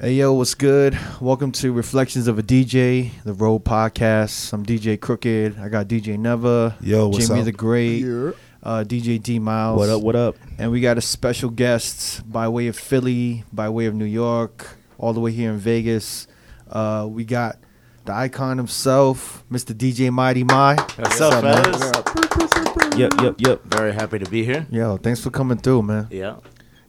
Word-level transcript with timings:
Hey 0.00 0.14
yo, 0.14 0.32
what's 0.32 0.54
good? 0.54 0.96
Welcome 1.20 1.50
to 1.52 1.72
Reflections 1.72 2.28
of 2.28 2.38
a 2.38 2.42
DJ, 2.42 3.10
the 3.24 3.32
Road 3.32 3.64
Podcast. 3.64 4.52
I'm 4.52 4.64
DJ 4.64 4.98
Crooked. 5.00 5.58
I 5.58 5.68
got 5.68 5.88
DJ 5.88 6.16
Neva, 6.16 6.76
Yo, 6.80 7.08
what's 7.08 7.26
Jimmy 7.26 7.40
up? 7.40 7.46
the 7.46 7.52
Great, 7.52 7.98
Yeah. 8.04 8.30
uh, 8.62 8.84
DJ 8.84 9.20
D 9.20 9.38
Miles. 9.40 9.76
What 9.78 9.88
up? 9.88 10.02
What 10.02 10.14
up? 10.14 10.36
And 10.58 10.70
we 10.70 10.80
got 10.80 10.98
a 10.98 11.00
special 11.00 11.50
guest 11.50 12.30
by 12.30 12.46
way 12.48 12.68
of 12.68 12.76
Philly, 12.78 13.44
by 13.52 13.68
way 13.70 13.86
of 13.86 13.94
New 13.94 14.04
York, 14.04 14.76
all 14.98 15.12
the 15.12 15.20
way 15.20 15.32
here 15.32 15.50
in 15.50 15.58
Vegas. 15.58 16.28
Uh, 16.70 17.06
we 17.10 17.24
got 17.24 17.56
the 18.04 18.12
icon 18.14 18.56
himself, 18.56 19.42
Mr. 19.50 19.74
DJ 19.76 20.12
Mighty 20.12 20.44
Mi. 20.44 20.76
What's 20.96 21.20
up, 21.20 21.34
up, 21.34 21.44
man? 21.44 21.64
fellas? 21.64 22.96
Yep, 22.96 23.12
yep, 23.20 23.34
yep. 23.38 23.62
Very 23.64 23.92
happy 23.92 24.20
to 24.20 24.30
be 24.30 24.44
here. 24.44 24.64
Yo, 24.70 24.96
thanks 24.96 25.20
for 25.20 25.30
coming 25.30 25.58
through, 25.58 25.82
man. 25.82 26.06
Yeah. 26.10 26.36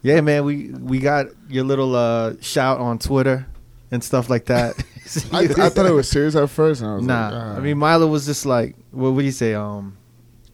Yeah, 0.02 0.22
man, 0.22 0.46
we 0.46 0.70
we 0.70 1.00
got 1.00 1.28
your 1.50 1.64
little 1.64 1.96
uh, 1.96 2.36
shout 2.42 2.80
on 2.80 3.00
Twitter 3.00 3.46
and 3.92 4.04
stuff 4.04 4.30
like 4.30 4.46
that. 4.46 4.76
I, 5.34 5.40
I 5.42 5.70
thought 5.70 5.86
it 5.86 5.94
was 5.94 6.10
serious 6.10 6.36
at 6.36 6.50
first. 6.50 6.82
And 6.82 6.92
I 6.92 6.96
was 6.96 7.04
nah, 7.04 7.30
like, 7.30 7.58
I 7.58 7.60
mean 7.60 7.78
Milo 7.78 8.08
was 8.08 8.26
just 8.26 8.46
like, 8.46 8.76
what 8.92 9.12
would 9.12 9.26
you 9.26 9.32
say? 9.32 9.56
Um, 9.56 9.98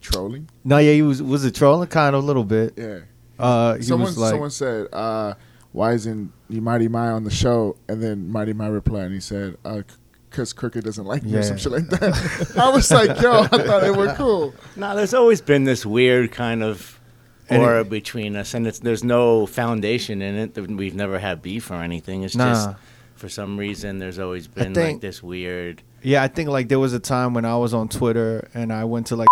trolling. 0.00 0.48
no, 0.64 0.78
yeah, 0.78 0.92
he 0.92 1.02
was 1.02 1.22
was 1.22 1.44
it 1.44 1.54
trolling 1.54 1.88
kind 1.88 2.16
of 2.16 2.24
a 2.24 2.26
little 2.26 2.44
bit. 2.44 2.74
Yeah. 2.76 3.00
Uh, 3.38 3.74
he 3.74 3.82
Someone, 3.82 4.06
was 4.06 4.18
like, 4.18 4.30
someone 4.30 4.50
said, 4.50 4.88
uh, 4.94 5.34
"Why 5.72 5.92
isn't 5.92 6.32
you 6.48 6.62
Mighty 6.62 6.88
Mi 6.88 6.98
on 6.98 7.24
the 7.24 7.30
show?" 7.30 7.76
And 7.86 8.02
then 8.02 8.30
Mighty 8.30 8.54
Mi 8.54 8.66
replied, 8.68 9.04
and 9.04 9.14
he 9.14 9.20
said, 9.20 9.58
uh, 9.62 9.82
"Cause 10.30 10.54
Crooked 10.54 10.82
doesn't 10.84 11.04
like 11.04 11.22
me 11.22 11.34
or 11.34 11.42
some 11.42 11.58
shit 11.58 11.70
like 11.70 11.88
that." 11.90 12.54
I 12.58 12.70
was 12.70 12.90
like, 12.90 13.20
"Yo, 13.20 13.42
I 13.42 13.46
thought 13.46 13.84
it 13.84 13.94
was 13.94 14.16
cool." 14.16 14.54
No, 14.74 14.96
there's 14.96 15.12
always 15.12 15.42
been 15.42 15.64
this 15.64 15.84
weird 15.84 16.32
kind 16.32 16.62
of 16.62 16.98
And 17.04 17.05
aura 17.50 17.80
it- 17.82 17.90
between 17.90 18.36
us, 18.36 18.54
and 18.54 18.66
it's 18.66 18.78
there's 18.80 19.04
no 19.04 19.46
foundation 19.46 20.22
in 20.22 20.34
it. 20.36 20.56
We've 20.70 20.94
never 20.94 21.18
had 21.18 21.42
beef 21.42 21.70
or 21.70 21.76
anything. 21.76 22.22
It's 22.22 22.34
just 22.34 22.70
for 23.14 23.28
some 23.28 23.56
reason 23.56 23.98
there's 23.98 24.18
always 24.18 24.46
been 24.46 24.74
think- 24.74 24.94
like 24.94 25.00
this 25.00 25.22
weird. 25.22 25.82
yeah, 26.02 26.22
I 26.22 26.28
think 26.28 26.48
like 26.50 26.68
there 26.68 26.78
was 26.78 26.92
a 26.92 26.98
time 27.00 27.34
when 27.34 27.44
I 27.44 27.56
was 27.56 27.72
on 27.74 27.88
Twitter 27.88 28.48
and 28.54 28.72
I 28.72 28.84
went 28.84 29.06
to 29.08 29.16
like, 29.16 29.28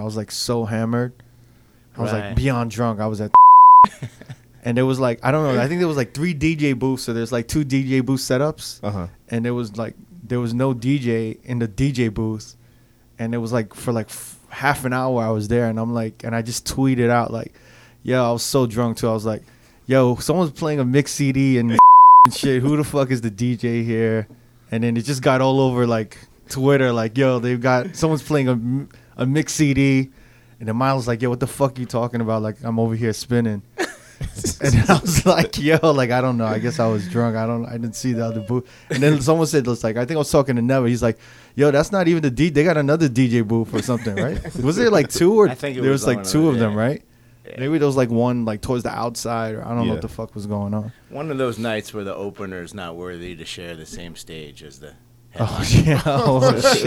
I 0.00 0.04
was 0.04 0.16
like 0.16 0.30
so 0.30 0.64
hammered, 0.64 1.12
I 1.96 2.02
was 2.02 2.12
like 2.12 2.34
beyond 2.36 2.70
drunk. 2.70 3.00
I 3.00 3.06
was 3.06 3.20
at, 3.20 3.30
and 4.64 4.76
there 4.76 4.86
was 4.86 4.98
like 5.00 5.20
I 5.24 5.30
don't 5.30 5.42
know. 5.54 5.60
I 5.60 5.68
think 5.68 5.78
there 5.80 5.88
was 5.88 5.96
like 5.96 6.14
three 6.14 6.34
DJ 6.34 6.78
booths. 6.78 7.02
So 7.04 7.12
there's 7.12 7.32
like 7.32 7.48
two 7.48 7.64
DJ 7.64 8.04
booth 8.04 8.20
setups. 8.20 8.80
Uh 8.82 8.90
huh. 8.90 9.06
and 9.28 9.44
there 9.44 9.54
was 9.54 9.76
like 9.76 9.94
there 10.22 10.40
was 10.40 10.52
no 10.52 10.74
DJ 10.74 11.38
in 11.44 11.58
the 11.58 11.68
DJ 11.68 12.12
booth, 12.12 12.56
and 13.18 13.34
it 13.34 13.38
was 13.38 13.52
like 13.52 13.74
for 13.74 13.92
like 13.92 14.08
f- 14.10 14.37
half 14.48 14.84
an 14.84 14.92
hour 14.92 15.22
I 15.22 15.30
was 15.30 15.48
there, 15.48 15.66
and 15.66 15.78
I'm 15.78 15.92
like, 15.92 16.24
and 16.24 16.34
I 16.34 16.42
just 16.42 16.66
tweeted 16.66 17.10
out 17.10 17.32
like, 17.32 17.52
yo, 18.02 18.24
I 18.24 18.32
was 18.32 18.42
so 18.42 18.66
drunk 18.66 18.98
too. 18.98 19.08
I 19.08 19.12
was 19.12 19.26
like, 19.26 19.42
yo, 19.86 20.16
someone's 20.16 20.52
playing 20.52 20.80
a 20.80 20.84
mix 20.84 21.12
CD 21.12 21.58
and 21.58 21.78
shit. 22.32 22.62
Who 22.62 22.76
the 22.76 22.84
fuck 22.84 23.10
is 23.10 23.20
the 23.20 23.30
DJ 23.30 23.84
here? 23.84 24.28
And 24.70 24.84
then 24.84 24.96
it 24.96 25.02
just 25.02 25.22
got 25.22 25.40
all 25.40 25.60
over 25.60 25.86
like 25.86 26.18
Twitter, 26.48 26.92
like, 26.92 27.16
yo, 27.16 27.38
they've 27.38 27.60
got 27.60 27.96
someone's 27.96 28.22
playing 28.22 28.48
a 28.48 29.22
a 29.22 29.26
mix 29.26 29.52
CD. 29.52 30.10
And 30.60 30.68
then 30.68 30.76
Miles 30.76 31.06
like, 31.06 31.22
yo, 31.22 31.28
what 31.28 31.40
the 31.40 31.46
fuck 31.46 31.78
you 31.78 31.86
talking 31.86 32.20
about? 32.20 32.42
Like, 32.42 32.56
I'm 32.64 32.78
over 32.78 32.94
here 32.94 33.12
spinning. 33.12 33.62
and 34.60 34.90
I 34.90 34.98
was 34.98 35.24
like, 35.24 35.58
yo, 35.58 35.78
like 35.92 36.10
I 36.10 36.20
don't 36.20 36.36
know. 36.36 36.46
I 36.46 36.58
guess 36.58 36.80
I 36.80 36.86
was 36.86 37.08
drunk. 37.08 37.36
I 37.36 37.46
don't. 37.46 37.66
I 37.66 37.72
didn't 37.72 37.94
see 37.94 38.12
the 38.12 38.24
other 38.24 38.40
booth. 38.40 38.68
And 38.90 39.02
then 39.02 39.20
someone 39.20 39.46
said, 39.46 39.66
"It's 39.66 39.84
like 39.84 39.96
I 39.96 40.04
think 40.04 40.16
I 40.16 40.18
was 40.18 40.30
talking 40.30 40.56
to 40.56 40.62
Neva." 40.62 40.88
He's 40.88 41.02
like, 41.02 41.18
"Yo, 41.54 41.70
that's 41.70 41.92
not 41.92 42.08
even 42.08 42.22
the 42.22 42.30
D. 42.30 42.50
They 42.50 42.64
got 42.64 42.76
another 42.76 43.08
DJ 43.08 43.46
booth 43.46 43.72
or 43.72 43.82
something, 43.82 44.16
right? 44.16 44.42
was 44.62 44.76
there 44.76 44.90
like 44.90 45.08
two 45.08 45.34
or 45.34 45.48
I 45.48 45.54
think 45.54 45.76
it 45.76 45.82
there 45.82 45.92
was 45.92 46.04
was 46.04 46.16
like 46.16 46.26
two 46.26 46.46
a- 46.48 46.50
of 46.50 46.58
them, 46.58 46.74
right? 46.74 47.02
Yeah. 47.46 47.60
Maybe 47.60 47.78
there 47.78 47.86
was 47.86 47.96
like 47.96 48.10
one 48.10 48.44
like 48.44 48.60
towards 48.60 48.82
the 48.82 48.90
outside, 48.90 49.54
or 49.54 49.64
I 49.64 49.68
don't 49.68 49.86
know 49.86 49.92
what 49.92 50.02
the 50.02 50.08
fuck 50.08 50.34
was 50.34 50.46
going 50.46 50.74
on. 50.74 50.92
One 51.08 51.30
of 51.30 51.38
those 51.38 51.58
nights 51.58 51.94
where 51.94 52.04
the 52.04 52.14
opener 52.14 52.62
is 52.62 52.74
not 52.74 52.96
worthy 52.96 53.36
to 53.36 53.44
share 53.44 53.74
the 53.76 53.86
same 53.86 54.16
stage 54.16 54.62
as 54.62 54.80
the. 54.80 54.94
Oh 55.38 55.64
yeah, 55.84 56.02
oh, 56.06 56.60
shit. 56.72 56.86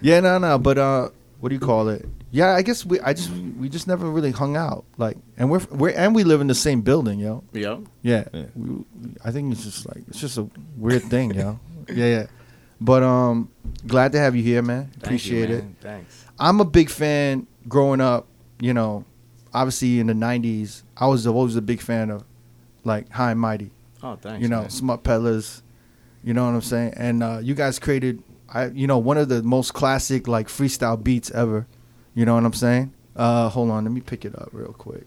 yeah, 0.00 0.20
no, 0.20 0.38
no, 0.38 0.58
but 0.58 0.78
uh, 0.78 1.08
what 1.40 1.50
do 1.50 1.54
you 1.54 1.60
call 1.60 1.88
it? 1.88 2.06
Yeah, 2.34 2.52
I 2.52 2.62
guess 2.62 2.84
we, 2.84 2.98
I 2.98 3.12
just, 3.12 3.30
we 3.30 3.68
just 3.68 3.86
never 3.86 4.10
really 4.10 4.32
hung 4.32 4.56
out, 4.56 4.84
like, 4.98 5.16
and 5.36 5.48
we're, 5.52 5.60
we're, 5.70 5.90
and 5.90 6.16
we 6.16 6.24
live 6.24 6.40
in 6.40 6.48
the 6.48 6.54
same 6.54 6.82
building, 6.82 7.20
yo. 7.20 7.44
Yeah. 7.52 7.78
Yeah, 8.02 8.24
Yeah. 8.32 8.46
We, 8.56 8.84
I 9.24 9.30
think 9.30 9.52
it's 9.52 9.62
just 9.62 9.86
like 9.86 10.02
it's 10.08 10.18
just 10.18 10.36
a 10.36 10.48
weird 10.76 11.04
thing, 11.04 11.32
yo. 11.32 11.60
Yeah, 11.88 12.06
yeah. 12.06 12.26
But 12.80 13.04
um, 13.04 13.50
glad 13.86 14.10
to 14.12 14.18
have 14.18 14.34
you 14.34 14.42
here, 14.42 14.62
man. 14.62 14.86
Thank 14.86 14.94
you, 14.94 14.98
Appreciate 15.04 15.50
it. 15.50 15.64
Thanks. 15.80 16.24
I'm 16.38 16.60
a 16.60 16.64
big 16.64 16.90
fan. 16.90 17.46
Growing 17.68 18.00
up, 18.00 18.26
you 18.58 18.74
know, 18.74 19.04
obviously 19.52 20.00
in 20.00 20.08
the 20.08 20.12
'90s, 20.14 20.82
I 20.96 21.06
was 21.06 21.26
always 21.26 21.54
a 21.56 21.62
big 21.62 21.80
fan 21.80 22.10
of 22.10 22.24
like 22.82 23.10
High 23.10 23.30
and 23.30 23.40
Mighty. 23.40 23.70
Oh, 24.02 24.16
thanks. 24.16 24.42
you 24.42 24.48
know, 24.48 24.62
man. 24.62 24.70
Smut 24.70 25.04
Peddlers. 25.04 25.62
You 26.24 26.34
know 26.34 26.44
what 26.46 26.54
I'm 26.54 26.62
saying? 26.62 26.94
And 26.96 27.22
uh, 27.22 27.38
you 27.42 27.54
guys 27.54 27.78
created, 27.78 28.22
I, 28.48 28.66
you 28.66 28.86
know, 28.86 28.98
one 28.98 29.18
of 29.18 29.28
the 29.28 29.42
most 29.42 29.72
classic 29.72 30.26
like 30.26 30.48
freestyle 30.48 31.00
beats 31.00 31.30
ever. 31.30 31.66
You 32.14 32.24
know 32.24 32.34
what 32.34 32.44
I'm 32.44 32.52
saying? 32.52 32.92
Uh, 33.16 33.48
hold 33.48 33.70
on, 33.70 33.84
let 33.84 33.92
me 33.92 34.00
pick 34.00 34.24
it 34.24 34.34
up 34.38 34.48
real 34.52 34.72
quick. 34.72 35.06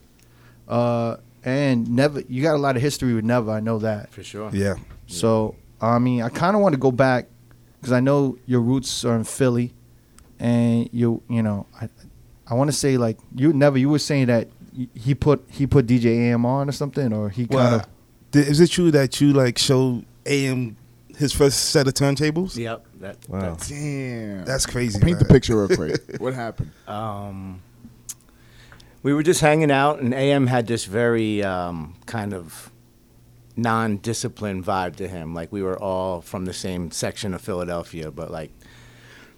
Uh, 0.66 1.16
and 1.44 1.88
never, 1.90 2.20
you 2.28 2.42
got 2.42 2.54
a 2.54 2.58
lot 2.58 2.76
of 2.76 2.82
history 2.82 3.14
with 3.14 3.24
Neva. 3.24 3.52
I 3.52 3.60
know 3.60 3.78
that. 3.78 4.10
for 4.10 4.22
sure. 4.22 4.50
Yeah. 4.52 4.74
So 5.06 5.54
I 5.80 5.98
mean, 5.98 6.22
I 6.22 6.28
kind 6.28 6.54
of 6.56 6.62
want 6.62 6.74
to 6.74 6.78
go 6.78 6.90
back 6.90 7.26
because 7.80 7.92
I 7.92 8.00
know 8.00 8.36
your 8.46 8.60
roots 8.60 9.04
are 9.04 9.14
in 9.16 9.24
Philly, 9.24 9.72
and 10.38 10.88
you, 10.92 11.22
you 11.28 11.42
know, 11.42 11.66
I, 11.80 11.88
I 12.46 12.54
want 12.54 12.68
to 12.70 12.76
say 12.76 12.96
like 12.98 13.18
you 13.34 13.52
never. 13.52 13.78
You 13.78 13.88
were 13.88 13.98
saying 13.98 14.26
that 14.26 14.48
he 14.94 15.14
put 15.14 15.44
he 15.50 15.66
put 15.66 15.86
DJ 15.86 16.06
AM 16.30 16.44
on 16.44 16.68
or 16.68 16.72
something, 16.72 17.12
or 17.12 17.30
he 17.30 17.46
kind 17.46 17.54
Well, 17.54 17.74
of. 17.76 17.86
th- 18.32 18.46
is 18.46 18.60
it 18.60 18.70
true 18.70 18.90
that 18.90 19.20
you 19.20 19.32
like 19.32 19.56
showed 19.58 20.04
AM 20.26 20.76
his 21.18 21.32
first 21.32 21.70
set 21.70 21.86
of 21.86 21.94
turntables? 21.94 22.56
Yep. 22.56 22.86
That. 23.00 23.28
Wow. 23.28 23.40
That's, 23.40 23.68
Damn. 23.68 24.44
That's 24.44 24.66
crazy. 24.66 25.00
Paint 25.00 25.18
the 25.18 25.24
picture 25.24 25.56
real 25.56 25.76
quick. 25.76 26.00
what 26.18 26.34
happened? 26.34 26.70
um, 26.86 27.62
we 29.02 29.12
were 29.14 29.22
just 29.22 29.40
hanging 29.40 29.70
out, 29.70 30.00
and 30.00 30.12
AM 30.12 30.46
had 30.48 30.66
this 30.66 30.84
very 30.84 31.42
um, 31.42 31.96
kind 32.06 32.34
of 32.34 32.70
non-disciplined 33.56 34.64
vibe 34.64 34.96
to 34.96 35.08
him. 35.08 35.34
Like 35.34 35.52
we 35.52 35.62
were 35.62 35.78
all 35.78 36.20
from 36.20 36.44
the 36.44 36.52
same 36.52 36.90
section 36.90 37.34
of 37.34 37.40
Philadelphia, 37.40 38.10
but 38.10 38.30
like 38.30 38.50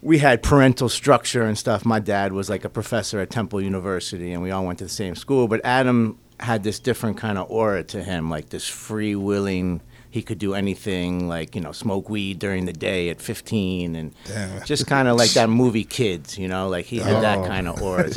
we 0.03 0.19
had 0.19 0.43
parental 0.43 0.89
structure 0.89 1.43
and 1.43 1.59
stuff. 1.59 1.85
My 1.85 2.01
dad 2.01 2.33
was 2.33 2.49
like 2.49 2.65
a 2.65 2.69
professor 2.71 3.21
at 3.21 3.31
Temple 3.31 3.61
University, 3.61 4.33
and 4.33 4.43
we 4.43 4.51
all 4.51 4.65
went 4.65 4.79
to 4.79 4.85
the 4.85 4.91
same 4.91 5.15
school. 5.15 5.47
But 5.47 5.61
Adam 5.65 6.19
had 6.39 6.63
this 6.63 6.79
different 6.79 7.19
kind 7.19 7.37
of 7.37 7.51
aura 7.51 7.85
to 7.85 8.03
him, 8.03 8.31
like 8.31 8.49
this 8.49 8.67
free-willing. 8.67 9.83
He 10.13 10.23
could 10.23 10.39
do 10.39 10.55
anything, 10.55 11.29
like 11.29 11.55
you 11.55 11.61
know, 11.61 11.71
smoke 11.73 12.11
weed 12.11 12.39
during 12.41 12.65
the 12.65 12.73
day 12.73 13.11
at 13.11 13.21
15, 13.21 13.95
and 13.95 14.13
Damn. 14.27 14.65
just 14.65 14.87
kind 14.89 15.07
of 15.07 15.17
like 15.17 15.31
that 15.35 15.49
movie 15.49 15.85
Kids, 15.85 16.37
you 16.37 16.49
know, 16.49 16.69
like 16.69 16.87
he 16.87 16.99
had 16.99 17.23
that 17.23 17.39
Oh. 17.39 17.45
kind 17.47 17.69
of 17.69 17.81
aura. 17.81 18.11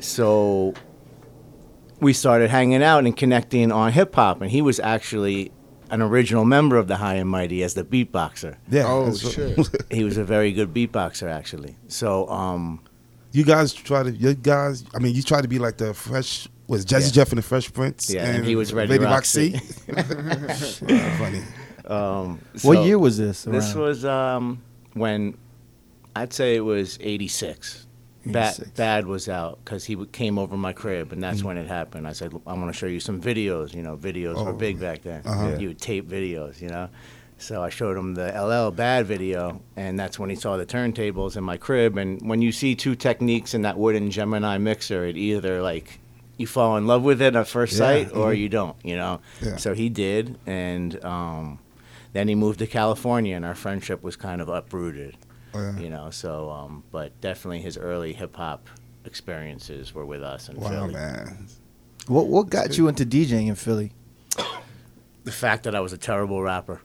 So 0.00 0.74
we 2.00 2.12
started 2.12 2.50
hanging 2.50 2.82
out 2.82 3.04
and 3.04 3.16
connecting 3.16 3.72
on 3.72 3.92
hip 3.92 4.14
hop, 4.14 4.40
and 4.42 4.50
he 4.50 4.60
was 4.60 4.78
actually 4.80 5.50
an 5.90 6.02
original 6.02 6.44
member 6.44 6.76
of 6.76 6.88
the 6.88 6.96
High 6.96 7.14
and 7.14 7.28
Mighty 7.30 7.62
as 7.62 7.74
the 7.74 7.84
beatboxer. 7.84 8.56
Yeah. 8.70 8.84
Oh 8.86 9.10
that's- 9.10 9.32
shit! 9.32 9.58
He 9.90 10.04
was 10.04 10.16
a 10.18 10.24
very 10.24 10.52
good 10.52 10.74
beatboxer, 10.74 11.30
actually. 11.30 11.76
So, 11.88 12.28
um, 12.28 12.80
you 13.32 13.44
guys 13.44 13.72
try 13.72 14.02
to. 14.02 14.10
You 14.10 14.34
guys. 14.34 14.84
I 14.94 14.98
mean, 14.98 15.14
you 15.14 15.22
try 15.22 15.40
to 15.40 15.48
be 15.48 15.58
like 15.58 15.78
the 15.78 15.94
fresh. 15.94 16.48
Was 16.66 16.84
Jazzy 16.86 17.06
Yeah. 17.06 17.12
Jeff 17.12 17.28
and 17.30 17.38
the 17.38 17.42
Fresh 17.42 17.72
Prince? 17.72 18.12
Yeah, 18.12 18.26
and 18.26 18.44
he 18.44 18.56
was 18.56 18.72
Ready 18.72 18.92
Lady 18.92 19.04
Roxy. 19.04 19.60
Roxy. 19.88 20.98
Funny. 21.18 21.42
um, 21.86 22.40
What 22.62 22.84
year 22.86 22.98
was 22.98 23.18
this? 23.18 23.44
This 23.44 23.74
was 23.74 24.04
um, 24.04 24.62
when 24.94 25.36
I'd 26.16 26.32
say 26.32 26.56
it 26.56 26.60
was 26.60 26.98
'86. 27.00 27.86
Bad, 28.26 28.72
Bad 28.74 29.06
was 29.06 29.28
out 29.28 29.58
because 29.62 29.84
he 29.84 30.02
came 30.06 30.38
over 30.38 30.56
my 30.56 30.72
crib, 30.72 31.12
and 31.12 31.22
that's 31.22 31.44
when 31.44 31.58
it 31.58 31.66
happened. 31.66 32.08
I 32.08 32.12
said, 32.12 32.32
"I 32.46 32.54
want 32.54 32.68
to 32.68 32.72
show 32.72 32.86
you 32.86 32.98
some 33.00 33.20
videos." 33.20 33.74
You 33.74 33.82
know, 33.82 33.96
videos 33.98 34.42
were 34.42 34.52
Oh. 34.52 34.56
big 34.56 34.80
back 34.80 35.02
then. 35.02 35.20
Uh-huh. 35.26 35.58
You 35.60 35.68
would 35.68 35.78
tape 35.80 36.08
videos, 36.08 36.62
you 36.62 36.68
know. 36.70 36.88
So 37.36 37.62
I 37.62 37.68
showed 37.68 37.98
him 37.98 38.14
the 38.14 38.28
LL 38.32 38.70
Bad 38.70 39.04
video, 39.06 39.60
and 39.76 39.98
that's 39.98 40.18
when 40.18 40.30
he 40.30 40.36
saw 40.36 40.56
the 40.56 40.64
turntables 40.64 41.36
in 41.36 41.44
my 41.44 41.58
crib. 41.58 41.98
And 41.98 42.18
when 42.26 42.40
you 42.40 42.50
see 42.52 42.74
two 42.74 42.94
Technics 42.94 43.52
in 43.52 43.60
that 43.62 43.76
wooden 43.76 44.10
Gemini 44.10 44.56
mixer, 44.56 45.04
it 45.04 45.18
either 45.18 45.60
like 45.60 45.98
you 46.36 46.46
fall 46.46 46.76
in 46.76 46.86
love 46.86 47.02
with 47.02 47.20
it 47.22 47.34
at 47.36 47.46
first 47.48 47.72
Yeah, 47.74 47.78
sight, 47.78 48.12
or 48.12 48.32
mhm. 48.32 48.38
you 48.38 48.48
don't. 48.48 48.76
You 48.84 48.96
know. 48.96 49.20
Yeah. 49.42 49.56
So 49.56 49.74
he 49.74 49.88
did, 49.88 50.38
and 50.46 51.02
um, 51.04 51.58
then 52.12 52.28
he 52.28 52.34
moved 52.34 52.58
to 52.60 52.66
California, 52.66 53.36
and 53.36 53.44
our 53.44 53.54
friendship 53.54 54.02
was 54.02 54.16
kind 54.16 54.40
of 54.40 54.48
uprooted. 54.48 55.16
Oh, 55.54 55.60
yeah. 55.60 55.78
You 55.78 55.90
know, 55.90 56.10
so 56.10 56.50
um, 56.50 56.82
but 56.90 57.20
definitely 57.20 57.60
his 57.60 57.76
early 57.78 58.12
hip 58.12 58.34
hop 58.36 58.68
experiences 59.04 59.94
were 59.94 60.04
with 60.06 60.22
us 60.22 60.48
in 60.48 60.56
Wow, 60.56 60.68
Philly. 60.68 60.94
man. 60.94 61.46
What 62.08 62.26
what 62.26 62.48
got 62.50 62.76
you 62.76 62.88
into 62.88 63.06
DJing 63.06 63.46
in 63.48 63.54
Philly? 63.54 63.92
The 65.24 65.32
fact 65.32 65.64
that 65.64 65.74
I 65.74 65.80
was 65.80 65.92
a 65.94 65.98
terrible 65.98 66.42
rapper. 66.42 66.82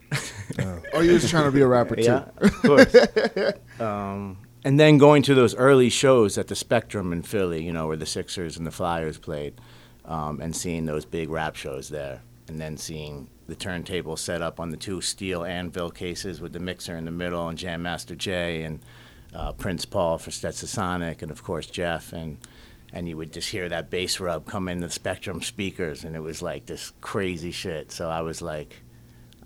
Oh, 0.93 1.01
you 1.01 1.13
was 1.13 1.29
trying 1.29 1.43
to 1.45 1.51
be 1.51 1.59
a 1.61 1.67
rapper 1.67 1.95
too. 1.97 2.03
yeah, 2.03 2.25
of 2.37 2.53
course. 2.61 2.95
um, 3.81 4.37
and 4.63 4.79
then 4.79 4.97
going 4.97 5.23
to 5.23 5.35
those 5.35 5.55
early 5.55 5.89
shows 5.89 6.37
at 6.37 6.47
the 6.47 6.55
Spectrum 6.55 7.13
in 7.13 7.23
Philly, 7.23 7.63
you 7.63 7.71
know, 7.71 7.87
where 7.87 7.97
the 7.97 8.05
Sixers 8.05 8.57
and 8.57 8.67
the 8.67 8.71
Flyers 8.71 9.17
played, 9.17 9.53
um, 10.05 10.41
and 10.41 10.55
seeing 10.55 10.85
those 10.85 11.05
big 11.05 11.29
rap 11.29 11.55
shows 11.55 11.89
there. 11.89 12.21
and 12.49 12.59
then 12.59 12.75
seeing 12.75 13.29
the 13.47 13.55
turntable 13.55 14.17
set 14.17 14.41
up 14.41 14.59
on 14.59 14.71
the 14.71 14.77
two 14.77 14.99
steel 15.01 15.45
anvil 15.45 15.89
cases 15.89 16.41
with 16.41 16.51
the 16.51 16.59
mixer 16.59 16.97
in 16.97 17.05
the 17.05 17.11
middle, 17.11 17.47
and 17.47 17.57
Jam 17.57 17.83
Master 17.83 18.15
Jay 18.15 18.63
and 18.63 18.79
uh, 19.33 19.53
Prince 19.53 19.85
Paul 19.85 20.17
for 20.17 20.31
Stetsasonic, 20.31 21.21
and 21.21 21.31
of 21.31 21.43
course 21.43 21.67
Jeff, 21.67 22.11
and 22.11 22.37
and 22.91 23.07
you 23.07 23.15
would 23.17 23.31
just 23.31 23.51
hear 23.51 23.69
that 23.69 23.91
bass 23.91 24.19
rub 24.19 24.47
come 24.47 24.67
in 24.67 24.79
the 24.79 24.89
Spectrum 24.89 25.43
speakers, 25.43 26.03
and 26.03 26.15
it 26.15 26.21
was 26.21 26.41
like 26.41 26.65
this 26.65 26.91
crazy 27.01 27.51
shit. 27.51 27.91
So 27.91 28.09
I 28.09 28.21
was 28.21 28.41
like, 28.41 28.81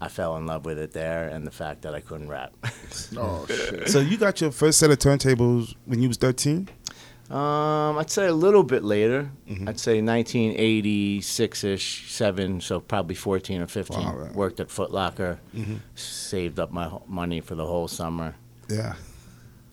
I 0.03 0.07
fell 0.09 0.35
in 0.37 0.45
love 0.45 0.65
with 0.65 0.77
it 0.79 0.91
there, 0.91 1.29
and 1.29 1.47
the 1.47 1.51
fact 1.51 1.81
that 1.83 1.95
I 1.95 2.01
couldn't 2.01 2.27
rap. 2.29 2.53
Oh 3.17 3.45
shit. 3.47 3.89
So 3.89 3.99
you 3.99 4.17
got 4.17 4.41
your 4.41 4.51
first 4.51 4.79
set 4.79 4.91
of 4.91 4.99
turntables 4.99 5.75
when 5.85 6.01
you 6.01 6.07
was 6.09 6.17
13? 6.17 6.67
Um, 7.29 7.97
I'd 7.97 8.09
say 8.09 8.27
a 8.27 8.33
little 8.33 8.63
bit 8.63 8.83
later. 8.83 9.29
Mhm. 9.49 9.67
I'd 9.69 9.79
say 9.79 10.01
1986-ish, 10.01 12.11
seven, 12.11 12.61
so 12.61 12.79
probably 12.79 13.15
14 13.15 13.61
or 13.61 13.67
15. 13.67 13.97
Wow, 13.99 14.15
right. 14.15 14.33
Worked 14.35 14.59
at 14.59 14.69
Foot 14.69 14.91
Locker, 14.91 15.39
Mhm. 15.55 15.79
saved 15.95 16.59
up 16.59 16.71
my 16.71 16.91
money 17.07 17.39
for 17.41 17.55
the 17.55 17.65
whole 17.65 17.87
summer, 17.87 18.35
Yeah. 18.69 18.93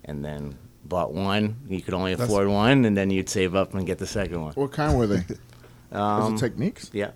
and 0.05 0.25
then 0.25 0.57
bought 0.85 1.13
one. 1.13 1.57
You 1.69 1.83
could 1.83 1.95
only 1.95 2.13
That's- 2.15 2.29
afford 2.29 2.49
one, 2.49 2.85
and 2.85 2.97
then 2.97 3.11
you'd 3.11 3.29
save 3.29 3.55
up 3.55 3.75
and 3.75 3.87
get 3.87 3.99
the 3.99 4.07
second 4.07 4.41
one. 4.41 4.53
What 4.55 4.73
kind 4.73 4.99
were 4.99 5.07
they? 5.07 5.25
Um, 5.93 6.35
Was 6.35 6.43
it 6.43 6.47
Technics? 6.47 6.91
yeah, 6.93 7.11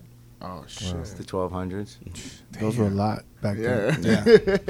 Oh 0.47 0.63
shit. 0.67 0.95
it's 0.97 1.13
the 1.13 1.23
1200s, 1.23 1.97
Those 2.59 2.77
were 2.77 2.85
a 2.85 2.89
lot 2.89 3.23
back 3.41 3.57
Yeah. 3.57 3.91
then. 3.91 4.61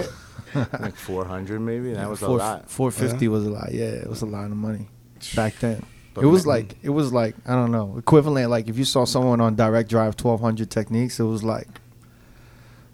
Yeah. 0.55 0.65
like 0.79 0.95
400 0.95 1.59
maybe. 1.59 1.91
That 1.93 2.09
was 2.09 2.21
a 2.21 2.29
lot. 2.29 2.69
450 2.69 3.27
was 3.27 3.45
a 3.45 3.49
lot. 3.49 3.73
Yeah, 3.73 3.85
it 3.87 4.09
was 4.09 4.21
a 4.21 4.25
lot 4.25 4.45
of 4.45 4.55
money 4.55 4.87
back 5.35 5.59
then. 5.59 5.85
But 6.13 6.23
it 6.23 6.27
was 6.27 6.45
ma- 6.45 6.53
like 6.53 6.77
it 6.81 6.91
was 6.91 7.11
like 7.11 7.35
I 7.45 7.53
don't 7.55 7.71
know 7.71 7.97
equivalent. 7.97 8.49
Like 8.49 8.69
if 8.69 8.77
you 8.77 8.85
saw 8.85 9.03
someone 9.03 9.41
on 9.41 9.55
Direct 9.55 9.89
Drive 9.89 10.15
1200 10.17 10.69
Technics, 10.71 11.19
it 11.19 11.23
was 11.25 11.43
like 11.43 11.67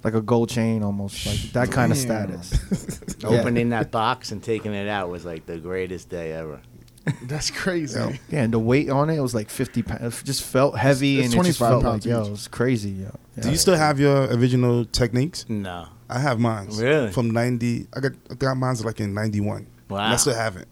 like 0.03 0.15
a 0.15 0.21
gold 0.21 0.49
chain 0.49 0.81
almost, 0.81 1.27
like 1.27 1.37
that 1.53 1.71
kind 1.71 1.91
of 1.91 1.97
status. 1.99 3.15
Yeah. 3.19 3.27
Opening 3.41 3.69
that 3.69 3.91
box 3.91 4.31
and 4.31 4.41
taking 4.41 4.73
it 4.73 4.87
out 4.87 5.09
was 5.11 5.23
like 5.23 5.45
the 5.45 5.59
greatest 5.59 6.09
day 6.09 6.31
ever. 6.31 6.59
That's 7.23 7.49
crazy. 7.51 7.99
Yeah. 7.99 8.15
Yeah, 8.29 8.43
and 8.43 8.53
the 8.53 8.59
weight 8.59 8.89
on 8.89 9.09
it 9.09 9.19
was 9.19 9.33
like 9.33 9.49
50 9.49 9.81
pounds. 9.83 10.21
It 10.21 10.25
just 10.25 10.43
felt 10.43 10.77
heavy 10.77 11.19
It's- 11.19 11.27
it's 11.27 11.35
and 11.35 11.43
it 11.45 11.47
just 11.49 11.59
25 11.59 11.69
felt 11.69 11.83
like 11.83 11.91
pounds 11.93 12.05
yo, 12.05 12.25
it 12.25 12.31
was 12.31 12.47
crazy, 12.47 12.89
yo. 12.91 13.15
Do 13.41 13.49
you 13.49 13.57
still 13.57 13.75
have 13.75 13.99
your 13.99 14.25
original 14.33 14.85
Technics? 14.85 15.45
No. 15.49 15.87
I 16.09 16.19
have 16.19 16.39
mine. 16.39 16.67
Really? 16.73 17.11
From 17.11 17.31
90. 17.31 17.87
I 17.95 17.99
got 18.01 18.11
I 18.29 18.33
got 18.35 18.55
mine 18.57 18.75
like 18.83 18.99
in 18.99 19.13
91. 19.13 19.65
Wow. 19.89 19.97
And 20.03 20.13
I 20.13 20.17
still 20.17 20.35
have 20.35 20.57
it. 20.57 20.67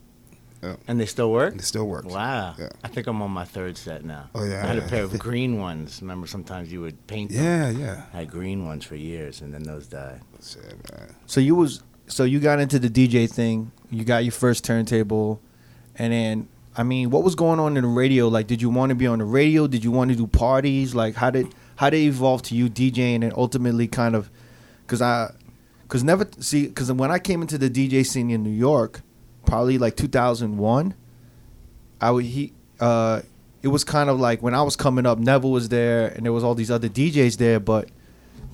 And 0.89 0.99
they 0.99 1.05
still 1.05 1.31
work? 1.31 1.53
And 1.53 1.61
it 1.61 1.63
still 1.63 1.87
works. 1.87 2.07
Wow. 2.13 2.53
Yeah. 2.59 2.67
I 2.83 2.89
think 2.89 3.07
I'm 3.07 3.21
on 3.21 3.31
my 3.31 3.45
third 3.45 3.77
set 3.77 4.03
now. 4.03 4.29
Oh, 4.35 4.43
yeah. 4.43 4.61
I 4.63 4.67
had 4.67 4.77
a 4.77 4.81
pair 4.81 5.03
of 5.03 5.17
green 5.27 5.57
ones. 5.57 6.01
Remember, 6.01 6.27
sometimes 6.27 6.69
you 6.69 6.81
would 6.81 7.07
paint 7.07 7.31
them. 7.31 7.43
Yeah, 7.45 7.69
yeah. 7.69 8.03
I 8.13 8.17
had 8.17 8.29
green 8.29 8.65
ones 8.65 8.83
for 8.83 8.95
years, 8.97 9.39
and 9.39 9.53
then 9.53 9.63
those 9.63 9.87
died. 9.87 10.19
Shit, 10.43 10.65
man. 10.91 11.15
So 11.27 11.39
you 11.39 11.55
was 11.55 11.81
so 12.07 12.25
you 12.25 12.41
got 12.41 12.59
into 12.59 12.77
the 12.77 12.89
DJ 12.89 13.29
thing. 13.31 13.71
You 13.89 14.03
got 14.03 14.25
your 14.25 14.33
first 14.33 14.65
turntable, 14.65 15.39
and 15.99 16.11
then 16.11 16.47
I 16.75 16.83
mean, 16.83 17.09
what 17.09 17.23
was 17.23 17.35
going 17.35 17.59
on 17.59 17.75
in 17.75 17.83
the 17.83 17.89
radio? 17.89 18.29
Like, 18.29 18.47
did 18.47 18.61
you 18.61 18.69
want 18.69 18.89
to 18.91 18.95
be 18.95 19.05
on 19.05 19.19
the 19.19 19.25
radio? 19.25 19.67
Did 19.67 19.83
you 19.83 19.91
want 19.91 20.11
to 20.11 20.15
do 20.15 20.25
parties? 20.27 20.95
Like, 20.95 21.15
how 21.15 21.29
did 21.29 21.53
how 21.75 21.89
did 21.89 21.97
it 21.97 22.07
evolve 22.07 22.41
to 22.43 22.55
you 22.55 22.69
DJing 22.69 23.23
and 23.23 23.33
ultimately 23.35 23.87
kind 23.87 24.15
of, 24.15 24.29
because 24.85 25.01
I, 25.01 25.33
because 25.83 26.03
never 26.03 26.25
see 26.39 26.67
because 26.67 26.91
when 26.91 27.11
I 27.11 27.19
came 27.19 27.41
into 27.41 27.57
the 27.57 27.69
DJ 27.69 28.05
scene 28.05 28.29
in 28.29 28.43
New 28.43 28.49
York, 28.49 29.01
probably 29.45 29.77
like 29.77 29.97
2001, 29.97 30.93
I 31.99 32.11
would 32.11 32.25
he 32.25 32.53
uh 32.79 33.21
it 33.61 33.67
was 33.67 33.83
kind 33.83 34.09
of 34.09 34.19
like 34.19 34.41
when 34.41 34.53
I 34.53 34.61
was 34.61 34.77
coming 34.77 35.05
up, 35.05 35.19
Neville 35.19 35.51
was 35.51 35.67
there 35.67 36.07
and 36.07 36.25
there 36.25 36.31
was 36.31 36.45
all 36.45 36.55
these 36.55 36.71
other 36.71 36.87
DJs 36.87 37.37
there, 37.37 37.59
but 37.59 37.89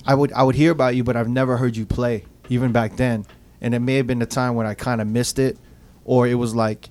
I 0.04 0.14
would 0.14 0.32
I 0.32 0.42
would 0.42 0.56
hear 0.56 0.72
about 0.72 0.96
you, 0.96 1.04
but 1.04 1.14
I've 1.14 1.28
never 1.28 1.58
heard 1.58 1.76
you 1.76 1.86
play 1.86 2.24
even 2.48 2.72
back 2.72 2.96
then. 2.96 3.24
And 3.60 3.72
it 3.72 3.80
may 3.80 3.94
have 3.96 4.06
been 4.06 4.18
the 4.18 4.26
time 4.26 4.54
when 4.56 4.66
I 4.66 4.74
kind 4.74 5.00
of 5.00 5.06
missed 5.06 5.38
it, 5.38 5.58
or 6.04 6.26
it 6.26 6.34
was 6.34 6.54
like 6.56 6.90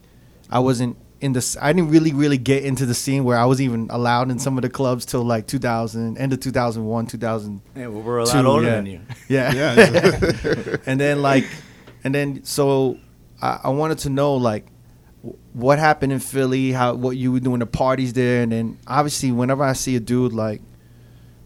I 0.49 0.59
wasn't 0.59 0.97
in 1.21 1.33
the 1.33 1.57
I 1.61 1.71
didn't 1.73 1.89
really 1.89 2.13
really 2.13 2.37
get 2.37 2.63
into 2.63 2.85
the 2.85 2.93
scene 2.93 3.23
where 3.23 3.37
I 3.37 3.45
was 3.45 3.61
even 3.61 3.87
allowed 3.89 4.29
in 4.31 4.37
some 4.37 4.57
of 4.57 4.61
the 4.63 4.69
clubs 4.69 5.05
till 5.05 5.23
like 5.23 5.47
2000 5.47 6.17
end 6.17 6.33
of 6.33 6.39
2001 6.41 7.07
2000 7.07 7.61
Yeah, 7.75 7.87
well, 7.87 8.01
we're 8.01 8.17
a 8.19 8.25
lot 8.25 8.45
older 8.45 8.65
yeah. 8.65 8.75
than 8.75 8.85
you. 8.85 9.01
yeah 9.29 9.53
Yeah. 9.75 10.75
and 10.85 10.99
then 10.99 11.21
like 11.21 11.45
and 12.03 12.13
then 12.13 12.43
so 12.43 12.99
I, 13.41 13.61
I 13.63 13.69
wanted 13.69 13.99
to 13.99 14.09
know 14.09 14.35
like 14.35 14.67
what 15.53 15.79
happened 15.79 16.11
in 16.11 16.19
Philly 16.19 16.73
how 16.73 16.93
what 16.93 17.15
you 17.17 17.31
were 17.31 17.39
doing 17.39 17.59
the 17.59 17.65
parties 17.65 18.13
there 18.13 18.43
and 18.43 18.51
then 18.51 18.77
obviously 18.85 19.31
whenever 19.31 19.63
I 19.63 19.73
see 19.73 19.95
a 19.95 19.99
dude 20.01 20.33
like 20.33 20.61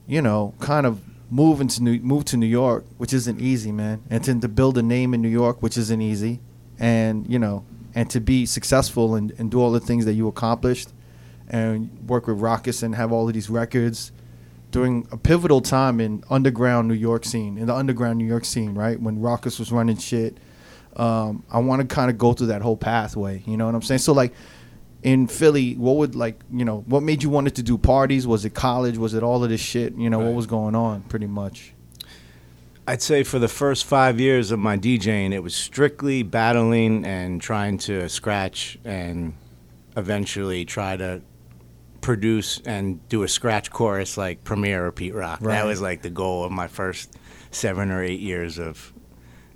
you 0.08 0.22
know 0.22 0.56
kind 0.60 0.88
of 0.88 1.00
moving 1.30 1.68
to 1.68 1.84
New, 1.84 2.00
move 2.00 2.26
to 2.26 2.38
New 2.38 2.48
York 2.48 2.86
which 2.98 3.14
isn't 3.14 3.40
easy 3.40 3.72
man 3.72 4.02
and 4.10 4.24
to, 4.24 4.38
to 4.40 4.48
build 4.48 4.78
a 4.80 4.82
name 4.82 5.14
in 5.14 5.22
New 5.22 5.30
York 5.30 5.62
which 5.62 5.78
isn't 5.78 6.02
easy 6.02 6.40
and 6.80 7.32
you 7.32 7.38
know 7.38 7.64
and 8.00 8.10
to 8.10 8.22
be 8.22 8.46
successful 8.46 9.14
and, 9.16 9.34
and 9.38 9.52
do 9.52 9.60
all 9.60 9.72
the 9.72 9.80
things 9.82 10.06
that 10.06 10.14
you 10.14 10.30
accomplished 10.30 10.94
and 11.50 12.08
work 12.08 12.28
with 12.28 12.40
Rawkus 12.40 12.82
and 12.82 12.96
have 12.96 13.12
all 13.12 13.28
of 13.28 13.34
these 13.34 13.50
records 13.50 14.14
during 14.72 15.06
a 15.12 15.18
pivotal 15.18 15.60
time 15.60 16.00
in 16.00 16.24
underground 16.30 16.88
New 16.88 16.94
York 16.94 17.26
scene, 17.26 17.58
in 17.58 17.68
the 17.68 17.76
underground 17.76 18.18
New 18.18 18.26
York 18.26 18.46
scene, 18.46 18.74
right? 18.74 18.98
When 18.98 19.20
Rawkus 19.20 19.60
was 19.60 19.74
running 19.74 19.98
shit. 19.98 20.38
Um, 20.96 21.44
I 21.52 21.60
want 21.60 21.82
to 21.82 21.94
kind 21.94 22.10
of 22.10 22.18
go 22.18 22.32
through 22.32 22.48
that 22.48 22.62
whole 22.62 22.78
pathway. 22.78 23.44
You 23.46 23.58
know 23.58 23.66
what 23.66 23.76
I'm 23.76 23.82
saying? 23.82 24.00
So 24.00 24.14
like 24.14 24.34
in 25.04 25.28
Philly, 25.28 25.74
what 25.76 25.98
would 25.98 26.16
like 26.16 26.40
you 26.54 26.64
know 26.64 26.86
what 26.88 27.04
made 27.04 27.22
you 27.22 27.30
wanted 27.30 27.56
to 27.56 27.64
do 27.64 27.78
parties? 27.78 28.26
Was 28.26 28.46
it 28.46 28.54
college? 28.54 28.98
Was 28.98 29.14
it 29.14 29.24
all 29.24 29.44
of 29.44 29.50
this 29.50 29.60
shit? 29.60 29.94
You 29.96 30.10
know 30.10 30.20
what 30.20 30.34
was 30.36 30.48
going 30.48 30.74
on? 30.74 31.02
Pretty 31.02 31.28
much. 31.28 31.74
I'd 32.90 33.04
say 33.04 33.22
for 33.22 33.38
the 33.38 33.48
first 33.48 33.86
five 33.86 34.20
years 34.20 34.50
of 34.50 34.58
my 34.58 34.76
DJing, 34.76 35.32
it 35.32 35.44
was 35.44 35.54
strictly 35.54 36.24
battling 36.24 37.06
and 37.06 37.40
trying 37.40 37.78
to 37.80 38.10
scratch 38.10 38.80
and 38.84 39.36
eventually 39.96 40.66
try 40.66 40.98
to 40.98 41.22
produce 42.02 42.60
and 42.66 43.08
do 43.08 43.22
a 43.22 43.28
scratch 43.28 43.70
chorus 43.70 44.18
like 44.18 44.44
Premier 44.44 44.88
or 44.88 44.92
Pete 44.92 45.14
Rock. 45.14 45.38
Right. 45.40 45.54
That 45.54 45.68
was 45.68 45.82
like 45.82 46.02
the 46.02 46.10
goal 46.10 46.44
of 46.44 46.52
my 46.52 46.68
first 46.68 47.16
seven 47.52 47.92
or 47.92 48.04
eight 48.04 48.22
years 48.22 48.58
of 48.58 48.92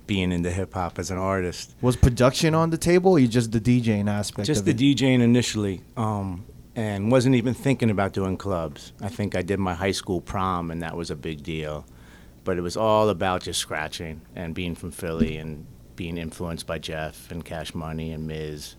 being 0.06 0.30
into 0.30 0.52
hip 0.52 0.74
hop 0.74 1.00
as 1.00 1.10
an 1.10 1.18
artist. 1.18 1.74
Was 1.80 1.96
production 1.96 2.54
on 2.54 2.70
the 2.70 2.78
table, 2.78 3.10
or 3.10 3.18
you 3.18 3.26
just 3.26 3.50
the 3.50 3.60
DJing 3.60 4.08
aspect? 4.08 4.46
Just 4.46 4.64
the 4.64 4.70
it? 4.70 4.76
DJing 4.76 5.20
initially, 5.20 5.80
um, 5.96 6.44
and 6.76 7.10
wasn't 7.10 7.34
even 7.34 7.52
thinking 7.52 7.90
about 7.90 8.12
doing 8.12 8.36
clubs. 8.36 8.92
I 9.00 9.08
think 9.08 9.34
I 9.34 9.42
did 9.42 9.58
my 9.58 9.74
high 9.74 9.90
school 9.90 10.20
prom, 10.20 10.70
and 10.70 10.82
that 10.82 10.96
was 10.96 11.10
a 11.10 11.16
big 11.16 11.42
deal. 11.42 11.84
But 12.44 12.58
it 12.58 12.60
was 12.60 12.76
all 12.76 13.08
about 13.08 13.42
just 13.42 13.58
scratching 13.58 14.20
and 14.36 14.54
being 14.54 14.74
from 14.74 14.90
Philly 14.90 15.38
and 15.38 15.66
being 15.96 16.18
influenced 16.18 16.66
by 16.66 16.78
Jeff 16.78 17.30
and 17.30 17.44
Cash 17.44 17.74
Money 17.74 18.12
and 18.12 18.26
Miz, 18.26 18.76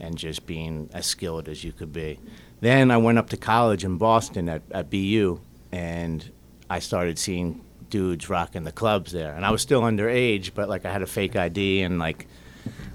and 0.00 0.16
just 0.16 0.46
being 0.46 0.90
as 0.92 1.06
skilled 1.06 1.48
as 1.48 1.62
you 1.64 1.72
could 1.72 1.92
be. 1.92 2.18
Then 2.60 2.90
I 2.90 2.96
went 2.98 3.18
up 3.18 3.30
to 3.30 3.36
college 3.36 3.84
in 3.84 3.98
Boston 3.98 4.48
at, 4.48 4.62
at 4.70 4.90
BU, 4.90 5.40
and 5.72 6.30
I 6.68 6.78
started 6.80 7.18
seeing 7.18 7.64
dudes 7.88 8.28
rocking 8.28 8.64
the 8.64 8.72
clubs 8.72 9.12
there. 9.12 9.34
And 9.34 9.44
I 9.44 9.50
was 9.50 9.62
still 9.62 9.82
underage, 9.82 10.52
but 10.54 10.68
like 10.68 10.84
I 10.84 10.92
had 10.92 11.02
a 11.02 11.06
fake 11.06 11.36
ID, 11.36 11.82
and 11.82 11.98
like 11.98 12.26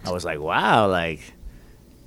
I 0.05 0.11
was 0.11 0.23
like, 0.25 0.39
wow, 0.39 0.87
like 0.87 1.21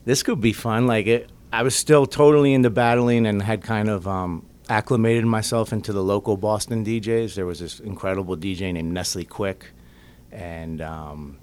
this 0.05 0.23
could 0.23 0.41
be 0.41 0.53
fun. 0.53 0.87
Like 0.87 1.07
it, 1.07 1.31
I 1.53 1.63
was 1.63 1.75
still 1.75 2.07
totally 2.07 2.55
into 2.55 2.71
battling 2.71 3.27
and 3.27 3.43
had 3.43 3.63
kind 3.63 3.89
of 3.89 4.07
um, 4.07 4.48
acclimated 4.69 5.25
myself 5.25 5.73
into 5.73 5.93
the 5.93 6.03
local 6.03 6.37
Boston 6.37 6.85
DJs. 6.85 7.35
There 7.35 7.47
was 7.47 7.61
this 7.61 7.81
incredible 7.81 8.37
DJ 8.37 8.73
named 8.73 8.93
Nestle 8.93 9.25
Quick, 9.25 9.73
and 10.31 10.81
um, 10.81 11.39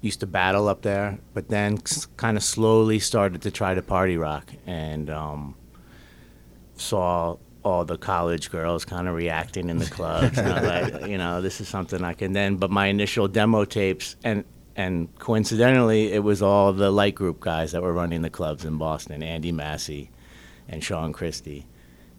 used 0.00 0.20
to 0.20 0.26
battle 0.26 0.68
up 0.68 0.82
there. 0.82 1.18
But 1.34 1.48
then 1.48 1.78
kind 2.16 2.36
of 2.36 2.42
slowly 2.42 2.98
started 2.98 3.42
to 3.42 3.50
try 3.50 3.74
to 3.74 3.82
party 3.82 4.16
rock 4.16 4.52
and 4.66 5.10
um, 5.10 5.54
saw 6.76 7.36
all 7.64 7.84
the 7.84 7.98
college 7.98 8.50
girls 8.50 8.84
kind 8.84 9.08
of 9.08 9.14
reacting 9.14 9.68
in 9.68 9.78
the 9.78 9.86
clubs. 9.86 10.38
and 10.38 10.52
I 10.52 10.60
was 10.60 10.92
like, 10.92 11.06
you 11.08 11.18
know, 11.18 11.40
this 11.40 11.60
is 11.60 11.68
something 11.68 12.02
I 12.02 12.14
can 12.14 12.32
then. 12.32 12.56
But 12.56 12.70
my 12.70 12.86
initial 12.86 13.28
demo 13.28 13.64
tapes 13.64 14.16
and 14.24 14.44
and 14.76 15.12
coincidentally, 15.18 16.12
it 16.12 16.22
was 16.22 16.40
all 16.40 16.72
the 16.72 16.92
light 16.92 17.16
group 17.16 17.40
guys 17.40 17.72
that 17.72 17.82
were 17.82 17.92
running 17.92 18.22
the 18.22 18.30
clubs 18.30 18.64
in 18.64 18.78
Boston, 18.78 19.24
Andy 19.24 19.50
Masi 19.50 20.10
and 20.68 20.84
Sean 20.84 21.12
Christie. 21.12 21.66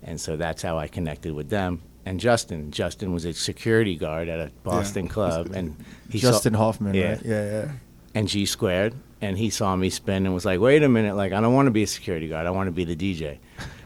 And 0.04 0.20
so 0.20 0.38
that's 0.38 0.62
how 0.62 0.78
I 0.78 0.88
connected 0.88 1.34
with 1.34 1.50
them. 1.50 1.82
And 2.06 2.20
Justin, 2.20 2.72
Justin 2.72 3.14
was 3.14 3.26
a 3.26 3.34
security 3.34 3.96
guard 3.96 4.30
at 4.30 4.40
a 4.40 4.52
Boston 4.64 5.08
club, 5.08 5.52
and 5.54 5.76
he 6.10 6.20
saw- 6.20 6.32
Justin 6.32 6.54
Hoffman, 6.56 6.94
Yeah. 6.96 7.10
right? 7.12 7.22
Yeah, 7.26 7.46
yeah. 7.52 7.72
and 8.16 8.28
G 8.28 8.46
squared, 8.46 8.96
and 9.22 9.38
he 9.38 9.50
saw 9.50 9.76
me 9.76 9.90
spin 9.90 10.26
and 10.26 10.34
was 10.34 10.46
like, 10.46 10.60
"Wait 10.60 10.82
a 10.82 10.90
minute! 10.90 11.16
Like, 11.16 11.34
I 11.34 11.42
don't 11.42 11.54
want 11.54 11.68
to 11.68 11.72
be 11.72 11.84
a 11.84 11.88
security 11.88 12.28
guard. 12.28 12.48
I 12.48 12.52
want 12.52 12.68
to 12.68 12.72
be 12.72 12.86
the 12.86 12.96
DJ." 12.96 13.38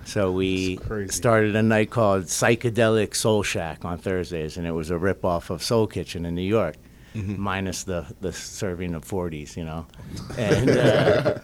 So 0.06 0.32
we 0.42 0.80
started 1.10 1.56
a 1.56 1.64
night 1.64 1.90
called 1.90 2.26
Psychedelic 2.26 3.16
Soul 3.16 3.44
Shack 3.44 3.84
on 3.84 3.98
Thursdays, 3.98 4.56
and 4.58 4.66
it 4.68 4.72
was 4.72 4.90
a 4.92 4.98
rip 4.98 5.26
off 5.26 5.50
of 5.50 5.62
Soul 5.64 5.88
Kitchen 5.88 6.26
in 6.26 6.36
New 6.36 6.42
York, 6.44 6.76
minus 7.16 7.84
the 7.84 8.06
the 8.22 8.32
serving 8.32 8.94
of 8.94 9.04
forties, 9.04 9.58
you 9.58 9.66
know, 9.66 9.86
and 10.38 10.70
uh, 10.70 11.40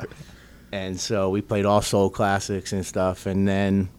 and 0.71 0.99
so 0.99 1.29
we 1.31 1.41
played 1.41 1.65
all 1.65 1.81
soul 1.81 2.09
classics 2.11 2.71
and 2.71 2.85
stuff, 2.85 3.25
and 3.25 3.47
then. 3.47 3.89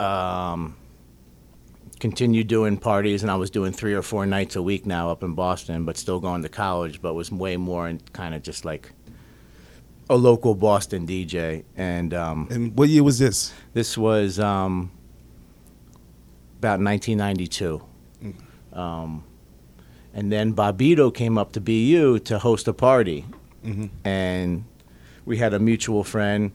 Um, 0.00 0.76
continued 1.98 2.48
doing 2.48 2.76
parties, 2.76 3.22
and 3.22 3.30
I 3.30 3.36
was 3.36 3.50
doing 3.50 3.72
three 3.72 3.94
or 3.94 4.02
four 4.02 4.26
nights 4.26 4.54
a 4.56 4.62
week 4.62 4.84
now 4.86 5.10
up 5.10 5.22
in 5.22 5.34
Boston, 5.34 5.84
but 5.84 5.96
still 5.96 6.20
going 6.20 6.42
to 6.42 6.48
college, 6.48 7.00
but 7.00 7.14
was 7.14 7.32
way 7.32 7.56
more 7.56 7.88
in 7.88 8.00
kind 8.12 8.34
of 8.34 8.42
just 8.42 8.64
like 8.64 8.92
a 10.10 10.16
local 10.16 10.54
Boston 10.54 11.06
DJ. 11.06 11.64
And 11.76 12.12
um, 12.12 12.48
And 12.50 12.76
what 12.78 12.88
year 12.90 13.02
was 13.02 13.18
this? 13.18 13.52
this 13.72 13.96
was 13.96 14.38
um, 14.38 14.90
about 16.58 16.80
1992. 16.80 17.82
Um, 18.72 19.24
and 20.12 20.30
then 20.30 20.54
Bobbito 20.54 21.12
came 21.14 21.38
up 21.38 21.52
to 21.52 21.60
BU 21.60 22.18
to 22.20 22.38
host 22.38 22.68
a 22.68 22.72
party. 22.74 23.24
Mhm. 23.64 23.88
And 24.04 24.64
we 25.24 25.38
had 25.38 25.54
a 25.54 25.58
mutual 25.58 26.04
friend. 26.04 26.52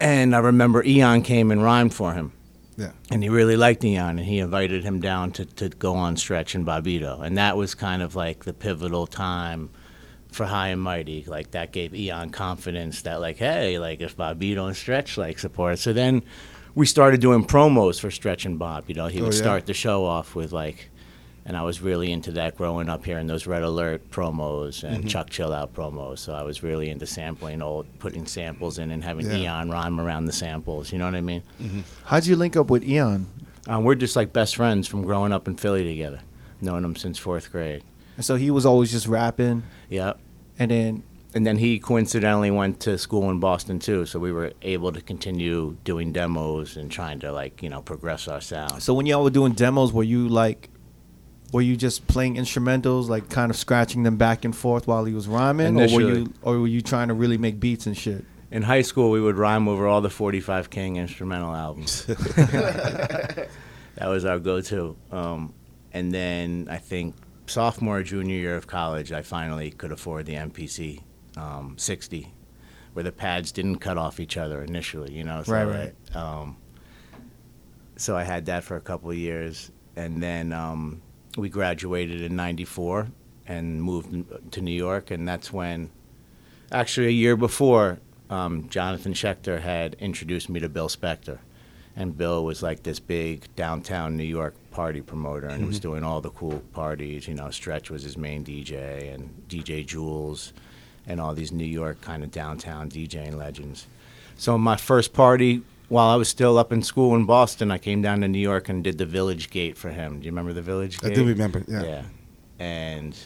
And 0.00 0.34
I 0.34 0.38
remember 0.38 0.82
Eon 0.84 1.22
came 1.22 1.50
and 1.50 1.62
rhymed 1.62 1.92
for 1.94 2.14
him. 2.14 2.32
Yeah. 2.76 2.92
And 3.10 3.22
he 3.22 3.28
really 3.28 3.56
liked 3.56 3.84
Eon, 3.84 4.18
and 4.18 4.26
he 4.26 4.38
invited 4.38 4.84
him 4.84 5.00
down 5.00 5.32
to, 5.32 5.46
to 5.46 5.68
go 5.70 5.94
on 5.94 6.16
Stretch 6.16 6.54
and 6.54 6.66
Bobbito. 6.66 7.22
And 7.22 7.38
that 7.38 7.56
was 7.56 7.74
kind 7.74 8.02
of 8.02 8.14
like 8.14 8.44
the 8.44 8.52
pivotal 8.52 9.06
time 9.06 9.70
for 10.30 10.44
High 10.44 10.68
and 10.68 10.82
Mighty. 10.82 11.24
Like, 11.26 11.52
that 11.52 11.72
gave 11.72 11.94
Eon 11.94 12.30
confidence 12.30 13.02
that, 13.02 13.20
like, 13.20 13.38
hey, 13.38 13.78
like, 13.78 14.00
if 14.00 14.16
Bobbito 14.16 14.66
and 14.66 14.76
Stretch, 14.76 15.16
like, 15.16 15.38
support. 15.38 15.78
So 15.78 15.92
then 15.94 16.22
we 16.74 16.84
started 16.84 17.20
doing 17.20 17.46
promos 17.46 17.98
for 17.98 18.10
Stretch 18.10 18.44
and 18.44 18.58
Bob. 18.58 18.84
You 18.88 18.94
know, 18.94 19.06
he 19.06 19.20
oh, 19.20 19.24
would 19.24 19.32
Oh, 19.32 19.36
yeah? 19.36 19.42
start 19.42 19.66
the 19.66 19.74
show 19.74 20.04
off 20.04 20.34
with, 20.34 20.52
like, 20.52 20.90
and 21.46 21.56
I 21.56 21.62
was 21.62 21.80
really 21.80 22.12
into 22.12 22.32
that 22.32 22.56
growing 22.58 22.88
up 22.90 23.04
here 23.04 23.18
in 23.18 23.26
those 23.28 23.46
Red 23.46 23.62
Alert 23.62 24.10
promos 24.10 24.82
and 24.84 24.98
Mm-hmm. 24.98 25.06
Chuck 25.08 25.30
Chill 25.30 25.52
Out 25.52 25.72
promos. 25.74 26.18
So 26.18 26.34
I 26.34 26.42
was 26.42 26.62
really 26.62 26.90
into 26.90 27.06
sampling 27.06 27.62
old, 27.62 27.86
putting 28.00 28.26
samples 28.26 28.78
in 28.78 28.90
and 28.90 29.02
having 29.02 29.26
Yeah. 29.30 29.36
Eon 29.60 29.70
rhyme 29.70 29.98
around 30.00 30.26
the 30.26 30.32
samples. 30.32 30.92
You 30.92 30.98
know 30.98 31.04
what 31.06 31.14
I 31.14 31.20
mean? 31.20 31.42
How'd 32.04 32.26
you 32.26 32.36
link 32.36 32.56
up 32.56 32.68
with 32.68 32.84
Eon? 32.84 33.26
Um, 33.68 33.84
we're 33.84 33.94
just 33.94 34.16
like 34.16 34.32
best 34.32 34.56
friends 34.56 34.86
from 34.86 35.02
growing 35.02 35.32
up 35.32 35.48
in 35.48 35.56
Philly 35.56 35.84
together, 35.84 36.20
knowing 36.60 36.84
him 36.84 36.94
since 36.96 37.18
fourth 37.18 37.50
grade. 37.50 37.82
And 38.16 38.24
so 38.24 38.36
he 38.36 38.50
was 38.50 38.64
always 38.66 38.90
just 38.92 39.06
rapping, 39.06 39.62
Yep. 39.90 40.18
and 40.58 40.70
then 40.70 41.02
And 41.34 41.44
then 41.46 41.58
he 41.58 41.78
coincidentally 41.78 42.50
went 42.50 42.80
to 42.80 42.96
school 42.96 43.28
in 43.30 43.40
Boston 43.40 43.78
too, 43.78 44.06
so 44.06 44.18
we 44.18 44.32
were 44.32 44.52
able 44.62 44.90
to 44.92 45.02
continue 45.02 45.76
doing 45.84 46.10
demos 46.12 46.76
and 46.78 46.90
trying 46.90 47.18
to 47.20 47.30
like 47.32 47.62
you 47.62 47.68
know 47.68 47.82
progress 47.82 48.26
our 48.26 48.40
sound. 48.40 48.82
so 48.82 48.94
when 48.94 49.04
y'all 49.06 49.22
were 49.22 49.30
doing 49.30 49.52
demos, 49.52 49.92
were 49.92 50.02
you 50.04 50.28
like, 50.28 50.70
were 51.52 51.60
you 51.60 51.76
just 51.76 52.06
playing 52.06 52.36
instrumentals, 52.36 53.08
like 53.08 53.28
kind 53.28 53.50
of 53.50 53.56
scratching 53.56 54.02
them 54.02 54.16
back 54.16 54.44
and 54.44 54.54
forth 54.54 54.86
while 54.86 55.04
he 55.04 55.14
was 55.14 55.28
rhyming, 55.28 55.78
or 55.80 55.94
were 55.94 56.00
you, 56.00 56.32
or 56.42 56.58
were 56.58 56.66
you 56.66 56.80
trying 56.80 57.08
to 57.08 57.14
really 57.14 57.38
make 57.38 57.60
beats 57.60 57.86
and 57.86 57.96
shit? 57.96 58.24
In 58.50 58.62
high 58.62 58.82
school, 58.82 59.10
we 59.10 59.20
would 59.20 59.36
rhyme 59.36 59.68
over 59.68 59.86
all 59.86 60.00
the 60.00 60.10
45 60.10 60.70
King 60.70 60.96
instrumental 60.96 61.54
albums. 61.54 62.04
that 62.06 63.48
was 64.00 64.24
our 64.24 64.38
go-to. 64.38 64.96
Um, 65.10 65.52
and 65.92 66.12
then 66.12 66.68
I 66.70 66.78
think 66.78 67.16
sophomore, 67.46 68.02
junior 68.02 68.36
year 68.36 68.56
of 68.56 68.66
college, 68.66 69.12
I 69.12 69.22
finally 69.22 69.70
could 69.70 69.92
afford 69.92 70.26
the 70.26 70.34
MPC 70.34 71.02
um, 71.36 71.74
60, 71.76 72.32
where 72.92 73.02
the 73.02 73.12
pads 73.12 73.50
didn't 73.52 73.76
cut 73.76 73.98
off 73.98 74.20
each 74.20 74.36
other 74.36 74.62
initially. 74.62 75.12
You 75.12 75.24
know, 75.24 75.42
so 75.42 75.52
Right, 75.52 75.64
right. 75.64 76.16
Um, 76.16 76.56
so 77.96 78.16
I 78.16 78.24
had 78.24 78.46
that 78.46 78.62
for 78.62 78.76
a 78.76 78.80
couple 78.80 79.10
of 79.10 79.16
years, 79.16 79.70
and 79.96 80.22
then 80.22 80.52
um, 80.52 81.02
we 81.36 81.48
graduated 81.48 82.22
in 82.22 82.36
'94 82.36 83.08
and 83.46 83.82
moved 83.82 84.52
to 84.52 84.60
New 84.60 84.72
York, 84.72 85.10
and 85.10 85.26
that's 85.26 85.52
when, 85.52 85.90
actually, 86.72 87.06
a 87.06 87.10
year 87.10 87.36
before, 87.36 87.98
um, 88.28 88.68
Jonathan 88.68 89.12
Shecter 89.12 89.60
had 89.60 89.94
introduced 89.94 90.48
me 90.48 90.60
to 90.60 90.68
Bill 90.68 90.88
Spector. 90.88 91.38
And 91.98 92.16
Bill 92.16 92.44
was 92.44 92.62
like 92.62 92.82
this 92.82 93.00
big 93.00 93.46
downtown 93.56 94.16
New 94.16 94.24
York 94.24 94.54
party 94.70 95.00
promoter 95.00 95.46
and 95.46 95.66
was 95.66 95.80
doing 95.80 96.04
all 96.04 96.20
the 96.20 96.28
cool 96.30 96.58
parties. 96.74 97.26
You 97.26 97.34
know, 97.34 97.50
Stretch 97.50 97.88
was 97.88 98.02
his 98.02 98.18
main 98.18 98.44
DJ, 98.44 99.14
and 99.14 99.30
DJ 99.48 99.86
Jules, 99.86 100.52
and 101.06 101.20
all 101.20 101.34
these 101.34 101.52
New 101.52 101.64
York 101.64 102.02
kind 102.02 102.22
of 102.22 102.30
downtown 102.30 102.90
DJing 102.90 103.36
legends. 103.36 103.86
So, 104.36 104.58
my 104.58 104.76
first 104.76 105.14
party 105.14 105.62
while 105.88 106.08
I 106.08 106.16
was 106.16 106.28
still 106.28 106.58
up 106.58 106.72
in 106.72 106.82
school 106.82 107.14
in 107.14 107.26
Boston, 107.26 107.70
I 107.70 107.78
came 107.78 108.02
down 108.02 108.20
to 108.20 108.28
New 108.28 108.40
York 108.40 108.68
and 108.68 108.82
did 108.82 108.98
the 108.98 109.06
Village 109.06 109.50
Gate 109.50 109.76
for 109.76 109.90
him. 109.90 110.18
Do 110.20 110.26
you 110.26 110.32
remember 110.32 110.52
the 110.52 110.62
Village 110.62 110.98
Gate? 110.98 111.12
I 111.12 111.14
do 111.14 111.24
remember. 111.24 111.64
Yeah. 111.68 111.82
Yeah. 111.82 112.02
And 112.58 113.18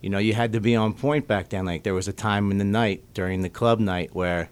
you 0.00 0.10
know, 0.10 0.18
you 0.18 0.34
had 0.34 0.52
to 0.52 0.60
be 0.60 0.76
on 0.76 0.94
point 0.94 1.26
back 1.26 1.48
then. 1.50 1.64
Like 1.64 1.82
there 1.82 1.94
was 1.94 2.08
a 2.08 2.12
time 2.12 2.50
in 2.50 2.58
the 2.58 2.64
night 2.64 3.02
during 3.12 3.42
the 3.42 3.48
club 3.50 3.80
night 3.80 4.14
where 4.14 4.48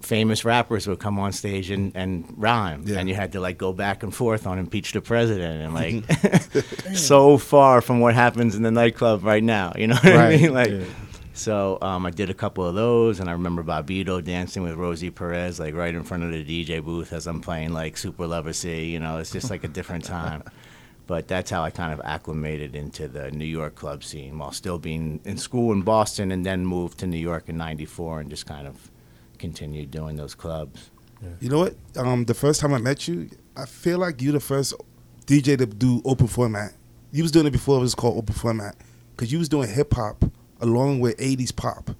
famous 0.00 0.44
rappers 0.44 0.86
would 0.86 0.98
come 0.98 1.18
on 1.18 1.32
stage 1.32 1.70
and, 1.70 1.92
and 1.96 2.32
rhyme. 2.36 2.82
Yeah. 2.86 2.98
And 2.98 3.08
you 3.08 3.14
had 3.14 3.32
to 3.32 3.40
like 3.40 3.58
go 3.58 3.72
back 3.72 4.02
and 4.02 4.14
forth 4.14 4.46
on 4.46 4.58
impeach 4.58 4.92
the 4.92 5.00
president 5.00 5.62
and 5.62 5.74
like 5.74 6.94
so 6.94 7.38
far 7.38 7.80
from 7.80 8.00
what 8.00 8.14
happens 8.14 8.54
in 8.54 8.62
the 8.62 8.70
nightclub 8.70 9.24
right 9.24 9.42
now. 9.42 9.72
You 9.76 9.88
know 9.88 9.96
what 9.96 10.16
I 10.16 10.36
mean? 10.36 10.52
Like 10.52 10.70
yeah. 10.70 10.84
So 11.34 11.78
um, 11.82 12.06
I 12.06 12.10
did 12.10 12.30
a 12.30 12.34
couple 12.34 12.64
of 12.64 12.76
those, 12.76 13.18
and 13.18 13.28
I 13.28 13.32
remember 13.32 13.64
Bobbito 13.64 14.24
dancing 14.24 14.62
with 14.62 14.74
Rosie 14.74 15.10
Perez, 15.10 15.58
like 15.58 15.74
right 15.74 15.92
in 15.92 16.04
front 16.04 16.22
of 16.22 16.30
the 16.30 16.44
DJ 16.44 16.82
booth 16.82 17.12
as 17.12 17.26
I'm 17.26 17.40
playing 17.40 17.72
like 17.72 17.96
Super 17.96 18.28
Lover 18.28 18.52
Cee. 18.52 18.84
You 18.84 19.00
know, 19.00 19.18
it's 19.18 19.32
just 19.32 19.50
like 19.50 19.64
a 19.64 19.68
different 19.68 20.04
time. 20.16 20.44
But 21.08 21.26
that's 21.26 21.50
how 21.50 21.64
I 21.64 21.70
kind 21.70 21.92
of 21.92 22.00
acclimated 22.04 22.76
into 22.76 23.08
the 23.08 23.32
New 23.32 23.44
York 23.44 23.74
club 23.74 24.04
scene 24.04 24.38
while 24.38 24.52
still 24.52 24.78
being 24.78 25.20
in 25.24 25.36
school 25.36 25.72
in 25.72 25.82
Boston, 25.82 26.30
and 26.30 26.46
then 26.46 26.64
moved 26.64 26.98
to 27.00 27.06
New 27.06 27.18
York 27.18 27.48
in 27.48 27.56
'94 27.56 28.20
and 28.20 28.30
just 28.30 28.46
kind 28.46 28.68
of 28.68 28.92
continued 29.38 29.90
doing 29.90 30.16
those 30.16 30.36
clubs. 30.36 30.90
You 31.40 31.48
know 31.48 31.58
what? 31.58 31.74
Um, 31.96 32.26
the 32.26 32.34
first 32.34 32.60
time 32.60 32.74
I 32.74 32.78
met 32.78 33.08
you, 33.08 33.30
I 33.56 33.66
feel 33.66 33.98
like 33.98 34.22
you 34.22 34.30
the 34.30 34.40
first 34.40 34.74
DJ 35.26 35.58
to 35.58 35.66
do 35.66 36.00
open 36.04 36.28
format. 36.28 36.74
You 37.10 37.22
was 37.22 37.32
doing 37.32 37.46
it 37.46 37.50
before 37.50 37.78
it 37.78 37.80
was 37.80 37.94
called 37.94 38.18
open 38.18 38.34
format, 38.34 38.76
because 39.16 39.32
you 39.32 39.38
was 39.38 39.48
doing 39.48 39.68
hip 39.68 39.94
hop 39.94 40.24
along 40.60 41.00
with 41.00 41.16
'80s 41.18 41.54
pop 41.54 41.90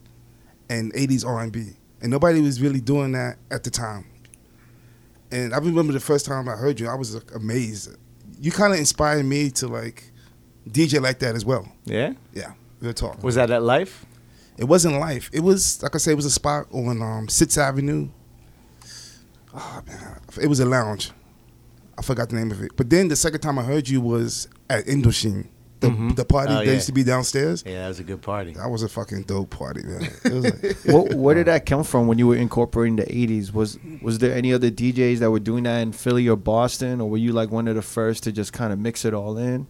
and 0.68 0.92
'80s 0.94 1.26
R&B, 1.26 1.70
and 2.00 2.10
nobody 2.10 2.40
was 2.40 2.60
really 2.60 2.80
doing 2.80 3.12
that 3.12 3.36
at 3.50 3.64
the 3.64 3.70
time. 3.70 4.06
And 5.30 5.52
I 5.54 5.58
remember 5.58 5.92
the 5.92 6.00
first 6.00 6.26
time 6.26 6.48
I 6.48 6.52
heard 6.52 6.78
you, 6.78 6.88
I 6.88 6.94
was 6.94 7.14
like, 7.14 7.34
amazed. 7.34 7.96
You 8.40 8.52
kind 8.52 8.72
of 8.72 8.78
inspired 8.78 9.24
me 9.24 9.50
to 9.50 9.68
like 9.68 10.10
DJ 10.68 11.00
like 11.00 11.18
that 11.20 11.34
as 11.34 11.44
well. 11.44 11.66
Yeah, 11.84 12.12
Yeah, 12.32 12.52
real 12.80 12.92
talk. 12.92 13.22
was 13.22 13.34
that 13.36 13.50
at 13.50 13.62
Life? 13.62 14.06
It 14.56 14.64
wasn't 14.64 15.00
life. 15.00 15.30
It 15.32 15.40
was 15.40 15.82
like 15.82 15.94
I 15.96 15.98
said, 15.98 16.12
it 16.12 16.16
was 16.16 16.26
a 16.26 16.30
spot 16.30 16.66
on 16.72 17.02
um, 17.02 17.28
Sixth 17.28 17.58
Avenue. 17.58 18.08
Oh 19.52 19.82
man, 19.86 20.20
it 20.40 20.46
was 20.46 20.60
a 20.60 20.64
lounge. 20.64 21.10
I 21.98 22.02
forgot 22.02 22.28
the 22.28 22.36
name 22.36 22.50
of 22.50 22.60
it. 22.62 22.72
But 22.76 22.90
then 22.90 23.08
the 23.08 23.16
second 23.16 23.40
time 23.40 23.58
I 23.58 23.62
heard 23.62 23.88
you 23.88 24.00
was 24.00 24.48
at 24.68 24.84
Indochine, 24.86 25.48
the 25.84 25.90
Mhm. 25.90 26.16
the 26.16 26.24
party 26.24 26.52
Oh, 26.52 26.56
that 26.56 26.66
yeah. 26.66 26.72
used 26.72 26.86
to 26.86 26.92
be 26.92 27.04
downstairs. 27.04 27.62
Yeah, 27.66 27.82
that 27.82 27.88
was 27.88 28.00
a 28.00 28.04
good 28.04 28.22
party. 28.22 28.52
That 28.54 28.70
was 28.70 28.82
a 28.82 28.88
fucking 28.88 29.22
dope 29.22 29.50
party, 29.50 29.82
man. 29.82 30.02
It 30.24 30.32
was 30.32 30.44
like, 30.44 30.76
what, 30.86 31.14
where 31.14 31.34
did 31.34 31.46
that 31.46 31.66
come 31.66 31.84
from 31.84 32.06
when 32.06 32.18
you 32.18 32.26
were 32.26 32.36
incorporating 32.36 32.96
the 32.96 33.04
80s? 33.06 33.52
Was 33.52 33.78
was 34.02 34.18
there 34.18 34.34
any 34.34 34.52
other 34.52 34.70
DJs 34.70 35.18
that 35.20 35.30
were 35.30 35.40
doing 35.40 35.64
that 35.64 35.78
in 35.80 35.92
Philly 35.92 36.28
or 36.28 36.36
Boston, 36.36 37.00
or 37.00 37.08
were 37.10 37.18
you 37.18 37.32
like 37.32 37.50
one 37.50 37.68
of 37.68 37.74
the 37.76 37.82
first 37.82 38.22
to 38.24 38.32
just 38.32 38.52
kind 38.52 38.72
of 38.72 38.78
mix 38.78 39.04
it 39.04 39.14
all 39.14 39.36
in? 39.38 39.66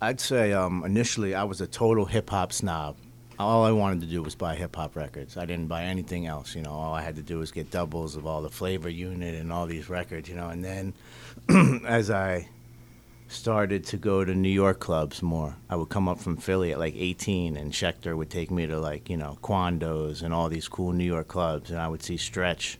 I'd 0.00 0.20
say 0.20 0.52
um, 0.52 0.82
initially 0.84 1.34
I 1.34 1.44
was 1.44 1.60
a 1.60 1.66
total 1.66 2.06
hip 2.06 2.30
hop 2.30 2.52
snob. 2.52 2.96
All 3.38 3.64
I 3.64 3.72
wanted 3.72 4.00
to 4.02 4.06
do 4.06 4.22
was 4.22 4.34
buy 4.34 4.54
hip 4.54 4.76
hop 4.76 4.94
records. 4.94 5.36
I 5.36 5.46
didn't 5.46 5.66
buy 5.66 5.84
anything 5.84 6.26
else. 6.26 6.54
You 6.54 6.62
know, 6.62 6.70
all 6.70 6.92
I 6.94 7.02
had 7.02 7.16
to 7.16 7.22
do 7.22 7.38
was 7.38 7.50
get 7.50 7.70
doubles 7.70 8.14
of 8.16 8.26
all 8.26 8.42
the 8.42 8.50
Flavor 8.50 8.88
Unit 8.88 9.34
and 9.34 9.52
all 9.52 9.66
these 9.66 9.88
records. 9.88 10.28
You 10.28 10.36
know, 10.36 10.48
and 10.48 10.64
then 10.64 10.92
as 11.86 12.10
I 12.10 12.48
started 13.32 13.84
to 13.86 13.96
go 13.96 14.24
to 14.24 14.34
New 14.34 14.48
York 14.48 14.78
clubs 14.80 15.22
more, 15.22 15.56
I 15.70 15.76
would 15.76 15.88
come 15.88 16.08
up 16.08 16.20
from 16.20 16.36
Philly 16.36 16.72
at 16.72 16.78
like 16.78 16.94
18, 16.96 17.56
and 17.56 17.72
Shecter 17.72 18.16
would 18.16 18.30
take 18.30 18.50
me 18.50 18.66
to 18.66 18.78
like 18.78 19.08
you 19.10 19.16
know 19.16 19.38
Quandos 19.42 20.22
and 20.22 20.32
all 20.34 20.48
these 20.48 20.68
cool 20.68 20.92
New 20.92 21.04
York 21.04 21.28
clubs, 21.28 21.70
and 21.70 21.80
I 21.80 21.88
would 21.88 22.02
see 22.02 22.16
Stretch 22.16 22.78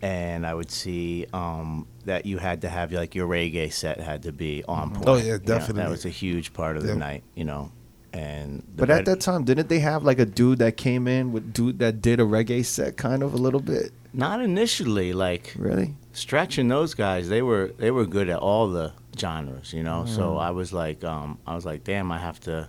and 0.00 0.46
I 0.46 0.54
would 0.54 0.70
see 0.70 1.26
um, 1.32 1.86
that 2.04 2.24
you 2.24 2.38
had 2.38 2.60
to 2.62 2.68
have 2.68 2.92
like 2.92 3.14
your 3.16 3.26
reggae 3.26 3.72
set 3.72 3.98
had 4.00 4.22
to 4.24 4.32
be 4.32 4.62
on 4.68 4.90
point. 4.92 5.08
Oh, 5.08 5.16
yeah, 5.16 5.24
You 5.24 5.30
know, 5.32 5.38
definitely. 5.38 5.82
that 5.82 5.90
was 5.90 6.04
a 6.04 6.08
huge 6.10 6.52
part 6.52 6.76
of 6.76 6.84
the 6.84 6.90
Yeah. 6.90 6.94
night, 6.98 7.24
you 7.34 7.44
know. 7.44 7.72
And 8.12 8.62
But 8.76 8.90
at 8.90 9.04
that 9.06 9.20
time, 9.20 9.44
didn't 9.44 9.68
they 9.68 9.80
have 9.80 10.04
like 10.04 10.18
a 10.18 10.24
dude 10.24 10.60
that 10.60 10.76
came 10.76 11.06
in 11.08 11.32
with 11.32 11.52
dude 11.52 11.78
that 11.80 12.00
did 12.00 12.20
a 12.20 12.22
reggae 12.22 12.64
set, 12.64 12.96
kind 12.96 13.22
of 13.22 13.34
a 13.34 13.36
little 13.36 13.60
bit? 13.60 13.92
not 14.12 14.40
initially, 14.40 15.12
like 15.12 15.54
Really? 15.58 15.94
Stretch 16.12 16.58
and 16.58 16.70
those 16.70 16.94
guys, 16.94 17.28
they 17.28 17.42
were 17.42 17.72
they 17.78 17.90
were 17.90 18.06
good 18.06 18.28
at 18.28 18.38
all 18.38 18.68
the 18.68 18.92
genres, 19.18 19.72
you 19.72 19.82
know. 19.82 20.04
So 20.06 20.34
Mm. 20.34 20.40
I 20.42 20.50
was 20.50 20.72
like, 20.72 21.04
um, 21.04 21.38
I 21.46 21.54
was 21.54 21.64
like, 21.64 21.84
damn, 21.84 22.10
I 22.12 22.18
have 22.18 22.40
to 22.40 22.68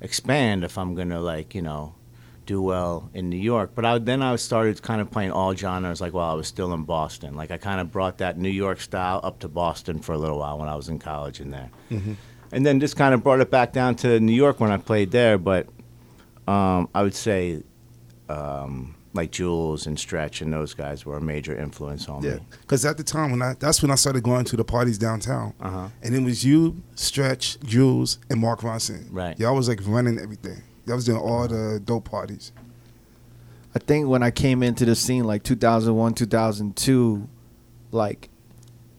expand 0.00 0.64
if 0.64 0.78
I'm 0.78 0.94
gonna 0.94 1.20
like, 1.20 1.54
you 1.54 1.62
know, 1.62 1.94
do 2.46 2.60
well 2.62 3.10
in 3.14 3.28
New 3.30 3.36
York. 3.36 3.72
But 3.74 3.84
I, 3.84 3.98
then 3.98 4.22
I 4.22 4.34
started 4.36 4.80
kind 4.82 5.00
of 5.00 5.10
playing 5.10 5.30
all 5.30 5.54
genres, 5.54 6.00
like 6.00 6.12
while 6.12 6.30
I 6.30 6.34
was 6.34 6.48
still 6.48 6.72
in 6.72 6.84
Boston. 6.84 7.34
Like 7.36 7.50
I 7.50 7.58
kind 7.58 7.80
of 7.80 7.92
brought 7.92 8.18
that 8.18 8.38
New 8.38 8.48
York 8.50 8.80
style 8.80 9.20
up 9.22 9.38
to 9.40 9.48
Boston 9.48 10.00
for 10.00 10.12
a 10.12 10.18
little 10.18 10.38
while 10.38 10.58
when 10.58 10.68
I 10.68 10.74
was 10.74 10.88
in 10.88 10.98
college 10.98 11.40
in 11.40 11.50
there, 11.50 11.70
and 12.52 12.66
then 12.66 12.80
just 12.80 12.96
kind 12.96 13.14
of 13.14 13.22
brought 13.22 13.40
it 13.40 13.50
back 13.50 13.72
down 13.72 13.94
to 13.96 14.18
New 14.20 14.32
York 14.34 14.58
when 14.58 14.70
I 14.72 14.78
played 14.78 15.10
there. 15.12 15.38
But 15.38 15.68
um, 16.48 16.88
I 16.94 17.02
would 17.02 17.14
say 17.14 17.62
um, 18.28 18.94
like 19.12 19.32
Jules 19.32 19.86
and 19.86 19.98
Stretch 19.98 20.40
and 20.40 20.52
those 20.52 20.72
guys 20.72 21.04
were 21.04 21.16
a 21.16 21.20
major 21.20 21.56
influence 21.58 22.08
on 22.08 22.22
Yeah, 22.22 22.34
me. 22.36 22.40
because 22.60 22.84
at 22.84 22.96
the 22.96 23.02
time 23.02 23.30
when 23.32 23.42
I 23.42 23.54
that's 23.58 23.82
when 23.82 23.90
I 23.90 23.96
started 23.96 24.22
going 24.22 24.44
to 24.46 24.56
the 24.56 24.64
parties 24.64 24.98
downtown, 24.98 25.52
Uh-huh. 25.60 25.88
and 26.02 26.14
it 26.14 26.22
was 26.22 26.44
you, 26.44 26.82
Stretch, 26.94 27.58
Jules, 27.60 28.18
and 28.30 28.40
Mark 28.40 28.60
Ronson. 28.60 29.06
Right. 29.10 29.38
Y'all 29.38 29.56
was 29.56 29.68
like 29.68 29.80
running 29.84 30.18
everything. 30.18 30.62
Y'all 30.86 30.96
was 30.96 31.04
doing 31.06 31.18
all 31.18 31.48
the 31.48 31.80
dope 31.84 32.04
parties. 32.10 32.52
I 33.74 33.78
think 33.78 34.08
when 34.08 34.22
I 34.22 34.30
came 34.30 34.62
into 34.62 34.84
the 34.84 34.94
scene 34.96 35.24
like 35.24 35.42
2001, 35.44 36.14
2002, 36.14 37.28
like 37.92 38.28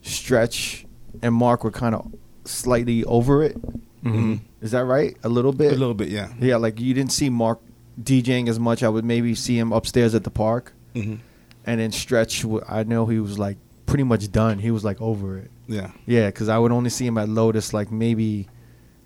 Stretch 0.01 0.85
and 1.21 1.33
Mark 1.35 1.63
were 1.63 1.71
kind 1.71 1.95
of 1.95 2.11
slightly 2.45 3.03
over 3.05 3.43
it. 3.43 3.61
Mm-hmm. 4.03 4.35
Is 4.61 4.71
that 4.71 4.85
right? 4.85 5.15
A 5.23 5.29
little 5.29 5.51
bit. 5.53 5.73
A 5.73 5.75
little 5.75 5.93
bit, 5.93 6.09
yeah. 6.09 6.29
Yeah, 6.39 6.55
like 6.57 6.79
you 6.79 6.93
didn't 6.93 7.11
see 7.11 7.29
Mark 7.29 7.59
DJing 8.01 8.47
as 8.49 8.59
much. 8.59 8.83
I 8.83 8.89
would 8.89 9.05
maybe 9.05 9.33
see 9.35 9.57
him 9.57 9.71
upstairs 9.71 10.13
at 10.15 10.23
the 10.23 10.31
park, 10.31 10.73
hmm 10.95 11.15
and 11.65 11.79
then 11.79 11.91
Stretch. 11.91 12.43
I 12.67 12.83
know 12.83 13.05
he 13.05 13.19
was 13.19 13.37
like 13.37 13.57
pretty 13.85 14.03
much 14.03 14.31
done. 14.31 14.57
He 14.59 14.71
was 14.71 14.83
like 14.83 14.99
over 15.01 15.37
it. 15.37 15.51
Yeah. 15.67 15.91
Yeah, 16.07 16.25
because 16.27 16.49
I 16.49 16.57
would 16.57 16.71
only 16.71 16.89
see 16.89 17.05
him 17.05 17.17
at 17.19 17.29
Lotus 17.29 17.71
like 17.73 17.91
maybe 17.91 18.47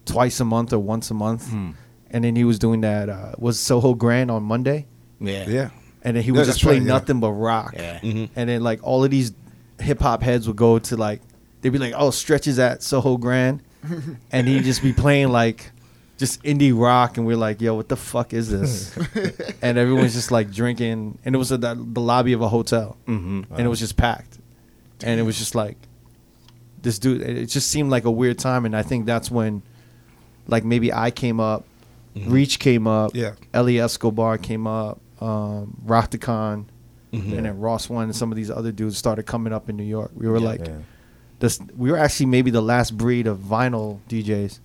twice 0.06 0.40
a 0.40 0.46
month 0.46 0.72
or 0.72 0.80
once 0.80 1.12
a 1.12 1.14
month, 1.14 1.50
Hmm. 1.50 1.72
and 2.12 2.24
then 2.24 2.36
he 2.36 2.44
was 2.46 2.58
doing 2.60 2.82
that. 2.82 3.10
Uh, 3.10 3.34
was 3.38 3.60
Soho 3.60 3.94
Grand 3.94 4.32
on 4.32 4.44
Monday, 4.44 4.86
Yeah. 5.20 5.50
Yeah. 5.50 5.70
and 6.02 6.16
then 6.16 6.24
he 6.24 6.32
would 6.32 6.40
Yeah, 6.40 6.44
just 6.46 6.58
that's 6.60 6.64
play 6.64 6.74
right, 6.74 6.82
yeah. 6.82 6.88
nothing 6.88 7.20
but 7.20 7.32
rock. 7.34 7.74
Yeah. 7.76 8.00
Mhm. 8.00 8.30
And 8.38 8.48
then 8.50 8.64
like 8.64 8.80
all 8.84 9.04
of 9.04 9.12
these 9.12 9.34
hip 9.80 10.00
hop 10.02 10.24
heads 10.24 10.48
would 10.48 10.56
go 10.56 10.80
to 10.80 10.96
like 10.96 11.22
they'd 11.62 11.72
be 11.72 11.78
like, 11.80 11.94
"Oh, 11.98 12.12
Stretch 12.12 12.48
is 12.48 12.58
at 12.60 12.84
Soho 12.84 13.18
Grand," 13.18 13.62
and 14.32 14.48
he'd 14.48 14.64
just 14.64 14.82
be 14.82 14.94
playing 14.94 15.30
like 15.30 15.72
just 16.18 16.42
indie 16.44 16.72
rock, 16.78 17.18
and 17.18 17.26
we're 17.28 17.36
like, 17.38 17.60
"Yo, 17.62 17.76
what 17.76 17.90
the 17.90 17.98
fuck 17.98 18.34
is 18.34 18.50
this?" 18.50 18.96
and 19.62 19.78
everyone's 19.78 20.14
just 20.14 20.32
like 20.32 20.52
drinking, 20.52 21.18
and 21.26 21.36
it 21.36 21.38
was 21.38 21.52
at 21.52 21.62
the, 21.62 21.76
the 21.76 22.00
lobby 22.02 22.34
of 22.34 22.42
a 22.42 22.48
hotel, 22.50 22.98
Mm-hmm. 23.08 23.54
and 23.54 23.60
it 23.66 23.68
was 23.70 23.80
just 23.80 23.98
packed, 23.98 24.38
and 25.04 25.20
it 25.20 25.24
was 25.24 25.38
just 25.38 25.56
like 25.56 25.78
this 26.82 27.00
dude. 27.00 27.22
It 27.22 27.48
just 27.48 27.70
seemed 27.70 27.90
like 27.90 28.06
a 28.06 28.12
weird 28.12 28.38
time, 28.40 28.66
and 28.66 28.76
I 28.76 28.82
think 28.84 29.06
that's 29.06 29.30
when, 29.32 29.62
like, 30.48 30.64
maybe 30.64 30.94
I 30.94 31.12
came 31.12 31.40
up, 31.40 31.66
Reach 32.16 32.60
came 32.60 32.88
up, 32.88 33.12
Yeah. 33.14 33.34
Eli 33.54 33.76
Escobar 33.84 34.38
came 34.38 34.68
up, 34.68 35.02
um, 35.20 35.76
Rocticon, 35.86 36.66
Mhm. 37.12 37.38
and 37.38 37.46
then 37.46 37.60
Ross 37.60 37.90
One 37.90 38.06
and 38.06 38.16
some 38.16 38.32
of 38.32 38.36
these 38.38 38.50
other 38.52 38.72
dudes 38.72 38.98
started 38.98 39.24
coming 39.24 39.52
up 39.52 39.68
in 39.70 39.76
New 39.76 39.84
York. 39.84 40.12
We 40.16 40.28
were 40.30 40.38
Yeah. 40.38 40.46
like, 40.48 40.70
this. 41.40 41.60
We 41.76 41.92
were 41.92 41.98
actually 41.98 42.28
maybe 42.28 42.52
the 42.52 42.62
last 42.62 42.96
breed 42.98 43.28
of 43.28 43.40
vinyl 43.40 44.00
DJs. 44.08 44.60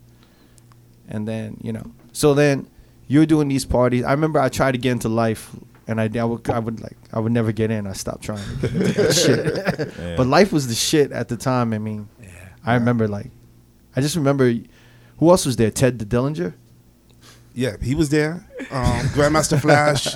And 1.10 1.26
then 1.28 1.56
you 1.62 1.72
know, 1.72 1.84
so 2.12 2.34
then 2.34 2.68
you're 3.08 3.26
doing 3.26 3.48
these 3.48 3.64
parties. 3.64 4.04
I 4.04 4.12
remember 4.12 4.38
I 4.40 4.48
tried 4.48 4.72
to 4.72 4.78
get 4.78 4.92
into 4.92 5.08
life, 5.08 5.50
and 5.88 6.00
I, 6.00 6.08
I 6.18 6.24
would 6.24 6.48
I 6.48 6.58
would 6.58 6.80
like 6.80 6.96
I 7.12 7.18
would 7.18 7.32
never 7.32 7.50
get 7.52 7.70
in. 7.70 7.86
I 7.86 7.92
stopped 7.92 8.22
trying. 8.22 8.44
To 8.60 8.68
get 8.68 8.74
into 8.76 8.92
that 8.92 9.12
shit. 9.14 9.92
Yeah. 9.98 10.16
But 10.16 10.26
life 10.28 10.52
was 10.52 10.68
the 10.68 10.74
shit 10.74 11.10
at 11.12 11.28
the 11.28 11.36
time. 11.36 11.72
I 11.72 11.78
mean, 11.78 12.08
Yeah. 12.22 12.28
I 12.64 12.74
remember 12.74 13.08
like, 13.08 13.30
I 13.96 14.00
just 14.00 14.14
remember, 14.16 14.52
who 15.18 15.30
else 15.30 15.44
was 15.46 15.56
there? 15.56 15.70
Ted 15.70 15.98
the 15.98 16.04
Dillinger. 16.06 16.54
Yeah, 17.54 17.76
he 17.82 17.94
was 17.96 18.10
there. 18.10 18.46
Um, 18.70 19.00
Grandmaster 19.16 19.60
Flash. 19.60 20.14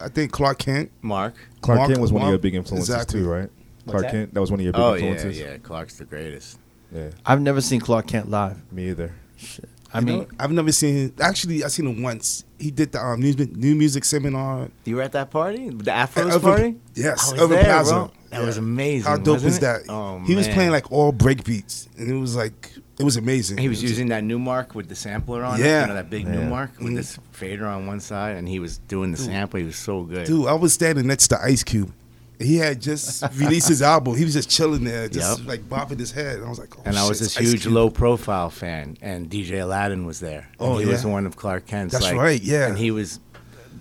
I 0.00 0.08
think 0.08 0.30
Clark 0.30 0.58
Kent. 0.58 0.92
Mark. 1.02 1.34
Clark 1.62 1.78
Mark- 1.78 1.88
Kent 1.88 2.00
was 2.00 2.12
one 2.12 2.22
of 2.22 2.28
your 2.28 2.38
big 2.38 2.54
influences 2.54 2.88
exactly. 2.94 3.20
too, 3.20 3.28
right? 3.28 3.50
Clark 3.88 4.02
that? 4.04 4.12
Kent, 4.12 4.34
that 4.34 4.40
was 4.40 4.50
one 4.52 4.60
of 4.60 4.64
your 4.64 4.72
big 4.72 4.80
Oh 4.80 4.94
yeah, 4.94 5.06
influences. 5.06 5.40
yeah. 5.40 5.56
Clark's 5.58 5.96
the 5.96 6.04
greatest. 6.04 6.58
yeah. 6.92 7.10
I've 7.24 7.40
never 7.40 7.60
seen 7.60 7.80
Clark 7.80 8.06
Kent 8.06 8.30
live. 8.30 8.58
Me 8.72 8.90
either. 8.90 9.12
Shit. 9.36 9.68
I 9.94 10.00
You 10.00 10.06
mean, 10.06 10.18
know, 10.20 10.26
I've 10.38 10.50
never 10.50 10.72
seen. 10.72 11.12
Actually, 11.20 11.64
I 11.64 11.68
seen 11.68 11.86
him 11.86 12.02
once. 12.02 12.44
He 12.58 12.70
did 12.70 12.92
the 12.92 13.00
um, 13.00 13.20
new, 13.20 13.34
new 13.34 13.74
music 13.74 14.04
seminar. 14.04 14.68
You 14.84 14.96
were 14.96 15.02
at 15.02 15.12
that 15.12 15.30
party, 15.30 15.68
the 15.70 15.90
Afros 15.90 16.26
Urban- 16.32 16.40
party. 16.40 16.74
Yes, 16.94 17.28
I 17.28 17.32
was 17.32 17.42
Urban 17.42 17.56
there, 17.56 17.64
Plaza. 17.64 17.92
bro. 17.92 18.10
That 18.30 18.42
was 18.42 18.56
amazing. 18.58 19.08
How 19.10 19.16
dope 19.16 19.34
wasn't 19.34 19.44
was 19.50 19.58
that? 19.60 19.82
Oh, 19.88 20.18
he 20.26 20.34
was 20.34 20.48
playing 20.48 20.70
like 20.72 20.90
all 20.90 21.12
break 21.12 21.44
beats, 21.44 21.88
and 21.96 22.10
it 22.10 22.14
was 22.14 22.34
like 22.34 22.72
it 22.98 23.04
was 23.04 23.16
amazing. 23.16 23.58
He 23.58 23.68
was 23.68 23.80
was- 23.82 23.90
using 23.90 24.08
that 24.08 24.24
Numark 24.24 24.74
with 24.74 24.88
the 24.88 24.96
sampler 24.96 25.44
on 25.44 25.60
it. 25.60 25.64
Yeah. 25.64 25.82
You 25.82 25.86
know, 25.88 25.94
that 25.94 26.10
big 26.10 26.26
new 26.26 26.40
Yeah. 26.40 26.48
mark 26.48 26.72
with 26.78 26.92
Mhm. 26.92 26.96
this 26.96 27.18
fader 27.32 27.66
on 27.66 27.86
one 27.86 28.00
side, 28.00 28.36
and 28.36 28.48
he 28.48 28.58
was 28.58 28.78
doing 28.88 29.12
the 29.12 29.18
sample. 29.18 29.60
He 29.60 29.66
was 29.66 29.76
so 29.76 30.02
good. 30.02 30.26
Dude, 30.26 30.46
I 30.46 30.54
was 30.54 30.72
standing 30.72 31.06
next 31.06 31.28
to 31.28 31.40
Ice 31.42 31.62
Cube. 31.62 31.92
He 32.38 32.56
had 32.56 32.80
just 32.82 33.22
released 33.36 33.68
his 33.68 33.80
album. 33.82 34.14
He 34.16 34.24
was 34.24 34.34
just 34.34 34.50
chilling 34.50 34.84
there, 34.84 35.08
just 35.08 35.38
Yep. 35.40 35.48
like 35.48 35.62
bopping 35.68 35.98
his 35.98 36.12
head. 36.12 36.36
And 36.36 36.44
I 36.46 36.48
was 36.50 36.58
like, 36.58 36.76
oh, 36.78 36.82
and 36.84 36.98
I 36.98 37.08
was 37.08 37.20
this 37.20 37.36
huge 37.36 37.62
Cube. 37.62 37.72
low 37.74 37.88
profile 37.90 38.50
fan, 38.50 38.96
and 39.00 39.30
DJ 39.30 39.62
Aladdin 39.62 40.04
was 40.04 40.20
there. 40.20 40.48
Oh, 40.60 40.76
he 40.78 40.84
was 40.86 41.04
one 41.06 41.24
of 41.26 41.36
Clark 41.36 41.66
Kent's. 41.66 41.92
That's 41.92 42.04
like- 42.06 42.16
right, 42.16 42.42
yeah. 42.42 42.66
And 42.68 42.76
he 42.76 42.90
was 42.90 43.20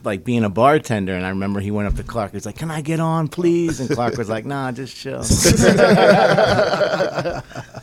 like 0.06 0.24
being 0.24 0.44
a 0.44 0.50
bartender, 0.50 1.16
and 1.16 1.26
I 1.26 1.30
remember 1.30 1.60
he 1.60 1.72
went 1.72 1.88
up 1.88 1.96
to 1.96 2.04
Clark. 2.04 2.32
He 2.32 2.38
was 2.38 2.46
like, 2.46 2.58
"Can 2.58 2.70
I 2.70 2.82
get 2.82 3.00
on, 3.00 3.28
please?" 3.28 3.80
And 3.80 3.90
Clark 3.90 4.18
was 4.18 4.30
like, 4.30 4.46
"Nah, 4.46 4.72
just 4.72 4.96
chill." 4.96 5.24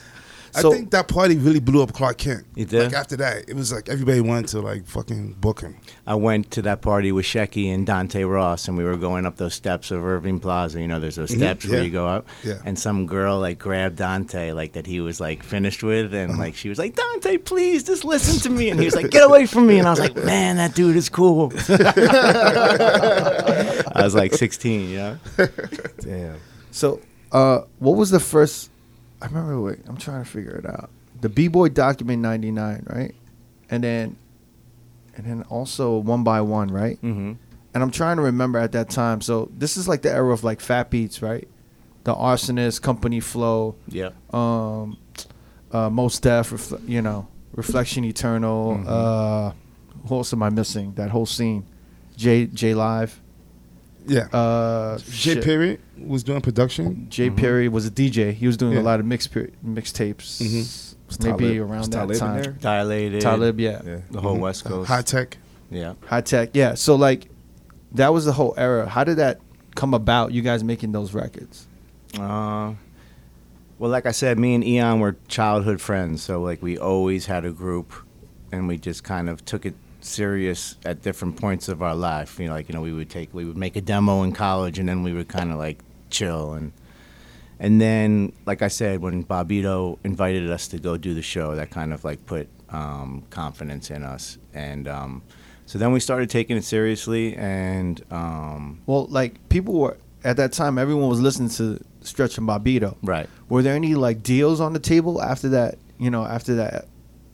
I 0.54 0.60
So- 0.60 0.72
think 0.72 0.90
that 0.90 1.08
party 1.08 1.36
really 1.38 1.60
blew 1.60 1.82
up 1.82 1.94
Clark 1.94 2.18
Kent. 2.18 2.44
You 2.54 2.66
did? 2.66 2.84
Like 2.84 2.92
after 2.92 3.16
that, 3.16 3.48
it 3.48 3.56
was 3.56 3.72
like 3.72 3.88
everybody 3.88 4.20
wanted 4.20 4.48
to 4.48 4.60
like 4.60 4.86
fucking 4.86 5.36
book 5.40 5.62
him. 5.62 5.76
I 6.06 6.14
went 6.14 6.50
to 6.52 6.62
that 6.62 6.82
party 6.82 7.10
with 7.10 7.24
Shecky 7.24 7.72
and 7.72 7.86
Dante 7.86 8.22
Ross, 8.24 8.68
and 8.68 8.76
we 8.76 8.84
were 8.84 8.96
going 8.96 9.24
up 9.24 9.36
those 9.36 9.54
steps 9.54 9.90
of 9.90 10.04
Irving 10.04 10.40
Plaza. 10.40 10.78
You 10.80 10.88
know, 10.88 11.00
there's 11.00 11.16
those 11.16 11.30
Mhm, 11.30 11.36
steps 11.38 11.66
where 11.66 11.82
you 11.82 11.90
go 11.90 12.06
up. 12.06 12.26
Yeah. 12.44 12.54
And 12.66 12.78
some 12.78 13.06
girl 13.06 13.38
like 13.40 13.58
grabbed 13.58 13.96
Dante, 13.96 14.52
like 14.52 14.72
that 14.74 14.86
he 14.86 15.00
was 15.00 15.20
like 15.20 15.42
finished 15.42 15.82
with, 15.82 16.12
and 16.12 16.32
Uh-huh. 16.32 16.40
like 16.42 16.54
she 16.54 16.68
was 16.68 16.78
like, 16.78 16.94
Dante, 16.96 17.38
please 17.38 17.82
just 17.82 18.04
listen 18.04 18.38
to 18.40 18.50
me. 18.50 18.68
And 18.68 18.78
he 18.78 18.84
was 18.84 18.94
like, 18.94 19.10
Get 19.16 19.24
away 19.24 19.46
from 19.46 19.66
me. 19.66 19.78
And 19.78 19.86
I 19.88 19.90
was 19.90 20.00
like, 20.00 20.16
Man, 20.16 20.56
that 20.58 20.74
dude 20.74 20.96
is 20.96 21.08
cool. 21.08 21.50
I 23.94 24.02
was 24.02 24.14
like 24.14 24.34
16, 24.34 24.90
yeah. 24.90 25.16
Damn. 26.00 26.36
So, 26.70 27.00
uh, 27.30 27.60
what 27.78 27.96
was 27.96 28.10
the 28.10 28.20
first? 28.20 28.70
I 29.22 29.26
remember. 29.26 29.60
Wait, 29.60 29.78
I'm 29.86 29.96
trying 29.96 30.22
to 30.24 30.28
figure 30.28 30.56
it 30.56 30.66
out. 30.66 30.90
The 31.20 31.28
B 31.28 31.48
Boy 31.48 31.68
document 31.68 32.20
'99, 32.22 32.86
right? 32.90 33.14
And 33.70 33.82
then, 33.84 34.16
and 35.16 35.24
then 35.24 35.42
also 35.44 35.96
one 35.98 36.24
by 36.24 36.40
one, 36.42 36.68
right? 36.68 36.96
Mm-hmm. 37.00 37.32
And 37.74 37.82
I'm 37.82 37.90
trying 37.90 38.16
to 38.16 38.22
remember 38.22 38.58
at 38.58 38.72
that 38.72 38.90
time. 38.90 39.20
So 39.22 39.50
this 39.56 39.76
is 39.78 39.88
like 39.88 40.02
the 40.02 40.10
era 40.12 40.32
of 40.32 40.44
like 40.44 40.60
Fat 40.60 40.90
Beats, 40.90 41.22
right? 41.22 41.48
The 42.04 42.14
Arsonist, 42.14 42.82
Company 42.82 43.20
Flow, 43.20 43.76
yeah, 43.86 44.10
um, 44.32 44.98
uh, 45.70 45.88
Mos 45.88 46.18
Def, 46.18 46.50
refle- 46.50 46.86
you 46.88 47.00
know, 47.00 47.28
Reflection 47.54 48.04
Eternal. 48.04 48.76
Mhm. 48.78 48.84
Uh, 48.88 49.52
who 50.08 50.16
else 50.16 50.32
am 50.32 50.42
I 50.42 50.50
missing? 50.50 50.94
That 50.96 51.10
whole 51.10 51.26
scene, 51.26 51.64
J 52.16 52.46
J 52.46 52.74
Live. 52.74 53.21
Yeah. 54.06 54.26
Uh, 54.32 54.98
Jay 54.98 55.34
shit. 55.34 55.44
Perry 55.44 55.78
was 55.98 56.22
doing 56.24 56.40
production. 56.40 57.06
Jay 57.08 57.30
Perry 57.30 57.68
was 57.68 57.86
a 57.86 57.90
DJ. 57.90 58.32
He 58.32 58.46
was 58.46 58.56
doing 58.56 58.74
Yeah. 58.74 58.80
a 58.80 58.82
lot 58.82 59.00
of 59.00 59.06
mix 59.06 59.26
per- 59.26 59.48
mixtapes. 59.64 60.40
Mhm. 60.42 60.88
Maybe 61.22 61.44
Talib- 61.44 61.60
around 61.60 61.78
was 61.78 61.88
that 61.90 61.96
Talib 61.98 62.16
time. 62.18 62.56
Dilated. 62.60 63.20
Talib, 63.20 63.60
yeah. 63.60 63.80
Yeah. 63.84 63.96
The 64.10 64.20
whole 64.20 64.36
Mhm. 64.36 64.40
West 64.40 64.64
Coast. 64.64 64.88
Hi-Tek. 64.88 65.36
Yeah. 65.70 65.94
Hi-Tek, 66.06 66.50
yeah. 66.54 66.74
So 66.74 66.94
like, 66.96 67.28
that 67.92 68.12
was 68.12 68.24
the 68.24 68.32
whole 68.32 68.54
era. 68.56 68.88
How 68.88 69.04
did 69.04 69.16
that 69.18 69.40
come 69.74 69.92
about? 69.94 70.32
You 70.32 70.40
guys 70.42 70.64
making 70.64 70.92
those 70.92 71.12
records? 71.12 71.66
Uh, 72.18 72.72
well, 73.78 73.90
like 73.90 74.06
I 74.06 74.12
said, 74.12 74.38
me 74.38 74.54
and 74.54 74.64
Eon 74.64 75.00
were 75.00 75.16
childhood 75.28 75.80
friends, 75.80 76.22
so 76.22 76.40
like 76.42 76.62
we 76.62 76.78
always 76.78 77.26
had 77.26 77.44
a 77.44 77.50
group, 77.50 77.92
and 78.50 78.66
we 78.66 78.78
just 78.78 79.04
kind 79.04 79.28
of 79.28 79.44
took 79.44 79.66
it 79.66 79.74
serious 80.04 80.76
at 80.84 81.02
different 81.02 81.36
points 81.40 81.68
of 81.68 81.82
our 81.82 81.94
life. 81.94 82.38
You 82.38 82.48
know, 82.48 82.54
like 82.54 82.68
you 82.68 82.74
know, 82.74 82.80
we 82.82 82.92
would 82.92 83.10
take, 83.10 83.32
we 83.32 83.44
would 83.44 83.56
make 83.56 83.76
a 83.76 83.80
demo 83.80 84.22
in 84.22 84.32
college, 84.32 84.78
and 84.78 84.88
then 84.88 85.02
we 85.02 85.12
would 85.12 85.28
kind 85.28 85.50
of 85.52 85.58
like 85.58 85.78
chill 86.10 86.54
and. 86.54 86.72
And 87.60 87.80
then, 87.80 88.32
like 88.44 88.60
I 88.60 88.66
said, 88.66 89.00
when 89.02 89.22
Bobbito 89.22 89.96
invited 90.02 90.50
us 90.50 90.66
to 90.68 90.78
go 90.80 90.96
do 90.96 91.14
the 91.14 91.22
show, 91.22 91.54
that 91.54 91.70
kind 91.70 91.92
of 91.92 92.02
like 92.02 92.26
put 92.26 92.48
um, 92.70 93.22
confidence 93.30 93.88
in 93.88 94.02
us. 94.02 94.36
And 94.52 94.88
um, 94.88 95.22
so 95.64 95.78
then 95.78 95.92
we 95.92 96.00
started 96.00 96.28
taking 96.28 96.56
it 96.56 96.64
seriously. 96.64 97.36
And 97.36 98.02
um, 98.10 98.80
Well, 98.86 99.06
like 99.06 99.48
people 99.48 99.74
were 99.74 99.96
at 100.24 100.36
that 100.38 100.52
time. 100.52 100.76
Everyone 100.76 101.08
was 101.08 101.20
listening 101.20 101.50
to 101.50 101.78
Stretch 102.00 102.36
and 102.36 102.48
Bobbito. 102.48 102.96
right, 103.02 103.28
Were 103.48 103.62
there 103.62 103.76
any 103.76 103.94
like 103.94 104.24
deals 104.24 104.60
on 104.60 104.72
the 104.72 104.80
table 104.80 105.22
after 105.22 105.48
that? 105.50 105.76
You 106.00 106.10
know, 106.10 106.24
after 106.24 106.56
that, 106.56 106.86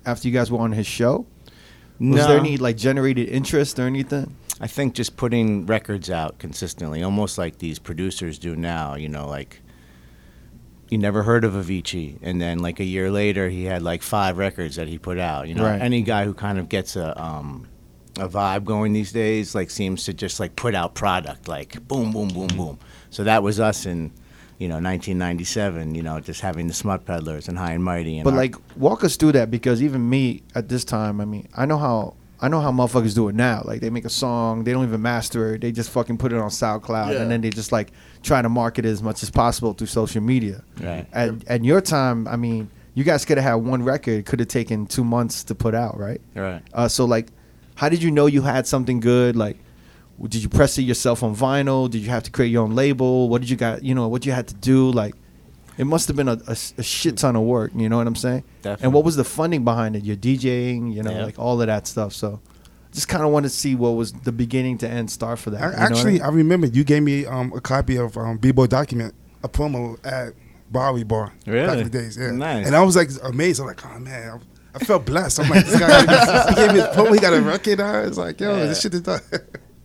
after 0.05 0.29
you 0.29 0.35
guys 0.35 0.51
were 0.51 0.59
on 0.59 0.73
his 0.73 0.87
show, 0.87 1.25
was 2.01 2.17
No. 2.21 2.27
there 2.29 2.39
any 2.39 2.57
like 2.57 2.77
generated 2.77 3.29
interest 3.29 3.79
or 3.79 3.87
anything? 3.87 4.35
I 4.61 4.67
think 4.67 4.95
just 4.95 5.17
putting 5.17 5.67
records 5.67 6.11
out 6.11 6.39
consistently, 6.39 7.03
almost 7.03 7.39
like 7.39 7.59
these 7.59 7.79
producers 7.79 8.39
do 8.39 8.57
now. 8.57 8.95
You 8.97 9.09
know, 9.09 9.29
like 9.29 9.61
you 10.89 10.99
never 10.99 11.23
heard 11.23 11.45
of 11.45 11.53
Avicii, 11.53 12.17
and 12.23 12.41
then 12.41 12.59
like 12.61 12.81
a 12.81 12.85
year 12.85 13.11
later, 13.11 13.49
he 13.51 13.65
had 13.65 13.83
like 13.83 14.03
five 14.03 14.39
records 14.39 14.77
that 14.77 14.89
he 14.89 14.99
put 14.99 15.19
out. 15.19 15.47
You 15.49 15.55
know, 15.55 15.65
Right. 15.65 15.81
any 15.81 16.03
guy 16.03 16.25
who 16.25 16.35
kind 16.35 16.59
of 16.59 16.69
gets 16.69 16.97
a 16.97 17.21
um, 17.23 17.69
a 18.19 18.29
vibe 18.29 18.65
going 18.65 18.93
these 18.95 19.13
days, 19.13 19.55
like 19.55 19.71
seems 19.71 20.05
to 20.05 20.15
just 20.15 20.41
like 20.41 20.57
put 20.57 20.75
out 20.75 20.95
product, 20.95 21.47
like 21.47 21.87
boom, 21.87 22.11
boom, 22.11 22.29
boom, 22.29 22.49
boom. 22.49 22.79
So 23.11 23.23
that 23.25 23.43
was 23.43 23.61
us 23.61 23.87
in. 23.87 24.13
You 24.59 24.69
know, 24.69 24.75
1997. 24.81 25.95
You 25.95 26.03
know, 26.03 26.21
just 26.21 26.41
having 26.41 26.67
the 26.69 26.75
Smut 26.75 27.05
Peddlers 27.05 27.49
and 27.49 27.59
High 27.59 27.73
and 27.73 27.83
Mighty. 27.85 28.19
And 28.19 28.25
But 28.25 28.33
our- 28.35 28.37
like, 28.39 28.57
walk 28.77 29.05
us 29.05 29.17
through 29.17 29.33
that 29.33 29.51
because 29.51 29.83
even 29.83 30.09
me 30.09 30.43
at 30.55 30.69
this 30.69 30.85
time, 30.85 31.21
I 31.21 31.25
mean, 31.25 31.49
I 31.57 31.67
know 31.67 31.79
how 31.79 32.15
I 32.41 32.47
know 32.49 32.61
how 32.61 32.71
motherfuckers 32.71 33.15
do 33.17 33.29
it 33.29 33.35
now. 33.35 33.63
Like 33.65 33.81
they 33.81 33.91
make 33.91 34.05
a 34.05 34.11
song, 34.11 34.63
they 34.63 34.73
don't 34.73 34.85
even 34.85 35.03
master 35.03 35.55
it. 35.55 35.61
They 35.61 35.73
just 35.73 35.91
fucking 35.91 36.19
put 36.19 36.33
it 36.33 36.39
on 36.39 36.51
SoundCloud, 36.51 37.13
Yeah. 37.15 37.23
and 37.23 37.31
then 37.31 37.41
they 37.41 37.51
just 37.51 37.73
like 37.73 37.91
try 38.23 38.41
to 38.43 38.49
market 38.49 38.85
it 38.85 38.91
as 38.91 39.03
much 39.03 39.25
as 39.25 39.31
possible 39.31 39.73
through 39.73 39.89
social 39.89 40.23
media. 40.23 40.63
Right. 40.81 41.05
At, 41.13 41.31
at 41.49 41.65
your 41.65 41.81
time, 41.81 42.29
I 42.29 42.37
mean, 42.37 42.71
you 42.95 43.03
guys 43.03 43.25
could 43.25 43.39
have 43.39 43.45
had 43.45 43.55
one 43.55 43.83
record. 43.83 44.25
Could 44.25 44.39
have 44.39 44.49
taken 44.49 44.87
two 44.87 45.03
months 45.03 45.43
to 45.45 45.55
put 45.57 45.75
out, 45.75 45.99
right? 45.99 46.21
Right. 46.37 46.63
Uh, 46.73 46.87
so 46.87 47.05
like, 47.07 47.27
how 47.75 47.89
did 47.89 48.03
you 48.05 48.11
know 48.13 48.27
you 48.27 48.43
had 48.43 48.69
something 48.69 49.01
good? 49.01 49.35
Like, 49.35 49.57
w- 49.57 49.68
did 50.27 50.43
you 50.43 50.49
press 50.49 50.77
it 50.79 50.83
yourself 50.83 51.23
on 51.23 51.35
vinyl? 51.37 51.89
Did 51.91 51.99
you 52.03 52.11
have 52.11 52.23
to 52.25 52.31
create 52.31 52.49
your 52.51 52.65
own 52.65 52.75
label? 52.75 53.29
What 53.29 53.41
did 53.41 53.51
you 53.51 53.57
got? 53.57 53.85
You 53.85 53.95
know, 53.95 54.09
what 54.09 54.27
you 54.27 54.33
had 54.33 54.49
to 54.49 54.55
do? 54.55 54.91
Like, 54.91 55.15
it 55.77 55.85
must 55.85 56.09
have 56.09 56.17
been 56.17 56.29
a 56.29 56.55
shit 56.57 57.17
ton 57.19 57.37
of 57.37 57.43
work. 57.43 57.71
You 57.77 57.89
know 57.89 57.99
what 57.99 58.07
I'm 58.09 58.17
saying? 58.17 58.43
Definitely. 58.63 58.85
And 58.85 58.93
what 58.95 59.05
was 59.05 59.15
the 59.17 59.25
funding 59.25 59.63
behind 59.65 59.95
it? 59.95 60.05
Your 60.05 60.17
DJing, 60.17 60.93
you 60.93 61.03
know, 61.05 61.13
Yeah. 61.13 61.25
like 61.25 61.39
all 61.39 61.61
of 61.61 61.67
that 61.69 61.87
stuff. 61.87 62.13
So, 62.15 62.41
just 62.91 63.07
kind 63.07 63.23
of 63.23 63.31
want 63.31 63.45
to 63.45 63.51
see 63.51 63.75
what 63.77 63.91
was 63.91 64.13
the 64.13 64.33
beginning 64.33 64.79
to 64.79 64.89
end 64.89 65.11
start 65.11 65.39
for 65.39 65.51
that. 65.51 65.61
I, 65.63 65.67
you 65.67 65.71
know 65.73 65.79
what 65.79 65.83
I 65.83 65.85
actually, 65.95 66.13
mean? 66.15 66.23
I 66.23 66.29
remember 66.29 66.67
you 66.67 66.83
gave 66.85 67.03
me 67.03 67.27
um, 67.27 67.53
a 67.55 67.61
copy 67.61 67.97
of 67.97 68.17
um, 68.17 68.39
B-Boy 68.39 68.67
Document, 68.67 69.15
a 69.45 69.49
promo 69.49 69.99
at 70.05 70.33
Bowery 70.73 71.05
Bar. 71.05 71.27
Back 71.27 71.47
Really? 71.47 71.79
in 71.79 71.85
the 71.85 71.91
days, 71.91 72.17
yeah. 72.17 72.31
Nice. 72.33 72.67
And 72.67 72.75
I 72.75 72.83
was 72.83 72.97
like 72.97 73.11
amazed. 73.23 73.61
I'm 73.61 73.67
like, 73.67 73.85
oh 73.87 73.99
man, 74.01 74.41
I, 74.75 74.77
I 74.77 74.79
felt 74.81 75.05
blessed. 75.07 75.39
I'm 75.41 75.49
like, 75.49 75.65
this 75.67 75.79
guy 75.79 76.01
he 76.49 76.55
gave 76.57 76.73
me 76.73 76.81
a 76.81 76.89
promo. 76.93 77.13
He 77.15 77.21
got 77.21 77.35
a 77.35 77.41
record 77.41 77.79
out. 77.81 78.07
It's 78.07 78.17
like, 78.19 78.41
yo, 78.41 78.57
Yeah. 78.57 78.65
this 78.67 78.81
shit 78.81 78.95
is 78.95 79.03
done. 79.03 79.21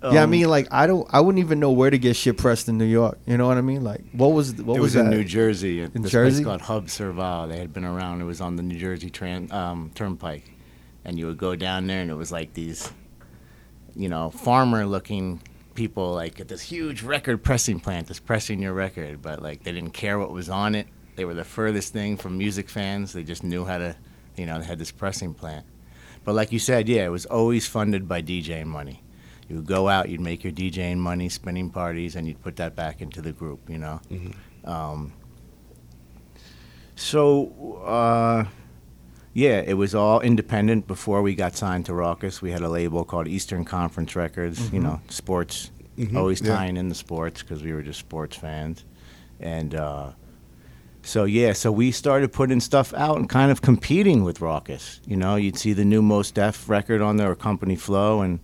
yeah, 0.03 0.21
I 0.21 0.23
Um, 0.23 0.29
mean, 0.31 0.49
like 0.49 0.67
I 0.71 0.85
don't, 0.87 1.07
I 1.11 1.19
wouldn't 1.21 1.43
even 1.43 1.59
know 1.59 1.71
where 1.71 1.89
to 1.89 1.97
get 1.97 2.15
shit 2.15 2.37
pressed 2.37 2.67
in 2.67 2.77
New 2.77 2.85
York. 2.85 3.17
You 3.25 3.37
know 3.37 3.47
what 3.47 3.57
I 3.57 3.61
mean? 3.61 3.83
Like, 3.83 4.01
what 4.11 4.33
was 4.33 4.53
what 4.55 4.77
it 4.77 4.81
was, 4.81 4.95
was, 4.95 5.05
in? 5.05 5.09
New 5.09 5.23
Jersey. 5.23 5.81
In 5.81 6.01
this 6.01 6.11
Jersey? 6.11 6.43
place 6.43 6.45
called 6.45 6.61
Hub 6.61 6.89
Serval. 6.89 7.47
They 7.47 7.57
had 7.57 7.73
been 7.73 7.85
around. 7.85 8.21
It 8.21 8.25
was 8.25 8.41
on 8.41 8.55
the 8.55 8.63
New 8.63 8.77
Jersey 8.77 9.09
tran- 9.09 9.51
um, 9.53 9.91
Turnpike, 9.95 10.51
and 11.05 11.17
you 11.17 11.27
would 11.27 11.37
go 11.37 11.55
down 11.55 11.87
there, 11.87 12.01
and 12.01 12.11
it 12.11 12.15
was 12.15 12.31
like 12.31 12.53
these, 12.53 12.91
you 13.95 14.09
know, 14.09 14.29
farmer-looking 14.31 15.41
people, 15.75 16.13
like 16.13 16.39
at 16.39 16.47
this 16.47 16.61
huge 16.61 17.01
record 17.01 17.43
pressing 17.43 17.79
plant, 17.79 18.07
that's 18.07 18.19
pressing 18.19 18.61
your 18.61 18.73
record, 18.73 19.21
but 19.21 19.41
like 19.41 19.63
they 19.63 19.71
didn't 19.71 19.91
care 19.93 20.19
what 20.19 20.31
was 20.31 20.49
on 20.49 20.75
it. 20.75 20.87
They 21.15 21.25
were 21.25 21.33
the 21.33 21.43
furthest 21.43 21.93
thing 21.93 22.17
from 22.17 22.37
music 22.37 22.69
fans. 22.69 23.13
They 23.13 23.23
just 23.23 23.43
knew 23.43 23.65
how 23.65 23.77
to, 23.77 23.95
you 24.35 24.45
know, 24.45 24.59
they 24.59 24.65
had 24.65 24.79
this 24.79 24.91
pressing 24.91 25.33
plant. 25.33 25.65
But 26.23 26.35
like 26.35 26.51
you 26.51 26.59
said, 26.59 26.87
yeah, 26.89 27.05
it 27.05 27.09
was 27.09 27.25
always 27.25 27.67
funded 27.67 28.07
by 28.07 28.21
DJ 28.21 28.65
money. 28.65 29.03
You 29.49 29.57
would 29.57 29.65
go 29.65 29.89
out, 29.89 30.09
you'd 30.09 30.21
make 30.21 30.43
your 30.43 30.53
DJing 30.53 30.97
money, 30.97 31.29
spinning 31.29 31.69
parties, 31.69 32.15
and 32.15 32.27
you'd 32.27 32.41
put 32.41 32.55
that 32.57 32.75
back 32.75 33.01
into 33.01 33.21
the 33.21 33.31
group, 33.31 33.69
you 33.69 33.77
know. 33.77 33.99
Um, 34.63 35.13
so, 36.95 37.81
uh, 37.85 38.45
yeah, 39.33 39.61
it 39.65 39.73
was 39.73 39.95
all 39.95 40.21
independent 40.21 40.87
before 40.87 41.21
we 41.21 41.35
got 41.35 41.55
signed 41.55 41.85
to 41.87 41.91
Rawkus. 41.91 42.41
We 42.41 42.51
had 42.51 42.61
a 42.61 42.69
label 42.69 43.03
called 43.03 43.27
Eastern 43.27 43.65
Conference 43.65 44.15
Records, 44.15 44.71
you 44.71 44.79
know, 44.79 45.01
sports, 45.09 45.71
Mhm, 45.97 46.15
always 46.17 46.41
yeah. 46.41 46.55
tying 46.55 46.77
in 46.77 46.89
the 46.89 46.95
sports 46.95 47.41
because 47.41 47.63
we 47.63 47.73
were 47.73 47.81
just 47.81 47.99
sports 47.99 48.35
fans. 48.37 48.85
And 49.39 49.73
uh, 49.75 50.11
so, 51.01 51.25
yeah, 51.25 51.53
so 51.53 51.71
we 51.71 51.91
started 51.91 52.31
putting 52.31 52.59
stuff 52.59 52.93
out 52.93 53.17
and 53.17 53.27
kind 53.27 53.51
of 53.51 53.61
competing 53.61 54.23
with 54.23 54.39
Rawkus. 54.39 54.99
You 55.07 55.17
know, 55.17 55.35
you'd 55.35 55.57
see 55.57 55.73
the 55.73 55.85
new 55.85 56.01
Mos 56.01 56.31
Def 56.31 56.69
record 56.69 57.01
on 57.01 57.17
there 57.17 57.31
or 57.31 57.35
Company 57.35 57.75
Flow, 57.75 58.21
and 58.21 58.39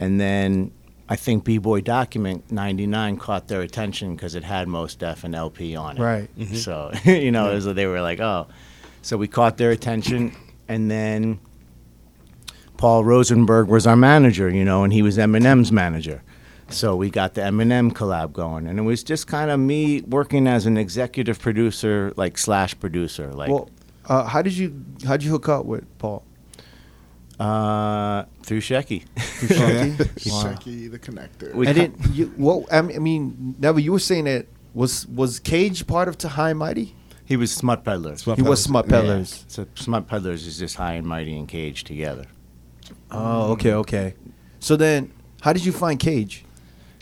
and 0.00 0.20
then 0.20 0.72
I 1.08 1.16
think 1.16 1.44
B 1.44 1.58
Boy 1.58 1.80
Document 1.80 2.50
99 2.50 3.16
caught 3.18 3.48
their 3.48 3.60
attention 3.60 4.14
because 4.16 4.34
it 4.34 4.44
had 4.44 4.66
Mos 4.68 4.94
Def 4.94 5.22
and 5.24 5.34
LP 5.34 5.76
on 5.76 5.96
it. 5.98 6.00
Right. 6.02 6.28
So, 6.54 6.90
you 7.04 7.30
know, 7.30 7.50
it 7.50 7.54
was- 7.54 7.64
they 7.74 7.86
were 7.86 8.00
like, 8.00 8.20
oh. 8.20 8.46
So 9.02 9.16
we 9.16 9.28
caught 9.28 9.56
their 9.56 9.70
attention, 9.70 10.32
and 10.66 10.90
then 10.90 11.38
Paul 12.76 13.04
Rosenberg 13.04 13.68
was 13.68 13.86
our 13.86 13.94
manager, 13.96 14.48
you 14.50 14.64
know, 14.64 14.82
and 14.84 14.92
he 14.92 15.00
was 15.00 15.16
Eminem's 15.16 15.70
manager. 15.72 16.22
So 16.68 16.96
we 16.96 17.10
got 17.10 17.34
the 17.34 17.42
Eminem 17.42 17.92
collab 17.92 18.32
going, 18.32 18.66
and 18.66 18.78
it 18.80 18.82
was 18.82 19.04
just 19.04 19.28
kind 19.28 19.50
of 19.52 19.60
me 19.60 20.00
working 20.02 20.48
as 20.48 20.66
an 20.66 20.76
executive 20.76 21.38
producer, 21.38 22.12
like 22.16 22.36
slash 22.36 22.78
producer, 22.80 23.32
like 23.32 23.48
well, 23.50 23.70
uh, 24.06 24.24
how 24.24 24.42
did 24.42 24.54
you 24.56 24.84
how 25.06 25.12
did 25.16 25.24
you 25.24 25.30
hook 25.30 25.48
up 25.48 25.64
with 25.64 25.84
Paul? 25.98 26.24
Uh, 27.38 28.24
through 28.42 28.60
Shecky. 28.60 29.04
Through 29.18 29.48
Shanky? 29.56 30.30
Wow. 30.32 30.54
Shaky 30.54 30.88
the 30.88 30.98
connector. 30.98 31.52
We 31.54 31.66
and 31.66 31.76
ca- 31.76 31.82
then 31.82 32.12
you, 32.14 32.32
well, 32.38 32.64
I 32.72 32.80
mean, 32.82 32.96
I 32.96 32.98
mean, 32.98 33.54
Neva, 33.58 33.80
you 33.80 33.92
were 33.92 33.98
saying 33.98 34.24
that 34.24 34.46
was 34.74 35.06
was 35.08 35.38
Cage 35.38 35.86
part 35.86 36.08
of 36.08 36.16
To 36.18 36.28
High 36.28 36.52
Mighty? 36.54 36.94
he 37.26 37.36
was 37.36 37.52
Smut 37.52 37.84
Peddlers. 37.84 38.20
Smut 38.22 38.36
He 38.36 38.42
was 38.42 38.66
Peddlers. 38.66 38.86
Yeah. 38.88 39.00
Peddlers. 39.00 39.44
So 39.48 39.66
Smut 39.74 40.06
Peddlers 40.08 40.46
is 40.46 40.58
just 40.58 40.76
High 40.76 40.94
and 40.94 41.06
Mighty 41.06 41.36
and 41.36 41.46
Cage 41.48 41.84
together. 41.84 42.24
Oh, 43.10 43.52
okay, 43.52 43.72
okay. 43.74 44.14
So 44.60 44.76
then, 44.76 45.12
how 45.42 45.52
did 45.52 45.64
you 45.64 45.72
find 45.72 45.98
Cage 45.98 46.44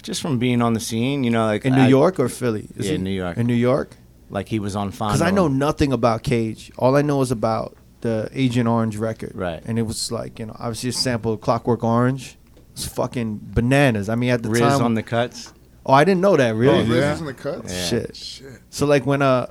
Just 0.03 0.21
from 0.21 0.39
being 0.39 0.61
on 0.63 0.73
the 0.75 0.81
scene, 0.81 1.25
you 1.25 1.31
know, 1.31 1.45
like 1.47 1.65
in 1.65 1.75
New 1.75 1.83
I- 1.83 1.89
York 1.89 2.19
or 2.19 2.29
Philly? 2.29 2.69
Is 2.77 2.87
Yeah, 2.87 2.93
he- 2.93 2.99
New 2.99 3.11
York. 3.11 3.37
In 3.37 3.47
New 3.47 3.55
York, 3.55 3.97
like 4.31 4.49
he 4.49 4.59
was 4.59 4.75
on 4.75 4.91
Fondle. 4.91 5.15
because 5.17 5.23
I 5.23 5.31
know 5.31 5.47
nothing 5.49 5.93
about 5.93 6.23
Cage. 6.25 6.73
All 6.79 6.97
I 6.97 7.03
know 7.03 7.21
is 7.23 7.31
about 7.31 7.77
the 8.05 8.29
Agent 8.33 8.69
Orange 8.69 8.97
record, 8.97 9.33
Right. 9.35 9.61
And 9.65 9.79
it 9.79 9.83
was 9.83 10.13
like 10.13 10.39
you 10.39 10.47
know, 10.47 10.57
obviously 10.59 10.91
a 10.91 10.93
sample 10.93 11.33
of 11.33 11.41
Clockwork 11.41 11.83
Orange. 11.83 12.37
It's 12.73 12.87
fucking 12.87 13.41
bananas. 13.43 14.09
I 14.09 14.15
mean, 14.15 14.31
at 14.31 14.43
the 14.43 14.51
Riz 14.51 14.61
time, 14.61 14.83
on 14.83 14.95
the 14.95 15.03
cuts. 15.03 15.53
oh, 15.87 15.93
I 15.93 16.05
didn't 16.05 16.21
know 16.21 16.37
that 16.37 16.55
really. 16.55 16.79
Oh, 16.79 16.87
Riz 16.87 16.89
yeah. 16.89 17.11
was 17.13 17.21
in 17.21 17.27
the 17.27 17.35
cuts? 17.35 17.73
Yeah. 17.73 17.85
Shit. 17.87 18.17
Shit. 18.17 18.61
So 18.71 18.87
like 18.87 19.07
when 19.07 19.23
uh 19.23 19.47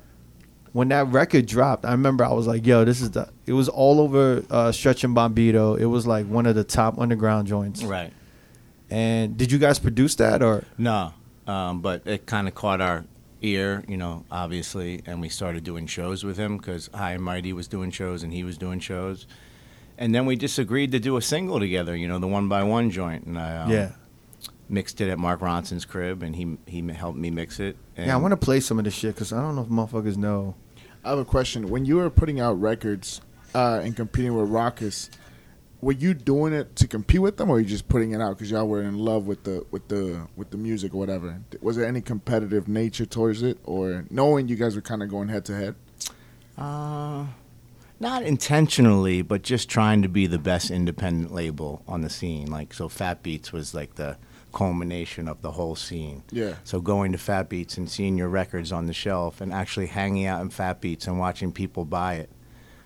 when 0.73 0.87
that 0.89 1.07
record 1.07 1.45
dropped, 1.45 1.85
I 1.85 1.91
remember 1.91 2.23
I 2.25 2.33
was 2.33 2.47
like, 2.47 2.65
yo, 2.65 2.83
this 2.85 3.01
is 3.01 3.11
the 3.11 3.29
it 3.45 3.53
was 3.53 3.69
all 3.69 3.99
over 3.99 4.43
uh 4.49 4.71
Stretch 4.71 5.03
and 5.03 5.15
Bobbito. 5.15 5.79
It 5.79 5.85
was 5.87 6.05
like 6.07 6.25
one 6.27 6.45
of 6.45 6.55
the 6.55 6.63
top 6.63 6.99
underground 6.99 7.47
joints. 7.47 7.83
Right. 7.83 8.13
And 8.89 9.35
did 9.37 9.51
you 9.51 9.57
guys 9.57 9.79
produce 9.79 10.15
that 10.15 10.43
or 10.43 10.65
No, 10.77 11.13
um, 11.47 11.81
but 11.81 12.05
it 12.05 12.25
kind 12.27 12.47
of 12.47 12.53
caught 12.55 12.79
our 12.81 13.05
ear, 13.43 13.83
you 13.87 13.97
know, 13.97 14.25
obviously, 14.31 15.01
and 15.05 15.21
we 15.21 15.29
started 15.29 15.63
doing 15.63 15.85
shows 15.85 16.23
with 16.23 16.37
him 16.37 16.57
because 16.57 16.89
High 16.93 17.11
and 17.11 17.23
Mighty 17.23 17.53
was 17.53 17.67
doing 17.67 17.91
shows 17.91 18.23
and 18.23 18.33
he 18.33 18.43
was 18.43 18.57
doing 18.57 18.79
shows. 18.79 19.27
And 19.97 20.15
then 20.15 20.25
we 20.25 20.35
just 20.35 20.57
agreed 20.57 20.91
to 20.93 20.99
do 20.99 21.17
a 21.17 21.21
single 21.21 21.59
together, 21.59 21.95
you 21.95 22.07
know, 22.07 22.17
the 22.19 22.27
one 22.27 22.47
by 22.47 22.63
one 22.63 22.89
joint, 22.89 23.25
and 23.25 23.37
I 23.37 23.57
um, 23.57 23.69
Yeah. 23.71 23.91
mixed 24.69 25.01
it 25.01 25.09
at 25.09 25.19
Mark 25.19 25.41
Ronson's 25.41 25.85
crib, 25.85 26.23
and 26.23 26.35
he 26.35 26.57
he 26.65 26.81
helped 26.91 27.17
me 27.19 27.29
mix 27.29 27.59
it. 27.59 27.75
And 27.95 28.07
Yeah, 28.07 28.13
I 28.15 28.17
want 28.17 28.31
to 28.31 28.37
play 28.37 28.59
some 28.59 28.79
of 28.79 28.85
this 28.85 28.93
shit 28.95 29.15
cuz 29.15 29.31
I 29.31 29.41
don't 29.41 29.55
know 29.55 29.61
if 29.61 29.67
motherfuckers 29.67 30.17
know. 30.17 30.55
I 31.05 31.09
have 31.09 31.19
a 31.19 31.25
question. 31.25 31.69
When 31.69 31.85
you 31.85 31.97
were 31.97 32.09
putting 32.09 32.39
out 32.39 32.59
records 32.59 33.21
uh, 33.53 33.81
and 33.83 33.95
competing 33.95 34.33
with 34.35 34.49
Rawkus, 34.49 35.09
were 35.83 35.91
you 35.91 36.13
doing 36.13 36.53
it 36.53 36.75
to 36.77 36.87
compete 36.87 37.21
with 37.21 37.37
them, 37.37 37.49
or 37.49 37.53
were 37.53 37.59
you 37.59 37.65
just 37.65 37.87
putting 37.89 38.11
it 38.11 38.21
out 38.21 38.37
because 38.37 38.49
y'all 38.49 38.67
were 38.67 38.81
in 38.81 38.97
love 38.97 39.27
with 39.27 39.43
the 39.43 39.65
with 39.71 39.87
the 39.89 40.27
with 40.35 40.49
the 40.49 40.57
music 40.57 40.93
or 40.93 40.97
whatever? 40.97 41.41
Was 41.61 41.75
there 41.75 41.85
any 41.85 42.01
competitive 42.01 42.67
nature 42.67 43.05
towards 43.05 43.43
it, 43.43 43.57
or 43.63 44.05
knowing 44.09 44.47
you 44.47 44.55
guys 44.55 44.75
were 44.75 44.81
kind 44.81 45.03
of 45.03 45.09
going 45.09 45.27
head 45.27 45.45
to 45.45 45.55
head? 45.55 45.75
Uh, 46.57 47.25
not 47.99 48.23
intentionally, 48.23 49.21
but 49.21 49.41
just 49.41 49.69
trying 49.69 50.01
to 50.01 50.09
be 50.09 50.27
the 50.27 50.39
best 50.39 50.71
independent 50.71 51.33
label 51.33 51.83
on 51.87 52.01
the 52.01 52.09
scene. 52.09 52.49
Like, 52.49 52.73
so 52.73 52.89
Fat 52.89 53.23
Beats 53.23 53.51
was 53.51 53.73
like 53.73 53.95
the 53.95 54.17
culmination 54.53 55.27
of 55.27 55.41
the 55.41 55.51
whole 55.51 55.75
scene. 55.75 56.23
Yeah. 56.31 56.55
So 56.63 56.79
going 56.79 57.11
to 57.11 57.17
Fat 57.17 57.49
Beats 57.49 57.77
and 57.77 57.89
seeing 57.89 58.17
your 58.17 58.29
records 58.29 58.71
on 58.71 58.85
the 58.85 58.93
shelf 58.93 59.41
and 59.41 59.51
actually 59.51 59.87
hanging 59.87 60.25
out 60.25 60.41
in 60.41 60.49
Fat 60.49 60.79
Beats 60.79 61.07
and 61.07 61.19
watching 61.19 61.51
people 61.51 61.85
buy 61.85 62.15
it 62.15 62.29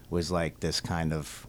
was 0.09 0.31
like 0.31 0.61
this 0.61 0.79
kind 0.79 1.11
of 1.11 1.45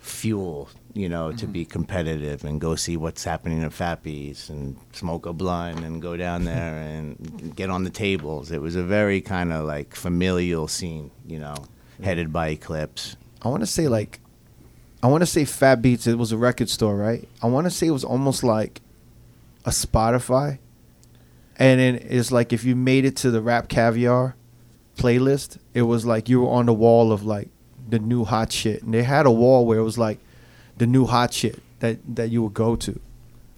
fuel, 0.00 0.68
you 0.94 1.08
know, 1.08 1.30
to 1.30 1.44
mm-hmm. 1.44 1.52
be 1.52 1.64
competitive 1.64 2.44
and 2.44 2.60
go 2.60 2.74
see 2.74 2.96
what's 2.96 3.24
happening 3.24 3.62
at 3.62 3.72
Fat 3.72 4.02
Beats 4.02 4.48
and 4.48 4.76
smoke 4.92 5.26
a 5.26 5.32
blunt 5.32 5.84
and 5.84 6.02
go 6.02 6.16
down 6.16 6.44
there 6.52 6.76
and 6.78 7.54
get 7.56 7.70
on 7.70 7.84
the 7.84 7.90
tables. 7.90 8.50
It 8.50 8.60
was 8.60 8.76
a 8.76 8.82
very 8.82 9.20
kind 9.20 9.52
of 9.52 9.64
like 9.64 9.94
familial 9.94 10.68
scene, 10.68 11.10
you 11.26 11.38
know, 11.38 11.54
headed 12.02 12.32
by 12.32 12.48
Eclipse. 12.48 13.16
I 13.42 13.48
want 13.48 13.62
to 13.62 13.66
say 13.66 13.88
like 13.88 14.20
I 15.02 15.08
want 15.08 15.22
to 15.22 15.26
say 15.26 15.44
Fat 15.44 15.82
Beats 15.82 16.06
it 16.06 16.18
was 16.18 16.32
a 16.32 16.36
record 16.36 16.68
store, 16.68 16.96
right? 16.96 17.28
I 17.42 17.46
want 17.46 17.66
to 17.66 17.70
say 17.70 17.88
it 17.88 17.92
was 17.92 18.04
almost 18.04 18.44
like 18.44 18.80
a 19.64 19.70
Spotify. 19.70 20.58
And 21.56 21.80
then 21.80 22.06
it's 22.08 22.32
like 22.32 22.52
if 22.52 22.64
you 22.64 22.76
made 22.76 23.04
it 23.04 23.16
to 23.18 23.30
the 23.30 23.40
Rap 23.40 23.68
Caviar 23.68 24.36
playlist, 24.96 25.58
it 25.74 25.82
was 25.82 26.04
like 26.04 26.28
you 26.28 26.42
were 26.42 26.50
on 26.50 26.66
the 26.66 26.74
wall 26.74 27.12
of 27.12 27.24
like 27.24 27.48
the 27.88 27.98
new 27.98 28.24
hot 28.24 28.52
shit. 28.52 28.82
And 28.82 28.94
they 28.94 29.02
had 29.02 29.26
a 29.26 29.30
wall 29.30 29.66
where 29.66 29.78
it 29.78 29.82
was 29.82 29.98
like 29.98 30.18
the 30.78 30.86
new 30.86 31.06
hot 31.06 31.32
shit 31.32 31.60
that 31.80 31.98
that 32.16 32.30
you 32.30 32.42
would 32.42 32.54
go 32.54 32.76
to. 32.76 32.98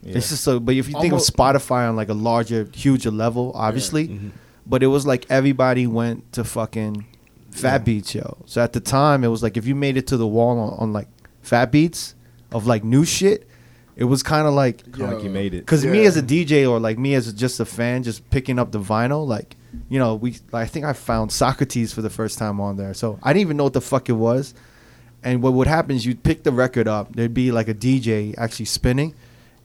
It's 0.02 0.28
just 0.28 0.44
so 0.44 0.60
but 0.60 0.74
if 0.74 0.86
you 0.88 0.92
think 1.00 1.12
Almost- 1.14 1.30
of 1.30 1.36
Spotify 1.36 1.88
on 1.88 1.96
like 1.96 2.08
a 2.10 2.14
larger, 2.14 2.68
huger 2.74 3.10
level, 3.10 3.52
obviously, 3.54 4.08
Mm-hmm. 4.08 4.28
but 4.66 4.82
it 4.82 4.88
was 4.88 5.06
like 5.06 5.24
everybody 5.30 5.86
went 5.86 6.30
to 6.32 6.44
fucking 6.44 7.06
Fat 7.50 7.72
Yeah. 7.72 7.78
Beats, 7.78 8.14
yo. 8.14 8.36
So 8.46 8.60
at 8.62 8.72
the 8.74 8.80
time, 8.80 9.24
it 9.24 9.28
was 9.28 9.42
like 9.42 9.56
if 9.56 9.66
you 9.66 9.74
made 9.74 9.96
it 9.96 10.06
to 10.08 10.16
the 10.16 10.26
wall 10.26 10.58
on, 10.58 10.78
on 10.78 10.92
like 10.92 11.08
Fat 11.42 11.70
Beats 11.72 12.14
of 12.52 12.66
like 12.66 12.84
new 12.84 13.04
shit, 13.04 13.48
it 13.96 14.04
was 14.04 14.22
kind 14.22 14.46
of 14.46 14.52
like 14.54 14.82
like 14.98 15.22
you 15.22 15.30
made 15.30 15.54
it. 15.54 15.60
because 15.60 15.86
me 15.86 16.04
as 16.04 16.16
a 16.18 16.22
DJ 16.22 16.68
or 16.70 16.78
like 16.80 16.98
me 16.98 17.14
as 17.14 17.32
just 17.32 17.58
a 17.60 17.64
fan, 17.64 18.02
just 18.02 18.28
picking 18.30 18.58
up 18.58 18.72
the 18.72 18.80
vinyl, 18.80 19.26
like 19.26 19.56
you 19.88 19.98
know, 19.98 20.16
we 20.16 20.36
I 20.52 20.66
think 20.66 20.84
I 20.84 20.92
found 20.92 21.32
Socrates 21.32 21.94
for 21.94 22.02
the 22.02 22.10
first 22.10 22.36
time 22.38 22.60
on 22.60 22.76
there, 22.76 22.92
so 22.92 23.18
I 23.22 23.32
didn't 23.32 23.42
even 23.42 23.56
know 23.56 23.64
what 23.64 23.72
the 23.72 23.80
fuck 23.80 24.08
it 24.10 24.12
was, 24.14 24.52
and 25.24 25.42
what 25.42 25.54
would 25.54 25.66
happen 25.66 25.96
is 25.96 26.06
you'd 26.06 26.22
pick 26.22 26.42
the 26.44 26.52
record 26.52 26.86
up. 26.86 27.16
There'd 27.16 27.34
be 27.34 27.50
like 27.50 27.68
a 27.68 27.74
DJ 27.74 28.34
actually 28.38 28.66
spinning, 28.66 29.14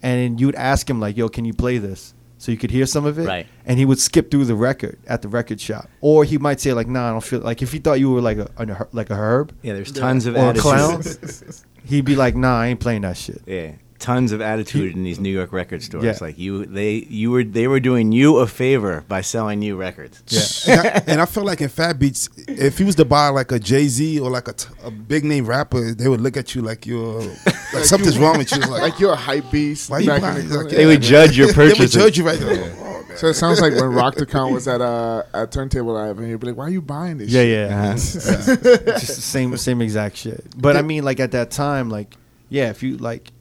and 0.02 0.40
you'd 0.40 0.56
ask 0.56 0.90
him 0.90 1.00
like, 1.00 1.18
"Yo, 1.18 1.30
can 1.30 1.46
you 1.46 1.54
play 1.54 1.78
this?" 1.78 2.14
So 2.38 2.54
you 2.54 2.58
could 2.58 2.72
hear 2.72 2.86
some 2.86 3.06
of 3.06 3.20
it, 3.20 3.28
Right. 3.28 3.48
And 3.66 3.78
he 3.78 3.84
would 3.84 4.00
skip 4.00 4.32
through 4.32 4.46
the 4.46 4.56
record 4.56 4.98
at 5.08 5.22
the 5.22 5.28
record 5.28 5.60
shop, 5.60 5.90
or 6.00 6.24
he 6.24 6.38
might 6.38 6.62
say 6.62 6.74
like, 6.74 6.88
"Nah, 6.88 7.10
I 7.10 7.12
don't 7.12 7.24
feel 7.24 7.42
like." 7.42 7.62
If 7.62 7.74
he 7.74 7.80
thought 7.80 8.00
you 8.00 8.12
were 8.12 8.22
like 8.22 8.38
a, 8.38 8.50
a 8.58 8.88
like 8.94 9.10
a 9.10 9.16
herb 9.16 9.54
Yeah, 9.62 9.74
there's 9.74 9.92
tons 9.92 10.26
of 10.26 10.36
or 10.36 10.40
a 10.40 10.50
attitude. 10.50 11.56
he'd 11.86 12.06
be 12.06 12.16
like, 12.16 12.36
"Nah, 12.36 12.62
I 12.62 12.68
ain't 12.68 12.80
playing 12.80 13.02
that 13.02 13.18
shit." 13.18 13.42
Yeah, 13.46 13.74
tons 14.00 14.32
of 14.32 14.42
attitude 14.42 14.96
in 14.96 15.04
these 15.04 15.20
New 15.20 15.30
York 15.30 15.52
record 15.54 15.84
stores. 15.84 16.04
Yeah. 16.04 16.18
Like 16.22 16.38
you, 16.40 16.66
they, 16.66 16.94
you 17.10 17.32
were, 17.32 17.44
they 17.44 17.68
were 17.68 17.80
doing 17.80 18.12
you 18.12 18.38
a 18.38 18.48
favor 18.48 19.04
by 19.08 19.22
selling 19.22 19.62
you 19.62 19.76
records. 19.78 20.24
Yeah. 20.66 20.72
and, 20.74 20.88
I, 20.88 21.04
and 21.14 21.22
I 21.22 21.26
felt 21.26 21.46
like 21.46 21.62
in 21.62 21.70
Fat 21.70 22.00
Beats, 22.00 22.30
if 22.48 22.78
he 22.78 22.84
was 22.86 22.96
to 22.96 23.06
buy 23.06 23.28
like 23.30 23.52
a 23.52 23.60
Jay 23.60 23.88
Z 23.88 24.20
or 24.20 24.30
like 24.30 24.48
a, 24.48 24.54
t- 24.54 24.70
a 24.84 24.90
big 24.92 25.24
name 25.26 25.46
rapper, 25.46 25.94
they 25.94 26.08
would 26.08 26.22
look 26.22 26.38
at 26.38 26.56
you 26.56 26.62
like 26.62 26.86
you're 26.86 27.20
like 27.74 27.84
something's 27.86 28.18
wrong 28.18 28.38
with 28.38 28.52
you. 28.52 28.60
Like, 28.62 28.82
Like 28.90 29.00
you're 29.00 29.14
a 29.14 29.16
hype 29.18 29.52
beast. 29.52 29.90
why 29.90 30.00
you 30.00 30.08
buying? 30.08 30.48
the- 30.48 30.58
Like, 30.64 30.70
They 30.70 30.86
would 30.86 31.02
judge 31.02 31.38
your 31.38 31.54
purchase. 31.54 31.78
They 31.78 31.84
would 31.84 31.92
judge 32.14 32.18
you 32.18 32.26
right 32.26 32.40
there. 32.40 32.74
Oh. 32.80 32.86
So 33.16 33.28
it 33.28 33.34
sounds 33.34 33.60
like 33.60 33.74
when 33.74 33.92
Rock 33.92 34.16
the 34.16 34.26
Count 34.26 34.54
was 34.54 34.68
at 34.68 34.80
uh 34.82 35.24
at 35.34 35.52
Turntable 35.52 35.94
Lab, 35.94 36.20
and 36.20 36.28
he'd 36.30 36.40
be 36.40 36.48
like, 36.48 36.56
"Why 36.56 36.66
are 36.66 36.70
you 36.70 36.82
buying 36.82 37.18
this?" 37.18 37.30
Yeah, 37.30 37.42
shit? 37.42 37.70
yeah. 37.70 37.76
Uh-huh. 37.76 37.94
just 37.96 39.08
the 39.08 39.22
same 39.22 39.58
same 39.58 39.82
exact 39.82 40.16
shit. 40.18 40.46
But 40.56 40.78
I 40.78 40.84
mean, 40.84 41.04
like 41.04 41.20
at 41.20 41.32
that 41.32 41.52
time, 41.52 41.90
like 41.90 42.16
yeah, 42.50 42.70
if 42.70 42.82
you 42.82 42.98
like, 42.98 43.32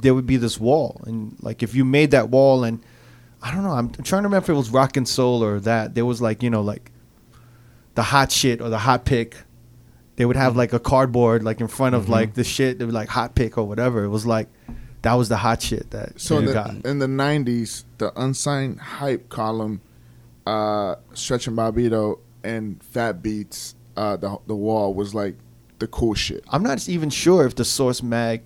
there 0.00 0.14
would 0.14 0.26
be 0.26 0.36
this 0.36 0.58
wall, 0.60 1.00
and 1.06 1.36
like 1.40 1.62
if 1.62 1.74
you 1.74 1.84
made 1.84 2.10
that 2.12 2.30
wall, 2.30 2.64
and 2.64 2.82
I 3.42 3.52
don't 3.52 3.62
know, 3.62 3.70
I'm, 3.72 3.90
trying 3.90 4.22
to 4.22 4.28
remember 4.28 4.38
if 4.38 4.48
it 4.48 4.54
was 4.54 4.70
rock 4.70 4.96
and 4.96 5.06
soul 5.08 5.42
or 5.42 5.60
that. 5.60 5.94
There 5.94 6.04
was 6.06 6.20
like 6.20 6.42
you 6.42 6.50
know 6.50 6.62
like 6.62 6.90
the 7.94 8.02
hot 8.02 8.30
shit 8.32 8.60
or 8.60 8.68
the 8.68 8.78
hot 8.78 9.04
pick. 9.04 9.36
They 10.16 10.24
would 10.24 10.36
have 10.36 10.56
like 10.56 10.72
a 10.72 10.78
cardboard 10.78 11.42
like 11.42 11.60
in 11.60 11.68
front 11.68 11.94
of 11.94 12.08
like 12.08 12.34
the 12.34 12.44
shit. 12.44 12.78
They 12.78 12.84
would 12.84 12.94
like 12.94 13.08
hot 13.08 13.34
pick 13.34 13.58
or 13.58 13.64
whatever. 13.64 14.04
It 14.04 14.08
was 14.08 14.24
like 14.26 14.48
that 15.02 15.14
was 15.14 15.28
the 15.28 15.36
hot 15.36 15.60
shit 15.62 15.90
that 15.90 16.20
So 16.20 16.38
in 16.38 16.46
the 16.46 16.52
got. 16.52 16.86
in 16.86 16.98
the 16.98 17.06
'90s, 17.06 17.84
the 17.98 18.18
unsigned 18.20 18.80
hype 18.80 19.28
column, 19.28 19.82
uh, 20.46 20.96
Stretch 21.12 21.46
and 21.46 21.56
Bobbito 21.56 22.18
and 22.42 22.82
Fat 22.82 23.22
Beats, 23.22 23.74
uh, 23.96 24.16
the 24.16 24.38
the 24.46 24.56
wall 24.56 24.94
was 24.94 25.14
like 25.14 25.36
the 25.78 25.86
cool 25.86 26.14
shit. 26.14 26.44
I'm 26.48 26.62
not 26.62 26.88
even 26.88 27.10
sure 27.10 27.46
if 27.46 27.54
the 27.54 27.64
Source 27.64 28.02
Mag. 28.02 28.42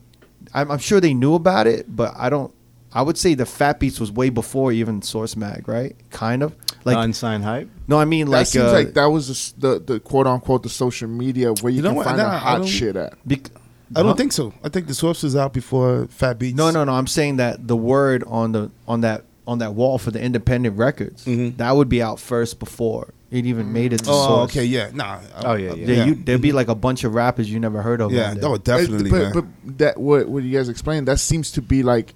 I'm, 0.54 0.70
I'm 0.70 0.78
sure 0.78 1.00
they 1.00 1.14
knew 1.14 1.34
about 1.34 1.66
it, 1.66 1.86
but 1.94 2.14
I 2.16 2.28
don't. 2.30 2.52
I 2.92 3.02
would 3.02 3.16
say 3.16 3.34
the 3.34 3.46
Fat 3.46 3.78
Beats 3.78 4.00
was 4.00 4.10
way 4.10 4.30
before 4.30 4.72
even 4.72 5.00
Source 5.02 5.36
Mag, 5.36 5.68
right? 5.68 5.94
Kind 6.10 6.42
of 6.42 6.56
like 6.84 6.96
unsigned 6.96 7.44
hype. 7.44 7.68
no, 7.86 7.98
I 8.00 8.04
mean 8.04 8.26
like 8.26 8.32
that 8.32 8.38
like 8.38 8.46
seems 8.48 8.64
uh, 8.64 8.72
like 8.72 8.94
that 8.94 9.06
was 9.06 9.52
the, 9.52 9.68
the 9.78 9.92
the 9.94 10.00
quote 10.00 10.26
unquote 10.26 10.64
the 10.64 10.68
social 10.68 11.08
media 11.08 11.52
where 11.52 11.70
you, 11.70 11.76
You 11.76 11.82
know 11.82 11.90
can 11.90 11.96
what? 11.98 12.04
find 12.06 12.16
Nah, 12.18 12.30
the 12.30 12.34
I 12.34 12.38
hot 12.38 12.66
shit 12.66 12.96
at. 12.96 13.14
bec- 13.26 13.50
I 13.94 14.00
don't 14.00 14.10
Huh? 14.10 14.14
think 14.14 14.32
so. 14.32 14.52
I 14.64 14.68
think 14.70 14.86
the 14.88 14.94
source 14.94 15.22
was 15.22 15.36
out 15.36 15.52
before 15.52 16.06
Fat 16.10 16.38
Beats. 16.38 16.56
No, 16.56 16.70
no, 16.72 16.82
no. 16.84 16.92
I'm 16.92 17.06
saying 17.06 17.36
that 17.36 17.66
the 17.68 17.76
word 17.76 18.24
on 18.26 18.52
the 18.52 18.70
on 18.88 19.02
that 19.02 19.22
on 19.46 19.58
that 19.58 19.74
wall 19.74 19.98
for 19.98 20.10
the 20.10 20.20
independent 20.20 20.76
records 20.76 21.24
Mhm. 21.26 21.56
that 21.58 21.76
would 21.76 21.88
be 21.88 22.02
out 22.02 22.18
first 22.18 22.58
before 22.58 23.14
it 23.30 23.46
even 23.46 23.66
mm. 23.66 23.70
made 23.72 23.92
it 23.92 24.04
to 24.04 24.10
oh, 24.10 24.12
oh, 24.12 24.26
Source. 24.26 24.50
okay, 24.50 24.64
yeah, 24.64 24.90
nah. 24.92 25.20
Uh, 25.34 25.42
oh, 25.46 25.54
yeah, 25.54 25.74
yeah. 25.74 25.86
Yeah, 25.94 26.04
you, 26.06 26.14
there'd 26.16 26.40
be 26.40 26.52
like 26.52 26.68
a 26.68 26.74
bunch 26.74 27.04
of 27.04 27.14
rappers 27.14 27.50
you 27.50 27.60
never 27.60 27.80
heard 27.80 28.00
of. 28.00 28.12
yeah. 28.12 28.30
on 28.30 28.40
there. 28.40 28.50
Oh, 28.50 28.56
definitely, 28.56 29.10
but, 29.10 29.18
man. 29.22 29.32
but 29.32 29.78
that 29.78 29.98
what 29.98 30.28
what 30.28 30.42
you 30.42 30.56
guys 30.56 30.68
explained 30.68 31.06
that 31.08 31.20
seems 31.20 31.52
to 31.52 31.62
be 31.62 31.82
like 31.82 32.14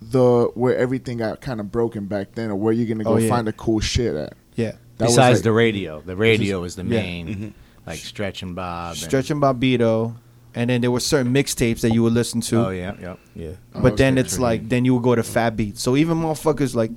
the 0.00 0.50
where 0.54 0.76
everything 0.76 1.18
got 1.18 1.40
kind 1.40 1.60
of 1.60 1.70
broken 1.70 2.06
back 2.06 2.32
then, 2.34 2.50
or 2.50 2.56
where 2.56 2.72
you're 2.72 2.86
gonna 2.86 3.08
oh, 3.08 3.14
go 3.14 3.16
Oh, 3.16 3.18
yeah. 3.18 3.28
find 3.28 3.46
the 3.46 3.52
cool 3.52 3.80
shit 3.80 4.14
at. 4.14 4.34
yeah. 4.54 4.72
That 4.98 5.06
Besides 5.06 5.38
like- 5.38 5.44
the 5.44 5.52
radio, 5.52 6.00
the 6.00 6.16
radio 6.16 6.64
is 6.64 6.74
the 6.74 6.82
yeah. 6.82 6.88
main, 6.88 7.28
mm-hmm. 7.28 7.48
like 7.86 8.00
Stretch 8.00 8.42
and 8.42 8.56
Bob. 8.56 8.90
and- 8.90 8.98
Stretch 8.98 9.30
and 9.30 9.40
Bobbito, 9.40 10.16
and 10.56 10.68
then 10.70 10.80
there 10.80 10.90
were 10.90 10.98
certain 10.98 11.32
mixtapes 11.32 11.82
that 11.82 11.92
you 11.92 12.02
would 12.02 12.14
listen 12.14 12.40
to. 12.40 12.66
Oh 12.66 12.70
yeah, 12.70 12.94
yeah, 13.00 13.14
yeah. 13.36 13.50
Oh, 13.74 13.82
but 13.82 13.92
Oh, 13.92 13.96
then 13.96 14.14
okay. 14.14 14.22
it's 14.22 14.40
like 14.40 14.68
then 14.68 14.84
you 14.84 14.94
would 14.94 15.04
go 15.04 15.14
to 15.14 15.22
Fat 15.22 15.56
Beats. 15.56 15.80
So 15.80 15.96
even 15.96 16.18
motherfuckers 16.18 16.74
like 16.74 16.90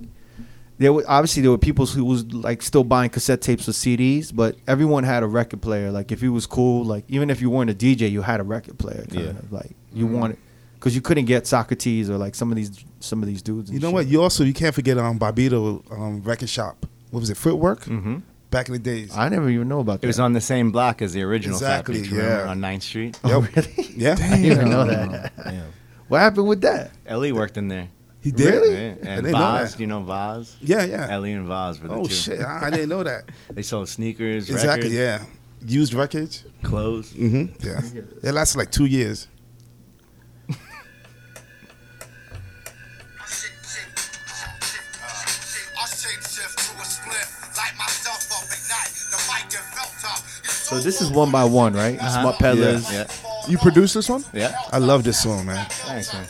there 0.81 0.91
were 0.93 1.03
obviously 1.07 1.41
there 1.41 1.51
were 1.51 1.57
people 1.57 1.85
who 1.85 2.03
was 2.03 2.25
like 2.33 2.61
still 2.61 2.83
buying 2.83 3.09
cassette 3.09 3.41
tapes 3.41 3.67
or 3.69 3.71
CDs, 3.71 4.35
but 4.35 4.55
everyone 4.67 5.03
had 5.03 5.23
a 5.23 5.27
record 5.27 5.61
player. 5.61 5.91
Like 5.91 6.11
if 6.11 6.21
you 6.21 6.33
was 6.33 6.45
cool, 6.47 6.83
like 6.83 7.05
even 7.07 7.29
if 7.29 7.39
you 7.41 7.49
weren't 7.49 7.69
a 7.69 7.73
DJ, 7.73 8.09
you 8.11 8.21
had 8.21 8.39
a 8.39 8.43
record 8.43 8.77
player. 8.77 9.05
Kind 9.09 9.13
Yeah. 9.13 9.29
of. 9.29 9.51
Like 9.51 9.71
you 9.93 10.05
Mm-hmm. 10.05 10.19
wanted 10.19 10.37
because 10.75 10.95
you 10.95 11.01
couldn't 11.01 11.25
get 11.25 11.45
Socrates 11.45 12.09
or 12.09 12.17
like 12.17 12.33
some 12.35 12.49
of 12.51 12.55
these 12.55 12.71
some 12.99 13.21
of 13.21 13.27
these 13.27 13.41
dudes. 13.41 13.69
you 13.71 13.79
know 13.79 13.87
shit. 13.89 13.93
what? 13.93 14.07
You 14.07 14.21
also 14.23 14.43
you 14.43 14.53
can't 14.53 14.73
forget 14.75 14.97
um 14.97 15.19
Bobbito 15.19 15.83
um 15.91 16.21
record 16.23 16.49
shop. 16.49 16.85
What 17.11 17.19
was 17.19 17.29
it? 17.29 17.37
Footwork. 17.37 17.85
Mm-hmm. 17.85 18.17
Back 18.49 18.67
in 18.67 18.73
the 18.73 18.79
days. 18.79 19.15
I 19.15 19.29
never 19.29 19.49
even 19.49 19.69
know 19.69 19.79
about 19.79 20.01
that. 20.01 20.07
It 20.07 20.07
was 20.07 20.19
on 20.19 20.33
the 20.33 20.41
same 20.41 20.71
block 20.71 21.01
as 21.01 21.13
the 21.13 21.21
original 21.23 21.55
Exactly, 21.55 21.95
Fat 21.95 22.01
Beats, 22.01 22.11
remember, 22.11 22.43
yeah. 22.43 22.49
on 22.51 22.59
9th 22.59 22.81
Street. 22.81 23.19
Oh, 23.23 23.47
really? 23.55 23.87
yeah. 23.95 24.11
I 24.19 24.29
didn't 24.29 24.45
even 24.45 24.69
know 24.69 24.85
that. 24.87 25.31
What 26.09 26.19
happened 26.19 26.47
with 26.49 26.59
that? 26.61 26.91
Ellie 27.05 27.31
worked 27.31 27.55
in 27.57 27.69
there. 27.69 27.87
He 28.21 28.31
did. 28.31 28.53
Really? 28.53 28.73
Yeah. 28.73 28.93
And 29.03 29.25
didn't 29.25 29.31
Vaz, 29.31 29.79
you 29.79 29.87
know 29.87 30.01
Vaz? 30.03 30.55
Yeah, 30.61 30.85
yeah. 30.85 31.07
Ellie 31.09 31.33
and 31.33 31.47
Vaz 31.47 31.81
were 31.81 31.87
the 31.87 31.95
Oh 31.95 32.05
two. 32.05 32.13
shit! 32.13 32.39
I, 32.39 32.67
I 32.67 32.69
didn't 32.69 32.89
know 32.89 33.03
that. 33.03 33.23
They 33.49 33.63
sold 33.63 33.89
sneakers, 33.89 34.49
exactly. 34.49 34.95
records, 34.95 34.95
Yeah. 34.95 35.25
Used 35.67 35.93
records. 35.93 36.45
clothes. 36.63 37.13
Mm-hmm. 37.13 37.65
Yeah. 37.67 38.29
It 38.29 38.33
lasted 38.33 38.57
like 38.59 38.71
two 38.71 38.85
years. 38.85 39.27
So 50.43 50.79
this 50.79 51.01
is 51.01 51.09
one 51.11 51.31
by 51.31 51.43
one, 51.43 51.73
right? 51.73 51.99
Uh-huh. 51.99 52.21
Smut 52.21 52.35
Peddlers. 52.39 52.91
Yeah, 52.91 53.07
You 53.47 53.57
produced 53.57 53.93
this 53.93 54.07
one? 54.09 54.23
yeah. 54.33 54.53
I 54.71 54.77
love 54.77 55.03
this 55.03 55.21
song, 55.21 55.45
man. 55.45 55.65
Thanks, 55.69 56.13
man. 56.13 56.25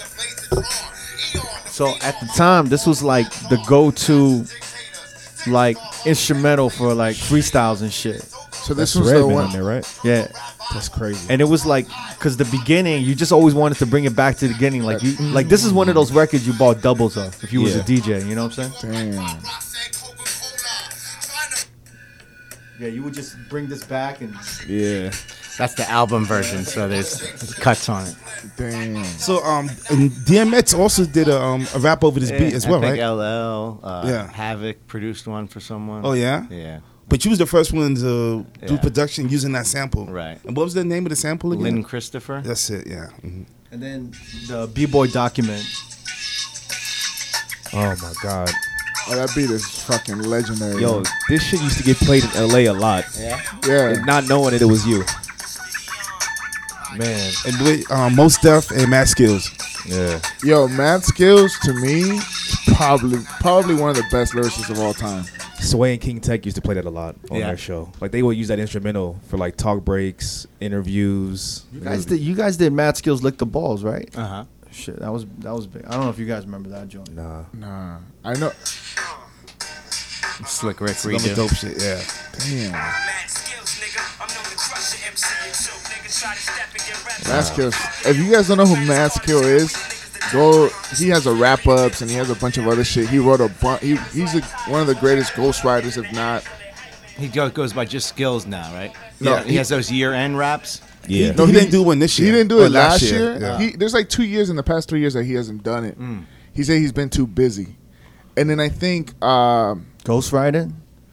So 1.72 1.96
at 2.02 2.20
the 2.20 2.28
time, 2.36 2.68
this 2.68 2.86
was 2.86 3.02
like 3.02 3.30
the 3.50 3.58
go-to, 3.68 4.46
like 5.50 5.78
instrumental 6.06 6.70
for 6.70 6.94
like 6.94 7.16
freestyles 7.16 7.82
and 7.82 7.92
shit. 7.92 8.22
So 8.52 8.74
this 8.74 8.94
That's 8.94 9.06
was 9.06 9.12
the 9.14 9.26
one. 9.26 9.46
on 9.46 9.52
there, 9.54 9.64
right? 9.64 10.00
Yeah, 10.04 10.28
That's 10.74 10.88
crazy. 10.90 11.26
and 11.30 11.42
it 11.42 11.46
was 11.46 11.66
like, 11.66 11.88
cause 12.20 12.38
the 12.38 12.46
beginning, 12.46 13.04
you 13.04 13.16
just 13.16 13.32
always 13.32 13.56
wanted 13.56 13.78
to 13.80 13.86
bring 13.88 14.04
it 14.04 14.16
back 14.16 14.36
to 14.38 14.48
the 14.48 14.54
beginning. 14.54 14.84
Like 14.84 15.02
you, 15.02 15.14
like 15.34 15.48
this 15.48 15.64
is 15.64 15.74
one 15.74 15.90
of 15.90 15.96
those 15.96 16.12
records 16.12 16.46
you 16.46 16.54
bought 16.54 16.82
doubles 16.82 17.18
of 17.18 17.42
if 17.44 17.52
you 17.54 17.62
was 17.62 17.76
a 17.76 17.80
Yeah. 17.80 17.84
DJ. 17.86 18.28
You 18.28 18.36
know 18.36 18.44
what 18.48 18.60
I'm 18.60 18.72
saying? 18.74 19.12
Damn. 19.16 19.40
Yeah, 22.80 22.88
you 22.88 23.04
would 23.04 23.14
just 23.14 23.36
bring 23.50 23.68
this 23.68 23.84
back 23.84 24.22
and. 24.22 24.36
Yeah. 24.68 25.12
That's 25.62 25.76
the 25.76 25.90
album 25.90 26.26
version, 26.26 26.66
so 26.66 26.88
there's, 26.88 27.20
there's 27.20 27.54
cuts 27.54 27.88
on 27.88 28.08
it. 28.08 28.16
Damn. 28.58 29.04
So 29.04 29.44
um, 29.44 29.70
and 29.90 30.10
DMX 30.28 30.78
also 30.78 31.06
did 31.06 31.28
a 31.28 31.40
um 31.42 31.68
a 31.76 31.80
rap 31.80 32.04
over 32.04 32.20
this 32.20 32.32
beat 32.32 32.54
as 32.54 32.66
well, 32.68 32.84
I 32.84 32.92
think 32.98 33.02
right? 33.02 33.10
LL, 33.10 33.80
uh, 33.84 34.04
Yeah. 34.08 34.32
Havoc 34.32 34.88
produced 34.88 35.28
one 35.28 35.48
for 35.48 35.60
someone. 35.60 36.02
Oh 36.04 36.14
yeah. 36.14 36.46
Yeah. 36.50 36.80
But 37.08 37.24
you 37.26 37.30
was 37.30 37.40
the 37.40 37.46
first 37.46 37.72
one 37.74 37.94
to 37.96 38.46
do 38.66 38.74
Yeah. 38.74 38.80
production 38.80 39.30
using 39.30 39.52
that 39.52 39.68
sample, 39.68 40.06
Right. 40.08 40.40
And 40.46 40.56
what 40.58 40.64
was 40.64 40.74
the 40.74 40.84
name 40.84 41.06
of 41.06 41.10
the 41.12 41.16
sample 41.16 41.52
again? 41.54 41.64
Lynn 41.64 41.84
Christopher. 41.84 42.42
That's 42.44 42.70
it. 42.70 42.88
Yeah. 42.88 43.08
Mhm. 43.24 43.46
And 43.72 43.82
then 43.84 44.12
the 44.48 44.68
B-boy 44.74 45.08
document. 45.08 45.64
Oh 47.74 47.96
my 48.02 48.14
god. 48.22 48.50
Oh, 49.08 49.16
that 49.16 49.32
beat 49.36 49.50
is 49.50 49.66
fucking 49.84 50.20
legendary. 50.24 50.82
Yo, 50.82 51.04
this 51.30 51.44
shit 51.44 51.62
used 51.62 51.78
to 51.78 51.84
get 51.84 51.98
played 51.98 52.24
in 52.24 52.30
LA 52.50 52.60
a 52.70 52.72
lot. 52.72 53.06
yeah. 53.18 53.40
And 53.68 54.06
not 54.06 54.28
knowing 54.28 54.52
that 54.52 54.62
it 54.62 54.66
was 54.66 54.86
you. 54.86 55.04
Man. 56.98 57.32
And 57.46 57.62
with 57.62 57.92
um, 57.92 58.16
Mos 58.16 58.38
Def 58.38 58.72
and 58.72 58.90
Mad 58.90 59.08
Skillz. 59.08 59.50
Yeah. 59.88 60.20
Yo, 60.44 60.68
Mad 60.68 61.02
Skillz 61.02 61.52
to 61.64 61.74
me, 61.74 62.20
probably 62.76 63.20
probably 63.40 63.76
one 63.76 63.90
of 63.90 63.96
the 63.96 64.04
best 64.12 64.34
lyricists 64.34 64.70
of 64.70 64.80
all 64.80 64.94
time. 64.94 65.24
Sway 65.60 65.94
and 65.94 66.02
King 66.02 66.20
Tech 66.20 66.46
used 66.46 66.56
to 66.56 66.62
play 66.62 66.74
that 66.76 66.86
a 66.86 66.90
lot 66.90 67.16
on 67.30 67.38
Yeah. 67.38 67.48
their 67.48 67.58
show. 67.58 67.92
Like 68.02 68.12
they 68.12 68.22
would 68.24 68.36
use 68.38 68.48
that 68.50 68.60
instrumental 68.60 69.20
for 69.28 69.38
like 69.38 69.56
talk 69.58 69.84
breaks, 69.86 70.48
interviews. 70.60 71.64
You 71.74 71.80
guys 71.82 72.06
did. 72.06 72.20
You 72.20 72.36
guys 72.36 72.58
did 72.58 72.74
Mad 72.74 72.96
Skillz 72.96 73.22
lick 73.22 73.38
the 73.38 73.46
balls, 73.46 73.84
right? 73.84 74.10
Uh 74.16 74.28
huh. 74.28 74.46
Shit, 74.72 75.00
that 75.00 75.12
was 75.12 75.26
that 75.40 75.54
was 75.54 75.68
big. 75.68 75.86
I 75.86 75.92
don't 75.92 76.02
know 76.04 76.10
if 76.10 76.20
you 76.20 76.26
guys 76.26 76.46
remember 76.46 76.70
that 76.70 76.88
joint. 76.88 77.14
Nah. 77.14 77.44
Nah, 77.54 77.98
I 78.24 78.34
know. 78.36 78.52
Slick 80.46 80.82
Rick 80.82 80.96
Some 80.96 81.14
other 81.16 81.24
redo. 81.30 81.36
dope 81.36 81.52
shit. 81.54 81.80
Yeah. 81.82 82.02
Damn, 82.40 82.74
Mad 86.24 86.30
skills, 86.30 86.30
nigga. 86.30 86.30
I'm 86.30 86.30
known 86.30 86.30
to 86.30 86.30
crush 86.30 86.30
your 86.30 86.30
MC 86.30 86.30
and 86.30 86.30
two 86.30 86.30
niggas 86.30 86.30
try 86.30 86.34
to 86.34 86.42
step 86.42 86.70
and 86.72 86.84
get 86.86 87.06
rap. 87.06 87.28
Mad 87.28 87.44
Skillz. 87.44 88.10
If 88.12 88.18
you 88.18 88.32
guys 88.32 88.48
don't 88.48 88.58
know 88.58 88.66
who 88.66 88.86
Mad 88.88 89.12
Skill 89.12 89.44
is, 89.44 89.76
go. 90.32 90.70
He 90.96 91.10
has 91.10 91.26
a 91.28 91.34
wrap 91.34 91.68
ups 91.68 92.02
and 92.02 92.10
he 92.10 92.18
has 92.18 92.30
a 92.30 92.36
bunch 92.36 92.58
of 92.58 92.68
other 92.68 92.84
shit. 92.84 93.10
He 93.10 93.20
wrote 93.20 93.42
a 93.42 93.50
bunch. 93.62 93.82
He, 93.82 93.96
he's 94.14 94.36
a, 94.36 94.42
one 94.70 94.82
of 94.82 94.88
the 94.88 94.96
greatest 94.96 95.34
ghostwriters, 95.34 95.98
if 96.04 96.12
not. 96.14 96.44
He 97.18 97.28
goes 97.28 97.74
by 97.74 97.86
just 97.86 98.08
skills 98.08 98.46
now, 98.46 98.74
right? 98.74 98.94
No, 99.20 99.34
Yeah, 99.36 99.44
he, 99.44 99.50
he- 99.52 99.56
has 99.58 99.70
those 99.70 99.92
year-end 99.92 100.38
raps. 100.38 100.82
Yeah. 101.08 101.32
No, 101.32 101.46
he, 101.48 101.52
didn't 101.52 101.72
do 101.72 101.82
one 101.84 101.98
this 102.00 102.18
year. 102.20 102.28
He 102.28 102.32
didn't 102.32 102.50
do 102.50 102.62
it 102.62 102.70
last 102.72 103.02
year. 103.02 103.38
Yeah. 103.40 103.58
He, 103.60 103.72
there's 103.72 103.94
like 103.94 104.08
two 104.08 104.24
years 104.24 104.50
in 104.52 104.56
the 104.56 104.64
past 104.64 104.88
three 104.88 105.00
years 105.00 105.14
that 105.16 105.24
he 105.24 105.34
hasn't 105.34 105.64
done 105.64 105.84
it. 105.84 105.98
He 106.54 106.64
said 106.64 106.78
he's 106.80 106.92
been 106.92 107.10
too 107.10 107.26
busy, 107.26 107.76
and 108.38 108.50
then 108.50 108.60
I 108.60 108.70
think 108.70 109.22
um, 109.24 109.88
Ghost 110.04 110.32
Rider. 110.32 110.70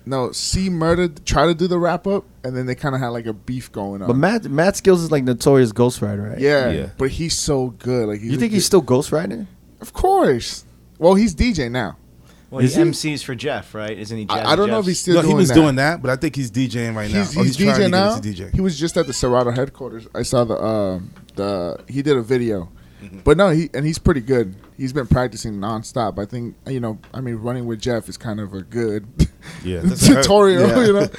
No, 0.09 0.33
C 0.33 0.69
Murder 0.71 1.09
Try 1.09 1.47
to 1.47 1.55
do 1.55 1.67
the 1.69 1.79
wrap 1.79 2.07
up, 2.07 2.25
and 2.45 2.57
then 2.57 2.67
they 2.67 2.75
kind 2.75 2.95
of 2.95 3.01
had 3.01 3.09
like 3.09 3.27
a 3.27 3.33
beef 3.33 3.71
going 3.71 4.03
on. 4.03 4.09
But 4.09 4.17
Matt 4.17 4.45
Matt 4.45 4.77
Skills 4.77 5.03
is 5.03 5.11
like 5.13 5.25
notorious 5.25 5.73
ghostwriter, 5.73 6.31
right? 6.31 6.41
yeah, 6.41 6.71
Yeah. 6.71 6.87
but 6.99 7.11
he's 7.11 7.37
so 7.37 7.69
good. 7.79 8.09
Like, 8.09 8.21
he's 8.21 8.31
You 8.31 8.37
a 8.37 8.41
think 8.41 8.53
he's 8.53 8.63
good- 8.63 8.67
still 8.67 8.83
ghostwriting? 8.83 9.47
Of 9.81 9.93
course. 9.93 10.65
Well, 10.99 11.15
he's 11.15 11.35
DJ 11.35 11.71
now. 11.71 11.97
Well, 12.51 12.65
Is 12.65 12.75
he 12.75 12.83
he? 12.83 12.89
MCs 12.89 13.23
for 13.23 13.35
Jeff, 13.35 13.75
right? 13.75 13.97
Isn't 13.97 14.17
he? 14.17 14.25
Jazzy 14.27 14.45
I, 14.47 14.53
I 14.53 14.57
don't 14.57 14.71
know 14.71 14.79
if 14.79 14.87
Jeff's? 14.87 14.89
he's 14.89 14.99
still 15.01 15.15
No, 15.17 15.21
doing 15.23 15.31
he 15.33 15.37
was 15.37 15.49
that. 15.49 15.55
doing 15.55 15.75
that, 15.77 16.01
but 16.01 16.11
I 16.11 16.17
think 16.17 16.35
he's 16.35 16.51
DJing 16.51 16.97
right 16.97 17.11
now. 17.13 17.19
He's, 17.19 17.37
Or 17.37 17.45
he's 17.45 17.57
trying 17.59 17.75
to 17.77 17.83
DJ 17.83 17.91
now. 17.91 18.15
into 18.15 18.29
DJ. 18.31 18.55
He 18.55 18.61
was 18.63 18.79
just 18.79 18.97
at 18.97 19.07
the 19.07 19.13
Serato 19.13 19.51
headquarters. 19.51 20.07
I 20.15 20.23
saw 20.23 20.45
the 20.45 20.57
um 20.61 21.11
the 21.37 21.79
he 21.89 22.01
did 22.03 22.17
a 22.17 22.23
video, 22.23 22.71
Mm-hmm. 23.03 23.19
but 23.23 23.37
no, 23.37 23.51
he 23.51 23.69
and 23.75 23.85
he's 23.87 23.99
pretty 23.99 24.23
good. 24.23 24.57
He's 24.79 24.93
been 24.95 25.07
practicing 25.09 25.55
nonstop. 25.57 26.19
I 26.19 26.25
think 26.25 26.57
you 26.67 26.81
know. 26.81 26.99
I 27.13 27.21
mean, 27.21 27.35
running 27.37 27.67
with 27.67 27.81
Jeff 27.81 28.09
is 28.09 28.17
kind 28.17 28.41
of 28.41 28.55
a 28.55 28.63
good 28.63 29.07
Yeah. 29.65 29.83
tutorial, 29.97 30.69
Yeah. 30.69 30.87
you 30.87 30.93
know. 30.95 31.09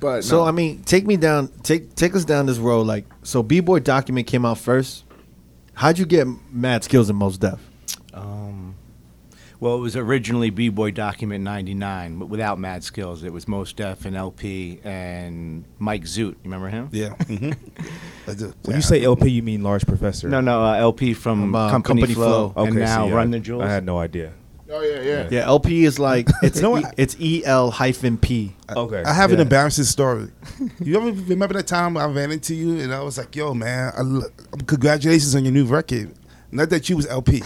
But 0.00 0.22
So 0.22 0.36
no. 0.36 0.44
I 0.44 0.52
mean, 0.52 0.84
take 0.84 1.06
me 1.08 1.16
down, 1.16 1.48
take 1.64 1.96
take 1.96 2.14
us 2.14 2.24
down 2.24 2.46
this 2.46 2.58
road. 2.58 2.86
Like, 2.86 3.04
so 3.24 3.42
B 3.42 3.58
Boy 3.58 3.80
Document 3.80 4.28
came 4.28 4.44
out 4.44 4.58
first. 4.58 5.02
How'd 5.74 5.98
you 5.98 6.06
get 6.06 6.28
Mad 6.52 6.82
Skillz 6.82 7.08
and 7.08 7.18
Mos 7.18 7.36
Def? 7.38 7.58
Um, 9.60 9.66
well, 9.68 9.76
it 9.76 9.80
was 9.80 9.96
originally 9.96 10.50
B 10.50 10.68
Boy 10.68 10.90
Document 10.92 11.42
99, 11.44 12.18
but 12.18 12.26
without 12.26 12.58
Mad 12.58 12.82
Skillz. 12.82 13.24
It 13.24 13.32
was 13.32 13.48
Mos 13.48 13.72
Def 13.72 14.04
and 14.04 14.16
LP 14.16 14.80
and 14.84 15.64
Mike 15.78 16.04
Zoot. 16.04 16.30
You 16.30 16.36
remember 16.44 16.68
him? 16.68 16.88
Yeah. 16.92 17.10
hmm 17.14 17.50
I 18.28 18.34
do. 18.34 18.52
When 18.64 18.76
you 18.76 18.82
say 18.82 19.02
LP, 19.02 19.28
you 19.30 19.42
mean 19.42 19.62
Large 19.62 19.86
Professor? 19.86 20.28
No, 20.28 20.40
no, 20.40 20.62
uh, 20.64 20.74
LP 20.74 21.14
from 21.14 21.40
From, 21.40 21.54
uh, 21.54 21.70
Company, 21.70 22.00
Company 22.02 22.14
Flow, 22.14 22.50
Flow. 22.50 22.64
and 22.64 22.76
now 22.76 23.06
see, 23.06 23.12
Run 23.12 23.28
I, 23.28 23.30
the 23.38 23.40
Jewels. 23.40 23.64
I 23.64 23.70
had 23.70 23.84
no 23.84 23.98
idea. 23.98 24.32
oh 24.70 24.80
yeah, 24.82 25.00
yeah. 25.02 25.28
Yeah, 25.30 25.46
LP 25.46 25.84
is 25.84 25.98
like 25.98 26.28
it's 26.42 26.56
You 26.56 26.62
know 26.62 26.78
e, 26.78 26.84
it's 26.96 27.16
E 27.18 27.42
L 27.44 27.70
hyphen 27.70 28.18
P. 28.18 28.54
Okay. 28.70 29.02
I 29.02 29.12
have 29.14 29.32
an 29.32 29.40
embarrassing 29.40 29.84
story. 29.84 30.28
You 30.80 30.96
ever 30.96 31.10
remember 31.10 31.54
that 31.54 31.66
time 31.66 31.96
I 31.96 32.04
ran 32.06 32.30
into 32.32 32.54
you 32.54 32.78
and 32.80 32.92
I 32.94 33.00
was 33.02 33.16
like, 33.18 33.34
"Yo, 33.34 33.54
man, 33.54 33.92
I 33.96 34.62
congratulations 34.66 35.34
on 35.34 35.44
your 35.44 35.52
new 35.52 35.64
record." 35.64 36.12
Not 36.50 36.70
that 36.70 36.88
you 36.88 36.96
was 36.96 37.06
LP. 37.06 37.42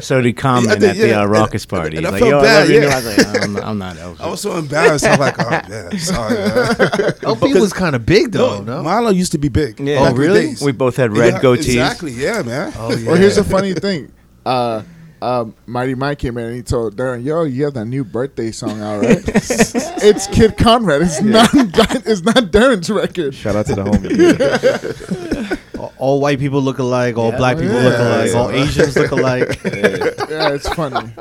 So 0.00 0.20
did 0.20 0.36
Common 0.36 0.70
I 0.70 0.74
did, 0.74 0.90
at 0.90 0.96
the 0.96 1.12
uh, 1.14 1.22
And- 1.22 1.30
Rawkus 1.32 1.52
and- 1.62 1.68
party. 1.68 1.96
and 1.98 2.06
I 2.06 2.12
He's 2.12 2.20
like, 2.20 2.30
felt 2.30 2.42
bad, 2.42 2.56
I 2.56 2.60
love 2.60 2.70
you. 2.70 2.80
yeah. 2.80 2.86
I 2.86 2.96
was 2.96 3.06
like, 3.18 3.42
I'm, 3.44 3.56
I'm 3.56 3.78
not 3.78 3.96
LP. 3.98 4.20
I 4.24 4.28
was 4.28 4.40
so 4.40 4.56
embarrassed. 4.56 5.04
I'm 5.06 5.18
like, 5.20 5.34
"Oh, 5.38 5.50
man, 5.68 5.98
sorry." 5.98 6.34
Man. 6.34 7.12
LP 7.22 7.54
was 7.60 7.72
kind 7.72 7.94
of 7.96 8.04
big 8.06 8.32
though, 8.32 8.58
No, 8.62 8.76
no? 8.78 8.82
Milo 8.82 9.10
used 9.10 9.32
to 9.32 9.38
be 9.38 9.48
big. 9.48 9.78
Yeah. 9.80 9.98
Oh, 10.10 10.14
really? 10.14 10.54
we 10.62 10.72
both 10.72 10.96
had 10.96 11.16
red 11.16 11.34
Yeah, 11.34 11.40
goatees. 11.40 11.58
Exactly. 11.68 12.12
Yeah, 12.12 12.42
man. 12.42 12.72
Oh 12.76 12.94
yeah. 12.94 13.06
Well, 13.08 13.16
here's 13.16 13.36
the 13.36 13.44
funny 13.44 13.74
thing. 13.74 14.12
Uh, 14.44 14.82
uh, 15.22 15.46
Mighty 15.64 15.94
Mi 15.94 16.14
came 16.14 16.36
in 16.36 16.44
and 16.46 16.54
he 16.56 16.62
told 16.62 16.94
Darren, 16.96 17.24
"Yo, 17.24 17.44
you 17.44 17.64
have 17.64 17.74
that 17.74 17.86
new 17.86 18.04
birthday 18.04 18.50
song 18.52 18.82
out, 18.82 19.00
right? 19.02 19.22
it's 19.26 20.26
Kid 20.26 20.56
Conrad. 20.58 21.00
It's 21.02 21.22
not. 21.22 21.48
It's 21.54 22.20
not 22.22 22.36
Darren's 22.52 22.90
record. 22.90 23.34
Shout 23.34 23.56
out 23.56 23.66
to 23.66 23.74
the 23.76 23.84
homie. 23.84 25.58
All, 25.86 25.92
all 25.98 26.20
white 26.20 26.38
people 26.38 26.60
look 26.62 26.78
alike. 26.78 27.16
All 27.16 27.30
Yeah. 27.30 27.36
black 27.36 27.58
people 27.58 27.74
Yeah. 27.74 27.82
look 27.82 27.98
alike. 27.98 28.30
Yeah. 28.30 28.38
All 28.38 28.50
Asians 28.50 28.96
look 28.96 29.10
alike. 29.10 29.60
yeah, 29.64 30.52
it's 30.54 30.68
funny. 30.70 31.12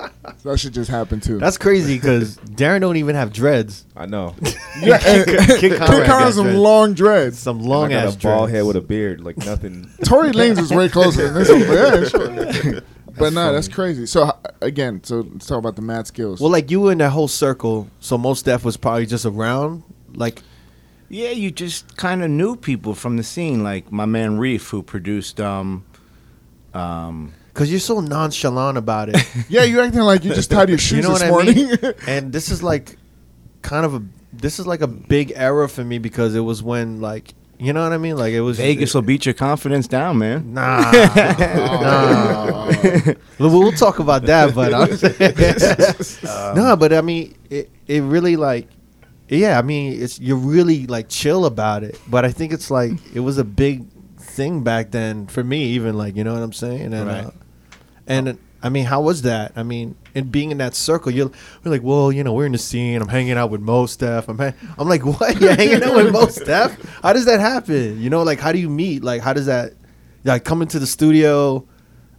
That 0.44 0.60
should 0.60 0.74
just 0.74 0.90
happen 0.90 1.20
too. 1.20 1.38
That's 1.40 1.58
crazy 1.58 1.96
because 1.96 2.38
Darren 2.38 2.82
don't 2.82 2.98
even 2.98 3.16
have 3.16 3.34
dreads. 3.34 3.86
I 3.96 4.06
know. 4.06 4.36
yeah, 4.82 5.00
and- 5.06 5.26
Kid 5.26 5.60
Kid 5.60 5.72
Conrad 5.78 5.88
Conrad 5.88 6.08
got 6.08 6.22
has 6.24 6.36
some 6.36 6.46
dreads. 6.46 6.60
long 6.60 6.94
dreads. 6.94 7.40
Some 7.40 7.62
I 7.62 7.66
long 7.66 7.90
got 7.90 8.06
ass 8.08 8.16
a 8.16 8.20
bald 8.20 8.50
dreads. 8.50 8.52
head 8.54 8.66
with 8.68 8.76
a 8.76 8.82
beard, 8.82 9.22
like 9.22 9.38
nothing. 9.38 9.90
Tory 10.06 10.32
Lanez 10.32 10.60
is 10.60 10.72
way 10.72 10.90
closer 10.90 11.30
than 11.30 11.34
this 11.36 11.50
one. 11.50 11.66
But, 11.66 11.74
yeah, 11.76 12.52
sure. 12.62 12.82
but 13.18 13.34
no, 13.34 13.54
that's 13.54 13.68
crazy. 13.68 14.06
So 14.06 14.28
h- 14.28 14.32
again, 14.62 15.02
so 15.04 15.22
let's 15.32 15.48
talk 15.48 15.58
about 15.60 15.76
the 15.76 15.82
Mad 15.82 16.06
Skillz. 16.06 16.40
Well, 16.40 16.52
like 16.52 16.70
you 16.72 16.80
were 16.82 16.92
in 16.92 16.98
that 17.00 17.10
whole 17.12 17.28
circle, 17.28 17.88
so 18.00 18.18
Mos 18.18 18.42
Def 18.42 18.64
was 18.66 18.78
probably 18.78 19.06
just 19.06 19.26
around. 19.26 19.84
Like, 20.14 20.42
Yeah, 21.16 21.30
you 21.30 21.50
just 21.50 21.96
kind 21.96 22.22
of 22.24 22.30
knew 22.30 22.58
people 22.58 22.94
from 22.94 23.16
the 23.16 23.24
scene, 23.24 23.64
like 23.64 23.90
my 23.90 24.06
man 24.06 24.38
Reef, 24.38 24.68
who 24.68 24.84
produced. 24.84 25.40
Um, 25.40 25.86
um, 26.74 27.32
cause 27.54 27.70
you're 27.70 27.80
so 27.80 28.02
nonchalant 28.02 28.78
about 28.78 29.08
it. 29.08 29.16
yeah, 29.50 29.64
you 29.64 29.80
acting 29.80 30.02
like 30.02 30.26
you 30.26 30.36
just 30.36 30.52
tied 30.52 30.68
your 30.68 30.78
shoes 30.90 30.98
you 30.98 31.04
know 31.04 31.18
this 31.18 31.30
morning. 31.30 31.56
mean? 31.56 31.94
and 32.08 32.34
this 32.34 32.52
is 32.52 32.62
like, 32.62 32.98
kind 33.62 33.86
of 33.86 33.94
a, 33.94 34.04
this 34.34 34.60
is 34.60 34.68
like 34.68 34.82
a 34.82 34.88
big 34.88 35.32
era 35.38 35.70
for 35.70 35.86
me 35.86 36.00
because 36.00 36.36
it 36.36 36.42
was 36.42 36.62
when 36.62 37.00
like, 37.00 37.34
you 37.60 37.72
know 37.72 37.82
what 37.82 37.94
I 37.94 37.98
mean? 37.98 38.18
Like 38.18 38.34
it 38.34 38.42
was 38.42 38.58
Vegas 38.58 38.94
will 38.94 39.02
beat 39.02 39.26
your 39.26 39.36
confidence 39.36 39.88
down, 39.88 40.18
man. 40.18 40.54
Nah, 40.54 40.92
nah. 40.92 42.66
we'll, 43.40 43.52
we'll 43.52 43.72
talk 43.72 44.00
about 44.00 44.24
that, 44.24 44.54
but 44.54 44.74
I'm 44.74 44.90
no, 46.58 46.76
but 46.76 46.92
I 46.92 47.00
mean, 47.00 47.38
it 47.50 47.72
it 47.88 48.04
really 48.04 48.36
like, 48.36 48.68
yeah, 49.30 49.58
I 49.58 49.62
mean, 49.62 50.02
it's 50.02 50.20
you're 50.20 50.38
really 50.38 50.86
like 50.88 51.10
chill 51.10 51.46
about 51.46 51.84
it, 51.84 52.00
but 52.08 52.26
I 52.26 52.32
think 52.32 52.54
it's 52.54 52.70
like 52.72 52.92
it 53.14 53.20
was 53.22 53.38
a 53.38 53.44
big 53.44 53.86
thing 54.18 54.64
back 54.64 54.92
then 54.92 55.28
for 55.28 55.44
me, 55.44 55.64
even 55.70 55.98
like 55.98 56.16
you 56.16 56.24
know 56.24 56.34
what 56.34 56.44
I'm 56.44 56.54
saying, 56.54 56.94
and 56.94 57.08
Right. 57.08 57.26
uh, 57.26 57.32
and 58.08 58.38
I 58.64 58.70
mean, 58.70 58.86
how 58.86 59.02
was 59.02 59.22
that? 59.24 59.52
I 59.56 59.62
mean, 59.64 59.96
and 60.16 60.32
being 60.32 60.50
in 60.52 60.58
that 60.58 60.74
circle, 60.74 61.12
you're, 61.12 61.30
you're 61.64 61.72
like, 61.72 61.84
well, 61.84 62.12
you 62.12 62.24
know, 62.24 62.34
we're 62.34 62.48
in 62.48 62.52
the 62.52 62.58
scene. 62.58 63.00
I'm 63.00 63.08
hanging 63.08 63.34
out 63.38 63.52
with 63.52 63.62
Mos 63.62 63.96
Def. 63.96 64.28
I'm, 64.28 64.40
hang- 64.40 64.56
I'm 64.80 64.88
like, 64.90 65.06
what? 65.06 65.40
You're 65.42 65.54
hanging 65.56 65.84
out 65.84 65.96
with 65.96 66.12
Mos 66.12 66.36
Def? 66.36 66.72
How 67.04 67.14
does 67.14 67.26
that 67.26 67.40
happen? 67.40 68.02
You 68.02 68.10
know, 68.10 68.24
like, 68.24 68.40
how 68.40 68.52
do 68.52 68.58
you 68.58 68.70
meet? 68.70 69.04
Like, 69.04 69.22
how 69.22 69.34
does 69.34 69.46
that, 69.46 69.74
like, 70.24 70.46
come 70.46 70.64
into 70.64 70.80
the 70.80 70.88
studio? 70.88 71.64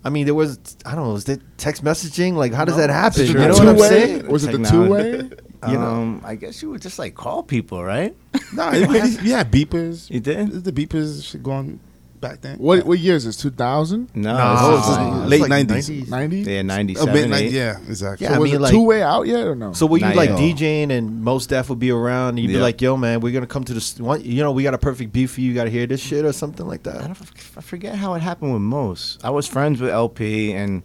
I 0.05 0.11
mean, 0.11 0.25
there 0.27 0.37
was, 0.37 0.61
I 0.85 0.95
don't 0.95 1.05
know, 1.07 1.13
was 1.15 1.29
it 1.29 1.41
text 1.57 1.83
messaging? 1.83 2.35
Like, 2.35 2.53
how 2.53 2.65
does 2.65 2.77
that 2.77 2.91
happen? 2.91 3.27
You 3.27 3.35
know 3.35 3.49
what 3.49 3.61
I'm 3.67 3.75
two-way? 3.75 3.89
saying? 3.89 4.29
Was 4.29 4.45
it 4.45 4.53
the 4.53 4.69
two 4.69 4.89
way? 4.89 5.31
You 5.71 5.79
know? 5.79 5.87
um, 5.87 6.21
I 6.25 6.35
guess 6.37 6.63
you 6.63 6.71
would 6.71 6.83
just 6.83 6.99
like 6.99 7.15
call 7.15 7.43
people, 7.43 7.83
right? 7.83 8.15
Nah, 8.53 8.73
it 8.73 8.89
was, 8.89 9.23
you 9.25 9.33
had 9.33 9.51
beepers. 9.51 10.11
You 10.11 10.21
did? 10.21 10.51
The 10.65 10.73
beepers 10.73 11.25
shit 11.25 11.43
going 11.43 11.81
back 12.21 12.41
then. 12.41 12.57
What 12.59 12.87
what 12.87 12.99
year 12.99 13.15
is 13.17 13.25
this? 13.27 13.37
Two 13.37 13.51
thousand? 13.51 14.09
No, 14.15 14.33
Nah, 14.33 14.55
this 14.55 14.63
Oh, 14.63 14.79
it's 14.79 14.89
like- 14.89 14.99
like 14.99 15.23
it's 15.23 15.31
late 15.31 15.41
like 15.51 15.67
90s. 15.67 16.09
Ninety? 16.09 16.37
yeah, 16.41 16.61
A 16.61 16.63
ninety-seven, 16.63 17.13
bit 17.13 17.31
like, 17.31 17.43
eight. 17.43 17.53
yeah, 17.53 17.79
exactly. 17.87 18.25
Yeah, 18.25 18.31
So 18.31 18.37
I 18.37 18.39
was 18.39 18.51
mean, 18.51 18.61
it 18.61 18.63
like- 18.63 18.73
two 18.73 18.83
way 18.85 19.03
out 19.03 19.27
yet 19.27 19.47
or 19.47 19.55
no? 19.55 19.73
So 19.75 19.85
were 19.87 19.99
you 19.99 20.05
Not 20.07 20.17
like 20.17 20.31
yet. 20.31 20.39
DJing 20.39 20.91
and 20.91 21.23
Mos 21.23 21.47
Def 21.47 21.69
would 21.69 21.79
be 21.79 21.91
around 21.91 22.31
and 22.31 22.39
you'd 22.41 22.49
be 22.49 22.57
like, 22.57 22.81
yo, 22.81 22.97
man, 22.97 23.21
we're 23.21 23.33
going 23.33 23.43
to 23.45 23.47
come 23.49 23.65
to 23.65 23.75
the, 23.75 23.81
st- 23.83 24.25
you 24.25 24.43
know, 24.43 24.51
we 24.53 24.63
got 24.63 24.73
a 24.75 24.79
perfect 24.79 25.13
beat 25.13 25.27
for 25.27 25.41
you. 25.43 25.49
You 25.51 25.55
got 25.55 25.65
to 25.65 25.71
hear 25.71 25.87
this 25.87 26.01
shit 26.01 26.25
or 26.25 26.33
something 26.33 26.67
like 26.67 26.87
I, 26.87 26.93
that. 26.93 27.01
don't, 27.09 27.31
I 27.59 27.61
forget 27.61 27.95
how 27.97 28.15
it 28.15 28.21
happened 28.23 28.53
with 28.55 28.63
most. 28.63 29.23
I 29.25 29.29
was 29.31 29.47
friends 29.47 29.81
with 29.81 29.91
LP, 29.91 30.53
and 30.55 30.83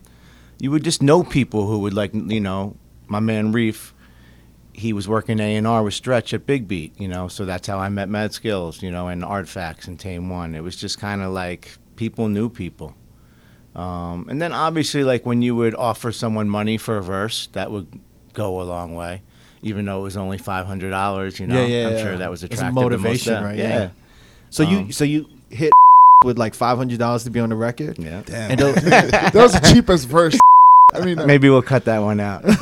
you 0.60 0.70
would 0.72 0.84
just 0.84 1.02
know 1.02 1.24
people 1.24 1.66
who 1.66 1.80
would 1.80 1.94
like, 1.94 2.14
you 2.14 2.42
know, 2.42 2.76
my 3.08 3.20
man 3.22 3.52
Reef. 3.54 3.94
He 4.74 4.94
was 4.94 5.08
working 5.08 5.40
A 5.40 5.56
and 5.58 5.68
R 5.68 5.84
with 5.84 5.94
Stretch 5.94 6.34
at 6.34 6.46
Big 6.46 6.68
Beat, 6.68 7.00
you 7.00 7.08
know, 7.08 7.28
so 7.28 7.46
that's 7.46 7.68
how 7.68 7.78
I 7.78 7.90
met 7.90 8.08
Mad 8.10 8.32
Skillz, 8.32 8.82
you 8.82 8.90
know, 8.92 9.08
and 9.10 9.24
Artifacts 9.24 9.88
and 9.88 10.00
Tame 10.00 10.30
One. 10.30 10.56
It 10.56 10.62
was 10.64 10.76
just 10.76 11.00
kind 11.00 11.22
of 11.22 11.32
like 11.34 11.78
people 11.98 12.30
knew 12.30 12.50
people. 12.50 12.96
Um, 13.76 14.28
and 14.30 14.42
then 14.42 14.52
obviously, 14.54 15.04
like 15.04 15.26
when 15.26 15.42
you 15.42 15.56
would 15.56 15.76
offer 15.76 16.12
someone 16.12 16.50
money 16.50 16.78
for 16.78 16.98
a 16.98 17.04
verse, 17.04 17.48
that 17.54 17.72
would 17.72 17.88
go 18.34 18.62
a 18.62 18.64
long 18.64 18.96
way, 18.96 19.22
even 19.62 19.86
though 19.86 20.00
it 20.00 20.04
was 20.04 20.18
only 20.18 20.38
five 20.38 20.66
hundred 20.66 20.90
dollars. 20.92 21.40
You 21.40 21.48
know, 21.48 21.60
Yeah, 21.62 21.66
yeah, 21.82 21.88
I'm 21.88 21.94
yeah. 21.94 22.04
sure 22.04 22.18
that 22.18 22.30
was 22.32 22.44
a 22.44 22.48
attractive. 22.48 22.68
to 22.68 22.72
most 22.74 22.84
motivation, 22.84 23.44
right? 23.44 23.58
Yeah, 23.58 23.68
Yeah. 23.70 23.90
So 24.50 24.64
you, 24.64 24.78
Um, 24.80 24.92
so 24.92 25.04
you 25.06 25.28
hit 25.50 25.72
with 26.26 26.38
like 26.38 26.54
$500 26.54 27.24
to 27.24 27.30
be 27.30 27.40
on 27.40 27.50
the 27.50 27.56
record? 27.56 27.98
yeah. 27.98 28.22
Damn. 28.26 28.52
And 28.52 28.60
those, 28.60 28.76
that 28.76 29.34
was 29.34 29.54
the 29.54 29.72
cheapest 29.74 30.08
verse. 30.08 30.38
I 30.94 31.06
mean, 31.06 31.20
uh, 31.20 31.26
Maybe 31.26 31.50
we'll 31.50 31.62
cut 31.62 31.86
that 31.86 32.00
one 32.00 32.20
out. 32.20 32.44
I 32.46 32.54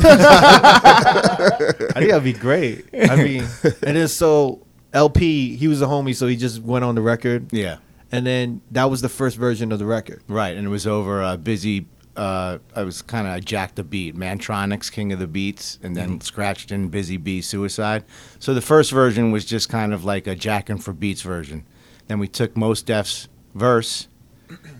think 1.95 2.09
that'd 2.11 2.23
be 2.23 2.33
great. 2.33 2.85
I 2.93 3.15
mean, 3.15 3.45
and 3.63 3.95
then 3.97 4.07
so 4.07 4.65
LP, 4.93 5.55
he 5.55 5.67
was 5.67 5.81
a 5.81 5.85
homie, 5.85 6.15
so 6.15 6.27
he 6.27 6.35
just 6.35 6.61
went 6.61 6.83
on 6.85 6.95
the 6.95 7.01
record, 7.01 7.51
yeah, 7.51 7.77
and 8.11 8.25
then 8.25 8.61
that 8.71 8.89
was 8.89 9.01
the 9.01 9.09
first 9.09 9.37
version 9.37 9.71
of 9.71 9.79
the 9.79 9.85
record. 9.85 10.21
right. 10.27 10.55
And 10.57 10.65
it 10.67 10.69
was 10.69 10.85
over 10.87 11.21
uh, 11.23 11.37
busy. 11.37 11.85
Uh, 12.15 12.57
I 12.75 12.83
was 12.83 13.01
kind 13.01 13.27
of 13.27 13.45
Jack 13.45 13.75
the 13.75 13.83
Beat, 13.83 14.13
Mantronix, 14.15 14.91
King 14.91 15.13
of 15.13 15.19
the 15.19 15.27
Beats, 15.27 15.79
and 15.81 15.95
then 15.95 16.19
scratched 16.19 16.69
in 16.69 16.89
Busy 16.89 17.15
Bee, 17.15 17.41
Suicide. 17.41 18.03
So 18.39 18.53
the 18.53 18.61
first 18.61 18.91
version 18.91 19.31
was 19.31 19.45
just 19.45 19.69
kind 19.69 19.93
of 19.93 20.03
like 20.03 20.27
a 20.27 20.35
Jackin' 20.35 20.79
for 20.79 20.91
Beats 20.91 21.21
version. 21.21 21.65
Then 22.07 22.19
we 22.19 22.27
took 22.27 22.57
Mos 22.57 22.81
Def's 22.81 23.29
verse, 23.55 24.08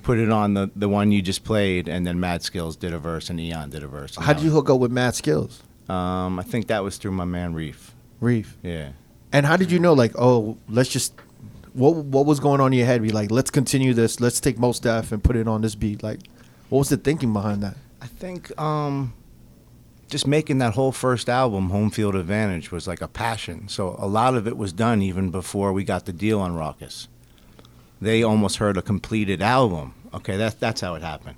put 0.04 0.18
it 0.20 0.30
on 0.30 0.54
the 0.54 0.72
the 0.76 0.90
one 0.90 1.12
you 1.12 1.22
just 1.22 1.44
played, 1.44 1.88
and 1.88 2.06
then 2.06 2.20
Mad 2.20 2.42
Skillz 2.42 2.78
did 2.78 2.94
a 2.94 3.00
verse 3.00 3.30
and 3.30 3.40
Eon 3.40 3.70
did 3.70 3.84
a 3.84 3.88
verse. 3.88 4.16
How 4.16 4.34
did 4.34 4.44
you 4.44 4.52
hook 4.52 4.70
up 4.70 4.80
with 4.80 4.92
Mad 4.92 5.14
Skillz, 5.14 5.62
Um, 5.90 6.40
I 6.40 6.44
think 6.44 6.68
that 6.68 6.84
was 6.84 6.98
through 6.98 7.12
my 7.12 7.26
man 7.26 7.54
Reef. 7.54 7.94
Reef? 8.20 8.58
Yeah. 8.64 8.90
And 9.32 9.46
how 9.46 9.58
did 9.58 9.72
you 9.72 9.80
know, 9.80 9.94
like, 9.94 10.14
oh, 10.18 10.58
let's 10.68 10.90
just, 10.90 11.14
what 11.74 11.96
what 11.96 12.26
was 12.26 12.40
going 12.40 12.60
on 12.62 12.74
in 12.74 12.80
your 12.80 12.88
head? 12.88 13.02
Be 13.02 13.10
like, 13.12 13.32
let's 13.32 13.52
continue 13.52 13.94
this. 13.94 14.20
Let's 14.20 14.40
take 14.40 14.58
Mos 14.58 14.80
Def 14.80 15.12
and 15.12 15.24
put 15.24 15.36
it 15.36 15.48
on 15.48 15.62
this 15.62 15.76
beat. 15.76 16.02
Like, 16.04 16.20
what 16.70 16.80
was 16.80 16.90
the 16.90 16.98
thinking 16.98 17.32
behind 17.32 17.62
that? 17.64 17.78
I 18.02 18.08
think 18.08 18.60
um, 18.60 19.14
just 20.10 20.26
making 20.26 20.58
that 20.60 20.74
whole 20.74 20.92
first 20.92 21.30
album, 21.30 21.70
Home 21.70 21.92
Field 21.92 22.16
Advantage, 22.16 22.72
was 22.72 22.88
like 22.88 23.02
a 23.02 23.08
passion. 23.08 23.68
So 23.68 23.96
a 24.00 24.08
lot 24.08 24.36
of 24.36 24.48
it 24.48 24.58
was 24.58 24.74
done 24.74 25.02
even 25.02 25.30
before 25.30 25.74
we 25.74 25.84
got 25.84 26.06
the 26.06 26.14
deal 26.14 26.40
on 26.40 26.54
Rawkus. 26.56 27.08
They 28.02 28.24
almost 28.24 28.58
heard 28.58 28.78
a 28.78 28.82
completed 28.82 29.42
album. 29.42 29.94
Okay, 30.14 30.38
that's 30.38 30.56
that's 30.56 30.82
how 30.82 30.96
it 30.96 31.02
happened. 31.02 31.36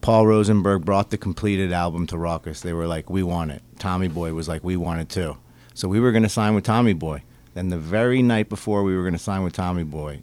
Paul 0.00 0.26
Rosenberg 0.26 0.84
brought 0.84 1.10
the 1.10 1.16
completed 1.16 1.72
album 1.72 2.06
to 2.08 2.16
Rawkus. 2.16 2.60
They 2.60 2.72
were 2.72 2.86
like, 2.86 3.08
"We 3.08 3.22
want 3.22 3.52
it." 3.52 3.62
Tommy 3.78 4.08
Boy 4.08 4.34
was 4.34 4.48
like, 4.48 4.62
"We 4.62 4.76
want 4.76 5.00
it 5.00 5.08
too." 5.08 5.38
So 5.72 5.88
we 5.88 6.00
were 6.00 6.12
going 6.12 6.22
to 6.24 6.28
sign 6.28 6.54
with 6.54 6.64
Tommy 6.64 6.92
Boy. 6.92 7.22
Then 7.54 7.68
the 7.68 7.78
very 7.78 8.20
night 8.22 8.48
before 8.48 8.82
we 8.82 8.96
were 8.96 9.02
going 9.02 9.14
to 9.14 9.18
sign 9.18 9.44
with 9.44 9.52
Tommy 9.52 9.84
Boy, 9.84 10.22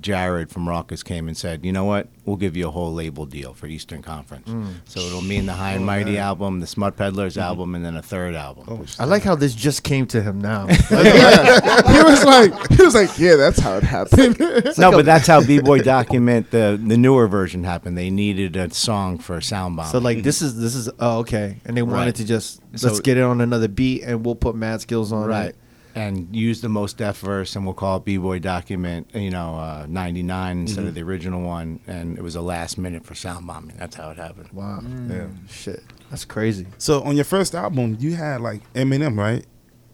Jared 0.00 0.50
from 0.50 0.66
Rawkus 0.66 1.04
came 1.04 1.28
and 1.28 1.36
said, 1.36 1.64
"You 1.64 1.72
know 1.72 1.84
what? 1.84 2.08
We'll 2.24 2.36
give 2.36 2.56
you 2.56 2.68
a 2.68 2.70
whole 2.70 2.92
label 2.92 3.26
deal 3.26 3.52
for 3.52 3.66
Eastern 3.66 4.02
Conference. 4.02 4.48
Mm. 4.48 4.74
So 4.84 5.00
it'll 5.00 5.22
mean 5.22 5.46
the 5.46 5.52
High 5.52 5.72
and 5.72 5.82
oh, 5.82 5.86
Mighty 5.86 6.18
album, 6.18 6.60
the 6.60 6.66
Smut 6.66 6.96
Peddlers 6.96 7.34
mm-hmm. 7.34 7.42
album, 7.42 7.74
and 7.74 7.84
then 7.84 7.96
a 7.96 8.02
third 8.02 8.34
album." 8.34 8.64
Oh, 8.68 8.84
I 8.98 9.04
like 9.04 9.22
how 9.22 9.34
this 9.34 9.54
just 9.54 9.82
came 9.82 10.06
to 10.06 10.22
him 10.22 10.40
now. 10.40 10.66
he 10.66 12.02
was 12.02 12.24
like, 12.24 12.70
he 12.70 12.82
was 12.82 12.94
like, 12.94 13.18
yeah, 13.18 13.36
that's 13.36 13.58
how 13.58 13.76
it 13.76 13.82
happened. 13.82 14.38
no, 14.78 14.90
but 14.92 15.04
that's 15.04 15.26
how 15.26 15.44
B 15.44 15.60
Boy 15.60 15.80
Document 15.80 16.50
the 16.50 16.80
the 16.82 16.96
newer 16.96 17.28
version 17.28 17.64
happened. 17.64 17.98
They 17.98 18.10
needed 18.10 18.56
a 18.56 18.72
song 18.72 19.18
for 19.18 19.36
a 19.36 19.42
Sound 19.42 19.76
Bomb. 19.76 19.86
so 19.86 19.98
like 19.98 20.22
this 20.22 20.42
is 20.42 20.58
this 20.58 20.74
is 20.74 20.88
oh 20.98 21.18
okay, 21.18 21.60
and 21.64 21.76
they 21.76 21.82
wanted 21.82 22.02
Right. 22.02 22.14
to 22.16 22.24
just 22.24 22.60
let's 22.82 23.00
get 23.00 23.16
it 23.16 23.22
on 23.22 23.40
another 23.40 23.68
beat, 23.68 24.02
and 24.02 24.24
we'll 24.24 24.34
put 24.34 24.54
Mad 24.54 24.80
Skillz 24.80 25.12
on 25.12 25.28
right. 25.28 25.50
it. 25.50 25.56
And 25.94 26.34
use 26.34 26.62
the 26.62 26.70
Mos 26.70 26.94
Def 26.94 27.18
verse, 27.18 27.54
and 27.54 27.66
we'll 27.66 27.74
call 27.74 27.98
it 27.98 28.06
B 28.06 28.16
Boy 28.16 28.38
Document, 28.38 29.10
you 29.14 29.30
know, 29.30 29.56
uh, 29.56 29.84
99 29.88 30.60
instead 30.60 30.78
Mm-hmm. 30.78 30.88
of 30.88 30.94
the 30.94 31.02
original 31.02 31.42
one. 31.42 31.80
And 31.86 32.16
it 32.16 32.22
was 32.22 32.34
a 32.34 32.40
last 32.40 32.78
minute 32.78 33.04
for 33.04 33.14
Sound 33.14 33.46
Bombing. 33.46 33.76
That's 33.78 33.94
how 33.96 34.08
it 34.10 34.16
happened. 34.16 34.48
Wow, 34.52 34.80
Yeah. 35.10 35.26
shit, 35.50 35.82
that's 36.08 36.24
crazy. 36.24 36.66
So 36.78 37.02
on 37.02 37.14
your 37.14 37.26
first 37.26 37.54
album, 37.54 37.98
you 38.00 38.14
had 38.14 38.40
like 38.40 38.62
Eminem, 38.72 39.18
right? 39.18 39.44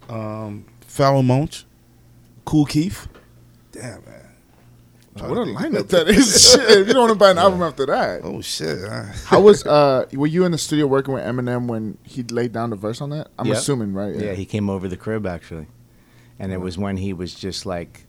Um, 0.07 0.65
Pharoahe 0.87 1.25
Monch, 1.25 1.65
Kool 2.45 2.65
Keith. 2.65 3.07
Damn 3.73 4.03
man. 4.05 4.25
what 5.15 5.37
a 5.37 5.41
lineup 5.41 5.89
that 5.89 6.07
is. 6.07 6.51
Shit, 6.53 6.87
you 6.87 6.93
don't 6.93 7.01
want 7.01 7.11
to 7.11 7.15
buy 7.19 7.31
an 7.31 7.37
album 7.37 7.61
after 7.61 7.85
that. 7.87 8.21
Oh 8.23 8.39
shit. 8.41 8.79
How 9.25 9.41
was 9.41 9.65
uh? 9.65 10.05
Were 10.13 10.27
you 10.27 10.45
in 10.45 10.53
the 10.53 10.57
studio 10.57 10.87
working 10.87 11.13
with 11.13 11.23
Eminem 11.23 11.67
when 11.67 11.97
he 12.03 12.23
laid 12.23 12.53
down 12.53 12.69
the 12.69 12.77
verse 12.77 13.01
on 13.01 13.09
that? 13.09 13.27
I'm 13.37 13.47
Yep. 13.47 13.57
assuming, 13.57 13.93
right? 13.93 14.15
Yeah, 14.15 14.31
he 14.33 14.45
came 14.45 14.69
over 14.69 14.87
the 14.87 14.95
crib 14.97 15.27
actually, 15.27 15.67
and 16.39 16.51
it 16.51 16.57
was 16.57 16.77
when 16.77 16.97
he 16.97 17.13
was 17.13 17.35
just 17.35 17.65
like 17.65 18.05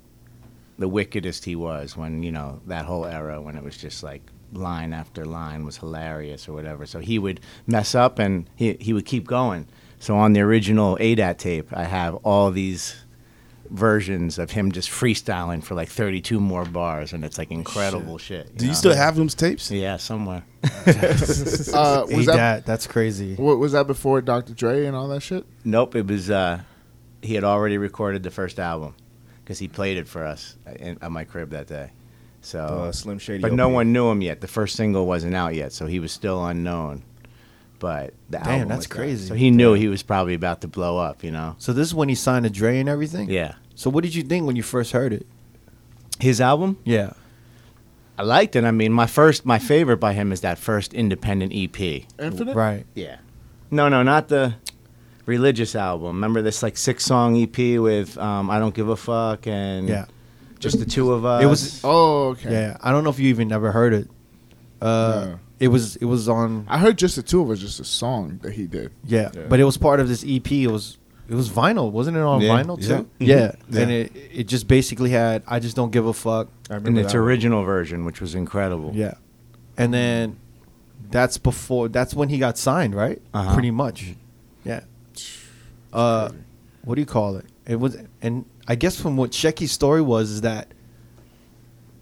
the 0.79 0.89
wickedest 0.89 1.45
he 1.45 1.57
was. 1.57 1.97
When 1.97 2.23
you 2.23 2.33
know 2.33 2.61
that 2.67 2.85
whole 2.85 3.05
era 3.05 3.41
when 3.41 3.57
it 3.57 3.65
was 3.65 3.77
just 3.77 4.03
like 4.03 4.23
line 4.53 4.93
after 4.93 5.25
line 5.25 5.65
was 5.65 5.77
hilarious 5.77 6.49
or 6.49 6.53
whatever. 6.53 6.87
So 6.87 7.01
he 7.01 7.19
would 7.19 7.41
mess 7.67 7.95
up 7.95 8.19
and 8.19 8.49
he 8.57 8.77
he 8.81 8.93
would 8.93 9.07
keep 9.07 9.27
going. 9.27 9.67
So 9.99 10.17
on 10.17 10.33
the 10.33 10.41
original 10.41 10.97
ADAT 10.99 11.39
tape, 11.39 11.69
I 11.73 11.85
have 11.85 12.15
all 12.17 12.51
these 12.51 12.97
versions 13.71 14.39
of 14.39 14.51
him 14.51 14.73
just 14.73 14.91
freestyling 14.91 15.63
for 15.63 15.75
like 15.75 15.89
32 15.89 16.41
more 16.41 16.65
bars, 16.65 17.13
and 17.13 17.25
it's 17.25 17.39
like 17.39 17.51
incredible 17.51 18.19
shit. 18.19 18.57
Do 18.57 18.65
you 18.65 18.71
know? 18.71 18.77
still 18.77 18.95
have 18.95 19.17
those 19.17 19.35
tapes? 19.35 19.71
Yeah, 19.71 19.97
somewhere. 19.97 20.45
Uh, 21.73 22.05
was 22.11 22.27
that, 22.27 22.37
that 22.37 22.67
that's 22.67 22.87
crazy. 22.87 23.35
what, 23.37 23.59
was 23.59 23.73
that 23.73 23.87
before 23.87 24.21
Dr. 24.21 24.55
Dre 24.55 24.87
and 24.87 24.97
all 24.97 25.09
that 25.09 25.21
shit? 25.21 25.47
Nope, 25.65 25.95
it 25.95 26.07
was. 26.07 26.31
Uh, 26.31 26.61
he 27.23 27.35
had 27.35 27.45
already 27.45 27.79
recorded 27.79 28.23
the 28.23 28.31
first 28.31 28.59
album 28.59 28.95
because 29.45 29.59
he 29.59 29.69
played 29.69 29.97
it 29.97 30.09
for 30.09 30.25
us 30.25 30.57
in, 30.79 30.99
at 31.03 31.11
my 31.11 31.25
crib 31.25 31.51
that 31.51 31.67
day. 31.67 31.91
So, 32.43 32.61
Uh, 32.61 32.93
Slim 32.93 33.19
Shady. 33.19 33.43
but 33.43 33.53
no 33.53 33.69
one 33.69 33.93
knew 33.93 34.09
him 34.11 34.23
yet. 34.23 34.41
The 34.41 34.49
first 34.49 34.77
single 34.77 35.07
wasn't 35.07 35.35
out 35.35 35.55
yet, 35.55 35.73
so 35.73 35.87
he 35.87 35.99
was 35.99 36.11
still 36.13 36.45
unknown. 36.47 37.03
But 37.79 38.15
the 38.29 38.39
Damn, 38.39 38.47
album 38.49 38.69
that's 38.69 38.79
was 38.79 38.87
out. 38.87 38.91
crazy. 38.97 39.29
So 39.29 39.35
he 39.35 39.51
knew 39.51 39.75
he 39.75 39.89
was 39.89 40.03
probably 40.03 40.35
about 40.35 40.61
to 40.63 40.69
blow 40.69 40.99
up. 40.99 41.23
You 41.25 41.31
know? 41.31 41.57
So 41.59 41.73
this 41.73 41.87
is 41.89 41.95
when 41.95 42.09
he 42.09 42.15
signed 42.15 42.45
to 42.45 42.51
Dre 42.51 42.79
and 42.79 42.89
everything. 42.89 43.31
Yeah. 43.31 43.55
So 43.75 43.89
what 43.91 44.05
did 44.05 44.15
you 44.15 44.23
think 44.23 44.47
when 44.47 44.57
you 44.57 44.63
first 44.63 44.93
heard 44.93 45.13
it? 45.13 45.27
His 46.19 46.41
album, 46.41 46.77
Yeah. 46.85 47.13
I 48.19 48.23
liked 48.23 48.55
it. 48.55 48.65
I 48.65 48.71
mean, 48.71 48.93
my 48.93 49.07
first, 49.07 49.47
my 49.47 49.59
favorite 49.59 49.97
by 49.97 50.13
him 50.13 50.31
is 50.31 50.43
that 50.43 50.59
first 50.59 50.93
independent 50.93 51.53
E 51.55 51.65
EP. 51.65 52.05
Infinite. 52.19 52.55
Right. 52.55 52.85
Yeah. 52.95 53.17
No, 53.71 53.89
no, 53.89 54.03
not 54.03 54.29
the 54.29 54.57
religious 55.37 55.75
album. 55.75 56.09
Remember 56.17 56.43
this 56.43 56.63
like 56.63 56.77
six 56.77 57.05
song 57.05 57.37
EP 57.45 57.59
with 57.89 58.19
um, 58.19 58.51
I 58.51 58.59
don't 58.59 58.75
give 58.75 58.89
a 58.89 58.97
fuck 58.97 59.47
and 59.47 59.89
Yeah. 59.89 60.05
just 60.59 60.79
the 60.79 60.85
two 60.97 61.13
of 61.13 61.25
us. 61.25 61.43
It 61.43 61.47
was- 61.47 61.81
Oh, 61.85 62.29
okay. 62.33 62.51
Yeah. 62.53 62.77
I 62.83 62.91
don't 62.93 63.05
know 63.05 63.11
if 63.11 63.19
you 63.19 63.29
even 63.29 63.47
never 63.49 63.71
heard 63.73 63.93
it. 64.01 64.07
Uh, 64.83 64.87
No. 65.27 65.39
it 65.59 65.69
was 65.69 65.97
it 65.97 66.07
was 66.15 66.29
on 66.29 66.65
I 66.69 66.79
heard 66.79 66.97
just 66.99 67.17
the 67.17 67.23
two 67.23 67.41
of 67.43 67.51
us, 67.51 67.59
just 67.59 67.81
a 67.81 67.85
song 67.85 68.41
that 68.43 68.53
he 68.55 68.67
did. 68.67 68.91
yeah, 69.05 69.31
Yeah. 69.35 69.43
but 69.49 69.61
it 69.61 69.65
was 69.65 69.77
part 69.77 70.01
of 70.01 70.09
this 70.09 70.25
EP. 70.27 70.51
It 70.65 70.71
was 70.71 70.97
it 71.29 71.37
was 71.37 71.49
vinyl, 71.49 71.93
wasn't 71.93 72.17
it 72.17 72.23
on 72.33 72.41
Yeah. 72.41 72.51
vinyl 72.57 72.77
Yeah. 72.81 72.89
too? 72.89 73.07
Yeah. 73.21 73.53
Yeah. 73.71 73.81
And 73.83 73.91
it 73.91 74.13
it 74.41 74.47
just 74.49 74.67
basically 74.67 75.11
had 75.11 75.43
I 75.47 75.59
just 75.61 75.77
don't 75.77 75.93
give 75.93 76.07
a 76.07 76.13
fuck. 76.15 76.49
I 76.71 76.77
in 76.77 76.97
its 76.97 77.13
that 77.13 77.19
one. 77.19 77.27
original 77.29 77.63
version, 77.65 78.05
which 78.05 78.21
was 78.21 78.35
incredible. 78.35 78.91
Yeah. 78.95 79.15
And 79.77 79.93
then 79.95 80.37
that's 81.11 81.39
before 81.39 81.89
that's 81.89 82.15
when 82.15 82.29
he 82.31 82.39
got 82.39 82.57
signed, 82.59 82.95
right? 82.95 83.21
Uh-huh. 83.35 83.53
Pretty 83.55 83.71
much. 83.71 84.15
Yeah. 85.93 85.99
Uh 85.99 86.31
what 86.85 86.95
do 86.95 87.01
you 87.01 87.07
call 87.07 87.37
it? 87.37 87.45
It 87.67 87.77
was 87.77 87.97
and 88.23 88.45
I 88.67 88.75
guess 88.75 89.01
from 89.01 89.17
what 89.17 89.31
Shecky's 89.33 89.73
story 89.73 90.01
was 90.03 90.31
is 90.31 90.41
that 90.43 90.69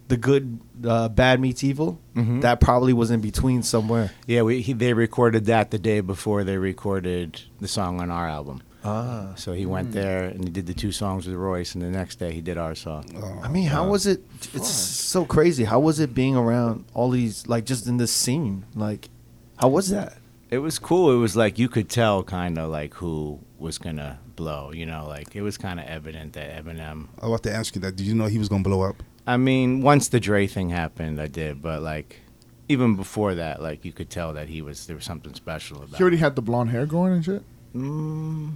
the 0.09 0.17
good 0.17 0.59
uh, 0.87 1.09
bad 1.11 1.39
meets 1.41 1.63
evil, 1.63 1.99
Mhm. 2.15 2.41
that 2.41 2.61
probably 2.61 2.93
was 2.95 3.11
in 3.11 3.21
between 3.21 3.63
somewhere. 3.63 4.11
Yeah, 4.27 4.43
we 4.43 4.63
he, 4.63 4.73
they 4.73 4.95
recorded 4.95 5.45
that 5.47 5.71
the 5.71 5.79
day 5.79 6.01
before 6.01 6.45
they 6.45 6.57
recorded 6.57 7.43
the 7.61 7.69
song 7.69 8.01
on 8.01 8.11
our 8.11 8.27
album. 8.27 8.63
Ah. 8.85 9.33
So 9.35 9.53
he 9.53 9.67
went 9.67 9.93
there 9.93 10.25
and 10.25 10.45
he 10.45 10.51
did 10.51 10.67
the 10.67 10.73
two 10.73 10.93
songs 10.93 11.27
with 11.27 11.37
Royce, 11.37 11.75
and 11.75 11.83
the 11.85 11.91
next 11.91 12.17
day 12.19 12.33
he 12.33 12.41
did 12.41 12.57
our 12.57 12.75
song. 12.75 13.05
Oh, 13.23 13.41
I 13.43 13.49
mean, 13.49 13.67
how 13.67 13.89
was 13.89 14.07
it? 14.07 14.23
It's 14.55 14.69
so 14.71 15.25
crazy. 15.27 15.65
How 15.65 15.81
was 15.81 16.01
it 16.01 16.15
being 16.15 16.37
around 16.37 16.85
all 16.95 17.11
these, 17.11 17.47
like, 17.49 17.67
just 17.67 17.87
in 17.87 17.97
this 17.99 18.13
scene? 18.13 18.65
Like, 18.75 19.11
how 19.57 19.69
was 19.69 19.91
that? 19.91 20.17
It 20.51 20.59
was 20.59 20.79
cool. 20.79 21.13
It 21.13 21.19
was 21.19 21.37
like 21.37 21.59
you 21.59 21.69
could 21.69 21.91
tell 21.91 22.23
kind 22.23 22.57
of 22.57 22.71
like 22.71 22.95
who 22.95 23.41
was 23.59 23.79
gonna 23.79 24.19
blow. 24.37 24.73
You 24.73 24.87
know, 24.87 25.07
like 25.07 25.35
it 25.35 25.43
was 25.43 25.59
kind 25.59 25.81
of 25.81 25.87
evident 25.87 26.33
that 26.35 26.65
Eminem. 26.65 27.09
I 27.21 27.29
want 27.29 27.43
to 27.45 27.53
ask 27.53 27.75
you 27.75 27.81
that. 27.83 27.97
Did 27.97 28.07
you 28.07 28.15
know 28.15 28.27
he 28.27 28.39
was 28.39 28.49
gonna 28.49 28.63
blow 28.63 28.83
up? 28.83 29.03
I 29.27 29.37
mean, 29.37 29.83
once 29.83 30.09
the 30.09 30.21
Dre 30.21 30.47
thing 30.47 30.71
happened, 30.71 31.21
I 31.21 31.27
did, 31.27 31.61
but 31.61 31.83
like 31.83 32.21
even 32.69 32.97
before 32.97 33.35
that, 33.35 33.63
like 33.63 33.85
you 33.85 33.93
could 33.93 34.11
tell 34.11 34.33
that 34.35 34.49
he 34.49 34.63
was 34.63 34.87
there 34.87 34.97
was 34.97 35.05
something 35.05 35.35
special 35.35 35.79
about. 35.83 35.97
He 35.97 36.03
already 36.03 36.17
him. 36.17 36.23
had 36.23 36.37
the 36.37 36.43
blonde 36.43 36.71
hair 36.71 36.87
going 36.87 37.13
and 37.13 37.25
shit. 37.25 37.43
Mm, 37.75 38.53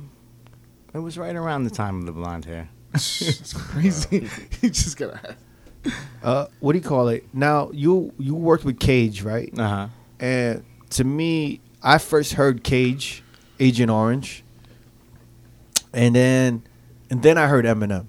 it 0.94 0.98
was 0.98 1.18
right 1.18 1.36
around 1.36 1.64
the 1.64 1.70
time 1.70 1.98
of 2.00 2.06
the 2.06 2.12
blonde 2.12 2.44
hair. 2.44 2.68
It's 2.94 3.52
crazy. 3.52 4.28
he 4.60 4.70
just 4.70 4.96
got 4.96 5.14
a 5.14 5.36
Uh, 6.22 6.46
what 6.60 6.72
do 6.72 6.78
you 6.78 6.84
call 6.84 7.08
it? 7.08 7.26
Now 7.32 7.70
you 7.72 8.12
you 8.18 8.34
worked 8.34 8.64
with 8.64 8.78
Cage, 8.78 9.22
right? 9.22 9.52
Uh 9.58 9.68
huh. 9.68 9.88
And 10.20 10.64
to 10.90 11.04
me, 11.04 11.60
I 11.82 11.98
first 11.98 12.34
heard 12.34 12.62
Cage, 12.62 13.22
Agent 13.58 13.90
Orange, 13.90 14.44
and 15.92 16.14
then 16.14 16.62
and 17.10 17.22
then 17.22 17.38
I 17.38 17.46
heard 17.46 17.64
Eminem. 17.64 18.06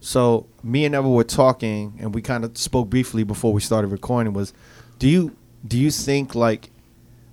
So 0.00 0.46
me 0.62 0.84
and 0.84 0.94
Ever 0.94 1.08
were 1.08 1.24
talking, 1.24 1.98
and 2.00 2.14
we 2.14 2.20
kind 2.22 2.44
of 2.44 2.56
spoke 2.58 2.90
briefly 2.90 3.24
before 3.24 3.52
we 3.52 3.60
started 3.60 3.88
recording. 3.88 4.32
Was 4.32 4.52
do 4.98 5.08
you 5.08 5.36
do 5.66 5.78
you 5.78 5.90
think 5.90 6.34
like 6.34 6.70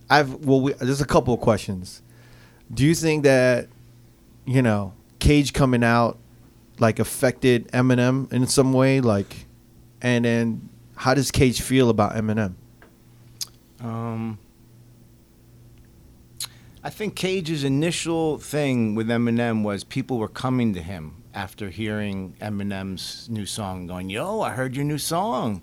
I've 0.09 0.45
well, 0.45 0.61
we, 0.61 0.73
there's 0.73 1.01
a 1.01 1.05
couple 1.05 1.33
of 1.33 1.39
questions. 1.39 2.01
Do 2.73 2.85
you 2.85 2.95
think 2.95 3.23
that 3.23 3.67
you 4.45 4.61
know 4.61 4.93
Cage 5.19 5.53
coming 5.53 5.83
out 5.83 6.17
like 6.79 6.99
affected 6.99 7.67
Eminem 7.71 8.31
in 8.33 8.47
some 8.47 8.73
way, 8.73 9.01
like, 9.01 9.45
and 10.01 10.25
then 10.25 10.69
how 10.95 11.13
does 11.13 11.29
Cage 11.29 11.61
feel 11.61 11.89
about 11.89 12.13
Eminem? 12.13 12.55
Um, 13.79 14.39
I 16.83 16.89
think 16.89 17.15
Cage's 17.15 17.63
initial 17.63 18.37
thing 18.39 18.95
with 18.95 19.07
Eminem 19.07 19.63
was 19.63 19.83
people 19.83 20.17
were 20.17 20.27
coming 20.27 20.73
to 20.73 20.81
him 20.81 21.13
after 21.33 21.69
hearing 21.69 22.35
Eminem's 22.41 23.29
new 23.29 23.45
song, 23.45 23.85
going, 23.87 24.09
"Yo, 24.09 24.41
I 24.41 24.51
heard 24.51 24.75
your 24.75 24.83
new 24.85 24.97
song, 24.97 25.61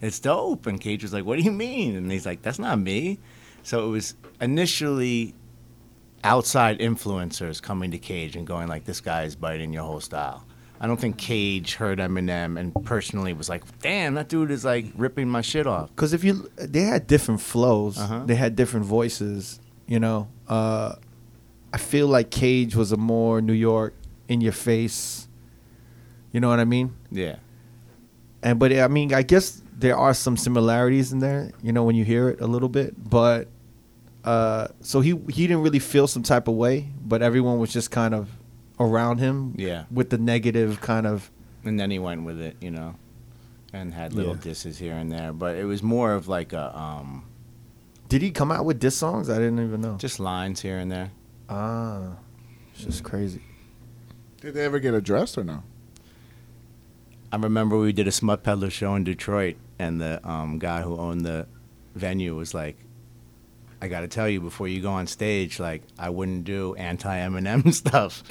it's 0.00 0.20
dope." 0.20 0.66
And 0.66 0.80
Cage 0.80 1.02
was 1.02 1.12
like, 1.12 1.24
"What 1.24 1.38
do 1.38 1.42
you 1.44 1.50
mean?" 1.52 1.96
And 1.96 2.10
he's 2.10 2.24
like, 2.24 2.42
"That's 2.42 2.58
not 2.60 2.78
me." 2.78 3.18
So 3.62 3.86
it 3.86 3.90
was 3.90 4.14
initially 4.40 5.34
outside 6.22 6.78
influencers 6.78 7.60
coming 7.60 7.90
to 7.90 7.98
Cage 7.98 8.36
and 8.36 8.46
going 8.46 8.68
like, 8.68 8.84
"This 8.84 9.00
guy 9.00 9.24
is 9.24 9.34
biting 9.34 9.72
your 9.72 9.82
whole 9.82 10.00
style." 10.00 10.44
I 10.82 10.86
don't 10.86 10.98
think 11.00 11.18
Cage 11.18 11.74
heard 11.74 11.98
Eminem 11.98 12.58
and 12.58 12.72
personally 12.86 13.32
was 13.34 13.48
like, 13.50 13.64
"Damn, 13.82 14.14
that 14.14 14.28
dude 14.28 14.50
is 14.50 14.64
like 14.64 14.86
ripping 14.96 15.28
my 15.28 15.40
shit 15.42 15.66
off." 15.66 15.90
Because 15.94 16.12
if 16.12 16.22
you, 16.24 16.48
they 16.56 16.82
had 16.82 17.06
different 17.06 17.40
flows, 17.40 17.98
Uh-huh. 17.98 18.22
they 18.24 18.36
had 18.36 18.54
different 18.56 18.86
voices. 18.86 19.58
You 19.90 19.98
know, 19.98 20.28
uh, 20.48 20.94
I 21.72 21.78
feel 21.78 22.06
like 22.06 22.30
Cage 22.30 22.76
was 22.76 22.92
a 22.92 22.96
more 22.96 23.40
New 23.42 23.52
York, 23.52 23.92
in 24.28 24.40
your 24.40 24.52
face. 24.52 25.26
You 26.32 26.38
know 26.38 26.48
what 26.48 26.60
I 26.60 26.64
mean? 26.64 26.94
Yeah. 27.10 27.36
And 28.40 28.58
but 28.60 28.72
I 28.72 28.86
mean, 28.86 29.12
I 29.12 29.22
guess 29.22 29.60
there 29.76 29.96
are 29.96 30.14
some 30.14 30.36
similarities 30.36 31.12
in 31.12 31.18
there. 31.18 31.50
You 31.60 31.72
know, 31.72 31.82
when 31.82 31.96
you 31.96 32.04
hear 32.04 32.28
it 32.28 32.40
a 32.40 32.46
little 32.46 32.68
bit, 32.68 32.94
but 33.10 33.48
uh, 34.24 34.68
so 34.80 35.00
he 35.00 35.10
he 35.28 35.48
didn't 35.48 35.62
really 35.62 35.80
feel 35.80 36.06
some 36.06 36.22
type 36.22 36.46
of 36.46 36.54
way, 36.54 36.86
but 37.04 37.20
everyone 37.20 37.58
was 37.58 37.72
just 37.72 37.90
kind 37.90 38.14
of 38.14 38.28
around 38.78 39.18
him. 39.18 39.54
Yeah. 39.58 39.84
with 39.90 40.10
the 40.10 40.18
negative 40.18 40.80
kind 40.80 41.06
of. 41.06 41.30
and 41.64 41.78
then 41.80 41.90
he 41.90 41.98
went 41.98 42.22
with 42.24 42.40
it, 42.40 42.56
you 42.60 42.70
know, 42.70 42.94
and 43.72 43.92
had 43.92 44.12
little 44.14 44.36
Yeah. 44.36 44.40
disses 44.42 44.78
here 44.78 44.94
and 44.94 45.10
there. 45.10 45.32
But 45.32 45.56
it 45.56 45.64
was 45.64 45.82
more 45.82 46.14
of 46.14 46.28
like 46.28 46.52
a 46.54 46.78
um, 46.78 47.24
Did 48.10 48.22
he 48.22 48.32
come 48.32 48.50
out 48.50 48.64
with 48.64 48.80
diss 48.80 48.96
songs? 48.96 49.30
I 49.30 49.36
didn't 49.36 49.64
even 49.64 49.80
know. 49.80 49.96
just 49.96 50.18
lines 50.18 50.60
here 50.60 50.78
and 50.78 50.90
there. 50.90 51.12
Ah, 51.48 52.16
it's 52.74 52.82
just 52.84 53.04
crazy. 53.04 53.40
Did 54.40 54.54
they 54.54 54.64
ever 54.64 54.80
get 54.80 54.94
addressed 54.94 55.38
or 55.38 55.44
no? 55.44 55.62
I 57.32 57.36
remember 57.36 57.78
we 57.78 57.92
did 57.92 58.08
a 58.08 58.12
Smut 58.12 58.42
Peddler 58.42 58.68
show 58.70 58.96
in 58.96 59.04
Detroit, 59.04 59.56
and 59.78 60.00
the 60.00 60.20
um, 60.28 60.58
guy 60.58 60.82
who 60.82 60.98
owned 60.98 61.20
the 61.24 61.46
venue 61.94 62.34
was 62.34 62.52
like, 62.52 62.76
"I 63.80 63.86
got 63.86 64.00
to 64.00 64.08
tell 64.08 64.28
you 64.28 64.40
before 64.40 64.66
you 64.66 64.82
go 64.82 64.90
on 64.90 65.06
stage, 65.06 65.60
like 65.60 65.82
I 65.96 66.10
wouldn't 66.10 66.42
do 66.42 66.74
anti 66.74 67.16
Eminem 67.16 67.72
stuff." 67.82 68.24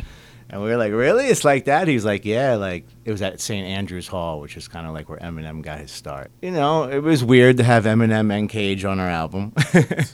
And 0.51 0.61
we 0.63 0.69
were 0.69 0.77
like, 0.77 0.91
"Really? 0.91 1.27
It's 1.27 1.43
like 1.45 1.65
that?" 1.65 1.87
He 1.87 1.93
was 1.93 2.05
like, 2.05 2.25
"Yeah, 2.25 2.55
like 2.55 2.85
it 3.05 3.11
was 3.11 3.21
at 3.21 3.39
St. 3.39 3.65
Andrews 3.67 4.07
Hall, 4.07 4.39
which 4.39 4.57
is 4.57 4.67
kind 4.67 4.87
of 4.87 4.93
like 4.93 5.07
where 5.07 5.19
Eminem 5.19 5.61
got 5.61 5.79
his 5.79 5.91
start." 5.91 6.31
You 6.41 6.51
know, 6.51 6.85
it 6.85 7.03
was 7.03 7.23
weird 7.23 7.57
to 7.57 7.63
have 7.63 7.85
Eminem 7.85 8.31
and 8.35 8.49
Cage 8.49 8.83
on 8.83 8.99
our 8.99 9.07
album. 9.09 9.53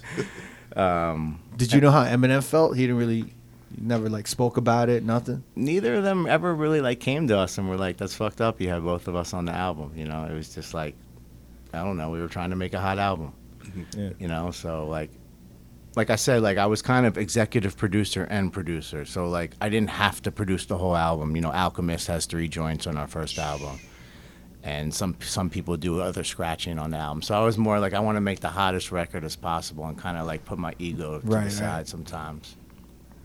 um, 0.75 1.39
Did 1.55 1.71
you 1.73 1.79
know 1.81 1.91
how 1.91 2.03
Eminem 2.03 2.43
felt? 2.43 2.75
He 2.75 2.83
didn't 2.83 2.97
really, 2.97 3.33
never 3.77 4.09
like 4.09 4.27
spoke 4.27 4.57
about 4.57 4.89
it. 4.89 5.03
Nothing. 5.03 5.43
neither 5.55 5.95
of 5.95 6.03
them 6.03 6.27
ever 6.27 6.53
really 6.53 6.81
like 6.81 6.99
came 6.99 7.27
to 7.29 7.37
us 7.37 7.57
and 7.57 7.69
were 7.69 7.77
like, 7.77 7.95
"That's 7.97 8.15
fucked 8.15 8.41
up." 8.41 8.59
You 8.59 8.69
have 8.69 8.83
both 8.83 9.07
of 9.07 9.15
us 9.15 9.33
on 9.33 9.45
the 9.45 9.53
album. 9.53 9.93
You 9.95 10.05
know, 10.05 10.25
it 10.25 10.33
was 10.33 10.53
just 10.53 10.73
like, 10.73 10.95
I 11.73 11.83
don't 11.83 11.95
know. 11.97 12.09
We 12.09 12.19
were 12.19 12.27
trying 12.27 12.49
to 12.49 12.55
make 12.57 12.73
a 12.73 12.79
hot 12.81 12.99
album. 12.99 13.33
Yeah. 13.95 14.09
You 14.19 14.27
know, 14.27 14.51
so 14.51 14.87
like, 14.87 15.11
like 15.95 16.09
I 16.09 16.15
said, 16.15 16.41
like 16.41 16.57
I 16.57 16.65
was 16.65 16.81
kind 16.81 17.05
of 17.05 17.17
executive 17.17 17.77
producer 17.77 18.25
and 18.29 18.51
producer. 18.51 19.05
So 19.05 19.29
like, 19.29 19.51
I 19.61 19.69
didn't 19.69 19.91
have 19.91 20.21
to 20.23 20.31
produce 20.31 20.65
the 20.65 20.77
whole 20.77 20.95
album. 20.95 21.35
You 21.35 21.41
know, 21.41 21.51
Alchemist 21.51 22.07
has 22.07 22.25
three 22.25 22.47
joints 22.47 22.85
on 22.87 22.97
our 22.97 23.07
first 23.07 23.37
album. 23.39 23.79
And 24.63 24.91
some 24.91 25.15
some 25.21 25.51
people 25.51 25.77
do 25.77 26.01
other 26.01 26.23
scratching 26.23 26.79
on 26.79 26.89
the 26.89 26.97
album, 26.97 27.21
so 27.21 27.35
I 27.39 27.45
was 27.45 27.55
more 27.55 27.79
like 27.79 27.93
I 27.93 27.99
want 27.99 28.15
to 28.15 28.21
make 28.21 28.39
the 28.39 28.49
hottest 28.49 28.91
record 28.91 29.23
as 29.23 29.35
possible, 29.35 29.85
and 29.85 29.95
kind 29.95 30.17
of 30.17 30.25
like 30.25 30.43
put 30.43 30.57
my 30.57 30.73
ego 30.79 31.19
to 31.19 31.27
Right, 31.27 31.43
the 31.43 31.51
side 31.51 31.75
right. 31.77 31.87
sometimes. 31.87 32.55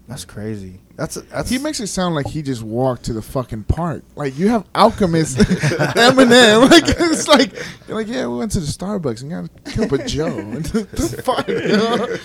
That's 0.07 0.27
crazy. 0.27 0.81
That's 0.97 1.14
that's. 1.14 1.49
He 1.49 1.57
makes 1.57 1.81
it 1.81 1.87
sound 1.87 2.14
like 2.14 2.27
he 2.27 2.43
just 2.43 2.62
walked 2.62 3.05
to 3.05 3.14
the 3.14 3.23
fucking 3.23 3.64
park. 3.64 4.03
Like 4.16 4.37
you 4.37 4.49
have 4.49 4.66
Alchemist, 4.75 5.39
Eminem. 5.39 6.68
Like 6.71 6.85
it's 6.87 7.27
like 7.27 7.55
you're 7.89 7.97
like 7.97 8.09
yeah, 8.09 8.27
we 8.27 8.37
went 8.37 8.53
to 8.53 8.61
the 8.61 8.66
Starbucks 8.66 9.23
and 9.23 9.31
got 9.31 9.45
a 9.45 9.71
cup 9.77 9.93
of 9.93 10.07
Joe. 10.07 10.31
the 10.61 11.23
fuck, 11.25 11.49
you 11.49 11.68
know? 11.68 12.16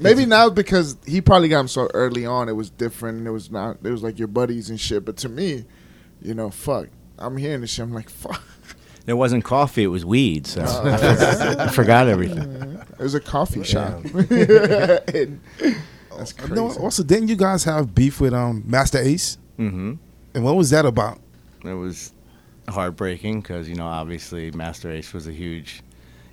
Maybe 0.00 0.26
now 0.26 0.50
because 0.50 0.96
he 1.06 1.20
probably 1.20 1.48
got 1.48 1.60
him 1.60 1.68
so 1.68 1.88
early 1.94 2.24
on, 2.24 2.48
it 2.48 2.52
was 2.52 2.70
different. 2.70 3.26
It 3.26 3.30
was 3.30 3.50
not. 3.50 3.78
It 3.82 3.90
was 3.90 4.02
like 4.02 4.18
your 4.18 4.28
buddies 4.28 4.70
and 4.70 4.80
shit. 4.80 5.04
But 5.04 5.16
to 5.18 5.28
me, 5.28 5.64
you 6.22 6.34
know, 6.34 6.50
fuck. 6.50 6.88
I'm 7.18 7.36
hearing 7.36 7.62
this 7.62 7.70
shit. 7.70 7.84
I'm 7.84 7.92
like, 7.92 8.10
fuck. 8.10 8.42
It 9.06 9.14
wasn't 9.14 9.42
coffee; 9.42 9.84
it 9.84 9.88
was 9.88 10.04
weed. 10.04 10.46
So 10.46 10.62
I, 10.62 10.66
forgot, 10.66 11.60
I 11.60 11.68
forgot 11.68 12.08
everything. 12.08 12.78
It 12.98 13.02
was 13.02 13.14
a 13.14 13.20
coffee 13.20 13.64
shop. 13.64 14.04
And 14.04 15.40
that's 16.16 16.34
crazy. 16.34 16.54
No, 16.54 16.70
also, 16.72 17.02
didn't 17.02 17.28
you 17.28 17.36
guys 17.36 17.64
have 17.64 17.94
beef 17.94 18.20
with 18.20 18.34
um 18.34 18.62
Masta 18.66 19.00
Ace? 19.00 19.38
Mm-hmm. 19.58 19.94
And 20.34 20.44
what 20.44 20.56
was 20.56 20.68
that 20.70 20.84
about? 20.84 21.20
It 21.64 21.72
was 21.72 22.12
heartbreaking 22.68 23.40
because 23.40 23.66
you 23.66 23.76
know 23.76 23.86
obviously 23.86 24.50
Masta 24.50 24.90
Ace 24.90 25.14
was 25.14 25.26
a 25.26 25.32
huge 25.32 25.82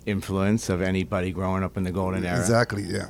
influence 0.04 0.68
of 0.68 0.82
anybody 0.82 1.32
growing 1.32 1.62
up 1.62 1.78
in 1.78 1.82
the 1.82 1.92
golden 1.92 2.26
era. 2.26 2.38
Exactly. 2.38 2.82
Yeah. 2.82 3.08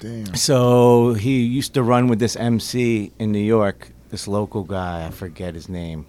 Damn. 0.00 0.34
So 0.34 1.14
he 1.14 1.42
used 1.42 1.74
to 1.74 1.82
run 1.82 2.08
with 2.08 2.18
this 2.18 2.36
MC 2.36 3.12
in 3.18 3.32
New 3.32 3.38
York, 3.38 3.90
this 4.10 4.28
local 4.28 4.62
guy, 4.64 5.06
I 5.06 5.10
forget 5.10 5.54
his 5.54 5.68
name. 5.68 6.06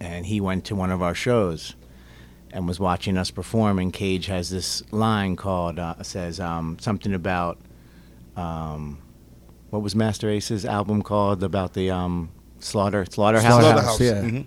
And 0.00 0.26
he 0.26 0.40
went 0.40 0.64
to 0.66 0.74
one 0.74 0.90
of 0.90 1.02
our 1.02 1.14
shows 1.14 1.74
and 2.50 2.66
was 2.66 2.78
watching 2.80 3.16
us 3.16 3.30
perform. 3.30 3.78
And 3.78 3.92
Cage 3.92 4.26
has 4.26 4.50
this 4.50 4.82
line 4.92 5.36
called, 5.36 5.78
uh, 5.78 6.02
says 6.02 6.40
um, 6.40 6.76
something 6.80 7.14
about, 7.14 7.58
um, 8.36 8.98
what 9.70 9.82
was 9.82 9.94
Masta 9.94 10.28
Ace's 10.28 10.64
album 10.64 11.02
called? 11.02 11.42
About 11.42 11.74
the 11.74 11.90
um, 11.90 12.30
Slaughter, 12.58 13.06
Slaughterhouse? 13.08 13.60
Slaughterhouse, 13.62 14.00
yeah. 14.00 14.22
Mhm. 14.22 14.44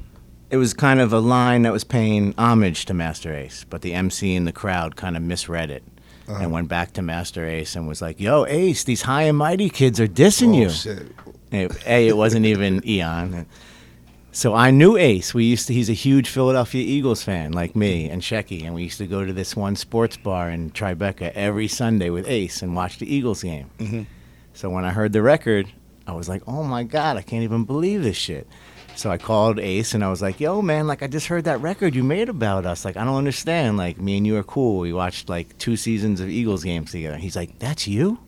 it 0.52 0.58
was 0.58 0.74
kind 0.74 1.00
of 1.00 1.12
a 1.12 1.20
line 1.20 1.64
that 1.64 1.74
was 1.74 1.84
paying 1.84 2.34
homage 2.38 2.86
to 2.86 2.94
Masta 2.94 3.36
Ace, 3.36 3.66
but 3.70 3.82
the 3.82 3.94
MC 3.94 4.36
in 4.36 4.46
the 4.46 4.52
crowd 4.52 4.96
kind 4.96 5.18
of 5.18 5.24
misread 5.24 5.72
it 5.72 5.84
Uh-huh. 6.28 6.40
and 6.42 6.52
went 6.52 6.68
back 6.68 6.94
to 6.94 7.02
Masta 7.02 7.46
Ace 7.46 7.76
and 7.76 7.88
was 7.88 8.02
like, 8.02 8.20
"Yo, 8.20 8.46
Ace, 8.48 8.84
these 8.84 9.04
high 9.04 9.24
and 9.24 9.38
mighty 9.38 9.70
kids 9.70 10.00
are 10.00 10.08
dissing 10.08 10.56
Oh 10.56 10.60
you." 10.62 10.70
shit. 10.70 11.12
It- 11.52 11.72
a, 11.86 12.08
it 12.08 12.18
wasn't 12.18 12.46
even 12.48 12.82
Eon. 12.88 13.46
So 14.32 14.54
I 14.54 14.70
knew 14.72 14.98
Ace. 14.98 15.34
We 15.34 15.46
used 15.46 15.68
to. 15.68 15.74
He's 15.74 15.90
a 15.90 15.94
huge 15.94 16.28
Philadelphia 16.28 16.84
Eagles 16.84 17.24
fan, 17.24 17.54
like 17.54 17.76
me 17.76 18.10
and 18.10 18.22
Shecky, 18.22 18.64
and 18.66 18.74
we 18.76 18.84
used 18.84 18.98
to 18.98 19.08
go 19.08 19.24
to 19.24 19.32
this 19.32 19.56
one 19.56 19.76
sports 19.78 20.18
bar 20.18 20.50
in 20.50 20.72
Tribeca 20.72 21.32
every 21.36 21.68
Sunday 21.70 22.10
with 22.10 22.28
Ace 22.28 22.62
and 22.62 22.76
watch 22.76 22.98
the 22.98 23.14
Eagles 23.14 23.44
game. 23.44 23.70
Mhm. 23.80 24.06
So 24.54 24.70
when 24.70 24.84
I 24.84 24.92
heard 24.92 25.14
the 25.14 25.22
record, 25.22 25.68
I 26.08 26.12
was 26.14 26.28
like, 26.28 26.42
"Oh 26.48 26.64
my 26.64 26.84
god, 26.84 27.16
I 27.18 27.22
can't 27.22 27.44
even 27.44 27.64
believe 27.64 28.04
this 28.04 28.18
shit." 28.18 28.48
So 28.96 29.12
I 29.12 29.18
called 29.18 29.60
Ace 29.60 29.94
and 29.94 30.04
I 30.04 30.10
was 30.10 30.22
like, 30.22 30.40
"Yo, 30.40 30.62
man, 30.62 30.88
like 30.88 31.04
I 31.04 31.08
just 31.08 31.28
heard 31.28 31.44
that 31.46 31.60
record 31.62 31.94
you 31.96 32.04
made 32.04 32.30
about 32.30 32.66
us. 32.66 32.86
Like 32.86 32.98
I 32.98 33.04
don't 33.04 33.18
understand. 33.18 33.78
Like 33.78 34.00
me 34.00 34.18
and 34.18 34.26
you 34.26 34.38
are 34.38 34.44
cool. 34.44 34.80
We 34.80 34.94
watched 34.94 35.28
like 35.30 35.58
two 35.58 35.76
seasons 35.78 36.20
of 36.22 36.30
Eagles 36.30 36.64
games 36.64 36.92
together." 36.92 37.18
He's 37.18 37.36
like, 37.36 37.60
"That's 37.60 37.88
you?" 37.88 38.20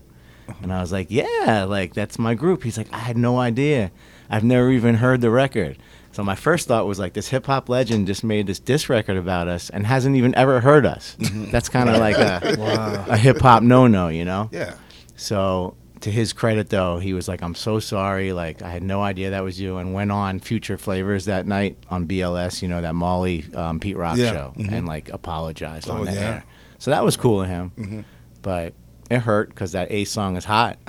And 0.62 0.72
I 0.74 0.82
was 0.82 0.92
like, 0.92 1.08
"Yeah, 1.10 1.66
like 1.68 1.94
that's 1.94 2.20
my 2.20 2.34
group." 2.36 2.64
He's 2.64 2.78
like, 2.78 2.92
"I 2.94 3.00
had 3.00 3.18
no 3.18 3.40
idea. 3.40 3.92
I've 4.30 4.44
never 4.44 4.70
even 4.72 4.96
heard 4.96 5.22
the 5.22 5.30
record." 5.32 5.78
So 6.12 6.24
my 6.24 6.36
first 6.36 6.68
thought 6.68 6.88
was 6.88 6.98
like, 6.98 7.14
this 7.14 7.28
hip 7.28 7.46
hop 7.46 7.70
legend 7.70 8.08
just 8.08 8.24
made 8.24 8.48
this 8.48 8.58
diss 8.58 8.90
record 8.90 9.18
about 9.18 9.48
us 9.48 9.70
and 9.70 9.86
hasn't 9.86 10.16
even 10.16 10.34
ever 10.34 10.60
heard 10.62 10.84
us. 10.84 11.16
Mm-hmm. 11.20 11.52
That's 11.52 11.70
kind 11.70 11.90
of 11.90 11.98
like 11.98 12.18
a, 12.18 12.56
Wow. 12.60 13.06
a 13.08 13.16
hip 13.16 13.40
hop 13.40 13.62
no 13.62 13.86
no, 13.86 14.08
you 14.08 14.26
know? 14.26 14.50
Yeah. 14.52 14.74
So 15.16 15.76
to 16.02 16.12
his 16.12 16.34
credit 16.34 16.70
though, 16.70 17.00
he 17.00 17.14
was 17.14 17.28
like, 17.28 17.42
"I'm 17.42 17.56
so 17.56 17.80
sorry. 17.80 18.34
Like 18.34 18.62
I 18.62 18.70
had 18.70 18.84
no 18.84 19.02
idea 19.02 19.32
that 19.32 19.44
was 19.44 19.60
you," 19.60 19.78
and 19.78 19.94
went 19.94 20.12
on 20.12 20.40
Future 20.40 20.78
Flavas 20.78 21.26
that 21.26 21.46
night 21.48 21.78
on 21.90 22.08
BLS, 22.08 22.62
you 22.62 22.68
know 22.68 22.82
that 22.82 22.96
Molly 22.96 23.46
um, 23.56 23.80
Pete 23.80 23.98
Rock 23.98 24.18
Yeah, 24.18 24.32
show, 24.32 24.54
mhm. 24.58 24.72
and 24.72 24.88
like 24.88 25.10
apologized 25.10 25.90
Oh, 25.90 25.94
on 25.98 26.06
the 26.06 26.14
yeah. 26.14 26.20
air. 26.20 26.44
So 26.80 26.92
that 26.92 27.04
was 27.04 27.18
cool 27.18 27.42
of 27.42 27.48
him, 27.48 27.72
Mhm. 27.78 28.04
but 28.42 28.74
it 29.10 29.20
hurt 29.20 29.50
because 29.50 29.72
that 29.72 29.92
A 29.92 30.04
song 30.06 30.36
is 30.36 30.46
hot. 30.46 30.78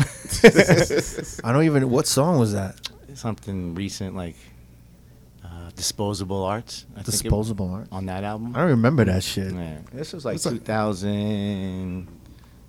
I 1.45 1.53
don't 1.53 1.65
even. 1.65 1.89
What 1.91 2.07
song 2.07 2.39
was 2.39 2.53
that? 2.53 2.77
Something 3.15 3.75
recent 3.75 4.15
like 4.15 4.37
uh, 5.45 5.71
Disposable 5.75 6.45
Arts. 6.45 6.85
I 6.93 7.03
think 7.03 7.09
it- 7.09 7.11
Disposable 7.23 7.71
art. 7.73 7.89
on 7.91 8.07
that 8.07 8.23
album. 8.25 8.55
I 8.55 8.61
don't 8.61 8.69
remember 8.71 9.05
that 9.07 9.23
shit. 9.25 9.53
Yeah. 9.53 9.79
This 9.93 10.13
was 10.13 10.25
like 10.25 10.37
It's 10.37 10.47
like- 10.47 10.55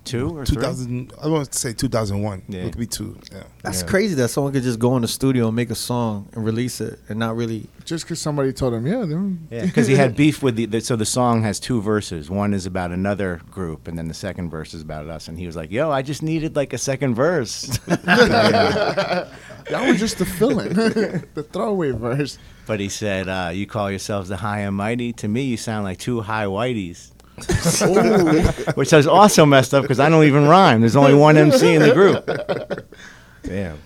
2002 0.10 0.38
or 0.38 0.46
3. 0.46 0.56
2000. 0.56 1.14
I 1.22 1.28
want 1.28 1.52
to 1.52 1.58
say 1.58 1.74
2001. 1.74 2.44
Yeah. 2.50 2.62
It 2.62 2.72
could 2.72 2.80
be 2.80 2.88
two. 2.88 3.18
Yeah. 3.32 3.44
That's 3.64 3.82
Yeah. 3.82 3.88
crazy 3.88 4.16
that 4.16 4.30
someone 4.30 4.54
could 4.54 4.64
just 4.64 4.80
go 4.80 4.96
in 4.96 5.02
the 5.02 5.08
studio 5.08 5.48
and 5.48 5.56
make 5.56 5.70
a 5.70 5.76
song 5.76 6.28
and 6.34 6.44
release 6.46 6.82
it 6.82 7.00
and 7.10 7.20
not 7.20 7.36
really. 7.36 7.68
Just 7.86 8.06
because 8.06 8.20
somebody 8.22 8.54
told 8.54 8.74
him, 8.74 8.86
yeah, 8.86 9.06
them. 9.06 9.48
Yeah, 9.52 9.66
because 9.66 9.88
he 9.88 9.96
had 9.96 10.16
beef 10.16 10.42
with 10.44 10.56
the, 10.56 10.66
the. 10.66 10.82
So 10.82 10.96
the 10.96 11.06
song 11.06 11.44
has 11.44 11.60
two 11.60 11.82
verses. 11.82 12.30
One 12.30 12.54
is 12.54 12.66
about 12.66 12.92
another 12.92 13.42
group, 13.52 13.88
and 13.88 13.98
then 13.98 14.08
the 14.08 14.14
second 14.14 14.50
verse 14.50 14.74
is 14.74 14.82
about 14.82 15.08
us. 15.08 15.28
And 15.28 15.38
he 15.40 15.46
was 15.46 15.56
like, 15.56 15.72
"Yo, 15.72 15.90
I 15.92 16.02
just 16.04 16.22
needed 16.22 16.56
like 16.56 16.74
a 16.74 16.78
second 16.78 17.16
verse." 17.16 17.80
That 19.70 19.88
was 19.88 20.00
just 20.00 20.18
the 20.18 20.26
filling, 20.26 20.70
the 20.74 21.44
throwaway 21.52 21.92
verse. 21.92 22.40
but 22.66 22.80
he 22.80 22.90
said, 22.90 23.30
uh, 23.30 23.52
"You 23.54 23.68
call 23.68 23.92
yourselves 23.92 24.28
the 24.30 24.38
high 24.38 24.62
and 24.62 24.76
mighty. 24.76 25.14
To 25.14 25.28
me, 25.28 25.44
you 25.44 25.58
sound 25.58 25.84
like 25.84 26.00
two 26.00 26.22
high 26.22 26.46
whiteys." 26.46 27.12
Which 28.76 28.94
is 28.94 29.08
also 29.08 29.46
messed 29.46 29.74
up 29.74 29.84
because 29.84 30.00
I 30.00 30.10
don't 30.10 30.24
even 30.26 30.48
rhyme. 30.48 30.82
There's 30.82 30.96
only 30.96 31.14
one 31.14 31.38
MC 31.38 31.76
in 31.76 31.82
the 31.82 31.94
group. 31.94 32.90
Damn. 33.44 33.78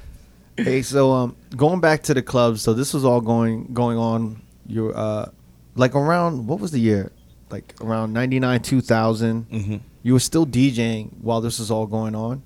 hey, 0.58 0.82
so 0.82 1.12
um, 1.12 1.36
going 1.56 1.80
back 1.80 2.04
to 2.04 2.14
the 2.14 2.22
clubs. 2.22 2.62
So 2.62 2.74
this 2.74 2.94
was 2.94 3.04
all 3.06 3.22
going 3.22 3.74
going 3.74 3.98
on. 3.98 4.42
Your 4.68 4.96
uh, 4.96 5.30
like 5.76 5.96
around 5.96 6.48
what 6.48 6.60
was 6.60 6.72
the 6.72 6.80
year? 6.80 7.12
Like 7.50 7.74
around 7.82 8.14
ninety 8.14 8.40
nine, 8.40 8.62
two 8.62 8.82
thousand. 8.82 9.50
Mm-hmm. 9.50 9.78
You 10.04 10.14
were 10.14 10.20
still 10.20 10.46
DJing 10.46 11.12
while 11.22 11.42
this 11.42 11.60
was 11.60 11.72
all 11.72 11.88
going 11.88 12.16
on. 12.16 12.44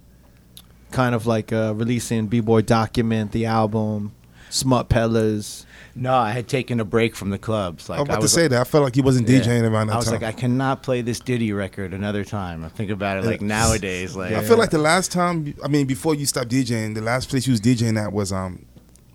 Kind 0.91 1.15
of 1.15 1.27
like 1.27 1.51
uh, 1.51 1.73
releasing 1.75 2.27
B 2.27 2.39
Boy 2.39 2.61
Document, 2.61 3.31
the 3.31 3.45
album, 3.45 4.13
Smut 4.49 4.89
Peddlers. 4.89 5.65
No, 5.97 6.13
I 6.13 6.31
had 6.31 6.47
taken 6.47 6.79
a 6.79 6.85
break 6.85 7.15
from 7.15 7.31
the 7.31 7.37
clubs. 7.37 7.89
Like 7.89 7.97
I 7.97 8.01
was 8.01 8.07
about 8.07 8.17
I 8.17 8.21
was, 8.21 8.31
to 8.31 8.35
say 8.39 8.47
that. 8.47 8.61
I 8.61 8.63
felt 8.63 8.83
like 8.83 8.95
he 8.95 9.01
wasn't 9.01 9.27
Yeah. 9.27 9.39
DJing 9.39 9.69
around 9.69 9.87
that 9.87 9.93
I 9.93 9.97
was 9.97 10.05
time. 10.05 10.13
like, 10.13 10.23
I 10.23 10.31
cannot 10.31 10.83
play 10.83 11.01
this 11.01 11.19
Diddy 11.19 11.51
record 11.53 11.93
another 11.93 12.23
time. 12.23 12.63
I 12.63 12.69
think 12.69 12.91
about 12.91 13.17
it 13.17 13.25
like 13.25 13.41
nowadays. 13.41 14.15
Like, 14.15 14.33
I 14.33 14.43
feel 14.43 14.57
like 14.57 14.69
the 14.69 14.77
last 14.77 15.11
time, 15.11 15.55
I 15.63 15.67
mean, 15.67 15.87
before 15.87 16.15
you 16.15 16.25
stopped 16.25 16.49
DJing, 16.49 16.95
the 16.95 17.01
last 17.01 17.29
place 17.29 17.47
you 17.47 17.51
was 17.51 17.61
DJing 17.61 18.01
at 18.01 18.13
was 18.13 18.31
um, 18.31 18.65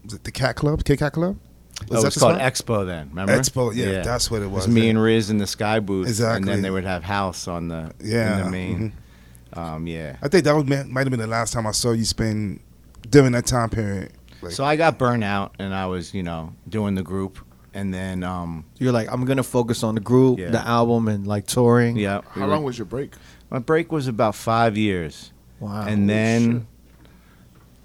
was 0.04 0.14
it 0.14 0.24
the 0.24 0.32
Cat 0.32 0.56
Club, 0.56 0.84
K 0.84 0.96
Cat 0.96 1.12
Club? 1.12 1.36
Oh, 1.82 1.84
it 1.84 1.88
that 1.88 2.04
was 2.04 2.16
called 2.16 2.36
spot? 2.36 2.52
Expo 2.52 2.86
then. 2.86 3.08
Remember? 3.10 3.32
Expo, 3.32 3.74
yeah, 3.74 4.02
that's 4.02 4.30
what 4.30 4.42
it 4.42 4.46
was, 4.48 4.68
me 4.68 4.82
yeah. 4.84 4.90
and 4.90 5.02
Riz 5.02 5.30
in 5.30 5.38
the 5.38 5.46
Sky 5.46 5.80
booth, 5.80 6.20
and 6.20 6.46
then 6.46 6.62
they 6.62 6.70
would 6.70 6.84
have 6.84 7.02
House 7.02 7.48
on 7.48 7.68
the 7.68 7.92
Yeah, 8.02 8.38
in 8.38 8.44
the 8.44 8.50
main. 8.50 8.78
mhm. 8.78 8.92
Um, 9.54 9.86
yeah. 9.86 10.16
I 10.22 10.28
think 10.28 10.44
that 10.44 10.54
was, 10.54 10.64
might 10.66 11.00
have 11.00 11.10
been 11.10 11.20
the 11.20 11.26
last 11.26 11.52
time 11.52 11.66
I 11.66 11.72
saw 11.72 11.92
you 11.92 12.04
spend 12.04 12.60
during 13.10 13.32
that 13.32 13.46
time 13.46 13.68
period. 13.68 14.12
Like, 14.42 14.52
So 14.52 14.64
I 14.64 14.76
got 14.76 14.98
burnt 14.98 15.24
out, 15.24 15.54
and 15.58 15.74
I 15.74 15.86
was, 15.86 16.12
you 16.14 16.22
know, 16.22 16.52
doing 16.68 16.94
the 16.94 17.02
group, 17.02 17.38
and 17.74 17.94
then, 17.94 18.22
um, 18.24 18.64
You're 18.78 18.92
like, 18.92 19.08
I'm 19.10 19.24
gonna 19.24 19.42
focus 19.42 19.82
on 19.82 19.94
the 19.94 20.00
group, 20.00 20.38
Yeah. 20.38 20.50
the 20.50 20.66
album, 20.66 21.08
and 21.08 21.26
like 21.26 21.46
touring. 21.46 21.96
yeah. 21.96 22.20
we 22.34 22.40
How 22.40 22.46
were- 22.48 22.54
long 22.54 22.64
was 22.64 22.76
your 22.78 22.86
break? 22.86 23.14
my 23.50 23.58
break? 23.58 23.92
Was 23.92 24.08
about 24.08 24.34
five 24.34 24.76
years, 24.76 25.32
Wow. 25.60 25.84
and 25.86 26.08
then 26.08 26.66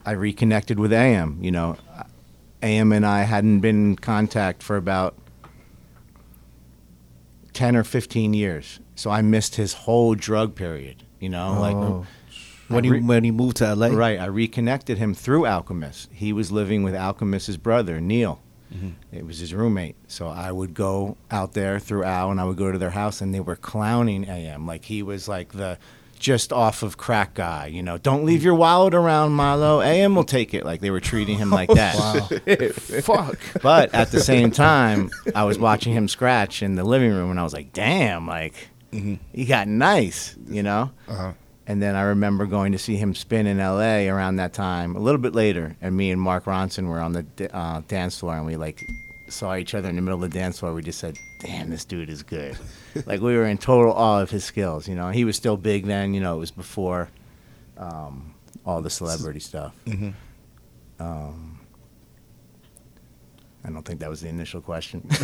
I 0.06 0.12
reconnected 0.12 0.80
with 0.80 0.92
AM. 0.94 1.38
You 1.42 1.52
know, 1.52 1.78
AM 2.64 2.92
and 2.92 3.06
I 3.06 3.24
hadn't 3.24 3.60
been 3.60 3.90
in 3.92 3.96
contact 3.98 4.64
for 4.64 4.78
about 4.78 5.16
10 7.54 7.76
or 7.76 7.84
15 7.84 8.34
years. 8.34 8.80
So 8.96 9.10
I 9.12 9.22
missed 9.22 9.56
his 9.56 9.74
whole 9.74 10.16
drug 10.16 10.56
period, 10.56 11.04
you 11.20 11.30
know, 11.30 11.60
like 11.60 11.76
Oh. 11.76 12.06
When 12.68 12.86
I 12.86 12.96
he 12.96 13.02
when 13.02 13.24
he 13.24 13.32
moved 13.32 13.58
to 13.58 13.74
LA. 13.76 13.88
Right. 13.88 14.20
I 14.20 14.26
reconnected 14.26 14.98
him 14.98 15.14
through 15.14 15.46
Alchemist. 15.46 16.10
He 16.12 16.34
was 16.34 16.52
living 16.52 16.84
with 16.84 16.96
Alchemist's 16.96 17.58
brother, 17.58 18.00
Neil. 18.02 18.42
It 19.12 19.26
was 19.26 19.40
his 19.40 19.54
roommate. 19.54 19.96
So 20.08 20.28
I 20.28 20.52
would 20.52 20.74
go 20.74 21.18
out 21.32 21.54
there 21.54 21.80
through 21.80 22.04
Al 22.04 22.30
and 22.32 22.40
I 22.40 22.44
would 22.44 22.58
go 22.58 22.72
to 22.72 22.78
their 22.78 22.92
house 22.92 23.22
and 23.22 23.34
they 23.34 23.40
were 23.40 23.56
clowning 23.56 24.26
AM. 24.28 24.68
Like 24.68 24.86
he 24.86 25.02
was 25.02 25.28
like 25.28 25.54
the 25.54 25.80
just 26.20 26.52
off 26.52 26.84
of 26.84 26.98
crack 26.98 27.34
guy, 27.34 27.68
you 27.68 27.82
know. 27.82 27.98
Don't 27.98 28.26
leave 28.26 28.44
your 28.44 28.56
wallet 28.56 28.94
around, 28.94 29.32
Milo. 29.34 29.82
AM 29.82 30.16
will 30.16 30.24
take 30.26 30.54
it. 30.54 30.66
Like 30.66 30.82
they 30.82 30.92
were 30.92 31.00
treating 31.00 31.38
him 31.38 31.50
like 31.50 31.70
that. 31.74 31.96
Fuck. 33.04 33.40
But 33.64 33.94
at 33.96 34.12
the 34.12 34.20
same 34.20 34.52
time, 34.52 35.12
I 35.34 35.46
was 35.46 35.58
watching 35.58 35.94
him 35.94 36.08
scratch 36.08 36.62
in 36.62 36.76
the 36.76 36.84
living 36.84 37.12
room 37.12 37.32
and 37.32 37.40
I 37.40 37.44
was 37.44 37.54
like, 37.54 37.72
damn, 37.74 38.28
like 38.28 38.54
he 38.92 39.46
got 39.46 39.68
nice, 39.68 40.36
you 40.50 40.62
know? 40.64 40.92
Uh-huh. 41.08 41.34
And 41.70 41.82
then 41.82 41.96
I 41.96 42.04
remember 42.04 42.46
going 42.46 42.72
to 42.72 42.78
see 42.78 42.96
him 42.96 43.14
spin 43.14 43.46
in 43.46 43.60
L.A. 43.60 44.08
around 44.08 44.38
that 44.38 44.54
time, 44.54 44.96
a 44.96 45.00
little 45.00 45.20
bit 45.20 45.36
later, 45.36 45.76
and 45.82 45.96
me 45.98 46.12
and 46.12 46.22
Mark 46.22 46.46
Ronson 46.46 46.88
were 46.88 47.02
on 47.02 47.12
the 47.12 47.26
uh, 47.54 47.82
dance 47.90 48.20
floor, 48.20 48.38
and 48.38 48.46
we 48.46 48.56
like 48.56 48.82
saw 49.28 49.54
each 49.56 49.76
other 49.76 49.90
in 49.90 49.98
the 49.98 50.02
middle 50.02 50.24
of 50.24 50.32
the 50.32 50.40
dance 50.40 50.60
floor. 50.60 50.74
We 50.74 50.82
just 50.82 51.00
said, 51.00 51.18
"Damn, 51.42 51.70
this 51.70 51.84
dude 51.84 52.10
is 52.10 52.24
good." 52.24 52.58
like 53.06 53.20
we 53.20 53.36
were 53.36 53.46
in 53.46 53.58
total 53.58 53.92
awe 53.92 54.22
of 54.22 54.30
his 54.30 54.46
skills. 54.46 54.88
You 54.88 54.96
know, 54.96 55.10
he 55.10 55.26
was 55.26 55.36
still 55.36 55.58
big 55.58 55.86
then. 55.86 56.14
You 56.14 56.22
know, 56.22 56.38
it 56.38 56.40
was 56.40 56.52
before 56.52 57.10
um, 57.78 58.34
all 58.66 58.82
the 58.82 58.90
celebrity 58.90 59.42
stuff. 59.42 59.76
Um, 61.00 61.57
I 63.68 63.70
don't 63.70 63.84
think 63.84 64.00
that 64.00 64.10
was 64.10 64.22
the 64.22 64.30
initial 64.30 64.62
question. 64.62 65.06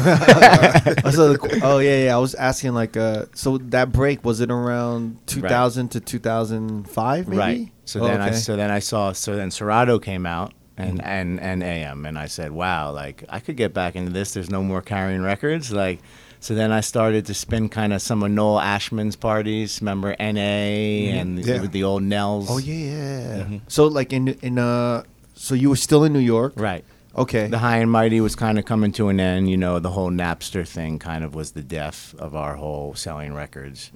Oh, 1.06 1.10
so 1.12 1.34
the- 1.34 1.60
oh 1.64 1.80
yeah, 1.80 2.06
yeah. 2.06 2.16
I 2.16 2.20
was 2.20 2.36
asking 2.36 2.74
like, 2.74 2.98
uh, 2.98 3.26
so 3.34 3.58
that 3.58 3.92
break 3.92 4.24
was 4.26 4.42
it 4.42 4.52
around 4.52 5.18
2000 5.28 5.90
to 5.90 6.00
2005, 6.00 7.28
maybe? 7.28 7.38
Right. 7.38 7.72
So 7.86 8.02
Oh, 8.02 8.08
then 8.08 8.22
I 8.22 8.32
so 8.32 8.56
then 8.56 8.72
I 8.72 8.80
saw 8.80 9.12
so 9.14 9.36
then 9.36 9.52
Serato 9.52 10.00
came 10.00 10.26
out 10.26 10.54
and 10.78 11.00
Mm-hmm. 11.00 11.08
and 11.08 11.40
and 11.40 11.64
AM 11.64 12.06
and 12.06 12.18
I 12.18 12.26
said, 12.28 12.52
wow, 12.52 12.92
like 12.92 13.24
I 13.30 13.40
could 13.40 13.58
get 13.58 13.74
back 13.74 13.96
into 13.96 14.12
this. 14.12 14.34
There's 14.34 14.50
no 14.50 14.64
more 14.64 14.82
carrying 14.82 15.22
records, 15.22 15.72
like. 15.72 16.00
So 16.40 16.56
then 16.56 16.74
I 16.74 16.82
started 16.82 17.26
to 17.28 17.34
spin 17.34 17.70
kind 17.70 17.94
of 17.94 18.02
some 18.02 18.22
of 18.22 18.30
Noel 18.30 18.60
Ashman's 18.60 19.16
parties. 19.16 19.80
Remember 19.80 20.14
NA 20.20 21.14
and 21.16 21.40
Yeah. 21.40 21.62
with 21.62 21.72
the 21.72 21.86
old 21.86 22.04
Nels. 22.04 22.46
Mm-hmm. 22.50 22.54
Oh 22.54 22.58
yeah. 22.58 23.48
yeah. 23.50 23.60
So 23.70 23.88
like 23.88 24.12
in 24.12 24.28
in 24.42 24.60
uh, 24.60 25.04
so 25.36 25.56
you 25.56 25.70
were 25.70 25.78
still 25.78 26.04
in 26.04 26.12
New 26.12 26.20
York, 26.20 26.54
Right. 26.58 26.84
Okay. 27.16 27.48
The 27.48 27.60
High 27.60 27.78
and 27.78 27.92
Mighty 27.92 28.22
was 28.22 28.36
kind 28.36 28.58
of 28.58 28.66
coming 28.66 28.92
to 28.94 29.10
an 29.10 29.20
end. 29.20 29.50
You 29.50 29.58
know, 29.58 29.80
the 29.80 29.92
whole 29.92 30.10
Napster 30.10 30.68
thing 30.68 30.98
kind 31.00 31.24
of 31.24 31.36
was 31.36 31.52
the 31.52 31.62
death 31.62 32.16
of 32.18 32.36
our 32.36 32.56
whole 32.56 32.96
selling 32.96 33.34
records. 33.34 33.92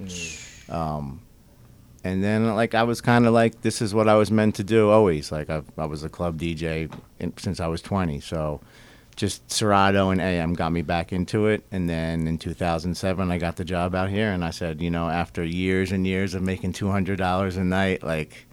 Um, 0.68 1.22
and 2.04 2.22
then, 2.22 2.54
like, 2.54 2.74
I 2.74 2.84
was 2.84 3.00
kind 3.00 3.26
of 3.26 3.34
like, 3.34 3.62
this 3.62 3.82
is 3.82 3.92
what 3.92 4.08
I 4.08 4.14
was 4.14 4.30
meant 4.30 4.54
to 4.56 4.64
do 4.64 4.90
always. 4.90 5.32
Like, 5.32 5.50
I, 5.50 5.62
I 5.76 5.86
was 5.86 6.04
a 6.04 6.08
club 6.08 6.38
DJ 6.38 6.92
in, 7.18 7.36
since 7.36 7.58
I 7.58 7.66
was 7.66 7.82
20. 7.82 8.20
So 8.20 8.60
just 9.16 9.50
Serato 9.50 10.10
and 10.10 10.20
AM 10.20 10.54
got 10.54 10.70
me 10.70 10.82
back 10.82 11.12
into 11.12 11.48
it. 11.48 11.64
And 11.72 11.90
then 11.90 12.28
in 12.28 12.38
2007, 12.38 13.30
I 13.32 13.38
got 13.38 13.56
the 13.56 13.64
job 13.64 13.96
out 13.96 14.10
here. 14.10 14.30
And 14.30 14.44
I 14.44 14.50
said, 14.50 14.80
you 14.80 14.92
know, 14.92 15.10
after 15.10 15.42
years 15.42 15.90
and 15.90 16.06
years 16.06 16.34
of 16.34 16.42
making 16.42 16.72
$200 16.72 17.56
a 17.56 17.64
night, 17.64 18.04
like, 18.04 18.46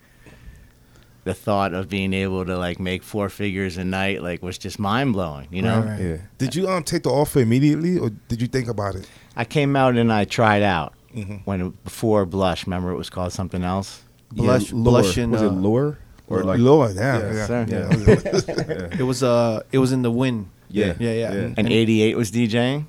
the 1.26 1.34
thought 1.34 1.74
of 1.74 1.90
being 1.90 2.14
able 2.14 2.46
to 2.46 2.58
like 2.58 2.80
make 2.80 3.04
four 3.04 3.28
figures 3.30 3.78
a 3.78 3.84
night 3.84 4.22
like 4.24 4.42
was 4.42 4.58
just 4.58 4.80
mind 4.80 5.12
blowing, 5.14 5.48
you 5.52 5.62
know. 5.62 5.80
Right, 5.82 5.90
right. 5.90 6.02
Yeah. 6.02 6.18
Did 6.38 6.56
you 6.56 6.70
um 6.70 6.84
take 6.84 7.04
the 7.04 7.10
offer 7.10 7.40
immediately, 7.40 7.98
or 8.00 8.12
did 8.30 8.42
you 8.42 8.48
think 8.48 8.68
about 8.70 8.96
it? 8.96 9.10
I 9.36 9.44
came 9.44 9.76
out 9.76 9.98
and 9.98 10.14
I 10.14 10.24
tried 10.26 10.64
out 10.64 10.94
Mhm. 11.16 11.42
when 11.46 11.74
before 11.84 12.26
Blush. 12.26 12.66
Remember, 12.68 12.92
it 12.92 12.98
was 12.98 13.10
called 13.10 13.34
something 13.34 13.64
else. 13.64 14.02
Blush, 14.32 14.72
lure. 14.72 14.84
blush 14.84 15.18
and 15.18 15.32
was 15.32 15.42
uh, 15.42 15.46
it 15.48 15.52
lure 15.54 15.98
or 16.28 16.44
like 16.44 16.60
Lord, 16.60 16.96
yeah, 16.96 17.20
Yeah, 17.20 17.34
yeah. 17.34 17.46
sir. 17.48 17.66
yeah. 17.70 18.88
it 19.00 19.04
was 19.04 19.22
uh, 19.24 19.62
it 19.72 19.78
was 19.80 19.92
in 19.92 20.02
the 20.02 20.12
wind. 20.12 20.48
Yeah. 20.70 20.94
Yeah, 21.00 21.12
yeah. 21.14 21.34
Yeah. 21.34 21.54
And 21.58 21.68
'88 21.70 22.18
was 22.18 22.32
DJing. 22.32 22.86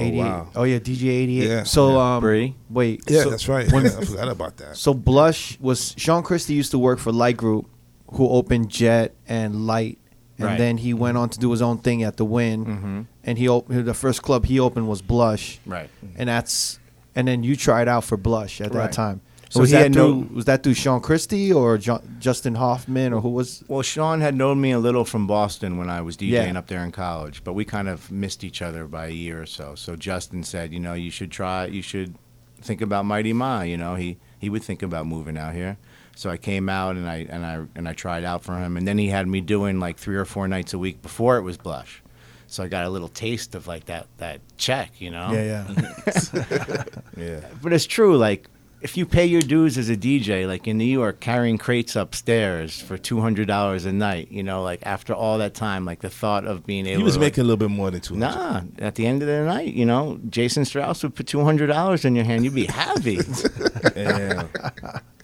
Oh, 0.00 0.08
wow. 0.10 0.48
Oh 0.56 0.62
yeah, 0.64 0.78
DJ 0.78 1.08
88. 1.08 1.48
Yeah. 1.48 1.62
So 1.64 1.92
Yeah. 1.96 2.14
um, 2.16 2.20
Bree. 2.20 2.54
wait. 2.70 3.02
Yeah, 3.08 3.22
so, 3.24 3.30
that's 3.30 3.48
right. 3.48 3.70
when- 3.72 3.86
I 4.00 4.04
forgot 4.04 4.28
about 4.28 4.56
that. 4.58 4.76
So 4.76 4.94
Blush 4.94 5.58
was 5.60 5.94
Sean 5.96 6.22
Christie 6.22 6.54
used 6.54 6.70
to 6.72 6.78
work 6.78 6.98
for 6.98 7.12
Light 7.12 7.36
Group, 7.36 7.68
who 8.12 8.28
opened 8.28 8.68
Jet 8.70 9.14
and 9.28 9.66
Light, 9.66 9.98
and 10.38 10.46
Right. 10.46 10.58
then 10.58 10.78
he 10.78 10.94
went 10.94 11.16
on 11.18 11.28
to 11.30 11.38
do 11.38 11.50
his 11.50 11.60
own 11.62 11.78
thing 11.78 12.02
at 12.02 12.16
the 12.16 12.24
Wynn. 12.24 12.64
Mhm. 12.64 13.06
And 13.24 13.38
he 13.38 13.48
op- 13.48 13.66
the 13.68 13.92
first 13.94 14.22
club 14.22 14.46
he 14.46 14.58
opened 14.60 14.88
was 14.88 15.02
Blush, 15.02 15.58
Right. 15.66 15.90
and 16.16 16.28
that's 16.28 16.78
and 17.16 17.26
then 17.26 17.42
you 17.42 17.56
tried 17.56 17.88
out 17.88 18.04
for 18.04 18.16
Blush 18.16 18.60
at 18.60 18.70
that 18.72 18.78
Right. 18.78 18.92
time. 18.92 19.20
So 19.50 19.60
was 19.60 19.70
he 19.70 19.76
that 19.76 19.82
had 19.84 19.94
no- 19.94 20.22
through 20.24 20.36
was 20.36 20.44
that 20.44 20.62
through 20.62 20.74
Sean 20.74 21.00
Christie 21.00 21.52
or 21.52 21.78
jo- 21.78 22.02
Justin 22.18 22.54
Hoffman 22.56 23.12
or 23.14 23.20
who 23.20 23.30
was? 23.30 23.64
Well, 23.68 23.82
Sean 23.82 24.20
had 24.20 24.34
known 24.34 24.60
me 24.60 24.72
a 24.72 24.78
little 24.78 25.04
from 25.04 25.26
Boston 25.26 25.78
when 25.78 25.88
I 25.88 26.00
was 26.02 26.16
DJing 26.16 26.52
Yeah. 26.52 26.58
up 26.58 26.66
there 26.66 26.84
in 26.84 26.92
college, 26.92 27.42
but 27.44 27.54
we 27.54 27.64
kind 27.64 27.88
of 27.88 28.10
missed 28.10 28.44
each 28.44 28.60
other 28.60 28.86
by 28.86 29.06
a 29.06 29.10
year 29.10 29.40
or 29.40 29.46
so. 29.46 29.74
So 29.74 29.96
Justin 29.96 30.42
said, 30.42 30.72
you 30.72 30.80
know, 30.80 30.92
you 30.94 31.10
should 31.10 31.30
try, 31.30 31.66
you 31.66 31.80
should 31.82 32.14
think 32.60 32.80
about 32.82 33.04
Mighty 33.06 33.32
Mi. 33.32 33.70
You 33.70 33.76
know, 33.78 33.94
he 33.94 34.18
he 34.38 34.50
would 34.50 34.62
think 34.62 34.82
about 34.82 35.06
moving 35.06 35.38
out 35.38 35.54
here. 35.54 35.78
So 36.14 36.28
I 36.28 36.36
came 36.36 36.68
out 36.68 36.96
and 36.96 37.08
I 37.08 37.26
and 37.30 37.46
I 37.46 37.64
and 37.74 37.88
I 37.88 37.92
tried 37.94 38.24
out 38.24 38.42
for 38.44 38.56
him, 38.58 38.76
and 38.76 38.86
then 38.86 38.98
he 38.98 39.08
had 39.08 39.26
me 39.28 39.40
doing 39.40 39.80
like 39.80 39.96
three 39.98 40.16
or 40.16 40.24
four 40.24 40.46
nights 40.48 40.74
a 40.74 40.78
week 40.78 41.00
before 41.00 41.38
it 41.38 41.42
was 41.42 41.56
Blush. 41.56 42.02
So 42.48 42.62
I 42.64 42.68
got 42.68 42.84
a 42.86 42.90
little 42.90 43.08
taste 43.08 43.54
of 43.54 43.66
like 43.66 43.86
that 43.86 44.08
that 44.18 44.40
check, 44.58 45.00
you 45.00 45.10
know. 45.10 45.30
Yeah, 45.32 45.66
yeah. 46.06 46.84
yeah. 47.16 47.40
But 47.62 47.72
it's 47.72 47.86
true, 47.86 48.16
like 48.16 48.48
if 48.80 48.96
you 48.96 49.04
pay 49.06 49.26
your 49.26 49.40
dues 49.42 49.76
as 49.76 49.88
a 49.90 49.96
DJ, 49.96 50.46
like 50.46 50.68
in 50.68 50.78
New 50.78 50.84
York, 50.84 51.18
carrying 51.20 51.58
crates 51.58 51.96
upstairs 51.96 52.80
for 52.80 52.96
two 52.96 53.20
hundred 53.20 53.48
dollars 53.48 53.84
a 53.84 53.92
night, 53.92 54.30
you 54.30 54.42
know, 54.42 54.62
like 54.62 54.80
after 54.86 55.12
all 55.12 55.38
that 55.38 55.54
time, 55.54 55.84
like 55.84 56.00
the 56.00 56.10
thought 56.10 56.46
of 56.46 56.64
being 56.64 56.86
able 56.86 56.98
He 56.98 57.04
was 57.04 57.14
to 57.14 57.20
making 57.20 57.42
a 57.42 57.44
little 57.44 57.56
bit 57.56 57.70
more 57.70 57.90
than 57.90 58.00
two. 58.00 58.16
Nah, 58.16 58.62
at 58.78 58.94
the 58.94 59.06
end 59.06 59.22
of 59.22 59.28
the 59.28 59.42
night, 59.44 59.74
you 59.74 59.84
know, 59.84 60.20
Jason 60.28 60.64
Strauss 60.64 61.02
would 61.02 61.14
put 61.14 61.26
two 61.26 61.42
hundred 61.42 61.66
dollars 61.68 62.04
in 62.04 62.14
your 62.14 62.24
hand, 62.24 62.44
you'd 62.44 62.54
be 62.54 62.66
happy. 62.66 63.18
Damn. 63.94 64.48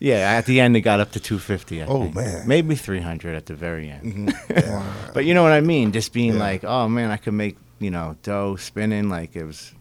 yeah, 0.01 0.33
at 0.37 0.47
the 0.47 0.61
end 0.61 0.77
it 0.77 0.81
got 0.81 1.01
up 1.01 1.13
to 1.13 1.21
two 1.21 1.39
fifty. 1.39 1.81
Oh, 1.83 2.03
think. 2.05 2.15
man. 2.17 2.49
maybe 2.49 2.75
three 2.75 3.01
hundred 3.01 3.37
at 3.37 3.47
the 3.47 3.55
very 3.55 3.89
end. 3.91 4.03
Mm-hmm. 4.31 4.91
But 5.15 5.25
you 5.27 5.35
know 5.35 5.45
what 5.45 5.53
I 5.53 5.61
mean? 5.61 5.93
Just 5.93 6.13
being 6.13 6.35
Yeah. 6.35 6.41
like, 6.41 6.65
oh 6.65 6.89
man, 6.89 7.11
I 7.13 7.17
could 7.19 7.35
make 7.35 7.57
you 7.79 7.91
know 7.93 8.17
dough 8.25 8.57
spinning. 8.57 9.09
Like 9.09 9.37
it 9.37 9.45
was, 9.45 9.73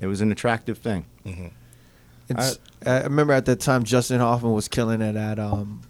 it 0.00 0.06
was 0.06 0.22
an 0.22 0.32
attractive 0.32 0.78
thing. 0.78 1.04
It's, 1.24 1.52
I, 2.86 3.02
remember 3.02 3.32
at 3.32 3.44
that 3.46 3.60
time 3.60 3.84
Justin 3.84 4.20
Hoffman 4.20 4.52
was 4.52 4.68
killing 4.68 5.00
it 5.02 5.16
at 5.16 5.38
um, 5.38 5.82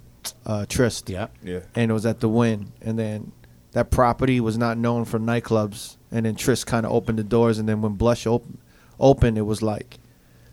uh, 0.47 0.67
Tryst. 0.67 1.09
Yeah. 1.09 1.29
Yeah. 1.43 1.61
and 1.75 1.91
it 1.91 1.95
was 1.95 2.07
at 2.07 2.21
the 2.21 2.29
Wynn. 2.29 2.73
And 2.81 2.99
then 2.99 3.33
that 3.73 3.91
property 3.91 4.41
was 4.41 4.59
not 4.59 4.79
known 4.79 5.05
for 5.05 5.19
nightclubs. 5.19 5.97
And 6.11 6.27
then 6.27 6.35
Tryst 6.35 6.67
kind 6.67 6.85
of 6.87 6.93
opened 6.93 7.19
the 7.19 7.25
doors. 7.25 7.59
And 7.59 7.69
then 7.69 7.83
when 7.83 7.93
Blush 7.93 8.27
opened, 8.27 8.59
opened, 8.99 9.39
it 9.39 9.43
was 9.43 9.63
like 9.63 9.99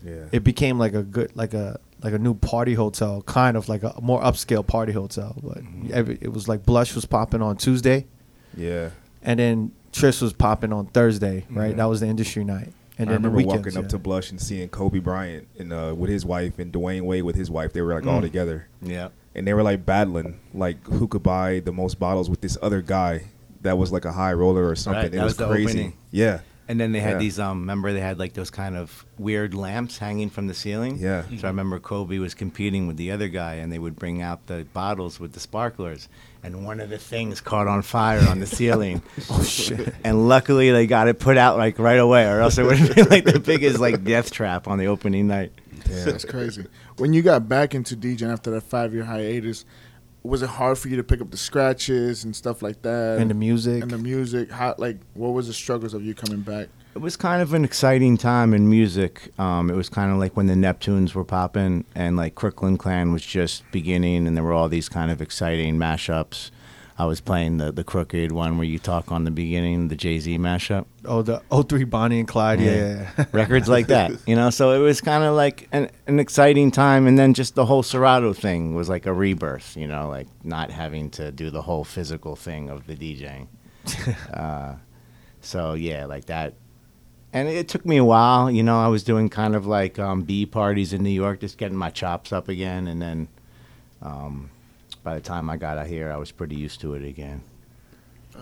Yeah. 0.04 0.26
it 0.32 0.44
became 0.44 0.78
like 0.78 0.94
a 0.94 1.02
good 1.02 1.34
like 1.34 1.54
a 1.54 1.80
like 2.02 2.12
a 2.12 2.18
new 2.18 2.34
party 2.34 2.74
hotel, 2.74 3.22
kind 3.22 3.56
of 3.56 3.68
like 3.68 3.82
a 3.82 3.94
more 4.00 4.22
upscale 4.22 4.64
party 4.66 4.92
hotel. 4.92 5.36
But 5.42 5.58
every, 5.92 6.16
it 6.20 6.32
was 6.32 6.46
like 6.46 6.64
Blush 6.64 6.94
was 6.94 7.04
popping 7.06 7.42
on 7.42 7.56
Tuesday, 7.56 8.06
yeah. 8.56 8.90
and 9.22 9.40
then 9.40 9.72
Tryst 9.90 10.22
was 10.22 10.32
popping 10.32 10.72
on 10.72 10.86
Thursday. 10.86 11.44
Right, 11.50 11.76
that 11.76 11.86
was 11.86 11.98
the 11.98 12.06
industry 12.06 12.44
night. 12.44 12.72
And 12.98 13.08
I 13.08 13.12
then 13.12 13.22
the 13.22 13.28
remember 13.28 13.36
weekends, 13.48 13.66
walking 13.66 13.78
up 13.78 13.84
yeah. 13.84 13.88
to 13.90 13.98
Blush 13.98 14.30
and 14.30 14.40
seeing 14.40 14.68
Kobe 14.68 14.98
Bryant 14.98 15.46
and 15.58 15.72
uh, 15.72 15.94
with 15.96 16.10
his 16.10 16.24
wife 16.26 16.58
and 16.58 16.72
Dwyane 16.72 17.02
Wade 17.02 17.22
with 17.22 17.36
his 17.36 17.50
wife. 17.50 17.72
They 17.72 17.80
were 17.82 17.94
like 17.94 18.06
all 18.06 18.20
together, 18.20 18.68
Yeah. 18.82 19.08
and 19.34 19.46
they 19.46 19.54
were 19.54 19.62
like 19.62 19.86
battling, 19.86 20.40
like 20.52 20.84
who 20.86 21.06
could 21.06 21.22
buy 21.22 21.60
the 21.60 21.72
most 21.72 21.98
bottles 22.00 22.28
with 22.28 22.40
this 22.40 22.58
other 22.60 22.82
guy 22.82 23.22
that 23.62 23.78
was 23.78 23.92
like 23.92 24.04
a 24.04 24.12
high 24.12 24.32
roller 24.32 24.68
or 24.68 24.74
something. 24.76 25.02
Right, 25.02 25.06
it 25.14 25.16
that 25.16 25.24
was, 25.24 25.38
was 25.38 25.48
crazy. 25.48 25.70
opening. 25.70 25.92
Yeah. 26.10 26.40
And 26.70 26.78
then 26.78 26.92
they 26.92 27.00
had 27.00 27.12
Yeah. 27.12 27.18
these 27.18 27.38
um 27.38 27.60
remember 27.60 27.92
they 27.94 28.00
had 28.00 28.18
like 28.18 28.34
those 28.34 28.50
kind 28.50 28.76
of 28.76 29.06
weird 29.18 29.54
lamps 29.54 29.96
hanging 29.98 30.28
from 30.28 30.48
the 30.48 30.54
ceiling? 30.54 30.98
Yeah. 30.98 31.22
So 31.38 31.46
I 31.48 31.50
remember 31.50 31.78
Kobe 31.78 32.18
was 32.18 32.34
competing 32.34 32.86
with 32.86 32.96
the 32.98 33.10
other 33.10 33.28
guy 33.28 33.54
and 33.54 33.72
they 33.72 33.78
would 33.78 33.96
bring 33.96 34.20
out 34.20 34.46
the 34.48 34.66
bottles 34.74 35.18
with 35.18 35.32
the 35.32 35.40
sparklers 35.40 36.08
and 36.42 36.64
one 36.64 36.80
of 36.80 36.88
the 36.90 36.98
things 36.98 37.40
caught 37.40 37.66
on 37.66 37.82
fire 37.82 38.26
on 38.28 38.40
the 38.40 38.46
ceiling. 38.46 39.02
oh 39.30 39.42
shit. 39.42 39.94
And 40.04 40.28
luckily 40.28 40.70
they 40.70 40.86
got 40.86 41.08
it 41.08 41.18
put 41.18 41.36
out 41.36 41.56
like 41.58 41.78
right 41.78 41.98
away 41.98 42.26
or 42.26 42.40
else 42.40 42.58
it 42.58 42.64
would 42.64 42.78
have 42.78 42.94
been 42.94 43.08
like 43.08 43.24
the 43.24 43.40
biggest 43.40 43.78
like 43.80 44.04
death 44.04 44.30
trap 44.30 44.68
on 44.68 44.78
the 44.78 44.86
opening 44.86 45.26
night. 45.26 45.52
Yeah, 45.88 46.04
that's 46.04 46.24
crazy. 46.24 46.66
When 46.96 47.12
you 47.12 47.22
got 47.22 47.48
back 47.48 47.74
into 47.74 47.96
DJing 47.96 48.32
after 48.32 48.50
that 48.52 48.62
five 48.62 48.94
year 48.94 49.04
hiatus, 49.04 49.64
was 50.22 50.42
it 50.42 50.48
hard 50.48 50.78
for 50.78 50.88
you 50.88 50.96
to 50.96 51.04
pick 51.04 51.20
up 51.20 51.30
the 51.30 51.36
scratches 51.36 52.24
and 52.24 52.34
stuff 52.34 52.62
like 52.62 52.82
that? 52.82 53.18
and 53.18 53.30
the 53.30 53.34
music. 53.34 53.82
and 53.82 53.90
the 53.90 53.98
music. 53.98 54.50
How 54.50 54.74
like 54.78 54.98
what 55.14 55.30
was 55.30 55.46
the 55.46 55.54
struggles 55.54 55.94
of 55.94 56.04
you 56.04 56.14
coming 56.14 56.40
back? 56.40 56.68
It 56.94 57.00
was 57.00 57.16
kind 57.16 57.42
of 57.42 57.54
an 57.54 57.64
exciting 57.64 58.16
time 58.16 58.52
in 58.52 58.68
music. 58.68 59.32
Um, 59.38 59.70
it 59.70 59.76
was 59.76 59.88
kind 59.88 60.10
of 60.10 60.18
like 60.18 60.36
when 60.36 60.46
the 60.46 60.54
Neptunes 60.54 61.14
were 61.14 61.24
popping 61.24 61.84
and 61.94 62.16
like 62.16 62.34
Crooklyn 62.34 62.76
Clan 62.76 63.12
was 63.12 63.24
just 63.24 63.62
beginning, 63.70 64.26
and 64.26 64.36
there 64.36 64.42
were 64.42 64.52
all 64.52 64.68
these 64.68 64.88
kind 64.88 65.10
of 65.10 65.22
exciting 65.22 65.76
mashups. 65.76 66.50
I 67.00 67.04
was 67.04 67.20
playing 67.20 67.58
the 67.58 67.70
the 67.70 67.84
crooked 67.84 68.32
one 68.32 68.58
where 68.58 68.66
you 68.66 68.80
talk 68.80 69.12
on 69.12 69.22
the 69.22 69.30
beginning, 69.30 69.86
the 69.86 69.94
Jay 69.94 70.18
Z 70.18 70.36
mashup. 70.38 70.86
Oh, 71.04 71.22
the 71.22 71.40
03 71.52 71.84
Bonnie 71.84 72.18
and 72.18 72.26
Clyde. 72.26 72.60
Yeah, 72.60 72.72
yeah. 72.72 73.10
yeah. 73.16 73.24
records 73.32 73.68
like 73.68 73.86
that, 73.86 74.10
you 74.26 74.34
know. 74.34 74.50
So 74.50 74.72
it 74.72 74.80
was 74.84 75.00
kind 75.00 75.22
of 75.22 75.36
like 75.36 75.68
an, 75.70 75.90
an 76.08 76.18
exciting 76.18 76.72
time, 76.72 77.06
and 77.06 77.16
then 77.16 77.34
just 77.34 77.54
the 77.54 77.66
whole 77.66 77.84
Serato 77.84 78.32
thing 78.32 78.74
was 78.74 78.88
like 78.88 79.06
a 79.06 79.12
rebirth, 79.12 79.76
you 79.76 79.86
know, 79.86 80.08
like 80.08 80.26
not 80.42 80.72
having 80.72 81.08
to 81.10 81.30
do 81.30 81.50
the 81.50 81.62
whole 81.62 81.84
physical 81.84 82.34
thing 82.34 82.68
of 82.68 82.88
the 82.88 82.96
DJing. 82.96 83.46
uh, 84.34 84.74
so 85.40 85.74
yeah, 85.74 86.06
like 86.06 86.24
that. 86.24 86.54
And 87.32 87.48
it 87.48 87.68
took 87.68 87.84
me 87.84 87.98
a 87.98 88.04
while, 88.04 88.50
you 88.50 88.62
know. 88.62 88.80
I 88.80 88.88
was 88.88 89.02
doing 89.04 89.28
kind 89.28 89.54
of 89.54 89.66
like 89.66 89.98
um, 89.98 90.22
B 90.22 90.46
parties 90.46 90.92
in 90.92 91.02
New 91.02 91.10
York, 91.10 91.40
just 91.40 91.58
getting 91.58 91.76
my 91.76 91.90
chops 91.90 92.32
up 92.32 92.48
again, 92.48 92.88
and 92.88 93.02
then 93.02 93.28
um, 94.00 94.50
by 95.04 95.14
the 95.14 95.20
time 95.20 95.50
I 95.50 95.56
got 95.58 95.76
out 95.78 95.86
here, 95.88 96.10
I 96.10 96.16
was 96.16 96.30
pretty 96.30 96.56
used 96.56 96.80
to 96.80 96.94
it 96.94 97.04
again. 97.04 97.42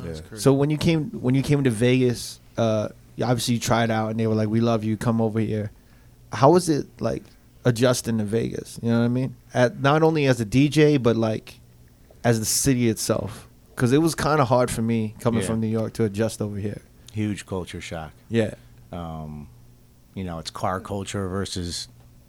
Yeah. 0.04 0.14
So 0.36 0.52
when 0.52 0.70
you 0.70 0.76
came 0.78 1.10
when 1.10 1.34
you 1.34 1.42
came 1.42 1.64
to 1.64 1.70
Vegas, 1.70 2.38
uh, 2.58 2.88
obviously 3.20 3.54
you 3.54 3.60
tried 3.60 3.90
out 3.90 4.10
and 4.10 4.20
they 4.20 4.26
were 4.26 4.34
like, 4.34 4.48
"We 4.48 4.60
love 4.60 4.84
you, 4.84 4.96
come 4.96 5.20
over 5.20 5.40
here." 5.40 5.72
How 6.32 6.50
was 6.52 6.68
it 6.68 6.86
like 7.00 7.22
adjusting 7.64 8.18
to 8.18 8.24
Vegas? 8.24 8.78
You 8.82 8.90
know 8.90 8.98
what 9.00 9.04
I 9.06 9.08
mean? 9.08 9.34
At 9.54 9.80
not 9.80 10.02
only 10.02 10.26
as 10.26 10.40
a 10.40 10.44
DJ, 10.46 11.02
but 11.02 11.16
like 11.16 11.58
as 12.22 12.38
the 12.38 12.44
city 12.46 12.88
itself, 12.88 13.48
because 13.74 13.92
it 13.92 13.98
was 13.98 14.14
kind 14.14 14.40
of 14.40 14.48
hard 14.48 14.70
for 14.70 14.82
me 14.82 15.14
coming 15.20 15.40
Yeah. 15.40 15.46
from 15.46 15.60
New 15.60 15.66
York 15.68 15.92
to 15.94 16.04
adjust 16.04 16.40
over 16.42 16.56
here. 16.58 16.82
Huge 17.12 17.46
culture 17.46 17.80
shock. 17.80 18.12
Yeah, 18.28 18.54
um, 18.92 19.48
you 20.14 20.24
know, 20.24 20.38
it's 20.38 20.50
car 20.50 20.80
culture 20.80 21.28
versus 21.28 21.88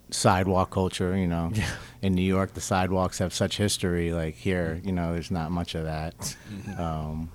sidewalk 0.09 0.69
culture. 0.71 1.15
You 1.17 1.27
know, 1.27 1.51
Yeah. 1.53 1.69
in 2.01 2.13
New 2.15 2.21
York, 2.23 2.53
the 2.53 2.61
sidewalks 2.61 3.19
have 3.19 3.33
such 3.33 3.57
history. 3.57 4.11
Like 4.13 4.35
here, 4.35 4.79
you 4.83 4.91
know, 4.91 5.13
there's 5.13 5.31
not 5.31 5.51
much 5.51 5.75
of 5.75 5.83
that. 5.85 6.35
Um, 6.77 7.31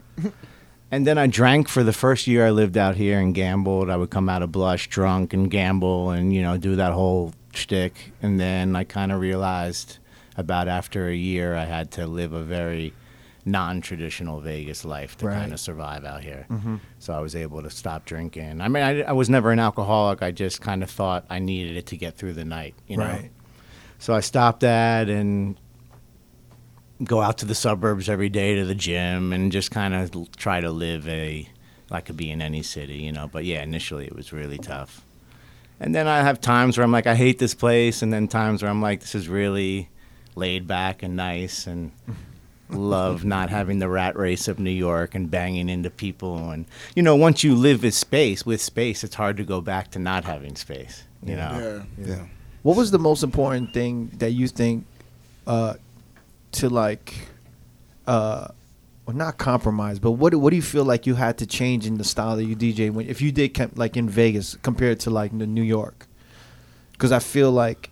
and 0.91 1.07
then 1.07 1.17
I 1.19 1.27
drank 1.27 1.69
for 1.69 1.83
the 1.83 1.93
first 1.93 2.27
year 2.27 2.47
I 2.47 2.51
lived 2.51 2.77
out 2.77 2.97
here 2.97 3.19
and 3.19 3.35
gambled. 3.35 3.89
I 3.91 3.97
would 3.97 4.11
come 4.11 4.29
out 4.29 4.43
of 4.43 4.53
Blush 4.53 4.89
drunk 4.89 5.33
and 5.33 5.51
gamble 5.51 6.11
and 6.11 6.35
you 6.35 6.43
know 6.43 6.57
do 6.59 6.77
that 6.77 6.93
whole 6.93 7.33
shtick. 7.55 8.13
And 8.23 8.39
then 8.39 8.77
I 8.77 8.85
kind 8.85 9.11
of 9.13 9.21
realized 9.21 9.99
about 10.37 10.69
after 10.69 11.09
a 11.09 11.15
year 11.15 11.55
I 11.55 11.65
had 11.65 11.91
to 11.93 12.07
live 12.07 12.33
a 12.33 12.43
very 12.43 12.93
non-traditional 13.45 14.41
Vegas 14.41 14.85
life 14.85 15.17
to 15.19 15.27
Right. 15.27 15.35
kind 15.41 15.53
of 15.53 15.59
survive 15.61 16.05
out 16.05 16.23
here. 16.23 16.47
Mm-hmm. 16.49 16.77
So 16.99 17.13
I 17.13 17.21
was 17.21 17.35
able 17.35 17.63
to 17.63 17.71
stop 17.71 18.05
drinking. 18.05 18.61
I 18.61 18.69
mean, 18.69 18.83
I, 18.83 19.03
I 19.03 19.13
was 19.13 19.29
never 19.29 19.51
an 19.51 19.59
alcoholic. 19.59 20.23
I 20.23 20.31
just 20.31 20.61
kind 20.61 20.83
of 20.83 20.91
thought 20.91 21.25
I 21.29 21.39
needed 21.39 21.77
it 21.77 21.87
to 21.87 21.97
get 21.97 22.17
through 22.17 22.35
the 22.35 22.45
night, 22.45 22.75
you 22.87 22.97
know. 22.97 23.05
Right. 23.05 23.31
So 23.99 24.15
I 24.15 24.21
stopped 24.21 24.61
that 24.61 25.09
and 25.09 25.57
go 27.05 27.21
out 27.21 27.39
to 27.39 27.47
the 27.47 27.55
suburbs 27.55 28.09
every 28.09 28.29
day 28.29 28.55
to 28.57 28.65
the 28.65 28.75
gym 28.77 29.33
and 29.33 29.51
just 29.51 29.71
kind 29.71 29.93
of 29.95 30.31
try 30.37 30.61
to 30.61 30.71
live 30.71 31.09
a 31.09 31.49
like 31.91 32.07
could 32.07 32.17
be 32.17 32.31
in 32.31 32.41
any 32.41 32.63
city, 32.63 32.99
you 32.99 33.13
know. 33.13 33.29
But 33.31 33.45
yeah, 33.45 33.63
initially 33.63 34.07
it 34.07 34.15
was 34.15 34.33
really 34.33 34.59
tough. 34.59 35.03
And 35.81 35.95
then 35.95 36.07
I 36.07 36.23
have 36.23 36.41
times 36.41 36.79
where 36.79 36.85
I'm 36.85 36.93
like, 36.93 37.09
I 37.09 37.17
hate 37.17 37.41
this 37.41 37.55
place, 37.55 38.03
and 38.03 38.13
then 38.13 38.29
times 38.29 38.63
where 38.63 38.71
I'm 38.71 38.81
like, 38.81 39.01
this 39.01 39.17
is 39.17 39.29
really 39.29 39.89
laid 40.37 40.69
back 40.69 41.03
and 41.03 41.17
nice, 41.17 41.67
and 41.67 41.91
love 42.73 43.25
not 43.25 43.51
having 43.51 43.79
the 43.79 43.89
rat 43.89 44.17
race 44.17 44.49
of 44.49 44.59
New 44.59 44.71
York 44.71 45.15
and 45.15 45.31
banging 45.31 45.69
into 45.69 45.91
people. 45.91 46.51
And 46.51 46.67
you 46.97 47.03
know, 47.03 47.17
once 47.17 47.45
you 47.45 47.55
live 47.55 47.83
with 47.83 47.95
space, 47.95 48.45
with 48.47 48.61
space, 48.61 49.05
it's 49.05 49.15
hard 49.15 49.37
to 49.37 49.45
go 49.45 49.61
back 49.61 49.91
to 49.93 49.99
not 49.99 50.25
having 50.25 50.57
space. 50.57 51.05
You 51.25 51.37
know. 51.37 51.85
Yeah. 51.99 52.07
Yeah. 52.07 52.25
What 52.63 52.77
was 52.77 52.91
the 52.91 52.99
most 52.99 53.23
important 53.23 53.73
thing 53.75 54.11
that 54.19 54.31
you 54.33 54.49
think 54.49 54.87
uh, 55.47 55.75
to 56.53 56.69
like, 56.69 57.15
uh, 58.07 58.49
well, 59.07 59.17
not 59.17 59.37
compromise, 59.39 59.99
but 59.99 60.13
what 60.13 60.31
do- 60.31 60.39
what 60.39 60.51
do 60.51 60.57
you 60.57 60.63
feel 60.63 60.85
like 60.85 61.07
you 61.07 61.15
had 61.15 61.39
to 61.39 61.47
change 61.47 61.87
in 61.87 61.99
the 61.99 62.05
style 62.05 62.37
that 62.37 62.45
you 62.45 62.55
DJ 62.57 62.91
when 62.93 63.09
if 63.09 63.21
you 63.21 63.33
did 63.33 63.55
com- 63.55 63.73
like 63.75 63.97
in 63.97 64.09
Vegas 64.09 64.57
compared 64.63 65.01
to 65.01 65.11
like 65.11 65.37
the 65.37 65.47
New 65.47 65.63
York? 65.63 66.07
Because 66.93 67.11
I 67.13 67.19
feel 67.19 67.51
like 67.51 67.91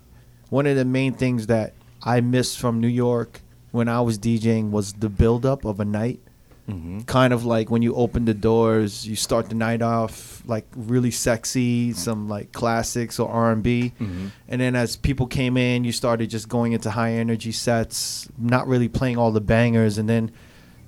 one 0.51 0.67
of 0.67 0.77
the 0.77 0.85
main 0.85 1.13
things 1.15 1.49
that 1.49 1.75
I 2.03 2.21
missed 2.21 2.59
from 2.59 2.81
New 2.81 2.89
York 2.89 3.41
when 3.73 3.89
I 3.89 4.01
was 4.01 4.19
DJing 4.19 4.71
was 4.71 4.93
the 4.95 5.09
buildup 5.09 5.65
of 5.65 5.81
a 5.81 5.85
night. 5.85 6.21
hmm 6.69 7.01
Kind 7.07 7.33
of 7.33 7.45
like 7.45 7.71
when 7.71 7.83
you 7.83 7.95
open 7.95 8.25
the 8.27 8.35
doors, 8.35 9.07
you 9.07 9.17
start 9.17 9.49
the 9.49 9.55
night 9.55 9.83
off 9.83 10.43
like 10.47 10.67
really 10.77 11.11
sexy, 11.11 11.93
some 11.93 12.29
like 12.29 12.53
classics 12.53 13.19
or 13.19 13.29
R 13.29 13.53
and 13.53 13.63
B. 13.63 13.93
Mhm. 14.01 14.31
And 14.49 14.61
then 14.61 14.77
as 14.77 14.97
people 14.97 15.27
came 15.27 15.57
in, 15.57 15.85
you 15.85 15.93
started 15.93 16.31
just 16.31 16.49
going 16.49 16.73
into 16.73 16.91
high 16.91 17.13
energy 17.13 17.53
sets, 17.53 18.29
not 18.39 18.69
really 18.69 18.89
playing 18.89 19.17
all 19.19 19.33
the 19.33 19.41
bangers. 19.41 19.99
And 19.99 20.09
then 20.09 20.31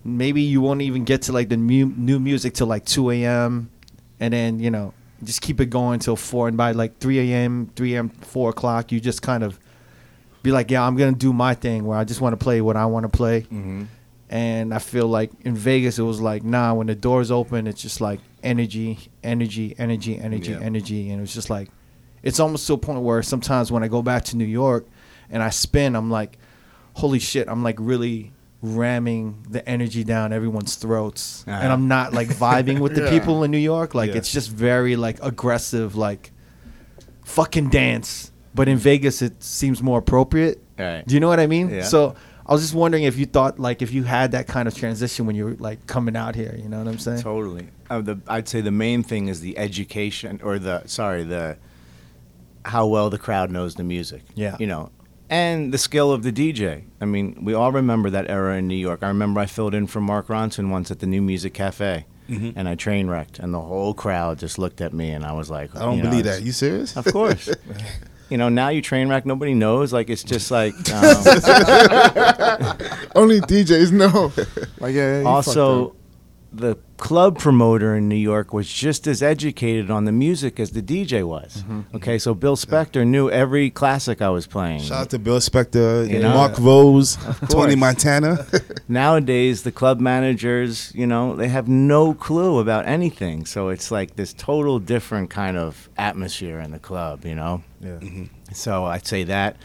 maybe 0.05 0.43
you 0.43 0.61
won't 0.61 0.83
even 0.83 1.05
get 1.05 1.23
to 1.23 1.33
like 1.33 1.49
the 1.49 1.57
mu- 1.57 1.93
new 1.97 2.19
music 2.21 2.55
till 2.55 2.67
like 2.69 2.85
2 2.85 3.11
a.m. 3.11 3.71
And 4.21 4.33
then, 4.33 4.61
you 4.61 4.71
know, 4.71 4.93
just 5.25 5.41
keep 5.41 5.61
it 5.61 5.67
going 5.71 5.99
till 6.01 6.17
4. 6.17 6.49
And 6.49 6.57
by 6.57 6.73
like 6.73 6.99
3 6.99 7.19
a.m., 7.33 7.71
3 7.77 7.95
a.m., 7.95 8.09
4 8.09 8.51
o'clock, 8.51 8.93
you 8.93 9.01
just 9.01 9.23
kind 9.23 9.43
of 9.43 9.59
be 10.43 10.51
like, 10.53 10.71
yeah, 10.71 10.83
I'm 10.87 10.97
going 10.97 11.13
to 11.15 11.19
do 11.19 11.33
my 11.33 11.55
thing 11.55 11.85
where 11.85 11.97
I 11.99 12.05
just 12.05 12.21
want 12.21 12.33
to 12.39 12.43
play 12.43 12.61
what 12.61 12.77
I 12.77 12.87
want 12.87 13.05
to 13.05 13.09
play. 13.09 13.41
hmm 13.43 13.85
And 14.31 14.73
I 14.75 14.79
feel 14.79 15.07
like 15.07 15.31
in 15.45 15.55
Vegas, 15.55 15.99
it 15.99 16.03
was 16.03 16.21
like, 16.21 16.43
nah, 16.43 16.75
when 16.75 16.87
the 16.87 16.95
doors 16.95 17.31
open, 17.31 17.67
it's 17.67 17.81
just 17.83 18.01
like 18.01 18.21
energy, 18.43 18.99
energy, 19.23 19.75
energy, 19.79 20.19
energy, 20.19 20.53
Yeah. 20.53 20.61
energy. 20.61 21.11
And 21.11 21.19
it 21.19 21.21
was 21.21 21.35
just 21.35 21.51
like, 21.51 21.69
it's 22.23 22.41
almost 22.41 22.67
to 22.67 22.73
a 22.73 22.79
point 22.79 23.03
where 23.03 23.23
sometimes 23.23 23.71
when 23.71 23.83
I 23.85 23.89
go 23.89 24.03
back 24.03 24.25
to 24.27 24.37
New 24.37 24.45
York 24.47 24.87
and 25.31 25.43
I 25.43 25.51
spin, 25.51 25.95
I'm 25.95 26.11
like, 26.11 26.39
holy 26.95 27.19
shit, 27.19 27.49
I'm 27.49 27.63
like 27.63 27.77
really 27.79 28.33
ramming 28.63 29.45
the 29.51 29.69
energy 29.69 30.03
down 30.05 30.33
everyone's 30.33 30.77
throats. 30.77 31.45
Uh-huh. 31.47 31.61
And 31.63 31.73
I'm 31.73 31.89
not 31.89 32.13
like 32.13 32.29
vibing 32.29 32.79
with 32.81 32.95
the 32.95 33.03
Yeah. 33.05 33.11
people 33.11 33.45
in 33.45 33.51
New 33.51 33.59
York. 33.59 33.95
Like, 33.95 34.11
Yeah. 34.11 34.17
it's 34.19 34.33
just 34.33 34.51
very 34.51 34.97
like 34.97 35.19
aggressive, 35.23 35.95
like 35.95 36.33
fucking 37.25 37.69
dance. 37.71 38.32
But 38.55 38.69
in 38.69 38.77
Vegas, 38.79 39.23
it 39.23 39.43
seems 39.43 39.83
more 39.83 39.99
appropriate. 39.99 40.63
Right. 40.79 41.07
Do 41.07 41.15
you 41.15 41.21
know 41.21 41.29
what 41.29 41.41
I 41.41 41.47
mean? 41.47 41.71
Yeah. 41.71 41.83
So 41.85 42.15
I 42.45 42.53
was 42.53 42.61
just 42.63 42.75
wondering 42.75 43.05
if 43.05 43.17
you 43.17 43.25
thought 43.27 43.59
like 43.59 43.83
if 43.83 43.93
you 43.93 44.03
had 44.03 44.33
that 44.33 44.47
kind 44.47 44.67
of 44.69 44.75
transition 44.75 45.27
when 45.27 45.37
you 45.37 45.45
were 45.45 45.55
like 45.59 45.87
coming 45.87 46.17
out 46.17 46.35
here. 46.35 46.55
You 46.61 46.69
know 46.69 46.79
what 46.79 46.89
I'm 46.89 46.99
saying? 46.99 47.23
Totally. 47.23 47.69
Uh, 47.89 48.01
the, 48.01 48.21
I'd 48.29 48.49
say 48.49 48.61
the 48.61 48.71
main 48.71 49.03
thing 49.03 49.29
is 49.29 49.41
the 49.41 49.57
education, 49.59 50.41
or 50.43 50.59
the 50.59 50.87
sorry, 50.87 51.23
the 51.25 51.57
how 52.65 52.87
well 52.87 53.11
the 53.11 53.19
crowd 53.19 53.51
knows 53.51 53.75
the 53.77 53.85
music. 53.85 54.23
Yeah. 54.35 54.57
You 54.59 54.67
know, 54.67 54.91
and 55.31 55.73
the 55.73 55.79
skill 55.79 56.13
of 56.13 56.23
the 56.23 56.33
DJ. 56.33 56.85
I 57.01 57.05
mean, 57.07 57.45
we 57.45 57.55
all 57.55 57.73
remember 57.73 58.11
that 58.11 58.29
era 58.29 58.57
in 58.57 58.69
New 58.69 58.77
York. 58.77 59.03
I 59.03 59.09
remember 59.09 59.41
I 59.41 59.47
filled 59.47 59.75
in 59.75 59.87
for 59.87 60.01
Mark 60.01 60.27
Ronson 60.29 60.71
once 60.71 60.91
at 60.91 60.99
the 60.99 61.07
New 61.07 61.23
Music 61.23 61.55
Cafe, 61.55 62.05
and 62.29 62.69
I 62.69 62.75
train 62.77 63.09
wrecked, 63.09 63.39
and 63.39 63.53
the 63.53 63.61
whole 63.61 63.93
crowd 63.95 64.39
just 64.39 64.59
looked 64.59 64.81
at 64.81 64.93
me, 64.93 65.11
and 65.11 65.25
I 65.25 65.33
was 65.33 65.51
like, 65.51 65.75
I 65.77 65.81
don't 65.81 65.99
you 65.99 66.03
know, 66.03 66.11
believe 66.11 66.27
it's- 66.27 66.39
that. 66.39 66.45
You 66.45 66.53
serious? 66.53 66.97
Of 66.97 67.05
course. 67.07 67.49
You 68.33 68.39
know, 68.39 68.49
now 68.49 68.71
you 68.71 68.81
train 68.81 69.11
wreck, 69.11 69.27
nobody 69.27 69.53
knows. 69.53 69.93
Like 69.93 70.09
it's 70.09 70.25
just 70.25 70.51
like 70.51 70.73
um, 70.91 71.13
Only 73.15 73.41
DJs 73.43 73.93
know. 73.93 74.33
Like 74.81 74.95
yeah. 74.95 75.01
yeah 75.01 75.19
you 75.19 75.25
fucked 75.25 75.49
also 75.49 75.89
up. 75.89 75.97
The 76.53 76.77
club 76.99 77.39
promoter 77.39 77.97
in 77.97 78.09
New 78.09 78.15
York 78.15 78.53
was 78.53 78.71
just 78.71 79.07
as 79.07 79.23
educated 79.23 79.91
on 79.91 80.05
the 80.05 80.13
music 80.13 80.61
as 80.61 80.73
the 80.73 80.83
DJ 80.83 81.27
was. 81.27 81.59
Mm-hmm, 81.59 81.81
mm-hmm. 81.81 81.97
Okay, 81.97 82.19
so 82.19 82.35
Bill 82.35 82.57
Spector 82.57 83.07
knew 83.07 83.31
every 83.31 83.71
classic 83.71 84.21
I 84.21 84.29
was 84.29 84.47
playing. 84.47 84.83
Shout 84.83 85.01
out 85.01 85.11
to 85.11 85.19
Bill 85.19 85.39
Spector, 85.39 86.09
You 86.09 86.21
know? 86.21 86.35
Mark 86.35 86.59
Rose. 86.59 87.17
Tony 87.49 87.75
Montana. 87.75 88.47
Nowadays, 88.89 89.63
the 89.63 89.73
club 89.73 89.99
managers, 89.99 90.93
you 90.95 91.07
know, 91.07 91.35
they 91.35 91.49
have 91.49 91.69
no 91.69 92.13
clue 92.13 92.59
about 92.59 92.87
anything. 92.87 93.47
So 93.47 93.71
it's 93.71 93.91
like 93.91 94.17
this 94.17 94.33
total 94.35 94.79
different 94.79 95.31
kind 95.31 95.57
of 95.57 95.89
atmosphere 95.97 96.61
in 96.61 96.71
the 96.71 96.79
club, 96.79 97.25
you 97.25 97.35
know. 97.35 97.63
Yeah. 97.81 97.99
Mm-hmm. 97.99 98.25
So 98.53 98.85
I'd 98.85 99.07
say 99.07 99.25
that. 99.25 99.57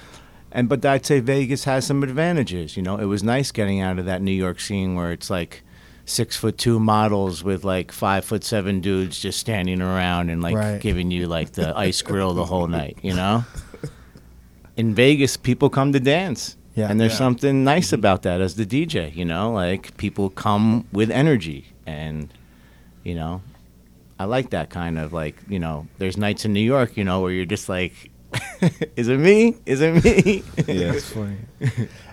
And 0.52 0.70
but 0.70 0.86
I'd 0.86 1.06
say 1.06 1.20
Vegas 1.20 1.66
has 1.66 1.86
some 1.86 2.02
advantages. 2.04 2.78
You 2.78 2.84
know, 2.84 2.98
it 2.98 3.06
was 3.06 3.22
nice 3.22 3.52
getting 3.52 3.82
out 3.82 4.00
of 4.00 4.06
that 4.06 4.22
New 4.22 4.32
York 4.32 4.62
scene 4.62 4.96
where 4.96 5.12
it's 5.12 5.30
like 5.30 5.64
six 6.10 6.36
foot 6.38 6.58
two 6.58 6.80
models 6.80 7.43
with 7.43 7.64
like 7.66 7.91
five 7.91 8.24
foot 8.26 8.43
seven 8.43 8.80
dudes 8.82 9.20
just 9.20 9.38
standing 9.39 9.82
around 9.82 10.30
and 10.32 10.41
like 10.41 10.55
Right. 10.55 10.82
giving 10.82 11.12
you 11.12 11.28
like 11.28 11.51
the 11.51 11.78
ice 11.88 12.01
grill 12.01 12.34
the 12.34 12.45
whole 12.45 12.68
night. 12.68 12.97
You 13.03 13.14
know. 13.14 13.45
In 14.78 14.93
Vegas, 14.93 15.38
people 15.38 15.70
come 15.70 15.91
to 15.93 15.99
dance. 15.99 16.55
Yeah. 16.76 16.89
and 16.91 16.99
there's 16.99 17.14
Yeah. 17.14 17.18
something 17.18 17.64
nice 17.64 17.91
about 17.91 18.22
that 18.22 18.39
as 18.39 18.53
the 18.55 18.66
DJ, 18.66 19.10
you 19.16 19.26
know, 19.26 19.51
like 19.51 19.97
people 19.97 20.30
come 20.30 20.86
with 20.93 21.10
energy 21.10 21.66
and 21.88 22.32
you 23.03 23.16
know, 23.16 23.41
I 24.20 24.26
like 24.26 24.51
that 24.51 24.70
kind 24.70 24.99
of 24.99 25.12
like, 25.12 25.36
you 25.49 25.58
know, 25.60 25.88
there's 25.97 26.18
nights 26.18 26.45
in 26.45 26.53
New 26.53 26.62
York, 26.62 26.95
you 26.97 27.03
know, 27.03 27.20
where 27.22 27.32
you're 27.32 27.45
just 27.45 27.68
like 27.68 28.12
is 28.95 29.08
it 29.08 29.18
me? 29.20 29.55
Is 29.66 29.82
it 29.82 30.03
me? 30.03 30.43
Yeah. 30.68 30.93
it's 30.93 31.10
funny. 31.12 31.38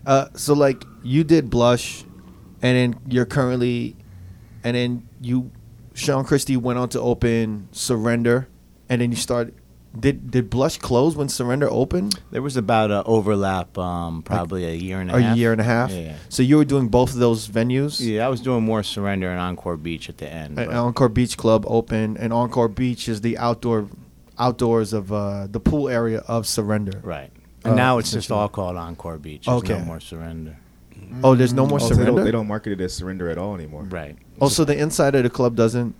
uh, 0.06 0.28
so 0.34 0.54
like 0.54 0.82
you 1.02 1.24
did 1.24 1.50
blush, 1.50 2.02
and 2.64 2.76
then 2.76 3.00
you're 3.08 3.26
currently, 3.26 3.94
and 4.64 4.74
then 4.76 5.06
you, 5.20 5.50
Sean 5.94 6.24
Christie 6.24 6.56
went 6.56 6.78
on 6.78 6.88
to 6.90 7.00
open 7.00 7.68
Surrender, 7.72 8.48
and 8.88 9.00
then 9.00 9.10
you 9.10 9.16
start 9.16 9.54
did 9.98 10.32
did 10.32 10.50
Blush 10.50 10.76
close 10.78 11.14
when 11.14 11.28
Surrender 11.28 11.68
opened? 11.70 12.18
There 12.32 12.42
was 12.42 12.56
about 12.56 12.90
a 12.90 13.04
overlap, 13.04 13.78
um, 13.78 14.22
probably 14.22 14.64
a 14.64 14.74
year 14.74 14.98
and 15.00 15.08
a 15.08 15.14
A 15.14 15.20
half. 15.22 15.36
year 15.36 15.52
and 15.52 15.60
a 15.60 15.64
half. 15.64 15.92
Yeah. 15.92 16.16
So 16.28 16.42
you 16.42 16.56
were 16.56 16.64
doing 16.64 16.88
both 16.88 17.10
of 17.14 17.20
those 17.20 17.46
venues. 17.46 18.00
Yeah, 18.04 18.26
I 18.26 18.28
was 18.28 18.40
doing 18.40 18.64
more 18.64 18.82
Surrender 18.82 19.30
and 19.30 19.38
Encore 19.38 19.76
Beach 19.76 20.08
at 20.08 20.18
the 20.18 20.28
end. 20.28 20.58
And 20.58 20.72
Encore 20.72 21.08
Beach 21.08 21.36
Club 21.36 21.64
open, 21.68 22.16
and 22.16 22.32
Encore 22.32 22.66
Beach 22.66 23.08
is 23.08 23.20
the 23.20 23.38
outdoor 23.38 23.86
outdoors 24.36 24.92
of 24.92 25.12
uh, 25.12 25.46
the 25.48 25.60
pool 25.60 25.88
area 25.88 26.24
of 26.26 26.44
Surrender. 26.46 26.98
right. 27.04 27.30
And 27.64 27.74
Uh, 27.74 27.76
now 27.76 27.98
it's 27.98 28.10
just 28.10 28.32
all 28.32 28.48
called 28.48 28.76
Encore 28.76 29.16
Beach. 29.18 29.46
There's 29.46 29.58
Okay. 29.62 29.78
no 29.78 29.84
more 29.84 30.00
Surrender. 30.00 30.56
Oh, 31.22 31.34
there's 31.34 31.52
no 31.52 31.66
more 31.66 31.76
Oh, 31.76 31.78
so 31.80 31.88
they 31.90 31.94
Surrender. 31.96 32.16
don't, 32.16 32.24
they 32.24 32.30
don't 32.30 32.46
market 32.48 32.72
it 32.72 32.80
as 32.80 32.92
surrender 32.94 33.28
at 33.30 33.38
all 33.38 33.54
anymore. 33.54 33.84
Right. 33.84 34.16
Oh, 34.40 34.48
so 34.48 34.64
the 34.64 34.76
inside 34.76 35.14
of 35.14 35.22
the 35.22 35.30
club 35.30 35.56
doesn't. 35.56 35.94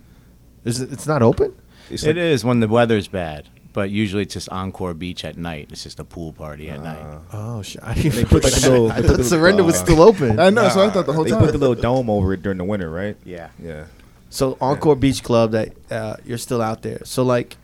Is 0.63 0.81
it, 0.81 0.91
it's 0.91 1.07
not 1.07 1.21
open? 1.21 1.55
It's 1.89 2.03
It 2.03 2.07
like- 2.09 2.17
is 2.17 2.43
when 2.43 2.59
the 2.59 2.67
weather's 2.67 3.07
bad, 3.07 3.47
but 3.73 3.89
usually 3.91 4.23
it's 4.23 4.33
just 4.33 4.49
Encore 4.49 4.93
Beach 4.93 5.23
at 5.23 5.37
night. 5.37 5.69
It's 5.71 5.83
just 5.83 5.99
a 5.99 6.03
pool 6.03 6.33
party 6.33 6.69
at 6.69 6.81
night. 6.81 6.99
Uh, 7.01 7.19
Oh 7.33 7.61
shit! 7.61 7.81
I, 7.83 7.93
didn't 7.93 8.13
They 8.15 8.25
put 8.25 8.43
like 8.43 8.53
a 8.57 8.69
little- 8.69 8.91
I 8.91 8.95
they 8.95 9.01
put 9.01 9.07
thought 9.07 9.17
the- 9.17 9.23
Surrender 9.25 9.63
was 9.63 9.75
uh, 9.75 9.85
still 9.85 10.01
open. 10.01 10.39
I 10.39 10.49
know. 10.49 10.67
so 10.69 10.81
I 10.81 10.89
thought 10.89 11.05
the 11.05 11.13
whole 11.13 11.23
they 11.23 11.29
time. 11.31 11.41
put 11.41 11.51
the 11.51 11.57
little 11.57 11.75
dome 11.75 12.09
over 12.09 12.33
it 12.33 12.41
during 12.41 12.57
the 12.57 12.63
winter, 12.63 12.89
right? 12.89 13.15
Yeah. 13.23 13.49
Yeah. 13.61 13.85
So 14.29 14.57
Encore 14.59 14.95
Beach 14.95 15.23
Club, 15.23 15.51
that 15.51 15.73
uh, 15.91 16.15
you're 16.25 16.37
still 16.39 16.61
out 16.61 16.81
there. 16.81 16.99
So 17.05 17.23
like, 17.23 17.55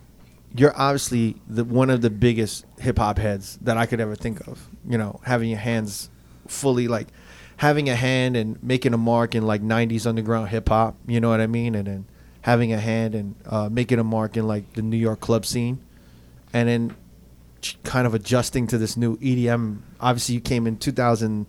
you're 0.55 0.73
obviously 0.79 1.35
the 1.47 1.63
one 1.63 1.89
of 1.89 2.01
the 2.01 2.09
biggest 2.09 2.65
hip 2.79 2.97
hop 2.99 3.17
heads 3.17 3.57
that 3.61 3.77
I 3.77 3.85
could 3.87 3.99
ever 3.99 4.15
think 4.15 4.47
of. 4.47 4.67
You 4.87 4.97
know, 4.97 5.19
having 5.23 5.49
your 5.49 5.59
hands 5.59 6.09
fully 6.47 6.87
like 6.87 7.07
having 7.61 7.89
a 7.89 7.95
hand 7.95 8.35
and 8.35 8.61
making 8.63 8.91
a 8.91 8.97
mark 8.97 9.35
in 9.35 9.45
like 9.45 9.61
'90s 9.61 10.07
underground 10.07 10.49
hip 10.49 10.67
hop. 10.67 10.97
You 11.07 11.19
know 11.19 11.29
what 11.29 11.39
I 11.39 11.45
mean? 11.45 11.75
And 11.75 11.87
then 11.87 12.05
having 12.41 12.73
a 12.73 12.79
hand 12.79 13.13
and 13.13 13.35
uh, 13.45 13.69
making 13.69 13.99
a 13.99 14.03
mark 14.03 14.35
in 14.35 14.47
like 14.47 14.73
the 14.73 14.81
New 14.81 14.97
York 14.97 15.19
club 15.19 15.45
scene, 15.45 15.79
and 16.53 16.67
then 16.67 16.95
kind 17.83 18.07
of 18.07 18.15
adjusting 18.15 18.65
to 18.65 18.79
this 18.79 18.97
new 18.97 19.15
EDM. 19.17 19.77
Obviously, 19.99 20.33
you 20.35 20.41
came 20.41 20.65
in 20.65 20.77
2000. 20.77 21.45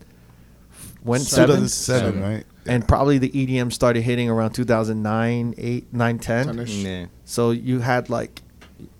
When 1.03 1.21
seven? 1.21 1.57
2007, 1.57 2.23
right? 2.23 2.45
and 2.67 2.87
probably 2.87 3.19
the 3.19 3.31
EDM 3.31 3.73
started 3.73 4.03
hitting 4.03 4.31
around 4.31 4.53
2009, 4.53 5.55
8, 5.59 5.93
9, 5.93 6.19
10. 6.19 6.47
Ten-ish. 6.47 7.09
So 7.25 7.51
you 7.51 7.81
had 7.81 8.09
like 8.09 8.43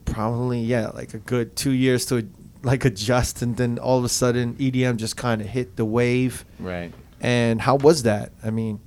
probably 0.05 0.61
yeah, 0.61 0.89
like 0.89 1.15
a 1.15 1.19
good 1.19 1.55
2 1.55 1.71
years 1.71 2.07
to 2.07 2.29
like 2.65 2.85
adjust 2.85 3.43
and 3.43 3.57
then 3.57 3.79
all 3.79 3.99
of 3.99 4.05
a 4.05 4.09
sudden 4.09 4.55
EDM 4.55 4.97
just 4.97 5.17
kind 5.17 5.41
of 5.41 5.47
hit 5.47 5.77
the 5.77 5.85
wave. 5.85 6.45
Right. 6.59 6.93
And 7.23 7.61
how 7.61 7.77
was 7.77 8.03
that? 8.03 8.33
I 8.43 8.51
mean, 8.51 8.81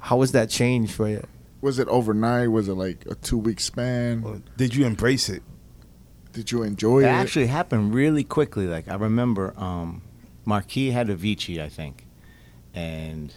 how 0.00 0.16
was 0.16 0.32
that 0.32 0.50
change 0.50 0.90
for 0.92 1.08
you? 1.08 1.24
Was 1.60 1.78
it 1.78 1.86
overnight? 1.88 2.50
Was 2.50 2.68
it 2.68 2.74
like 2.74 3.04
a 3.06 3.14
two 3.14 3.38
week 3.38 3.60
span? 3.60 4.22
Well, 4.22 4.42
Did 4.56 4.74
you 4.74 4.86
embrace 4.86 5.28
it? 5.28 5.42
Did 6.32 6.50
you 6.50 6.62
enjoy 6.62 7.00
It 7.00 7.04
it? 7.04 7.08
actually 7.08 7.46
happened 7.46 7.94
really 7.94 8.24
quickly. 8.24 8.66
Like 8.66 8.88
I 8.88 8.94
remember, 8.94 9.52
um, 9.58 10.02
Marquee 10.44 10.90
had 10.90 11.08
Avicii, 11.08 11.60
I 11.60 11.68
think, 11.68 12.06
and 12.74 13.32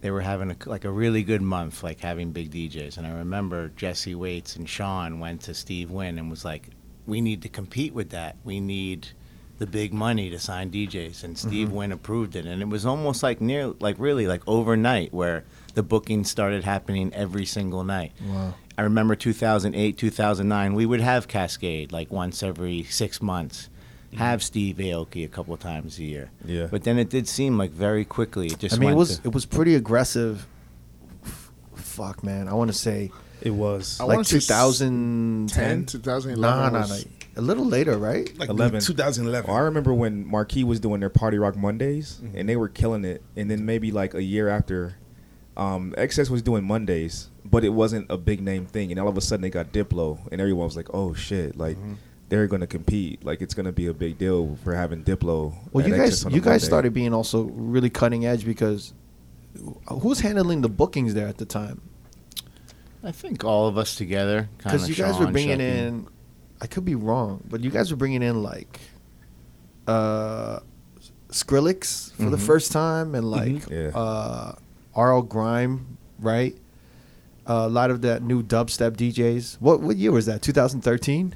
they 0.00 0.10
were 0.10 0.20
having 0.20 0.50
a, 0.50 0.56
like 0.66 0.84
a 0.84 0.90
really 0.90 1.22
good 1.24 1.42
month, 1.42 1.82
like 1.82 2.00
having 2.00 2.30
big 2.30 2.50
DJs. 2.52 2.98
And 2.98 3.06
I 3.06 3.10
remember 3.10 3.68
Jesse 3.76 4.14
Waits 4.14 4.54
and 4.56 4.68
Sean 4.68 5.18
went 5.18 5.40
to 5.42 5.54
Steve 5.54 5.90
Wynn 5.90 6.18
and 6.18 6.30
was 6.30 6.44
like, 6.44 6.68
"We 7.06 7.20
need 7.20 7.42
to 7.42 7.48
compete 7.48 7.94
with 7.94 8.10
that. 8.10 8.36
We 8.44 8.60
need 8.60 9.08
the 9.58 9.66
big 9.66 9.92
money 9.92 10.30
to 10.30 10.38
sign 10.38 10.70
DJs." 10.70 11.24
And 11.24 11.36
Steve 11.36 11.68
mm-hmm. 11.68 11.76
Wynn 11.76 11.92
approved 11.92 12.36
it, 12.36 12.46
and 12.46 12.62
it 12.62 12.68
was 12.68 12.86
almost 12.86 13.22
like 13.22 13.40
near, 13.40 13.68
like 13.80 13.96
really, 13.98 14.26
like 14.26 14.42
overnight, 14.46 15.12
where 15.12 15.44
the 15.74 15.82
bookings 15.82 16.30
started 16.30 16.64
happening 16.64 17.12
every 17.14 17.46
single 17.46 17.84
night. 17.84 18.12
Wow. 18.26 18.54
I 18.76 18.82
remember 18.82 19.16
2008, 19.16 19.98
2009, 19.98 20.74
we 20.74 20.86
would 20.86 21.00
have 21.00 21.26
Kaskade 21.26 21.90
like 21.90 22.12
once 22.12 22.42
every 22.44 22.84
six 22.84 23.20
months, 23.20 23.68
mm-hmm. 24.08 24.18
have 24.18 24.42
Steve 24.42 24.76
Aoki 24.76 25.24
a 25.24 25.28
couple 25.28 25.56
times 25.56 25.98
a 25.98 26.04
year. 26.04 26.30
Yeah. 26.44 26.68
But 26.70 26.84
then 26.84 26.96
it 26.96 27.10
did 27.10 27.26
seem 27.26 27.58
like 27.58 27.70
very 27.72 28.04
quickly 28.04 28.46
it 28.46 28.60
just 28.60 28.76
I 28.76 28.78
mean, 28.78 28.90
it 28.90 28.94
was 28.94 29.18
to- 29.18 29.28
it 29.28 29.34
was 29.34 29.46
pretty 29.46 29.74
aggressive. 29.74 30.46
F- 31.24 31.50
Fuck, 31.74 32.22
man. 32.22 32.46
I 32.46 32.54
want 32.54 32.70
to 32.70 32.76
say 32.76 33.10
It 33.40 33.50
was. 33.50 34.00
I 34.00 34.04
like 34.04 34.24
2010, 34.26 35.48
10, 35.48 35.86
2011 35.86 36.40
Nah, 36.40 36.70
nah, 36.70 36.80
was- 36.80 37.04
like 37.04 37.17
a 37.38 37.40
little 37.40 37.64
later, 37.64 37.96
right? 37.96 38.36
Like 38.38 38.48
11. 38.50 38.80
2011. 38.80 39.48
Well, 39.48 39.56
I 39.56 39.60
remember 39.64 39.94
when 39.94 40.26
Marquee 40.26 40.64
was 40.64 40.80
doing 40.80 41.00
their 41.00 41.08
Party 41.10 41.38
Rock 41.38 41.56
Mondays, 41.56 42.20
Mm-hmm. 42.22 42.36
and 42.36 42.48
they 42.48 42.56
were 42.56 42.68
killing 42.68 43.04
it. 43.04 43.22
And 43.36 43.50
then 43.50 43.64
maybe 43.64 43.90
like 43.92 44.12
a 44.14 44.22
year 44.22 44.48
after, 44.48 44.96
um, 45.56 45.94
XS 45.96 46.28
was 46.30 46.42
doing 46.42 46.64
Mondays, 46.64 47.30
but 47.44 47.64
it 47.64 47.70
wasn't 47.70 48.06
a 48.10 48.16
big 48.18 48.40
name 48.42 48.66
thing. 48.66 48.90
And 48.90 49.00
all 49.00 49.08
of 49.08 49.16
a 49.16 49.20
sudden, 49.20 49.40
they 49.42 49.50
got 49.50 49.72
Diplo, 49.72 50.18
and 50.30 50.40
everyone 50.40 50.66
was 50.66 50.76
like, 50.76 50.88
"Oh 50.92 51.14
shit!" 51.14 51.56
Like 51.56 51.76
Mm-hmm. 51.78 51.94
they're 52.28 52.46
going 52.46 52.60
to 52.60 52.66
compete. 52.66 53.24
Like 53.24 53.40
it's 53.40 53.54
going 53.54 53.66
to 53.66 53.72
be 53.72 53.86
a 53.86 53.94
big 53.94 54.18
deal 54.18 54.56
for 54.62 54.74
having 54.74 55.02
Diplo. 55.02 55.54
Well, 55.72 55.88
you 55.88 55.96
guys, 55.96 56.24
you 56.24 56.30
guys 56.40 56.44
Monday. 56.44 56.58
started 56.66 56.92
being 56.92 57.14
also 57.14 57.44
really 57.44 57.90
cutting 57.90 58.26
edge 58.26 58.44
because 58.44 58.92
who's 60.02 60.20
handling 60.20 60.60
the 60.60 60.68
bookings 60.68 61.14
there 61.14 61.26
at 61.26 61.38
the 61.38 61.46
time? 61.46 61.80
I 63.02 63.12
think 63.12 63.44
all 63.44 63.66
of 63.68 63.78
us 63.78 63.94
together. 63.94 64.48
Because 64.58 64.88
you 64.88 64.94
guys 64.94 65.18
were 65.18 65.28
bringing 65.28 65.60
in, 65.60 66.06
I 66.60 66.66
could 66.66 66.84
be 66.84 66.94
wrong, 66.94 67.42
but 67.48 67.60
you 67.62 67.70
guys 67.70 67.90
were 67.90 67.96
bringing 67.96 68.22
in 68.22 68.42
like, 68.42 68.80
uh, 69.86 70.60
Skrillex 71.30 72.12
for 72.12 72.30
the 72.30 72.36
Mhm. 72.36 72.40
first 72.46 72.72
time, 72.72 73.14
and 73.14 73.30
like, 73.30 73.52
Mm-hmm. 73.66 73.72
Yeah. 73.74 73.88
uh, 73.94 74.52
RL 74.94 75.22
Grime, 75.22 75.98
right? 76.18 76.56
Uh, 77.46 77.64
a 77.66 77.68
lot 77.68 77.90
of 77.90 78.00
that 78.02 78.22
new 78.22 78.42
dubstep 78.42 78.96
DJs. 78.96 79.56
What 79.60 79.80
what 79.82 79.96
year 79.96 80.10
was 80.12 80.26
that? 80.26 80.42
2013, 80.42 81.34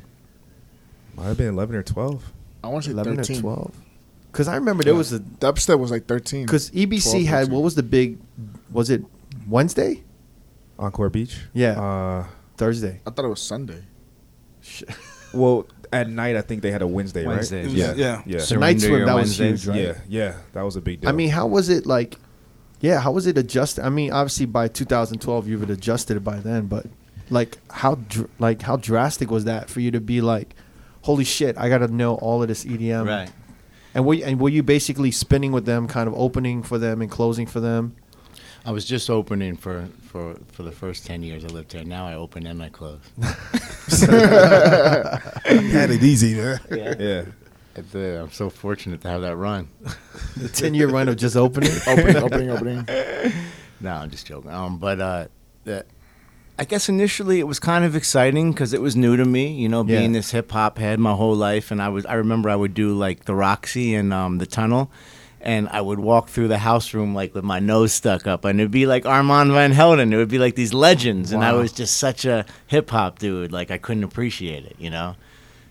Might 1.16 1.24
have 1.24 1.36
been 1.36 1.48
eleven 1.48 1.76
or 1.76 1.82
twelve. 1.82 2.32
I 2.64 2.68
want 2.68 2.84
to 2.84 2.90
say 2.90 2.92
11 2.94 3.16
13. 3.16 3.36
or 3.38 3.40
12? 3.40 3.74
Because 4.30 4.48
I 4.48 4.54
remember 4.54 4.82
there 4.82 4.92
Yeah. 4.94 4.98
was 4.98 5.12
a 5.12 5.18
Dubstep 5.20 5.78
was 5.78 5.90
like 5.90 6.06
13. 6.06 6.46
because 6.46 6.70
EBC 6.70 7.10
12, 7.24 7.26
had 7.26 7.38
13. 7.44 7.52
what 7.54 7.62
was 7.62 7.74
the 7.74 7.82
big? 7.82 8.18
Was 8.72 8.88
it 8.88 9.04
Wednesday? 9.46 10.02
Encore 10.78 11.10
Beach. 11.10 11.38
Yeah. 11.52 11.78
Uh, 11.80 12.26
Thursday. 12.56 13.00
I 13.06 13.10
thought 13.10 13.24
it 13.26 13.28
was 13.28 13.42
Sunday. 13.42 13.82
Sh- 15.32 15.34
well, 15.34 15.66
at 15.92 16.08
night 16.08 16.36
I 16.36 16.40
think 16.40 16.62
they 16.62 16.70
had 16.70 16.82
a 16.82 16.86
Wednesday, 16.86 17.26
Wednesdays, 17.26 17.66
right? 17.66 17.76
yeah. 17.76 17.86
Yeah. 17.86 17.94
Yeah. 17.96 18.22
Yeah. 18.26 18.36
The 18.38 18.40
Surrender 18.40 18.66
night 18.66 18.80
swim 18.80 18.92
Your 18.92 19.06
that 19.06 19.14
was 19.14 19.36
huge, 19.38 19.66
right? 19.66 19.80
Yeah. 19.80 19.98
Yeah. 20.08 20.34
That 20.52 20.62
was 20.62 20.76
a 20.76 20.80
big 20.80 21.00
deal. 21.00 21.10
I 21.10 21.12
mean, 21.12 21.30
how 21.30 21.46
was 21.46 21.68
it 21.68 21.86
like? 21.86 22.16
Yeah, 22.80 22.98
how 23.00 23.12
was 23.12 23.26
it 23.28 23.38
adjusted? 23.38 23.84
I 23.84 23.90
mean, 23.90 24.12
obviously 24.12 24.46
by 24.46 24.66
2012 24.66 25.46
you 25.46 25.58
would 25.58 25.68
have 25.68 25.78
adjusted 25.78 26.16
it 26.16 26.24
by 26.24 26.38
then, 26.40 26.66
but 26.66 26.86
like 27.30 27.58
how 27.70 27.94
dr- 27.94 28.28
like 28.38 28.62
how 28.62 28.76
drastic 28.76 29.30
was 29.30 29.44
that 29.44 29.70
for 29.70 29.80
you 29.80 29.90
to 29.92 30.00
be 30.00 30.20
like, 30.20 30.54
holy 31.02 31.24
shit, 31.24 31.56
I 31.56 31.68
got 31.68 31.78
to 31.78 31.88
know 31.88 32.16
all 32.16 32.42
of 32.42 32.48
this 32.48 32.64
EDM. 32.64 33.06
Right. 33.06 33.30
And 33.94 34.04
were 34.06 34.14
you, 34.14 34.24
and 34.24 34.40
were 34.40 34.48
you 34.48 34.62
basically 34.62 35.10
spinning 35.10 35.52
with 35.52 35.66
them, 35.66 35.86
kind 35.86 36.08
of 36.08 36.14
opening 36.14 36.62
for 36.62 36.78
them 36.78 37.02
and 37.02 37.10
closing 37.10 37.46
for 37.46 37.60
them? 37.60 37.94
I 38.64 38.70
was 38.70 38.84
just 38.84 39.10
opening 39.10 39.56
for, 39.56 39.88
for, 40.06 40.36
for 40.52 40.62
the 40.62 40.70
first 40.70 41.04
10 41.06 41.22
years 41.24 41.44
I 41.44 41.48
lived 41.48 41.72
here. 41.72 41.82
Now 41.84 42.06
I 42.06 42.14
open 42.14 42.46
and 42.46 42.62
I 42.62 42.68
close. 42.68 43.00
Had 44.52 45.90
it 45.90 46.02
easy, 46.02 46.34
man. 46.36 46.60
yeah. 46.70 47.24
It's, 47.74 47.94
uh, 47.94 48.20
I'm 48.22 48.30
so 48.30 48.50
fortunate 48.50 49.00
to 49.00 49.08
have 49.08 49.22
that 49.22 49.36
run. 49.36 49.68
The 50.36 50.48
10 50.48 50.74
year 50.74 50.88
run 50.88 51.08
of 51.08 51.16
just 51.16 51.36
opening. 51.36 51.70
Opening, 51.86 52.16
opening, 52.16 52.50
opening. 52.50 52.86
No, 53.80 53.92
I'm 53.92 54.10
just 54.10 54.26
joking. 54.26 54.50
Um, 54.50 54.78
but 54.78 55.00
uh, 55.00 55.26
the, 55.64 55.84
I 56.58 56.64
guess 56.64 56.88
initially 56.88 57.38
it 57.40 57.46
was 57.46 57.58
kind 57.58 57.84
of 57.84 57.94
exciting 57.96 58.52
because 58.52 58.72
it 58.72 58.80
was 58.80 58.94
new 58.96 59.16
to 59.16 59.24
me. 59.24 59.52
You 59.52 59.68
know, 59.68 59.84
being 59.84 60.12
Yeah. 60.14 60.18
this 60.18 60.30
hip 60.30 60.50
hop 60.52 60.78
head 60.78 60.98
my 61.00 61.12
whole 61.14 61.34
life, 61.34 61.70
and 61.70 61.82
I 61.82 61.88
was 61.90 62.06
I 62.06 62.14
remember 62.14 62.48
I 62.50 62.56
would 62.56 62.72
do 62.74 62.94
like 62.94 63.24
the 63.26 63.34
Roxy 63.34 63.94
and 63.94 64.12
um, 64.12 64.38
the 64.38 64.46
Tunnel, 64.46 64.90
and 65.42 65.68
I 65.68 65.80
would 65.80 65.98
walk 65.98 66.28
through 66.28 66.48
the 66.48 66.58
house 66.58 66.94
room 66.94 67.14
like 67.14 67.34
with 67.34 67.44
my 67.44 67.58
nose 67.58 67.92
stuck 67.92 68.26
up, 68.26 68.44
and 68.44 68.60
it'd 68.60 68.70
be 68.70 68.86
like 68.86 69.04
Armand 69.06 69.52
Van 69.52 69.72
Helden. 69.72 70.12
It 70.12 70.16
would 70.16 70.28
be 70.28 70.38
like 70.38 70.54
these 70.54 70.72
legends, 70.72 71.32
and 71.32 71.44
I 71.44 71.52
was 71.52 71.72
just 71.72 71.96
such 71.96 72.24
a 72.24 72.46
hip 72.66 72.90
hop 72.90 73.18
dude. 73.18 73.52
Like 73.52 73.70
I 73.70 73.78
couldn't 73.78 74.04
appreciate 74.04 74.64
it, 74.64 74.76
you 74.78 74.90
know. 74.90 75.16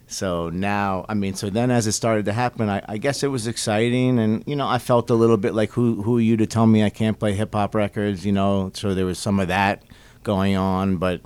So 0.08 0.50
now, 0.50 1.06
I 1.08 1.14
mean, 1.14 1.36
so 1.36 1.50
then 1.50 1.72
as 1.72 1.88
it 1.88 1.94
started 1.94 2.26
to 2.26 2.34
happen, 2.34 2.70
I, 2.70 2.82
I 2.86 2.98
guess 2.98 3.24
it 3.24 3.28
was 3.28 3.48
exciting, 3.48 4.20
and 4.20 4.44
you 4.46 4.58
know, 4.58 4.68
I 4.68 4.78
felt 4.78 5.10
a 5.10 5.16
little 5.16 5.38
bit 5.38 5.54
like, 5.54 5.72
who 5.72 6.02
who 6.02 6.18
are 6.18 6.22
you 6.22 6.36
to 6.38 6.46
tell 6.46 6.68
me 6.68 6.84
I 6.84 6.90
can't 6.90 7.18
play 7.18 7.34
hip 7.34 7.54
hop 7.54 7.74
records? 7.74 8.26
You 8.26 8.34
know, 8.34 8.72
so 8.74 8.94
there 8.94 9.06
was 9.06 9.20
some 9.20 9.40
of 9.40 9.48
that 9.48 9.84
going 10.24 10.58
on, 10.58 10.98
but 10.98 11.22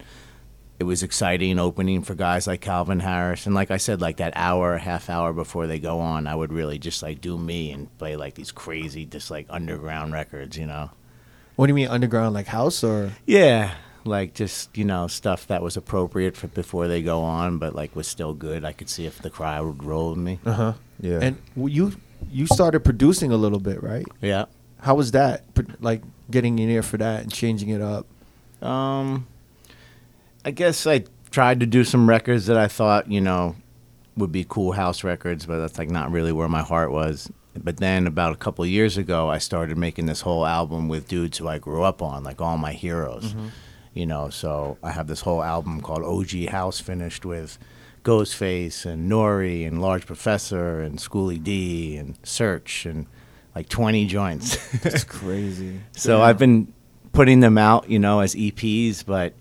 it 0.78 0.84
was 0.84 1.04
exciting 1.04 1.58
opening 1.58 2.02
for 2.02 2.16
guys 2.16 2.48
like 2.48 2.62
Calvin 2.62 3.00
Harris, 3.00 3.46
and 3.46 3.56
like 3.56 3.72
I 3.72 3.78
said, 3.78 4.02
like 4.02 4.18
that 4.18 4.34
hour, 4.36 4.78
half 4.78 5.10
hour 5.10 5.32
before 5.34 5.68
they 5.68 5.80
go 5.80 6.00
on, 6.00 6.28
I 6.28 6.36
would 6.36 6.52
really 6.52 6.78
just 6.78 7.02
like 7.02 7.22
do 7.22 7.38
me 7.38 7.72
and 7.72 7.96
play 7.98 8.16
like 8.16 8.34
these 8.34 8.52
crazy, 8.52 9.06
just 9.06 9.32
like 9.32 9.46
underground 9.50 10.14
records, 10.14 10.58
you 10.58 10.66
know. 10.66 10.90
What 11.56 11.68
do 11.68 11.72
you 11.72 11.76
mean 11.76 11.88
underground, 11.88 12.34
like 12.34 12.48
house 12.48 12.84
or? 12.84 13.12
Yeah, 13.26 13.76
like 14.04 14.34
just 14.34 14.78
you 14.78 14.84
know 14.86 15.08
stuff 15.08 15.48
that 15.48 15.62
was 15.62 15.78
appropriate 15.78 16.36
for 16.36 16.48
before 16.48 16.88
they 16.88 17.02
go 17.02 17.22
on, 17.22 17.58
but 17.58 17.74
like 17.74 17.96
was 17.96 18.08
still 18.08 18.34
good. 18.34 18.66
I 18.66 18.72
could 18.72 18.90
see 18.90 19.06
if 19.06 19.20
the 19.20 19.30
crowd 19.30 19.66
would 19.66 19.84
roll 19.84 20.10
with 20.10 20.20
me. 20.20 20.40
Uh 20.46 20.54
huh. 20.54 20.74
Yeah. 21.00 21.20
And 21.22 21.38
you 21.56 21.94
you 22.32 22.48
started 22.48 22.82
producing 22.82 23.32
a 23.32 23.38
little 23.38 23.60
bit, 23.60 23.82
right? 23.82 24.06
Yeah. 24.22 24.46
How 24.80 24.96
was 24.96 25.12
that? 25.12 25.44
Like 25.80 26.02
getting 26.30 26.60
in 26.60 26.70
here 26.70 26.84
for 26.84 26.98
that 26.98 27.24
and 27.24 27.34
changing 27.34 27.70
it 27.70 27.82
up. 27.82 28.06
Um, 28.62 29.28
I 30.46 30.52
guess 30.52 30.86
I 30.86 31.04
tried 31.32 31.60
to 31.62 31.66
do 31.66 31.84
some 31.84 32.08
records 32.08 32.46
that 32.46 32.56
I 32.56 32.68
thought, 32.68 33.12
you 33.12 33.20
know, 33.20 33.56
would 34.16 34.32
be 34.32 34.46
cool 34.48 34.72
house 34.74 35.04
records, 35.04 35.46
but 35.48 35.60
that's 35.60 35.80
like 35.80 35.89
not 35.89 36.12
really 36.12 36.32
where 36.32 36.48
my 36.48 36.62
heart 36.62 36.91
was. 36.91 37.32
But 37.56 37.78
then 37.78 38.06
about 38.06 38.34
a 38.34 38.36
couple 38.36 38.64
of 38.64 38.70
years 38.70 38.98
ago, 38.98 39.30
I 39.30 39.39
started 39.39 39.78
making 39.78 40.06
this 40.06 40.22
whole 40.22 40.46
album 40.46 40.88
with 40.88 41.08
dudes 41.08 41.39
who 41.39 41.48
I 41.48 41.58
grew 41.58 41.84
up 41.84 42.02
on, 42.02 42.24
like 42.24 42.41
all 42.41 42.58
my 42.58 42.74
heroes. 42.74 43.34
Mm-hmm. 43.34 43.48
You 43.93 44.06
know, 44.06 44.30
so 44.30 44.78
I 44.84 44.91
have 44.91 45.08
this 45.08 45.22
whole 45.22 45.41
album 45.41 45.82
called 45.82 46.04
OG 46.04 46.50
House 46.50 46.80
finished 46.80 47.26
with 47.26 47.58
Ghostface 48.04 48.86
and 48.86 49.10
Nori 49.10 49.66
and 49.66 49.82
Large 49.82 50.06
Professor 50.06 50.82
and 50.82 51.00
Schoolly 51.00 51.39
D 51.39 51.98
and 51.98 52.20
Search 52.24 52.86
and 52.86 53.08
like 53.56 53.70
20 53.70 54.06
joints. 54.06 54.58
It's 54.86 55.04
crazy. 55.06 55.80
So 55.93 56.22
I've 56.22 56.38
been 56.38 56.72
putting 57.14 57.39
them 57.39 57.58
out, 57.58 57.89
you 57.89 58.00
know, 58.00 58.20
as 58.20 58.36
EPs, 58.36 59.06
but 59.06 59.34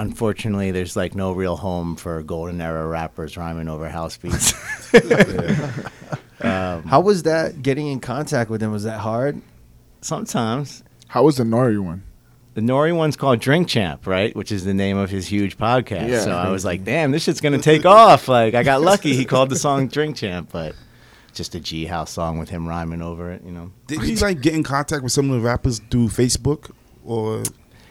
unfortunately, 0.00 0.70
there's 0.70 0.96
like 0.96 1.14
no 1.14 1.32
real 1.32 1.56
home 1.56 1.96
for 1.96 2.22
golden 2.22 2.60
era 2.60 2.86
rappers 2.86 3.36
rhyming 3.36 3.68
over 3.68 3.88
house 3.88 4.16
beats. 4.16 4.52
Um, 6.42 6.84
How 6.84 7.00
was 7.00 7.24
that 7.24 7.60
getting 7.60 7.86
in 7.88 8.00
contact 8.00 8.48
with 8.48 8.62
them? 8.62 8.72
Was 8.72 8.84
that 8.84 9.00
hard? 9.00 9.42
Sometimes 10.00 10.82
How 11.08 11.22
was 11.24 11.36
the 11.36 11.44
Nori 11.44 11.78
one? 11.78 12.02
the 12.54 12.62
Nori 12.62 12.96
one's 12.96 13.14
called 13.14 13.40
Drink 13.40 13.68
Champ, 13.68 14.06
right? 14.06 14.34
Which 14.34 14.50
is 14.50 14.64
the 14.64 14.72
name 14.72 14.96
of 14.96 15.10
his 15.10 15.26
huge 15.26 15.58
podcast. 15.58 16.08
Yeah. 16.08 16.20
so 16.20 16.32
I 16.32 16.48
was 16.48 16.64
like, 16.64 16.82
damn, 16.82 17.10
this 17.10 17.24
shit's 17.24 17.42
gonna 17.42 17.58
take 17.58 17.84
off. 17.84 18.26
Like 18.26 18.54
I 18.54 18.62
got 18.62 18.80
lucky. 18.80 19.14
He 19.14 19.26
called 19.26 19.50
the 19.50 19.56
song 19.56 19.88
Drink 19.88 20.16
Champ, 20.16 20.48
but 20.50 20.74
just 21.34 21.54
a 21.54 21.60
G 21.60 21.84
House 21.84 22.10
song 22.10 22.38
with 22.38 22.48
him 22.48 22.66
rhyming 22.66 23.02
over 23.02 23.30
it, 23.30 23.42
you 23.44 23.52
know. 23.52 23.70
Did 23.86 24.02
you 24.04 24.16
like 24.16 24.40
get 24.40 24.54
in 24.54 24.62
contact 24.62 25.02
with 25.02 25.12
some 25.12 25.30
of 25.30 25.40
the 25.42 25.46
rappers 25.46 25.78
through 25.90 26.08
Facebook 26.08 26.70
or? 27.04 27.42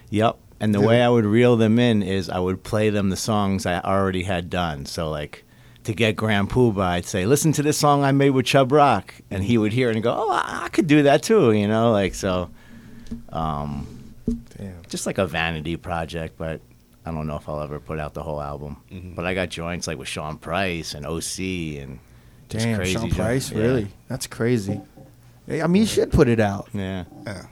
Yep. 0.10 0.38
And 0.60 0.76
the 0.76 0.80
Yeah. 0.80 0.86
way 0.88 1.01
I 1.01 1.10
would 1.10 1.26
reel 1.26 1.55
them 1.55 1.80
in 1.80 2.03
is 2.03 2.30
I 2.30 2.39
would 2.39 2.64
play 2.64 2.89
them 2.89 3.10
the 3.10 3.16
songs 3.18 3.66
I 3.66 3.80
already 3.80 4.24
had 4.24 4.49
done. 4.49 4.86
So 4.86 5.10
like 5.10 5.45
to 5.86 5.93
get 5.93 6.16
Grand 6.18 6.49
Puba, 6.49 6.82
I'd 6.82 7.05
say, 7.05 7.26
"Listen 7.26 7.51
to 7.53 7.64
this 7.64 7.78
song 7.78 8.03
I 8.03 8.12
made 8.12 8.32
with 8.32 8.45
Chubb 8.45 8.72
Rock," 8.72 9.14
and 9.32 9.43
he 9.43 9.57
would 9.57 9.72
hear 9.74 9.89
it 9.89 9.95
and 9.95 10.03
go, 10.03 10.14
"Oh, 10.16 10.30
I, 10.32 10.64
I 10.66 10.70
could 10.70 10.88
do 10.88 11.03
that 11.03 11.24
too," 11.24 11.51
you 11.53 11.68
know, 11.68 11.91
like 11.91 12.14
so. 12.14 12.49
Um, 13.30 13.88
Damn. 14.57 14.82
just 14.89 15.05
like 15.05 15.18
a 15.18 15.26
vanity 15.26 15.76
project, 15.78 16.38
but 16.38 16.62
I 17.05 17.12
don't 17.12 17.26
know 17.26 17.38
if 17.38 17.47
I'll 17.49 17.62
ever 17.62 17.80
put 17.80 17.97
out 17.99 18.14
the 18.14 18.22
whole 18.24 18.41
album. 18.41 18.78
Mm-hmm. 18.91 19.16
But 19.16 19.26
I 19.26 19.34
got 19.34 19.49
joints 19.49 19.88
like 19.88 19.97
with 19.97 20.07
Sean 20.07 20.38
Price 20.38 20.93
and 20.93 21.05
OC 21.05 21.80
and 21.82 21.99
just 22.49 22.66
Damn, 22.66 22.78
crazy 22.78 22.93
Sean. 22.93 23.10
Price, 23.12 23.51
Yeah. 23.51 23.57
really? 23.62 23.88
That's 24.07 24.28
crazy. 24.28 24.80
I 25.49 25.66
mean, 25.66 25.82
you 25.84 25.88
should 25.88 26.12
put 26.12 26.28
it 26.28 26.39
out. 26.39 26.68
Yeah. 26.74 27.05
Yeah. 27.26 27.45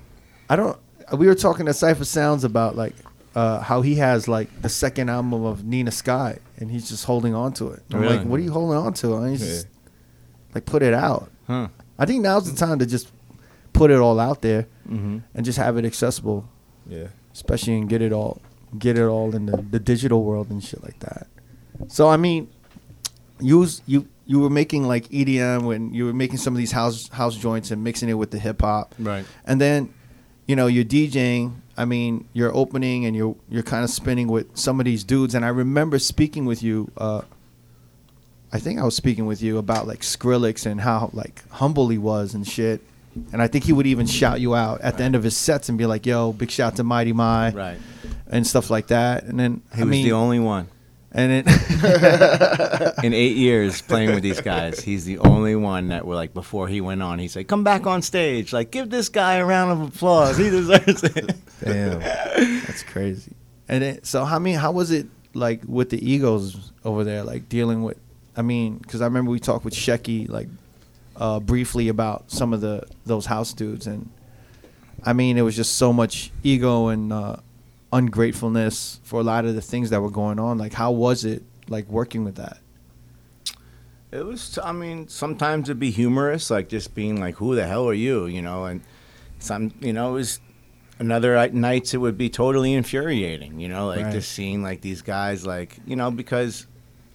I 0.50 0.56
don't. 0.56 0.78
We 1.14 1.28
were 1.28 1.36
talking 1.36 1.66
to 1.68 1.72
Cipha 1.72 2.06
Sounds 2.06 2.44
about 2.44 2.76
like 2.76 2.94
uh, 3.36 3.60
how 3.62 3.82
he 3.82 3.96
has 3.96 4.28
like 4.28 4.62
the 4.62 4.70
second 4.70 5.10
album 5.10 5.34
of 5.46 5.64
Nina 5.64 5.92
Sky, 5.92 6.40
and 6.58 6.70
he's 6.72 6.90
just 6.90 7.06
holding 7.06 7.34
on 7.36 7.54
to 7.54 7.70
it. 7.70 7.84
I'm 7.94 8.00
Really? 8.02 8.18
like, 8.18 8.26
what 8.26 8.40
are 8.40 8.44
you 8.44 8.52
holding 8.52 8.78
on 8.78 8.94
to? 8.96 9.16
And 9.16 9.32
he's 9.32 9.42
Yeah. 9.42 9.48
just 9.48 9.68
like, 10.56 10.66
put 10.66 10.82
it 10.84 10.94
out. 10.94 11.30
Huh. 11.48 11.68
I 12.00 12.06
think 12.06 12.22
now's 12.24 12.52
the 12.52 12.58
time 12.58 12.80
to 12.80 12.86
just 12.86 13.12
put 13.74 13.92
it 13.92 14.00
all 14.00 14.20
out 14.20 14.42
there 14.42 14.66
Mm-hmm. 14.90 15.18
and 15.36 15.46
just 15.46 15.58
have 15.58 15.78
it 15.78 15.86
accessible, 15.86 16.48
Yeah. 16.88 17.08
especially 17.34 17.78
and 17.78 17.88
get 17.90 18.02
it 18.02 18.12
all, 18.14 18.42
get 18.78 18.98
it 18.98 19.04
all 19.06 19.36
in 19.36 19.46
the, 19.46 19.58
the 19.58 19.80
digital 19.80 20.24
world 20.24 20.50
and 20.50 20.64
shit 20.64 20.82
like 20.84 21.00
that. 21.00 21.28
So 21.90 22.08
I 22.10 22.18
mean, 22.18 22.50
you 23.40 23.60
was, 23.60 23.82
you 23.86 24.08
you 24.26 24.40
were 24.40 24.50
making 24.50 24.88
like 24.88 25.08
EDM 25.10 25.64
when 25.64 25.94
you 25.94 26.06
were 26.06 26.14
making 26.14 26.38
some 26.38 26.54
of 26.54 26.58
these 26.58 26.72
house 26.74 27.08
house 27.10 27.36
joints 27.36 27.70
and 27.72 27.84
mixing 27.84 28.10
it 28.10 28.16
with 28.16 28.32
the 28.32 28.40
hip 28.40 28.62
hop. 28.62 28.94
Right. 29.00 29.26
And 29.46 29.62
then, 29.62 29.94
you 30.48 30.56
know, 30.56 30.68
you're 30.68 30.86
DJing. 30.86 31.54
I 31.78 31.86
mean, 31.86 32.28
you're 32.34 32.56
opening 32.56 33.06
and 33.06 33.16
you're 33.16 33.36
you're 33.50 33.64
kind 33.64 33.84
of 33.84 33.90
spinning 33.90 34.28
with 34.28 34.48
some 34.58 34.80
of 34.80 34.86
these 34.86 35.04
dudes. 35.04 35.36
And 35.36 35.46
I 35.46 35.50
remember 35.50 36.00
speaking 36.00 36.46
with 36.46 36.64
you. 36.64 36.92
Uh, 36.98 37.22
I 38.52 38.60
think 38.60 38.80
I 38.80 38.84
was 38.84 38.96
speaking 38.96 39.26
with 39.26 39.42
you 39.42 39.58
about 39.58 39.88
like 39.88 40.00
Skrillex 40.00 40.66
and 40.66 40.80
how 40.82 41.10
like 41.14 41.44
humble 41.50 41.90
he 41.90 41.98
was 41.98 42.34
and 42.34 42.48
shit. 42.48 42.82
And 43.34 43.42
I 43.42 43.48
think 43.48 43.66
he 43.66 43.74
would 43.74 43.88
even 43.88 44.06
shout 44.08 44.40
you 44.40 44.56
out 44.56 44.80
at 44.82 44.98
the 44.98 45.04
end 45.04 45.16
of 45.16 45.24
his 45.24 45.36
sets 45.36 45.70
and 45.70 45.78
be 45.78 45.86
like, 45.86 46.06
"Yo, 46.06 46.32
big 46.34 46.50
shout 46.52 46.76
to 46.78 46.84
Mighty 46.84 47.14
Mi," 47.14 47.18
Right. 47.52 47.78
and 48.30 48.46
stuff 48.48 48.70
like 48.70 48.88
that. 48.88 49.24
And 49.26 49.40
then 49.40 49.62
He 49.76 49.82
I 49.82 49.86
was 49.86 49.92
mean, 49.92 50.06
the 50.06 50.12
only 50.14 50.40
one. 50.40 50.68
And 51.18 51.32
it 51.32 51.48
in 53.04 53.12
eight 53.12 53.36
years 53.36 53.82
playing 53.82 54.14
with 54.14 54.22
these 54.22 54.40
guys, 54.40 54.80
he's 54.80 55.04
the 55.04 55.18
only 55.18 55.56
one 55.56 55.88
that 55.88 56.06
were 56.06 56.14
like 56.14 56.32
before 56.32 56.68
he 56.68 56.80
went 56.80 57.02
on, 57.02 57.18
he 57.18 57.28
said, 57.28 57.48
"Come 57.48 57.64
back 57.64 57.88
on 57.88 58.04
stage, 58.04 58.54
like 58.54 58.70
give 58.70 58.92
this 58.92 59.10
guy 59.10 59.36
a 59.36 59.46
round 59.46 59.72
of 59.72 59.82
applause. 59.88 60.38
He 60.38 60.52
deserves 60.52 61.04
it." 61.04 61.36
Damn. 61.64 62.00
That's 62.00 62.84
crazy. 62.84 63.34
And 63.68 63.84
it, 63.84 64.06
so, 64.06 64.26
how 64.26 64.38
many? 64.38 64.56
How 64.56 64.72
was 64.72 64.92
it 64.92 65.08
like 65.34 65.62
with 65.68 65.90
the 65.90 66.08
egos 66.08 66.72
over 66.86 67.04
there? 67.04 67.24
Like 67.24 67.50
dealing 67.50 67.82
with. 67.82 67.98
I 68.36 68.44
mean, 68.44 68.78
because 68.78 69.02
I 69.02 69.06
remember 69.06 69.32
we 69.32 69.40
talked 69.40 69.66
with 69.66 69.74
Shecky 69.74 70.30
like 70.30 70.48
uh, 71.16 71.40
briefly 71.40 71.88
about 71.88 72.30
some 72.30 72.54
of 72.54 72.62
the 72.62 72.84
those 73.08 73.26
house 73.26 73.54
dudes, 73.54 73.88
and 73.88 74.12
I 75.04 75.14
mean, 75.14 75.40
it 75.40 75.42
was 75.42 75.56
just 75.56 75.78
so 75.78 75.92
much 75.92 76.32
ego 76.44 76.90
and 76.90 77.12
uh, 77.12 77.38
ungratefulness 77.94 79.00
for 79.04 79.20
a 79.20 79.24
lot 79.24 79.46
of 79.46 79.56
the 79.56 79.62
things 79.62 79.90
that 79.90 80.02
were 80.02 80.10
going 80.12 80.40
on. 80.40 80.58
Like, 80.58 80.74
how 80.74 80.92
was 80.92 81.26
it 81.26 81.44
like 81.70 81.88
working 81.88 82.24
with 82.24 82.36
that? 82.36 82.58
It 84.12 84.26
was. 84.26 84.58
I 84.64 84.72
mean, 84.72 85.08
sometimes 85.10 85.68
it'd 85.70 85.80
be 85.80 85.92
humorous, 85.92 86.50
like 86.50 86.70
just 86.70 86.96
being 86.96 87.20
like, 87.20 87.36
"Who 87.36 87.56
the 87.56 87.68
hell 87.68 87.88
are 87.90 87.94
you?" 87.94 88.26
You 88.28 88.42
know, 88.42 88.66
and 88.66 88.82
some, 89.40 89.74
you 89.82 89.92
know, 89.92 90.12
it 90.12 90.14
was 90.14 90.40
another 91.00 91.50
nights 91.50 91.94
it 91.94 91.98
would 91.98 92.18
be 92.18 92.30
totally 92.30 92.74
infuriating. 92.74 93.60
You 93.60 93.68
know, 93.68 93.88
like 93.88 94.06
Right. 94.06 94.14
just 94.14 94.32
seeing 94.32 94.64
like 94.64 94.80
these 94.82 95.02
guys, 95.02 95.46
like 95.46 95.78
you 95.86 95.98
know, 95.98 96.10
because 96.10 96.68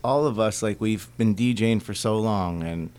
all 0.04 0.26
of 0.26 0.38
us, 0.38 0.62
like 0.62 0.80
we've 0.82 1.08
been 1.16 1.34
DJing 1.34 1.80
for 1.80 1.94
so 1.94 2.18
long, 2.18 2.62
and 2.62 2.90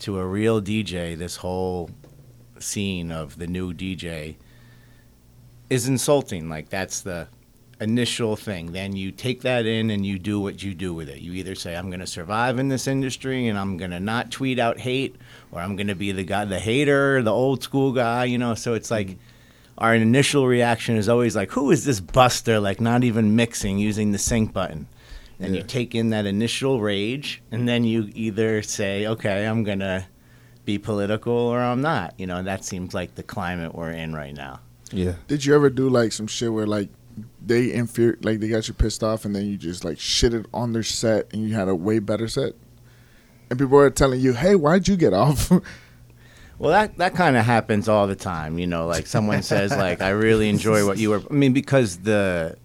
to 0.00 0.18
a 0.18 0.26
real 0.26 0.60
DJ, 0.60 1.14
this 1.16 1.36
whole 1.36 1.90
scene 2.58 3.12
of 3.12 3.38
the 3.38 3.46
new 3.46 3.72
DJ 3.72 4.34
is 5.70 5.88
insulting. 5.88 6.48
Like 6.48 6.68
that's 6.68 7.00
the 7.00 7.28
initial 7.80 8.36
thing. 8.36 8.72
Then 8.72 8.94
you 8.94 9.10
take 9.10 9.40
that 9.42 9.64
in 9.64 9.90
and 9.90 10.04
you 10.04 10.18
do 10.18 10.38
what 10.38 10.62
you 10.62 10.74
do 10.74 10.92
with 10.92 11.08
it. 11.08 11.20
You 11.20 11.32
either 11.32 11.54
say, 11.54 11.74
I'm 11.74 11.88
going 11.88 12.00
to 12.00 12.06
survive 12.06 12.58
in 12.58 12.68
this 12.68 12.86
industry 12.86 13.48
and 13.48 13.58
I'm 13.58 13.78
going 13.78 13.92
to 13.92 14.00
not 14.00 14.30
tweet 14.30 14.58
out 14.58 14.78
hate, 14.78 15.16
or 15.50 15.60
I'm 15.60 15.76
going 15.76 15.86
to 15.86 15.94
be 15.94 16.12
the 16.12 16.24
guy, 16.24 16.44
the 16.44 16.58
hater, 16.58 17.22
the 17.22 17.32
old 17.32 17.62
school 17.62 17.92
guy, 17.92 18.24
you 18.24 18.36
know? 18.36 18.54
So 18.54 18.74
it's 18.74 18.90
mm-hmm. 18.90 19.10
like 19.10 19.18
our 19.78 19.94
initial 19.94 20.46
reaction 20.46 20.96
is 20.96 21.08
always 21.08 21.34
like, 21.34 21.52
who 21.52 21.70
is 21.70 21.86
this 21.86 22.00
buster, 22.00 22.60
like 22.60 22.80
not 22.80 23.02
even 23.02 23.34
mixing 23.34 23.78
using 23.78 24.12
the 24.12 24.18
sync 24.18 24.52
button? 24.52 24.86
And 25.42 25.56
you 25.56 25.62
take 25.62 25.94
in 25.94 26.10
that 26.10 26.26
initial 26.26 26.82
rage, 26.82 27.40
and 27.50 27.66
then 27.66 27.82
you 27.82 28.10
either 28.12 28.60
say, 28.60 29.06
okay, 29.06 29.46
I'm 29.46 29.64
going 29.64 29.78
to 29.78 30.04
be 30.66 30.76
political 30.76 31.32
or 31.32 31.58
I'm 31.60 31.80
not. 31.80 32.12
You 32.18 32.26
know, 32.26 32.36
and 32.36 32.46
that 32.46 32.62
seems 32.62 32.92
like 32.92 33.14
the 33.14 33.22
climate 33.22 33.74
we're 33.74 33.90
in 33.90 34.14
right 34.14 34.34
now. 34.34 34.60
Yeah. 34.92 35.14
Did 35.28 35.44
you 35.44 35.54
ever 35.54 35.70
do 35.70 35.88
like 35.88 36.12
some 36.12 36.26
shit 36.26 36.52
where 36.52 36.66
like 36.66 36.88
they 37.44 37.68
inferi- 37.68 38.24
like 38.24 38.40
they 38.40 38.48
got 38.48 38.66
you 38.68 38.74
pissed 38.74 39.02
off 39.04 39.24
and 39.24 39.34
then 39.34 39.46
you 39.46 39.56
just 39.56 39.84
like 39.84 39.98
shitted 39.98 40.46
on 40.52 40.72
their 40.72 40.82
set 40.82 41.32
and 41.32 41.46
you 41.48 41.54
had 41.54 41.68
a 41.68 41.74
way 41.74 41.98
better 41.98 42.28
set? 42.28 42.54
And 43.50 43.58
people 43.58 43.78
are 43.78 43.90
telling 43.90 44.20
you, 44.20 44.32
"Hey, 44.34 44.54
why'd 44.54 44.86
you 44.88 44.96
get 44.96 45.12
off?" 45.12 45.50
Well, 46.58 46.72
that 46.72 46.98
that 46.98 47.14
kind 47.14 47.38
of 47.38 47.46
happens 47.46 47.88
all 47.88 48.06
the 48.06 48.14
time, 48.14 48.58
you 48.58 48.66
know. 48.66 48.86
Like 48.86 49.06
someone 49.06 49.42
says, 49.42 49.70
like, 49.74 50.02
"I 50.02 50.10
really 50.10 50.50
enjoy 50.50 50.84
what 50.84 50.98
you 50.98 51.08
were." 51.08 51.22
I 51.30 51.32
mean, 51.32 51.54
because 51.54 52.00
the 52.00 52.58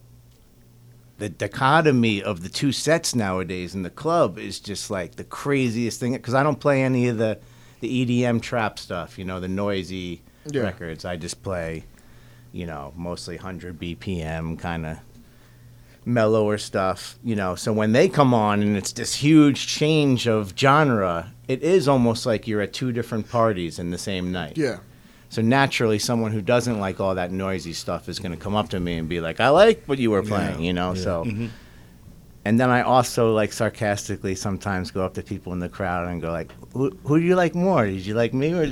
the 1.16 1.30
dichotomy 1.30 2.22
of 2.22 2.42
the 2.42 2.50
two 2.50 2.72
sets 2.72 3.14
nowadays 3.14 3.74
in 3.74 3.84
the 3.84 3.88
club 3.90 4.38
is 4.38 4.60
just 4.60 4.90
like 4.90 5.16
the 5.16 5.24
craziest 5.24 5.98
thing. 5.98 6.12
Because 6.12 6.34
I 6.34 6.42
don't 6.42 6.60
play 6.60 6.82
any 6.82 7.08
of 7.08 7.16
the 7.16 7.38
the 7.80 7.88
EDM 7.88 8.42
trap 8.42 8.78
stuff, 8.78 9.18
you 9.18 9.24
know, 9.24 9.40
the 9.40 9.48
noisy 9.48 10.20
Yeah. 10.50 10.60
records. 10.64 11.06
I 11.06 11.16
just 11.16 11.42
play, 11.42 11.84
you 12.56 12.66
know, 12.66 12.92
mostly 12.96 13.36
100 13.36 13.78
BPM 13.78 14.58
kind 14.58 14.86
of 14.86 14.98
mellower 16.06 16.56
stuff, 16.56 17.18
you 17.22 17.36
know. 17.36 17.54
So 17.54 17.72
when 17.72 17.92
they 17.92 18.08
come 18.08 18.32
on 18.32 18.62
and 18.62 18.76
it's 18.76 18.92
this 18.92 19.14
huge 19.14 19.66
change 19.66 20.26
of 20.26 20.54
genre, 20.56 21.32
it 21.48 21.62
is 21.62 21.86
almost 21.86 22.24
like 22.24 22.46
you're 22.46 22.62
at 22.62 22.72
two 22.72 22.92
different 22.92 23.28
parties 23.28 23.78
in 23.78 23.90
the 23.90 23.98
same 23.98 24.32
night. 24.32 24.56
yeah. 24.56 24.78
So 25.28 25.42
naturally, 25.42 25.98
someone 25.98 26.30
who 26.30 26.40
doesn't 26.40 26.78
like 26.78 27.00
all 27.00 27.16
that 27.16 27.32
noisy 27.32 27.72
stuff 27.72 28.08
is 28.08 28.20
going 28.20 28.30
to 28.30 28.38
come 28.38 28.54
up 28.54 28.68
to 28.70 28.78
me 28.78 28.96
and 28.96 29.08
be 29.08 29.20
like, 29.20 29.40
"I 29.40 29.48
like 29.48 29.82
what 29.86 29.98
you 29.98 30.12
were 30.12 30.22
playing," 30.22 30.62
you 30.62 30.72
know. 30.72 30.94
So, 30.94 31.24
mm-hmm. 31.24 31.48
and 32.44 32.60
then 32.60 32.70
I 32.70 32.82
also 32.82 33.34
like 33.34 33.52
sarcastically 33.52 34.36
sometimes 34.36 34.92
go 34.92 35.04
up 35.04 35.14
to 35.14 35.24
people 35.24 35.52
in 35.52 35.58
the 35.58 35.68
crowd 35.68 36.08
and 36.08 36.22
go 36.22 36.30
like, 36.30 36.52
"Who, 36.74 36.96
who 37.04 37.18
do 37.18 37.26
you 37.26 37.34
like 37.34 37.56
more? 37.56 37.86
Did 37.86 38.06
you 38.06 38.14
like 38.14 38.32
me 38.32 38.54
or?" 38.54 38.66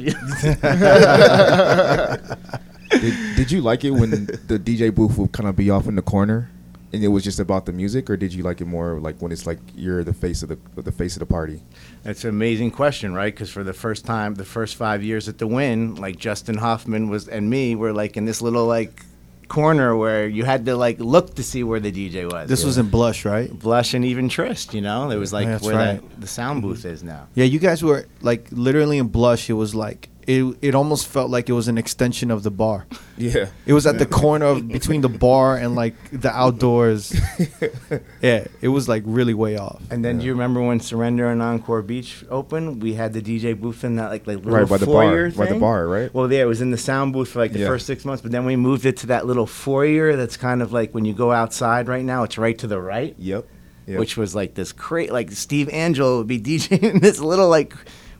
Did 3.00 3.02
you? 3.02 3.10
did, 3.10 3.36
did 3.36 3.52
you 3.52 3.60
like 3.60 3.84
it 3.84 3.90
when 3.90 4.10
the 4.10 4.58
DJ 4.58 4.94
booth 4.94 5.18
would 5.18 5.32
kind 5.32 5.48
of 5.48 5.56
be 5.56 5.70
off 5.70 5.86
in 5.86 5.96
the 5.96 6.02
corner, 6.02 6.50
and 6.92 7.02
it 7.02 7.08
was 7.08 7.24
just 7.24 7.40
about 7.40 7.66
the 7.66 7.72
music, 7.72 8.08
or 8.08 8.16
did 8.16 8.32
you 8.32 8.42
like 8.42 8.60
it 8.60 8.66
more 8.66 9.00
like 9.00 9.20
when 9.20 9.32
it's 9.32 9.46
like 9.46 9.58
you're 9.74 10.04
the 10.04 10.14
face 10.14 10.42
of 10.42 10.48
the 10.48 10.82
the 10.82 10.92
face 10.92 11.16
of 11.16 11.20
the 11.20 11.26
party? 11.26 11.60
That's 12.02 12.24
an 12.24 12.30
amazing 12.30 12.70
question, 12.70 13.14
right? 13.14 13.34
Because 13.34 13.50
for 13.50 13.64
the 13.64 13.72
first 13.72 14.04
time, 14.04 14.34
the 14.34 14.44
first 14.44 14.76
five 14.76 15.02
years 15.02 15.28
at 15.28 15.38
the 15.38 15.46
Wynn, 15.46 15.96
like 15.96 16.18
Justin 16.18 16.56
Hoffman 16.56 17.08
was 17.08 17.28
and 17.28 17.48
me 17.50 17.74
were 17.74 17.92
like 17.92 18.16
in 18.16 18.24
this 18.24 18.40
little 18.40 18.66
like 18.66 19.04
corner 19.48 19.96
where 19.96 20.26
you 20.26 20.44
had 20.44 20.66
to 20.66 20.76
like 20.76 20.98
look 20.98 21.34
to 21.36 21.42
see 21.42 21.62
where 21.64 21.80
the 21.80 21.92
DJ 21.92 22.30
was. 22.30 22.48
This 22.48 22.64
was 22.64 22.78
in 22.78 22.88
Blush, 22.88 23.24
right? 23.24 23.50
Blush 23.50 23.94
and 23.94 24.04
even 24.04 24.28
Tryst, 24.28 24.74
you 24.74 24.80
know? 24.80 25.10
It 25.10 25.16
was 25.16 25.32
like 25.32 25.46
That's 25.46 25.64
where 25.64 25.76
right. 25.76 26.10
that, 26.10 26.20
the 26.20 26.26
sound 26.26 26.62
booth 26.62 26.84
is 26.84 27.02
now. 27.02 27.28
Yeah, 27.34 27.44
you 27.44 27.58
guys 27.58 27.82
were 27.82 28.06
like 28.22 28.48
literally 28.50 28.98
in 28.98 29.08
Blush. 29.08 29.48
It 29.50 29.54
was 29.54 29.74
like 29.74 30.08
it. 30.26 30.56
It 30.62 30.74
almost 30.74 31.06
felt 31.06 31.30
like 31.30 31.48
it 31.48 31.52
was 31.52 31.68
an 31.68 31.78
extension 31.78 32.30
of 32.30 32.42
the 32.42 32.50
bar. 32.50 32.86
Yeah. 33.16 33.46
It 33.66 33.72
was 33.72 33.86
at 33.86 33.98
the 33.98 34.06
corner 34.06 34.46
of 34.46 34.66
between 34.68 35.00
the 35.00 35.08
bar 35.08 35.56
and 35.56 35.74
like 35.74 35.94
the 36.10 36.30
outdoors. 36.30 37.14
yeah, 38.20 38.46
it 38.60 38.68
was 38.68 38.88
like 38.88 39.02
really 39.06 39.34
way 39.34 39.56
off. 39.56 39.82
And 39.90 40.04
then 40.04 40.18
do 40.18 40.24
you 40.26 40.32
remember 40.32 40.60
when 40.60 40.80
Surrender 40.80 41.28
and 41.28 41.40
Encore 41.42 41.82
Beach 41.82 42.24
opened? 42.30 42.82
We 42.82 42.94
had 42.94 43.12
the 43.12 43.22
DJ 43.22 43.58
booth 43.58 43.84
in 43.84 43.96
that 43.96 44.10
like, 44.10 44.26
like 44.26 44.38
little 44.38 44.52
Right 44.52 44.68
by 44.68 44.78
the 44.78 44.86
foyer 44.86 45.30
bar. 45.30 45.46
By 45.46 45.52
the 45.52 45.58
bar, 45.60 45.86
right? 45.88 46.12
Well, 46.14 46.30
yeah, 46.32 46.42
it 46.42 46.46
was 46.46 46.60
in 46.60 46.70
the 46.70 46.78
sound 46.78 47.12
booth 47.12 47.28
for 47.30 47.38
like 47.38 47.52
the 47.52 47.60
Yeah. 47.60 47.66
first 47.68 47.86
six 47.86 48.04
months, 48.04 48.22
but 48.22 48.32
then 48.32 48.44
we 48.44 48.56
moved 48.56 48.86
it 48.86 48.96
to 48.98 49.06
that 49.08 49.26
little 49.26 49.46
foyer 49.46 50.16
that's 50.16 50.36
kind 50.36 50.62
of 50.62 50.72
like 50.72 50.92
when 50.92 51.04
you 51.04 51.14
go 51.14 51.32
outside 51.32 51.88
right 51.88 52.04
now, 52.04 52.24
it's 52.24 52.38
right 52.38 52.58
to 52.58 52.66
the 52.66 52.80
right, 52.80 53.14
Yep. 53.18 53.46
Yep. 53.86 53.98
which 53.98 54.16
was 54.16 54.34
like 54.34 54.54
this 54.54 54.72
great, 54.72 55.12
like 55.12 55.30
Steve 55.32 55.68
Angello 55.68 56.18
would 56.18 56.26
be 56.26 56.40
DJing 56.40 57.00
this 57.00 57.20
little 57.20 57.48
like 57.48 57.74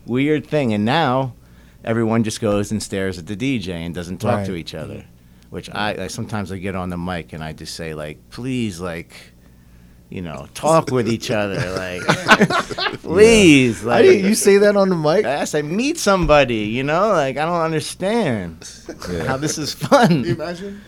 weird 0.05 0.45
thing, 0.47 0.73
and 0.73 0.85
now 0.85 1.33
everyone 1.85 2.23
just 2.23 2.41
goes 2.41 2.71
and 2.71 2.83
stares 2.83 3.17
at 3.17 3.27
the 3.27 3.35
DJ 3.37 3.69
and 3.69 3.95
doesn't 3.95 4.17
talk 4.17 4.45
to 4.45 4.55
each 4.55 4.73
other. 4.75 5.05
Which 5.51 5.69
I, 5.69 6.03
I 6.03 6.07
sometimes 6.07 6.51
I 6.51 6.57
get 6.57 6.75
on 6.75 6.89
the 6.89 6.97
mic 6.97 7.31
and 7.31 7.41
I 7.43 7.53
just 7.53 7.75
say 7.75 7.93
like, 7.93 8.17
please, 8.29 8.81
like, 8.81 9.13
you 10.09 10.21
know, 10.21 10.47
talk 10.53 10.91
with 10.91 11.07
each 11.07 11.31
other, 11.31 11.55
like, 11.71 12.01
please, 13.01 13.83
Why 13.83 14.01
like, 14.01 14.19
you 14.23 14.35
say 14.35 14.57
that 14.57 14.75
on 14.75 14.89
the 14.89 14.95
mic? 14.95 15.25
I 15.25 15.45
I 15.57 15.61
meet 15.61 15.97
somebody, 15.97 16.65
you 16.75 16.83
know, 16.83 17.09
like 17.09 17.37
I 17.37 17.45
don't 17.45 17.61
understand 17.61 18.69
Yeah. 19.09 19.23
how 19.23 19.37
this 19.37 19.57
is 19.57 19.75
Can 19.75 20.23
you 20.25 20.33
imagine? 20.35 20.81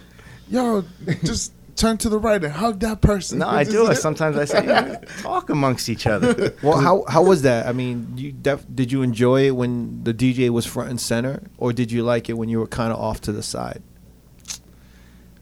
Yo, 0.50 0.84
just 1.24 1.54
turn 1.78 1.98
to 2.00 2.10
the 2.10 2.20
right 2.20 2.44
and 2.44 2.52
hug 2.54 2.80
that 2.82 3.02
person. 3.02 3.40
No, 3.40 3.48
I 3.48 3.64
do. 3.64 3.88
I 3.88 3.94
sometimes 3.94 4.36
I 4.36 4.46
say, 4.46 4.66
yeah, 4.66 4.98
talk 5.22 5.50
amongst 5.50 5.88
each 5.90 6.06
other. 6.08 6.54
Well, 6.64 6.80
how 6.80 7.06
how 7.08 7.24
was 7.24 7.44
that? 7.44 7.68
I 7.68 7.72
mean, 7.72 8.14
you 8.18 8.32
def- 8.32 8.66
did 8.74 8.92
you 8.92 9.02
enjoy 9.04 9.48
it 9.48 9.52
when 9.52 10.04
the 10.04 10.14
DJ 10.14 10.50
was 10.50 10.66
front 10.66 10.90
and 10.90 11.00
center, 11.00 11.44
or 11.58 11.72
did 11.72 11.92
you 11.92 12.04
like 12.04 12.30
it 12.30 12.34
when 12.34 12.50
you 12.50 12.60
were 12.60 12.68
kind 12.68 12.92
of 12.92 13.00
off 13.00 13.22
to 13.22 13.32
the 13.32 13.44
side? 13.44 13.82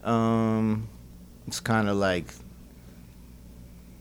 Um, 0.03 0.87
it's 1.47 1.59
kind 1.59 1.89
of 1.89 1.95
like 1.95 2.25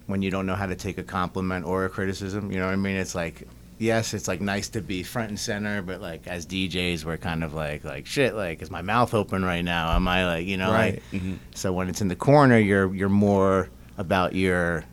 when 0.07 0.23
you 0.23 0.31
don't 0.31 0.45
know 0.47 0.55
how 0.55 0.67
to 0.67 0.75
take 0.75 0.99
a 0.99 1.03
compliment 1.03 1.65
or 1.65 1.85
a 1.85 1.89
criticism. 1.89 2.51
You 2.51 2.59
know 2.59 2.67
what 2.67 2.73
I 2.73 2.77
mean? 2.77 2.97
It's 2.97 3.15
like, 3.15 3.49
yes, 3.79 4.15
it's 4.15 4.29
like 4.29 4.41
nice 4.41 4.69
to 4.71 4.81
be 4.81 5.03
front 5.03 5.29
and 5.31 5.39
center, 5.39 5.83
but 5.83 6.01
like 6.01 6.27
as 6.27 6.47
DJs, 6.47 7.05
we're 7.05 7.17
kind 7.17 7.43
of 7.45 7.55
like, 7.55 7.85
like 7.85 8.07
shit. 8.07 8.35
Like, 8.35 8.63
is 8.63 8.71
my 8.71 8.83
mouth 8.83 9.15
open 9.15 9.45
right 9.45 9.63
now? 9.63 9.95
Am 9.95 10.07
I 10.09 10.27
like, 10.27 10.47
you 10.47 10.57
know, 10.57 10.71
Right. 10.73 11.03
like. 11.13 11.23
So 11.55 11.73
when 11.73 11.89
it's 11.89 12.01
in 12.01 12.09
the 12.09 12.17
corner, 12.17 12.59
you're 12.59 12.95
you're 12.95 13.09
more 13.09 13.69
about 13.99 14.35
your 14.35 14.85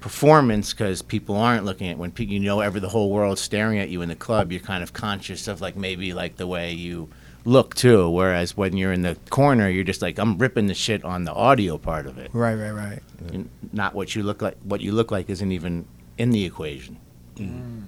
performance 0.00 0.72
because 0.72 1.00
people 1.00 1.36
aren't 1.36 1.64
looking 1.64 1.88
at 1.88 1.96
when 1.96 2.10
pe- 2.10 2.24
you 2.24 2.40
know 2.40 2.60
ever 2.60 2.80
the 2.80 2.88
whole 2.88 3.10
world's 3.10 3.40
staring 3.40 3.78
at 3.78 3.88
you 3.88 4.02
in 4.02 4.08
the 4.08 4.16
club. 4.16 4.50
You're 4.50 4.60
kind 4.60 4.82
of 4.82 4.92
conscious 4.92 5.46
of 5.48 5.60
like 5.60 5.76
maybe 5.76 6.12
like 6.12 6.36
the 6.36 6.46
way 6.46 6.72
you 6.72 7.08
look 7.44 7.74
too. 7.74 8.08
Whereas 8.10 8.56
when 8.56 8.76
you're 8.76 8.92
in 8.92 9.02
the 9.02 9.16
corner, 9.30 9.68
you're 9.68 9.84
just 9.84 10.02
like 10.02 10.18
I'm 10.18 10.38
ripping 10.38 10.66
the 10.66 10.74
shit 10.74 11.04
on 11.04 11.24
the 11.24 11.32
audio 11.32 11.78
part 11.78 12.06
of 12.06 12.18
it, 12.18 12.30
Right, 12.32 12.54
right, 12.56 12.72
right. 12.72 13.00
and 13.32 13.48
not 13.72 13.94
what 13.94 14.14
you 14.16 14.22
look 14.24 14.42
like. 14.42 14.56
What 14.64 14.80
you 14.80 14.90
look 14.92 15.10
like 15.12 15.30
isn't 15.30 15.52
even 15.52 15.86
in 16.18 16.30
the 16.30 16.44
equation. 16.44 16.96
Mm. 17.36 17.84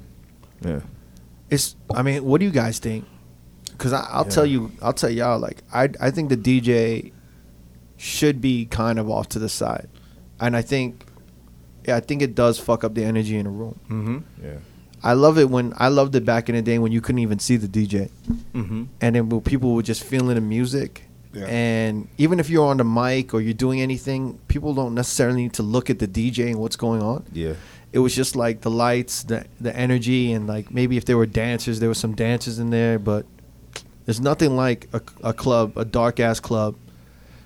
Yeah. 0.64 0.80
It's. 1.50 1.76
I 1.94 2.02
mean, 2.02 2.24
what 2.24 2.40
do 2.40 2.46
you 2.46 2.52
guys 2.52 2.78
think? 2.78 3.04
Because 3.72 3.92
I'll 3.92 4.24
tell 4.24 4.46
you, 4.46 4.72
I'll 4.82 4.92
tell 4.92 5.10
y'all. 5.10 5.38
Like, 5.38 5.62
I 5.72 5.90
I 6.00 6.10
think 6.10 6.28
the 6.28 6.36
DJ 6.36 7.12
should 7.96 8.40
be 8.40 8.66
kind 8.66 8.98
of 8.98 9.10
off 9.10 9.28
to 9.30 9.38
the 9.38 9.48
side, 9.48 9.88
and 10.40 10.56
I 10.56 10.62
think, 10.62 11.04
yeah, 11.86 11.96
I 11.96 12.00
think 12.00 12.22
it 12.22 12.34
does 12.34 12.58
fuck 12.58 12.84
up 12.84 12.94
the 12.94 13.04
energy 13.04 13.36
in 13.36 13.46
a 13.46 13.50
room. 13.50 13.80
Mm-hmm. 13.88 14.44
Yeah. 14.44 14.58
I 15.04 15.12
love 15.12 15.38
it 15.38 15.50
when 15.50 15.74
I 15.76 15.88
loved 15.88 16.14
it 16.16 16.24
back 16.24 16.48
in 16.48 16.54
the 16.54 16.62
day 16.62 16.78
when 16.78 16.90
you 16.90 17.02
couldn't 17.02 17.18
even 17.18 17.38
see 17.38 17.56
the 17.56 17.68
DJ. 17.68 18.10
Mm-hmm. 18.54 18.84
and 19.02 19.14
then 19.14 19.40
people 19.42 19.74
were 19.74 19.82
just 19.82 20.02
feeling 20.02 20.34
the 20.34 20.40
music. 20.40 21.04
Yeah. 21.34 21.46
And 21.46 22.08
even 22.16 22.40
if 22.40 22.48
you're 22.48 22.66
on 22.66 22.78
the 22.78 22.84
mic 22.84 23.34
or 23.34 23.40
you're 23.40 23.52
doing 23.52 23.82
anything, 23.82 24.38
people 24.48 24.72
don't 24.72 24.94
necessarily 24.94 25.42
need 25.42 25.52
to 25.54 25.62
look 25.62 25.90
at 25.90 25.98
the 25.98 26.08
DJ 26.08 26.46
and 26.46 26.56
what's 26.56 26.76
going 26.76 27.02
on. 27.02 27.26
Yeah. 27.32 27.54
It 27.94 28.00
was 28.00 28.12
just 28.14 28.34
like 28.34 28.60
the 28.62 28.70
lights, 28.72 29.22
the 29.22 29.46
the 29.60 29.70
energy, 29.74 30.32
and 30.32 30.48
like 30.48 30.70
maybe 30.74 30.96
if 30.96 31.04
there 31.04 31.16
were 31.16 31.26
dancers, 31.26 31.78
there 31.78 31.88
were 31.88 31.94
some 32.06 32.14
dancers 32.16 32.58
in 32.58 32.70
there. 32.70 32.98
But 32.98 33.24
there's 34.04 34.20
nothing 34.20 34.56
like 34.56 34.88
a, 34.92 35.00
a 35.22 35.32
club, 35.32 35.78
a 35.78 35.84
dark 35.84 36.18
ass 36.18 36.40
club, 36.40 36.74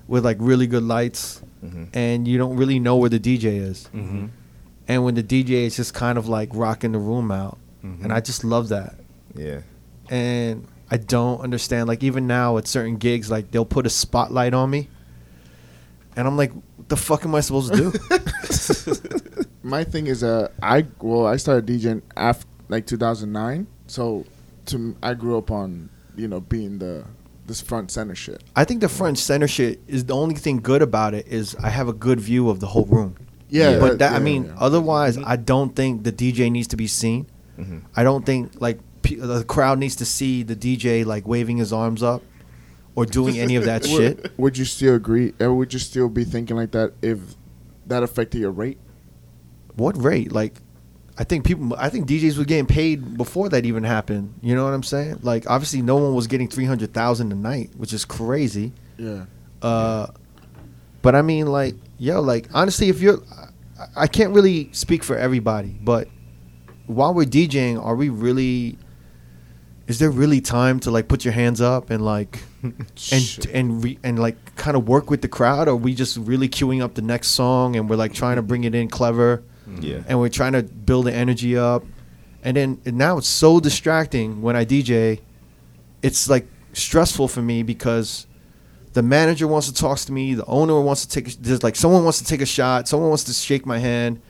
with 0.08 0.24
like 0.24 0.38
really 0.40 0.66
good 0.66 0.82
lights, 0.84 1.42
hmm 1.60 1.84
and 1.92 2.26
you 2.26 2.38
don't 2.38 2.56
really 2.56 2.78
know 2.80 2.96
where 2.96 3.10
the 3.10 3.20
DJ 3.20 3.60
is. 3.70 3.90
Mm-hmm. 3.94 4.26
And 4.88 5.04
when 5.04 5.14
the 5.14 5.22
DJ 5.22 5.66
is 5.68 5.76
just 5.76 5.92
kind 5.92 6.16
of 6.16 6.28
like 6.28 6.48
rocking 6.54 6.92
the 6.92 6.98
room 6.98 7.30
out, 7.30 7.58
and 7.82 8.10
I 8.12 8.20
just 8.20 8.42
love 8.42 8.68
that 8.70 8.94
Yeah. 9.34 9.60
and 10.10 10.66
I 10.90 10.96
don't 10.96 11.40
understand. 11.42 11.88
Like 11.88 12.02
even 12.02 12.26
now 12.26 12.56
at 12.56 12.66
certain 12.66 12.96
gigs, 12.96 13.30
like 13.30 13.50
they'll 13.50 13.66
put 13.76 13.84
a 13.86 13.90
spotlight 13.90 14.54
on 14.54 14.70
me, 14.70 14.88
and 16.16 16.26
I'm 16.26 16.38
like, 16.38 16.52
"What 16.76 16.88
the 16.88 16.96
fuck 16.96 17.24
am 17.26 17.34
I 17.34 17.40
supposed 17.40 17.74
to 17.74 17.76
do?" 17.90 17.92
My 19.68 19.84
thing 19.84 20.06
is, 20.06 20.24
uh, 20.24 20.48
I 20.62 20.86
well, 21.00 21.26
I 21.26 21.36
started 21.36 21.66
DJing 21.66 22.00
after 22.16 22.46
like 22.68 22.86
2009. 22.86 23.66
So, 23.86 24.24
to 24.66 24.96
I 25.02 25.14
grew 25.14 25.36
up 25.36 25.50
on 25.50 25.90
you 26.16 26.26
know 26.26 26.40
being 26.40 26.78
the 26.78 27.04
this 27.46 27.60
front 27.60 27.90
center 27.90 28.14
shit. 28.14 28.42
I 28.56 28.64
think 28.64 28.80
the 28.80 28.88
front 28.88 29.18
center 29.18 29.46
shit 29.48 29.80
is 29.86 30.06
the 30.06 30.14
only 30.14 30.34
thing 30.36 30.58
good 30.58 30.82
about 30.82 31.14
it 31.14 31.26
is 31.28 31.54
I 31.56 31.68
have 31.68 31.88
a 31.88 31.92
good 31.92 32.18
view 32.20 32.48
of 32.48 32.60
the 32.60 32.66
whole 32.66 32.86
room. 32.86 33.16
Yeah, 33.50 33.78
but 33.78 33.98
that 33.98 34.12
I 34.12 34.18
mean, 34.18 34.46
yeah. 34.46 34.54
otherwise, 34.58 35.18
I 35.18 35.36
don't 35.36 35.74
think 35.76 36.02
the 36.02 36.12
DJ 36.12 36.50
needs 36.50 36.68
to 36.68 36.76
be 36.76 36.86
seen. 36.86 37.26
hmm 37.56 37.78
I 37.94 38.04
don't 38.04 38.24
think 38.24 38.60
like 38.60 38.78
pe- 39.02 39.16
the 39.16 39.44
crowd 39.44 39.78
needs 39.78 39.96
to 39.96 40.06
see 40.06 40.42
the 40.42 40.56
DJ 40.56 41.04
like 41.04 41.26
waving 41.26 41.58
his 41.58 41.72
arms 41.72 42.02
up 42.02 42.22
or 42.94 43.04
doing 43.06 43.38
any 43.38 43.56
of 43.56 43.64
that 43.64 43.84
shit. 43.94 44.22
Would, 44.22 44.38
would 44.38 44.58
you 44.58 44.64
still 44.64 44.94
agree? 44.94 45.34
Or 45.40 45.54
would 45.54 45.72
you 45.74 45.78
still 45.78 46.08
be 46.08 46.24
thinking 46.24 46.56
like 46.56 46.70
that 46.72 46.92
if 47.02 47.18
that 47.86 48.02
affected 48.02 48.38
your 48.40 48.50
rate? 48.50 48.78
What 49.78 50.02
rate? 50.02 50.32
Like, 50.32 50.54
I 51.16 51.24
think 51.24 51.44
people. 51.44 51.74
I 51.78 51.88
think 51.88 52.08
DJs 52.08 52.36
were 52.36 52.44
getting 52.44 52.66
paid 52.66 53.16
before 53.16 53.48
that 53.48 53.64
even 53.64 53.84
happened. 53.84 54.34
You 54.42 54.56
know 54.56 54.64
what 54.64 54.74
I'm 54.74 54.82
saying? 54.82 55.20
Like, 55.22 55.48
obviously, 55.48 55.82
no 55.82 55.96
one 55.96 56.14
was 56.14 56.26
getting 56.26 56.48
three 56.48 56.64
hundred 56.64 56.92
thousand 56.92 57.32
a 57.32 57.36
night, 57.36 57.70
which 57.76 57.92
is 57.92 58.04
crazy. 58.04 58.72
Yeah. 58.96 59.26
Uh, 59.62 60.08
but 61.00 61.14
I 61.14 61.22
mean, 61.22 61.46
like, 61.46 61.76
yo, 61.96 62.20
like, 62.20 62.48
honestly, 62.52 62.88
if 62.88 63.00
you're, 63.00 63.20
I, 63.78 64.02
I 64.02 64.06
can't 64.08 64.32
really 64.32 64.70
speak 64.72 65.04
for 65.04 65.16
everybody, 65.16 65.76
but 65.80 66.08
while 66.86 67.14
we're 67.14 67.24
DJing, 67.24 67.82
are 67.82 67.94
we 67.94 68.08
really? 68.08 68.78
Is 69.86 70.00
there 70.00 70.10
really 70.10 70.40
time 70.40 70.80
to 70.80 70.90
like 70.90 71.08
put 71.08 71.24
your 71.24 71.32
hands 71.32 71.60
up 71.60 71.90
and 71.90 72.04
like, 72.04 72.40
and 72.62 73.46
and 73.52 73.84
re, 73.84 73.98
and 74.02 74.18
like 74.18 74.56
kind 74.56 74.76
of 74.76 74.88
work 74.88 75.08
with 75.08 75.22
the 75.22 75.28
crowd? 75.28 75.68
Or 75.68 75.72
are 75.72 75.76
we 75.76 75.94
just 75.94 76.16
really 76.16 76.48
queuing 76.48 76.82
up 76.82 76.94
the 76.94 77.02
next 77.02 77.28
song 77.28 77.76
and 77.76 77.88
we're 77.88 77.96
like 77.96 78.12
trying 78.12 78.36
to 78.36 78.42
bring 78.42 78.64
it 78.64 78.74
in 78.74 78.88
clever? 78.88 79.44
Yeah. 79.80 80.02
and 80.08 80.18
we're 80.18 80.28
trying 80.28 80.52
to 80.52 80.62
build 80.62 81.06
the 81.06 81.14
energy 81.14 81.56
up. 81.56 81.84
And 82.42 82.56
then 82.56 82.80
and 82.86 82.96
now 82.96 83.18
it's 83.18 83.28
so 83.28 83.58
distracting 83.58 84.40
when 84.42 84.54
i 84.54 84.64
dj 84.64 85.20
it's 86.02 86.28
like 86.30 86.46
stressful 86.72 87.26
for 87.26 87.42
me 87.42 87.64
because 87.64 88.26
the 88.92 89.02
manager 89.02 89.48
wants 89.48 89.66
to 89.66 89.74
talk 89.74 89.98
to 89.98 90.12
me 90.12 90.34
the 90.34 90.46
owner 90.46 90.80
wants 90.80 91.04
to 91.04 91.08
take 91.08 91.34
a, 91.34 91.36
there's 91.40 91.64
like 91.64 91.74
someone 91.74 92.04
wants 92.04 92.18
to 92.18 92.24
take 92.24 92.40
a 92.40 92.46
shot 92.46 92.86
someone 92.86 93.08
wants 93.08 93.24
to 93.24 93.32
shake 93.32 93.66
my 93.66 93.78
hand 93.78 94.20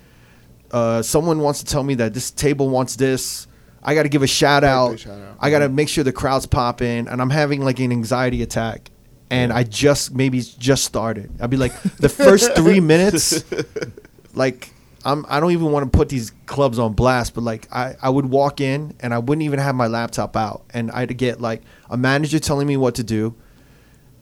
uh, 0.71 1.03
someone 1.03 1.41
wants 1.41 1.61
to 1.61 1.67
tell 1.67 1.83
me 1.83 1.95
that 1.95 2.13
this 2.15 2.31
table 2.31 2.69
wants 2.69 2.97
this. 2.97 3.47
I 3.83 3.95
got 3.95 4.03
to 4.03 4.09
give 4.09 4.23
a 4.23 4.27
shout 4.27 4.63
Birthday 4.63 4.73
out. 4.73 4.99
shout 4.99 5.21
out. 5.21 5.37
i 5.41 5.51
got 5.51 5.61
to 5.61 5.69
make 5.69 5.89
sure 5.89 6.05
the 6.05 6.13
crowd's 6.13 6.47
popping 6.47 7.09
and 7.09 7.23
i'm 7.23 7.31
having 7.31 7.65
like 7.65 7.79
an 7.79 7.93
anxiety 7.93 8.43
attack. 8.43 8.91
And 9.31 9.53
i 9.53 9.63
just 9.63 10.15
maybe 10.15 10.41
just 10.41 10.85
started. 10.85 11.31
I'd 11.41 11.51
be 11.51 11.57
like 11.57 11.73
the 11.97 12.09
first 12.09 12.55
three 12.55 12.81
minutes 12.81 13.45
like 14.35 14.73
I'm 15.05 15.25
I 15.29 15.41
don't 15.41 15.53
even 15.53 15.71
want 15.71 15.91
to 15.91 15.97
put 15.97 16.09
these 16.09 16.33
clubs 16.47 16.79
on 16.79 16.93
blast, 16.93 17.35
but 17.35 17.43
like 17.43 17.69
I, 17.73 17.95
I 18.03 18.11
would 18.11 18.27
walk 18.27 18.61
in 18.61 18.95
and 19.01 19.15
I 19.15 19.19
wouldn't 19.19 19.45
even 19.45 19.59
have 19.59 19.75
my 19.75 19.87
laptop 19.87 20.37
out 20.37 20.65
and 20.75 20.91
I'd 20.91 21.17
get 21.17 21.41
like 21.41 21.63
a 21.89 21.97
manager 21.97 22.39
telling 22.39 22.67
me 22.67 22.77
what 22.77 22.95
to 22.97 23.05
do. 23.05 23.35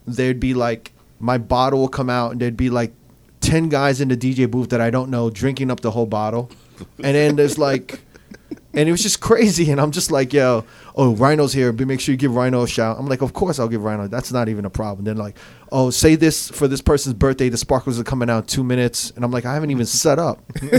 There'd 0.06 0.40
be 0.40 0.54
like 0.54 0.92
my 1.18 1.38
bottle 1.38 1.80
will 1.80 1.88
come 1.88 2.10
out 2.10 2.32
and 2.32 2.40
there'd 2.40 2.56
be 2.56 2.70
like 2.70 2.92
ten 3.40 3.68
guys 3.68 4.00
in 4.00 4.08
the 4.08 4.16
DJ 4.16 4.50
booth 4.50 4.68
that 4.70 4.80
I 4.80 4.90
don't 4.90 5.10
know 5.10 5.30
drinking 5.30 5.70
up 5.70 5.80
the 5.80 5.90
whole 5.90 6.06
bottle. 6.06 6.50
And 7.02 7.14
then 7.14 7.36
there's 7.36 7.58
like 7.58 8.00
and 8.76 8.88
it 8.88 8.92
was 8.92 9.02
just 9.02 9.20
crazy 9.20 9.70
and 9.70 9.80
I'm 9.80 9.90
just 9.90 10.10
like, 10.12 10.32
yo, 10.32 10.64
oh 10.94 11.14
Rhino's 11.14 11.52
here, 11.52 11.72
but 11.72 11.86
make 11.86 12.00
sure 12.00 12.12
you 12.12 12.16
give 12.18 12.34
Rhino 12.36 12.62
a 12.62 12.68
shout. 12.68 12.98
I'm 12.98 13.06
like, 13.06 13.22
of 13.22 13.32
course 13.32 13.58
I'll 13.58 13.68
give 13.68 13.82
Rhino. 13.82 14.06
That's 14.06 14.32
not 14.32 14.48
even 14.48 14.64
a 14.64 14.70
problem. 14.70 15.04
Then 15.04 15.16
like, 15.16 15.36
oh, 15.72 15.90
say 15.90 16.14
this 16.14 16.50
for 16.50 16.68
this 16.68 16.80
person's 16.82 17.14
birthday, 17.14 17.48
the 17.48 17.56
sparkles 17.56 17.98
are 17.98 18.04
coming 18.04 18.28
out 18.30 18.44
in 18.44 18.48
two 18.48 18.62
minutes. 18.62 19.10
And 19.16 19.24
I'm 19.24 19.30
like, 19.32 19.44
I 19.46 19.54
haven't 19.54 19.70
even 19.70 19.86
set 19.86 20.18
up. 20.18 20.40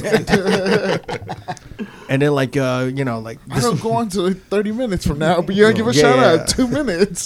and 2.10 2.22
then 2.22 2.32
like 2.34 2.56
uh, 2.56 2.90
you 2.94 3.04
know, 3.04 3.20
like 3.20 3.40
I 3.52 3.60
don't 3.60 3.82
go 3.82 3.94
on 3.94 4.10
to 4.10 4.22
like 4.22 4.42
30 4.44 4.72
minutes 4.72 5.06
from 5.06 5.20
now, 5.20 5.42
but 5.42 5.56
you 5.56 5.64
gotta 5.64 5.74
give 5.74 5.88
a 5.88 5.94
Yeah, 5.94 6.02
shout 6.02 6.18
yeah. 6.20 6.42
out 6.44 6.48
two 6.48 6.68
minutes. 6.68 7.24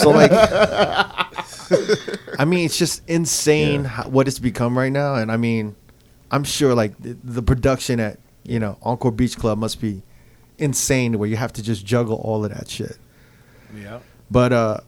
so 0.00 0.10
like 0.10 0.30
I 2.38 2.44
mean, 2.46 2.64
it's 2.66 2.78
just 2.78 3.02
insane 3.08 3.82
Yeah. 3.84 3.88
how, 3.88 4.08
what 4.08 4.28
it's 4.28 4.38
become 4.38 4.76
right 4.76 4.92
now, 4.92 5.14
and 5.14 5.30
I 5.30 5.36
mean, 5.36 5.76
I'm 6.30 6.44
sure 6.44 6.74
like 6.74 6.96
the, 6.98 7.16
the 7.22 7.42
production 7.42 8.00
at 8.00 8.18
you 8.42 8.58
know 8.58 8.76
Encore 8.82 9.12
Beach 9.12 9.36
Club 9.38 9.58
must 9.58 9.80
be 9.80 10.02
insane, 10.58 11.18
where 11.18 11.28
you 11.28 11.36
have 11.36 11.52
to 11.54 11.62
just 11.62 11.84
juggle 11.84 12.16
all 12.16 12.44
of 12.44 12.54
that 12.54 12.68
shit. 12.68 12.96
Yeah. 13.76 14.00
But 14.30 14.52
uh, 14.52 14.80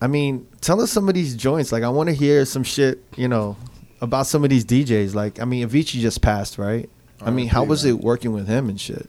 I 0.00 0.06
mean, 0.06 0.46
tell 0.60 0.80
us 0.80 0.90
some 0.90 1.08
of 1.08 1.14
these 1.14 1.34
joints. 1.34 1.72
Like, 1.72 1.82
I 1.82 1.88
want 1.88 2.08
to 2.08 2.14
hear 2.14 2.44
some 2.44 2.64
shit, 2.64 3.02
you 3.16 3.28
know, 3.28 3.56
about 4.00 4.26
some 4.26 4.44
of 4.44 4.50
these 4.50 4.64
DJs. 4.64 5.14
Like, 5.14 5.40
I 5.40 5.44
mean, 5.44 5.68
Avicii 5.68 6.00
just 6.00 6.22
passed, 6.22 6.58
right? 6.58 6.88
I 7.22 7.30
mean, 7.30 7.48
how 7.48 7.64
was 7.64 7.84
man. 7.84 7.94
it 7.94 8.00
working 8.00 8.32
with 8.32 8.48
him 8.48 8.68
and 8.70 8.80
shit? 8.80 9.08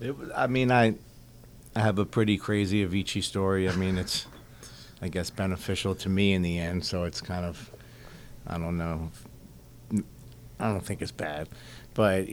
It, 0.00 0.16
was- 0.16 0.30
I 0.34 0.46
mean, 0.46 0.70
I, 0.72 0.94
I 1.76 1.80
have 1.80 1.98
a 1.98 2.06
pretty 2.06 2.38
crazy 2.38 2.86
Avicii 2.86 3.22
story. 3.22 3.68
I 3.68 3.74
mean, 3.76 3.98
it's, 3.98 4.26
I 5.02 5.08
guess, 5.08 5.28
beneficial 5.28 5.94
to 5.96 6.08
me 6.08 6.32
in 6.32 6.40
the 6.42 6.58
end. 6.58 6.84
So 6.86 7.04
it's 7.04 7.20
kind 7.20 7.44
of, 7.44 7.70
I 8.46 8.56
don't 8.56 8.78
know. 8.78 9.10
I 10.58 10.68
don't 10.68 10.84
think 10.84 11.02
it's 11.02 11.12
bad, 11.12 11.48
but 11.94 12.26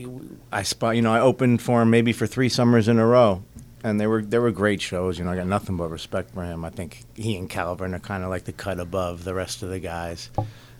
I 0.52 0.62
spot. 0.62 0.96
You 0.96 1.02
know, 1.02 1.12
I 1.12 1.20
opened 1.20 1.62
for 1.62 1.82
him 1.82 1.90
maybe 1.90 2.12
for 2.12 2.26
three 2.26 2.48
summers 2.48 2.88
in 2.88 2.98
a 2.98 3.06
row, 3.06 3.42
and 3.84 4.00
they 4.00 4.06
were 4.06 4.22
they 4.22 4.38
were 4.38 4.50
great 4.50 4.80
shows. 4.80 5.18
You 5.18 5.24
know, 5.24 5.32
I 5.32 5.36
got 5.36 5.46
nothing 5.46 5.76
but 5.76 5.90
respect 5.90 6.32
for 6.34 6.44
him. 6.44 6.64
I 6.64 6.70
think 6.70 7.04
he 7.14 7.36
and 7.36 7.48
Calvin 7.48 7.94
are 7.94 7.98
kind 8.00 8.24
of 8.24 8.30
like 8.30 8.44
the 8.44 8.52
cut 8.52 8.78
above 8.80 9.24
the 9.24 9.34
rest 9.34 9.62
of 9.62 9.70
the 9.70 9.78
guys. 9.80 10.30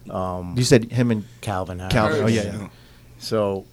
Um, 0.08 0.54
You 0.56 0.64
said 0.64 0.90
him 0.92 1.10
and 1.10 1.24
Calvin 1.40 1.78
Harris. 1.78 1.92
Calvin. 1.92 2.22
Oh 2.22 2.26
yeah, 2.26 2.42
yeah. 2.42 2.68
So 3.18 3.66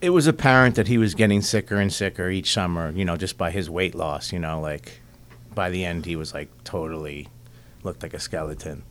it 0.00 0.10
was 0.10 0.26
apparent 0.26 0.76
that 0.76 0.86
he 0.88 0.98
was 0.98 1.14
getting 1.14 1.40
sicker 1.42 1.76
and 1.76 1.92
sicker 1.92 2.28
each 2.30 2.52
summer, 2.52 2.90
you 2.90 3.04
know, 3.04 3.16
just 3.16 3.36
by 3.38 3.50
his 3.50 3.68
weight 3.68 3.94
loss, 3.94 4.32
you 4.32 4.38
know, 4.38 4.60
like 4.60 5.00
by 5.54 5.70
the 5.70 5.84
end 5.84 6.04
he 6.04 6.14
was 6.16 6.34
like 6.34 6.48
totally 6.64 7.28
looked 7.82 8.02
like 8.02 8.14
a 8.14 8.20
skeleton. 8.20 8.82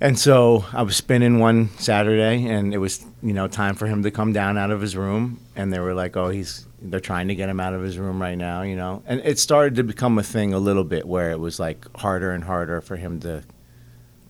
And 0.00 0.16
so 0.18 0.64
I 0.72 0.82
was 0.82 0.96
spinning 0.96 1.40
one 1.40 1.70
Saturday 1.78 2.46
and 2.46 2.72
it 2.72 2.78
was, 2.78 3.04
you 3.22 3.32
know, 3.32 3.48
time 3.48 3.74
for 3.74 3.86
him 3.86 4.02
to 4.04 4.10
come 4.10 4.32
down 4.32 4.56
out 4.58 4.70
of 4.70 4.80
his 4.80 4.96
room 4.96 5.40
and 5.56 5.72
they 5.72 5.80
were 5.80 5.94
like, 5.94 6.16
"Oh, 6.16 6.28
he's 6.28 6.66
they're 6.80 7.00
trying 7.00 7.28
to 7.28 7.34
get 7.34 7.48
him 7.48 7.58
out 7.58 7.74
of 7.74 7.82
his 7.82 7.98
room 7.98 8.20
right 8.22 8.36
now, 8.38 8.62
you 8.62 8.76
know." 8.76 9.02
And 9.06 9.20
it 9.24 9.38
started 9.38 9.74
to 9.76 9.82
become 9.82 10.18
a 10.18 10.22
thing 10.22 10.54
a 10.54 10.58
little 10.58 10.84
bit 10.84 11.06
where 11.06 11.30
it 11.32 11.40
was 11.40 11.58
like 11.58 11.86
harder 11.96 12.30
and 12.30 12.44
harder 12.44 12.80
for 12.80 12.96
him 12.96 13.18
to 13.20 13.42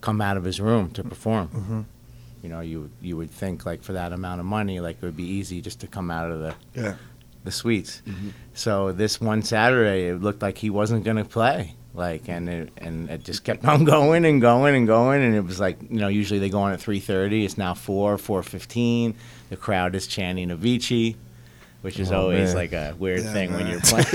come 0.01 0.21
out 0.21 0.37
of 0.37 0.45
his 0.45 0.61
room 0.61 0.91
to 0.93 1.03
perform. 1.05 1.49
Mm-hmm. 1.49 1.81
You 2.43 2.49
know, 2.49 2.61
you 2.61 2.91
you 3.03 3.17
would 3.17 3.31
think 3.31 3.67
like 3.67 3.83
for 3.83 3.93
that 3.95 4.13
amount 4.13 4.41
of 4.41 4.47
money, 4.47 4.81
like 4.81 4.97
it 4.97 5.03
would 5.05 5.17
be 5.17 5.25
easy 5.29 5.61
just 5.61 5.81
to 5.81 5.87
come 5.87 6.11
out 6.11 6.31
of 6.31 6.41
the 6.41 6.55
Yeah. 6.75 6.95
the 7.45 7.51
suites. 7.51 8.01
Mm-hmm. 8.07 8.31
So 8.55 8.93
this 8.93 9.21
one 9.21 9.43
Saturday, 9.43 10.09
it 10.09 10.23
looked 10.23 10.41
like 10.41 10.59
he 10.59 10.71
wasn't 10.71 11.05
going 11.05 11.17
to 11.17 11.25
play. 11.25 11.75
Like 11.95 12.29
and 12.29 12.49
it 12.49 12.71
and 12.77 13.11
it 13.11 13.25
just 13.25 13.45
kept 13.45 13.65
on 13.65 13.85
going 13.97 14.25
and 14.25 14.41
going 14.41 14.75
and 14.77 14.87
going 14.87 15.23
and 15.23 15.35
it 15.35 15.45
was 15.45 15.59
like 15.59 15.79
you 15.83 15.99
know 15.99 16.09
usually 16.09 16.39
they 16.39 16.49
go 16.51 16.61
on 16.61 16.73
at 16.73 16.81
three 16.81 17.01
thirty. 17.01 17.45
It's 17.45 17.59
now 17.59 17.75
four 17.75 18.19
four 18.19 18.43
fifteen. 18.43 19.15
The 19.51 19.57
crowd 19.57 19.95
is 19.95 20.07
chanting 20.07 20.51
Avicii, 20.51 21.17
which 21.83 21.99
is 22.01 22.11
Oh, 22.13 22.23
always 22.23 22.49
man. 22.49 22.55
like 22.57 22.73
a 22.73 22.95
weird 22.99 23.23
Yeah, 23.23 23.33
thing 23.33 23.53
when 23.53 23.67
you're 23.67 23.81
playing. 23.85 24.07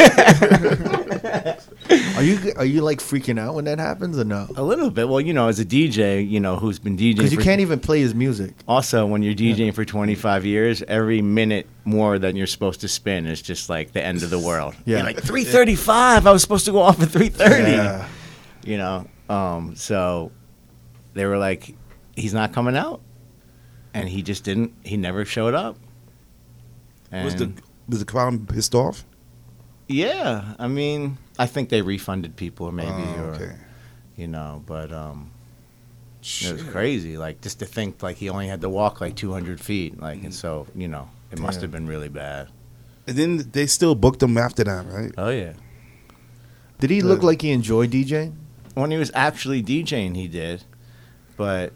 Are 2.15 2.23
you 2.23 2.53
are 2.57 2.65
you 2.65 2.81
like 2.81 2.99
freaking 2.99 3.39
out 3.39 3.55
when 3.55 3.65
that 3.65 3.79
happens 3.79 4.17
or 4.19 4.23
no? 4.23 4.47
a 4.55 4.63
little 4.63 4.89
bit. 4.89 5.07
Well, 5.09 5.21
you 5.21 5.33
know, 5.33 5.47
as 5.47 5.59
a 5.59 5.65
DJ, 5.65 6.27
you 6.27 6.39
know 6.39 6.55
who's 6.57 6.79
been 6.79 6.97
DJing 6.97 7.15
Because 7.17 7.31
you 7.31 7.37
for- 7.39 7.43
can't 7.43 7.61
even 7.61 7.79
play 7.79 7.99
his 8.01 8.13
music. 8.15 8.53
Also, 8.67 9.05
when 9.05 9.21
you're 9.23 9.33
DJing 9.33 9.73
for 9.73 9.85
25 9.85 10.45
years, 10.45 10.81
every 10.87 11.21
minute 11.21 11.67
more 11.85 12.19
than 12.19 12.35
you're 12.35 12.47
supposed 12.47 12.81
to 12.81 12.87
spin 12.87 13.25
is 13.25 13.41
just 13.41 13.69
like 13.69 13.91
the 13.93 14.03
end 14.03 14.23
of 14.23 14.29
the 14.29 14.39
world. 14.39 14.75
Yeah. 14.85 14.97
You're 14.97 15.05
like 15.07 15.17
335. 15.23 16.27
I 16.27 16.31
was 16.31 16.41
supposed 16.41 16.65
to 16.65 16.71
go 16.71 16.79
off 16.81 17.01
at 17.01 17.09
330. 17.09 17.71
Yeah. 17.71 18.07
You 18.65 18.77
know. 18.77 19.07
Um, 19.29 19.75
so 19.75 20.31
they 21.13 21.25
were 21.25 21.37
like, 21.37 21.75
he's 22.15 22.33
not 22.33 22.53
coming 22.53 22.75
out, 22.77 23.01
and 23.93 24.07
he 24.07 24.21
just 24.21 24.43
didn't. 24.43 24.73
He 24.83 24.97
never 24.97 25.25
showed 25.25 25.53
up. 25.53 25.77
And 27.13 27.23
Was 27.25 27.35
the 27.35 27.51
was 27.87 27.99
the 27.99 28.05
crowd 28.05 28.49
pissed 28.49 28.73
off? 28.75 29.05
yeah, 29.87 30.55
I 30.57 30.67
mean, 30.67 31.17
I 31.37 31.45
think 31.45 31.69
they 31.69 31.81
refunded 31.81 32.35
people, 32.35 32.71
maybe, 32.71 32.89
Oh, 32.89 33.23
or 33.25 33.55
you 34.17 34.27
know, 34.27 34.63
but 34.65 34.91
um, 34.91 35.31
It 36.21 36.53
was 36.53 36.63
crazy. 36.63 37.17
Like 37.17 37.41
just 37.41 37.59
to 37.59 37.65
think 37.65 38.01
like 38.01 38.17
he 38.17 38.29
only 38.29 38.47
had 38.47 38.61
to 38.61 38.69
walk 38.69 38.99
like 39.01 39.15
200 39.15 39.59
feet. 39.61 39.99
Like 40.01 40.23
and 40.23 40.33
so 40.33 40.67
you 40.75 40.87
know 40.87 41.09
it 41.31 41.39
must 41.39 41.61
have 41.61 41.71
been 41.71 41.87
really 41.87 42.09
bad. 42.09 42.49
And 43.07 43.17
then 43.17 43.37
they 43.51 43.67
still 43.67 43.95
booked 43.95 44.23
him 44.23 44.37
after 44.37 44.63
that, 44.63 44.85
right? 44.87 45.11
Oh 45.17 45.29
yeah. 45.29 45.53
Did 46.79 46.89
he 46.89 47.01
look 47.01 47.21
like 47.23 47.41
he 47.41 47.51
enjoyed 47.51 47.91
DJing? 47.91 48.33
When 48.73 48.89
he 48.91 48.97
was 48.97 49.11
actually 49.13 49.61
DJing, 49.61 50.15
he 50.15 50.27
did, 50.27 50.63
but 51.37 51.73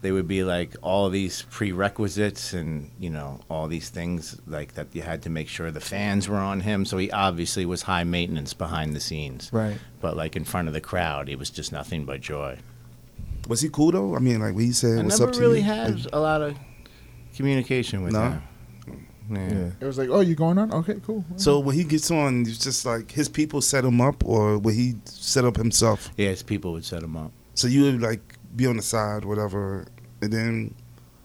they 0.00 0.12
would 0.12 0.28
be 0.28 0.44
like 0.44 0.74
all 0.82 1.10
these 1.10 1.42
prerequisites 1.50 2.52
and 2.52 2.90
you 3.00 3.10
know 3.10 3.40
all 3.50 3.66
these 3.68 3.88
things 3.88 4.40
like 4.46 4.74
that 4.74 4.86
you 4.92 5.02
had 5.02 5.22
to 5.22 5.30
make 5.30 5.48
sure 5.48 5.70
the 5.70 5.80
fans 5.80 6.28
were 6.28 6.36
on 6.36 6.60
him. 6.60 6.84
So 6.84 6.98
he 6.98 7.10
obviously 7.10 7.66
was 7.66 7.82
high 7.82 8.04
maintenance 8.04 8.54
behind 8.54 8.94
the 8.94 9.00
scenes, 9.00 9.50
Right. 9.52 9.78
but 10.00 10.16
like 10.16 10.36
in 10.36 10.44
front 10.44 10.68
of 10.68 10.74
the 10.74 10.80
crowd, 10.80 11.28
he 11.28 11.36
was 11.36 11.50
just 11.50 11.72
nothing 11.72 12.04
but 12.04 12.20
joy. 12.20 12.58
Was 13.48 13.60
he 13.60 13.68
cool 13.70 13.90
though? 13.92 14.14
I 14.14 14.18
mean, 14.18 14.40
like 14.40 14.54
when 14.54 14.66
he 14.66 14.72
said, 14.72 14.98
I 15.00 15.02
"What's 15.02 15.18
never 15.20 15.30
up 15.30 15.34
to 15.36 15.40
really 15.40 15.58
you?" 15.58 15.64
had 15.64 16.06
a 16.12 16.20
lot 16.20 16.42
of 16.42 16.56
communication 17.34 18.02
with 18.02 18.12
No? 18.12 18.22
him. 18.30 18.42
Yeah. 19.30 19.48
Yeah. 19.52 19.70
It 19.80 19.84
was 19.84 19.98
like, 19.98 20.08
oh, 20.08 20.20
you 20.20 20.34
going 20.34 20.56
on? 20.56 20.72
Okay, 20.72 21.00
cool. 21.04 21.22
So 21.36 21.58
when 21.58 21.74
he 21.76 21.84
gets 21.84 22.10
on, 22.10 22.42
it's 22.46 22.56
just 22.58 22.86
like 22.86 23.10
his 23.10 23.28
people 23.28 23.60
set 23.60 23.84
him 23.84 24.00
up, 24.00 24.24
or 24.24 24.56
would 24.58 24.74
he 24.74 24.94
set 25.04 25.44
up 25.44 25.56
himself? 25.56 26.08
Yeah, 26.16 26.30
his 26.30 26.42
people 26.42 26.72
would 26.72 26.84
set 26.84 27.02
him 27.02 27.14
up. 27.16 27.30
So 27.52 27.68
you 27.68 27.82
would 27.84 28.00
like 28.00 28.37
be 28.56 28.66
on 28.66 28.76
the 28.76 28.82
side, 28.82 29.24
whatever, 29.24 29.86
and 30.20 30.32
then 30.32 30.74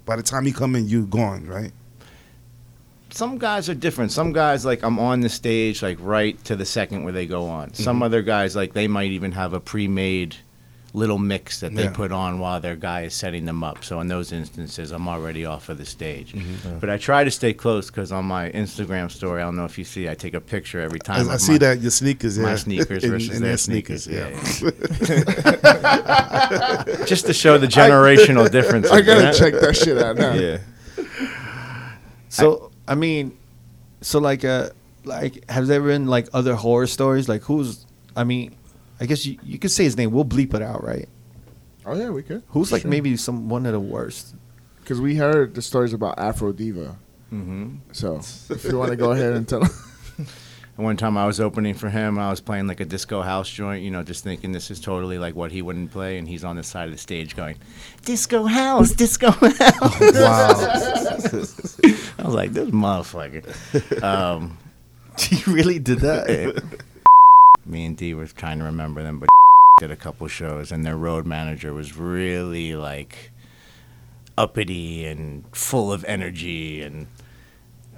by 0.06 0.16
the 0.16 0.24
time 0.24 0.45
you 0.45 0.54
come 0.54 0.76
in, 0.76 0.88
you 0.88 1.06
gone, 1.06 1.45
right? 1.48 1.72
some 3.10 3.38
guys 3.38 3.70
are 3.70 3.76
different. 3.76 4.12
Some 4.12 4.34
guys 4.34 4.66
like 4.66 4.84
I'm 4.84 4.98
on 4.98 5.22
the 5.22 5.30
stage 5.30 5.84
like 5.84 5.98
right 6.02 6.44
to 6.45 6.56
the 6.56 6.66
second 6.66 7.04
where 7.04 7.14
they 7.14 7.28
go 7.28 7.45
on. 7.45 7.72
Some 7.76 7.98
Mm-hmm. 7.98 8.04
other 8.04 8.22
guys 8.24 8.56
like 8.56 8.74
they 8.74 8.88
might 8.88 9.12
even 9.12 9.34
have 9.34 9.54
a 9.54 9.60
pre-made 9.60 10.36
little 10.95 11.18
mix 11.18 11.60
that 11.61 11.74
they 11.74 11.86
Yeah. 11.86 11.90
put 11.91 12.11
on 12.11 12.38
while 12.38 12.60
their 12.60 12.76
guy 12.76 13.02
is 13.02 13.15
setting 13.15 13.45
them 13.45 13.64
up. 13.64 13.84
So 13.84 13.99
in 13.99 14.07
those 14.07 14.32
instances, 14.32 14.91
I'm 14.91 15.07
already 15.07 15.44
off 15.44 15.70
of 15.70 15.80
the 15.80 15.86
stage. 15.86 16.34
Mm-hmm. 16.34 16.78
But 16.78 16.91
I 16.91 16.98
try 16.98 17.24
to 17.24 17.32
stay 17.32 17.52
close 17.52 17.88
because 17.88 18.11
on 18.11 18.26
my 18.26 18.52
Instagram 18.52 19.10
story, 19.10 19.41
I 19.41 19.45
don't 19.45 19.56
know 19.56 19.65
if 19.65 19.80
you 19.80 19.86
see, 19.86 20.07
I 20.07 20.14
take 20.14 20.36
a 20.36 20.40
picture 20.41 20.80
every 20.80 20.99
time. 20.99 21.28
I 21.30 21.34
of 21.36 21.41
see 21.41 21.53
my- 21.53 21.57
that 21.57 21.82
your 21.82 21.90
sneakers, 21.90 22.38
yeah, 22.38 22.44
my 22.44 22.56
sneakers 22.57 23.03
And- 23.06 23.11
versus 23.11 23.36
and 23.38 23.44
their 23.44 23.57
sneakers. 23.57 24.06
Yeah, 24.06 24.30
yeah. 24.30 25.44
just 27.07 27.26
to 27.26 27.34
show 27.34 27.57
the 27.57 27.68
generational 27.68 28.49
difference. 28.57 28.90
I 28.91 29.02
gotta 29.02 29.36
check 29.38 29.53
that 29.53 29.76
shit 29.76 29.98
out 29.98 30.18
now. 30.18 30.34
Yeah. 30.34 30.57
So 32.30 32.72
I, 32.88 32.95
mean, 32.95 33.38
so 34.02 34.20
like 34.20 34.44
uh 34.45 34.70
like 35.06 35.48
has 35.49 35.68
there 35.68 35.82
been 35.82 36.07
like 36.07 36.28
other 36.34 36.56
horror 36.56 36.88
stories? 36.88 37.30
Like 37.30 37.41
who's 37.44 37.86
I 38.15 38.24
mean, 38.24 38.56
I 39.04 39.06
guess 39.06 39.26
you, 39.26 39.38
you 39.44 39.60
could 39.60 39.70
say 39.70 39.84
his 39.84 39.98
name. 39.98 40.12
We'll 40.12 40.24
bleep 40.24 40.54
it 40.54 40.62
out, 40.62 40.82
right? 40.82 41.10
Oh 41.86 41.94
yeah, 41.94 42.10
we 42.10 42.24
could. 42.24 42.42
Who's 42.48 42.72
like 42.72 42.86
maybe 42.86 43.18
some 43.18 43.50
one 43.50 43.66
of 43.66 43.74
the 43.74 43.80
worst? 43.80 44.34
Because 44.80 45.02
we 45.02 45.18
heard 45.18 45.56
the 45.56 45.62
stories 45.62 45.92
about 45.92 46.18
Afro 46.18 46.54
Diva. 46.54 46.96
hmm 47.30 47.76
So 47.92 48.22
if 48.50 48.64
you 48.64 48.78
want 48.78 48.92
to 48.92 48.96
go 48.96 49.12
ahead 49.12 49.34
and 49.34 49.46
tell. 49.46 49.62
And 49.64 50.28
one 50.78 50.96
time 50.96 51.18
I 51.18 51.26
was 51.26 51.42
opening 51.42 51.74
for 51.74 51.90
him, 51.90 52.18
I 52.18 52.30
was 52.30 52.40
playing 52.40 52.68
like 52.68 52.80
a 52.80 52.86
disco 52.86 53.22
house 53.22 53.50
joint, 53.50 53.84
you 53.84 53.92
know, 53.92 54.04
just 54.04 54.24
thinking 54.24 54.54
this 54.54 54.72
is 54.72 54.80
totally 54.80 55.18
like 55.18 55.36
what 55.36 55.52
he 55.52 55.62
wouldn't 55.62 55.92
play, 55.92 56.18
and 56.18 56.26
he's 56.26 56.46
on 56.46 56.56
the 56.56 56.64
side 56.64 56.86
of 56.86 56.92
the 56.94 56.98
stage 56.98 57.36
going, 57.36 57.58
"Disco 58.06 58.46
house, 58.46 58.94
disco 58.94 59.32
house." 59.32 60.00
Wow. 60.00 60.50
I 62.20 62.24
was 62.24 62.34
like, 62.34 62.54
"This 62.54 62.70
motherfucker." 62.70 64.02
Um, 64.02 64.58
he 65.20 65.44
really 65.52 65.80
did 65.80 66.00
that. 66.00 66.64
Me 67.65 67.85
and 67.85 67.95
Dee 67.98 68.14
were 68.14 68.27
trying 68.27 68.60
to 68.60 68.65
remember 68.65 69.03
them, 69.03 69.19
but 69.19 69.30
did 69.80 69.91
a 69.91 69.95
couple 69.95 70.27
shows, 70.27 70.72
and 70.72 70.85
their 70.85 70.98
road 70.98 71.26
manager 71.26 71.73
was 71.73 71.98
really 71.98 72.76
like 72.76 73.31
uppity 74.38 75.06
and 75.06 75.44
full 75.56 75.91
of 75.91 76.03
energy, 76.06 76.81
and 76.81 77.07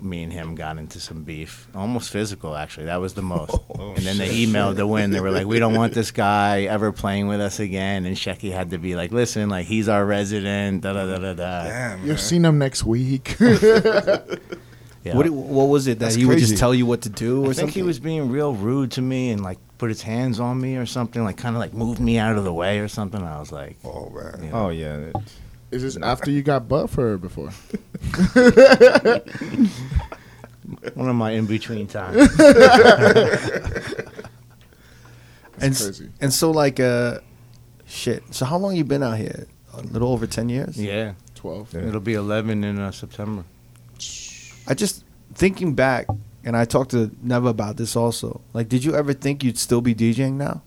me 0.02 0.24
and 0.24 0.34
him 0.34 0.56
got 0.56 0.78
into 0.78 1.00
some 1.00 1.24
beef, 1.24 1.68
almost 1.74 2.12
physical 2.12 2.56
actually. 2.56 2.86
That 2.86 3.02
was 3.02 3.14
the 3.14 3.22
most. 3.22 3.56
Oh, 3.78 3.94
and 3.94 4.06
then 4.06 4.18
they 4.18 4.30
emailed 4.30 4.78
the 4.78 4.88
Wynn. 4.88 5.12
They 5.12 5.20
were 5.20 5.32
like, 5.32 5.46
"We 5.48 5.60
don't 5.60 5.76
want 5.76 5.94
this 5.94 6.12
guy 6.12 6.62
ever 6.62 6.94
playing 6.94 7.28
with 7.28 7.42
us 7.42 7.60
again." 7.60 8.06
And 8.06 8.16
Shecky 8.16 8.54
had 8.54 8.70
to 8.70 8.78
be 8.78 8.96
like, 8.96 9.12
"Listen, 9.12 9.50
like 9.50 9.66
he's 9.66 9.90
our 9.90 10.06
resident." 10.06 10.82
Da 10.84 10.94
da 10.94 11.06
da 11.06 11.18
da 11.18 11.34
da. 11.34 11.64
Damn. 11.66 12.06
You've 12.06 12.22
seen 12.22 12.44
them 12.44 12.58
next 12.58 12.86
week. 12.86 13.36
Yeah. 15.06 15.16
What 15.16 15.30
what 15.30 15.66
was 15.66 15.86
it 15.88 16.00
that 16.00 16.06
That's 16.06 16.16
he 16.16 16.26
would 16.26 16.40
just 16.40 16.58
tell 16.58 16.74
you 16.74 16.86
what 16.88 17.02
to 17.04 17.10
do 17.10 17.42
or 17.42 17.44
I 17.44 17.46
think 17.50 17.56
something? 17.58 17.74
he 17.76 17.84
was 17.84 18.00
being 18.00 18.30
real 18.32 18.54
rude 18.56 18.92
to 18.94 19.02
me 19.04 19.30
and 19.30 19.44
like 19.44 19.60
put 19.78 19.90
his 19.90 20.02
hands 20.02 20.40
on 20.40 20.60
me 20.60 20.78
or 20.78 20.86
something, 20.88 21.24
like 21.24 21.38
kind 21.38 21.56
of 21.56 21.60
like 21.60 21.74
moved 21.74 22.00
me 22.00 22.18
out 22.18 22.38
of 22.38 22.44
the 22.44 22.52
way 22.54 22.80
or 22.80 22.88
something. 22.88 23.22
I 23.22 23.40
was 23.40 23.52
like, 23.52 23.78
Oh 23.86 24.10
man. 24.10 24.44
you 24.44 24.50
know. 24.50 24.66
Oh 24.66 24.70
yeah. 24.70 25.12
Is 25.72 25.84
this 25.84 25.96
after 26.02 26.32
you 26.32 26.42
got 26.42 26.68
buff 26.68 26.98
or 26.98 27.18
before? 27.20 27.50
one 30.96 31.10
of 31.10 31.16
my 31.16 31.32
in 31.32 31.46
between 31.46 31.86
times. 31.88 32.18
and 35.60 35.74
s- 35.74 35.84
crazy. 35.84 36.10
and 36.22 36.34
so 36.34 36.52
like 36.52 36.80
uh 36.80 37.20
Shit. 37.88 38.24
So 38.34 38.46
how 38.46 38.58
long 38.58 38.76
you 38.76 38.84
been 38.84 39.04
out 39.04 39.18
here? 39.18 39.46
A 39.78 39.82
little 39.82 40.12
over 40.12 40.26
ten 40.26 40.50
years. 40.50 40.76
Yeah, 40.82 41.14
Twelve. 41.36 41.72
Yeah. 41.74 41.88
it'll 41.88 42.00
be 42.00 42.16
11 42.16 42.64
in 42.64 42.80
uh, 42.80 42.92
September. 42.92 43.44
I 44.68 44.74
just 44.74 45.04
thinking 45.34 45.74
back, 45.74 46.08
and 46.44 46.56
I 46.56 46.66
talked 46.66 46.92
to 46.92 47.12
Neva 47.22 47.50
about 47.50 47.78
this 47.78 47.96
also. 47.96 48.42
Like, 48.54 48.70
did 48.70 48.84
you 48.84 48.96
ever 48.96 49.14
think 49.14 49.44
you'd 49.44 49.58
still 49.58 49.82
be 49.82 49.94
DJing 49.94 50.34
now? 50.34 50.62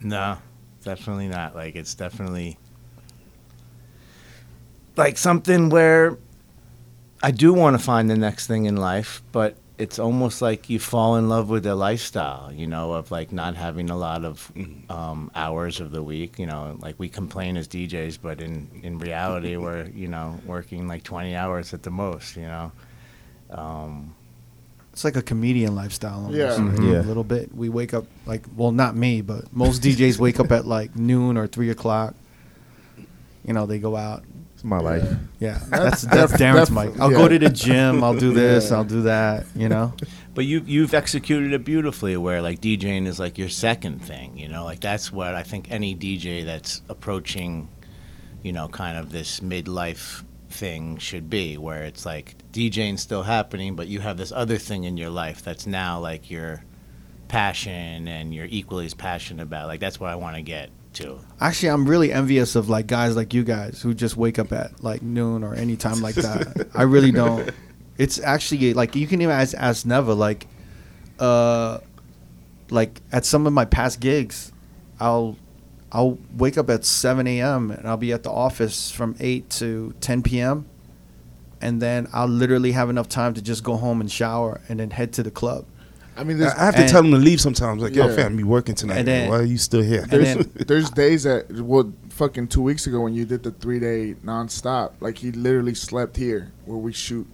No, 0.00 0.38
definitely 0.84 1.28
not. 1.28 1.54
Like 1.54 1.76
it's 1.76 1.94
definitely 1.94 2.58
like 4.96 5.16
something 5.16 5.70
where 5.70 6.18
I 7.22 7.30
do 7.30 7.52
want 7.52 7.78
to 7.78 7.82
find 7.82 8.10
the 8.10 8.16
next 8.16 8.46
thing 8.46 8.64
in 8.64 8.76
life, 8.76 9.22
but 9.32 9.56
it's 9.78 9.98
almost 9.98 10.42
like 10.42 10.68
you 10.68 10.78
fall 10.78 11.16
in 11.16 11.28
love 11.28 11.48
with 11.48 11.62
the 11.62 11.74
lifestyle, 11.74 12.52
you 12.52 12.66
know, 12.66 12.92
of 12.92 13.10
like 13.10 13.32
not 13.32 13.56
having 13.56 13.90
a 13.90 13.96
lot 13.96 14.24
of 14.24 14.52
um, 14.90 15.30
hours 15.34 15.80
of 15.80 15.92
the 15.92 16.02
week. 16.02 16.38
You 16.38 16.46
know, 16.46 16.76
like 16.80 16.96
we 16.98 17.08
complain 17.08 17.56
as 17.56 17.68
DJs, 17.68 18.18
but 18.20 18.40
in 18.40 18.68
in 18.82 18.98
reality, 18.98 19.56
we're 19.56 19.86
you 19.88 20.08
know 20.08 20.38
working 20.46 20.88
like 20.88 21.04
20 21.04 21.34
hours 21.34 21.72
at 21.72 21.82
the 21.82 21.90
most. 21.90 22.36
You 22.36 22.42
know. 22.42 22.72
Um, 23.52 24.14
It's 24.92 25.04
like 25.04 25.16
a 25.16 25.22
comedian 25.22 25.74
lifestyle. 25.74 26.16
Almost, 26.26 26.36
Yeah. 26.36 26.50
right? 26.50 26.58
Mhm. 26.60 26.92
Yeah. 26.92 27.00
a 27.00 27.08
little 27.08 27.24
bit. 27.24 27.54
We 27.54 27.70
wake 27.70 27.94
up 27.94 28.04
like, 28.26 28.44
well, 28.54 28.72
not 28.72 28.94
me, 28.94 29.22
but 29.22 29.50
most 29.56 29.80
DJs 29.82 30.18
wake 30.18 30.38
up 30.38 30.52
at 30.52 30.66
like 30.66 30.94
noon 30.96 31.38
or 31.38 31.46
three 31.46 31.70
o'clock. 31.70 32.14
You 33.46 33.54
know, 33.54 33.64
they 33.66 33.78
go 33.78 33.96
out. 33.96 34.22
It's 34.54 34.64
my 34.64 34.78
life. 34.78 35.02
Yeah, 35.40 35.58
that's 35.70 36.02
that's 36.02 36.32
def- 36.32 36.40
Darren's 36.40 36.70
mic. 36.70 36.92
I'll 37.00 37.10
yeah. 37.10 37.16
go 37.16 37.26
to 37.26 37.38
the 37.38 37.48
gym. 37.48 38.04
I'll 38.04 38.14
do 38.18 38.32
this. 38.44 38.68
Yeah. 38.70 38.76
I'll 38.76 38.84
do 38.84 39.02
that. 39.02 39.46
You 39.56 39.68
know. 39.68 39.92
But 40.34 40.46
you 40.46 40.62
you've 40.64 40.94
executed 40.94 41.52
it 41.52 41.62
beautifully, 41.62 42.16
where 42.16 42.40
like 42.40 42.60
DJing 42.62 43.06
is 43.06 43.18
like 43.18 43.36
your 43.36 43.50
second 43.50 43.98
thing. 44.02 44.38
You 44.38 44.48
know, 44.48 44.64
like 44.64 44.80
that's 44.80 45.12
what 45.12 45.34
I 45.34 45.42
think 45.42 45.70
any 45.70 45.94
DJ 45.94 46.42
that's 46.42 46.80
approaching, 46.88 47.68
you 48.42 48.50
know, 48.52 48.66
kind 48.68 48.96
of 48.96 49.12
this 49.12 49.40
midlife 49.40 50.24
thing 50.52 50.98
should 50.98 51.28
be, 51.28 51.56
where 51.56 51.82
it's 51.82 52.06
like 52.06 52.36
DJing 52.52 52.98
still 52.98 53.22
happening, 53.22 53.74
but 53.76 53.88
you 53.88 54.00
have 54.00 54.16
this 54.16 54.32
other 54.32 54.58
thing 54.58 54.84
in 54.84 54.96
your 54.96 55.10
life 55.10 55.42
that's 55.42 55.66
now 55.66 55.98
like 55.98 56.30
your 56.30 56.64
passion 57.28 58.06
and 58.08 58.34
you're 58.34 58.46
equally 58.48 58.86
as 58.86 58.94
passionate 58.94 59.42
about. 59.42 59.66
Like 59.66 59.80
that's 59.80 59.98
what 59.98 60.10
I 60.10 60.16
want 60.16 60.36
to 60.36 60.42
get 60.42 60.70
to. 60.94 61.18
Actually, 61.40 61.70
I'm 61.70 61.88
really 61.88 62.12
envious 62.12 62.54
of 62.54 62.68
like 62.68 62.86
guys 62.86 63.16
like 63.16 63.34
you 63.34 63.42
guys 63.42 63.80
who 63.82 63.94
just 63.94 64.16
wake 64.16 64.38
up 64.38 64.52
at 64.52 64.84
like 64.84 65.02
noon 65.02 65.42
or 65.42 65.54
any 65.54 65.76
time 65.76 66.00
like 66.00 66.14
that. 66.16 66.68
I 66.74 66.82
really 66.82 67.10
don't. 67.10 67.50
It's 67.98 68.18
actually 68.18 68.74
like 68.74 68.94
you 68.94 69.06
can 69.06 69.20
even 69.20 69.34
ask, 69.34 69.54
ask 69.56 69.86
Neva 69.86 70.14
like, 70.14 70.46
uh, 71.18 71.78
like 72.70 73.00
at 73.12 73.24
some 73.24 73.46
of 73.46 73.52
my 73.52 73.64
past 73.64 74.00
gigs, 74.00 74.52
I'll 75.00 75.36
I'll 75.92 76.18
wake 76.36 76.56
up 76.56 76.70
at 76.70 76.84
7 76.84 77.26
a.m. 77.26 77.70
and 77.70 77.86
I'll 77.86 77.96
be 77.98 78.12
at 78.12 78.22
the 78.22 78.30
office 78.30 78.90
from 78.90 79.14
8 79.20 79.50
to 79.50 79.94
10 80.00 80.22
p.m. 80.22 80.66
And 81.60 81.80
then 81.80 82.08
I'll 82.12 82.26
literally 82.26 82.72
have 82.72 82.88
enough 82.90 83.08
time 83.08 83.34
to 83.34 83.42
just 83.42 83.62
go 83.62 83.76
home 83.76 84.00
and 84.00 84.10
shower 84.10 84.60
and 84.68 84.80
then 84.80 84.90
head 84.90 85.12
to 85.14 85.22
the 85.22 85.30
club. 85.30 85.66
I 86.16 86.24
mean, 86.24 86.36
I 86.38 86.40
there's 86.40 86.52
I 86.54 86.64
have 86.64 86.74
to 86.74 86.80
and- 86.82 86.90
tell 86.90 87.02
them 87.02 87.12
to 87.12 87.18
leave 87.18 87.40
sometimes. 87.40 87.82
Like, 87.82 87.94
yo, 87.94 88.08
Yeah. 88.08 88.16
fam, 88.16 88.38
you 88.38 88.46
working 88.46 88.74
tonight? 88.74 88.98
And 88.98 89.08
then- 89.08 89.28
Why 89.30 89.36
are 89.36 89.42
you 89.44 89.58
still 89.58 89.82
here? 89.82 90.02
And 90.02 90.10
there's, 90.10 90.34
then- 90.34 90.50
there's 90.66 90.90
days 90.90 91.22
that 91.24 91.50
well 91.60 91.92
fucking 92.10 92.48
two 92.48 92.62
weeks 92.62 92.86
ago 92.86 93.00
when 93.00 93.14
you 93.14 93.24
did 93.24 93.42
the 93.42 93.50
three 93.52 93.78
day 93.78 94.14
nonstop, 94.24 94.92
like 95.00 95.18
he 95.18 95.30
literally 95.32 95.74
slept 95.74 96.16
here 96.16 96.52
where 96.64 96.78
we 96.78 96.92
shoot, 96.92 97.26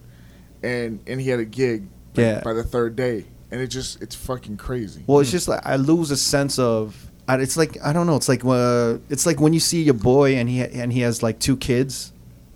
and 0.63 0.99
and 1.07 1.19
he 1.19 1.29
had 1.29 1.39
a 1.39 1.45
gig 1.45 1.87
Yeah. 2.15 2.41
by 2.41 2.53
the 2.53 2.63
third 2.63 2.95
day, 2.95 3.25
and 3.51 3.59
it 3.59 3.67
just 3.67 4.01
it's 4.01 4.15
fucking 4.15 4.57
crazy. 4.57 5.03
Well, 5.07 5.19
it's 5.19 5.31
just 5.31 5.47
like 5.47 5.65
I 5.65 5.75
lose 5.77 6.11
a 6.11 6.17
sense 6.17 6.59
of. 6.59 7.08
It's 7.35 7.57
like 7.57 7.77
I 7.83 7.93
don't 7.93 8.07
know. 8.07 8.15
It's 8.15 8.29
like 8.29 8.43
uh, 8.45 8.97
it's 9.09 9.25
like 9.25 9.39
when 9.39 9.53
you 9.53 9.59
see 9.59 9.83
your 9.83 9.93
boy 9.93 10.35
and 10.35 10.49
he 10.49 10.61
and 10.61 10.91
he 10.93 11.01
has 11.01 11.21
like 11.21 11.39
two 11.39 11.57
kids, 11.57 12.11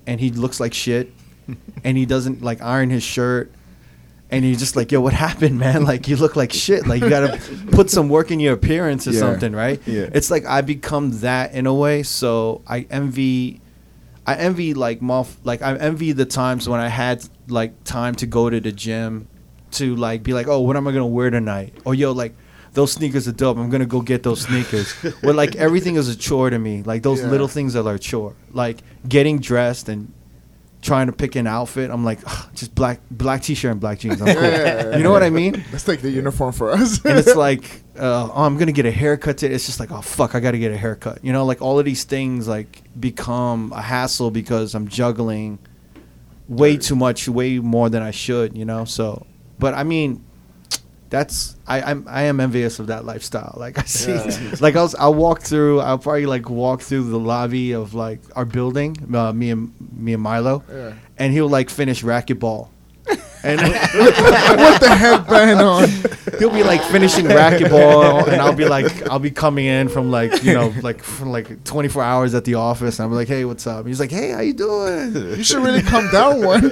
and 0.07 0.19
he 0.19 0.31
looks 0.31 0.59
like 0.59 0.73
shit, 0.73 1.11
and 1.83 1.97
he 1.97 2.05
doesn't 2.05 2.41
like 2.41 2.61
iron 2.61 2.89
his 2.89 3.03
shirt, 3.03 3.51
and 4.31 4.43
you're 4.45 4.57
just 4.57 4.75
like, 4.75 4.91
yo, 4.91 5.01
what 5.01 5.13
happened, 5.13 5.59
man? 5.59 5.85
Like 5.91 6.07
you 6.07 6.15
look 6.15 6.35
like 6.35 6.51
shit. 6.53 6.87
Like 6.87 7.01
you 7.01 7.09
gotta 7.09 7.39
put 7.71 7.89
some 7.89 8.09
work 8.09 8.31
in 8.31 8.39
your 8.39 8.53
appearance 8.53 9.07
or 9.07 9.11
Yeah. 9.11 9.19
something, 9.19 9.53
right? 9.53 9.81
Yeah. 9.85 10.09
It's 10.13 10.31
like 10.31 10.45
I 10.45 10.61
become 10.61 11.19
that 11.19 11.53
in 11.53 11.67
a 11.67 11.73
way. 11.73 12.03
So 12.03 12.61
I 12.67 12.87
envy. 12.89 13.59
I 14.25 14.35
envy 14.35 14.73
like 14.73 15.01
mof 15.01 15.35
like 15.43 15.61
I 15.61 15.75
envy 15.75 16.13
the 16.13 16.25
times 16.25 16.69
when 16.69 16.79
I 16.79 16.87
had 16.87 17.27
like 17.49 17.83
time 17.83 18.15
to 18.15 18.25
go 18.25 18.49
to 18.49 18.61
the 18.61 18.71
gym 18.71 19.27
to 19.71 19.97
like 19.97 20.23
be 20.23 20.33
like, 20.33 20.47
oh, 20.47 20.61
what 20.61 20.77
am 20.77 20.87
I 20.87 20.91
gonna 20.93 21.05
wear 21.05 21.29
tonight? 21.29 21.73
Or 21.83 21.93
yo, 21.93 22.13
like 22.13 22.33
those 22.73 22.91
sneakers 22.91 23.27
are 23.27 23.31
dope. 23.33 23.57
I'm 23.57 23.69
gonna 23.69 23.85
go 23.85 24.01
get 24.01 24.23
those 24.23 24.41
sneakers. 24.41 24.91
Where 25.21 25.33
like 25.33 25.55
everything 25.67 25.95
is 25.95 26.09
a 26.09 26.15
chore 26.15 26.49
to 26.49 26.57
me. 26.59 26.83
Like 26.83 27.03
those 27.03 27.21
Yeah. 27.21 27.27
little 27.29 27.47
things 27.47 27.73
that 27.73 27.85
are 27.85 27.95
a 27.95 27.99
chore. 27.99 28.35
Like 28.51 28.79
getting 29.07 29.39
dressed 29.39 29.89
and 29.89 30.11
trying 30.81 31.07
to 31.07 31.13
pick 31.13 31.35
an 31.35 31.47
outfit. 31.47 31.89
I'm 31.91 32.03
like, 32.03 32.19
just 32.55 32.75
black 32.75 32.99
black 33.09 33.41
t-shirt 33.43 33.71
and 33.71 33.79
black 33.79 33.99
jeans. 33.99 34.21
I'm 34.21 34.27
cool. 34.33 34.43
Yeah, 34.43 34.49
yeah, 34.49 34.89
yeah, 34.89 34.97
you 34.97 35.03
know 35.03 35.11
what. 35.11 35.23
I 35.23 35.29
mean? 35.29 35.63
Let's 35.71 35.83
take 35.85 36.01
the 36.01 36.09
uniform 36.11 36.51
for 36.51 36.71
us. 36.71 37.03
and 37.05 37.17
it's 37.17 37.35
like, 37.35 37.63
uh, 37.97 38.29
oh, 38.33 38.43
I'm 38.43 38.57
gonna 38.57 38.71
get 38.71 38.85
a 38.85 38.91
haircut. 38.91 39.37
Today. 39.37 39.53
It's 39.55 39.65
just 39.65 39.79
like, 39.79 39.91
oh 39.91 40.01
fuck, 40.01 40.33
I 40.35 40.39
gotta 40.39 40.57
get 40.57 40.71
a 40.71 40.77
haircut. 40.77 41.23
You 41.23 41.31
know, 41.31 41.45
like 41.45 41.61
all 41.61 41.79
of 41.79 41.85
these 41.85 42.03
things 42.03 42.47
like 42.47 42.81
become 42.99 43.71
a 43.73 43.81
hassle 43.81 44.31
because 44.31 44.73
I'm 44.75 44.87
juggling 44.87 45.59
way 46.49 46.75
too 46.77 46.95
much, 46.95 47.29
way 47.29 47.59
more 47.59 47.89
than 47.89 48.01
I 48.03 48.11
should. 48.11 48.57
You 48.57 48.65
know, 48.65 48.83
so, 48.85 49.25
but 49.59 49.73
I 49.75 49.83
mean, 49.83 50.23
that's 51.14 51.56
I 51.68 51.81
I'm 51.90 52.06
I 52.10 52.23
am 52.23 52.40
envious 52.40 52.80
of 52.80 52.88
that 52.88 53.06
lifestyle. 53.06 53.53
Like 53.56 53.77
I 53.77 53.84
see, 53.84 54.18
like 54.65 54.76
I'll 54.76 54.91
I'll 54.98 55.14
walk 55.14 55.41
through. 55.41 55.80
I'll 55.80 55.99
probably 55.99 56.26
like 56.26 56.49
walk 56.49 56.81
through 56.81 57.03
the 57.11 57.19
lobby 57.19 57.73
of 57.73 57.94
like 57.94 58.19
our 58.35 58.45
building, 58.45 58.98
uh, 59.15 59.31
me 59.31 59.52
and 59.52 59.72
me 59.95 60.14
and 60.14 60.23
Milo, 60.23 60.64
Yeah. 60.68 60.94
and 61.19 61.31
he'll 61.31 61.48
like 61.49 61.69
finish 61.69 62.03
racquetball. 62.03 62.69
And 63.45 63.60
with 63.99 64.80
the 64.80 64.95
headband 65.03 65.60
on. 65.60 65.90
he'll 66.40 66.49
be 66.49 66.64
like 66.64 66.81
finishing 66.95 67.26
racquetball, 67.26 68.26
and 68.31 68.40
I'll 68.41 68.56
be 68.56 68.64
like, 68.64 68.88
I'll 69.10 69.19
be 69.19 69.31
coming 69.31 69.65
in 69.65 69.90
from 69.90 70.11
like, 70.11 70.31
you 70.45 70.53
know, 70.53 70.73
like 70.81 71.03
from 71.03 71.30
like 71.34 71.61
24 71.65 72.02
hours 72.02 72.34
at 72.35 72.45
the 72.45 72.53
office, 72.56 72.99
and 72.99 73.06
I'm 73.06 73.11
like, 73.11 73.27
hey, 73.27 73.44
what's 73.44 73.68
up? 73.68 73.80
And 73.80 73.88
he's 73.90 73.99
like, 73.99 74.11
hey, 74.11 74.31
how 74.31 74.40
you 74.40 74.53
doing? 74.53 75.14
You 75.38 75.44
should 75.44 75.61
really 75.61 75.81
come 75.81 76.07
down 76.10 76.40
one. 76.45 76.72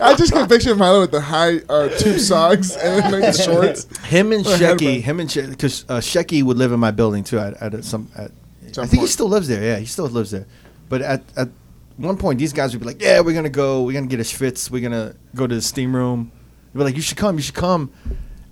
I 0.00 0.14
just 0.14 0.32
can 0.32 0.48
picture 0.48 0.74
Milo 0.74 1.00
with 1.02 1.10
the 1.10 1.20
high 1.20 1.58
uh, 1.68 1.88
tube 1.88 2.18
socks 2.18 2.76
and 2.76 3.02
then 3.02 3.12
like 3.12 3.34
the 3.34 3.42
shorts. 3.42 3.84
Him 4.06 4.32
and 4.32 4.44
Shecky, 4.44 5.00
him 5.00 5.20
and 5.20 5.32
because 5.32 5.84
uh, 5.88 5.98
Shecky 5.98 6.42
would 6.42 6.56
live 6.56 6.72
in 6.72 6.80
my 6.80 6.90
building 6.90 7.24
too. 7.24 7.38
At, 7.38 7.62
at 7.62 7.84
some, 7.84 8.10
at, 8.16 8.30
Some 8.72 8.84
I 8.84 8.86
think 8.86 9.02
he 9.02 9.06
still 9.08 9.28
lives 9.28 9.48
there. 9.48 9.62
Yeah, 9.62 9.76
he 9.78 9.86
still 9.86 10.06
lives 10.06 10.30
there. 10.30 10.46
But 10.88 11.02
at 11.02 11.22
at 11.36 11.48
one 11.96 12.16
point, 12.16 12.38
these 12.38 12.52
guys 12.52 12.72
would 12.72 12.80
be 12.80 12.86
like, 12.86 13.02
yeah, 13.02 13.20
we're 13.20 13.34
gonna 13.34 13.48
go, 13.48 13.82
we're 13.82 13.92
gonna 13.92 14.06
get 14.06 14.20
a 14.20 14.24
schwitz, 14.24 14.70
we're 14.70 14.82
gonna 14.82 15.14
go 15.34 15.46
to 15.46 15.54
the 15.54 15.62
steam 15.62 15.94
room. 15.94 16.32
They'd 16.72 16.78
be 16.78 16.84
like, 16.84 16.96
you 16.96 17.02
should 17.02 17.18
come, 17.18 17.36
you 17.36 17.42
should 17.42 17.54
come. 17.54 17.92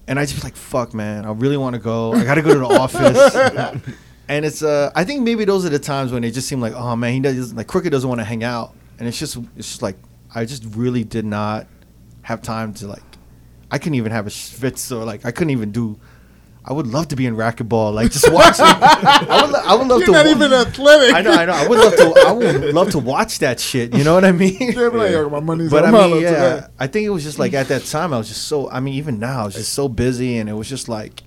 And 0.06 0.18
I 0.18 0.24
just 0.24 0.36
be 0.36 0.42
like, 0.42 0.56
fuck, 0.56 0.94
man, 0.94 1.24
I 1.24 1.32
really 1.32 1.56
want 1.56 1.74
to 1.74 1.80
go. 1.80 2.12
I 2.12 2.24
gotta 2.24 2.42
go 2.42 2.54
to 2.54 2.60
the 2.60 2.66
office. 2.80 3.82
And 4.28 4.44
it's 4.44 4.62
uh, 4.62 4.90
I 4.94 5.04
think 5.04 5.22
maybe 5.22 5.46
those 5.46 5.64
are 5.64 5.70
the 5.70 5.78
times 5.78 6.12
when 6.12 6.22
it 6.22 6.32
just 6.32 6.48
seem 6.48 6.60
like, 6.60 6.74
oh 6.74 6.94
man, 6.94 7.14
he 7.14 7.20
doesn't 7.20 7.56
like 7.56 7.66
Crooked 7.66 7.90
doesn't 7.90 8.08
want 8.08 8.20
to 8.20 8.24
hang 8.24 8.44
out, 8.44 8.74
and 8.98 9.08
it's 9.08 9.18
just 9.18 9.36
it's 9.56 9.68
just 9.68 9.82
like 9.82 9.96
I 10.34 10.44
just 10.44 10.64
really 10.76 11.04
did 11.04 11.24
not 11.24 11.66
have 12.22 12.42
time 12.42 12.74
to 12.74 12.86
like, 12.86 13.02
I 13.70 13.78
couldn't 13.78 13.94
even 13.96 14.12
have 14.12 14.26
a 14.26 14.30
schwitz 14.30 14.90
or 14.94 15.04
like 15.04 15.24
I 15.24 15.30
couldn't 15.30 15.50
even 15.50 15.72
do. 15.72 15.98
I 16.64 16.72
would 16.74 16.86
love 16.86 17.08
to 17.08 17.16
be 17.16 17.24
in 17.24 17.34
racquetball, 17.34 17.94
like 17.94 18.10
just 18.12 18.30
watching. 18.30 18.66
I 18.66 19.40
would, 19.42 19.50
lo- 19.52 19.62
I 19.64 19.74
would 19.74 19.86
love 19.86 20.00
You're 20.00 20.06
to. 20.08 20.12
not 20.12 20.26
wa- 20.26 20.30
even 20.32 20.52
athletic. 20.52 21.14
I 21.14 21.22
know, 21.22 21.32
I 21.32 21.44
know. 21.46 21.52
I 21.52 21.66
would 21.66 21.78
love 21.78 21.96
to. 21.96 22.22
I 22.26 22.32
would 22.32 22.74
love 22.74 22.90
to 22.90 22.98
watch 22.98 23.38
that 23.38 23.58
shit. 23.58 23.94
You 23.96 24.04
know 24.04 24.12
what 24.14 24.26
I 24.26 24.32
mean? 24.32 24.58
They're 24.74 24.90
like, 24.90 25.12
oh, 25.12 25.30
my 25.30 25.40
money's 25.40 25.70
But 25.70 25.86
I 25.86 25.90
mean, 25.90 26.20
yeah, 26.20 26.30
today." 26.56 26.66
I 26.78 26.86
think 26.86 27.06
it 27.06 27.10
was 27.10 27.24
just 27.24 27.38
like 27.38 27.54
at 27.54 27.68
that 27.68 27.84
time 27.86 28.12
I 28.12 28.18
was 28.18 28.28
just 28.28 28.48
so. 28.48 28.68
I 28.70 28.80
mean, 28.80 28.94
even 28.94 29.18
now 29.18 29.42
I 29.42 29.44
was 29.46 29.54
just 29.54 29.72
so 29.72 29.88
busy, 29.88 30.36
and 30.36 30.50
it 30.50 30.52
was 30.52 30.68
just 30.68 30.90
like, 30.90 31.22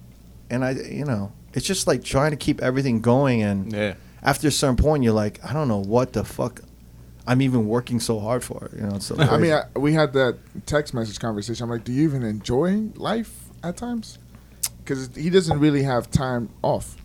and 0.52 0.64
I, 0.64 0.72
you 0.72 1.06
know, 1.06 1.32
it's 1.54 1.66
just 1.66 1.88
like 1.88 2.04
trying 2.04 2.32
to 2.32 2.38
keep 2.38 2.62
everything 2.62 3.02
going, 3.02 3.42
and 3.42 3.74
Yeah. 3.74 3.94
after 4.22 4.48
a 4.48 4.52
certain 4.52 4.76
point, 4.76 5.04
you're 5.04 5.14
like, 5.14 5.44
I 5.44 5.54
don't 5.54 5.68
know 5.70 5.80
what 5.82 6.14
the 6.14 6.24
fuck 6.24 6.62
I'm 7.28 7.42
even 7.42 7.68
working 7.68 8.00
so 8.00 8.20
hard 8.20 8.44
for. 8.44 8.66
It. 8.66 8.80
You 8.80 8.88
know, 8.88 9.00
so 9.00 9.16
I 9.20 9.38
mean, 9.38 9.54
I, 9.54 9.66
we 9.78 9.94
had 9.94 10.14
that 10.14 10.38
text 10.66 10.94
message 10.94 11.20
conversation. 11.20 11.64
I'm 11.64 11.70
like, 11.70 11.84
do 11.84 11.92
you 11.92 12.04
even 12.04 12.24
enjoy 12.24 12.90
life 12.96 13.50
at 13.64 13.78
times? 13.78 14.18
Because 14.80 15.16
he 15.16 15.30
doesn't 15.30 15.60
really 15.60 15.84
have 15.84 16.10
time 16.10 16.50
off. 16.62 16.98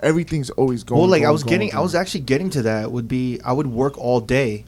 Everything's 0.00 0.50
always 0.50 0.84
going. 0.84 1.00
well, 1.00 1.08
like 1.08 1.20
I 1.20 1.24
going, 1.24 1.32
was 1.32 1.42
going, 1.42 1.60
getting, 1.60 1.74
I 1.74 1.80
was 1.80 1.94
actually 1.94 2.20
getting 2.20 2.50
to 2.50 2.62
that. 2.62 2.92
Would 2.92 3.08
be 3.08 3.40
I 3.44 3.52
would 3.52 3.66
work 3.66 3.96
all 3.96 4.20
day, 4.20 4.66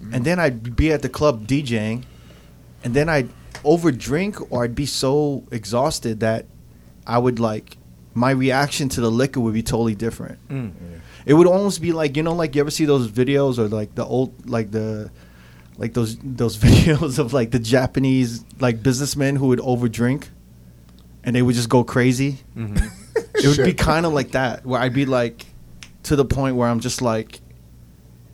and 0.00 0.22
mm. 0.22 0.24
then 0.24 0.38
I'd 0.38 0.74
be 0.74 0.90
at 0.90 1.02
the 1.02 1.10
club 1.10 1.46
DJing, 1.46 2.04
and 2.82 2.94
then 2.94 3.10
I'd 3.10 3.28
over 3.62 3.92
drink 3.92 4.50
or 4.50 4.64
I'd 4.64 4.74
be 4.74 4.86
so 4.86 5.44
exhausted 5.50 6.20
that 6.20 6.46
I 7.06 7.18
would 7.18 7.38
like 7.38 7.76
my 8.14 8.30
reaction 8.30 8.88
to 8.90 9.00
the 9.00 9.10
liquor 9.10 9.40
would 9.40 9.54
be 9.54 9.62
totally 9.62 9.94
different. 9.94 10.38
Mm. 10.48 10.72
It 11.26 11.34
would 11.34 11.46
almost 11.46 11.80
be 11.80 11.92
like 11.92 12.16
you 12.16 12.22
know, 12.22 12.34
like 12.34 12.54
you 12.54 12.60
ever 12.60 12.70
see 12.70 12.84
those 12.84 13.10
videos 13.10 13.58
or 13.58 13.68
like 13.68 13.94
the 13.94 14.04
old 14.04 14.48
like 14.48 14.70
the 14.70 15.10
like 15.78 15.94
those 15.94 16.16
those 16.22 16.56
videos 16.66 17.18
of 17.18 17.32
like 17.32 17.50
the 17.50 17.58
Japanese 17.58 18.44
like 18.60 18.82
businessmen 18.82 19.36
who 19.36 19.48
would 19.48 19.60
over 19.60 19.88
drink, 19.88 20.28
and 21.24 21.34
they 21.34 21.42
would 21.42 21.54
just 21.54 21.68
go 21.68 21.84
crazy. 21.84 22.38
Mm-hmm. 22.56 22.86
It 23.36 23.46
would 23.58 23.64
be 23.66 23.74
kind 23.74 24.06
of 24.06 24.12
like 24.12 24.30
that, 24.32 24.64
where 24.64 24.80
I'd 24.80 24.94
be 24.94 25.04
like, 25.06 25.44
to 26.04 26.16
the 26.16 26.24
point 26.24 26.56
where 26.56 26.68
I'm 26.68 26.80
just 26.80 27.02
like, 27.02 27.40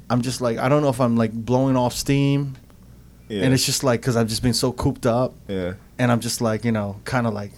I'm 0.09 0.23
just 0.23 0.41
like, 0.41 0.57
I 0.59 0.69
don't 0.69 0.83
know 0.83 0.89
if 0.89 1.01
I'm 1.01 1.17
like 1.17 1.33
blowing 1.33 1.77
off 1.77 1.95
steam, 1.95 2.57
Yeah. 3.29 3.43
and 3.45 3.53
it's 3.55 3.65
just 3.67 3.83
like 3.83 4.01
because 4.01 4.15
I've 4.17 4.29
just 4.29 4.43
been 4.43 4.55
so 4.55 4.73
cooped 4.73 5.07
up, 5.07 5.35
yeah. 5.49 5.75
and 5.99 6.13
I'm 6.13 6.21
just 6.21 6.41
like, 6.41 6.65
you 6.65 6.71
know, 6.71 7.01
kind 7.05 7.27
of 7.27 7.35
like 7.35 7.53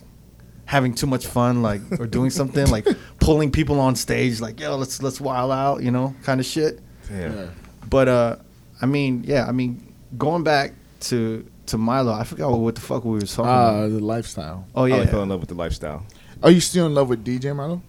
having 0.72 0.94
too 0.94 1.06
much 1.06 1.26
fun, 1.26 1.60
like 1.62 1.82
or 2.00 2.06
doing 2.06 2.30
something 2.40 2.66
like 2.76 2.86
pulling 3.20 3.50
people 3.52 3.78
on 3.78 3.94
stage, 3.94 4.40
like 4.40 4.58
yo, 4.58 4.76
let's 4.76 5.02
let's 5.02 5.20
wild 5.20 5.52
out, 5.52 5.82
you 5.82 5.90
know, 5.90 6.14
kind 6.22 6.40
of 6.40 6.46
shit. 6.46 6.80
Yeah. 7.12 7.32
Yeah. 7.34 7.46
But 7.90 8.08
uh, 8.08 8.36
I 8.80 8.86
mean, 8.86 9.22
yeah, 9.24 9.46
I 9.46 9.52
mean, 9.52 9.70
going 10.16 10.42
back 10.44 10.72
to 11.10 11.44
to 11.66 11.76
Milo, 11.78 12.12
I 12.12 12.24
forgot 12.24 12.50
what, 12.50 12.60
what 12.60 12.74
the 12.74 12.80
fuck 12.80 13.04
we 13.04 13.12
were 13.18 13.20
talking 13.20 13.50
Uh, 13.50 13.84
about. 13.84 13.90
the 13.90 14.00
lifestyle. 14.00 14.66
Oh 14.74 14.84
I 14.84 14.88
yeah, 14.88 15.06
fell 15.06 15.22
in 15.22 15.28
love 15.28 15.40
with 15.40 15.50
the 15.50 15.54
lifestyle. 15.64 16.04
Are 16.42 16.50
you 16.50 16.60
still 16.60 16.86
in 16.86 16.94
love 16.94 17.08
with 17.10 17.22
DJ 17.24 17.54
Milo? 17.54 17.82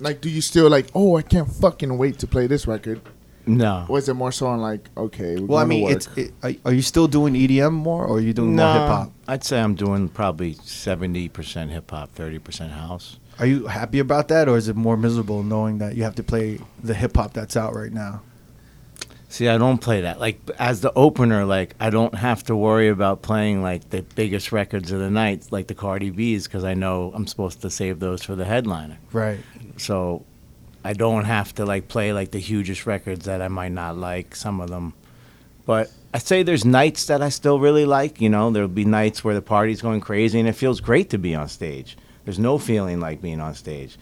Like, 0.00 0.20
do 0.20 0.28
you 0.28 0.40
still 0.40 0.68
like? 0.68 0.88
Oh, 0.94 1.16
I 1.16 1.22
can't 1.22 1.48
fucking 1.50 1.96
wait 1.96 2.18
to 2.18 2.26
play 2.26 2.46
this 2.48 2.66
record. 2.66 3.00
No. 3.46 3.86
Was 3.88 4.08
it 4.08 4.14
more 4.14 4.32
so 4.32 4.46
on 4.46 4.60
like, 4.60 4.88
okay, 4.96 5.36
we're 5.36 5.46
Well, 5.46 5.58
I 5.58 5.64
mean, 5.64 5.84
work. 5.84 5.92
it's 5.96 6.08
it, 6.16 6.32
are, 6.42 6.52
are 6.64 6.72
you 6.72 6.82
still 6.82 7.08
doing 7.08 7.34
EDM 7.34 7.72
more, 7.72 8.04
or 8.04 8.16
are 8.16 8.20
you 8.20 8.32
doing 8.32 8.56
more 8.56 8.72
hip 8.72 8.82
hop? 8.88 9.12
I'd 9.28 9.44
say 9.44 9.60
I'm 9.60 9.74
doing 9.74 10.08
probably 10.08 10.54
70% 10.54 11.70
hip 11.70 11.90
hop, 11.90 12.14
30% 12.14 12.70
house. 12.70 13.18
Are 13.38 13.46
you 13.46 13.66
happy 13.66 13.98
about 13.98 14.28
that, 14.28 14.48
or 14.48 14.56
is 14.56 14.68
it 14.68 14.76
more 14.76 14.96
miserable 14.96 15.42
knowing 15.42 15.78
that 15.78 15.96
you 15.96 16.02
have 16.04 16.14
to 16.16 16.22
play 16.22 16.60
the 16.82 16.94
hip 16.94 17.16
hop 17.16 17.32
that's 17.32 17.56
out 17.56 17.74
right 17.74 17.92
now? 17.92 18.22
See, 19.28 19.48
I 19.48 19.56
don't 19.56 19.78
play 19.78 20.02
that. 20.02 20.20
Like 20.20 20.38
as 20.58 20.82
the 20.82 20.92
opener, 20.92 21.46
like 21.46 21.74
I 21.80 21.88
don't 21.88 22.14
have 22.14 22.42
to 22.44 22.54
worry 22.54 22.88
about 22.88 23.22
playing 23.22 23.62
like 23.62 23.88
the 23.88 24.02
biggest 24.02 24.52
records 24.52 24.92
of 24.92 25.00
the 25.00 25.08
night, 25.08 25.46
like 25.50 25.68
the 25.68 25.74
Cardi 25.74 26.10
B's, 26.10 26.46
because 26.46 26.64
I 26.64 26.74
know 26.74 27.10
I'm 27.14 27.26
supposed 27.26 27.62
to 27.62 27.70
save 27.70 27.98
those 27.98 28.22
for 28.22 28.34
the 28.34 28.44
headliner. 28.44 28.98
Right. 29.10 29.40
So 29.78 30.26
I 30.84 30.92
don't 30.92 31.24
have 31.24 31.54
to 31.54 31.64
like 31.64 31.88
play 31.88 32.12
like 32.12 32.30
the 32.32 32.38
hugest 32.38 32.86
records 32.86 33.24
that 33.26 33.40
I 33.40 33.48
might 33.48 33.72
not 33.72 33.96
like. 33.96 34.34
Some 34.34 34.60
of 34.60 34.70
them, 34.70 34.94
but 35.66 35.90
I 36.12 36.18
say 36.18 36.42
there's 36.42 36.64
nights 36.64 37.06
that 37.06 37.22
I 37.22 37.28
still 37.28 37.58
really 37.58 37.84
like. 37.86 38.20
You 38.20 38.28
know, 38.28 38.50
there'll 38.50 38.68
be 38.68 38.84
nights 38.84 39.22
where 39.22 39.34
the 39.34 39.42
party's 39.42 39.80
going 39.80 40.00
crazy 40.00 40.38
and 40.40 40.48
it 40.48 40.52
feels 40.54 40.80
great 40.80 41.10
to 41.10 41.18
be 41.18 41.34
on 41.34 41.48
stage. 41.48 41.96
There's 42.24 42.38
no 42.38 42.58
feeling 42.58 43.00
like 43.00 43.22
being 43.22 43.40
on 43.40 43.54
stage. 43.54 43.96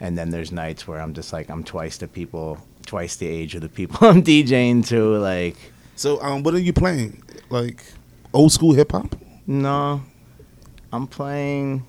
And 0.00 0.18
then 0.18 0.30
there's 0.30 0.50
nights 0.52 0.88
where 0.88 1.00
I'm 1.00 1.14
just 1.14 1.32
like 1.32 1.48
I'm 1.48 1.62
twice 1.64 1.98
the 1.98 2.08
people, 2.08 2.58
twice 2.86 3.16
the 3.16 3.28
age 3.28 3.54
of 3.54 3.60
the 3.60 3.68
people 3.68 3.98
I'm 4.08 4.22
DJing 4.22 4.86
to. 4.88 5.16
Like, 5.18 5.56
So, 5.96 6.20
um, 6.22 6.42
what 6.42 6.54
are 6.54 6.58
you 6.58 6.72
playing? 6.72 7.22
Like 7.50 7.84
old 8.32 8.52
school 8.52 8.72
hip 8.72 8.92
hop? 8.92 9.14
no, 9.46 10.02
I'm 10.92 11.06
playing. 11.06 11.86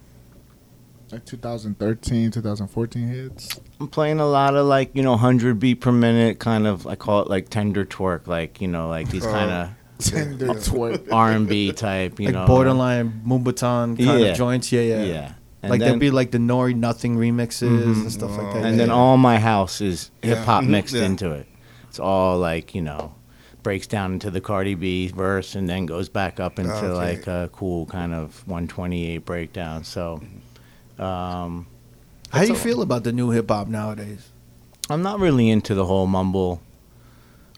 Like 1.13 1.25
2013, 1.25 2.31
2014 2.31 3.07
hits. 3.07 3.59
I'm 3.79 3.87
playing 3.87 4.19
a 4.19 4.25
lot 4.27 4.55
of 4.55 4.65
like 4.65 4.91
you 4.95 5.03
know 5.03 5.11
100 5.11 5.59
beat 5.59 5.75
per 5.75 5.91
minute 5.91 6.39
kind 6.39 6.65
of 6.67 6.87
I 6.87 6.95
call 6.95 7.21
it 7.21 7.29
like 7.29 7.49
tender 7.49 7.85
twerk 7.85 8.27
like 8.27 8.61
you 8.61 8.67
know 8.67 8.87
like 8.89 9.09
these 9.09 9.25
kind 9.25 9.51
of 9.51 9.69
Tender 9.99 10.47
twerk. 10.67 11.11
R&B 11.11 11.71
type 11.73 12.19
you 12.19 12.25
like 12.27 12.35
know 12.35 12.45
borderline 12.47 13.21
Moombahton 13.25 13.97
kind 13.97 13.99
Yeah. 13.99 14.15
of 14.27 14.37
joints. 14.37 14.71
Yeah, 14.71 14.81
yeah. 14.81 15.03
yeah, 15.03 15.33
And 15.61 15.69
like 15.69 15.79
then, 15.79 15.87
there'll 15.87 15.99
be 15.99 16.11
like 16.11 16.31
the 16.31 16.39
Nori 16.39 16.75
Nothing 16.75 17.15
remixes 17.17 17.69
Mhm. 17.69 18.01
and 18.01 18.11
stuff 18.11 18.31
like 18.37 18.53
that. 18.53 18.63
and 18.65 18.71
yeah, 18.77 18.85
then 18.85 18.89
all 18.89 19.17
my 19.17 19.39
house 19.39 19.81
is 19.81 20.09
hip 20.21 20.39
hop 20.39 20.63
Mhm, 20.63 20.69
mixed 20.69 20.95
yeah. 20.95 21.03
into 21.05 21.31
it. 21.31 21.47
It's 21.89 21.99
all 21.99 22.37
like 22.39 22.73
you 22.75 22.81
know 22.81 23.13
breaks 23.61 23.87
down 23.87 24.11
into 24.13 24.29
the 24.29 24.41
Cardi 24.41 24.75
B 24.75 25.07
verse 25.07 25.55
and 25.55 25.69
then 25.69 25.85
goes 25.85 26.09
back 26.09 26.37
up 26.39 26.59
into 26.59 26.73
Okay. 26.73 26.87
like 26.89 27.27
a 27.27 27.49
cool 27.53 27.85
kind 27.85 28.13
of 28.13 28.43
128 28.47 29.19
breakdown. 29.25 29.83
So. 29.83 30.21
Um, 30.99 31.67
How 32.31 32.41
do 32.41 32.47
you 32.47 32.53
all. 32.53 32.59
feel 32.59 32.81
about 32.81 33.03
the 33.03 33.11
new 33.11 33.29
hip 33.31 33.49
hop 33.49 33.67
nowadays? 33.67 34.29
I'm 34.89 35.01
not 35.01 35.19
really 35.19 35.49
into 35.49 35.73
the 35.75 35.85
whole 35.85 36.07
mumble 36.07 36.61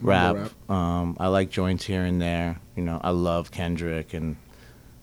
rap. 0.00 0.36
Mumble 0.36 0.52
Um, 0.74 1.16
I 1.18 1.28
like 1.28 1.50
joints 1.50 1.84
here 1.84 2.02
and 2.02 2.20
there. 2.20 2.60
You 2.76 2.82
know, 2.84 3.00
I 3.02 3.10
love 3.10 3.50
Kendrick 3.50 4.14
and 4.14 4.36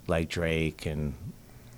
like 0.08 0.30
Drake 0.30 0.86
and 0.86 1.14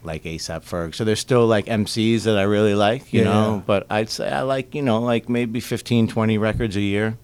like 0.04 0.24
ASAP 0.24 0.64
Ferg. 0.64 0.94
So 0.94 1.04
there's 1.04 1.20
still 1.20 1.48
like 1.48 1.66
MCs 1.66 2.24
that 2.24 2.38
I 2.38 2.44
really 2.44 2.76
like, 2.76 3.12
you 3.12 3.22
Yeah. 3.22 3.26
know, 3.34 3.64
but 3.66 3.88
I'd 3.90 4.10
say 4.10 4.30
I 4.30 4.42
like, 4.42 4.76
you 4.76 4.82
know, 4.82 5.00
like 5.02 5.30
maybe 5.30 5.60
15, 5.60 6.08
20 6.08 6.38
records 6.38 6.76
a 6.76 6.82
year. 6.82 7.18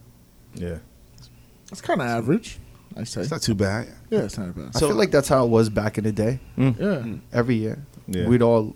Yeah. 0.55 0.77
It's 1.71 1.79
kind 1.81 2.01
of 2.01 2.07
average, 2.07 2.57
I 2.97 3.03
say. 3.03 3.21
It's 3.21 3.31
not 3.31 3.41
too 3.43 3.55
bad. 3.55 3.87
Yeah, 4.09 4.21
it's 4.23 4.37
not 4.37 4.55
bad. 4.55 4.71
I 4.75 4.79
feel 4.79 4.95
like 4.95 5.11
that's 5.11 5.29
how 5.29 5.45
it 5.45 5.49
was 5.49 5.69
back 5.69 5.97
in 5.97 6.03
the 6.03 6.11
day. 6.11 6.39
Yeah. 6.57 7.03
Every 7.31 7.55
year, 7.55 7.85
Yeah. 8.07 8.27
we'd 8.27 8.41
all 8.41 8.75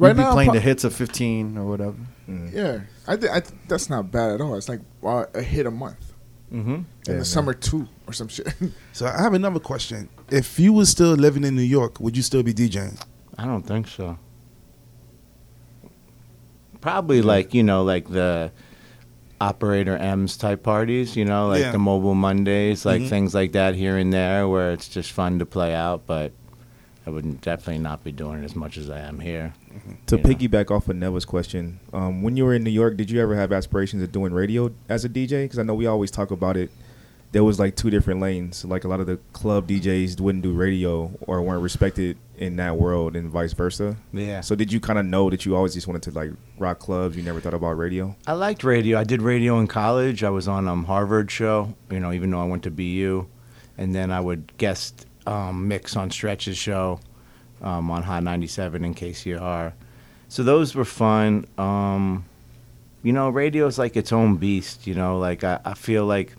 Right 0.00 0.08
we'd 0.16 0.16
be 0.16 0.22
now, 0.22 0.32
playing 0.32 0.50
pro- 0.50 0.54
the 0.58 0.60
hits 0.64 0.82
of 0.84 0.94
15 0.94 1.58
or 1.58 1.66
whatever. 1.66 1.96
Mm. 2.28 2.52
Yeah, 2.54 2.80
I, 3.06 3.16
th- 3.16 3.30
I 3.30 3.40
th- 3.40 3.54
that's 3.68 3.90
not 3.90 4.10
bad 4.10 4.30
at 4.32 4.40
all. 4.40 4.54
It's 4.56 4.68
like 4.68 4.80
uh, 5.04 5.26
a 5.34 5.42
hit 5.42 5.66
a 5.66 5.70
month 5.70 6.06
Mm-hmm. 6.52 6.70
in 6.72 6.86
Yeah, 7.06 7.12
the 7.12 7.12
man. 7.14 7.24
summer 7.24 7.54
two 7.54 7.86
or 8.08 8.12
some 8.12 8.26
shit. 8.28 8.48
So 8.92 9.06
I 9.06 9.22
have 9.22 9.34
another 9.34 9.60
question. 9.60 10.08
If 10.30 10.58
you 10.58 10.72
were 10.72 10.86
still 10.86 11.12
living 11.12 11.44
in 11.44 11.54
New 11.54 11.62
York, 11.62 12.00
would 12.00 12.16
you 12.16 12.22
still 12.24 12.42
be 12.42 12.52
DJing? 12.52 13.00
I 13.38 13.44
don't 13.44 13.62
think 13.62 13.86
so. 13.88 14.18
Probably 16.80 17.20
like, 17.22 17.52
you 17.54 17.62
know, 17.62 17.82
like 17.84 18.08
the 18.08 18.52
operator 19.40 19.96
M's 19.96 20.36
type 20.36 20.62
parties, 20.62 21.14
you 21.16 21.24
know, 21.24 21.48
like 21.48 21.60
Yeah. 21.60 21.72
the 21.72 21.78
mobile 21.78 22.14
Mondays, 22.14 22.84
like 22.84 23.02
Mhm. 23.02 23.08
things 23.08 23.34
like 23.34 23.52
that 23.52 23.74
here 23.74 23.96
and 23.96 24.12
there 24.12 24.48
where 24.48 24.72
it's 24.72 24.88
just 24.88 25.12
fun 25.12 25.38
to 25.38 25.46
play 25.46 25.74
out, 25.74 26.06
but 26.06 26.32
I 27.06 27.10
would 27.10 27.40
definitely 27.40 27.78
not 27.82 28.04
be 28.04 28.12
doing 28.12 28.42
it 28.42 28.44
as 28.44 28.54
much 28.54 28.76
as 28.76 28.90
I 28.90 28.98
am 29.00 29.20
here. 29.20 29.54
To 30.06 30.16
Yeah. 30.16 30.22
piggyback 30.22 30.70
off 30.70 30.88
of 30.88 30.96
Neva's 30.96 31.24
question, 31.24 31.80
um, 31.92 32.22
when 32.22 32.36
you 32.36 32.44
were 32.44 32.54
in 32.54 32.62
New 32.62 32.70
York, 32.70 32.96
did 32.96 33.10
you 33.10 33.20
ever 33.20 33.34
have 33.36 33.52
aspirations 33.52 34.02
of 34.02 34.12
doing 34.12 34.32
radio 34.34 34.70
as 34.88 35.04
a 35.04 35.08
DJ? 35.08 35.44
Because 35.44 35.58
I 35.58 35.62
know 35.62 35.74
we 35.74 35.86
always 35.86 36.10
talk 36.10 36.30
about 36.30 36.56
it. 36.56 36.70
There 37.32 37.44
was 37.44 37.58
like 37.60 37.76
two 37.76 37.90
different 37.90 38.20
lanes. 38.20 38.64
Like 38.64 38.82
a 38.84 38.88
lot 38.88 38.98
of 39.00 39.06
the 39.06 39.18
club 39.32 39.68
DJs 39.68 40.20
wouldn't 40.20 40.42
do 40.42 40.52
radio 40.52 41.12
or 41.22 41.40
weren't 41.40 41.62
respected 41.62 42.16
in 42.36 42.56
that 42.56 42.76
world, 42.76 43.14
and 43.16 43.30
vice 43.30 43.52
versa. 43.52 43.96
Yeah. 44.12 44.40
So 44.40 44.54
did 44.56 44.72
you 44.72 44.80
kind 44.80 44.98
of 44.98 45.06
know 45.06 45.30
that 45.30 45.46
you 45.46 45.54
always 45.54 45.72
just 45.74 45.86
wanted 45.86 46.02
to 46.02 46.10
like 46.10 46.32
rock 46.58 46.80
clubs? 46.80 47.16
You 47.16 47.22
never 47.22 47.40
thought 47.40 47.54
about 47.54 47.78
radio? 47.78 48.16
I 48.26 48.32
liked 48.32 48.64
radio. 48.64 48.98
I 48.98 49.04
did 49.04 49.22
radio 49.22 49.58
in 49.60 49.68
college. 49.68 50.24
I 50.24 50.30
was 50.30 50.48
on 50.48 50.66
um 50.66 50.84
Harvard 50.84 51.30
show, 51.30 51.74
you 51.90 52.00
know, 52.00 52.12
even 52.12 52.30
though 52.32 52.40
I 52.40 52.46
went 52.46 52.64
to 52.64 52.70
BU, 52.70 53.26
and 53.78 53.94
then 53.94 54.10
I 54.10 54.20
would 54.20 54.52
guest 54.58 55.06
um, 55.26 55.68
mix 55.68 55.96
on 55.96 56.10
Stretch's 56.10 56.56
show 56.56 57.00
um, 57.62 57.90
on 57.90 58.02
Hot 58.02 58.22
97 58.22 58.84
and 58.84 58.96
KCR. 58.96 59.72
So 60.28 60.42
those 60.42 60.74
were 60.74 60.84
fun. 60.84 61.46
Um, 61.58 62.24
you 63.02 63.12
know, 63.12 63.30
radio 63.30 63.66
is 63.66 63.78
like 63.78 63.96
its 63.96 64.12
own 64.12 64.36
beast. 64.36 64.86
You 64.86 64.94
know, 64.94 65.18
like 65.18 65.42
I, 65.44 65.60
I 65.64 65.74
feel 65.74 66.06
like 66.06 66.34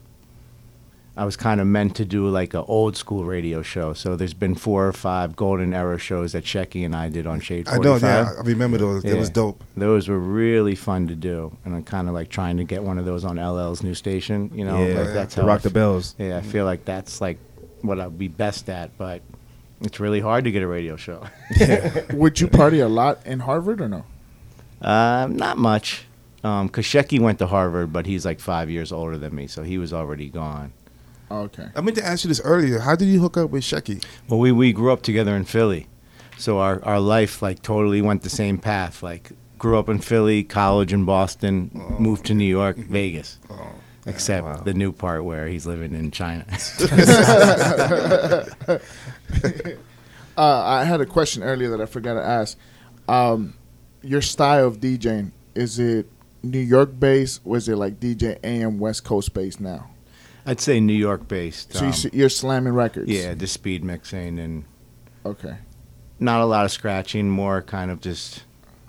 I 1.17 1.25
was 1.25 1.35
kind 1.35 1.59
of 1.59 1.67
meant 1.67 1.97
to 1.97 2.05
do 2.05 2.29
like 2.29 2.53
an 2.53 2.63
old 2.67 2.95
school 2.95 3.25
radio 3.25 3.61
show. 3.61 3.93
So 3.93 4.15
there's 4.15 4.33
been 4.33 4.55
four 4.55 4.87
or 4.87 4.93
five 4.93 5.35
golden 5.35 5.73
era 5.73 5.97
shows 5.97 6.31
that 6.31 6.45
Shecky 6.45 6.85
and 6.85 6.95
I 6.95 7.09
did 7.09 7.27
on 7.27 7.41
Shade 7.41 7.67
I 7.67 7.75
45. 7.75 8.01
know, 8.01 8.07
yeah, 8.07 8.31
I 8.39 8.41
remember 8.43 8.77
those. 8.77 9.03
It 9.03 9.17
was 9.17 9.29
dope. 9.29 9.61
Those 9.75 10.07
were 10.07 10.19
really 10.19 10.75
fun 10.75 11.07
to 11.07 11.15
do, 11.15 11.55
and 11.65 11.75
I'm 11.75 11.83
kind 11.83 12.07
of 12.07 12.13
like 12.13 12.29
trying 12.29 12.57
to 12.57 12.63
get 12.63 12.83
one 12.83 12.97
of 12.97 13.05
those 13.05 13.25
on 13.25 13.37
LL's 13.37 13.83
new 13.83 13.93
station. 13.93 14.51
You 14.53 14.63
know, 14.63 14.85
yeah, 14.85 15.01
like 15.01 15.13
that's 15.13 15.35
how 15.35 15.45
rock 15.45 15.59
I 15.59 15.63
the 15.63 15.69
bells. 15.71 16.15
Yeah, 16.17 16.37
I 16.37 16.41
feel 16.41 16.63
like 16.63 16.85
that's 16.85 17.19
like 17.19 17.37
what 17.83 17.99
I'd 17.99 18.17
be 18.17 18.27
best 18.27 18.69
at, 18.69 18.97
but 18.97 19.21
it's 19.81 19.99
really 19.99 20.19
hard 20.19 20.43
to 20.45 20.51
get 20.51 20.61
a 20.63 20.67
radio 20.67 20.95
show. 20.95 21.25
Would 22.13 22.39
you 22.39 22.47
party 22.47 22.79
a 22.79 22.87
lot 22.89 23.25
in 23.25 23.39
Harvard 23.39 23.81
or 23.81 23.89
no? 23.89 24.05
uh, 24.81 25.27
not 25.29 25.57
much, 25.57 26.05
because 26.37 26.85
Shecky 26.85 27.19
went 27.19 27.39
to 27.39 27.47
Harvard, 27.47 27.93
but 27.93 28.05
he's 28.05 28.25
like 28.25 28.39
five 28.39 28.69
years 28.69 28.91
older 28.91 29.17
than 29.17 29.35
me, 29.35 29.47
so 29.47 29.63
he 29.63 29.77
was 29.77 29.93
already 29.93 30.29
gone. 30.29 30.73
Oh, 31.29 31.41
okay. 31.43 31.67
I 31.75 31.81
meant 31.81 31.95
to 31.97 32.05
ask 32.05 32.23
you 32.23 32.27
this 32.27 32.41
earlier. 32.43 32.79
How 32.79 32.95
did 32.95 33.05
you 33.07 33.21
hook 33.21 33.37
up 33.37 33.51
with 33.51 33.63
Shecky? 33.63 34.03
Well, 34.27 34.39
we 34.39 34.51
we 34.51 34.73
grew 34.73 34.91
up 34.91 35.01
together 35.01 35.35
in 35.35 35.45
Philly, 35.45 35.87
so 36.37 36.59
our 36.59 36.83
our 36.83 36.99
life 36.99 37.41
like 37.41 37.61
totally 37.61 38.01
went 38.01 38.23
the 38.23 38.29
same 38.29 38.57
path. 38.57 39.01
Like 39.01 39.31
grew 39.57 39.77
up 39.79 39.87
in 39.87 39.99
Philly, 39.99 40.43
college 40.43 40.91
in 40.91 41.05
Boston, 41.05 41.69
moved 41.99 42.25
to 42.25 42.33
New 42.33 42.43
York, 42.45 42.75
Vegas. 42.75 43.39
Except 44.05 44.43
wow. 44.45 44.55
the 44.55 44.73
new 44.73 44.91
part 44.91 45.23
where 45.23 45.47
he's 45.47 45.65
living 45.67 45.93
in 45.93 46.11
China. 46.11 46.45
Uh, 50.37 50.63
I 50.63 50.85
had 50.85 51.01
a 51.01 51.05
question 51.05 51.43
earlier 51.43 51.69
that 51.71 51.81
I 51.81 51.85
forgot 51.85 52.13
to 52.13 52.23
ask. 52.25 52.57
Um, 53.07 53.53
your 54.01 54.21
style 54.21 54.65
of 54.67 54.79
DJing 54.79 55.31
is 55.53 55.77
it 55.77 56.07
New 56.41 56.59
York 56.59 56.97
based? 56.99 57.45
Was 57.45 57.67
it 57.67 57.75
like 57.75 57.99
DJ 57.99 58.39
AM 58.43 58.79
West 58.79 59.03
Coast 59.03 59.33
based 59.33 59.59
now? 59.59 59.89
I'd 60.45 60.59
say 60.59 60.79
New 60.79 60.93
York 60.93 61.27
based. 61.27 61.73
So 61.73 61.81
you 61.81 61.85
um, 61.87 61.91
s 61.91 62.05
you're 62.13 62.29
slamming 62.29 62.73
records. 62.73 63.11
yeah, 63.11 63.33
just 63.35 63.53
speed 63.53 63.83
mixing 63.83 64.39
and 64.39 64.63
Okay. 65.25 65.57
not 66.19 66.41
a 66.41 66.45
lot 66.45 66.65
of 66.65 66.71
scratching, 66.71 67.29
more 67.29 67.61
kind 67.61 67.91
of 67.91 68.01
just 68.01 68.43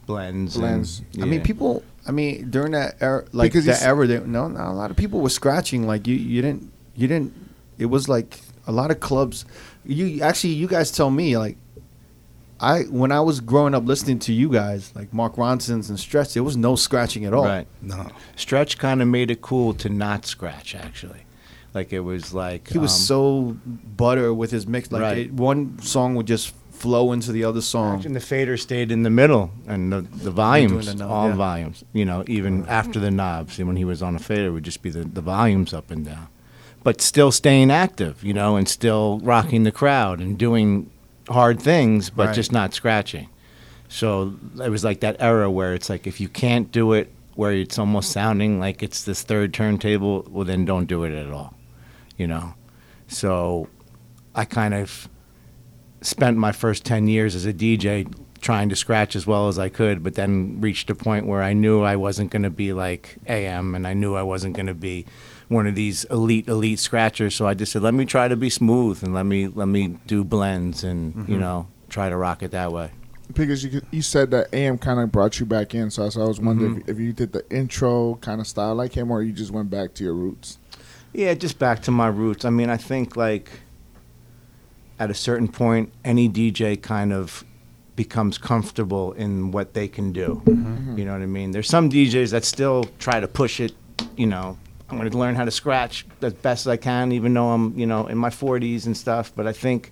blends. 0.07 0.55
and- 0.57 0.63
Blends. 0.63 1.03
I 1.21 1.25
mean, 1.25 1.43
people. 1.43 1.83
I 2.07 2.11
mean, 2.13 2.51
during 2.51 2.73
that 2.73 2.97
era, 3.01 3.25
like 3.33 3.53
Because 3.53 3.67
that 3.67 3.83
era, 3.83 4.07
they, 4.07 4.19
no, 4.21 4.49
not 4.49 4.71
a 4.71 4.73
lot 4.73 4.91
of 4.91 4.97
people 4.97 5.21
were 5.21 5.29
scratching. 5.31 5.87
Like 5.87 6.07
you, 6.07 6.17
you 6.17 6.43
didn't, 6.43 6.73
you 6.97 7.07
didn't. 7.07 7.33
It 7.79 7.87
was 7.87 8.09
like 8.09 8.41
a 8.67 8.73
lot 8.73 8.91
of 8.91 9.01
clubs. 9.01 9.45
You 9.85 10.23
actually, 10.23 10.55
you 10.55 10.67
guys 10.67 10.91
tell 10.91 11.11
me 11.11 11.37
like, 11.37 11.57
I 12.61 12.83
when 12.83 13.11
I 13.11 13.21
was 13.21 13.41
growing 13.41 13.75
up 13.75 13.85
listening 13.85 14.21
to 14.21 14.33
you 14.33 14.49
guys, 14.49 14.93
like 14.95 15.13
Mark 15.13 15.35
Ronson's 15.37 15.91
and 15.91 15.99
Stretch, 15.99 16.35
there 16.35 16.45
was 16.45 16.57
no 16.57 16.77
scratching 16.77 17.25
at 17.25 17.35
all. 17.35 17.45
Right. 17.45 17.67
No. 17.81 18.09
Stretch 18.37 18.79
kind 18.79 19.03
of 19.03 19.09
made 19.09 19.31
it 19.31 19.41
cool 19.41 19.75
to 19.75 19.89
not 19.89 20.27
scratch, 20.27 20.75
actually. 20.75 21.23
Like 21.75 21.93
it 21.93 22.01
was 22.01 22.35
like 22.35 22.69
He 22.69 22.79
was 22.79 22.93
um, 22.93 22.99
so 22.99 23.57
butter 23.97 24.33
with 24.35 24.51
his 24.51 24.67
mix. 24.67 24.93
Like 24.93 25.03
Right. 25.03 25.19
it, 25.19 25.33
one 25.33 25.79
song 25.81 26.15
would 26.17 26.27
just 26.27 26.55
flow 26.83 27.13
into 27.13 27.31
the 27.31 27.45
other 27.45 27.61
song. 27.63 28.05
And 28.05 28.15
the 28.17 28.21
fader 28.21 28.57
stayed 28.57 28.91
in 28.91 29.05
the 29.05 29.11
middle, 29.11 29.53
and 29.69 29.93
the, 29.93 30.01
the 30.01 30.33
volumes, 30.33 30.87
the 30.87 30.95
knob, 30.95 31.11
all 31.11 31.29
yeah. 31.29 31.35
volumes. 31.37 31.85
You 31.93 32.05
know, 32.05 32.25
even 32.27 32.67
after 32.67 32.99
the 32.99 33.11
knobs, 33.11 33.59
and 33.59 33.69
when 33.69 33.77
he 33.77 33.85
was 33.85 34.03
on 34.03 34.17
a 34.17 34.19
fader, 34.19 34.49
it 34.49 34.51
would 34.51 34.65
just 34.65 34.83
be 34.83 34.91
the, 34.91 35.05
the 35.05 35.21
volumes 35.21 35.73
up 35.73 35.91
and 35.91 36.05
down, 36.05 36.27
but 36.83 37.01
still 37.01 37.31
staying 37.31 37.71
active. 37.71 38.23
You 38.25 38.35
know, 38.35 38.57
and 38.57 38.69
still 38.69 39.21
rocking 39.23 39.63
the 39.63 39.73
crowd 39.73 40.21
and 40.21 40.37
doing 40.37 40.91
hard 41.29 41.61
things, 41.63 42.11
but 42.11 42.27
Right. 42.27 42.35
just 42.35 42.53
not 42.53 42.75
scratching. 42.75 43.29
So 43.89 44.35
it 44.63 44.71
was 44.71 44.83
like 44.85 45.01
that 45.01 45.17
era 45.21 45.51
where 45.51 45.75
it's 45.75 45.89
like 45.89 46.07
if 46.07 46.21
you 46.21 46.29
can't 46.29 46.73
do 46.73 46.95
it, 46.95 47.13
where 47.37 47.53
it's 47.53 47.79
almost 47.79 48.11
sounding 48.11 48.59
like 48.59 48.83
it's 48.83 49.05
this 49.05 49.23
third 49.23 49.55
turntable, 49.55 50.27
well 50.31 50.45
then 50.45 50.65
don't 50.65 50.87
do 50.87 51.05
it 51.05 51.13
at 51.15 51.31
all. 51.31 51.55
You 52.17 52.27
know, 52.27 52.55
so 53.07 53.69
I 54.35 54.45
kind 54.47 54.75
of 54.75 55.09
spent 56.03 56.37
my 56.37 56.53
first 56.53 56.85
10 56.85 57.09
years 57.09 57.35
as 57.35 57.47
a 57.47 57.53
DJ 57.53 58.13
trying 58.41 58.69
to 58.69 58.77
scratch 58.77 59.15
as 59.15 59.27
well 59.27 59.49
as 59.49 59.59
I 59.59 59.69
could, 59.69 60.03
but 60.03 60.15
then 60.15 60.61
reached 60.61 60.91
a 60.91 60.95
point 60.95 61.27
where 61.27 61.43
I 61.43 61.53
knew 61.53 61.83
I 61.83 61.97
wasn't 61.97 62.31
going 62.31 62.43
to 62.43 62.51
be 62.51 62.73
like 62.73 63.17
AM 63.27 63.75
and 63.75 63.87
I 63.87 63.95
knew 63.95 64.15
I 64.15 64.23
wasn't 64.23 64.57
going 64.57 64.67
to 64.67 64.75
be 64.75 65.07
one 65.49 65.67
of 65.67 65.75
these 65.75 66.05
elite 66.05 66.49
elite 66.49 66.79
scratchers 66.79 67.35
so 67.35 67.47
I 67.47 67.53
just 67.53 67.73
said 67.73 67.83
let 67.83 67.93
me 67.93 68.07
try 68.07 68.27
to 68.27 68.37
be 68.37 68.49
smooth 68.49 69.05
and 69.05 69.13
let 69.13 69.27
me 69.27 69.49
let 69.49 69.69
me 69.69 69.99
do 70.07 70.25
blends 70.25 70.83
and 70.83 71.15
you 71.15 71.23
mm-hmm. 71.23 71.41
know 71.41 71.67
try 71.93 72.09
to 72.09 72.17
rock 72.17 72.43
it 72.43 72.51
that 72.53 72.73
way. 72.73 72.91
because 73.35 73.63
you 73.63 73.83
you 73.91 74.03
said 74.03 74.31
that 74.31 74.53
AM 74.53 74.79
kind 74.79 74.99
of 74.99 75.13
brought 75.13 75.39
you 75.39 75.47
back 75.47 75.75
in, 75.75 75.91
so, 75.91 76.09
so 76.11 76.23
I 76.23 76.27
was 76.27 76.41
wondering 76.41 76.77
mm-hmm. 76.77 76.91
if, 76.91 76.97
if 76.97 76.99
you 76.99 77.13
did 77.13 77.33
the 77.33 77.49
intro 77.51 78.17
kind 78.17 78.41
of 78.41 78.47
style 78.47 78.75
like 78.75 78.95
him, 78.95 79.11
or 79.11 79.23
you 79.23 79.33
just 79.33 79.51
went 79.51 79.71
back 79.71 79.95
to 79.95 80.05
your 80.05 80.15
roots. 80.15 80.59
Yeah, 81.13 81.35
just 81.35 81.59
back 81.59 81.83
to 81.83 81.91
my 81.91 82.09
roots. 82.09 82.45
I 82.45 82.51
mean, 82.51 82.71
I 82.71 82.79
think 82.79 83.17
like 83.17 83.51
at 85.03 85.11
a 85.11 85.15
certain 85.15 85.49
point, 85.49 85.93
any 86.05 86.29
DJ 86.29 86.81
kind 86.81 87.13
of 87.13 87.45
becomes 87.97 88.39
comfortable 88.39 89.11
in 89.15 89.51
what 89.51 89.75
they 89.75 89.89
can 89.89 90.13
do. 90.13 90.41
You 90.97 91.05
know 91.05 91.13
what 91.13 91.23
I 91.23 91.27
mean? 91.27 91.51
There's 91.51 91.69
some 91.69 91.91
DJs 91.91 92.31
that 92.31 92.45
still 92.45 92.85
try 93.01 93.19
to 93.19 93.27
push 93.27 93.59
it. 93.59 93.73
You 94.17 94.29
know, 94.29 94.57
I'm 94.89 94.99
going 94.99 95.11
to 95.11 95.19
learn 95.19 95.35
how 95.35 95.45
to 95.45 95.51
scratch 95.51 96.07
as 96.21 96.35
best 96.35 96.67
as 96.67 96.69
I 96.69 96.77
can, 96.77 97.11
even 97.11 97.35
though 97.35 97.49
I'm 97.49 97.77
you 97.77 97.85
know 97.87 98.07
in 98.07 98.17
my 98.17 98.31
40s 98.31 98.87
and 98.87 98.97
stuff. 98.97 99.33
But 99.35 99.49
I 99.49 99.53
think 99.53 99.91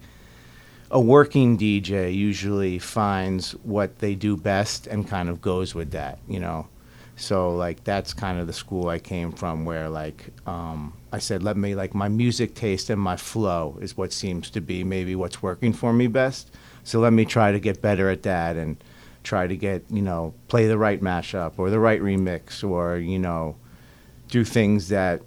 a 0.92 1.00
working 1.00 1.58
DJ 1.58 2.14
usually 2.14 2.78
finds 2.78 3.50
what 3.64 3.98
they 3.98 4.14
do 4.14 4.36
best 4.36 4.86
and 4.86 5.08
kind 5.08 5.28
of 5.28 5.42
goes 5.42 5.74
with 5.74 5.90
that. 5.90 6.20
You 6.28 6.38
know. 6.38 6.68
So 7.16 7.56
like 7.56 7.82
that's 7.82 8.14
kind 8.14 8.38
of 8.38 8.46
the 8.46 8.52
school 8.52 8.88
I 8.88 9.00
came 9.00 9.32
from, 9.32 9.64
where 9.64 9.88
like 9.88 10.28
um, 10.46 10.92
I 11.12 11.18
said, 11.18 11.42
let 11.42 11.56
me 11.56 11.74
like 11.74 11.94
my 11.94 12.08
music 12.08 12.54
taste 12.54 12.90
and 12.90 13.00
my 13.00 13.16
flow 13.16 13.78
is 13.80 13.96
what 13.96 14.12
seems 14.12 14.50
to 14.50 14.60
be 14.60 14.84
maybe 14.84 15.16
what's 15.16 15.42
working 15.42 15.72
for 15.72 15.92
me 15.92 16.06
best. 16.06 16.50
So 16.84 17.00
let 17.00 17.12
me 17.12 17.24
try 17.24 17.52
to 17.52 17.60
get 17.60 17.82
better 17.82 18.08
at 18.08 18.22
that 18.22 18.56
and 18.56 18.76
try 19.22 19.46
to 19.46 19.56
get 19.56 19.84
you 19.90 20.02
know 20.02 20.32
play 20.48 20.66
the 20.66 20.78
right 20.78 21.02
mashup 21.02 21.52
or 21.58 21.68
the 21.68 21.78
right 21.78 22.00
remix 22.00 22.66
or 22.66 22.96
you 22.96 23.18
know 23.18 23.54
do 24.28 24.44
things 24.44 24.88
that 24.88 25.20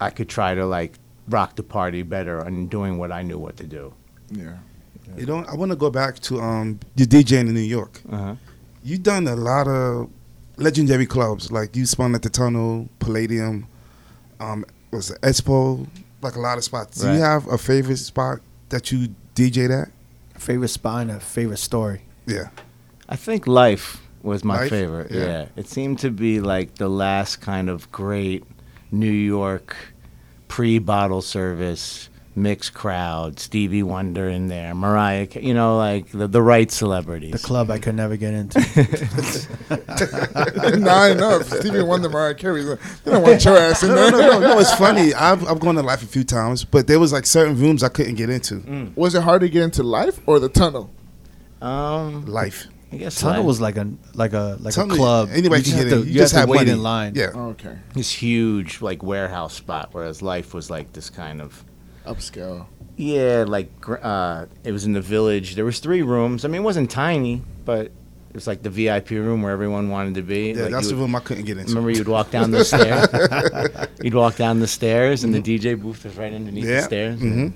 I 0.00 0.10
could 0.10 0.28
try 0.28 0.54
to 0.54 0.66
like 0.66 0.94
rock 1.28 1.56
the 1.56 1.62
party 1.62 2.02
better 2.02 2.38
and 2.38 2.70
doing 2.70 2.98
what 2.98 3.10
I 3.10 3.22
knew 3.22 3.38
what 3.38 3.56
to 3.56 3.64
do. 3.64 3.92
Yeah. 4.30 4.58
You 5.16 5.26
know, 5.26 5.44
I 5.44 5.54
want 5.54 5.70
to 5.72 5.76
go 5.76 5.90
back 5.90 6.20
to 6.20 6.40
um 6.40 6.78
your 6.96 7.06
DJing 7.06 7.48
in 7.48 7.54
New 7.54 7.60
York. 7.60 8.00
Uh-huh. 8.10 8.36
You've 8.82 9.02
done 9.02 9.26
a 9.26 9.36
lot 9.36 9.66
of 9.66 10.10
legendary 10.56 11.06
clubs, 11.06 11.50
like 11.50 11.74
you 11.74 11.86
spun 11.86 12.14
at 12.14 12.22
the 12.22 12.30
Tunnel, 12.30 12.88
Palladium, 12.98 13.66
um, 14.38 14.64
was 14.90 15.10
it 15.10 15.20
Expo, 15.22 15.86
like 16.22 16.36
a 16.36 16.40
lot 16.40 16.58
of 16.58 16.64
spots. 16.64 17.00
Do 17.00 17.12
you 17.12 17.20
have 17.20 17.46
a 17.46 17.58
favorite 17.58 17.96
spot 17.98 18.40
that 18.68 18.92
you 18.92 19.14
DJ'd 19.34 19.70
at? 19.70 19.88
Favorite 20.38 20.68
spot 20.68 21.02
and 21.02 21.10
a 21.12 21.20
favorite 21.20 21.58
story. 21.58 22.02
Yeah. 22.26 22.48
I 23.08 23.16
think 23.16 23.46
Life 23.46 24.00
was 24.22 24.44
my 24.44 24.60
Life? 24.60 24.70
favorite. 24.70 25.10
Yeah. 25.10 25.24
Yeah. 25.24 25.46
It 25.56 25.68
seemed 25.68 25.98
to 26.00 26.10
be 26.10 26.40
like 26.40 26.74
the 26.76 26.88
last 26.88 27.40
kind 27.40 27.68
of 27.70 27.90
great 27.92 28.44
New 28.90 29.10
York 29.10 29.76
pre 30.48 30.78
bottle 30.78 31.22
service 31.22 32.08
mixed 32.42 32.74
crowd, 32.74 33.38
Stevie 33.38 33.82
Wonder 33.82 34.28
in 34.28 34.48
there, 34.48 34.74
Mariah, 34.74 35.28
you 35.40 35.54
know, 35.54 35.76
like 35.76 36.10
the, 36.10 36.26
the 36.26 36.42
right 36.42 36.70
celebrities. 36.70 37.32
The 37.32 37.38
club 37.38 37.70
I 37.70 37.78
could 37.78 37.94
never 37.94 38.16
get 38.16 38.34
into. 38.34 38.60
no, 40.78 40.90
I 40.90 41.14
know. 41.14 41.40
Stevie 41.42 41.82
Wonder, 41.82 42.08
Mariah 42.08 42.34
Carey, 42.34 42.62
they 42.62 42.76
don't 43.10 43.22
want 43.22 43.44
your 43.44 43.56
ass 43.56 43.82
in 43.82 43.90
No, 43.90 43.94
there. 43.96 44.10
no, 44.12 44.18
no, 44.18 44.30
no, 44.30 44.40
no. 44.54 44.58
It's 44.58 44.72
funny. 44.74 45.14
I've, 45.20 45.46
I've 45.46 45.60
gone 45.60 45.74
to 45.76 45.82
life 45.82 46.02
a 46.02 46.06
few 46.06 46.24
times, 46.24 46.64
but 46.64 46.86
there 46.86 46.98
was 47.00 47.12
like 47.12 47.26
certain 47.26 47.58
rooms 47.58 47.82
I 47.82 47.88
couldn't 47.88 48.14
get 48.16 48.30
into. 48.30 48.92
Was 48.96 49.14
it 49.14 49.22
hard 49.22 49.40
to 49.42 49.48
get 49.48 49.62
into 49.62 49.82
life 49.82 50.20
or 50.26 50.38
the 50.38 50.48
tunnel? 50.48 50.90
Um, 51.62 52.24
Life. 52.26 52.66
I 52.92 52.96
guess 52.96 53.20
Tunnel 53.20 53.42
Life. 53.42 53.46
was 53.46 53.60
like 53.60 53.76
a 53.76 53.88
like 54.14 54.32
a 54.32 54.56
like 54.60 54.74
Tunnel, 54.74 54.96
a 54.96 54.98
club. 54.98 55.28
anybody 55.30 55.62
you 55.62 55.72
can 55.72 55.72
just 55.72 55.76
get 55.76 55.90
have 55.90 55.92
in. 55.92 55.98
to, 56.00 56.06
You 56.08 56.12
you 56.14 56.18
just 56.20 56.32
have 56.32 56.40
have 56.40 56.46
to 56.48 56.52
wait 56.52 56.58
money. 56.60 56.70
in 56.72 56.82
line. 56.82 57.12
Yeah. 57.14 57.30
Oh, 57.34 57.48
okay. 57.50 57.76
this 57.94 58.10
huge 58.10 58.80
like 58.82 59.02
warehouse 59.04 59.54
spot, 59.54 59.90
whereas 59.92 60.22
Life 60.22 60.54
was 60.54 60.70
like 60.70 60.92
this 60.92 61.08
kind 61.10 61.40
of 61.40 61.64
Upscale. 62.06 62.66
yeah, 62.96 63.44
like 63.46 63.70
uh, 63.88 64.46
it 64.64 64.72
was 64.72 64.84
in 64.84 64.92
the 64.92 65.00
village. 65.00 65.54
There 65.54 65.64
was 65.64 65.78
three 65.80 66.02
rooms. 66.02 66.44
I 66.44 66.48
mean, 66.48 66.62
it 66.62 66.64
wasn't 66.64 66.90
tiny, 66.90 67.42
but 67.64 67.86
it 67.86 68.34
was 68.34 68.46
like 68.46 68.62
the 68.62 68.70
VIP 68.70 69.10
room 69.10 69.42
where 69.42 69.52
everyone 69.52 69.88
wanted 69.90 70.14
to 70.14 70.22
be. 70.22 70.52
Yeah, 70.52 70.62
Like, 70.64 70.72
that's 70.72 70.86
you 70.86 70.96
the 70.96 71.02
room 71.02 71.14
I 71.16 71.20
couldn't 71.20 71.44
get 71.44 71.58
into. 71.58 71.70
Remember, 71.70 71.90
you'd 71.90 72.08
walk 72.08 72.30
down 72.30 72.50
the 72.52 72.64
stairs. 72.64 73.08
you'd 74.02 74.14
walk 74.14 74.36
down 74.36 74.60
the 74.60 74.68
stairs, 74.68 75.24
and 75.24 75.34
the 75.34 75.40
DJ 75.42 75.80
booth 75.80 76.04
was 76.04 76.16
right 76.16 76.32
underneath 76.32 76.64
Yeah. 76.64 76.76
the 76.76 76.82
stairs. 76.82 77.20
hmm 77.20 77.48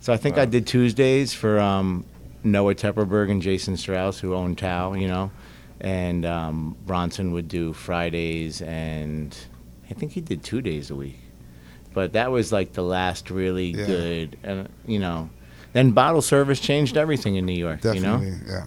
So 0.00 0.12
I 0.12 0.16
think 0.16 0.36
I 0.38 0.44
did 0.44 0.66
Tuesdays 0.66 1.32
for 1.32 1.58
um, 1.60 2.04
Noah 2.44 2.74
Tepperberg 2.74 3.30
and 3.30 3.40
Jason 3.40 3.76
Strauss, 3.76 4.18
who 4.20 4.34
owned 4.34 4.58
Tao, 4.58 4.92
you 4.94 5.08
know, 5.08 5.30
and 5.80 6.24
um, 6.26 6.76
Bronson 6.86 7.32
would 7.32 7.48
do 7.48 7.72
Fridays, 7.72 8.60
and 8.62 9.36
I 9.90 9.94
think 9.94 10.12
he 10.12 10.20
did 10.20 10.42
two 10.42 10.60
days 10.60 10.90
a 10.90 10.94
week. 10.94 11.18
But 11.94 12.12
that 12.14 12.30
was 12.30 12.52
like 12.52 12.72
the 12.72 12.82
last 12.82 13.30
really 13.30 13.68
Yeah. 13.72 13.86
good, 13.86 14.36
and 14.42 14.68
you 14.86 14.98
know, 14.98 15.30
then 15.72 15.90
bottle 15.92 16.22
service 16.22 16.60
changed 16.60 16.96
everything 16.96 17.36
in 17.36 17.46
New 17.46 17.52
York. 17.58 17.80
Definitely. 17.80 18.26
You 18.26 18.32
know, 18.32 18.38
Yeah. 18.48 18.64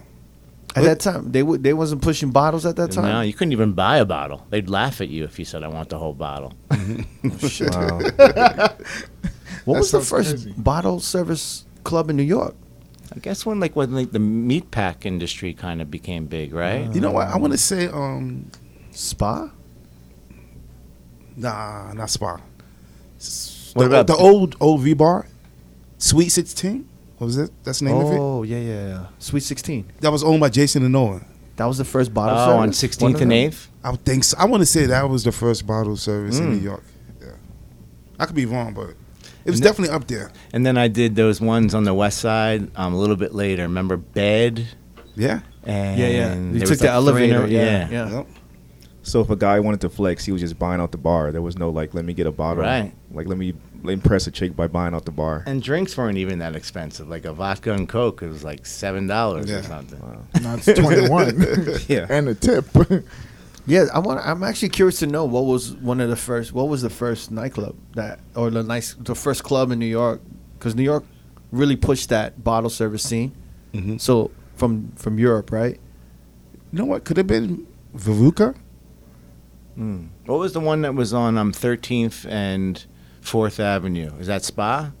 At 0.74 0.82
that 0.84 1.00
time, 1.00 1.32
they 1.32 1.40
w- 1.40 1.58
they 1.58 1.72
wasn't 1.72 2.02
pushing 2.02 2.30
bottles 2.30 2.66
at 2.66 2.76
that 2.76 2.90
time. 2.92 3.04
no, 3.06 3.20
you 3.22 3.32
couldn't 3.32 3.52
even 3.52 3.72
buy 3.72 3.96
a 3.96 4.04
bottle. 4.04 4.44
They'd 4.50 4.68
laugh 4.68 5.00
at 5.00 5.08
you 5.08 5.24
if 5.24 5.38
you 5.38 5.44
said, 5.46 5.62
"I 5.62 5.68
want 5.68 5.88
the 5.88 5.98
whole 5.98 6.12
bottle." 6.14 6.52
Wow. 7.60 7.98
What 9.64 9.74
That 9.74 9.80
was 9.80 9.90
the 9.90 10.00
first 10.00 10.30
crazy. 10.30 10.54
bottle 10.56 11.00
service 11.00 11.64
club 11.82 12.08
in 12.10 12.16
New 12.16 12.22
York? 12.22 12.54
I 13.14 13.18
guess 13.20 13.44
when 13.46 13.58
like 13.58 13.74
when 13.74 13.92
like 13.94 14.12
the 14.12 14.18
meat 14.20 14.70
pack 14.70 15.06
industry 15.06 15.54
kind 15.54 15.80
of 15.82 15.90
became 15.90 16.26
big, 16.26 16.52
right? 16.54 16.92
You 16.94 17.00
know 17.00 17.10
what? 17.10 17.28
I 17.28 17.36
want 17.38 17.52
to 17.52 17.58
say, 17.58 17.88
um, 17.88 18.50
Spa. 18.92 19.50
nah, 21.36 21.92
not 21.94 22.10
Spa. 22.10 22.38
S- 23.18 23.72
What 23.74 23.84
the, 23.84 23.88
about- 23.88 24.06
the 24.06 24.16
old 24.16 24.56
old 24.60 24.80
V 24.82 24.94
bar, 24.94 25.26
Sweet 25.98 26.28
Sixteen? 26.30 26.88
What 27.18 27.26
was 27.26 27.38
it? 27.38 27.50
That's 27.64 27.78
the 27.80 27.86
name 27.86 27.96
of 27.96 28.12
it. 28.12 28.18
Oh 28.18 28.42
yeah, 28.42 28.58
yeah, 28.58 28.86
yeah. 28.88 29.06
Sweet 29.18 29.42
Sixteen. 29.42 29.86
That 30.00 30.12
was 30.12 30.22
owned 30.22 30.40
by 30.40 30.48
Jason 30.50 30.82
and 30.82 30.92
Noah. 30.92 31.22
That 31.56 31.64
was 31.64 31.78
the 31.78 31.84
first 31.86 32.12
bottle 32.12 32.36
Oh, 32.38 32.58
on 32.58 32.72
service. 32.74 33.00
One 33.00 33.14
16th 33.14 33.20
and 33.22 33.32
8th. 33.32 33.68
I 33.82 33.90
would 33.90 34.04
think 34.04 34.24
so. 34.24 34.36
I 34.38 34.44
want 34.44 34.60
to 34.60 34.66
say 34.66 34.84
that 34.84 35.08
was 35.08 35.24
the 35.24 35.32
first 35.32 35.66
bottle 35.66 35.96
service 35.96 36.38
in 36.38 36.48
Mm. 36.48 36.50
New 36.50 36.60
York. 36.60 36.82
Yeah, 37.18 37.28
I 38.20 38.26
could 38.26 38.36
be 38.36 38.44
wrong, 38.44 38.74
but 38.74 38.90
it 38.90 38.96
was 39.50 39.54
And 39.60 39.62
definitely 39.62 39.94
up 39.96 40.06
there. 40.06 40.30
And 40.52 40.66
then 40.66 40.76
I 40.76 40.88
did 40.88 41.16
those 41.16 41.40
ones 41.40 41.74
on 41.74 41.84
the 41.84 41.94
west 41.94 42.18
side 42.18 42.70
um, 42.76 42.92
a 42.92 42.98
little 42.98 43.16
bit 43.16 43.34
later. 43.34 43.62
Remember 43.62 43.96
Bed? 43.96 44.66
Yeah. 45.14 45.40
And 45.64 45.98
Yeah, 45.98 46.08
yeah. 46.08 46.34
You 46.34 46.60
took 46.66 46.78
the 46.78 47.00
like 47.00 47.14
three 47.14 47.24
in 47.24 47.30
a- 47.30 47.34
elevator. 47.38 47.46
Yeah, 47.48 47.88
yeah. 47.90 48.10
Yep. 48.18 48.26
So 49.06 49.20
if 49.20 49.30
a 49.30 49.36
guy 49.36 49.60
wanted 49.60 49.80
to 49.82 49.88
flex, 49.88 50.24
he 50.24 50.32
was 50.32 50.40
just 50.40 50.58
buying 50.58 50.80
out 50.80 50.90
the 50.90 50.98
bar. 50.98 51.30
There 51.30 51.40
was 51.42 51.56
no 51.56 51.70
like, 51.70 51.94
let 51.94 52.04
me 52.04 52.12
get 52.12 52.26
a 52.26 52.32
bottle. 52.32 52.64
Right. 52.64 52.92
Like, 53.12 53.28
let 53.28 53.38
me 53.38 53.54
impress 53.84 54.26
a 54.26 54.32
chick 54.32 54.56
by 54.56 54.66
buying 54.66 54.94
out 54.94 55.04
the 55.04 55.12
bar. 55.12 55.44
And 55.46 55.62
drinks 55.62 55.96
weren't 55.96 56.18
even 56.18 56.40
that 56.40 56.56
expensive. 56.56 57.08
Like 57.08 57.24
a 57.24 57.32
vodka 57.32 57.72
and 57.72 57.88
Coke, 57.88 58.22
it 58.22 58.28
was 58.28 58.42
like 58.42 58.66
seven 58.66 59.06
dollars 59.06 59.48
Yeah. 59.48 59.58
or 59.58 59.62
something. 59.62 60.00
No, 60.42 60.54
it's 60.56 60.66
21. 60.66 61.78
Yeah. 61.88 62.06
and 62.10 62.28
a 62.28 62.34
tip. 62.34 62.66
Yeah, 63.68 63.86
I 63.92 63.98
want. 63.98 64.24
I'm 64.24 64.44
actually 64.44 64.68
curious 64.68 65.00
to 65.00 65.08
know 65.08 65.24
what 65.24 65.44
was 65.44 65.72
one 65.72 66.00
of 66.00 66.08
the 66.08 66.14
first. 66.14 66.52
What 66.52 66.68
was 66.68 66.82
the 66.82 66.90
first 66.90 67.32
nightclub 67.32 67.74
that, 67.96 68.20
or 68.36 68.48
the 68.48 68.62
nice, 68.62 68.94
the 68.94 69.16
first 69.16 69.42
club 69.42 69.72
in 69.72 69.80
New 69.80 69.86
York? 69.86 70.20
Because 70.56 70.76
New 70.76 70.84
York 70.84 71.02
really 71.50 71.74
pushed 71.74 72.08
that 72.10 72.44
bottle 72.44 72.70
service 72.70 73.02
scene. 73.02 73.32
Mhm. 73.74 74.00
So 74.00 74.30
from 74.54 74.92
from 74.94 75.18
Europe, 75.18 75.50
right? 75.50 75.80
You 76.70 76.78
know 76.78 76.84
what? 76.84 77.02
Could 77.02 77.16
have 77.16 77.26
been 77.26 77.66
Veruka. 77.96 78.54
Mm. 79.78 80.08
What 80.26 80.38
was 80.38 80.52
the 80.52 80.60
one 80.60 80.82
that 80.82 80.94
was 80.94 81.12
on 81.12 81.36
um, 81.38 81.52
13th 81.52 82.26
and 82.30 82.84
4th 83.22 83.60
Avenue? 83.60 84.12
Is 84.18 84.26
that 84.28 84.44
Spa? 84.44 84.92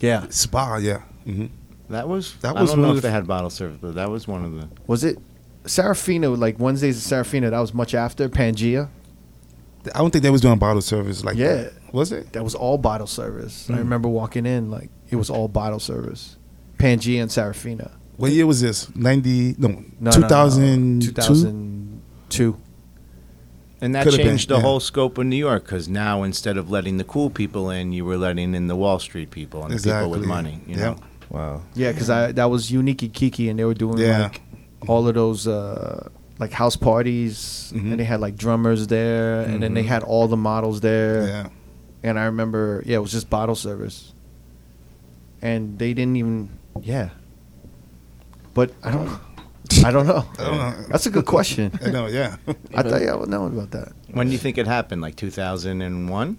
Yeah. 0.00 0.26
Spa. 0.30 0.76
Yeah. 0.76 0.98
hmm 1.24 1.46
That 1.90 2.08
was. 2.08 2.34
That 2.42 2.54
was 2.54 2.58
I 2.58 2.62
was 2.62 2.70
don't 2.70 2.80
one 2.80 2.88
know 2.90 2.96
if 2.96 3.02
the- 3.02 3.08
they 3.08 3.12
had 3.12 3.26
bottle 3.26 3.50
service, 3.50 3.78
but 3.80 3.94
that 3.96 4.10
was 4.10 4.26
one 4.28 4.44
of 4.44 4.52
the. 4.54 4.68
Was 4.86 5.04
it 5.04 5.18
Serafina? 5.66 6.28
Like 6.30 6.58
Wednesdays 6.58 6.96
at 6.98 7.02
Serafina. 7.02 7.50
That 7.50 7.58
was 7.60 7.74
much 7.74 7.94
after 7.94 8.28
Pangea. 8.28 8.88
I 9.94 9.98
don't 9.98 10.12
think 10.12 10.22
they 10.22 10.30
was 10.30 10.40
doing 10.40 10.58
bottle 10.58 10.82
service 10.82 11.24
like 11.24 11.36
Yeah. 11.36 11.54
that. 11.54 11.72
Was 11.92 12.12
it? 12.12 12.32
That 12.34 12.44
was 12.44 12.54
all 12.54 12.78
bottle 12.78 13.06
service. 13.08 13.68
I 13.68 13.74
Mm. 13.74 13.78
remember 13.78 14.08
walking 14.08 14.46
in 14.46 14.70
like 14.70 14.90
it 15.10 15.16
was 15.16 15.28
all 15.30 15.48
bottle 15.48 15.80
service. 15.80 16.36
Pangea 16.78 17.20
and 17.22 17.30
Serafina. 17.30 17.90
What 18.16 18.30
year 18.32 18.46
was 18.46 18.60
this? 18.60 18.94
90, 18.94 19.56
no, 19.58 19.68
No, 19.68 19.74
no, 20.00 20.00
no, 20.00 20.10
2002? 20.12 22.56
2002. 23.82 23.84
And 23.84 23.94
that 23.94 24.04
Could've 24.04 24.18
been, 24.18 24.26
changed 24.26 24.48
the 24.48 24.54
yeah. 24.56 24.60
whole 24.62 24.80
scope 24.80 25.18
of 25.18 25.26
New 25.26 25.36
York 25.36 25.64
because 25.64 25.88
now 25.88 26.22
instead 26.22 26.56
of 26.56 26.70
letting 26.70 26.98
the 26.98 27.04
cool 27.04 27.30
people 27.30 27.70
in, 27.70 27.92
you 27.92 28.04
were 28.04 28.16
letting 28.16 28.54
in 28.54 28.66
the 28.68 28.76
Wall 28.76 28.98
Street 28.98 29.30
people 29.30 29.64
and 29.64 29.72
the 29.72 29.82
people 29.82 30.10
with 30.10 30.20
Exactly. 30.22 30.26
money. 30.28 30.60
You 30.66 30.76
Yep. 30.76 30.96
know. 30.96 30.96
Wow. 31.30 31.62
Yeah, 31.74 31.92
because 31.92 32.10
I 32.10 32.32
that 32.32 32.50
was 32.50 32.70
Unique 32.70 33.02
and 33.02 33.12
Kiki, 33.12 33.48
and 33.48 33.58
they 33.58 33.64
were 33.64 33.74
doing 33.74 33.98
Yeah. 33.98 34.22
like 34.24 34.40
all 34.86 35.06
of 35.08 35.14
those 35.14 35.46
uh, 35.48 36.08
like 36.38 36.52
house 36.52 36.76
parties, 36.76 37.72
Mhm. 37.74 37.90
and 37.92 38.00
they 38.00 38.04
had 38.04 38.20
like 38.20 38.36
drummers 38.36 38.86
there, 38.88 39.40
and 39.42 39.62
then 39.62 39.74
they 39.74 39.82
Mhm. 39.84 39.86
had 39.94 40.02
all 40.02 40.28
the 40.28 40.36
models 40.36 40.80
there. 40.80 41.26
Yeah. 41.26 41.46
And 42.04 42.18
I 42.18 42.24
remember, 42.24 42.82
yeah, 42.84 42.96
it 42.96 43.00
was 43.02 43.12
just 43.12 43.30
bottle 43.30 43.54
service, 43.54 44.12
and 45.40 45.78
they 45.78 45.94
didn't 45.94 46.16
even, 46.16 46.48
yeah. 46.82 47.10
But 48.54 48.72
I 48.82 48.90
don't, 48.90 49.08
I 49.84 49.90
don't 49.90 50.06
know. 50.06 50.24
I 50.38 50.44
don't 50.44 50.56
know. 50.58 50.84
That's 50.88 51.06
a 51.06 51.10
good 51.10 51.26
question. 51.26 51.72
I 51.84 51.90
know, 51.90 52.06
yeah. 52.06 52.36
I 52.74 52.82
thought 52.82 53.02
yeah, 53.02 53.12
I 53.12 53.16
would 53.16 53.28
know 53.28 53.46
about 53.46 53.70
that. 53.72 53.92
When 54.12 54.26
do 54.26 54.32
you 54.32 54.38
think 54.38 54.58
it 54.58 54.66
happened? 54.66 55.02
Like 55.02 55.16
2001? 55.16 56.38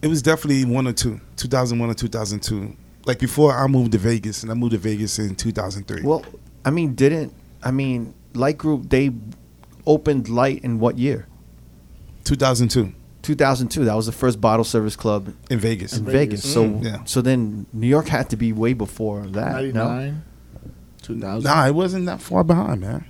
It 0.00 0.06
was 0.06 0.22
definitely 0.22 0.64
one 0.64 0.86
or 0.86 0.92
two, 0.92 1.20
2001 1.36 1.90
or 1.90 1.94
2002. 1.94 2.76
Like 3.06 3.18
before 3.18 3.52
I 3.52 3.66
moved 3.66 3.92
to 3.92 3.98
Vegas, 3.98 4.42
and 4.42 4.50
I 4.52 4.54
moved 4.54 4.72
to 4.72 4.78
Vegas 4.78 5.18
in 5.18 5.34
2003. 5.34 6.02
Well, 6.02 6.24
I 6.64 6.70
mean, 6.70 6.94
didn't 6.94 7.32
I 7.62 7.70
mean 7.70 8.14
Light 8.34 8.58
Group? 8.58 8.90
They 8.90 9.10
opened 9.86 10.28
Light 10.28 10.62
in 10.62 10.78
what 10.78 10.98
year? 10.98 11.26
2002 12.24 12.92
2002. 13.22 13.84
That 13.84 13.94
was 13.94 14.06
the 14.06 14.12
first 14.12 14.40
bottle 14.40 14.64
service 14.64 14.96
club 14.96 15.32
in 15.50 15.58
Vegas. 15.58 15.96
in 15.96 16.04
Vegas. 16.04 16.42
Vegas. 16.44 16.52
So 16.52 16.64
Mm. 16.64 16.84
Yeah. 16.84 17.04
so 17.04 17.20
then 17.22 17.66
New 17.72 17.86
York 17.86 18.08
had 18.08 18.30
to 18.30 18.36
be 18.36 18.52
way 18.52 18.72
before 18.74 19.26
that. 19.26 19.64
No? 19.74 20.14
99, 21.08 21.42
2000. 21.42 21.44
Nah, 21.44 21.66
it 21.66 21.74
wasn't 21.74 22.06
that 22.06 22.20
far 22.20 22.44
behind, 22.44 22.80
man. 22.80 23.04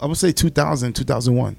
I 0.00 0.06
would 0.06 0.16
say 0.16 0.32
2000, 0.32 0.94
2001. 0.94 1.56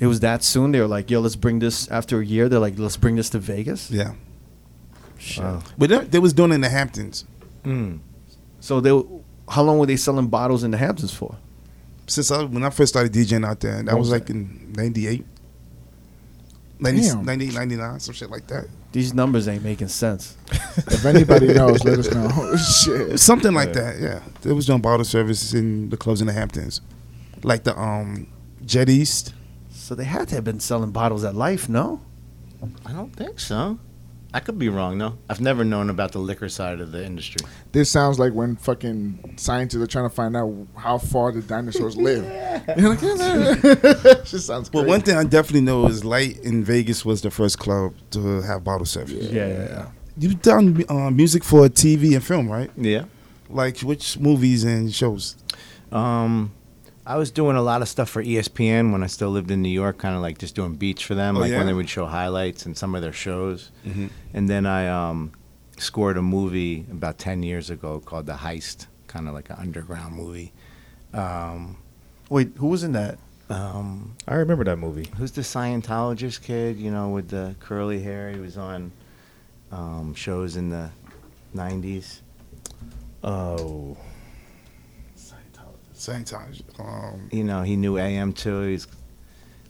It 0.00 0.06
was 0.06 0.20
that 0.20 0.44
soon. 0.44 0.72
They 0.72 0.80
were 0.80 0.86
like, 0.86 1.10
"Yo, 1.10 1.20
let's 1.20 1.36
bring 1.36 1.58
this." 1.58 1.88
After 1.88 2.20
a 2.20 2.24
year, 2.24 2.48
they're 2.48 2.60
like, 2.60 2.78
"Let's 2.78 2.96
bring 2.96 3.16
this 3.16 3.30
to 3.30 3.38
Vegas." 3.38 3.90
Yeah. 3.90 4.14
Shit. 5.18 5.42
Wow. 5.42 5.62
But 5.76 5.90
they, 5.90 5.98
they 5.98 6.18
was 6.20 6.32
doing 6.32 6.52
it 6.52 6.56
in 6.56 6.60
the 6.60 6.68
Hamptons. 6.68 7.24
Mm. 7.64 7.98
So 8.60 8.80
they, 8.80 8.90
how 9.48 9.62
long 9.62 9.78
were 9.78 9.86
they 9.86 9.96
selling 9.96 10.28
bottles 10.28 10.62
in 10.62 10.70
the 10.70 10.76
Hamptons 10.76 11.12
for? 11.12 11.36
Since 12.06 12.30
I, 12.30 12.44
when 12.44 12.62
I 12.64 12.70
first 12.70 12.92
started 12.92 13.12
DJing 13.12 13.44
out 13.44 13.60
there, 13.60 13.82
that 13.82 13.96
was 13.96 14.10
was 14.10 14.12
like 14.12 14.30
in 14.30 14.72
98. 14.76 15.26
90, 16.80 17.00
Damn. 17.00 17.24
98, 17.24 17.54
99, 17.54 18.00
some 18.00 18.14
shit 18.14 18.30
like 18.30 18.46
that. 18.48 18.66
These 18.92 19.12
numbers 19.14 19.48
ain't 19.48 19.64
making 19.64 19.88
sense. 19.88 20.36
If 20.90 21.04
anybody 21.04 21.52
knows, 21.52 21.84
let 21.84 21.98
us 21.98 22.10
know. 22.14 22.56
Shit. 22.56 23.18
Something 23.18 23.52
like 23.52 23.74
Yeah. 23.74 23.80
that, 23.92 24.00
yeah. 24.00 24.20
They 24.42 24.52
was 24.52 24.64
doing 24.66 24.80
bottle 24.80 25.04
services 25.04 25.52
in 25.52 25.90
the 25.90 25.96
clubs 25.96 26.20
in 26.20 26.28
the 26.28 26.32
Hamptons. 26.32 26.80
Like 27.42 27.64
the 27.64 27.76
um 27.78 28.28
Jet 28.64 28.88
East. 28.88 29.34
So 29.70 29.94
they 29.96 30.04
had 30.04 30.28
to 30.28 30.36
have 30.36 30.44
been 30.44 30.60
selling 30.60 30.92
bottles 30.92 31.24
at 31.24 31.34
Life, 31.34 31.68
no? 31.68 32.00
I 32.86 32.92
don't 32.92 33.14
think 33.14 33.40
so. 33.40 33.78
I 34.38 34.40
could 34.40 34.56
be 34.56 34.68
wrong 34.68 34.98
though. 34.98 35.18
I've 35.28 35.40
never 35.40 35.64
known 35.64 35.90
about 35.90 36.12
the 36.12 36.20
liquor 36.20 36.48
side 36.48 36.78
of 36.80 36.92
the 36.92 37.04
industry. 37.04 37.44
This 37.72 37.90
sounds 37.90 38.20
like 38.20 38.32
when 38.34 38.54
fucking 38.54 39.34
scientists 39.36 39.82
are 39.82 39.86
trying 39.88 40.08
to 40.08 40.14
find 40.14 40.36
out 40.36 40.54
how 40.76 40.98
far 40.98 41.32
the 41.32 41.42
dinosaurs 41.42 41.96
live. 42.08 42.22
You're 42.78 42.90
like, 42.90 43.00
just 44.24 44.46
sounds 44.46 44.72
Well, 44.72 44.84
crazy. 44.84 44.88
one 44.88 45.00
thing 45.00 45.16
I 45.16 45.24
definitely 45.24 45.62
know 45.62 45.86
is 45.86 46.04
Light 46.04 46.38
in 46.44 46.62
Vegas 46.62 47.04
was 47.04 47.20
the 47.20 47.32
first 47.32 47.58
club 47.58 47.94
to 48.12 48.40
have 48.42 48.62
bottle 48.62 48.86
service. 48.86 49.28
Yeah, 49.28 49.48
yeah, 49.48 49.54
yeah. 49.64 49.86
You've 50.16 50.40
done 50.40 50.84
uh, 50.88 51.10
music 51.10 51.42
for 51.42 51.62
TV 51.68 52.14
and 52.14 52.22
film, 52.24 52.48
right? 52.48 52.70
Yeah. 52.76 53.06
Like 53.50 53.80
which 53.80 54.20
movies 54.20 54.62
and 54.62 54.94
shows? 54.94 55.34
Um, 55.90 56.52
I 57.08 57.16
was 57.16 57.30
doing 57.30 57.56
a 57.56 57.62
lot 57.62 57.80
of 57.80 57.88
stuff 57.88 58.10
for 58.10 58.22
ESPN 58.22 58.92
when 58.92 59.02
I 59.02 59.06
still 59.06 59.30
lived 59.30 59.50
in 59.50 59.62
New 59.62 59.70
York, 59.70 59.96
kind 59.96 60.14
of 60.14 60.20
like 60.20 60.36
just 60.36 60.54
doing 60.54 60.74
beats 60.74 61.00
for 61.00 61.14
them, 61.14 61.38
Oh, 61.38 61.40
like 61.40 61.50
yeah? 61.50 61.56
when 61.56 61.66
they 61.66 61.72
would 61.72 61.88
show 61.88 62.04
highlights 62.04 62.66
and 62.66 62.76
some 62.76 62.94
of 62.94 63.00
their 63.00 63.14
shows. 63.14 63.70
Mhm. 63.86 64.10
And 64.34 64.46
then 64.46 64.66
I 64.66 64.88
um, 64.88 65.32
scored 65.78 66.18
a 66.18 66.22
movie 66.22 66.84
about 66.92 67.16
ten 67.16 67.42
years 67.42 67.70
ago 67.70 67.98
called 68.00 68.26
The 68.26 68.34
Heist, 68.34 68.88
kind 69.06 69.26
of 69.26 69.32
like 69.32 69.48
an 69.48 69.56
underground 69.58 70.16
movie. 70.16 70.52
Um, 71.14 71.78
Wait, 72.28 72.50
who 72.58 72.66
was 72.66 72.82
in 72.84 72.92
that? 72.92 73.18
um, 73.48 74.14
I 74.26 74.34
remember 74.34 74.64
that 74.64 74.76
movie. 74.76 75.08
who's 75.16 75.32
the 75.32 75.40
Scientologist 75.40 76.42
kid? 76.42 76.76
You 76.76 76.90
know, 76.90 77.08
with 77.08 77.28
the 77.30 77.54
curly 77.58 78.02
hair. 78.02 78.30
He 78.30 78.38
was 78.38 78.58
on 78.58 78.92
um, 79.72 80.14
shows 80.14 80.56
in 80.56 80.68
the 80.68 80.90
'90s. 81.56 82.20
Oh, 83.24 83.96
Same 85.98 86.24
time. 86.24 86.54
Um, 86.78 87.28
You 87.32 87.44
know, 87.44 87.62
he 87.62 87.76
knew 87.76 87.98
AM 87.98 88.32
too. 88.32 88.62
He's, 88.62 88.86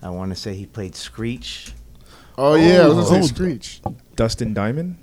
I 0.02 0.10
want 0.10 0.30
to 0.30 0.36
say 0.36 0.54
he 0.54 0.66
played 0.66 0.94
Screech. 0.94 1.72
oh 2.36 2.54
yeah, 2.54 2.82
I 2.82 2.88
was 2.88 3.10
Oh. 3.10 3.22
Screech. 3.22 3.80
Dustin 4.14 4.52
Diamond. 4.54 4.96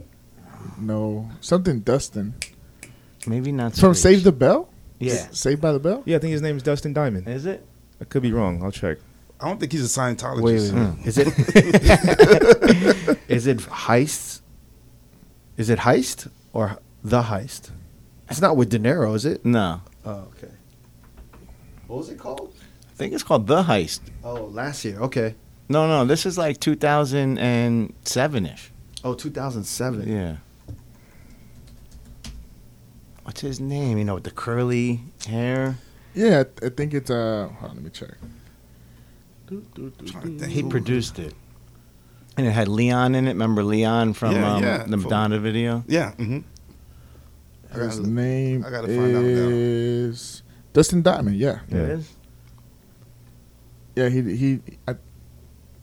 No, 0.77 1.30
something 1.41 1.80
Dustin 1.81 2.34
Maybe 3.27 3.52
not 3.52 3.76
from 3.76 3.93
Screech. 3.95 4.18
Save 4.18 4.23
the 4.23 4.31
Bell. 4.31 4.69
Yeah. 4.99 5.27
Saved 5.31 5.61
by 5.61 5.72
the 5.72 5.80
Bell. 5.80 6.03
Yeah, 6.06 6.18
I 6.18 6.19
think 6.19 6.31
his 6.31 6.41
name 6.41 6.57
is 6.57 6.64
Dustin 6.64 6.93
Diamond. 6.93 7.27
Is 7.27 7.45
it? 7.45 7.65
I 7.99 8.06
could 8.06 8.22
be 8.22 8.31
wrong. 8.31 8.61
I'll 8.64 8.72
check. 8.72 8.97
I 9.41 9.47
don't 9.47 9.60
think 9.60 9.72
he's 9.72 9.84
a 9.84 9.99
Scientologist. 9.99 10.41
Wait, 10.41 10.61
wait, 10.61 10.72
wait. 10.72 10.72
Hmm. 10.72 11.07
Is 11.07 11.18
it? 11.18 11.27
is 13.27 13.47
it 13.47 13.57
heist? 13.57 14.41
Is 15.57 15.69
it 15.69 15.80
heist 15.80 16.30
or 16.53 16.77
the 17.03 17.23
heist? 17.23 17.72
It's 18.30 18.41
not 18.41 18.56
with 18.57 18.69
De 18.69 18.80
Niro, 18.80 19.14
is 19.15 19.26
it? 19.26 19.43
No. 19.45 19.81
Oh, 20.06 20.27
okay. 20.38 20.53
What 21.88 21.98
was 21.98 22.10
it 22.10 22.18
called? 22.20 22.53
I 22.91 22.94
think 22.98 23.14
it's 23.14 23.24
called 23.24 23.48
The 23.48 23.64
Heist. 23.64 24.02
Oh, 24.24 24.45
last 24.45 24.84
year. 24.86 24.99
Okay. 24.99 25.36
No, 25.70 25.88
no, 25.88 26.06
this 26.06 26.26
is 26.26 26.38
like 26.38 26.60
2007 26.60 28.45
ish. 28.45 28.72
Oh, 29.03 29.14
2007. 29.14 30.07
Yeah. 30.07 30.38
What's 33.24 33.41
his 33.41 33.60
name? 33.60 33.98
You 33.98 34.06
know, 34.06 34.16
with 34.16 34.24
the 34.24 34.32
curly 34.32 35.02
hair. 35.28 35.78
Yeah, 36.14 36.44
I, 36.62 36.68
I 36.68 36.70
think 36.70 36.94
it's 36.94 37.10
uh. 37.10 37.49
Hold 37.60 37.72
on, 37.72 37.76
let 37.78 37.84
me 37.84 37.90
check. 37.90 38.12
Do, 39.48 39.66
do, 39.74 39.91
do, 39.98 40.06
do. 40.38 40.45
He 40.45 40.64
produced 40.64 41.20
it. 41.20 41.34
And 42.38 42.45
it 42.48 42.52
had 42.52 42.68
Leon 42.68 43.16
in 43.16 43.26
it. 43.28 43.32
Remember 43.32 43.64
Leon 43.64 44.14
from 44.14 44.34
Yeah, 44.36 44.53
um, 44.56 44.64
yeah. 44.64 44.84
the 44.88 44.98
Madonna 44.98 45.40
video? 45.40 45.84
Yeah. 45.88 46.12
hmm 46.14 46.40
I 47.74 47.78
His 47.80 47.98
gotta- 47.99 48.10
name 48.10 48.64
I 48.66 48.70
gotta 48.70 48.88
find 48.88 49.16
out 49.16 49.24
now. 49.24 49.28
is 49.49 50.44
Dustin 50.76 50.99
Diamond. 51.02 51.38
Yeah, 51.39 51.60
Yeah. 51.72 51.77
It 51.80 51.89
is? 52.03 52.06
yeah. 53.95 54.10
He 54.11 54.19
he. 54.35 54.60
I, 54.85 54.95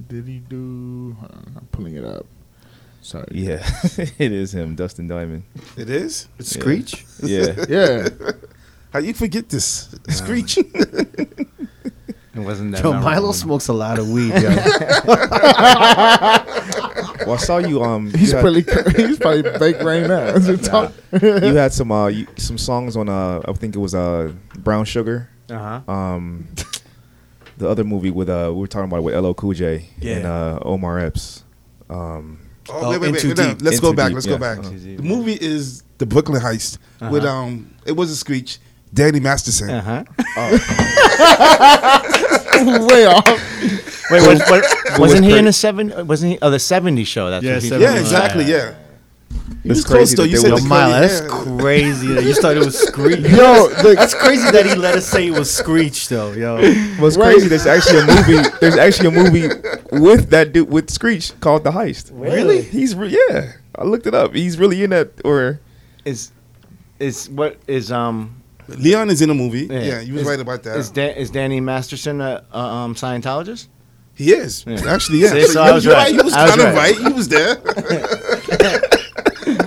did 0.07 0.27
he 0.29 0.39
do? 0.39 1.17
On, 1.23 1.53
I'm 1.57 1.67
pulling 1.73 1.97
it 1.97 2.05
up. 2.05 2.27
Sorry. 3.01 3.27
Yeah, 3.33 3.65
it 4.21 4.31
is 4.33 4.53
him, 4.55 4.75
Dustin 4.77 5.09
Diamond. 5.09 5.45
It 5.77 5.89
is. 5.89 6.29
It's 6.39 6.55
Yeah. 6.55 6.61
Screech. 6.61 7.07
Yeah. 7.23 7.65
Yeah. 7.69 8.09
How 8.93 8.99
you 9.01 9.15
forget 9.15 9.49
this? 9.49 9.89
Screech. 10.11 10.59
It 10.59 11.49
wasn't 12.37 12.73
that 12.73 12.85
Yo. 12.85 12.93
Milo 12.93 13.33
smokes 13.33 13.69
a 13.69 13.73
lot 13.73 13.99
of 13.99 14.11
weed, 14.11 14.35
yo. 14.37 14.51
Well, 17.27 17.35
I 17.35 17.37
saw 17.39 17.59
you. 17.59 17.83
Um, 17.83 18.11
He's 18.15 18.31
you 18.33 18.37
had, 18.37 18.43
probably 18.43 18.63
he's 19.07 19.19
probably 19.19 19.43
baked 19.59 19.83
right 19.83 20.07
now. 20.07 20.19
As 20.37 20.49
we 20.49 20.57
talk. 20.57 20.93
you 21.21 21.55
had 21.57 21.73
some 21.73 21.91
uh 21.93 22.07
you, 22.09 22.27
some 22.37 22.59
songs 22.59 22.97
on 22.97 23.09
uh 23.09 23.41
I 23.47 23.53
think 23.53 23.75
it 23.77 23.79
was 23.79 23.95
uh 23.95 24.33
Brown 24.59 24.85
Sugar. 24.85 25.29
Uh-huh. 25.51 25.81
Um, 25.93 26.47
the 27.59 27.69
other 27.69 27.85
movie 27.85 28.11
with 28.11 28.29
uh 28.29 28.51
we 28.55 28.61
were 28.61 28.67
talking 28.67 28.87
about 28.89 28.99
it 28.99 29.03
with 29.03 29.15
LL 29.15 29.33
Cool 29.35 29.53
J 29.55 29.89
and 30.03 30.25
uh 30.27 30.59
Omar 30.63 30.99
Epps. 30.99 31.45
Um, 31.91 32.39
Oh, 32.71 32.91
wait, 32.91 33.01
wait, 33.01 33.13
wait. 33.13 33.25
Wait, 33.25 33.37
no, 33.37 33.57
let's 33.61 33.77
In 33.79 33.83
go 33.83 33.93
back. 33.93 34.09
Deep, 34.11 34.15
Let's 34.15 34.27
yeah. 34.27 34.33
go 34.35 34.39
back. 34.39 34.59
Uh-huh. 34.61 34.71
The 34.71 35.03
movie 35.03 35.37
is 35.39 35.83
the 35.99 36.07
Brooklyn 36.07 36.41
Heist 36.41 36.79
with 37.11 37.25
Uh-huh. 37.25 37.37
um. 37.37 37.75
It 37.85 37.93
was 37.93 38.11
a 38.13 38.17
Screech. 38.17 38.61
Danny 38.95 39.19
Masterson. 39.21 39.69
Uh-huh. 39.71 40.05
Way 42.89 43.07
off. 43.07 43.27
Wait, 44.11 44.27
was, 44.27 44.41
what, 44.51 44.65
wasn't 44.99 45.25
he 45.25 45.37
in 45.39 45.47
a 45.47 45.53
seven? 45.53 46.07
Wasn't 46.07 46.33
he? 46.33 46.39
Oh, 46.43 46.51
the 46.51 46.59
'70s 46.59 47.07
show. 47.07 47.31
That's 47.31 47.45
Yeah, 47.45 47.55
what 47.55 47.63
he 47.63 47.71
70s. 47.71 47.81
Yeah, 47.81 47.99
exactly. 47.99 48.45
Yeah. 48.45 48.75
You 49.65 49.69
was 49.71 49.79
It's 49.79 49.87
close 49.87 50.15
crazy 50.15 50.17
though. 50.17 50.23
that 50.25 50.29
You 50.29 50.37
said 50.37 50.51
were- 50.51 50.57
the 50.59 50.63
Yo, 50.63 50.69
Milo, 50.69 50.93
curly 50.93 51.07
that's 51.09 51.21
crazy 51.63 52.07
that 52.15 52.25
you 52.25 52.35
thought 52.35 52.57
it 52.57 52.65
was 52.65 52.79
Screech. 52.79 53.19
Yo, 53.21 53.69
the, 53.69 53.95
That's 53.97 54.13
crazy 54.15 54.51
that 54.51 54.67
he 54.67 54.75
let 54.75 54.95
us 54.97 55.07
say 55.07 55.29
it 55.29 55.39
was 55.39 55.53
Screech, 55.55 56.09
though, 56.09 56.33
yo. 56.33 56.57
what's 56.99 57.17
Right. 57.17 57.33
crazy? 57.33 57.49
There's 57.49 57.65
actually 57.67 58.01
a 58.01 58.07
movie. 58.07 58.49
There's 58.61 58.77
actually 58.77 59.09
a 59.09 59.23
movie 59.23 59.49
with 59.93 60.29
that 60.31 60.53
dude 60.53 60.69
with 60.71 60.91
Screech 60.91 61.33
called 61.41 61.65
The 61.65 61.71
Heist. 61.71 62.11
Really? 62.13 62.63
He's 62.63 62.95
re- 62.95 63.17
yeah. 63.31 63.53
I 63.77 63.85
looked 63.85 64.07
it 64.07 64.15
up. 64.15 64.35
He's 64.35 64.59
really 64.59 64.83
in 64.85 64.91
that 64.91 65.13
or 65.25 65.61
Is 66.05 66.33
is 66.99 67.31
what 67.31 67.57
is 67.67 67.91
um 67.91 68.42
Leon 68.69 69.11
is 69.11 69.21
in 69.23 69.29
the 69.29 69.35
movie. 69.35 69.67
Yeah. 69.71 69.81
Yeah, 69.81 70.01
you 70.01 70.13
was 70.15 70.23
Is- 70.23 70.29
right 70.29 70.41
about 70.41 70.63
that. 70.65 70.77
is 70.79 70.91
Dan, 70.91 71.17
is 71.17 71.31
Danny 71.31 71.61
Masterson 71.61 72.21
a, 72.21 72.45
a 72.53 72.59
um 72.59 72.95
Scientologist? 72.95 73.69
he 74.15 74.33
is 74.33 74.65
Yeah. 74.67 74.81
actually. 74.87 75.19
Yeah, 75.19 75.31
See, 75.31 75.47
so 75.47 75.63
I 75.63 75.67
You're 75.67 75.75
was 75.75 75.87
right. 75.87 75.95
right. 75.95 76.11
He 76.11 76.17
was 76.17 76.25
was 76.25 76.35
kind 76.35 76.61
of 76.61 76.75
right. 76.75 76.97
right. 76.97 77.07
He 77.07 77.13
was 77.13 77.29
there. 77.29 77.57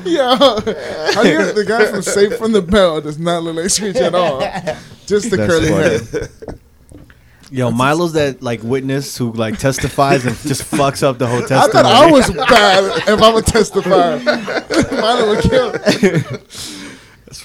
Yeah, 0.05 0.35
how 0.37 1.23
you 1.23 1.51
the 1.51 1.65
guy 1.67 1.87
from 1.87 2.01
Safe 2.03 2.37
from 2.37 2.51
the 2.53 2.61
Bell 2.61 3.01
does 3.01 3.17
not 3.17 3.43
look 3.43 3.55
like 3.55 3.69
Screech 3.69 3.95
at 3.97 4.13
all. 4.15 4.39
Just 5.07 5.29
the 5.31 5.37
That's 5.37 5.51
curly 5.51 5.67
funny. 5.69 6.19
hair. 6.19 6.29
Yo, 7.51 7.71
Milo's 7.71 8.13
that 8.13 8.41
like 8.41 8.61
witness 8.63 9.17
who 9.17 9.31
like 9.33 9.57
testifies 9.59 10.25
and 10.25 10.35
just 10.37 10.63
fucks 10.63 11.03
up 11.03 11.17
the 11.17 11.27
whole 11.27 11.41
testimony. 11.41 11.67
I 11.67 11.71
thought 11.71 11.85
I 11.85 12.11
was 12.11 12.29
bad 12.31 13.09
if 13.09 13.21
I 13.21 13.33
would 13.33 13.45
testify. 13.45 14.17
Mine 15.01 15.27
would 15.29 15.41
kill. 15.43 15.71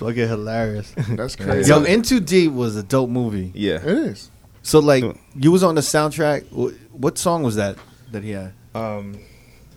That's 0.07 0.17
fucking 0.17 0.29
hilarious. 0.29 0.93
That's 1.11 1.37
crazy. 1.37 1.71
Yo, 1.71 1.83
In 1.85 2.03
Too 2.03 2.21
Deep 2.21 2.53
was 2.53 2.77
a 2.77 2.83
dope 2.83 3.11
movie. 3.11 3.53
Yeah. 3.55 3.77
it 3.77 3.85
is. 3.87 4.31
So 4.63 4.79
like, 4.79 5.05
you 5.35 5.51
was 5.53 5.63
on 5.63 5.75
the 5.75 5.81
soundtrack. 5.81 6.45
Wh- 6.51 6.95
What 6.95 7.17
song 7.19 7.43
was 7.43 7.57
that 7.57 7.77
that 8.13 8.23
he 8.23 8.31
had? 8.31 8.53
Um, 8.75 9.19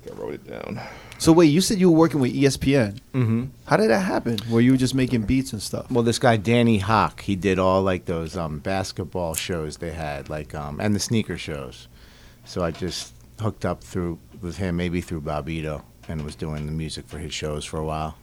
I 0.09 0.13
wrote 0.15 0.33
it 0.35 0.47
down. 0.47 0.79
So 1.19 1.31
wait, 1.31 1.45
you 1.45 1.61
said 1.61 1.79
you 1.79 1.89
were 1.89 1.97
working 1.97 2.19
with 2.19 2.33
ESPN. 2.35 2.99
Mm-hmm. 3.13 3.45
How 3.65 3.77
did 3.77 3.89
that 3.89 4.01
happen? 4.01 4.37
Were 4.49 4.59
you 4.59 4.71
were 4.71 4.77
just 4.77 4.93
making 4.93 5.21
beats 5.21 5.53
and 5.53 5.61
stuff? 5.61 5.89
Well, 5.89 6.03
this 6.03 6.19
guy 6.19 6.35
Danny 6.35 6.79
Hawk, 6.79 7.21
he 7.21 7.35
did 7.37 7.59
all 7.59 7.81
like 7.81 8.05
those 8.05 8.35
um, 8.35 8.59
basketball 8.59 9.33
shows 9.33 9.77
they 9.77 9.91
had, 9.91 10.29
like 10.29 10.53
um, 10.53 10.81
and 10.81 10.93
the 10.93 10.99
sneaker 10.99 11.37
shows. 11.37 11.87
So 12.43 12.61
I 12.63 12.71
just 12.71 13.13
hooked 13.39 13.63
up 13.63 13.81
through 13.81 14.19
with 14.41 14.57
him, 14.57 14.75
maybe 14.75 14.99
through 14.99 15.21
Bobbito, 15.21 15.83
and 16.09 16.25
was 16.25 16.35
doing 16.35 16.65
the 16.65 16.73
music 16.73 17.07
for 17.07 17.19
his 17.19 17.33
shows 17.33 17.63
for 17.63 17.77
a 17.79 17.85
while. 17.85 18.17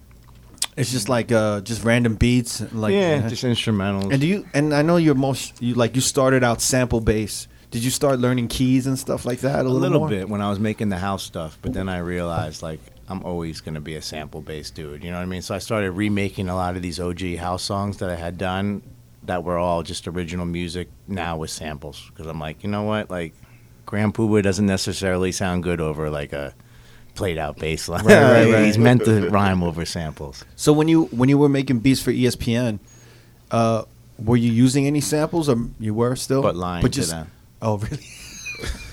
It's 0.76 0.90
just 0.92 1.08
like 1.08 1.32
uh, 1.32 1.60
just 1.62 1.84
random 1.84 2.14
beats, 2.14 2.60
like 2.72 2.92
yeah, 2.92 3.28
just 3.28 3.44
instrumentals. 3.44 4.12
And 4.12 4.20
do 4.20 4.26
you? 4.26 4.46
And 4.54 4.72
I 4.72 4.82
know 4.82 4.96
you're 4.96 5.14
most 5.14 5.60
you 5.60 5.74
like 5.74 5.94
you 5.94 6.00
started 6.00 6.44
out 6.44 6.60
sample 6.60 7.00
bass. 7.00 7.48
Did 7.70 7.84
you 7.84 7.90
start 7.90 8.18
learning 8.18 8.48
keys 8.48 8.86
and 8.86 8.98
stuff 8.98 9.24
like 9.24 9.40
that 9.40 9.60
a, 9.64 9.68
a 9.68 9.70
little, 9.70 10.00
little 10.02 10.08
bit 10.08 10.28
when 10.28 10.40
I 10.40 10.50
was 10.50 10.58
making 10.58 10.88
the 10.88 10.98
house 10.98 11.22
stuff, 11.22 11.56
but 11.62 11.72
then 11.72 11.88
I 11.88 11.98
realized 11.98 12.62
like 12.62 12.80
I'm 13.08 13.22
always 13.24 13.60
gonna 13.60 13.80
be 13.80 13.96
a 13.96 14.02
sample 14.02 14.40
based 14.40 14.74
dude. 14.74 15.04
You 15.04 15.10
know 15.10 15.16
what 15.16 15.22
I 15.22 15.26
mean? 15.26 15.42
So 15.42 15.54
I 15.54 15.58
started 15.58 15.92
remaking 15.92 16.48
a 16.48 16.54
lot 16.54 16.76
of 16.76 16.82
these 16.82 16.98
OG 16.98 17.36
house 17.36 17.62
songs 17.62 17.98
that 17.98 18.10
I 18.10 18.16
had 18.16 18.38
done 18.38 18.82
that 19.24 19.44
were 19.44 19.58
all 19.58 19.82
just 19.82 20.08
original 20.08 20.46
music 20.46 20.88
now 21.06 21.36
with 21.36 21.50
samples 21.50 22.10
because 22.10 22.26
I'm 22.26 22.40
like, 22.40 22.62
you 22.62 22.70
know 22.70 22.84
what, 22.84 23.10
like 23.10 23.34
Grand 23.86 24.14
Puba 24.14 24.42
doesn't 24.42 24.66
necessarily 24.66 25.32
sound 25.32 25.62
good 25.62 25.80
over 25.80 26.10
like 26.10 26.32
a 26.32 26.54
played 27.20 27.36
out 27.36 27.58
bass 27.58 27.86
line. 27.86 28.02
Right, 28.02 28.22
right, 28.22 28.50
right. 28.52 28.64
He's 28.64 28.78
meant 28.78 29.04
to 29.04 29.28
rhyme 29.28 29.62
over 29.62 29.84
samples. 29.84 30.42
So 30.56 30.72
when 30.72 30.88
you 30.88 31.04
when 31.06 31.28
you 31.28 31.36
were 31.36 31.50
making 31.50 31.80
beats 31.80 32.00
for 32.00 32.10
ESPN, 32.10 32.78
uh, 33.50 33.82
were 34.18 34.38
you 34.38 34.50
using 34.50 34.86
any 34.86 35.02
samples, 35.02 35.46
or 35.50 35.56
you 35.78 35.92
were 35.92 36.16
still? 36.16 36.40
But 36.40 36.56
lying 36.56 36.80
but 36.80 36.94
to 36.94 37.00
just, 37.00 37.10
them. 37.10 37.30
Oh, 37.60 37.76
really? 37.76 38.06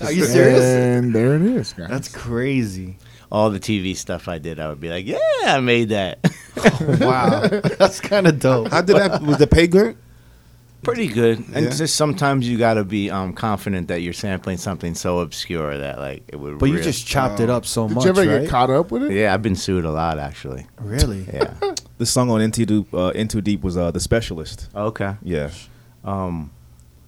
Are 0.02 0.12
you 0.12 0.24
serious? 0.24 0.62
And 0.62 1.14
there 1.14 1.36
it 1.36 1.42
is, 1.42 1.72
guys. 1.72 1.88
That's 1.88 2.08
crazy. 2.14 2.98
All 3.32 3.48
the 3.48 3.60
TV 3.60 3.96
stuff 3.96 4.28
I 4.28 4.36
did, 4.36 4.60
I 4.60 4.68
would 4.68 4.80
be 4.80 4.90
like, 4.90 5.06
yeah, 5.06 5.18
I 5.42 5.60
made 5.60 5.88
that. 5.90 6.18
Wow, 7.00 7.46
that's 7.78 8.00
kind 8.00 8.26
of 8.26 8.40
dope. 8.40 8.68
How 8.72 8.82
did 8.82 8.96
that? 8.96 9.22
Was 9.22 9.38
the 9.38 9.46
pay 9.46 9.68
good? 9.68 9.96
Pretty 10.82 11.08
good. 11.08 11.38
And 11.52 11.66
Yeah. 11.66 11.70
just 11.70 11.96
sometimes 11.96 12.48
you 12.48 12.56
got 12.56 12.74
to 12.74 12.84
be 12.84 13.10
um, 13.10 13.32
confident 13.32 13.88
that 13.88 14.00
you're 14.00 14.12
sampling 14.12 14.56
something 14.58 14.94
so 14.94 15.18
obscure 15.18 15.76
that 15.76 15.98
like 15.98 16.22
it 16.28 16.36
would. 16.36 16.58
But 16.58 16.66
you 16.66 16.80
just 16.80 17.06
chopped 17.06 17.40
it 17.40 17.50
up 17.50 17.66
so 17.66 17.88
Did 17.88 17.94
much, 17.94 18.04
Did 18.04 18.16
you 18.16 18.22
ever 18.22 18.32
right? 18.32 18.40
get 18.42 18.50
caught 18.50 18.70
up 18.70 18.90
with 18.92 19.02
it? 19.02 19.12
Yeah, 19.12 19.34
I've 19.34 19.42
been 19.42 19.56
sued 19.56 19.84
a 19.84 19.90
lot 19.90 20.18
actually. 20.18 20.66
Really? 20.80 21.26
Yeah. 21.32 21.54
The 21.98 22.06
song 22.06 22.30
on 22.30 22.40
In 22.40 22.52
Too 22.52 22.64
Deep, 22.64 22.94
uh, 22.94 23.10
In 23.12 23.26
Too 23.26 23.40
Deep 23.40 23.64
was 23.64 23.76
uh, 23.76 23.90
the 23.90 23.98
specialist. 23.98 24.68
okay. 24.72 25.16
Yeah, 25.20 25.50
Um. 26.04 26.52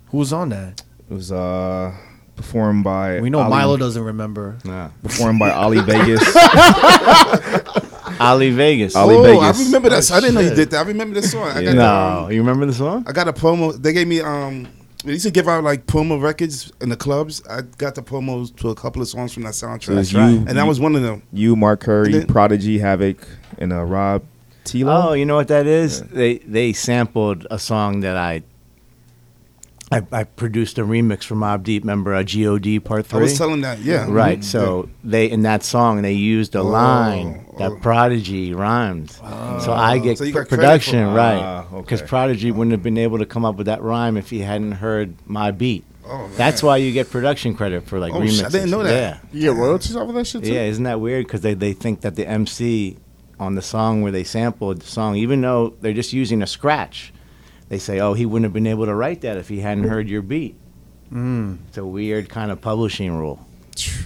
Who 0.08 0.18
was 0.18 0.32
on 0.32 0.48
that? 0.48 0.82
it 1.08 1.14
was 1.14 1.30
uh, 1.30 1.92
performed 2.34 2.82
by. 2.82 3.20
We 3.20 3.30
know 3.30 3.38
Ali- 3.38 3.50
Milo 3.50 3.76
doesn't 3.76 4.02
remember. 4.02 4.58
Nah. 4.64 4.88
Performed 5.04 5.38
by 5.38 5.50
Ali 5.52 5.78
Vegas. 5.84 6.24
Ali 8.20 8.50
Vegas. 8.50 8.94
Ali 8.94 9.16
oh, 9.16 9.22
Vegas. 9.22 9.60
I 9.60 9.64
remember 9.64 9.88
that. 9.90 10.04
song. 10.04 10.16
I 10.18 10.20
didn't 10.20 10.34
know 10.34 10.40
you 10.42 10.54
did 10.54 10.70
that. 10.70 10.84
I 10.84 10.88
remember 10.88 11.20
the 11.20 11.26
song. 11.26 11.48
I 11.48 11.54
got 11.54 11.62
Yeah. 11.62 11.70
the, 11.70 11.74
No, 11.76 12.24
um, 12.26 12.32
you 12.32 12.38
remember 12.40 12.66
the 12.66 12.72
song? 12.74 13.04
I 13.08 13.12
got 13.12 13.26
a 13.28 13.32
promo. 13.32 13.74
They 13.80 13.92
gave 13.92 14.06
me 14.06 14.20
um. 14.20 14.68
They 15.02 15.12
used 15.12 15.24
to 15.24 15.30
give 15.30 15.48
out 15.48 15.64
like 15.64 15.86
promo 15.86 16.20
records 16.22 16.70
in 16.82 16.90
the 16.90 16.96
clubs. 16.96 17.42
I 17.48 17.62
got 17.78 17.94
the 17.94 18.02
promos 18.02 18.54
to 18.56 18.68
a 18.68 18.74
couple 18.74 19.00
of 19.00 19.08
songs 19.08 19.32
from 19.32 19.44
that 19.44 19.54
So 19.54 19.66
soundtrack, 19.66 19.98
it's 19.98 20.12
right. 20.12 20.28
you, 20.28 20.36
and 20.46 20.50
that 20.58 20.66
was 20.66 20.78
one 20.78 20.94
of 20.94 21.00
them. 21.02 21.22
you, 21.32 21.56
Mark 21.56 21.80
Curry, 21.80 22.12
then- 22.12 22.26
Prodigy, 22.26 22.78
Havoc, 22.78 23.26
and 23.56 23.72
uh, 23.72 23.82
Rob 23.82 24.22
Tilo. 24.66 25.04
Oh, 25.08 25.12
you 25.14 25.24
know 25.24 25.36
what 25.36 25.48
that 25.48 25.66
is? 25.66 26.02
They 26.02 26.38
they 26.38 26.74
sampled 26.74 27.46
a 27.50 27.58
song 27.58 28.00
that 28.00 28.16
I. 28.18 28.42
I, 29.92 30.02
I 30.12 30.24
produced 30.24 30.78
a 30.78 30.82
remix 30.84 31.24
for 31.24 31.34
Mobb 31.34 31.64
Deep. 31.64 31.82
member 31.82 32.14
uh, 32.14 32.22
God 32.22 32.84
Part 32.84 33.06
Three. 33.06 33.18
I 33.18 33.22
was 33.22 33.36
telling 33.36 33.62
that. 33.62 33.80
Yeah. 33.80 34.06
Right. 34.08 34.38
Mhm. 34.38 34.44
So 34.44 34.88
they 35.02 35.28
in 35.28 35.42
that 35.42 35.64
song 35.64 36.02
they 36.02 36.12
used 36.12 36.54
a 36.54 36.60
Oh, 36.60 36.64
line 36.66 37.44
that 37.58 37.72
oh. 37.72 37.78
Prodigy 37.80 38.54
rhymed. 38.54 39.10
so 39.10 39.72
I 39.72 39.98
get 39.98 40.18
So 40.18 40.30
credit 40.30 40.48
production 40.48 41.08
for- 41.08 41.14
right 41.14 41.38
Ah, 41.42 41.64
because 41.78 42.00
okay. 42.02 42.08
Prodigy 42.08 42.50
wouldn't 42.52 42.70
have 42.72 42.82
been 42.84 42.98
able 42.98 43.18
to 43.18 43.26
come 43.26 43.44
up 43.44 43.56
with 43.56 43.66
that 43.66 43.82
rhyme 43.82 44.16
if 44.16 44.30
he 44.30 44.38
hadn't 44.40 44.72
heard 44.72 45.14
my 45.26 45.50
beat. 45.50 45.84
Oh. 46.06 46.28
That's 46.36 46.62
why 46.62 46.76
you 46.78 46.92
get 46.92 47.10
production 47.10 47.54
credit 47.54 47.86
for 47.86 47.98
like 47.98 48.12
Oh, 48.14 48.20
remixes. 48.20 48.44
I 48.46 48.48
didn't 48.48 48.70
know 48.70 48.82
that. 48.84 49.20
You 49.32 49.40
get 49.52 49.54
royalties 49.56 49.96
off 49.96 50.08
of 50.08 50.14
that 50.14 50.26
shit 50.26 50.42
Yeah, 50.44 50.48
too? 50.48 50.54
yeah. 50.54 50.62
Isn't 50.66 50.84
that 50.84 51.00
weird? 51.00 51.26
Because 51.26 51.40
they 51.40 51.54
they 51.54 51.72
think 51.72 52.02
that 52.02 52.14
the 52.16 52.28
MC 52.28 52.96
on 53.40 53.54
the 53.56 53.62
song 53.62 54.02
where 54.02 54.12
they 54.12 54.22
sampled 54.24 54.82
the 54.82 54.86
song, 54.86 55.16
even 55.16 55.40
though 55.40 55.74
they're 55.80 55.92
just 55.94 56.12
using 56.12 56.42
a 56.42 56.46
scratch, 56.46 57.12
they 57.70 57.78
say, 57.78 57.98
"Oh, 58.00 58.12
he 58.12 58.26
wouldn't 58.26 58.44
have 58.44 58.52
been 58.52 58.66
able 58.66 58.84
to 58.84 58.94
write 58.94 59.22
that 59.22 59.38
if 59.38 59.48
he 59.48 59.60
hadn't 59.60 59.84
heard 59.84 60.08
your 60.10 60.20
beat." 60.22 60.54
Mm. 61.10 61.58
It's 61.68 61.78
a 61.78 61.84
weird 61.86 62.28
kind 62.28 62.50
of 62.50 62.60
publishing 62.60 63.16
rule. 63.16 63.46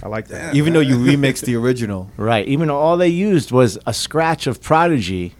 I 0.01 0.07
like 0.07 0.27
that. 0.29 0.55
Even 0.55 0.71
though 0.71 0.79
you 0.79 0.95
remixed 0.97 1.41
the 1.45 1.55
original. 1.57 2.09
Right. 2.15 2.47
Even 2.47 2.69
though 2.69 2.77
all 2.79 2.95
they 2.95 3.09
used 3.09 3.51
was 3.51 3.77
a 3.85 3.93
scratch 3.93 4.47
of 4.47 4.61
Prodigy, 4.61 5.33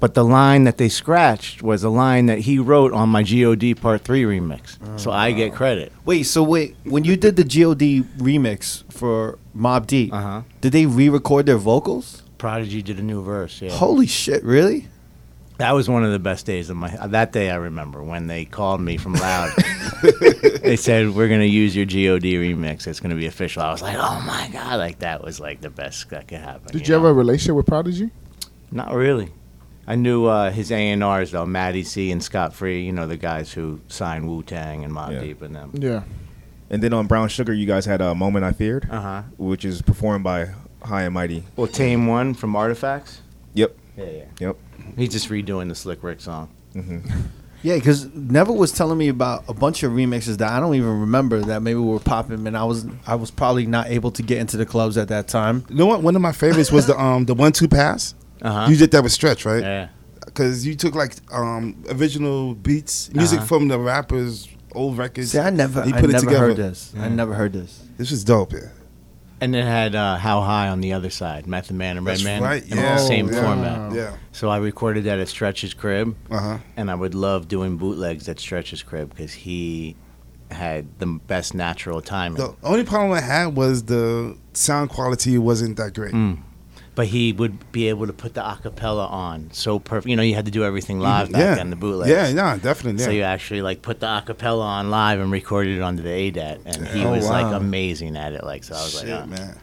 but 0.00 0.14
the 0.14 0.24
line 0.24 0.64
that 0.64 0.76
they 0.78 0.88
scratched 0.88 1.62
was 1.62 1.82
a 1.82 1.88
line 1.88 2.26
that 2.26 2.40
he 2.40 2.58
wrote 2.58 2.92
on 2.92 3.08
my 3.08 3.22
God 3.22 3.80
Part 3.80 4.02
3 4.02 4.22
remix. 4.24 4.76
so 5.00 5.10
I 5.10 5.32
get 5.32 5.54
credit. 5.54 5.92
Wait, 6.04 6.24
so 6.24 6.42
wait, 6.42 6.76
when 6.84 7.04
you 7.04 7.16
did 7.16 7.36
the 7.36 7.42
God 7.44 7.78
remix 8.18 8.84
for 8.92 9.38
Mobb 9.56 9.86
Deep, 9.86 10.12
Uh-huh. 10.12 10.42
did 10.60 10.72
they 10.72 10.86
re-record 10.86 11.46
their 11.46 11.56
vocals? 11.58 12.22
Prodigy 12.38 12.82
did 12.82 12.98
a 12.98 13.02
new 13.02 13.22
verse, 13.22 13.60
yeah. 13.62 13.70
Holy 13.70 14.06
shit, 14.06 14.44
really? 14.44 14.88
That 15.58 15.72
was 15.72 15.88
one 15.88 16.04
of 16.04 16.10
the 16.10 16.18
best 16.18 16.46
days 16.46 16.68
of 16.68 16.76
my 16.76 16.88
that 17.06 17.30
day 17.32 17.48
I 17.50 17.56
remember 17.56 18.02
when 18.02 18.26
they 18.26 18.44
called 18.44 18.80
me 18.80 18.96
from 18.96 19.12
Loud. 19.14 19.52
they 20.62 20.74
said 20.76 21.14
we're 21.14 21.28
gonna 21.28 21.44
use 21.44 21.76
your 21.76 21.84
God 21.86 22.22
remix. 22.22 22.86
It's 22.88 22.98
gonna 23.00 23.14
be 23.14 23.26
official. 23.26 23.62
I 23.62 23.70
was 23.70 23.80
like, 23.82 23.96
oh 23.98 24.20
my 24.26 24.50
god, 24.52 24.78
like 24.78 24.98
that 25.00 25.22
was 25.22 25.38
like 25.38 25.60
the 25.60 25.70
best 25.70 26.10
that 26.10 26.26
could 26.28 26.38
happen. 26.40 26.72
Did 26.72 26.88
you 26.88 26.94
have 26.94 27.02
know? 27.04 27.08
a 27.10 27.12
relationship 27.12 27.54
with 27.56 27.66
Prodigy? 27.66 28.10
Not 28.72 28.92
really. 28.94 29.30
I 29.86 29.94
knew 29.96 30.24
uh, 30.26 30.50
his 30.50 30.72
A 30.72 30.90
and 30.90 31.04
R's 31.04 31.30
though, 31.30 31.46
Matty 31.46 31.84
C 31.84 32.10
and 32.10 32.22
Schott 32.24 32.52
Free. 32.54 32.82
You 32.84 32.92
know 32.92 33.06
the 33.06 33.16
guys 33.16 33.52
who 33.52 33.80
signed 33.88 34.28
Wu 34.28 34.42
Tang 34.42 34.82
and 34.82 34.92
Mobb 34.92 35.12
Yeah. 35.12 35.20
Deep 35.20 35.42
and 35.42 35.54
them. 35.54 35.70
Yeah. 35.74 36.02
And 36.70 36.82
then 36.82 36.92
on 36.92 37.06
Brown 37.06 37.28
Sugar, 37.28 37.52
you 37.52 37.66
guys 37.66 37.84
had 37.84 38.00
a 38.00 38.14
moment 38.14 38.44
I 38.44 38.50
feared, 38.52 38.88
Uh 38.90 39.00
huh. 39.00 39.22
which 39.36 39.64
is 39.64 39.82
performed 39.82 40.24
by 40.24 40.48
High 40.82 41.02
and 41.02 41.14
Mighty. 41.14 41.44
Well, 41.54 41.68
Tame 41.68 42.06
One 42.08 42.34
from 42.34 42.56
Artifacts. 42.56 43.20
Yep. 43.52 43.76
Yeah, 43.96 44.04
yeah. 44.10 44.24
Yep. 44.40 44.56
He's 44.96 45.10
just 45.10 45.28
redoing 45.28 45.68
the 45.68 45.74
Slick 45.74 46.02
Rick 46.02 46.20
song. 46.20 46.48
hmm 46.72 46.98
Yeah, 47.62 47.76
because 47.76 48.04
Neville 48.14 48.56
was 48.58 48.72
telling 48.72 48.98
me 48.98 49.08
about 49.08 49.44
a 49.48 49.54
bunch 49.54 49.82
of 49.84 49.92
remixes 49.92 50.36
that 50.36 50.52
I 50.52 50.60
don't 50.60 50.74
even 50.74 51.00
remember 51.00 51.40
that 51.40 51.62
maybe 51.62 51.78
were 51.78 51.98
popping, 51.98 52.46
and 52.46 52.58
I 52.58 52.64
was 52.64 52.84
I 53.06 53.14
was 53.14 53.30
probably 53.30 53.64
not 53.66 53.86
able 53.86 54.10
to 54.10 54.22
get 54.22 54.36
into 54.36 54.58
the 54.58 54.66
clubs 54.66 54.98
at 54.98 55.08
that 55.08 55.28
time. 55.28 55.64
You 55.70 55.76
know 55.76 55.86
what? 55.86 56.02
One 56.02 56.14
of 56.14 56.20
my 56.20 56.32
favorites 56.32 56.70
was 56.70 56.86
the 56.86 57.00
um 57.00 57.24
the 57.24 57.32
one 57.34 57.52
two 57.52 57.66
pass. 57.66 58.14
Uh 58.42 58.52
huh. 58.52 58.66
You 58.70 58.76
did 58.76 58.90
that 58.90 59.02
with 59.02 59.12
Stretch, 59.12 59.46
right? 59.46 59.62
Yeah. 59.62 59.88
Because 60.26 60.66
you 60.66 60.74
took 60.74 60.94
like 60.94 61.14
um 61.32 61.82
original 61.88 62.54
beats, 62.54 63.10
music 63.14 63.38
Uh-huh. 63.38 63.46
from 63.46 63.68
the 63.68 63.78
rappers' 63.78 64.46
old 64.74 64.98
records. 64.98 65.30
See, 65.30 65.38
I 65.38 65.48
never, 65.48 65.86
You 65.86 65.94
I 65.94 65.98
it 66.00 66.02
never 66.10 66.18
together. 66.26 66.38
heard 66.48 66.56
this. 66.56 66.92
I 66.98 67.08
never 67.08 67.32
heard 67.32 67.54
this. 67.54 67.82
This 67.96 68.10
was 68.10 68.24
dope, 68.24 68.52
yeah. 68.52 68.68
And 69.40 69.54
it 69.54 69.64
had 69.64 69.94
uh, 69.94 70.16
How 70.16 70.40
High 70.40 70.68
on 70.68 70.80
the 70.80 70.92
other 70.92 71.10
side, 71.10 71.46
Method 71.46 71.76
Man 71.76 71.98
and 71.98 72.06
That's 72.06 72.24
Redman. 72.24 72.42
right, 72.42 72.62
in 72.62 72.76
yeah. 72.78 72.94
the 72.96 72.98
same 72.98 73.28
yeah. 73.28 73.42
format. 73.42 73.92
Yeah. 73.92 74.16
So 74.32 74.48
I 74.48 74.58
recorded 74.58 75.04
that 75.04 75.18
at 75.18 75.28
Stretch's 75.28 75.74
crib, 75.74 76.16
Uh 76.30 76.38
huh. 76.40 76.58
and 76.76 76.90
I 76.90 76.94
would 76.94 77.14
love 77.14 77.48
doing 77.48 77.76
bootlegs 77.76 78.28
at 78.28 78.38
Stretch's 78.40 78.82
crib 78.82 79.10
because 79.10 79.32
he 79.32 79.96
had 80.50 80.86
the 80.98 81.06
best 81.06 81.54
natural 81.54 82.00
timing. 82.00 82.38
The 82.38 82.54
only 82.62 82.84
problem 82.84 83.12
I 83.12 83.20
had 83.20 83.56
was 83.56 83.84
the 83.84 84.36
sound 84.52 84.90
quality 84.90 85.36
wasn't 85.36 85.76
that 85.78 85.94
great. 85.94 86.14
But 86.96 87.08
he 87.08 87.32
would 87.32 87.72
be 87.72 87.88
able 87.88 88.06
to 88.06 88.12
put 88.12 88.34
the 88.34 88.40
acapella 88.40 89.10
on 89.10 89.48
so 89.52 89.80
perfect. 89.80 90.08
You 90.08 90.14
know, 90.14 90.22
you 90.22 90.36
had 90.36 90.44
to 90.44 90.52
do 90.52 90.62
everything 90.62 91.00
live 91.00 91.32
back 91.32 91.40
yeah. 91.40 91.54
then, 91.56 91.70
the 91.70 91.76
bootleg. 91.76 92.08
Yeah, 92.08 92.28
yeah, 92.28 92.56
definitely. 92.56 93.00
Yeah. 93.00 93.06
So 93.06 93.10
you 93.10 93.22
actually 93.22 93.62
like 93.62 93.82
put 93.82 93.98
the 93.98 94.06
acapella 94.06 94.62
on 94.62 94.90
live 94.90 95.18
and 95.18 95.32
recorded 95.32 95.76
it 95.76 95.82
onto 95.82 96.04
the 96.04 96.08
ADAT, 96.10 96.60
and 96.66 96.86
he 96.88 97.04
Oh, 97.04 97.10
was 97.10 97.28
like 97.28 97.52
amazing 97.52 98.16
at 98.16 98.32
it. 98.32 98.44
Like 98.44 98.62
so, 98.62 98.74
I 98.76 98.82
was 98.84 99.00
Shit, 99.00 99.08
like, 99.10 99.22
oh. 99.24 99.26
man. 99.26 99.58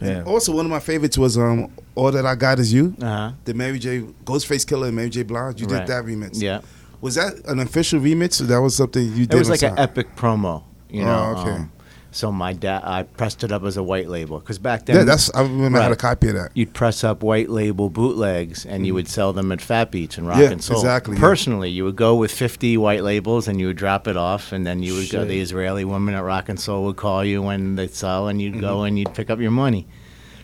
Yeah. 0.00 0.22
Also, 0.22 0.54
one 0.54 0.64
of 0.66 0.70
my 0.70 0.78
favorites 0.78 1.18
was 1.18 1.36
um 1.36 1.72
All 1.96 2.12
That 2.12 2.24
I 2.24 2.36
Got 2.36 2.60
Is 2.60 2.72
You, 2.72 2.94
Uh 3.02 3.04
huh. 3.04 3.32
the 3.44 3.54
Mary 3.54 3.80
J. 3.80 4.02
Ghostface 4.24 4.64
Killah 4.64 4.86
and 4.86 4.94
Mary 4.96 5.10
J. 5.10 5.24
Blige. 5.24 5.60
You 5.60 5.66
Right. 5.66 5.80
did 5.80 5.88
that 5.88 6.04
remix. 6.04 6.40
Yeah. 6.40 6.60
Was 7.00 7.16
that 7.16 7.34
an 7.48 7.58
official 7.58 7.98
remix 7.98 8.40
or 8.40 8.44
that 8.44 8.60
was 8.60 8.76
something 8.76 9.02
you 9.02 9.26
did? 9.26 9.34
It 9.34 9.38
was 9.38 9.48
on 9.48 9.52
like 9.54 9.62
an 9.62 9.78
epic 9.80 10.14
promo, 10.14 10.62
you 10.90 11.04
know. 11.04 11.34
Oh, 11.36 11.40
okay. 11.40 11.50
um, 11.50 11.72
so 12.18 12.32
my 12.32 12.52
dad, 12.52 12.82
I 12.84 13.04
pressed 13.04 13.44
it 13.44 13.52
up 13.52 13.62
as 13.62 13.76
a 13.76 13.82
white 13.82 14.08
label 14.08 14.40
because 14.40 14.58
back 14.58 14.86
then, 14.86 14.96
Yeah, 14.96 15.04
that's 15.04 15.32
I 15.34 15.42
remember 15.42 15.78
I 15.78 15.84
had 15.84 15.92
a 15.92 15.96
copy 15.96 16.28
of 16.28 16.34
that. 16.34 16.50
you'd 16.54 16.74
press 16.74 17.04
up 17.04 17.22
white 17.22 17.48
label 17.48 17.90
bootlegs 17.90 18.66
and 18.66 18.86
you 18.86 18.92
would 18.94 19.06
sell 19.08 19.32
them 19.32 19.52
at 19.52 19.60
Fat 19.60 19.90
Beats 19.92 20.18
and 20.18 20.26
Rock. 20.26 20.38
Yeah, 20.40 20.50
and 20.50 20.62
Soul. 20.62 20.78
exactly, 20.78 21.14
yeah. 21.14 21.20
Personally, 21.20 21.70
you 21.70 21.84
would 21.84 21.96
go 21.96 22.16
with 22.16 22.32
50 22.32 22.76
white 22.76 23.02
labels 23.04 23.46
and 23.48 23.60
you 23.60 23.68
would 23.68 23.76
drop 23.76 24.08
it 24.08 24.16
off, 24.16 24.52
and 24.52 24.66
then 24.66 24.82
you 24.82 24.94
would 24.94 25.10
go. 25.10 25.24
The 25.24 25.38
Israeli 25.40 25.84
woman 25.84 26.14
at 26.14 26.24
Rock 26.24 26.48
and 26.48 26.58
Soul 26.58 26.84
would 26.86 26.96
call 26.96 27.24
you 27.24 27.40
when 27.42 27.76
they 27.76 27.86
sell, 27.88 28.26
and 28.28 28.42
you'd 28.42 28.54
Mm-hmm. 28.54 28.60
go 28.60 28.82
and 28.82 28.98
you'd 28.98 29.14
pick 29.14 29.30
up 29.30 29.38
your 29.38 29.50
money. 29.52 29.86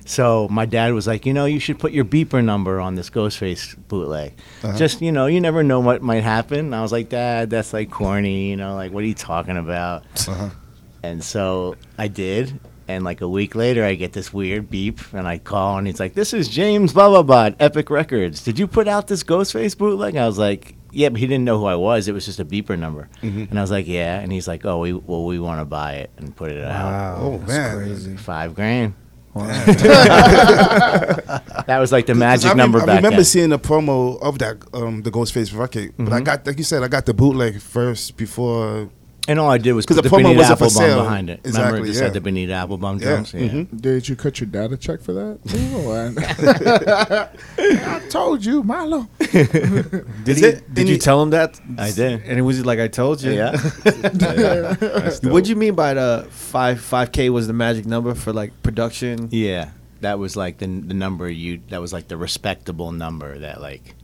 So 0.07 0.47
my 0.51 0.67
dad 0.67 0.93
was 0.93 1.07
like, 1.07 1.25
you 1.25 1.33
know, 1.33 1.47
you 1.47 1.59
should 1.59 1.79
put 1.79 1.93
your 1.93 2.05
beeper 2.05 2.45
number 2.45 2.79
on 2.79 2.95
this 2.95 3.09
Ghostface 3.09 3.75
bootleg. 3.89 4.35
Uh-huh. 4.63 4.77
Just 4.77 5.01
you 5.01 5.11
know, 5.11 5.27
you 5.27 5.41
never 5.41 5.63
know 5.65 5.81
what 5.81 6.03
might 6.03 6.23
happen. 6.23 6.75
I 6.75 6.83
was 6.83 6.93
like, 6.93 7.09
Dad, 7.09 7.49
that's 7.51 7.73
like 7.73 7.91
corny. 7.91 8.51
You 8.51 8.57
know, 8.57 8.75
like 8.77 8.93
what 8.93 9.03
are 9.03 9.07
you 9.07 9.15
talking 9.15 9.57
about? 9.57 10.05
Uh-huh. 10.29 10.51
And 11.05 11.23
so 11.23 11.77
I 11.99 12.09
did. 12.09 12.59
And 12.89 13.05
like 13.05 13.21
a 13.23 13.29
week 13.29 13.55
later, 13.55 13.83
I 13.85 13.95
get 13.95 14.13
this 14.13 14.31
weird 14.33 14.69
beep, 14.69 14.99
and 15.15 15.27
I 15.27 15.39
call, 15.39 15.79
and 15.79 15.87
he's 15.87 15.99
like, 16.01 16.13
"This 16.15 16.35
is 16.35 16.49
James 16.49 16.93
blah 16.93 17.09
blah 17.09 17.23
blah, 17.23 17.47
at 17.47 17.57
Epic 17.59 17.89
Records. 17.89 18.45
Did 18.45 18.59
you 18.59 18.67
put 18.67 18.87
out 18.89 19.07
this 19.09 19.23
Ghostface 19.25 19.77
bootleg?" 19.77 20.17
I 20.17 20.27
was 20.27 20.37
like, 20.39 20.75
"Yeah," 20.93 21.09
but 21.09 21.19
he 21.19 21.27
didn't 21.27 21.47
know 21.47 21.59
who 21.59 21.65
I 21.65 21.77
was. 21.77 22.09
It 22.09 22.13
was 22.13 22.27
just 22.27 22.41
a 22.41 22.45
beeper 22.45 22.79
number. 22.79 23.09
Mm-hmm. 23.23 23.45
And 23.49 23.59
I 23.59 23.63
was 23.63 23.71
like, 23.71 23.89
"Yeah." 23.89 24.21
And 24.21 24.31
he's 24.31 24.47
like, 24.47 24.67
"Oh, 24.67 24.81
we 24.81 24.93
well, 24.93 25.25
we 25.25 25.39
want 25.39 25.63
to 25.63 25.65
buy 25.65 25.95
it 25.95 26.11
and 26.19 26.37
put 26.37 26.51
it 26.53 26.63
out. 26.63 27.21
Oh 27.23 27.39
man, 27.39 27.77
crazy. 27.79 28.17
Five 28.19 28.55
grand." 28.55 28.93
that 30.47 31.41
was 31.81 31.91
like 31.91 32.07
the 32.07 32.15
magic 32.15 32.47
I 32.47 32.49
rem- 32.51 32.57
number 32.59 32.81
I 32.83 32.87
back 32.87 32.97
remember 32.97 33.17
then. 33.17 33.25
seeing 33.25 33.51
the 33.51 33.59
promo 33.59 34.21
of 34.23 34.39
that 34.39 34.59
um, 34.75 35.03
the 35.03 35.11
Ghostface 35.11 35.57
record, 35.57 35.93
but 35.99 36.13
I 36.13 36.21
Mhm. 36.21 36.25
got 36.25 36.47
like 36.47 36.59
you 36.59 36.65
said, 36.65 36.83
I 36.83 36.89
got 36.89 37.07
the 37.07 37.15
bootleg 37.15 37.61
first 37.61 38.17
before. 38.17 38.91
And 39.27 39.39
all 39.41 39.51
I 39.51 39.57
did 39.57 39.73
was 39.73 39.87
'Cause 39.87 39.97
put 39.97 40.03
the 40.03 40.09
the, 40.11 40.17
promo 40.17 40.23
Benita 40.25 40.39
wasn't 40.41 40.59
for 40.59 40.65
Applebaum 40.67 40.87
sale. 40.91 41.03
behind 41.03 41.31
it. 41.31 41.41
Exactly, 41.45 41.65
Remember, 41.65 41.85
it 41.85 41.89
just 41.89 41.99
yeah. 42.01 42.05
had 42.05 42.13
the 42.15 42.21
Bonita 42.21 42.53
Applebum 42.53 43.01
Yeah, 43.01 43.07
drums. 43.07 43.33
Yeah. 43.35 43.41
mhm. 43.49 43.81
Did 43.81 44.09
you 44.09 44.17
cut 44.17 44.39
your 44.41 44.49
dad 44.49 44.73
a 44.73 44.77
check 44.77 45.01
for 45.01 45.13
that? 45.15 45.39
too, 45.49 45.77
or- 45.79 46.13
I 47.97 48.01
told 48.11 48.45
you, 48.45 48.63
Milo. 48.63 49.09
Did 49.19 50.29
Is 50.29 50.39
he, 50.41 50.45
it 50.47 50.75
Did 50.75 50.83
any- 50.83 50.91
you 50.91 50.99
tell 50.99 51.23
him 51.23 51.31
that? 51.31 51.59
I 51.79 51.91
did. 51.91 52.23
And 52.27 52.39
it 52.39 52.43
was 52.43 52.65
like 52.67 52.79
I 52.81 52.89
told 52.89 53.23
you. 53.23 53.33
Yeah. 53.33 53.57
What'd 55.23 55.49
you 55.49 55.57
mean 55.57 55.75
by 55.75 55.95
the 55.95 56.27
five 56.31 56.81
five 56.81 57.13
k 57.13 57.31
was 57.31 57.47
the 57.47 57.53
magic 57.55 57.87
number 57.87 58.15
for 58.15 58.33
like 58.33 58.53
production? 58.63 59.29
Yeah, 59.31 59.71
that 60.03 60.19
was 60.19 60.37
like 60.37 60.59
the 60.59 60.67
the 60.67 60.95
number 60.95 61.29
you. 61.31 61.61
That 61.71 61.81
was 61.81 61.93
like 61.93 62.09
the 62.09 62.17
respectable 62.17 62.93
number 62.93 63.39
that 63.39 63.61
like 63.61 63.95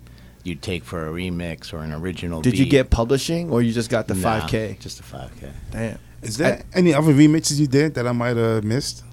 you'd 0.44 0.62
take 0.62 0.84
for 0.84 1.06
a 1.08 1.10
remix 1.10 1.72
or 1.72 1.78
an 1.78 1.92
original. 1.92 2.40
Did 2.42 2.58
you 2.58 2.66
get 2.66 2.90
publishing 2.90 3.50
or 3.50 3.62
you 3.62 3.72
just 3.72 3.90
got 3.90 4.08
the 4.08 4.14
Nah, 4.14 4.22
five 4.40 4.50
k? 4.50 4.76
Just 4.80 5.00
a 5.00 5.02
five 5.02 5.30
k. 5.40 5.48
Damn. 5.70 5.98
Is 6.22 6.36
there 6.36 6.62
any 6.74 6.92
other 6.94 7.12
remixes 7.14 7.58
you 7.58 7.66
did 7.66 7.94
that 7.94 8.06
I 8.06 8.12
might 8.12 8.36
have 8.36 8.62
missed? 8.64 9.04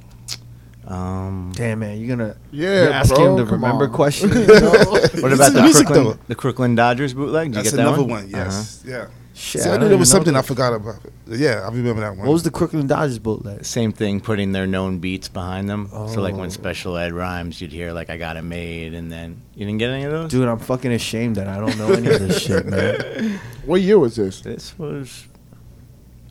Um, 0.86 1.52
Damn 1.54 1.80
man, 1.80 1.98
you're 2.00 2.16
gonna 2.16 2.38
Yeah, 2.52 2.84
you're 2.84 2.94
asking 2.94 3.18
bro, 3.18 3.38
him 3.38 3.46
the 3.46 3.52
remember 3.52 3.86
on. 3.86 3.92
question. 3.94 4.30
what 5.22 5.34
about 5.34 5.52
the 5.54 5.62
music, 5.62 5.88
Crooklyn, 5.88 6.20
the 6.28 6.36
Crooklyn 6.36 6.76
Dodgers 6.76 7.14
bootleg? 7.14 7.52
Did 7.52 7.58
you 7.58 7.64
That's 7.64 7.72
get 7.72 7.78
that 7.78 7.88
another 7.88 8.04
one? 8.04 8.10
one. 8.24 8.30
Yes, 8.30 8.84
yeah. 8.88 9.08
Shit, 9.38 9.62
See, 9.62 9.70
I, 9.70 9.76
I 9.76 9.78
knew 9.78 9.88
there 9.88 9.98
was 10.00 10.10
even 10.10 10.24
know 10.24 10.34
something 10.34 10.36
I 10.36 10.42
forgot 10.42 10.74
about. 10.74 10.96
Yeah, 11.28 11.62
I 11.64 11.68
remember 11.68 12.02
that 12.02 12.18
one. 12.18 12.26
What 12.26 12.34
was 12.34 12.42
the 12.42 12.50
Crooklyn 12.50 12.88
Dodgers 12.88 13.20
bootleg? 13.20 13.56
Uh-huh. 13.58 13.64
Same 13.64 13.92
thing, 13.92 14.20
putting 14.20 14.52
their 14.52 14.66
known 14.66 14.98
beats 14.98 15.28
behind 15.30 15.70
them. 15.70 15.90
So 15.92 16.22
like 16.22 16.34
Oh. 16.34 16.38
when 16.40 16.50
Special 16.50 16.98
Ed 16.98 17.14
rhymes, 17.14 17.62
you'd 17.62 17.72
hear 17.72 17.92
like 17.94 18.10
"I 18.10 18.18
got 18.18 18.36
it 18.36 18.42
made," 18.42 18.96
and 18.96 19.12
then 19.12 19.40
you 19.54 19.66
didn't 19.68 19.78
get 19.78 19.92
any 19.92 20.06
of 20.06 20.12
those. 20.12 20.32
Dude, 20.32 20.48
I'm 20.48 20.58
fucking 20.58 20.92
ashamed 20.92 21.36
that 21.36 21.48
I 21.48 21.60
don't 21.60 21.78
know 21.78 21.92
any 21.94 22.08
of 22.08 22.20
this 22.20 22.42
shit, 22.46 22.66
man. 22.66 23.40
What 23.66 23.82
year 23.82 24.00
was 24.00 24.16
this? 24.16 24.42
This 24.42 24.78
was 24.80 25.28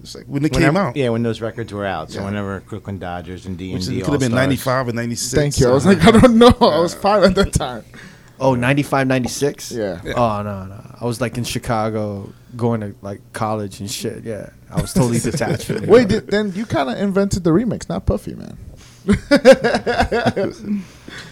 It's 0.01 0.17
like 0.17 0.25
when 0.27 0.45
it 0.45 0.53
whenever- 0.53 0.73
came 0.73 0.77
out? 0.77 0.97
Yeah, 0.97 1.11
when 1.11 1.23
those 1.23 1.41
records 1.41 1.73
were 1.73 1.87
out. 1.87 2.11
So 2.11 2.19
Yeah. 2.19 2.25
whenever 2.27 2.61
Crooklyn 2.61 2.99
Dodgers 2.99 3.47
and 3.47 3.57
D 3.57 3.67
and 3.67 3.75
Which 3.79 3.87
D 3.89 4.01
could 4.01 4.13
have 4.13 4.21
been 4.21 4.33
95 4.35 4.89
or 4.89 4.93
96. 4.93 5.33
Thank 5.33 5.61
you. 5.61 5.69
I 5.69 5.73
was 5.73 5.87
like, 5.87 6.05
I 6.05 6.11
don't 6.11 6.37
know. 6.39 6.49
I 6.61 6.81
was 6.81 6.93
five 6.95 7.23
at 7.23 7.35
that 7.37 7.53
time. 7.53 7.85
Oh, 8.39 8.55
95, 8.55 9.07
96? 9.07 9.73
Yeah. 9.73 10.01
Oh, 10.17 10.43
no, 10.43 10.65
no. 10.67 10.97
I 11.01 11.05
was 11.07 11.21
like 11.23 11.39
in 11.39 11.45
Chicago 11.45 12.33
going 12.57 12.81
to 12.81 12.95
like 13.03 13.21
college 13.33 13.81
and 13.81 13.91
shit. 13.91 14.25
Yeah. 14.25 14.51
I 14.71 14.81
was 14.81 14.93
totally 14.93 15.19
detached 15.31 15.65
from 15.67 15.77
it. 15.85 15.89
Wait, 15.89 16.09
did, 16.09 16.29
then 16.29 16.53
you 16.53 16.67
kind 16.67 16.89
of 16.91 16.99
invented 16.99 17.45
the 17.45 17.51
remix, 17.51 17.89
not 17.89 18.07
Puffy, 18.07 18.35
man. 18.35 18.57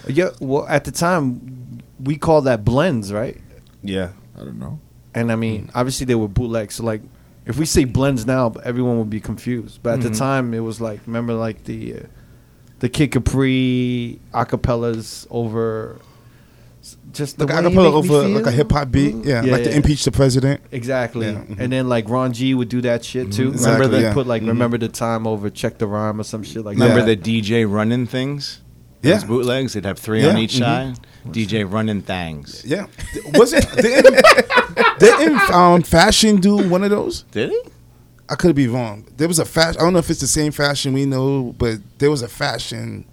Yeah, 0.06 0.30
well, 0.40 0.66
at 0.68 0.84
the 0.84 0.90
time, 0.92 1.80
we 2.02 2.16
called 2.16 2.44
that 2.44 2.64
blends, 2.64 3.12
right? 3.12 3.38
Yeah. 3.82 4.10
I 4.36 4.40
don't 4.40 4.59
know. 4.59 4.78
And 5.14 5.30
I 5.32 5.36
mean, 5.36 5.70
obviously 5.74 6.06
they 6.06 6.14
were 6.14 6.28
bootlegs. 6.28 6.76
So 6.76 6.84
like, 6.84 7.02
if 7.46 7.59
we 7.59 7.66
say 7.66 7.84
blends 7.84 8.26
now, 8.26 8.52
everyone 8.64 8.98
would 8.98 9.10
be 9.10 9.20
confused. 9.20 9.80
But 9.82 9.94
at 9.94 10.01
the 10.02 10.09
Mhm. 10.10 10.18
time, 10.18 10.55
it 10.55 10.60
was 10.60 10.80
like, 10.80 11.01
remember 11.06 11.34
like 11.34 11.64
the, 11.64 11.94
uh, 11.94 11.98
the 12.80 12.88
Kid 12.88 13.12
Capri 13.12 14.20
acapellas 14.32 15.26
over, 15.30 15.98
s- 16.01 16.03
just 17.15 17.39
the 17.39 17.47
Like 17.47 17.55
way 17.57 17.66
I 17.66 17.69
you 17.69 17.74
put 17.77 17.86
it 17.86 17.95
over 17.95 18.28
like 18.28 18.47
a 18.47 18.51
hip 18.51 18.70
hop 18.73 18.91
beat. 18.91 19.15
Yeah, 19.24 19.43
Yeah, 19.45 19.53
like 19.53 19.65
to 19.65 19.74
impeach 19.74 20.05
the 20.05 20.12
president. 20.12 20.61
Exactly. 20.73 21.27
Yeah, 21.27 21.32
mhm. 21.43 21.59
And 21.61 21.73
then 21.73 21.89
like 21.89 22.09
Ron 22.09 22.32
G 22.32 22.55
would 22.55 22.69
do 22.69 22.81
that 22.82 23.05
shit 23.05 23.32
too. 23.32 23.53
Mhm. 23.53 23.65
Remember 23.65 23.86
they 23.89 24.03
yeah. 24.03 24.12
put 24.12 24.27
like 24.27 24.43
Mhm. 24.43 24.49
remember 24.49 24.78
the 24.78 24.89
time 24.89 25.27
over 25.27 25.49
check 25.51 25.78
the 25.78 25.86
rhyme 25.86 26.20
or 26.20 26.24
some 26.24 26.43
shit 26.43 26.65
like 26.65 26.77
Remember 26.78 27.03
that. 27.05 27.23
the 27.23 27.43
DJ 27.43 27.65
running 27.65 28.07
things? 28.07 28.61
Yeah. 29.03 29.15
Those 29.15 29.24
bootlegs. 29.24 29.73
They'd 29.74 29.85
have 29.85 29.99
three 29.99 30.24
on 30.27 30.36
Yeah, 30.36 30.43
each 30.43 30.55
mhm. 30.57 30.59
side. 30.61 30.99
DJ 31.31 31.65
running 31.70 32.03
things. 32.03 32.62
Yeah. 32.66 32.86
Was 33.35 33.53
it? 33.53 33.66
Didn't, 33.77 34.23
didn't 34.99 35.51
um, 35.51 35.82
Fashion 35.82 36.36
do 36.36 36.57
one 36.69 36.85
of 36.85 36.91
those? 36.91 37.24
Did 37.32 37.51
he? 37.51 37.61
I 38.28 38.35
could 38.36 38.55
be 38.57 38.69
wrong. 38.69 39.05
There 39.16 39.28
was 39.28 39.39
a 39.39 39.45
fashion. 39.45 39.81
I 39.81 39.85
don't 39.85 39.93
know 39.93 39.99
if 39.99 40.09
it's 40.11 40.20
the 40.20 40.27
same 40.27 40.53
fashion 40.53 40.93
we 40.95 41.05
know, 41.05 41.55
but 41.59 41.78
there 41.99 42.11
was 42.11 42.23
a 42.23 42.28
fashion 42.28 43.05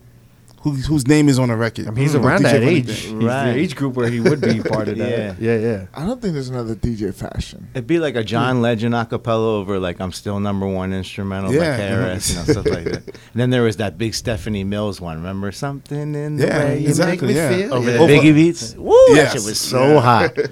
who, 0.61 0.71
whose 0.73 1.07
name 1.07 1.27
is 1.27 1.39
on 1.39 1.49
the 1.49 1.55
record. 1.55 1.87
I 1.87 1.91
mean, 1.91 1.97
he's 2.05 2.13
Mm, 2.13 2.23
around 2.23 2.39
DJ 2.41 2.43
that 2.43 2.63
age. 2.63 2.85
Thing. 2.85 3.15
He's 3.19 3.25
Right. 3.25 3.53
the 3.53 3.59
age 3.59 3.75
group 3.75 3.95
where 3.95 4.09
he 4.09 4.19
would 4.19 4.41
be 4.41 4.59
part 4.63 4.87
of 4.87 4.97
that. 4.97 5.09
Yeah. 5.39 5.55
yeah, 5.55 5.57
yeah. 5.57 5.85
I 5.93 6.05
don't 6.05 6.21
think 6.21 6.33
there's 6.33 6.49
another 6.49 6.75
DJ 6.75 7.13
fashion. 7.13 7.67
It'd 7.73 7.87
be 7.87 7.99
like 7.99 8.15
a 8.15 8.23
John 8.23 8.61
Legend 8.61 8.93
acapella 8.93 9.59
over 9.59 9.79
like 9.79 9.99
I'm 9.99 10.11
still 10.11 10.39
number 10.39 10.67
one 10.67 10.93
instrumental 10.93 11.53
Yeah. 11.53 11.77
by 11.77 11.83
KRS, 11.83 12.29
you 12.29 12.35
know, 12.35 12.43
stuff 12.43 12.65
like 12.67 12.83
that. 12.85 13.03
And 13.07 13.35
then 13.41 13.49
there 13.49 13.63
was 13.63 13.77
that 13.77 13.97
big 13.97 14.13
Stephanie 14.13 14.63
Mills 14.63 15.01
one. 15.01 15.17
Remember 15.17 15.51
something 15.51 16.15
in 16.15 16.37
the 16.37 16.45
Yeah, 16.47 16.57
way 16.65 16.79
you 16.79 16.87
exactly, 16.89 17.27
make 17.27 17.35
me 17.35 17.41
yeah. 17.41 17.49
feel 17.49 17.73
over 17.73 17.91
Yeah. 17.91 17.97
the 17.97 18.03
Biggie 18.05 18.33
beats. 18.35 18.75
Woo, 18.75 18.93
Yes. 19.09 19.33
that 19.33 19.39
shit 19.39 19.45
was 19.47 19.59
so 19.59 19.93
Yeah. 19.95 19.99
hot. 20.01 20.37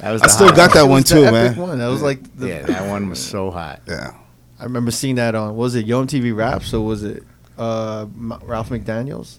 That 0.00 0.12
was 0.12 0.22
I 0.22 0.26
still 0.28 0.48
hot 0.48 0.56
got 0.56 0.72
that 0.74 0.84
one 0.88 1.02
too, 1.02 1.24
epic 1.24 1.32
man. 1.32 1.56
One. 1.56 1.78
That 1.78 1.86
was 1.88 2.02
like 2.02 2.20
the, 2.36 2.48
Yeah, 2.48 2.62
that 2.66 2.88
one 2.88 3.08
was 3.08 3.18
so 3.18 3.50
hot. 3.50 3.80
Yeah. 3.88 4.12
I 4.60 4.64
remember 4.64 4.90
seeing 4.90 5.16
that 5.16 5.34
on 5.34 5.56
was 5.56 5.74
it 5.74 5.84
Yo 5.86 6.04
MTV 6.04 6.34
Raps 6.36 6.72
or 6.74 6.84
was 6.84 7.02
it 7.02 7.22
uh, 7.58 8.06
Ralph 8.42 8.68
McDaniels? 8.70 9.38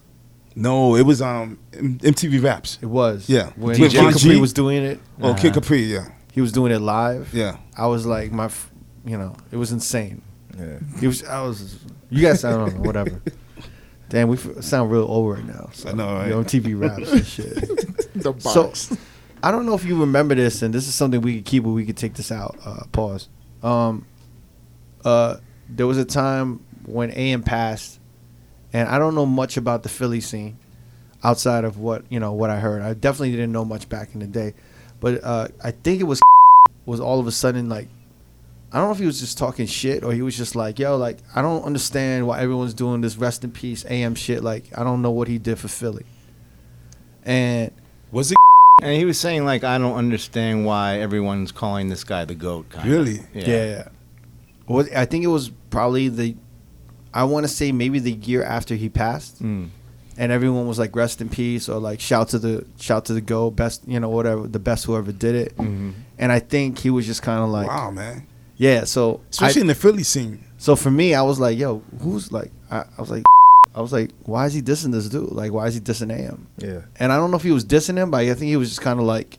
No, 0.56 0.96
it 0.96 1.04
was 1.04 1.22
um 1.22 1.60
MTV 1.74 2.44
Raps. 2.44 2.80
It 2.82 2.88
was. 2.88 3.30
Yeah. 3.30 3.52
When 3.56 3.80
With 3.80 3.92
Kid 3.92 4.00
Ron 4.02 4.14
Capri 4.14 4.30
G? 4.32 4.40
was 4.42 4.54
doing 4.54 4.84
it, 4.84 5.00
Oh, 5.22 5.30
Uh-huh. 5.30 5.40
Kid 5.42 5.54
Capri. 5.54 5.84
Yeah. 5.84 6.08
he 6.32 6.42
was 6.42 6.52
doing 6.52 6.72
it 6.72 6.80
live. 6.80 7.32
Yeah. 7.34 7.58
I 7.78 7.86
was 7.88 8.06
like 8.08 8.32
my, 8.32 8.46
f- 8.46 8.72
you 9.06 9.18
know, 9.18 9.36
it 9.52 9.58
was 9.58 9.72
insane. 9.72 10.22
Yeah. 10.58 10.80
It 11.02 11.08
was. 11.08 11.24
I 11.26 11.42
was. 11.44 11.80
You 12.10 12.22
guys, 12.24 12.44
I 12.44 12.52
don't 12.52 12.74
know, 12.76 12.82
whatever. 12.82 13.22
Damn, 14.10 14.30
we 14.30 14.38
f- 14.38 14.64
sound 14.64 14.90
real 14.92 15.04
old 15.04 15.36
right 15.36 15.46
now. 15.46 15.70
So, 15.74 15.90
I 15.90 15.94
know, 15.94 16.14
right? 16.16 16.30
Yo, 16.30 16.44
TV 16.44 16.80
raps 16.80 17.12
and 17.12 17.26
shit. 17.26 17.54
The 18.16 18.32
box. 18.32 18.44
So- 18.46 18.64
box. 18.64 18.98
I 19.44 19.52
don't 19.52 19.68
know 19.68 19.76
if 19.76 19.86
you 19.86 20.00
remember 20.00 20.34
this, 20.34 20.64
and 20.64 20.74
this 20.74 20.88
is 20.88 20.96
something 20.96 21.22
we 21.22 21.36
could 21.36 21.46
keep, 21.46 21.64
but 21.64 21.70
we 21.70 21.86
could 21.86 21.96
take 21.98 22.16
this 22.16 22.32
out. 22.32 22.58
Uh, 22.66 22.80
pause. 22.92 23.30
Um, 23.62 24.08
uh, 25.06 25.38
there 25.70 25.86
was 25.86 26.00
a 26.00 26.06
time 26.06 26.66
when 26.88 27.12
AM 27.12 27.44
passed, 27.44 27.97
and 28.74 28.88
I 28.90 29.00
don't 29.00 29.16
know 29.16 29.26
much 29.26 29.58
about 29.58 29.84
the 29.84 29.90
Philly 29.90 30.22
scene 30.22 30.58
outside 31.24 31.64
of 31.64 31.78
what 31.78 32.04
you 32.10 32.20
know 32.20 32.34
what 32.34 32.50
I 32.50 32.60
heard. 32.60 32.82
I 32.82 32.94
definitely 32.94 33.32
didn't 33.32 33.52
know 33.52 33.66
much 33.66 33.90
back 33.90 34.14
in 34.14 34.20
the 34.20 34.28
day, 34.28 34.54
but 35.00 35.24
uh, 35.24 35.48
I 35.64 35.72
think 35.72 36.02
it 36.02 36.06
was 36.06 36.22
was 36.86 37.00
all 37.00 37.20
of 37.20 37.28
a 37.28 37.32
sudden 37.32 37.70
like 37.70 37.88
I 38.72 38.80
don't 38.80 38.88
know 38.88 38.94
if 38.94 39.00
he 39.00 39.06
was 39.06 39.20
just 39.20 39.38
talking 39.38 39.66
shit 39.66 40.04
or 40.04 40.12
he 40.12 40.22
was 40.22 40.36
just 40.36 40.56
like, 40.56 40.78
yo, 40.78 40.98
like 40.98 41.20
I 41.36 41.42
don't 41.42 41.64
understand 41.64 42.28
why 42.28 42.42
everyone's 42.42 42.74
doing 42.74 43.02
this 43.02 43.18
rest 43.18 43.44
in 43.44 43.52
peace 43.52 43.86
AM 43.90 44.16
shit. 44.16 44.44
Like 44.44 44.66
I 44.78 44.84
don't 44.84 45.02
know 45.02 45.12
what 45.12 45.28
he 45.28 45.38
did 45.38 45.58
for 45.58 45.68
Philly, 45.68 46.06
and 47.24 47.72
Was 48.12 48.32
it 48.32 48.38
And 48.82 48.96
he 48.96 49.06
was 49.06 49.20
saying 49.20 49.44
like 49.44 49.64
I 49.64 49.80
don't 49.80 49.96
understand 49.96 50.66
why 50.66 51.00
everyone's 51.00 51.52
calling 51.52 51.90
this 51.90 52.04
guy 52.04 52.26
the 52.26 52.36
goat. 52.36 52.70
Kind 52.70 52.88
Really? 52.88 53.22
Yeah. 53.34 53.48
yeah. 53.48 53.88
Well, 54.68 54.86
I 54.96 55.06
think 55.06 55.24
it 55.24 55.28
was 55.28 55.50
probably 55.70 56.10
the, 56.10 56.36
I 57.22 57.24
want 57.24 57.44
to 57.46 57.48
say 57.60 57.72
maybe 57.72 58.00
the 58.00 58.12
year 58.30 58.44
after 58.44 58.76
he 58.76 58.90
passed, 58.90 59.42
Mm. 59.42 59.70
and 60.18 60.32
everyone 60.32 60.68
was 60.68 60.78
like 60.84 60.96
rest 60.96 61.22
in 61.22 61.30
peace 61.30 61.68
or 61.70 61.80
like 61.80 62.00
shout 62.00 62.30
to 62.30 62.40
the 62.40 62.66
shout 62.80 63.06
to 63.06 63.14
the 63.14 63.22
go 63.22 63.50
best 63.52 63.82
you 63.88 64.00
know 64.00 64.10
whatever 64.10 64.48
the 64.48 64.60
best 64.70 64.86
whoever 64.86 65.12
did 65.12 65.36
it, 65.44 65.58
Mhm. 65.58 65.94
and 66.22 66.32
I 66.32 66.40
think 66.40 66.80
he 66.80 66.90
was 66.90 67.06
just 67.06 67.22
kind 67.22 67.42
of 67.46 67.50
like 67.50 67.68
wow, 67.68 67.92
man. 67.92 68.26
yeah. 68.58 68.84
So 68.86 69.02
I, 69.16 69.20
Especially 69.32 69.62
in 69.62 69.68
the 69.68 69.76
Philly 69.84 70.04
scene. 70.04 70.40
so 70.58 70.76
for 70.76 70.92
me, 70.92 71.14
I 71.14 71.24
was 71.24 71.40
like, 71.40 71.58
yo, 71.58 71.82
who's 72.02 72.32
like 72.32 72.52
I, 72.72 72.80
I 72.98 73.02
was 73.02 73.10
like, 73.10 73.24
I 73.76 73.82
was 73.82 73.94
like, 73.94 74.10
why 74.26 74.46
is 74.48 74.54
he 74.54 74.62
dissing 74.62 74.92
this 74.92 75.08
dude? 75.10 75.32
Like, 75.32 75.52
why 75.54 75.68
is 75.68 75.74
he 75.76 75.80
dissing 75.80 76.12
AM? 76.12 76.48
Yeah. 76.58 76.82
And 77.00 77.12
I 77.14 77.18
don't 77.18 77.30
know 77.32 77.38
if 77.38 77.44
he 77.44 77.52
was 77.52 77.64
dissing 77.66 77.98
him, 77.98 78.10
but 78.12 78.22
I 78.22 78.34
think 78.34 78.50
he 78.50 78.58
was 78.58 78.70
just 78.70 78.82
kind 78.82 79.00
of 79.00 79.06
like, 79.06 79.38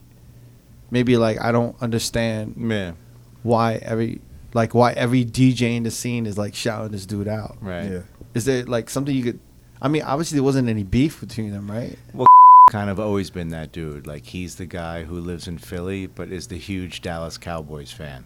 maybe 0.90 1.16
like 1.16 1.40
I 1.40 1.50
don't 1.52 1.74
understand 1.82 2.56
man 2.56 2.96
why 3.42 3.74
every 3.82 4.20
like 4.58 4.74
why 4.74 4.92
every 4.92 5.24
DJ 5.24 5.76
in 5.76 5.84
the 5.84 5.90
scene 5.90 6.26
is 6.26 6.36
like 6.36 6.54
shouting 6.54 6.90
this 6.92 7.06
dude 7.06 7.28
out. 7.28 7.56
Right. 7.60 7.90
Yeah. 7.90 8.02
Is 8.34 8.44
there 8.44 8.64
like 8.64 8.90
something 8.90 9.14
you 9.14 9.22
could? 9.22 9.40
I 9.80 9.86
mean, 9.88 10.02
obviously 10.02 10.36
there 10.36 10.42
wasn't 10.42 10.68
any 10.68 10.82
beef 10.82 11.20
between 11.20 11.52
them, 11.52 11.70
right? 11.70 11.96
Well, 12.12 12.26
kind 12.70 12.90
of 12.90 12.98
always 12.98 13.30
been 13.30 13.48
that 13.50 13.70
dude. 13.72 14.06
Like 14.06 14.24
he's 14.26 14.56
the 14.56 14.66
guy 14.66 15.04
who 15.04 15.20
lives 15.20 15.46
in 15.48 15.58
Philly, 15.58 16.06
but 16.06 16.30
is 16.32 16.48
the 16.48 16.58
huge 16.58 17.00
Dallas 17.00 17.38
Cowboys 17.38 17.92
fan. 17.92 18.24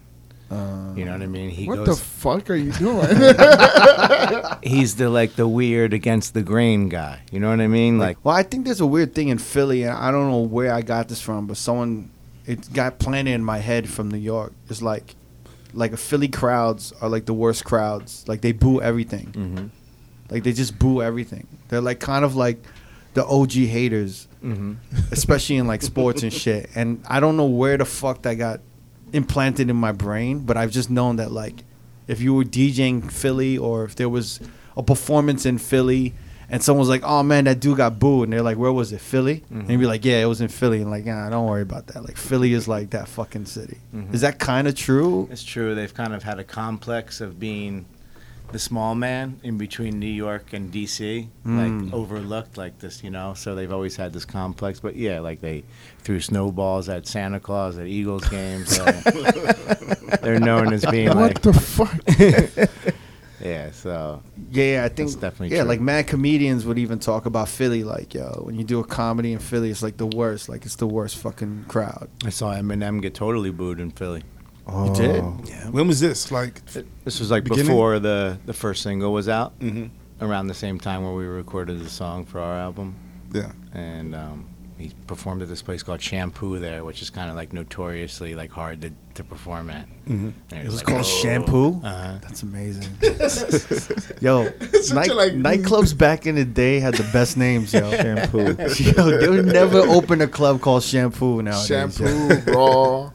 Uh, 0.51 0.93
You 0.97 1.05
know 1.05 1.13
what 1.13 1.21
I 1.21 1.27
mean? 1.27 1.49
He 1.51 1.67
what 1.67 1.85
the 1.85 1.95
fuck 1.95 2.49
are 2.49 2.55
you 2.55 2.71
doing? 2.87 3.07
he's 4.63 4.95
the 4.95 5.09
like 5.09 5.35
the 5.35 5.47
weird 5.47 5.93
against 5.93 6.33
the 6.33 6.41
grain 6.41 6.89
guy. 6.89 7.21
You 7.31 7.39
know 7.39 7.49
what 7.49 7.61
I 7.61 7.67
mean? 7.67 7.99
Like 7.99 8.17
Well, 8.23 8.35
I 8.35 8.43
think 8.43 8.65
there's 8.65 8.81
a 8.81 8.85
weird 8.85 9.13
thing 9.13 9.29
in 9.29 9.37
Philly, 9.37 9.83
and 9.83 9.93
I 9.95 10.11
don't 10.11 10.29
know 10.29 10.41
where 10.41 10.73
I 10.73 10.81
got 10.81 11.07
this 11.09 11.21
from, 11.21 11.47
but 11.47 11.57
someone 11.57 12.09
it 12.45 12.73
got 12.73 12.99
planted 12.99 13.31
in 13.31 13.43
my 13.43 13.59
head 13.59 13.87
from 13.89 14.09
New 14.09 14.17
York. 14.17 14.51
It's 14.69 14.81
like, 14.81 15.15
like 15.73 15.97
Philly 15.97 16.27
crowds 16.27 16.93
are 17.01 17.09
like 17.09 17.25
the 17.25 17.33
worst 17.33 17.63
crowds. 17.65 18.23
Like 18.27 18.41
they 18.41 18.51
boo 18.51 18.81
everything. 18.81 19.27
Mhm. 19.33 19.69
Like 20.29 20.43
they 20.43 20.53
just 20.53 20.77
boo 20.79 21.01
everything. 21.01 21.47
They're 21.69 21.81
like 21.81 21.99
kind 21.99 22.23
of 22.25 22.35
like 22.35 22.63
the 23.13 23.25
OG 23.25 23.51
haters, 23.67 24.27
Mhm. 24.43 24.77
especially 25.11 25.57
in 25.57 25.67
like 25.67 25.81
sports 25.81 26.23
and 26.23 26.33
shit. 26.43 26.69
And 26.75 27.03
I 27.07 27.19
don't 27.19 27.37
know 27.37 27.45
where 27.45 27.77
the 27.77 27.85
fuck 27.85 28.21
that 28.23 28.35
got 28.35 28.61
implanted 29.11 29.69
in 29.69 29.75
my 29.75 29.91
brain, 29.91 30.39
but 30.39 30.57
I've 30.57 30.71
just 30.71 30.89
known 30.89 31.17
that 31.17 31.31
like 31.31 31.63
if 32.07 32.19
you 32.21 32.33
were 32.33 32.43
DJing 32.43 33.11
Philly 33.11 33.57
or 33.57 33.83
if 33.85 33.95
there 33.95 34.09
was 34.09 34.39
a 34.75 34.83
performance 34.83 35.45
in 35.45 35.57
Philly 35.57 36.13
and 36.53 36.63
someone's 36.63 36.87
like, 36.87 37.01
"Oh 37.03 37.21
man, 37.23 37.43
that 37.45 37.59
dude 37.59 37.75
got 37.77 37.99
booed," 37.99 38.25
and 38.25 38.33
they're 38.33 38.41
like, 38.41 38.57
"Where 38.57 38.71
was 38.71 38.93
it? 38.93 39.01
Philly?" 39.01 39.43
And 39.49 39.69
you'd 39.69 39.79
be 39.79 39.85
like, 39.85 40.05
"Yeah, 40.05 40.21
it 40.21 40.25
was 40.25 40.39
in 40.39 40.47
Philly." 40.47 40.81
And 40.81 40.89
like, 40.89 41.03
"Nah, 41.05 41.29
don't 41.29 41.47
worry 41.47 41.63
about 41.63 41.87
that. 41.87 42.03
Like 42.05 42.15
Philly 42.15 42.53
is 42.53 42.67
like 42.67 42.91
that 42.91 43.07
fucking 43.09 43.45
city." 43.45 43.79
Is 44.13 44.21
that 44.21 44.39
kind 44.39 44.67
of 44.67 44.75
true? 44.75 45.27
It's 45.31 45.43
true. 45.43 45.75
They've 45.75 45.93
kind 45.93 46.13
of 46.13 46.23
had 46.23 46.39
a 46.39 46.43
complex 46.45 47.19
of 47.19 47.39
being 47.39 47.85
the 48.51 48.59
small 48.59 48.93
man 48.93 49.39
in 49.41 49.57
between 49.57 49.97
New 49.99 50.05
York 50.05 50.53
and 50.53 50.71
DC, 50.71 51.27
Mm. 51.43 51.85
like 51.85 51.93
overlooked 51.93 52.55
like 52.55 52.77
this, 52.77 53.03
you 53.03 53.09
know. 53.09 53.33
So 53.33 53.55
they've 53.55 53.71
always 53.73 53.95
had 53.95 54.13
this 54.13 54.25
complex. 54.25 54.79
But 54.79 54.95
yeah, 54.95 55.21
like 55.21 55.41
they 55.41 55.63
threw 56.03 56.19
snowballs 56.19 56.87
at 56.87 57.07
Santa 57.07 57.39
Claus 57.39 57.79
at 57.79 57.87
Eagles 57.87 58.29
games. 58.29 58.77
uh, 58.79 58.91
they're 60.21 60.39
known 60.39 60.71
as 60.71 60.85
being 60.85 61.07
what 61.07 61.17
like, 61.17 61.41
the 61.41 61.53
fuck? 61.53 61.97
yeah. 63.43 63.71
So 63.71 64.21
Yeah, 64.51 64.63
yeah, 64.65 64.83
I 64.85 64.87
think 64.89 65.09
That's 65.09 65.15
definitely 65.15 65.55
yeah. 65.55 65.61
true. 65.63 65.69
Like 65.69 65.81
mad 65.81 66.07
comedians 66.07 66.65
would 66.65 66.79
even 66.79 66.99
talk 66.99 67.25
about 67.25 67.49
Philly. 67.49 67.83
Like, 67.83 68.13
yo, 68.13 68.41
when 68.45 68.55
you 68.55 68.63
do 68.63 68.79
a 68.79 68.83
comedy 68.83 69.33
in 69.33 69.39
Philly, 69.39 69.69
it's 69.69 69.83
like 69.83 69.97
the 69.97 70.07
worst. 70.07 70.49
Like, 70.49 70.65
it's 70.65 70.75
the 70.77 70.87
worst 70.87 71.17
fucking 71.17 71.65
crowd. 71.67 72.09
I 72.25 72.29
saw 72.29 72.53
Eminem 72.55 73.01
get 73.01 73.13
totally 73.13 73.51
booed 73.51 73.79
in 73.79 73.91
Philly. 73.91 74.23
Oh. 74.65 74.85
You 74.87 74.95
did? 74.95 75.23
Yeah. 75.49 75.69
When 75.69 75.87
was 75.87 75.99
this? 75.99 76.31
Like, 76.31 76.63
This 77.03 77.19
was 77.19 77.29
like 77.29 77.43
Beginning? 77.43 77.65
before 77.67 77.99
the 77.99 78.37
the 78.45 78.53
first 78.53 78.81
single 78.81 79.11
was 79.11 79.27
out, 79.27 79.59
Mhm. 79.59 79.89
around 80.21 80.47
the 80.47 80.53
same 80.53 80.79
time 80.79 81.03
where 81.03 81.13
we 81.13 81.25
recorded 81.25 81.79
the 81.81 81.89
song 81.89 82.25
for 82.25 82.39
our 82.39 82.57
album. 82.57 82.95
yeah. 83.33 83.51
and 83.73 84.13
um, 84.15 84.45
he 84.77 84.91
performed 85.07 85.41
at 85.41 85.47
this 85.47 85.61
place 85.61 85.83
called 85.83 86.01
Shampoo 86.01 86.59
there, 86.59 86.83
which 86.83 87.01
is 87.01 87.09
kind 87.09 87.29
of 87.29 87.35
like 87.35 87.53
notoriously 87.53 88.35
like 88.35 88.51
hard 88.51 88.81
to, 88.81 88.91
to 89.15 89.23
perform 89.23 89.69
at. 89.69 89.85
hmm 90.07 90.29
And 90.51 90.59
It 90.59 90.65
was 90.65 90.77
like, 90.77 90.85
called 90.87 90.99
"Oh." 91.01 91.03
Shampoo. 91.03 91.81
Uh-huh. 91.83 92.17
That's 92.21 92.43
amazing. 92.43 92.91
yo, 94.21 94.43
night, 94.93 95.13
like- 95.15 95.33
nightclubs 95.33 95.97
back 95.97 96.25
in 96.25 96.35
the 96.35 96.45
day 96.45 96.79
had 96.79 96.95
the 96.95 97.09
best 97.13 97.37
names, 97.37 97.73
yo. 97.73 97.89
Shampoo. 97.91 98.39
yo, 98.79 99.17
they 99.19 99.29
would 99.29 99.45
never 99.45 99.79
open 99.79 100.21
a 100.21 100.27
club 100.27 100.61
called 100.61 100.83
Shampoo 100.83 101.41
now. 101.41 101.61
Shampoo, 101.61 102.29
raw, 102.47 103.11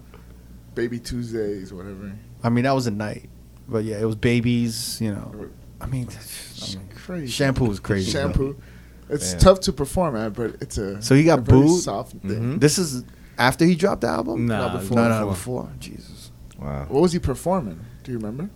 baby 0.74 0.98
Tuesdays, 1.00 1.72
whatever. 1.72 2.12
I 2.42 2.50
mean, 2.50 2.64
that 2.64 2.72
was 2.74 2.86
a 2.86 2.92
night, 2.92 3.28
but 3.68 3.84
yeah, 3.84 3.98
it 3.98 4.04
was 4.04 4.14
babies. 4.16 5.00
You 5.00 5.12
know, 5.12 5.50
I 5.80 5.86
mean, 5.86 6.08
I 6.08 6.66
mean, 6.66 6.88
Crazy. 6.94 7.26
Shampoo 7.28 7.64
was 7.64 7.80
crazy. 7.80 8.12
bro. 8.12 8.20
Shampoo. 8.22 8.62
It's 9.10 9.32
Yeah. 9.32 9.38
tough 9.38 9.60
to 9.60 9.72
perform 9.72 10.16
at, 10.16 10.34
but 10.34 10.56
it's 10.60 10.76
a 10.78 11.00
So 11.02 11.14
he 11.14 11.24
got 11.24 11.38
a 11.38 11.42
very 11.42 11.60
booed? 11.62 11.82
Soft 11.82 12.12
thing. 12.12 12.56
Mhm. 12.56 12.60
This 12.60 12.78
is 12.78 13.04
after 13.38 13.64
he 13.64 13.74
dropped 13.74 14.02
the 14.02 14.08
album. 14.08 14.46
Nah, 14.46 14.68
Not 14.68 14.80
before. 14.80 14.96
no, 14.96 15.08
no, 15.20 15.28
before. 15.28 15.68
Jesus. 15.80 16.30
Wow. 16.60 16.86
What 16.88 17.02
was 17.02 17.12
he 17.12 17.18
performing? 17.18 17.80
Do 18.04 18.12
you 18.12 18.18
remember? 18.18 18.50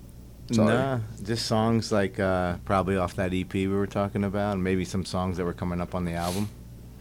Sorry. 0.51 0.75
Nah, 0.75 0.99
just 1.23 1.47
songs 1.47 1.93
like 1.93 2.19
uh, 2.21 2.57
probably 2.65 2.97
off 2.97 3.15
that 3.17 3.33
EP 3.33 3.53
we 3.55 3.69
were 3.69 3.87
talking 3.87 4.25
about, 4.25 4.55
and 4.55 4.65
maybe 4.65 4.85
some 4.85 5.05
songs 5.05 5.37
that 5.37 5.45
were 5.45 5.53
coming 5.55 5.81
up 5.81 5.95
on 5.95 6.05
the 6.05 6.13
album. 6.15 6.49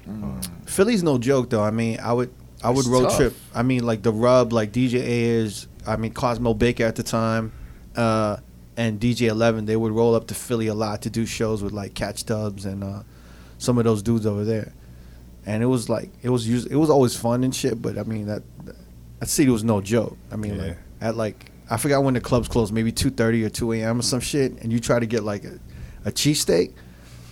Mm. 0.09 0.45
Philly's 0.65 1.03
no 1.03 1.17
joke 1.17 1.49
though. 1.49 1.63
I 1.63 1.71
mean, 1.71 1.99
I 2.01 2.13
would 2.13 2.29
I 2.63 2.69
would 2.69 2.79
It's 2.79 2.87
road 2.87 3.03
tough. 3.05 3.17
trip. 3.17 3.35
I 3.55 3.63
mean, 3.63 3.83
like 3.83 4.03
the 4.03 4.11
Rub, 4.13 4.53
like 4.53 4.71
DJ 4.71 4.99
Ayres. 5.01 5.67
I 5.87 5.95
mean, 5.97 6.13
Cosmo 6.13 6.53
Baker 6.53 6.85
at 6.85 6.95
the 6.95 7.03
time, 7.03 7.51
uh, 7.95 8.37
and 8.77 8.99
DJ 8.99 9.27
Eleven. 9.27 9.65
They 9.65 9.75
would 9.75 9.91
roll 9.91 10.13
up 10.15 10.27
to 10.27 10.35
Philly 10.35 10.67
a 10.67 10.73
lot 10.75 11.01
to 11.01 11.09
do 11.09 11.25
shows 11.25 11.63
with 11.63 11.73
like 11.73 11.93
Catch 11.95 12.25
Dubs 12.27 12.65
and 12.65 12.83
uh, 12.83 13.01
some 13.61 13.77
of 13.77 13.83
those 13.83 14.01
dudes 14.01 14.25
over 14.25 14.43
there. 14.43 14.73
And 15.45 15.63
it 15.63 15.67
was 15.67 15.87
like 15.89 16.09
it 16.21 16.29
was 16.29 16.47
us- 16.47 16.65
it 16.65 16.75
was 16.75 16.89
always 16.89 17.15
fun 17.15 17.43
and 17.43 17.53
shit. 17.55 17.81
But 17.81 17.97
I 17.97 18.03
mean 18.03 18.25
that 18.27 18.43
that 19.19 19.29
city 19.29 19.49
was 19.51 19.63
no 19.63 19.81
joke. 19.81 20.17
I 20.31 20.35
mean, 20.35 20.55
Yeah. 20.55 20.61
like 20.61 20.77
at 21.01 21.15
like 21.17 21.51
I 21.69 21.77
forgot 21.77 22.03
when 22.03 22.13
the 22.15 22.21
clubs 22.21 22.47
closed, 22.47 22.73
maybe 22.73 22.91
two 22.91 23.09
thirty 23.11 23.43
or 23.43 23.49
two 23.49 23.71
a.m. 23.73 23.99
or 23.99 24.01
some 24.03 24.19
shit, 24.19 24.51
and 24.61 24.71
you 24.73 24.79
try 24.79 24.99
to 24.99 25.05
get 25.05 25.23
like 25.23 25.43
a, 25.45 25.57
a 26.05 26.11
cheesesteak. 26.11 26.73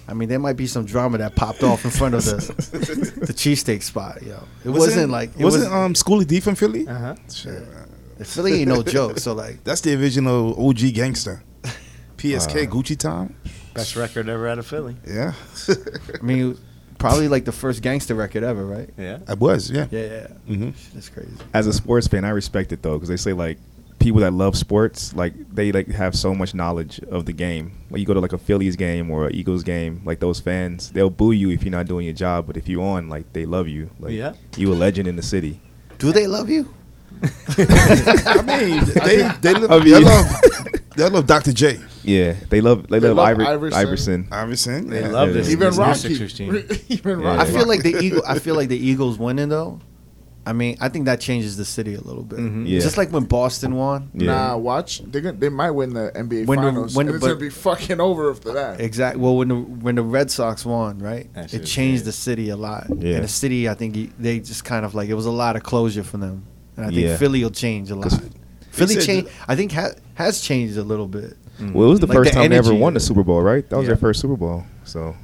I 0.07 0.13
mean, 0.15 0.27
there 0.29 0.39
might 0.39 0.57
be 0.57 0.65
some 0.65 0.85
drama 0.85 1.19
that 1.19 1.35
popped 1.35 1.61
off 1.61 1.85
in 1.85 1.91
front 1.91 2.15
of 2.15 2.25
the 2.25 2.37
the 3.27 3.33
cheesesteak 3.33 3.83
spot, 3.83 4.23
yo. 4.23 4.41
It 4.65 4.69
wasn't, 4.69 5.11
like 5.11 5.29
it 5.37 5.43
wasn't 5.43 5.65
was 5.65 5.71
um 5.73 5.93
Schoolly 5.93 6.25
D 6.25 6.39
from 6.39 6.55
Philly? 6.55 6.87
Uh-huh. 6.87 7.15
Shit. 7.31 7.63
Philly 8.25 8.53
ain't 8.61 8.69
no 8.69 8.81
joke. 8.81 9.19
So 9.19 9.33
like, 9.33 9.63
That's 9.63 9.81
the 9.81 9.93
original 9.95 10.55
OG 10.67 10.93
gangster. 10.93 11.43
PSK 12.17 12.55
Wow. 12.65 12.71
Gucci 12.81 12.97
Tom. 12.97 13.35
Best 13.73 13.95
record 13.95 14.27
ever 14.29 14.47
out 14.47 14.59
of 14.59 14.65
Philly. 14.67 14.95
Yeah, 15.07 15.33
I 15.67 16.23
mean, 16.23 16.57
probably 16.97 17.27
like 17.27 17.45
the 17.45 17.51
first 17.51 17.81
gangster 17.81 18.15
record 18.15 18.43
ever, 18.43 18.65
right? 18.65 18.89
Yeah. 18.97 19.19
I 19.27 19.35
was. 19.35 19.69
Yeah. 19.71 19.87
Yeah, 19.91 19.99
yeah. 20.05 20.27
hmm 20.47 20.69
That's 20.93 21.09
crazy. 21.09 21.31
As 21.53 21.67
a 21.67 21.73
sports 21.73 22.07
fan, 22.07 22.25
I 22.25 22.29
respect 22.29 22.71
it 22.71 22.81
though, 22.81 22.95
because 22.95 23.09
they 23.09 23.17
say 23.17 23.33
like 23.33 23.57
people 23.99 24.21
that 24.21 24.33
love 24.33 24.57
sports, 24.57 25.13
like 25.13 25.33
they 25.53 25.71
like 25.71 25.87
have 25.89 26.15
so 26.15 26.33
much 26.33 26.53
knowledge 26.53 26.99
of 27.11 27.25
the 27.25 27.33
game. 27.33 27.71
Like 27.89 27.99
you 27.99 28.05
go 28.05 28.13
to 28.13 28.19
like 28.19 28.33
a 28.33 28.37
Phillies 28.37 28.75
game 28.75 29.11
or 29.11 29.27
an 29.27 29.35
Eagles 29.35 29.63
game, 29.63 30.01
like 30.03 30.19
those 30.19 30.39
fans, 30.39 30.91
they'll 30.91 31.09
boo 31.09 31.31
you 31.31 31.49
if 31.51 31.63
you're 31.63 31.71
not 31.71 31.85
doing 31.87 32.05
your 32.05 32.15
job, 32.15 32.47
but 32.47 32.57
if 32.57 32.67
you're 32.67 32.83
on, 32.83 33.07
like 33.07 33.31
they 33.33 33.45
love 33.45 33.67
you. 33.67 33.89
Like 33.99 34.13
Yeah. 34.13 34.33
you 34.57 34.71
a 34.71 34.75
legend 34.75 35.07
in 35.07 35.15
the 35.15 35.21
city. 35.23 35.61
Do 35.99 36.11
they 36.11 36.27
love 36.27 36.49
you? 36.49 36.73
I 37.57 38.41
mean, 38.45 38.83
they 39.05 39.29
they, 39.41 39.53
love, 39.59 39.71
I 39.71 39.79
mean- 39.79 39.93
they 39.93 39.99
love 39.99 40.25
they 40.95 41.09
love 41.09 41.27
Dr. 41.27 41.53
J. 41.53 41.79
Yeah, 42.09 42.35
they 42.49 42.61
love 42.61 42.87
they, 42.87 42.99
They 42.99 43.07
love, 43.09 43.17
love 43.17 43.27
Iver- 43.27 43.43
Iverson. 43.45 43.79
Iverson. 43.79 44.27
Iverson. 44.31 44.89
They 44.89 45.01
yeah. 45.01 45.07
love 45.09 45.27
Yeah. 45.29 45.33
this. 45.35 45.49
Even 45.51 45.67
this 45.69 45.77
Rocky. 45.77 45.99
Sixers 45.99 46.33
team. 46.37 46.55
Even 46.89 47.19
Yeah. 47.19 47.25
Rocky. 47.37 47.41
I 47.41 47.45
feel 47.53 47.67
like 47.67 47.83
the 47.83 47.95
Eagle. 47.99 48.21
I 48.27 48.39
feel 48.39 48.55
like 48.55 48.69
the 48.69 48.77
Eagles 48.77 49.17
winning 49.19 49.49
though. 49.49 49.79
I 50.45 50.53
mean, 50.53 50.77
I 50.81 50.89
think 50.89 51.05
that 51.05 51.19
changes 51.19 51.57
the 51.57 51.65
city 51.65 51.93
a 51.93 52.01
little 52.01 52.23
bit. 52.23 52.39
Mhm. 52.39 52.67
Yeah. 52.67 52.79
Just 52.79 52.97
like 52.97 53.11
when 53.11 53.25
Boston 53.25 53.75
won. 53.75 54.09
Yeah. 54.15 54.27
Nah, 54.31 54.57
watch. 54.57 54.99
They 55.03 55.21
gonna, 55.21 55.37
they 55.37 55.49
might 55.49 55.71
win 55.71 55.93
the 55.93 56.11
NBA 56.15 56.47
When 56.47 56.59
the- 56.61 56.67
finals. 56.71 56.95
when- 56.95 57.07
and 57.07 57.15
it's 57.17 57.23
gonna 57.23 57.35
be 57.39 57.49
fucking 57.49 57.99
over 57.99 58.31
after 58.31 58.53
that. 58.53 58.81
Exactly. 58.81 59.21
Well, 59.21 59.35
when 59.35 59.49
the 59.49 59.55
when 59.55 59.95
the 59.95 60.01
Red 60.01 60.31
Sox 60.31 60.65
won, 60.65 60.97
right, 60.99 61.31
That 61.35 61.53
it 61.53 61.65
changed 61.65 62.05
was 62.05 62.15
the 62.15 62.19
city 62.19 62.49
a 62.49 62.55
lot. 62.55 62.87
Yeah. 62.97 63.15
And 63.15 63.23
the 63.25 63.27
city, 63.27 63.69
I 63.69 63.75
think 63.75 64.17
they 64.17 64.39
just 64.39 64.63
kind 64.63 64.85
of 64.85 64.95
like 64.95 65.09
it 65.09 65.13
was 65.15 65.27
a 65.27 65.31
lot 65.31 65.55
of 65.55 65.61
closure 65.61 66.03
for 66.03 66.17
them, 66.17 66.43
and 66.77 66.85
I 66.85 66.89
think 66.89 67.01
Yeah. 67.01 67.17
Philly 67.17 67.43
will 67.43 67.51
change 67.51 67.91
a 67.91 67.95
lot. 67.95 68.11
Philly 68.71 68.95
said 68.95 69.03
change. 69.03 69.27
I 69.47 69.55
think 69.55 69.71
ha- 69.73 69.91
has 70.15 70.39
changed 70.41 70.77
a 70.77 70.83
little 70.83 71.07
bit. 71.07 71.35
Mm. 71.59 71.73
Well, 71.73 71.87
it 71.87 71.89
was 71.91 71.99
the 71.99 72.07
Like 72.07 72.17
first 72.17 72.31
the 72.31 72.39
time 72.39 72.49
they 72.49 72.57
ever 72.57 72.73
won 72.73 72.93
the. 72.93 72.99
Super 72.99 73.23
Bowl, 73.23 73.41
right? 73.41 73.67
That 73.69 73.77
was 73.77 73.83
Yeah. 73.85 73.89
their 73.89 73.97
first 73.97 74.21
Super 74.21 74.35
Bowl. 74.37 74.63
So 74.85 75.15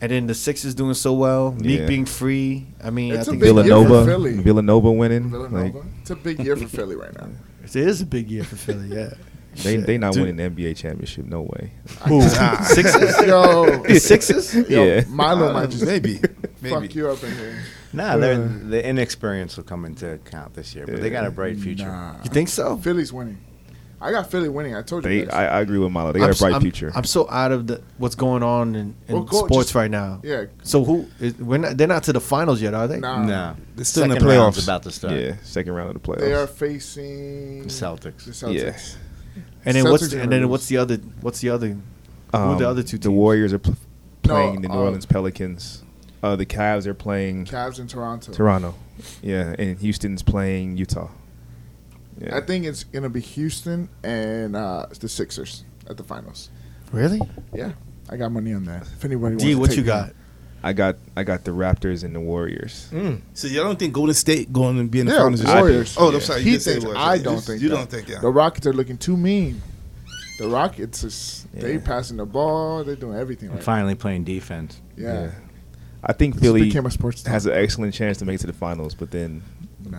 And 0.00 0.10
then 0.12 0.26
the 0.26 0.34
Sixers 0.34 0.74
doing 0.74 0.94
so 0.94 1.12
well. 1.12 1.52
Meek 1.52 1.80
Yeah. 1.80 1.86
being 1.86 2.06
free. 2.06 2.66
I 2.82 2.90
mean, 2.90 3.12
It's 3.14 3.18
I 3.18 3.22
a 3.22 3.24
think 3.32 3.42
big 3.42 3.54
year 3.54 3.64
Villanova, 3.64 4.06
Philly. 4.06 4.34
Villanova 4.40 4.92
winning. 4.92 5.30
Villanova. 5.30 5.62
Like 5.78 5.84
it's 6.00 6.10
a 6.10 6.16
big 6.16 6.38
year 6.40 6.56
for 6.56 6.68
Philly 6.68 6.96
right 6.96 7.12
now. 7.14 7.28
it 7.64 7.76
is 7.76 8.00
a 8.00 8.06
big 8.06 8.30
year 8.30 8.44
for 8.44 8.56
Philly. 8.56 8.88
Yeah. 8.88 9.10
they 9.56 9.74
Shit. 9.76 9.86
they 9.86 9.98
not 9.98 10.12
Dude. 10.14 10.22
winning 10.22 10.36
the 10.36 10.62
NBA 10.62 10.76
championship. 10.76 11.26
No 11.26 11.42
way. 11.42 11.72
Who? 12.06 12.22
Sixers. 12.64 13.26
Yo, 13.26 13.82
The 13.82 13.98
Sixers. 14.00 14.54
yo, 14.54 14.84
Yeah. 14.84 15.04
Milo 15.08 15.52
might 15.52 15.70
just 15.70 15.84
maybe. 15.84 16.18
fuck 16.18 16.30
Maybe. 16.62 16.88
you 16.94 17.08
up 17.08 17.22
in 17.24 17.32
here. 17.36 17.56
Nah, 17.92 18.16
they're, 18.16 18.40
uh. 18.40 18.48
the 18.68 18.86
inexperience 18.88 19.56
will 19.56 19.64
come 19.64 19.84
into 19.84 20.12
account 20.12 20.54
this 20.54 20.74
year, 20.76 20.86
but 20.86 21.00
they 21.02 21.10
got 21.10 21.26
a 21.26 21.30
bright 21.32 21.58
future. 21.58 21.86
Nah. 21.88 22.14
You 22.22 22.30
think 22.30 22.48
so? 22.48 22.76
Philly's 22.76 23.12
winning. 23.12 23.38
I 24.02 24.10
got 24.12 24.30
Philly 24.30 24.48
winning. 24.48 24.74
I 24.74 24.80
told 24.82 25.04
you. 25.04 25.10
They, 25.10 25.26
guys. 25.26 25.34
I, 25.34 25.46
I 25.46 25.60
agree 25.60 25.78
with 25.78 25.92
Milo. 25.92 26.12
They 26.12 26.20
got 26.20 26.24
I'm 26.24 26.30
a 26.30 26.32
s- 26.32 26.38
bright 26.40 26.52
I'm- 26.54 26.62
future. 26.62 26.90
I'm 26.94 27.04
so 27.04 27.28
out 27.30 27.52
of 27.52 27.66
the 27.66 27.82
what's 27.98 28.14
going 28.14 28.42
on 28.42 28.74
in, 28.74 28.94
in 29.08 29.14
Well, 29.14 29.24
go- 29.24 29.46
sports 29.46 29.66
just- 29.66 29.74
right 29.74 29.90
now. 29.90 30.20
yeah. 30.22 30.44
So 30.62 30.84
who? 30.84 31.06
Is, 31.20 31.34
we're 31.36 31.58
not, 31.58 31.76
they're 31.76 31.86
not 31.86 32.04
to 32.04 32.12
the 32.14 32.20
finals 32.20 32.62
yet, 32.62 32.72
are 32.72 32.88
they? 32.88 32.98
Nah. 32.98 33.24
No, 33.24 33.56
They're 33.76 33.84
still 33.84 34.04
in 34.04 34.08
the 34.10 34.14
Second 34.16 34.28
round's 34.28 34.56
playoffs. 34.58 34.62
about 34.64 34.82
to 34.84 34.90
start. 34.90 35.14
yeah, 35.14 35.36
second 35.42 35.74
round 35.74 35.94
of 35.94 36.02
the 36.02 36.08
playoffs. 36.08 36.20
They 36.20 36.32
are 36.32 36.46
facing 36.46 37.62
The 37.64 37.68
Celtics. 37.68 38.24
The 38.24 38.30
Celtics. 38.32 38.96
Yeah. 38.96 39.42
And 39.66 39.76
then 39.76 39.90
what's 39.90 40.04
Celtics 40.04 40.10
the, 40.12 40.22
and 40.22 40.32
then 40.32 40.48
what's 40.48 40.66
the 40.68 40.78
other? 40.78 40.96
What's 41.20 41.40
the 41.40 41.50
other? 41.50 41.68
who 41.68 41.76
are 42.32 42.58
the 42.58 42.64
Um, 42.64 42.70
other 42.70 42.82
two 42.82 42.96
The? 42.96 43.10
Warriors 43.10 43.52
are 43.52 43.58
pl- 43.58 43.76
They're 44.22 44.32
playing 44.34 44.62
the 44.62 44.68
New 44.68 44.74
uh, 44.74 44.78
Orleans 44.78 45.04
Pelicans. 45.04 45.82
Uh, 46.22 46.36
the 46.36 46.46
Cavs 46.46 46.86
are 46.86 46.94
playing 46.94 47.44
Cavs 47.46 47.78
in 47.80 47.86
Toronto. 47.86 48.32
Toronto. 48.32 48.74
Yeah, 49.22 49.54
and 49.58 49.78
Houston's 49.78 50.22
playing 50.22 50.76
Utah. 50.76 51.08
Yeah. 52.18 52.36
I 52.36 52.40
think 52.40 52.64
it's 52.66 52.84
gonna 52.84 53.08
be 53.08 53.20
Houston 53.20 53.88
and 54.02 54.54
uh, 54.56 54.86
the 54.98 55.08
Sixers 55.08 55.64
at 55.88 55.96
the 55.96 56.02
finals. 56.04 56.50
Really? 56.92 57.20
Yeah, 57.54 57.72
I 58.10 58.16
got 58.16 58.32
money 58.32 58.52
on 58.52 58.64
that. 58.66 58.82
If 58.82 59.04
anybody 59.04 59.36
D, 59.36 59.54
wants 59.54 59.54
to 59.54 59.54
what 59.60 59.68
take 59.70 59.76
you 59.78 59.82
me. 59.84 59.86
got? 59.86 60.12
I 60.62 60.72
got 60.74 60.96
I 61.16 61.22
got 61.22 61.44
the 61.44 61.52
Raptors 61.52 62.04
and 62.04 62.14
the 62.14 62.20
Warriors. 62.20 62.88
Mm. 62.92 63.22
So 63.32 63.46
y'all 63.48 63.64
don't 63.64 63.78
think 63.78 63.94
Golden 63.94 64.14
State 64.14 64.52
going 64.52 64.76
to 64.76 64.84
be 64.84 65.00
in 65.00 65.06
the 65.06 65.12
Yeah, 65.12 65.18
finals? 65.20 65.40
this 65.40 65.48
year? 65.48 65.58
Warriors. 65.58 65.96
Oh, 65.98 66.10
Yeah. 66.10 66.16
I'm 66.16 66.20
sorry. 66.20 66.42
He 66.42 66.50
you 66.50 66.56
did 66.56 66.62
say 66.62 66.70
thinks. 66.72 66.84
Warriors. 66.84 67.02
I 67.04 67.18
don't 67.18 67.34
just- 67.36 67.46
think 67.46 67.62
You 67.62 67.68
that. 67.70 67.74
don't 67.76 67.90
think, 67.90 68.08
yeah. 68.08 68.18
The 68.20 68.28
Rockets 68.28 68.66
are 68.66 68.72
looking 68.74 68.98
too 68.98 69.16
mean. 69.16 69.62
The 70.38 70.48
Rockets 70.48 71.02
is 71.04 71.46
they 71.54 71.78
passing 71.78 72.18
the 72.18 72.26
ball. 72.26 72.84
They're 72.84 72.96
doing 72.96 73.18
everything 73.18 73.50
right. 73.52 73.62
finally 73.62 73.94
playing 73.94 74.24
defense. 74.24 74.80
Yeah. 74.98 75.30
I 76.04 76.12
think 76.12 76.34
This 76.34 76.42
Philly 76.42 76.62
became 76.64 76.84
a 76.86 76.90
sports 76.90 77.26
has 77.26 77.46
an 77.46 77.52
excellent 77.52 77.94
chance 77.94 78.18
to 78.18 78.24
make 78.26 78.34
it 78.36 78.38
to 78.40 78.46
the 78.46 78.52
finals, 78.54 78.94
but 78.94 79.10
then 79.10 79.42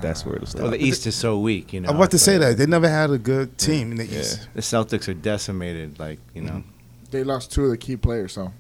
that's 0.02 0.26
where 0.26 0.36
it'll 0.36 0.48
stop. 0.48 0.62
Well, 0.62 0.72
the 0.72 0.84
East 0.84 1.06
is 1.08 1.16
so 1.16 1.38
weak, 1.40 1.74
you 1.74 1.82
know. 1.82 1.90
I'm 1.90 1.96
about 1.96 2.12
to 2.12 2.20
say 2.20 2.38
that 2.38 2.58
they 2.58 2.66
never 2.66 2.88
had 2.90 3.10
a 3.12 3.18
good 3.18 3.58
team 3.58 3.92
in 3.92 3.98
the 3.98 4.06
Yeah. 4.06 4.20
East. 4.20 4.48
The 4.54 4.62
Celtics 4.62 5.08
are 5.08 5.14
decimated, 5.14 6.00
like 6.00 6.20
you 6.34 6.42
know. 6.42 6.64
They 7.12 7.24
lost 7.24 7.52
two 7.52 7.66
of 7.66 7.72
the 7.72 7.78
key 7.78 7.98
players. 7.98 8.34
So, 8.34 8.54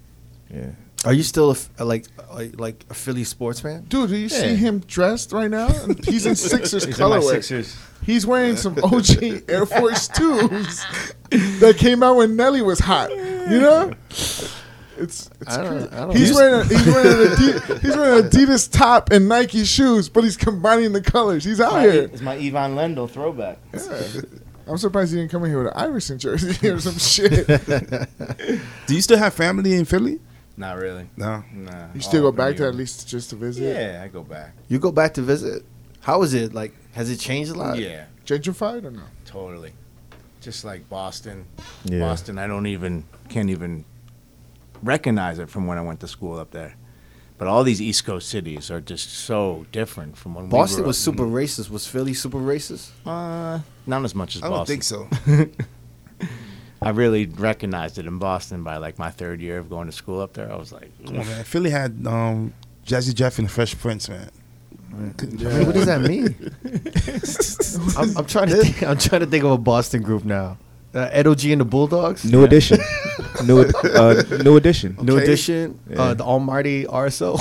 Yeah. 0.54 0.72
Are 1.04 1.14
you 1.14 1.24
still 1.24 1.50
a 1.50 1.54
f 1.54 1.70
like 1.80 2.06
like 2.36 2.60
like 2.60 2.86
a 2.92 2.94
Philly 2.94 3.24
sports 3.24 3.60
fan? 3.60 3.86
dude, 3.88 4.10
do 4.10 4.16
you 4.18 4.30
see 4.30 4.56
him 4.56 4.80
dressed 4.82 5.32
right 5.32 5.50
now? 5.50 5.68
He's 6.06 6.26
in 6.28 6.36
Sixers 6.36 6.86
He's 6.86 7.00
in 7.00 7.10
my. 7.10 7.20
Sixers. 7.22 7.76
He's 8.06 8.26
wearing 8.28 8.56
some 8.56 8.78
OG 8.84 9.44
Air 9.50 9.66
Force 9.66 10.08
twos 10.10 10.86
that 11.60 11.76
came 11.78 12.04
out 12.04 12.18
when 12.18 12.36
Nelly 12.36 12.62
was 12.62 12.80
hot. 12.80 13.10
You 13.10 13.60
know, 13.60 13.94
it's 15.02 15.30
it's 15.42 15.58
I 15.58 15.64
don't- 15.64 15.72
crazy. 15.80 15.90
I 15.96 16.00
don't- 16.00 16.16
he's 16.18 16.34
wearing 16.34 16.62
a, 16.62 16.64
he's 16.66 16.86
wearing 16.86 17.08
an 17.08 17.28
Adidas, 17.36 17.82
he's 17.82 17.96
wearing 17.98 18.24
Adidas 18.26 18.72
top 18.72 19.12
and 19.12 19.28
Nike 19.28 19.64
shoes, 19.66 20.10
but 20.10 20.24
he's 20.24 20.38
combining 20.38 20.94
the 20.94 21.02
colors. 21.02 21.44
He's 21.44 21.60
out 21.60 21.82
here. 21.82 22.04
It's 22.04 22.22
my 22.22 22.34
Ivan 22.36 22.76
Lendl 22.76 23.10
throwback. 23.10 23.60
Yeah. 23.74 24.22
I'm 24.68 24.78
surprised 24.78 25.12
he 25.12 25.18
didn't 25.20 25.32
come 25.32 25.44
in 25.44 25.50
here 25.50 25.64
with 25.64 25.74
an 25.74 25.78
Iverson 25.82 26.20
jersey 26.20 26.68
or 26.70 26.80
some 26.80 26.98
shit. 26.98 27.48
Do 28.88 28.96
you 28.96 29.02
still 29.02 29.18
have 29.18 29.34
family 29.34 29.74
in 29.74 29.86
Philly? 29.86 30.20
Not 30.58 30.78
really. 30.78 31.10
No. 31.18 31.44
Nah. 31.54 31.88
You 31.96 32.02
still 32.02 32.26
all 32.26 32.32
go 32.32 32.38
back 32.38 32.52
New 32.54 32.58
there 32.60 32.68
at 32.70 32.76
least 32.76 33.08
just 33.08 33.32
to 33.32 33.36
visit? 33.36 33.64
Yeah, 33.64 34.02
I 34.04 34.08
go 34.08 34.22
back. 34.24 34.54
You 34.68 34.80
go 34.80 34.92
back 34.92 35.14
to 35.16 35.22
visit. 35.22 35.64
How 36.02 36.22
is 36.22 36.34
it? 36.34 36.54
Like, 36.54 36.74
has 36.94 37.10
it 37.10 37.18
changed 37.18 37.52
a 37.52 37.56
lot? 37.56 37.78
Yeah, 37.80 38.06
Gentrified 38.26 38.84
or 38.86 38.92
no? 38.92 39.02
totally. 39.26 39.74
Just 40.42 40.64
like 40.64 40.88
Boston. 40.90 41.46
Yeah. 41.86 42.00
Boston, 42.00 42.38
I 42.38 42.48
don't 42.48 42.68
even 42.68 43.04
can't 43.30 43.50
even 43.50 43.86
recognize 44.84 45.40
it 45.40 45.50
from 45.50 45.68
when 45.68 45.78
I 45.78 45.82
went 45.82 46.00
to 46.02 46.08
school 46.08 46.38
up 46.40 46.52
there. 46.52 46.76
But 47.38 47.48
all 47.48 47.64
these 47.64 47.82
East 47.82 48.06
Coast 48.06 48.30
cities 48.30 48.70
are 48.70 48.82
just 48.82 49.10
so 49.12 49.66
different 49.72 50.16
from 50.16 50.36
when 50.36 50.44
we 50.46 50.52
Boston 50.52 50.82
grew 50.82 50.88
was 50.88 51.00
up. 51.08 51.14
super 51.14 51.24
racist. 51.24 51.72
Was 51.72 51.88
Philly 51.88 52.14
super 52.14 52.38
racist? 52.38 52.92
Uh, 53.06 53.60
not 53.88 54.04
as 54.06 54.14
much 54.14 54.36
as 54.36 54.44
I 54.44 54.50
don't 54.50 54.68
think 54.68 54.84
so. 54.84 55.08
I 56.84 56.90
really 56.90 57.26
recognized 57.26 57.98
it 57.98 58.06
in 58.06 58.18
Boston 58.18 58.64
by 58.64 58.78
like 58.78 58.98
my 59.00 59.10
third 59.10 59.42
year 59.42 59.58
of 59.58 59.70
going 59.70 59.88
to 59.88 59.92
school 59.92 60.20
up 60.20 60.34
there. 60.34 60.52
I 60.52 60.56
was 60.56 60.72
like, 60.72 60.92
Come 61.06 61.20
on, 61.20 61.28
man. 61.28 61.44
Philly 61.44 61.70
had 61.70 62.06
um, 62.06 62.54
Jazzy 62.86 63.14
Jeff 63.14 63.38
and 63.40 63.48
the 63.48 63.52
Fresh 63.52 63.78
Prince, 63.80 64.10
man. 64.10 64.30
I 64.92 64.96
mean, 64.96 65.66
what 65.66 65.74
does 65.74 65.86
that 65.86 66.02
mean? 66.02 66.36
I'm, 67.98 68.18
I'm 68.18 68.26
trying 68.26 68.50
to 68.50 68.58
think, 68.58 68.84
I'm 68.84 68.98
trying 68.98 69.22
to 69.22 69.28
think 69.28 69.44
of 69.44 69.52
a 69.52 69.58
Boston 69.58 70.02
group 70.02 70.26
now. 70.26 70.58
Uh, 70.94 71.08
Ed 71.12 71.26
O.G. 71.26 71.52
and 71.52 71.62
the 71.62 71.66
Bulldogs. 71.66 72.30
New 72.30 72.44
edition. 72.44 72.78
new 73.46 73.62
uh, 73.62 74.24
new 74.44 74.58
edition. 74.58 74.98
New 75.02 75.18
edition. 75.18 75.80
Yeah. 75.90 76.02
Uh, 76.02 76.14
the 76.16 76.24
Almighty 76.24 76.84
RSO. 76.84 77.40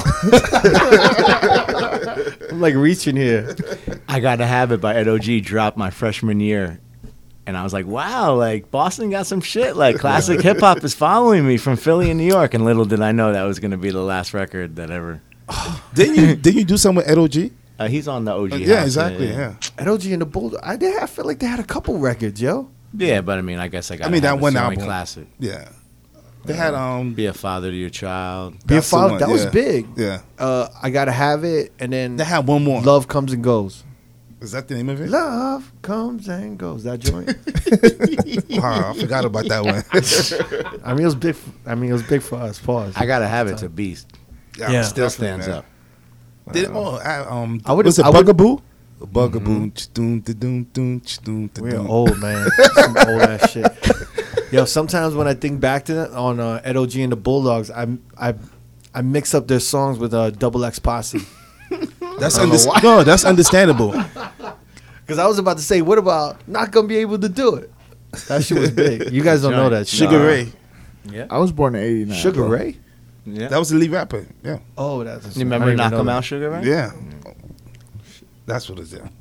I'm 2.51 2.61
like 2.61 2.77
reaching 2.77 3.17
here. 3.17 3.57
I 4.09 4.21
Gotta 4.21 4.47
Have 4.47 4.71
It 4.71 4.81
by 4.81 4.95
Ed 4.95 5.09
O.G. 5.09 5.41
dropped 5.41 5.77
my 5.77 5.91
freshman 5.91 6.39
year. 6.39 6.81
And 7.47 7.57
I 7.57 7.65
was 7.65 7.73
like, 7.73 7.87
wow, 7.87 8.37
like 8.37 8.71
Boston 8.71 9.11
got 9.11 9.27
some 9.27 9.41
shit. 9.41 9.75
Like 9.75 9.99
classic 9.99 10.41
hip 10.45 10.61
hop 10.61 10.85
is 10.85 10.95
following 10.95 11.45
me 11.45 11.57
from 11.57 11.77
Philly 11.77 12.09
and 12.09 12.19
New 12.19 12.27
York. 12.27 12.55
And 12.55 12.65
little 12.65 12.85
did 12.85 13.01
I 13.01 13.11
know 13.11 13.33
that 13.33 13.43
was 13.43 13.59
going 13.59 13.73
to 13.73 13.77
be 13.77 13.91
the 13.91 14.03
last 14.03 14.33
record 14.33 14.77
that 14.77 14.93
ever. 14.93 15.23
Didn't 15.95 16.15
you 16.15 16.37
didn't 16.37 16.59
you 16.59 16.65
do 16.65 16.77
something 16.77 16.99
with 16.99 17.09
Ed 17.09 17.19
O.G.? 17.19 17.51
Uh, 17.77 17.89
he's 17.89 18.07
on 18.07 18.25
the 18.25 18.33
OG. 18.33 18.53
yeah, 18.61 18.77
House, 18.77 18.85
exactly. 18.85 19.31
Yeah. 19.31 19.55
Ed 19.79 19.89
O.G. 19.89 20.13
and 20.13 20.23
the 20.23 20.27
Bulldogs. 20.27 20.63
I, 20.63 20.77
did, 20.77 20.97
I 20.99 21.07
feel 21.07 21.25
like 21.25 21.41
they 21.41 21.47
had 21.47 21.59
a 21.59 21.65
couple 21.65 21.99
records, 21.99 22.41
yo. 22.41 22.71
Yeah, 22.93 23.21
but 23.21 23.39
I 23.39 23.43
mean, 23.43 23.59
I 23.59 23.69
guess 23.69 23.91
I 23.91 23.97
got. 23.97 24.09
I 24.09 24.11
mean, 24.11 24.23
that 24.23 24.39
one 24.41 24.53
semi 24.53 24.65
album. 24.65 24.85
classic. 24.85 25.27
Yeah. 25.39 25.69
They 26.45 26.55
had 26.55 26.75
um. 26.75 27.15
Be 27.15 27.27
a 27.27 27.33
father 27.35 27.71
to 27.71 27.77
your 27.77 27.91
child. 27.91 28.55
Be 28.67 28.75
a 28.75 28.77
That's 28.79 28.91
the 28.91 28.97
father. 28.97 29.11
one, 29.13 29.21
That 29.21 29.29
was 29.29 29.45
yeah. 29.45 29.51
big. 29.51 29.87
Yeah. 29.97 30.21
Uh, 30.39 30.69
I 30.83 30.91
gotta 30.91 31.13
have 31.13 31.45
it, 31.45 31.73
and 31.79 31.93
then 31.93 32.17
They 32.17 32.25
had 32.25 32.47
one 32.47 32.65
more. 32.65 32.81
Love 32.83 33.09
comes 33.09 33.33
and 33.33 33.45
goes. 33.45 33.85
Is 34.41 34.53
that 34.53 34.69
the 34.69 34.75
name 34.75 34.89
of 34.89 34.99
it? 35.03 35.11
Love 35.11 35.71
comes 35.83 36.27
and 36.29 36.57
goes. 36.59 36.85
That 36.85 36.99
joint. 37.01 37.29
wow, 38.63 38.91
I 38.91 38.99
forgot 38.99 39.27
about 39.27 39.47
that 39.49 39.63
one. 39.65 39.85
I 40.85 40.95
mean, 40.95 41.03
it 41.03 41.05
was 41.05 41.15
big. 41.15 41.35
f- 41.35 41.49
I 41.67 41.75
mean, 41.75 41.91
it 41.91 41.93
was 41.93 42.03
big 42.05 42.23
for 42.23 42.37
us. 42.37 42.59
Pause. 42.59 42.95
I 42.97 43.05
gotta 43.05 43.29
have 43.29 43.47
it 43.49 43.59
to 43.59 43.69
beast. 43.69 44.09
Yeah. 44.59 44.83
Still 44.83 45.11
stands 45.11 45.47
man. 45.47 45.59
up. 45.59 45.67
Did 46.53 46.65
it, 46.65 46.71
oh, 46.73 46.97
I, 46.97 47.19
um, 47.19 47.61
I 47.67 47.73
would've- 47.75 47.87
was 47.87 47.99
it 47.99 48.05
I 48.07 48.09
would- 48.11 48.27
Bugaboo? 48.27 48.61
Bugaboo. 49.01 49.71
Doom, 49.95 50.21
doom, 50.21 50.65
doom, 50.73 51.03
doom, 51.25 51.51
We're 51.59 51.79
old, 51.79 52.19
man. 52.19 52.49
Some 52.75 52.97
old 52.99 53.23
ass 53.23 53.51
shit. 53.53 53.67
Yo, 54.53 54.65
sometimes 54.65 55.15
when 55.15 55.27
I 55.29 55.35
think 55.35 55.61
back 55.61 55.85
to 55.87 55.95
that 55.95 56.11
on 56.11 56.41
uh, 56.41 56.61
Ed 56.65 56.77
O.G. 56.77 57.01
and 57.03 57.13
the 57.13 57.17
Bulldogs, 57.17 57.71
I 57.71 57.87
I 58.19 58.35
I 58.95 59.03
mix 59.03 59.35
up 59.35 59.47
their 59.49 59.61
songs 59.61 59.99
with 59.99 60.13
uh, 60.13 60.31
Double 60.31 60.65
X 60.65 60.79
Posse. 60.79 61.21
That's 62.19 62.37
I 62.37 62.41
don't 62.47 62.49
know 62.51 62.73
under- 62.73 62.83
no, 62.87 63.03
that's 63.05 63.25
understandable. 63.25 63.95
Because 65.07 65.19
I 65.19 65.27
was 65.27 65.41
about 65.41 65.57
to 65.57 65.63
say, 65.65 65.83
what 65.83 65.99
about 65.99 66.47
not 66.47 66.71
gonna 66.71 66.87
be 66.87 66.99
able 66.99 67.19
to 67.19 67.29
do 67.29 67.57
it? 67.57 67.73
That 68.29 68.45
shit 68.45 68.57
was 68.61 68.71
big. 68.71 69.11
You 69.11 69.25
guys 69.25 69.43
don't 69.43 69.51
know 69.51 69.69
that. 69.69 69.89
shit. 69.89 69.99
Sugar 69.99 70.25
Ray. 70.25 70.53
Yeah. 71.05 71.27
I 71.29 71.39
was 71.39 71.51
born 71.51 71.75
in 71.75 71.83
'89. 71.83 72.17
Sugar 72.17 72.43
bro. 72.43 72.49
Ray. 72.49 72.77
Yeah. 73.27 73.49
That 73.49 73.59
was 73.59 73.71
the 73.71 73.77
lead 73.77 73.91
rapper. 73.91 74.25
Yeah. 74.45 74.61
Oh, 74.79 75.03
that's. 75.03 75.37
you 75.37 75.43
remember 75.43 75.67
I 75.67 75.71
didn't 75.71 75.79
Knock 75.79 75.87
even 75.87 75.97
know 75.97 76.01
'Em 76.01 76.07
that. 76.07 76.13
Out 76.13 76.25
Sugar 76.25 76.51
Ray? 76.51 76.63
Yeah. 76.63 76.93
That's 78.51 78.69
what 78.69 78.79
it's. 78.81 78.93
in. 78.93 79.03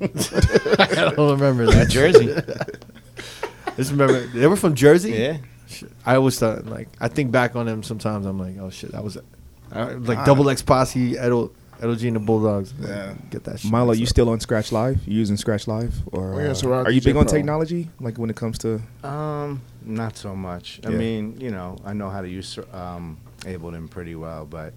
I 0.78 1.12
don't 1.14 1.40
remember 1.40 1.66
that. 1.72 1.88
Jersey. 1.88 2.26
Just 3.76 3.92
remember 3.92 4.26
they 4.26 4.46
were 4.46 4.56
from 4.56 4.74
Jersey. 4.74 5.12
yeah. 5.12 5.38
I 6.04 6.16
always 6.16 6.38
thought 6.38 6.66
like 6.66 6.88
I 7.00 7.08
think 7.08 7.30
back 7.30 7.54
on 7.56 7.66
them 7.66 7.82
sometimes. 7.82 8.26
I'm 8.26 8.38
like, 8.38 8.56
oh 8.60 8.70
shit, 8.70 8.92
that 8.92 9.04
was 9.04 9.16
I, 9.72 9.84
like 9.92 10.18
Ah. 10.18 10.24
Double 10.24 10.50
X 10.50 10.62
Posse, 10.62 11.00
Edo, 11.12 11.52
Ed 11.80 11.86
O.G. 11.86 12.06
and 12.08 12.16
the 12.16 12.20
Bulldogs. 12.20 12.74
Like, 12.78 12.88
Yeah. 12.88 13.14
get 13.30 13.44
that 13.44 13.60
shit. 13.60 13.70
Milo, 13.70 13.86
mixed 13.88 14.00
you 14.00 14.04
up. 14.06 14.10
still 14.10 14.28
on 14.30 14.40
Scratch 14.40 14.72
Live? 14.72 15.06
You 15.06 15.16
using 15.16 15.36
Scratch 15.36 15.68
Live, 15.68 15.94
or 16.12 16.34
Oh, 16.34 16.38
yeah, 16.40 16.48
uh, 16.50 16.54
so 16.54 16.68
we're 16.68 16.90
you 16.90 17.00
DJ 17.00 17.04
big 17.04 17.16
on 17.16 17.24
Pro. 17.26 17.32
technology? 17.32 17.88
Like 18.00 18.18
when 18.18 18.28
it 18.30 18.36
comes 18.36 18.58
to 18.58 18.80
Um, 19.04 19.62
not 19.84 20.16
so 20.16 20.34
much. 20.34 20.80
I 20.84 20.90
Yeah. 20.90 20.96
mean, 20.98 21.40
you 21.40 21.52
know, 21.52 21.76
I 21.84 21.92
know 21.92 22.10
how 22.10 22.20
to 22.20 22.28
use 22.28 22.58
um 22.72 23.18
Ableton 23.42 23.88
pretty 23.88 24.16
well, 24.16 24.44
but 24.46 24.74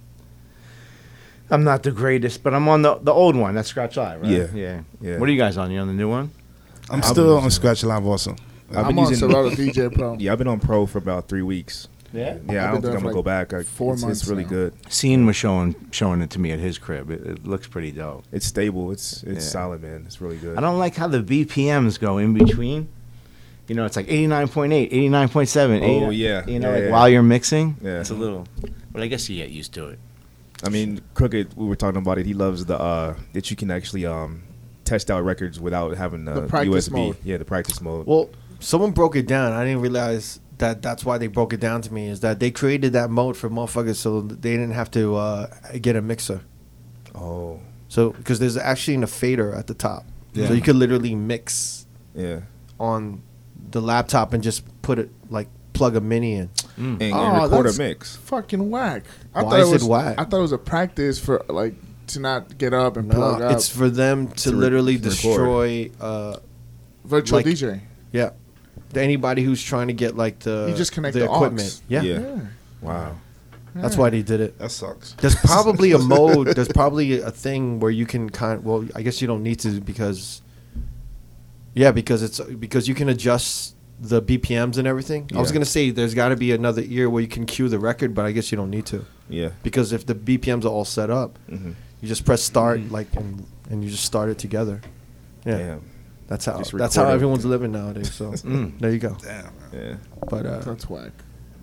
I'm 1.49 1.63
not 1.63 1.83
the 1.83 1.91
greatest. 1.91 2.43
But 2.43 2.53
I'm 2.53 2.67
on 2.67 2.81
the 2.81 2.95
the 2.95 3.11
old 3.13 3.35
one. 3.35 3.55
That's 3.55 3.69
Scratch 3.69 3.97
Live, 3.97 4.21
right? 4.21 4.29
Yeah. 4.31 4.47
Yeah. 4.53 4.81
Yeah. 5.01 5.17
What 5.19 5.29
are 5.29 5.31
you 5.31 5.37
guys 5.37 5.57
on? 5.57 5.71
You 5.71 5.79
on 5.79 5.87
the 5.87 5.93
new 5.93 6.09
one? 6.09 6.31
I'm 6.89 6.99
I've 6.99 7.05
still 7.05 7.37
on 7.37 7.49
Scratch 7.51 7.83
Live 7.83 8.05
also. 8.05 8.35
I've 8.71 8.77
I'm 8.77 8.87
been 8.95 8.99
on 9.05 9.09
using- 9.11 9.29
Serato 9.29 9.49
DJ 9.51 9.93
Pro. 9.93 10.15
yeah, 10.17 10.31
I've 10.31 10.37
been 10.37 10.47
on 10.47 10.59
Pro 10.59 10.85
for 10.85 10.97
about 10.97 11.27
three 11.27 11.41
weeks. 11.43 11.87
Yeah. 12.11 12.37
Yeah, 12.49 12.65
I 12.65 12.67
I've 12.67 12.73
don't 12.73 12.81
think 12.83 12.95
I'm 12.95 13.01
gonna 13.03 13.13
go 13.13 13.23
back. 13.23 13.53
I, 13.53 13.63
four 13.63 13.93
it's, 13.93 14.03
months 14.03 14.21
it's 14.21 14.29
really 14.29 14.43
now. 14.43 14.49
good. 14.49 14.73
Scene 14.93 15.25
was 15.25 15.35
showing 15.35 15.75
showing 15.91 16.21
it 16.21 16.29
to 16.31 16.39
me 16.39 16.51
at 16.51 16.59
his 16.59 16.77
crib. 16.77 17.09
It, 17.09 17.21
it 17.25 17.47
looks 17.47 17.67
pretty 17.67 17.91
dope. 17.91 18.23
It's 18.31 18.45
stable. 18.45 18.91
It's 18.91 19.23
it's 19.23 19.45
Yeah. 19.45 19.51
solid, 19.51 19.81
man. 19.81 20.03
It's 20.05 20.21
really 20.21 20.37
good. 20.37 20.57
I 20.57 20.61
don't 20.61 20.77
like 20.79 20.95
how 20.95 21.07
the 21.07 21.21
BPMs 21.23 21.99
go 21.99 22.17
in 22.19 22.33
between. 22.33 22.87
You 23.67 23.75
know, 23.75 23.85
it's 23.85 23.95
like 23.95 24.07
89.8, 24.07 24.91
89.7. 24.91 25.81
Oh, 25.81 25.83
89 26.11 26.11
yeah. 26.13 26.45
You 26.45 26.59
know, 26.59 26.67
Yeah, 26.69 26.75
like 26.75 26.83
yeah. 26.83 26.91
while 26.91 27.07
you're 27.09 27.23
mixing, 27.23 27.77
Yeah. 27.81 28.01
it's 28.01 28.09
a 28.09 28.13
little. 28.13 28.45
But 28.91 29.01
I 29.03 29.07
guess 29.07 29.29
you 29.29 29.37
get 29.37 29.51
used 29.51 29.73
to 29.75 29.87
it. 29.87 29.99
I 30.63 30.69
mean, 30.69 31.01
Crooked. 31.13 31.55
We 31.55 31.65
were 31.65 31.75
talking 31.75 32.01
about 32.01 32.17
it. 32.17 32.25
He 32.25 32.33
loves 32.33 32.65
the 32.65 32.79
uh 32.79 33.15
that 33.33 33.49
you 33.51 33.57
can 33.57 33.69
actually 33.71 34.05
um 34.05 34.43
test 34.85 35.09
out 35.11 35.23
records 35.23 35.59
without 35.59 35.95
having 35.97 36.25
the, 36.25 36.41
The 36.41 36.47
practice 36.47 36.89
USB. 36.89 36.91
mode. 36.93 37.17
Yeah, 37.23 37.37
the 37.37 37.45
practice 37.45 37.81
mode. 37.81 38.05
Well, 38.05 38.29
someone 38.59 38.91
broke 38.91 39.15
it 39.15 39.27
down. 39.27 39.53
I 39.53 39.63
didn't 39.65 39.81
realize 39.81 40.39
that 40.57 40.81
that's 40.81 41.03
why 41.03 41.17
they 41.17 41.27
broke 41.27 41.53
it 41.53 41.59
down 41.59 41.81
to 41.81 41.93
me. 41.93 42.07
Is 42.07 42.19
that 42.21 42.39
they 42.39 42.51
created 42.51 42.93
that 42.93 43.09
mode 43.09 43.35
for 43.37 43.49
motherfuckers 43.49 43.95
so 43.95 44.21
they 44.21 44.51
didn't 44.51 44.71
have 44.71 44.91
to 44.91 45.15
uh, 45.15 45.47
get 45.81 45.95
a 45.95 46.01
mixer. 46.01 46.41
oh, 47.15 47.59
So 47.89 48.11
because 48.11 48.39
there's 48.39 48.57
actually 48.57 49.01
a 49.01 49.07
fader 49.07 49.53
at 49.53 49.67
the 49.67 49.73
top, 49.73 50.05
Yeah. 50.33 50.47
so 50.47 50.53
you 50.53 50.61
could 50.61 50.75
literally 50.75 51.15
mix 51.15 51.85
yeah. 52.15 52.41
on 52.79 53.23
the 53.71 53.81
laptop 53.81 54.33
and 54.33 54.43
just 54.43 54.63
put 54.81 54.99
it 54.99 55.09
like 55.29 55.47
plug 55.73 55.95
a 55.95 56.01
mini 56.01 56.33
in. 56.35 56.49
And, 56.77 57.01
Oh, 57.01 57.23
and 57.23 57.43
record 57.51 57.67
a 57.67 57.73
mix. 57.77 58.15
Fucking 58.17 58.69
whack. 58.69 59.03
I 59.35 59.43
Why 59.43 59.49
thought 59.51 59.59
is 59.59 59.67
it 59.67 59.71
it 59.71 59.73
was 59.75 59.83
whack? 59.85 60.15
I 60.19 60.23
thought 60.23 60.37
it 60.39 60.41
was 60.41 60.51
a 60.51 60.57
practice 60.57 61.19
for 61.19 61.43
like 61.47 61.75
to 62.07 62.19
not 62.19 62.57
get 62.57 62.73
up 62.73 62.97
and 62.97 63.07
No, 63.07 63.15
plug 63.15 63.41
up. 63.41 63.51
it's 63.53 63.69
for 63.69 63.89
them 63.89 64.27
to, 64.29 64.35
To 64.35 64.51
re- 64.51 64.55
literally 64.57 64.97
to 64.97 65.03
record. 65.09 65.11
destroy. 65.11 65.91
Uh, 66.01 66.37
virtual 67.05 67.39
like- 67.39 67.45
DJ. 67.45 67.81
yeah, 68.11 68.31
anybody 68.95 69.43
who's 69.43 69.61
trying 69.63 69.87
to 69.87 69.93
get 69.93 70.15
like 70.17 70.39
the 70.39 70.67
You 70.69 70.75
just 70.75 70.91
connect 70.91 71.13
the 71.13 71.21
the 71.21 71.29
aux. 71.29 71.35
equipment. 71.35 71.81
Yeah. 71.87 72.01
Yeah. 72.01 72.19
Yeah. 72.19 72.39
Wow. 72.81 73.15
That's 73.75 73.97
why 73.97 74.11
they 74.11 74.21
did 74.21 74.39
it. 74.39 74.59
That 74.59 74.69
sucks. 74.69 75.13
There's 75.13 75.35
probably 75.35 75.93
a 75.93 75.97
mode. 76.15 76.47
There's 76.55 76.67
probably 76.67 77.19
a 77.21 77.31
thing 77.31 77.79
where 77.79 77.89
you 77.89 78.05
can 78.05 78.29
kind. 78.29 78.63
Well, 78.63 78.85
I 78.95 79.01
guess 79.01 79.19
you 79.21 79.27
don't 79.27 79.41
need 79.41 79.59
to 79.61 79.81
because. 79.81 80.41
Yeah, 81.73 81.91
because 81.91 82.21
it's 82.21 82.39
because 82.39 82.87
you 82.87 82.93
can 82.93 83.09
adjust 83.09 83.72
the 83.99 84.21
BPMs 84.21 84.77
and 84.77 84.87
everything. 84.87 85.29
I 85.35 85.39
was 85.39 85.49
Yeah. 85.49 85.53
gonna 85.55 85.65
say 85.65 85.91
there's 85.91 86.13
got 86.13 86.29
to 86.29 86.35
be 86.35 86.51
another 86.51 86.83
ear 86.85 87.09
where 87.09 87.21
you 87.21 87.27
can 87.27 87.45
cue 87.45 87.69
the 87.69 87.79
record, 87.79 88.13
but 88.13 88.25
I 88.25 88.31
guess 88.31 88.51
you 88.51 88.55
don't 88.57 88.69
need 88.71 88.85
to 88.87 89.05
Yeah. 89.29 89.49
because 89.63 89.93
if 89.93 90.05
the 90.05 90.15
BPMs 90.15 90.65
are 90.65 90.69
all 90.69 90.85
set 90.85 91.09
up, 91.09 91.37
hmm 91.49 91.71
you 92.01 92.09
just 92.09 92.25
press 92.25 92.43
start 92.43 92.91
like 92.91 93.07
and, 93.15 93.45
and 93.69 93.81
you 93.81 93.89
just 93.89 94.03
start 94.03 94.27
it 94.29 94.37
together. 94.37 94.81
Yeah, 95.45 95.57
Damn. 95.57 95.81
that's 96.27 96.43
how 96.45 96.57
Just 96.57 96.77
that's 96.77 96.95
how 96.97 97.03
record 97.03 97.13
everyone's 97.15 97.45
living 97.45 97.71
nowadays. 97.71 98.11
So 98.13 98.31
Mm. 98.31 98.77
there 98.79 98.91
you 98.91 98.99
go. 98.99 99.15
Damn. 99.23 99.45
Yeah. 99.71 99.95
But 100.29 100.45
uh, 100.45 100.59
That's 100.59 100.89
whack. 100.89 101.11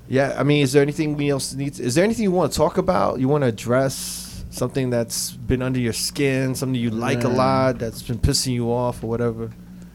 yeah, 0.09 0.36
I 0.39 0.43
mean, 0.43 0.62
is 0.62 0.73
there 0.73 0.81
anything 0.82 1.16
we 1.16 1.28
else 1.28 1.52
needs? 1.55 1.78
Is 1.78 1.94
there 1.94 2.05
anything 2.05 2.23
you 2.23 2.31
want 2.31 2.52
to 2.52 2.57
talk 2.57 2.78
about? 2.78 3.20
You 3.20 3.28
want 3.28 3.43
to 3.43 3.48
address 3.48 4.43
something 4.51 4.89
that's 4.89 5.32
been 5.32 5.61
under 5.62 5.78
your 5.78 5.93
skin, 5.93 6.55
something 6.55 6.74
you 6.81 6.90
like 6.90 7.23
a 7.24 7.28
lot, 7.28 7.78
that's 7.78 8.02
been 8.02 8.19
pissing 8.19 8.52
you 8.55 8.73
off 8.73 9.05
or 9.05 9.09
whatever? 9.09 9.51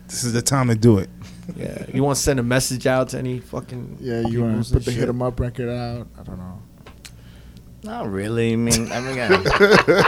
This 0.08 0.24
is 0.24 0.34
the 0.34 0.42
time 0.44 0.68
to 0.68 0.76
do 0.76 1.00
it. 1.00 1.10
Yeah, 1.56 1.86
you 1.94 2.04
want 2.04 2.18
to 2.18 2.22
send 2.24 2.40
a 2.40 2.44
message 2.44 2.88
out 2.88 3.10
to 3.10 3.18
any 3.20 3.40
fucking 3.40 3.98
Yeah, 4.02 4.22
you 4.28 4.44
want 4.44 4.66
to 4.66 4.74
put 4.74 4.86
the 4.86 4.92
shit? 4.92 5.00
hit 5.02 5.10
'em 5.10 5.22
up 5.22 5.40
record 5.40 5.70
out? 5.70 6.08
I 6.20 6.24
don't 6.24 6.38
know. 6.38 6.62
Not 7.84 8.12
really. 8.12 8.54
I 8.54 8.56
mean, 8.56 8.92
I 8.92 9.00
mean, 9.00 9.12
again, 9.12 9.44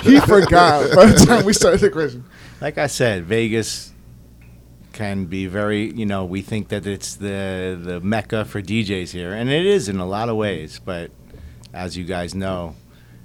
He 0.03 0.19
forgot 0.22 0.95
by 0.95 1.05
the 1.05 1.23
time 1.27 1.45
we 1.45 1.53
started 1.53 1.80
the 1.81 1.89
question. 1.91 2.23
like 2.59 2.77
I 2.80 2.88
said, 2.88 3.26
Vegas 3.26 3.93
can 4.93 5.26
be 5.26 5.45
very. 5.45 5.91
You 5.93 6.07
know, 6.07 6.26
we 6.26 6.41
think 6.41 6.69
that 6.69 6.88
it's 6.88 7.15
the 7.15 7.80
the 7.80 7.99
mecca 8.01 8.45
for 8.45 8.61
DJs 8.61 9.11
here, 9.11 9.31
and 9.31 9.49
it 9.49 9.65
is 9.65 9.89
in 9.89 9.97
a 9.99 10.07
lot 10.07 10.30
of 10.30 10.38
ways. 10.38 10.81
But 10.84 11.11
as 11.72 11.95
you 11.95 12.03
guys 12.03 12.34
know, 12.34 12.73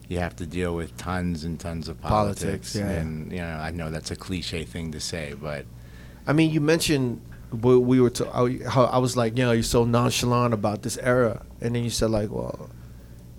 you 0.07 0.19
have 0.19 0.37
to 0.37 0.45
deal 0.47 0.75
with 0.77 0.95
tons 0.99 1.45
and 1.45 1.59
tons 1.59 1.89
of 1.89 1.99
politics. 2.03 2.75
Politics, 2.75 2.77
yeah. 2.77 2.91
And 3.01 3.33
you 3.33 3.39
know, 3.39 3.57
I 3.57 3.71
know 3.71 3.91
that's 3.91 4.11
a 4.11 4.17
cliche 4.17 4.65
thing 4.65 4.93
to 4.93 5.01
say, 5.01 5.35
but 5.41 5.65
I 6.27 6.35
mean, 6.35 6.51
you 6.51 6.61
mentioned 6.61 7.23
we, 7.53 7.77
we 7.77 8.01
were 8.01 8.11
to, 8.11 8.29
I, 8.29 8.59
how 8.69 8.85
I 8.85 8.99
was 8.99 9.17
like, 9.17 9.37
you 9.37 9.45
know, 9.45 9.53
you're 9.53 9.63
so 9.63 9.85
nonchalant 9.85 10.55
about 10.55 10.83
this 10.83 10.99
era, 10.99 11.45
and 11.61 11.75
then 11.75 11.85
you 11.85 11.91
said 11.91 12.11
like, 12.11 12.31
well, 12.31 12.71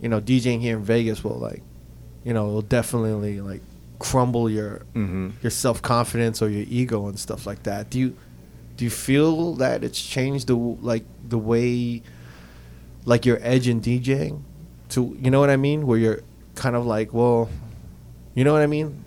you 0.01 0.09
know, 0.09 0.19
DJing 0.21 0.61
here 0.61 0.77
in 0.77 0.83
Vegas 0.83 1.23
will 1.23 1.37
like, 1.37 1.61
you 2.23 2.33
know, 2.33 2.47
will 2.47 2.61
definitely 2.61 3.41
like 3.41 3.61
crumble 3.99 4.49
your 4.49 4.79
hmm 4.93 5.29
your 5.41 5.49
self 5.49 5.81
confidence 5.81 6.41
or 6.41 6.49
your 6.49 6.65
ego 6.67 7.07
and 7.07 7.17
stuff 7.17 7.45
like 7.45 7.63
that. 7.63 7.89
Do 7.89 7.99
you 7.99 8.17
do 8.75 8.83
you 8.85 8.91
feel 8.91 9.53
that 9.55 9.83
it's 9.83 10.01
changed 10.01 10.47
the 10.47 10.55
like 10.55 11.05
the 11.27 11.37
way 11.37 12.01
like 13.05 13.25
your 13.25 13.39
edge 13.41 13.67
in 13.67 13.81
DJing 13.81 14.41
to 14.89 15.17
you 15.21 15.31
know 15.31 15.39
what 15.39 15.49
I 15.49 15.57
mean? 15.57 15.87
Where 15.87 15.97
you're 15.97 16.21
kind 16.55 16.75
of 16.75 16.85
like, 16.85 17.13
well, 17.13 17.49
you 18.35 18.43
know 18.43 18.53
what 18.53 18.61
I 18.61 18.67
mean? 18.67 19.05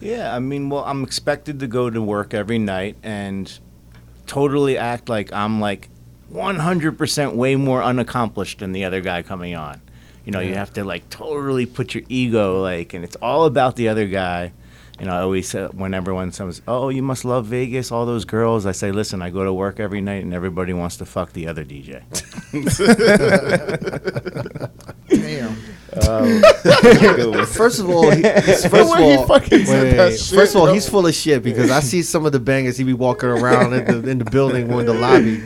Yeah, 0.00 0.34
I 0.34 0.38
mean, 0.38 0.70
well, 0.70 0.84
I'm 0.84 1.02
expected 1.02 1.58
to 1.60 1.66
go 1.66 1.90
to 1.90 2.00
work 2.00 2.32
every 2.32 2.58
night 2.58 2.96
and 3.02 3.58
totally 4.28 4.78
act 4.78 5.08
like 5.08 5.32
I'm 5.32 5.60
like 5.60 5.88
100% 6.32 7.34
way 7.34 7.56
more 7.56 7.82
unaccomplished 7.82 8.60
than 8.60 8.72
the 8.72 8.84
other 8.84 9.00
guy 9.00 9.22
coming 9.22 9.56
on. 9.56 9.80
You 10.24 10.32
know, 10.32 10.40
you 10.40 10.54
have 10.54 10.72
to 10.74 10.84
like 10.84 11.08
totally 11.08 11.64
put 11.64 11.94
your 11.94 12.04
ego 12.08 12.60
like, 12.60 12.92
and 12.92 13.02
it's 13.02 13.16
all 13.16 13.46
about 13.46 13.76
the 13.76 13.88
other 13.88 14.06
guy. 14.06 14.52
You 15.00 15.06
know, 15.06 15.12
I 15.12 15.20
always 15.20 15.48
say 15.48 15.64
when 15.66 15.94
everyone 15.94 16.32
says, 16.32 16.60
"Oh, 16.68 16.90
you 16.90 17.02
must 17.02 17.24
love 17.24 17.46
Vegas, 17.46 17.90
all 17.90 18.04
those 18.04 18.26
girls," 18.26 18.66
I 18.66 18.72
say, 18.72 18.90
"Listen, 18.90 19.22
I 19.22 19.30
go 19.30 19.44
to 19.44 19.52
work 19.52 19.80
every 19.80 20.00
night, 20.00 20.24
and 20.24 20.34
everybody 20.34 20.74
wants 20.74 20.96
to 20.98 21.06
fuck 21.06 21.32
the 21.32 21.46
other 21.46 21.64
DJ." 21.64 22.02
Um, 26.06 26.42
damn. 26.64 27.46
First 27.46 27.80
of 27.80 27.88
all, 27.88 28.10
he, 28.10 28.22
first 28.42 28.64
of 28.66 28.72
way 28.72 29.10
he 29.10 29.16
all, 29.16 29.26
fucking 29.26 29.64
said 29.64 29.98
that 29.98 30.18
shit, 30.18 30.38
first 30.38 30.54
of 30.54 30.60
all, 30.60 30.66
bro. 30.66 30.74
he's 30.74 30.88
full 30.88 31.06
of 31.06 31.14
shit 31.14 31.42
because 31.42 31.70
I 31.70 31.80
see 31.80 32.02
some 32.02 32.26
of 32.26 32.32
the 32.32 32.40
bangers 32.40 32.76
he 32.76 32.84
be 32.84 32.92
walking 32.92 33.30
around 33.30 33.72
in 33.72 33.84
the 34.02 34.10
in 34.10 34.18
the 34.18 34.24
building 34.26 34.72
or 34.72 34.80
in 34.80 34.86
the 34.86 34.92
lobby. 34.94 35.42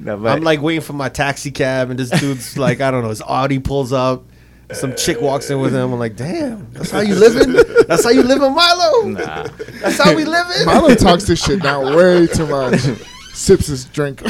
No, 0.00 0.16
but- 0.16 0.32
I'm 0.32 0.42
like 0.42 0.62
waiting 0.62 0.80
for 0.80 0.94
my 0.94 1.08
taxi 1.10 1.50
cab, 1.50 1.90
and 1.90 1.98
this 1.98 2.08
dude's 2.10 2.56
like, 2.56 2.80
I 2.80 2.90
don't 2.90 3.02
know, 3.02 3.10
his 3.10 3.22
Audi 3.22 3.58
pulls 3.58 3.92
up. 3.92 4.24
Some 4.72 4.96
chick 4.96 5.20
walks 5.20 5.50
in 5.50 5.60
with 5.60 5.74
him. 5.74 5.92
I'm 5.92 5.98
like, 5.98 6.16
damn, 6.16 6.72
that's 6.72 6.90
how 6.90 7.00
you 7.00 7.14
living? 7.14 7.52
That's 7.86 8.04
how 8.04 8.10
you 8.10 8.22
living, 8.22 8.54
Milo? 8.54 9.08
nah. 9.08 9.46
That's 9.82 9.98
how 9.98 10.14
we 10.16 10.24
living? 10.24 10.64
Milo 10.64 10.94
talks 10.94 11.24
this 11.24 11.44
shit 11.44 11.62
down 11.62 11.94
way 11.94 12.26
too 12.26 12.46
much. 12.46 12.80
Sips 13.34 13.66
his 13.66 13.84
drink. 13.86 14.22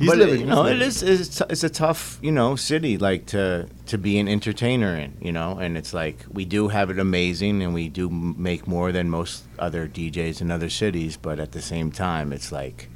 He's 0.00 0.08
but 0.08 0.16
living. 0.16 0.40
you 0.40 0.46
know, 0.46 0.64
it 0.64 0.80
is 0.80 1.02
it's, 1.02 1.42
it's 1.42 1.62
a 1.62 1.68
tough 1.68 2.18
you 2.22 2.32
know 2.32 2.56
city 2.56 2.96
like 2.96 3.26
to 3.26 3.68
to 3.84 3.98
be 3.98 4.18
an 4.18 4.28
entertainer 4.28 4.96
in 4.96 5.14
you 5.20 5.30
know, 5.30 5.58
and 5.58 5.76
it's 5.76 5.92
like 5.92 6.24
we 6.32 6.46
do 6.46 6.68
have 6.68 6.88
it 6.88 6.98
amazing, 6.98 7.62
and 7.62 7.74
we 7.74 7.90
do 7.90 8.08
make 8.08 8.66
more 8.66 8.92
than 8.92 9.10
most 9.10 9.44
other 9.58 9.86
DJs 9.86 10.40
in 10.40 10.50
other 10.50 10.70
cities, 10.70 11.18
but 11.18 11.38
at 11.38 11.52
the 11.52 11.60
same 11.60 11.92
time, 11.92 12.32
it's 12.32 12.50
like 12.50 12.88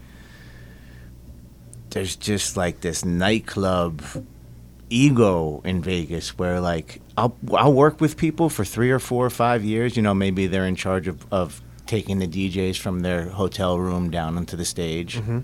there's 1.90 2.16
just 2.16 2.56
like 2.56 2.80
this 2.80 3.04
nightclub 3.04 4.00
ego 4.88 5.60
in 5.62 5.82
Vegas 5.82 6.38
where 6.38 6.58
like 6.58 7.02
I'll 7.18 7.36
I'll 7.52 7.74
work 7.74 8.00
with 8.00 8.16
people 8.16 8.48
for 8.48 8.64
three 8.64 8.90
or 8.90 8.98
four 8.98 9.26
or 9.26 9.30
five 9.30 9.62
years. 9.62 9.94
You 9.94 10.02
know, 10.02 10.14
maybe 10.14 10.46
they're 10.46 10.66
in 10.66 10.76
charge 10.76 11.06
of, 11.06 11.30
of 11.30 11.60
taking 11.84 12.18
the 12.18 12.26
DJs 12.26 12.78
from 12.78 13.00
their 13.00 13.28
hotel 13.28 13.78
room 13.78 14.10
down 14.10 14.38
onto 14.38 14.56
the 14.56 14.64
stage. 14.64 15.18
Mm-hmm. 15.18 15.40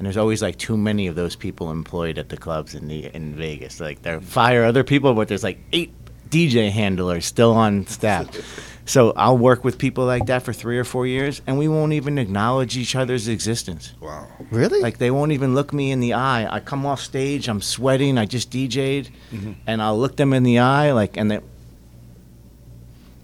And 0.00 0.06
there's 0.06 0.16
always 0.16 0.40
like 0.40 0.56
too 0.56 0.78
many 0.78 1.08
of 1.08 1.14
those 1.14 1.36
people 1.36 1.70
employed 1.70 2.16
at 2.16 2.30
the 2.30 2.38
clubs 2.38 2.74
in 2.74 2.88
the 2.88 3.14
in 3.14 3.34
Vegas. 3.34 3.80
Like 3.80 4.00
they 4.00 4.18
fire 4.18 4.64
other 4.64 4.82
people, 4.82 5.12
but 5.12 5.28
there's 5.28 5.44
like 5.44 5.58
eight 5.74 5.92
DJ 6.30 6.70
handlers 6.70 7.26
still 7.26 7.52
on 7.52 7.86
staff. 7.86 8.28
So 8.86 9.12
I'll 9.14 9.38
work 9.38 9.62
with 9.62 9.78
people 9.78 10.04
like 10.04 10.26
that 10.26 10.42
for 10.42 10.52
three 10.52 10.76
or 10.76 10.82
four 10.82 11.06
years, 11.06 11.42
and 11.46 11.58
we 11.58 11.68
won't 11.68 11.92
even 11.92 12.18
acknowledge 12.18 12.76
each 12.76 12.96
other's 12.96 13.28
existence. 13.28 13.92
Wow. 14.00 14.26
Really? 14.50 14.80
Like 14.80 14.98
they 14.98 15.12
won't 15.12 15.30
even 15.30 15.54
look 15.54 15.72
me 15.72 15.92
in 15.92 16.00
the 16.00 16.14
eye. 16.14 16.52
I 16.52 16.58
come 16.58 16.84
off 16.84 17.00
stage, 17.00 17.48
I'm 17.48 17.60
sweating, 17.60 18.18
I 18.18 18.26
just 18.26 18.50
DJ'd, 18.50 19.10
mm-hmm. 19.30 19.52
and 19.64 19.80
I'll 19.80 19.96
look 19.96 20.16
them 20.16 20.32
in 20.32 20.42
the 20.42 20.58
eye, 20.58 20.90
like, 20.90 21.16
and 21.16 21.30
they, 21.30 21.38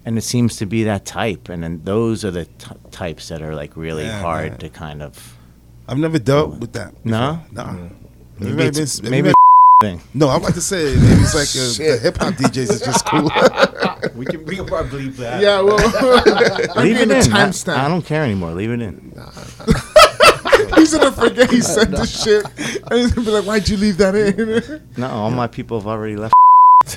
and 0.05 0.17
it 0.17 0.21
seems 0.21 0.55
to 0.57 0.65
be 0.65 0.85
that 0.85 1.03
type, 1.03 1.49
and 1.49 1.61
then 1.61 1.81
those 1.83 2.23
are 2.23 2.31
the 2.31 2.45
t- 2.45 2.75
types 2.91 3.27
that 3.27 3.41
are 3.41 3.53
like 3.53 3.75
really 3.75 4.05
Yeah, 4.05 4.21
hard 4.21 4.51
man. 4.51 4.59
to 4.59 4.69
kind 4.69 5.01
of. 5.03 5.36
I've 5.87 5.97
never 5.97 6.19
dealt 6.19 6.59
with 6.59 6.73
that. 6.73 6.93
No? 7.05 7.41
Nah. 7.51 7.71
Maybe 8.39 8.53
Maybe, 8.55 8.63
it's- 8.69 8.99
been- 8.99 9.11
maybe 9.11 9.21
maybe- 9.29 9.33
thing. 9.81 10.01
no, 10.15 10.27
I'm 10.29 10.41
about 10.41 10.55
to 10.55 10.61
say 10.61 10.95
maybe 10.95 11.21
it's 11.21 11.35
like 11.35 11.49
uh, 11.55 11.91
the 11.93 11.99
hip 12.01 12.17
hop 12.17 12.33
DJs 12.33 12.57
is 12.71 12.81
just 12.81 13.05
cool. 13.05 13.29
we 14.15 14.25
can 14.25 14.43
we 14.45 14.55
can 14.55 14.65
probably 14.65 15.07
bleep 15.09 15.17
that. 15.17 15.39
yeah, 15.41 15.61
well, 15.61 15.77
I'm 16.75 16.83
Leave 16.83 16.95
it 16.97 17.01
in. 17.03 17.09
the 17.09 17.73
I, 17.77 17.85
I 17.85 17.87
don't 17.87 18.01
care 18.03 18.23
anymore. 18.23 18.51
Leave 18.53 18.71
it 18.71 18.81
in. 18.81 19.13
He's 20.75 20.93
gonna 20.95 21.11
forget 21.11 21.51
he 21.51 21.61
said 21.61 21.91
this 21.91 22.23
shit, 22.23 22.43
and 22.89 22.99
he's 22.99 23.11
gonna 23.13 23.25
be 23.25 23.31
like, 23.31 23.45
"Why'd 23.45 23.69
you 23.69 23.77
leave 23.77 23.97
that 23.97 24.15
in?" 24.15 24.81
No, 24.97 25.07
all 25.09 25.29
my 25.31 25.45
people 25.47 25.79
have 25.79 25.87
already 25.87 26.15
left. 26.15 26.33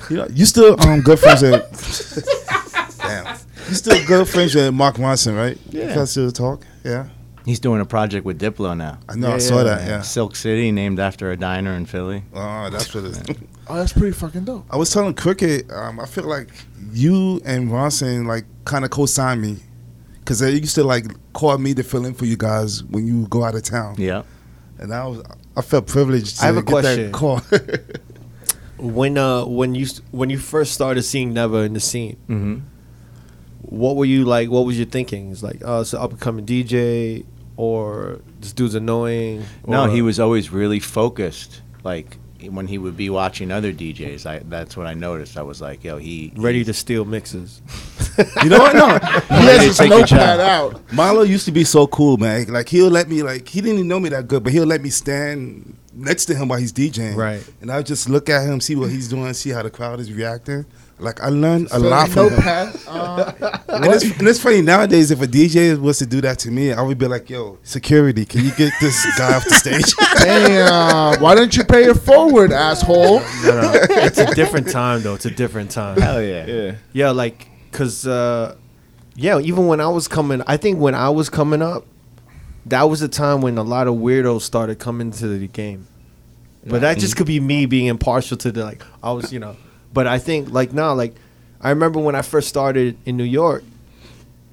you 0.08 0.16
know, 0.16 0.26
you 0.32 0.46
still 0.46 0.80
um 0.80 1.02
good 1.02 1.18
friends 1.18 1.42
with 1.42 2.96
Damn. 2.98 3.36
You 3.68 3.74
still 3.74 4.06
good 4.06 4.26
friends 4.28 4.54
with 4.54 4.72
Mark 4.72 4.96
Ronson, 4.96 5.36
right? 5.36 5.58
Yeah. 5.68 5.88
You 5.88 5.94
guys 5.94 6.10
still 6.12 6.30
talk? 6.32 6.64
Yeah. 6.84 7.08
He's 7.44 7.58
doing 7.60 7.80
a 7.80 7.84
project 7.86 8.24
with 8.26 8.40
Diplo 8.40 8.76
now. 8.76 8.98
I 9.08 9.14
know 9.16 9.28
Yeah, 9.28 9.34
I 9.34 9.38
saw 9.38 9.56
yeah, 9.58 9.62
that, 9.64 9.88
yeah. 9.88 10.00
Silk 10.02 10.36
City, 10.36 10.70
named 10.72 11.00
after 11.00 11.30
a 11.30 11.36
diner 11.36 11.72
in 11.74 11.86
Philly. 11.86 12.22
Oh, 12.34 12.68
that's 12.70 12.94
what 12.94 13.04
it 13.04 13.10
is. 13.10 13.22
oh, 13.68 13.76
that's 13.76 13.92
pretty 13.92 14.12
fucking 14.12 14.44
dope. 14.44 14.66
I 14.70 14.76
was 14.76 14.90
telling 14.92 15.14
Cricket, 15.14 15.70
um, 15.72 15.98
I 16.00 16.06
feel 16.06 16.24
like 16.24 16.48
you 16.92 17.40
and 17.44 17.70
Ronson 17.70 18.26
like 18.26 18.44
kind 18.64 18.84
of 18.84 18.90
co-signed 18.90 19.40
me 19.40 19.56
because 20.20 20.38
they 20.40 20.50
used 20.52 20.74
to 20.74 20.84
like 20.84 21.06
call 21.32 21.56
me 21.58 21.72
to 21.74 21.82
fill 21.82 22.04
in 22.04 22.14
for 22.14 22.26
you 22.26 22.36
guys 22.36 22.84
when 22.84 23.06
you 23.06 23.26
go 23.28 23.42
out 23.44 23.54
of 23.54 23.62
town, 23.62 23.94
Yeah. 23.98 24.22
and 24.78 24.92
I 24.92 25.06
was 25.06 25.22
I 25.56 25.62
felt 25.62 25.86
privileged. 25.86 26.38
To 26.38 26.42
I 26.44 26.46
have 26.46 26.56
a 26.58 26.62
get 26.62 26.70
question. 26.70 27.04
That 27.06 27.12
call. 27.12 27.40
When 28.78 29.18
uh 29.18 29.44
when 29.44 29.74
you 29.74 29.86
when 30.10 30.30
you 30.30 30.38
first 30.38 30.72
started 30.72 31.02
seeing 31.02 31.34
Neva 31.34 31.58
in 31.58 31.74
the 31.74 31.80
scene, 31.80 32.16
Mm-hmm. 32.28 32.58
What 33.62 33.96
were 33.96 34.04
you 34.04 34.24
like? 34.24 34.50
What 34.50 34.66
was 34.66 34.78
your 34.78 34.86
thinking? 34.86 35.30
It's 35.30 35.42
like, 35.42 35.62
oh, 35.64 35.80
it's 35.82 35.92
an 35.92 36.00
up 36.00 36.10
and 36.10 36.20
coming 36.20 36.46
DJ, 36.46 37.24
or 37.56 38.20
this 38.40 38.52
dude's 38.52 38.74
annoying. 38.74 39.44
No, 39.66 39.86
he 39.86 40.02
was 40.02 40.18
always 40.18 40.50
really 40.50 40.80
focused. 40.80 41.62
Like 41.82 42.18
when 42.48 42.66
he 42.66 42.78
would 42.78 42.96
be 42.96 43.10
watching 43.10 43.50
other 43.50 43.72
DJs, 43.72 44.24
I, 44.24 44.38
that's 44.40 44.76
what 44.76 44.86
I 44.86 44.94
noticed. 44.94 45.36
I 45.36 45.42
was 45.42 45.60
like, 45.60 45.84
yo, 45.84 45.98
he 45.98 46.32
ready 46.36 46.64
to 46.64 46.72
steal 46.72 47.04
mixes. 47.04 47.60
you 48.42 48.48
know 48.48 48.58
what? 48.58 48.74
No, 48.74 48.86
He 49.38 49.44
has 49.46 49.78
his 49.78 49.88
notepad 49.88 50.40
out. 50.40 50.92
Milo 50.92 51.22
used 51.22 51.44
to 51.46 51.52
be 51.52 51.64
so 51.64 51.86
cool, 51.86 52.16
man. 52.16 52.46
Like 52.52 52.68
he'll 52.68 52.90
let 52.90 53.08
me 53.08 53.22
like 53.22 53.48
he 53.48 53.60
didn't 53.60 53.76
even 53.76 53.88
know 53.88 54.00
me 54.00 54.08
that 54.10 54.28
good, 54.28 54.42
but 54.42 54.52
he'll 54.52 54.66
let 54.66 54.80
me 54.80 54.90
stand 54.90 55.76
next 55.92 56.26
to 56.26 56.34
him 56.34 56.48
while 56.48 56.58
he's 56.58 56.72
DJing. 56.72 57.16
Right. 57.16 57.46
And 57.60 57.70
I'll 57.70 57.82
just 57.82 58.08
look 58.08 58.28
at 58.28 58.46
him, 58.46 58.60
see 58.60 58.76
what 58.76 58.90
he's 58.90 59.08
doing, 59.08 59.32
see 59.34 59.50
how 59.50 59.62
the 59.62 59.70
crowd 59.70 60.00
is 60.00 60.12
reacting. 60.12 60.64
Like 61.00 61.20
I 61.22 61.28
learned 61.28 61.68
a 61.72 61.78
lot 61.78 62.08
from 62.10 62.30
him. 62.30 62.36
Notepad. 62.36 62.80
Uh, 62.86 63.32
And 63.70 63.86
it's, 63.86 64.04
and 64.18 64.28
it's 64.28 64.40
funny 64.40 64.62
nowadays. 64.62 65.10
If 65.10 65.22
a 65.22 65.26
DJ 65.26 65.80
was 65.80 65.98
to 65.98 66.06
do 66.06 66.20
that 66.22 66.38
to 66.40 66.50
me, 66.50 66.72
I 66.72 66.82
would 66.82 66.98
be 66.98 67.06
like, 67.06 67.30
"Yo, 67.30 67.58
security, 67.62 68.24
can 68.26 68.44
you 68.44 68.50
get 68.50 68.72
this 68.80 69.06
guy 69.16 69.34
off 69.36 69.44
the 69.44 69.54
stage?" 69.54 69.94
damn. 70.18 71.20
Why 71.20 71.34
didn't 71.36 71.56
you 71.56 71.64
pay 71.64 71.84
it 71.84 71.94
forward, 71.94 72.52
asshole? 72.52 73.20
No, 73.20 73.60
no, 73.62 73.72
it's 73.74 74.18
a 74.18 74.34
different 74.34 74.68
time 74.68 75.02
though. 75.02 75.14
It's 75.14 75.24
a 75.24 75.30
different 75.30 75.70
time. 75.70 76.00
Hell 76.00 76.20
yeah. 76.20 76.46
Yeah. 76.46 76.74
Yeah, 76.92 77.10
like, 77.10 77.48
cause, 77.70 78.06
uh, 78.06 78.56
yeah, 79.14 79.38
even 79.38 79.66
when 79.66 79.80
I 79.80 79.88
was 79.88 80.08
coming, 80.08 80.42
I 80.46 80.56
think 80.56 80.78
when 80.80 80.94
I 80.94 81.08
was 81.10 81.30
coming 81.30 81.62
up, 81.62 81.86
that 82.66 82.82
was 82.82 83.00
the 83.00 83.08
time 83.08 83.40
when 83.40 83.56
a 83.56 83.62
lot 83.62 83.86
of 83.86 83.94
weirdos 83.94 84.42
started 84.42 84.78
coming 84.78 85.10
to 85.12 85.28
the 85.28 85.46
game. 85.46 85.86
But 86.66 86.82
that 86.82 86.98
just 86.98 87.16
could 87.16 87.26
be 87.26 87.40
me 87.40 87.66
being 87.66 87.86
impartial 87.86 88.36
to 88.38 88.52
the 88.52 88.64
like. 88.64 88.82
I 89.02 89.12
was, 89.12 89.32
you 89.32 89.38
know, 89.38 89.56
but 89.92 90.06
I 90.06 90.18
think 90.18 90.50
like 90.50 90.72
now, 90.72 90.94
like, 90.94 91.14
I 91.60 91.70
remember 91.70 91.98
when 92.00 92.14
I 92.14 92.22
first 92.22 92.48
started 92.48 92.96
in 93.04 93.16
New 93.16 93.24
York, 93.24 93.64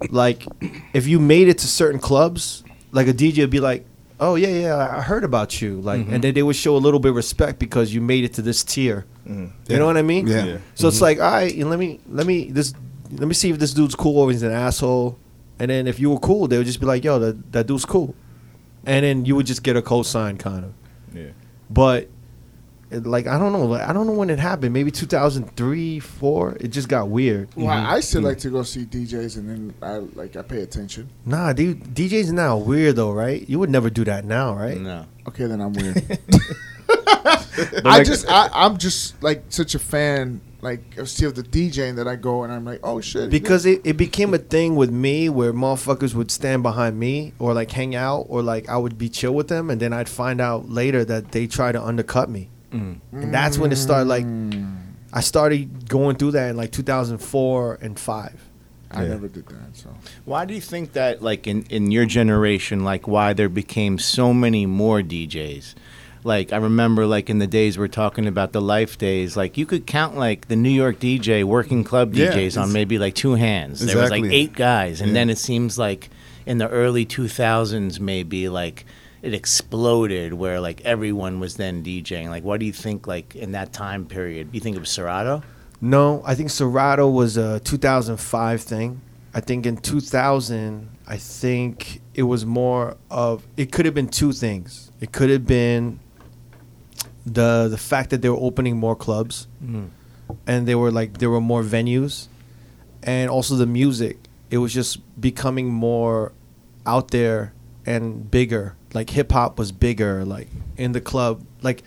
like, 0.09 0.45
if 0.93 1.07
you 1.07 1.19
made 1.19 1.47
it 1.47 1.59
to 1.59 1.68
certain 1.68 1.99
clubs, 1.99 2.64
like 2.91 3.07
a 3.07 3.14
DJ 3.14 3.39
would 3.39 3.49
be 3.49 3.59
like, 3.59 3.85
"Oh 4.19 4.35
yeah, 4.35 4.47
yeah, 4.47 4.97
I 4.97 5.01
heard 5.01 5.23
about 5.23 5.61
you," 5.61 5.81
like, 5.81 6.01
mm-hmm. 6.01 6.14
and 6.14 6.23
then 6.23 6.34
they 6.34 6.43
would 6.43 6.55
show 6.55 6.76
a 6.76 6.80
little 6.80 6.99
bit 6.99 7.09
of 7.09 7.15
respect 7.15 7.59
because 7.59 7.93
you 7.93 8.01
made 8.01 8.23
it 8.23 8.34
to 8.34 8.41
this 8.41 8.64
tier. 8.64 9.05
Mm-hmm. 9.27 9.72
You 9.72 9.80
know 9.80 9.85
what 9.85 9.97
I 9.97 10.01
mean? 10.03 10.27
Yeah. 10.27 10.45
Yeah. 10.45 10.57
So 10.76 10.88
it's 10.88 10.97
mm-hmm. 10.97 11.03
like, 11.03 11.19
all 11.19 11.31
right, 11.31 11.57
let 11.57 11.80
me 11.80 11.99
let 12.07 12.26
me 12.26 12.51
this 12.51 12.73
let 13.11 13.27
me 13.27 13.34
see 13.34 13.49
if 13.49 13.59
this 13.59 13.73
dude's 13.73 13.95
cool 13.95 14.18
or 14.18 14.31
he's 14.31 14.43
an 14.43 14.51
asshole. 14.51 15.18
And 15.59 15.72
then 15.72 15.88
if 15.88 15.99
you 15.99 16.09
were 16.11 16.19
cool, 16.19 16.47
they 16.47 16.57
would 16.57 16.68
just 16.68 16.80
be 16.80 16.85
like, 16.85 17.03
yo, 17.03 17.19
that, 17.19 17.51
that 17.51 17.68
dude's 17.68 17.85
cool. 17.85 18.14
And 18.85 19.03
then 19.03 19.26
you 19.26 19.35
would 19.35 19.45
just 19.45 19.64
get 19.64 19.76
a 19.76 19.81
cosign 19.81 20.38
kind 20.38 20.65
of. 20.65 20.73
Yeah. 21.14 21.30
But 21.69 22.09
it, 22.89 23.05
like 23.05 23.27
I 23.27 23.38
don't 23.38 23.51
know, 23.51 23.65
like, 23.65 23.88
I 23.88 23.93
don't 23.93 24.07
know 24.07 24.14
when 24.14 24.30
it 24.30 24.39
happened. 24.39 24.73
Maybe 24.73 24.91
2003, 24.91 25.99
4. 25.99 26.57
It 26.59 26.68
just 26.69 26.88
got 26.88 27.09
weird. 27.09 27.49
Well, 27.55 27.68
I 27.68 27.76
mm-hmm. 27.76 28.01
still 28.01 28.19
mm-hmm. 28.19 28.27
like 28.27 28.38
to 28.39 28.49
go 28.49 28.64
see 28.64 28.85
DJs 28.85 29.38
and 29.38 29.49
then 29.49 29.73
I 29.81 29.97
like 30.19 30.35
I 30.35 30.41
pay 30.41 30.61
attention. 30.61 31.09
Nah, 31.26 31.53
dude, 31.53 31.84
DJs 31.84 32.31
now 32.31 32.57
weird 32.57 32.95
though, 32.95 33.11
right? 33.11 33.47
You 33.49 33.59
would 33.59 33.69
never 33.69 33.89
do 33.89 34.03
that 34.05 34.26
now, 34.26 34.55
right? 34.55 34.77
No. 34.77 35.05
Okay, 35.27 35.45
then 35.45 35.61
I'm 35.61 35.73
weird. 35.73 35.97
I 37.85 38.03
just 38.03 38.30
I, 38.30 38.49
I'm 38.53 38.77
just 38.77 39.22
like 39.22 39.43
such 39.49 39.76
a 39.76 39.80
fan 39.80 40.41
like 40.61 40.97
of 40.97 41.09
still 41.09 41.31
the 41.31 41.43
DJing 41.43 41.95
that 41.97 42.07
I 42.07 42.15
go 42.15 42.43
and 42.43 42.53
I'm 42.53 42.65
like, 42.65 42.80
oh 42.84 43.01
shit. 43.01 43.30
Because 43.30 43.65
it, 43.65 43.81
it 43.84 43.97
became 43.97 44.34
a 44.34 44.38
thing 44.38 44.76
with 44.76 44.91
me 44.91 45.30
where 45.30 45.53
motherfuckers 45.53 46.14
would 46.14 46.31
stand 46.31 46.64
behind 46.64 46.99
me 46.99 47.34
or 47.39 47.53
like 47.53 47.72
hang 47.72 47.95
out 47.95 48.26
or 48.30 48.41
like 48.41 48.69
I 48.69 48.77
would 48.77 48.97
be 48.97 49.09
chill 49.09 49.34
with 49.34 49.49
them 49.49 49.69
and 49.69 49.80
then 49.81 49.93
I'd 49.93 50.09
find 50.09 50.41
out 50.41 50.69
later 50.69 51.05
that 51.05 51.31
they 51.31 51.47
try 51.47 51.72
to 51.72 51.81
undercut 51.81 52.30
me. 52.30 52.49
And 53.11 53.33
that's 53.33 53.57
when 53.57 53.71
it 53.71 53.77
started 53.77 54.07
like 54.07 54.25
I 55.13 55.21
started 55.21 55.87
going 55.89 56.17
through 56.17 56.31
that 56.31 56.49
in 56.49 56.57
like 56.57 56.71
2004 56.71 57.79
and 57.81 57.97
5. 57.99 58.41
I 58.91 59.01
Yeah. 59.03 59.07
never 59.09 59.27
did 59.27 59.47
that. 59.47 59.75
So 59.75 59.89
Why 60.25 60.45
do 60.45 60.53
you 60.53 60.61
think 60.61 60.93
that, 60.93 61.21
like 61.21 61.47
in, 61.47 61.63
in 61.69 61.91
your 61.91 62.05
generation, 62.05 62.83
like 62.83 63.07
why 63.07 63.33
there 63.33 63.49
became 63.49 63.99
so 63.99 64.33
many 64.33 64.65
more 64.65 65.01
DJs? 65.01 65.75
Like 66.23 66.51
I 66.53 66.57
remember, 66.57 67.05
like 67.05 67.29
in 67.29 67.39
the 67.39 67.47
days 67.47 67.77
we're 67.77 67.87
talking 67.87 68.27
about 68.27 68.51
the 68.51 68.61
life 68.61 68.97
days, 68.97 69.37
like 69.37 69.57
you 69.57 69.65
could 69.65 69.85
count 69.87 70.17
like 70.17 70.47
the 70.47 70.55
New 70.55 70.69
York 70.69 70.99
DJ, 70.99 71.43
working 71.43 71.83
club 71.83 72.13
Yeah, 72.13 72.27
DJs 72.33 72.61
on 72.61 72.73
maybe 72.73 72.97
like 72.97 73.15
two 73.15 73.35
hands. 73.35 73.79
There 73.85 73.97
was 73.97 74.09
like 74.11 74.23
eight 74.25 74.53
guys, 74.53 74.99
and 75.01 75.09
Yeah. 75.09 75.13
then 75.15 75.29
it 75.29 75.37
seems 75.37 75.77
like 75.77 76.09
in 76.45 76.57
the 76.57 76.67
early 76.69 77.05
two 77.05 77.27
thousands, 77.29 77.99
maybe 77.99 78.49
like 78.49 78.85
it 79.22 79.34
exploded 79.34 80.34
where 80.34 80.60
like 80.60 80.81
everyone 80.81 81.39
was 81.39 81.56
then 81.56 81.84
DJing. 81.84 82.30
Like, 82.30 82.44
what 82.44 82.60
do 82.60 82.65
you 82.65 82.73
think? 82.73 83.07
Like 83.07 83.35
in 83.35 83.52
that 83.53 83.73
time 83.73 84.06
period, 84.06 84.49
you 84.52 84.60
think 84.60 84.77
of 84.77 84.88
Serato? 84.88 85.44
No, 85.81 86.23
I 86.26 86.35
think 86.35 86.49
Serato 86.49 87.10
was 87.10 87.38
a 87.38 87.60
2005 87.61 88.61
thing. 88.61 89.02
I 89.34 89.39
think 89.39 89.65
in 89.65 89.77
2000, 89.77 90.89
I 91.07 91.18
think 91.18 92.02
it 92.14 92.23
was 92.23 92.45
more 92.45 92.98
of 93.11 93.45
it 93.56 93.72
could 93.72 93.85
have 93.85 93.94
been 93.94 94.10
two 94.10 94.31
things. 94.31 94.91
It 94.99 95.11
could 95.11 95.30
have 95.30 95.45
been 95.45 95.99
the 97.26 97.68
the 97.69 97.77
fact 97.77 98.10
that 98.10 98.22
they 98.22 98.30
were 98.30 98.39
opening 98.39 98.77
more 98.77 98.95
clubs 98.95 99.48
mm-hmm. 99.64 99.88
and 100.48 100.68
they 100.68 100.76
were 100.76 100.91
like 100.91 101.18
there 101.18 101.30
were 101.30 101.41
more 101.41 101.61
venues 101.61 102.27
and 103.03 103.30
also 103.30 103.56
the 103.56 103.65
music. 103.65 104.18
It 104.49 104.57
was 104.60 104.73
just 104.73 104.99
becoming 105.19 105.69
more 105.69 106.31
out 106.85 107.11
there 107.11 107.53
and 107.85 108.31
bigger. 108.31 108.76
Like 108.93 109.09
hip 109.09 109.31
hop 109.31 109.59
was 109.59 109.72
bigger 109.72 110.23
like 110.26 110.47
in 110.77 110.91
the 110.93 111.01
club. 111.01 111.43
Like 111.61 111.84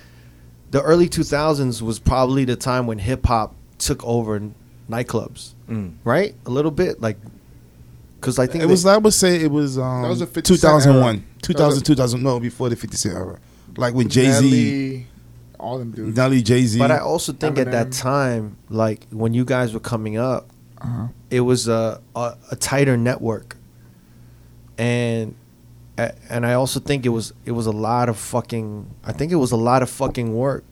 the 0.71 0.83
early 0.83 1.09
2000s 1.09 1.83
was 1.83 1.99
probably 1.99 2.45
the 2.45 2.57
time 2.57 2.87
when 2.87 2.99
hip 2.99 3.27
hop 3.27 3.55
took 3.79 4.05
over 4.05 4.41
nightclubs, 4.89 5.55
Mm. 5.69 5.95
right? 6.05 6.35
A 6.47 6.51
little 6.51 6.71
bit, 6.71 7.01
like, 7.01 7.17
because 8.21 8.39
I 8.39 8.47
think 8.47 8.63
It 8.63 8.67
was. 8.67 8.85
I 8.85 8.97
would 8.99 9.15
say 9.15 9.41
it 9.41 9.51
was. 9.51 9.79
Um, 9.79 10.03
That 10.03 10.09
was 10.09 10.21
a 10.21 10.27
50 10.27 10.57
Cent 10.57 10.61
2001, 10.61 11.15
era. 11.17 11.25
2000, 11.43 11.83
2000. 11.85 12.23
No, 12.23 12.39
before 12.41 12.69
the 12.69 12.77
50 12.77 12.97
Cent 12.97 13.15
era. 13.17 13.39
Like 13.77 13.95
when 13.95 14.09
Jay 14.09 14.31
Z, 14.33 15.07
all 15.59 15.79
them 15.79 15.93
dudes. 15.93 16.17
Nelly, 16.17 16.43
Jay 16.43 16.65
Z. 16.67 16.79
But 16.79 16.91
I 16.91 16.99
also 16.99 17.33
think 17.33 17.59
at 17.59 17.71
that 17.71 17.93
time, 17.93 18.57
like 18.69 19.07
when 19.11 19.33
you 19.33 19.45
guys 19.45 19.73
were 19.73 19.81
coming 19.81 20.19
up, 20.19 20.51
Uh-huh. 20.79 21.07
it 21.31 21.41
was 21.41 21.67
a, 21.69 22.01
a 22.17 22.35
a 22.51 22.57
tighter 22.57 22.97
network, 22.97 23.57
and 24.79 25.35
a- 25.35 25.35
and 26.29 26.47
I 26.47 26.55
also 26.55 26.81
think 26.81 27.07
it 27.07 27.11
was 27.11 27.33
it 27.45 27.53
was 27.53 27.67
a 27.67 27.73
lot 27.73 28.09
of 28.09 28.17
fucking. 28.19 28.89
I 29.05 29.13
think 29.13 29.33
it 29.33 29.37
was 29.37 29.53
a 29.53 29.57
lot 29.57 29.83
of 29.83 29.91
fucking 29.91 30.35
work, 30.35 30.65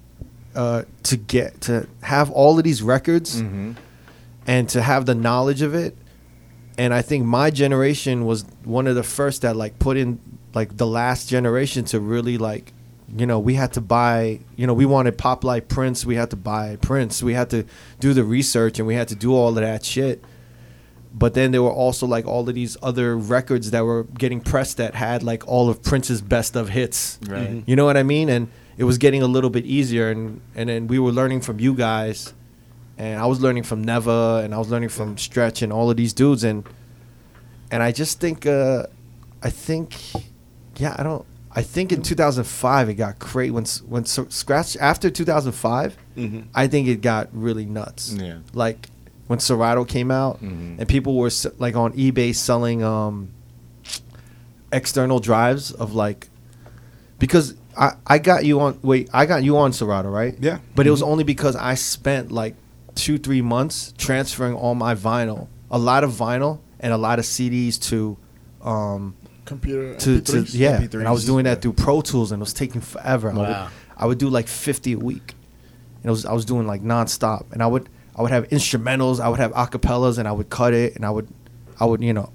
uh, 0.54 0.82
to 1.04 1.16
get 1.16 1.60
to 1.62 1.86
have 2.02 2.30
all 2.30 2.58
of 2.58 2.64
these 2.64 2.82
records, 2.82 3.40
and 4.46 4.68
to 4.70 4.82
have 4.82 5.06
the 5.06 5.14
knowledge 5.14 5.62
of 5.62 5.74
it. 5.74 5.96
And 6.76 6.94
I 6.94 7.02
think 7.02 7.24
my 7.24 7.50
generation 7.50 8.24
was 8.24 8.44
one 8.64 8.86
of 8.86 8.94
the 8.94 9.02
first 9.02 9.42
that 9.42 9.56
like 9.56 9.78
put 9.78 9.96
in 9.96 10.20
like 10.54 10.76
the 10.76 10.86
last 10.86 11.28
generation 11.28 11.84
to 11.86 12.00
really 12.00 12.38
like 12.38 12.72
you 13.16 13.26
know, 13.26 13.38
we 13.38 13.54
had 13.54 13.72
to 13.72 13.80
buy, 13.80 14.40
you 14.56 14.66
know, 14.66 14.74
we 14.74 14.84
wanted 14.84 15.16
pop 15.16 15.42
like 15.42 15.68
Prince, 15.68 16.04
we 16.04 16.16
had 16.16 16.30
to 16.30 16.36
buy 16.36 16.76
Prince, 16.82 17.22
we 17.22 17.32
had 17.32 17.48
to 17.50 17.64
do 18.00 18.12
the 18.12 18.24
research 18.24 18.78
and 18.78 18.86
we 18.86 18.94
had 18.94 19.08
to 19.08 19.14
do 19.14 19.34
all 19.34 19.48
of 19.48 19.54
that 19.56 19.84
shit. 19.84 20.22
But 21.18 21.34
then 21.34 21.50
there 21.50 21.62
were 21.62 21.72
also 21.72 22.06
like 22.06 22.26
all 22.26 22.48
of 22.48 22.54
these 22.54 22.76
other 22.82 23.16
records 23.18 23.70
that 23.72 23.84
were 23.84 24.04
getting 24.04 24.40
pressed 24.40 24.76
that 24.76 24.94
had 24.94 25.22
like 25.22 25.46
all 25.48 25.68
of 25.68 25.82
Prince's 25.82 26.20
best 26.20 26.54
of 26.56 26.68
hits. 26.68 27.18
Right. 27.26 27.62
You 27.66 27.74
know 27.76 27.84
what 27.86 27.96
I 27.96 28.02
mean? 28.04 28.28
And 28.28 28.48
it 28.76 28.84
was 28.84 28.98
getting 28.98 29.22
a 29.22 29.26
little 29.26 29.50
bit 29.50 29.64
easier 29.66 30.10
and 30.10 30.40
and 30.54 30.68
then 30.68 30.86
we 30.86 30.98
were 31.00 31.10
learning 31.10 31.40
from 31.40 31.58
you 31.58 31.74
guys 31.74 32.32
and 32.96 33.18
I 33.20 33.26
was 33.26 33.40
learning 33.40 33.64
from 33.64 33.82
Neva 33.82 34.42
and 34.44 34.54
I 34.54 34.58
was 34.58 34.68
learning 34.70 34.90
from 34.90 35.18
Stretch 35.18 35.62
and 35.62 35.72
all 35.72 35.90
of 35.90 35.96
these 35.96 36.12
dudes 36.12 36.44
and 36.44 36.64
and 37.72 37.82
I 37.82 37.90
just 37.92 38.20
think 38.20 38.46
uh 38.46 38.84
I 39.42 39.50
think 39.50 39.96
yeah, 40.76 40.94
I 40.98 41.02
don't 41.02 41.24
I 41.50 41.62
think 41.62 41.90
in 41.92 42.02
2005 42.02 42.88
it 42.90 42.94
got 42.94 43.18
crazy 43.18 43.50
when 43.50 43.64
when 43.88 44.02
S- 44.04 44.20
Scratch 44.28 44.76
after 44.76 45.10
2005 45.10 45.96
Mhm. 46.16 46.44
I 46.54 46.68
think 46.68 46.86
it 46.88 47.00
got 47.00 47.28
really 47.32 47.64
nuts. 47.64 48.12
Yeah. 48.12 48.38
Like 48.52 48.88
when 49.28 49.38
Serato 49.38 49.84
came 49.84 50.10
out 50.10 50.42
Mhm. 50.42 50.78
and 50.80 50.88
people 50.88 51.16
were 51.16 51.30
like 51.58 51.76
on 51.76 51.92
eBay 51.92 52.34
selling 52.34 52.82
um 52.82 53.28
external 54.72 55.18
drives 55.20 55.70
of 55.72 55.94
like 55.94 56.28
because 57.18 57.54
I, 57.76 57.92
I 58.06 58.18
got 58.18 58.44
you 58.44 58.60
on 58.60 58.78
wait 58.82 59.08
I 59.14 59.24
got 59.26 59.42
you 59.42 59.56
on 59.56 59.72
Serato 59.72 60.08
right 60.10 60.36
Yeah. 60.40 60.58
but 60.74 60.86
it 60.86 60.90
was 60.90 61.02
only 61.02 61.24
because 61.24 61.56
I 61.56 61.74
spent 61.74 62.30
like 62.30 62.54
two 62.94 63.16
three 63.18 63.40
months 63.42 63.94
transferring 63.96 64.54
all 64.54 64.74
my 64.74 64.94
vinyl 64.94 65.46
a 65.70 65.78
lot 65.78 66.04
of 66.04 66.10
vinyl 66.12 66.58
and 66.80 66.92
a 66.92 66.98
lot 66.98 67.18
of 67.18 67.24
CDs 67.24 67.78
to 67.88 68.16
um 68.62 69.14
Computer 69.46 69.94
to, 69.94 70.20
to 70.20 70.32
MP3s? 70.32 70.54
yeah 70.54 70.78
MP3s, 70.80 70.94
and 70.94 71.08
I 71.08 71.12
was 71.12 71.24
doing 71.24 71.44
that 71.44 71.62
through 71.62 71.72
Pro 71.72 72.02
Tools 72.02 72.32
and 72.32 72.40
it 72.40 72.44
was 72.44 72.52
taking 72.52 72.82
forever 72.82 73.30
I, 73.30 73.34
would, 73.34 73.48
Wow. 73.48 73.68
I 73.96 74.06
would 74.06 74.18
do 74.18 74.28
like 74.28 74.48
50 74.48 74.92
a 74.92 74.98
week 74.98 75.34
and 76.02 76.04
it 76.06 76.10
was 76.10 76.26
I 76.26 76.32
was 76.34 76.44
doing 76.44 76.66
like 76.66 76.82
nonstop 76.82 77.46
and 77.52 77.62
I 77.62 77.66
would 77.66 77.88
I 78.18 78.22
would 78.22 78.30
have 78.32 78.48
instrumentals 78.48 79.20
I 79.20 79.28
would 79.28 79.38
have 79.40 79.52
acapellas 79.52 80.18
and 80.18 80.26
I 80.26 80.32
would 80.32 80.50
cut 80.50 80.74
it 80.74 80.96
and 80.96 81.04
I 81.06 81.10
would 81.10 81.28
I 81.80 81.84
would 81.84 82.02
you 82.02 82.12
know 82.12 82.32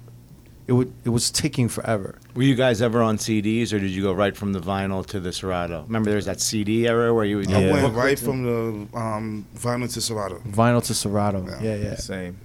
it 0.66 0.72
would 0.72 0.90
it 1.04 1.10
was 1.10 1.30
taking 1.30 1.68
forever 1.68 2.18
Were 2.34 2.42
you 2.42 2.54
guys 2.54 2.80
ever 2.80 3.02
on 3.02 3.18
CDs, 3.18 3.72
or 3.74 3.78
did 3.78 3.90
you 3.90 4.02
go 4.02 4.12
right 4.14 4.34
from 4.34 4.52
the 4.54 4.60
vinyl 4.60 5.04
to 5.06 5.20
the 5.20 5.30
Serato? 5.32 5.82
Remember, 5.82 6.10
there's 6.10 6.24
that 6.24 6.40
CD 6.40 6.88
era 6.88 7.12
where 7.14 7.26
you 7.26 7.36
would 7.36 7.52
I 7.52 7.70
went 7.70 7.94
right 7.94 8.18
from 8.18 8.42
the 8.44 8.98
um, 8.98 9.46
vinyl 9.56 9.92
to 9.92 10.00
Serato. 10.00 10.38
vinyl 10.46 10.82
to 10.86 10.94
Serato 10.94 11.46
Yeah. 11.46 11.60
yeah 11.62 11.74
yeah 11.76 11.94
Same. 11.96 12.38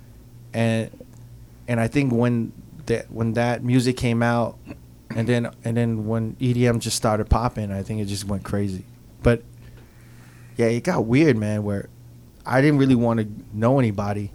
and 0.54 0.92
and 1.70 1.80
I 1.80 1.88
think 1.88 2.12
when 2.12 2.52
that 2.88 3.10
when 3.10 3.34
that 3.34 3.64
music 3.64 3.96
came 3.96 4.22
out, 4.22 4.58
and 5.16 5.26
then 5.28 5.50
and 5.64 5.78
then 5.78 6.06
when 6.06 6.36
EDM 6.42 6.80
just 6.80 6.98
started 6.98 7.30
popping, 7.30 7.72
I 7.72 7.84
think 7.84 8.02
it 8.02 8.06
just 8.06 8.26
went 8.26 8.44
crazy. 8.44 8.84
But 9.24 9.44
yeah, 10.58 10.66
it 10.66 10.84
got 10.84 11.06
weird, 11.06 11.38
man. 11.38 11.64
Where 11.64 11.88
I 12.50 12.62
didn't 12.62 12.80
really 12.80 12.96
want 12.96 13.20
to 13.20 13.28
know 13.54 13.78
anybody. 13.78 14.32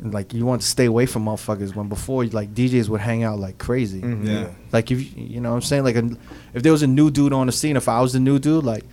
And 0.00 0.12
like 0.12 0.34
you 0.34 0.44
want 0.44 0.62
to 0.62 0.66
stay 0.66 0.86
away 0.86 1.06
from 1.06 1.24
motherfuckers 1.24 1.74
when 1.74 1.88
before 1.88 2.24
like 2.26 2.52
DJs 2.52 2.88
would 2.88 3.00
hang 3.00 3.22
out 3.22 3.38
like 3.38 3.58
crazy. 3.58 4.02
Mm-hmm. 4.02 4.26
Yeah. 4.26 4.50
Like 4.72 4.90
if 4.90 5.00
you 5.00 5.24
you 5.24 5.40
know 5.40 5.50
what 5.50 5.56
I'm 5.56 5.62
saying 5.62 5.84
like 5.84 5.94
a, 5.94 6.10
if 6.52 6.64
there 6.64 6.72
was 6.72 6.82
a 6.82 6.88
new 6.88 7.10
dude 7.10 7.32
on 7.32 7.46
the 7.46 7.52
scene, 7.52 7.76
if 7.76 7.88
I 7.88 8.00
was 8.00 8.12
the 8.12 8.20
new 8.20 8.40
dude, 8.40 8.64
like 8.64 8.84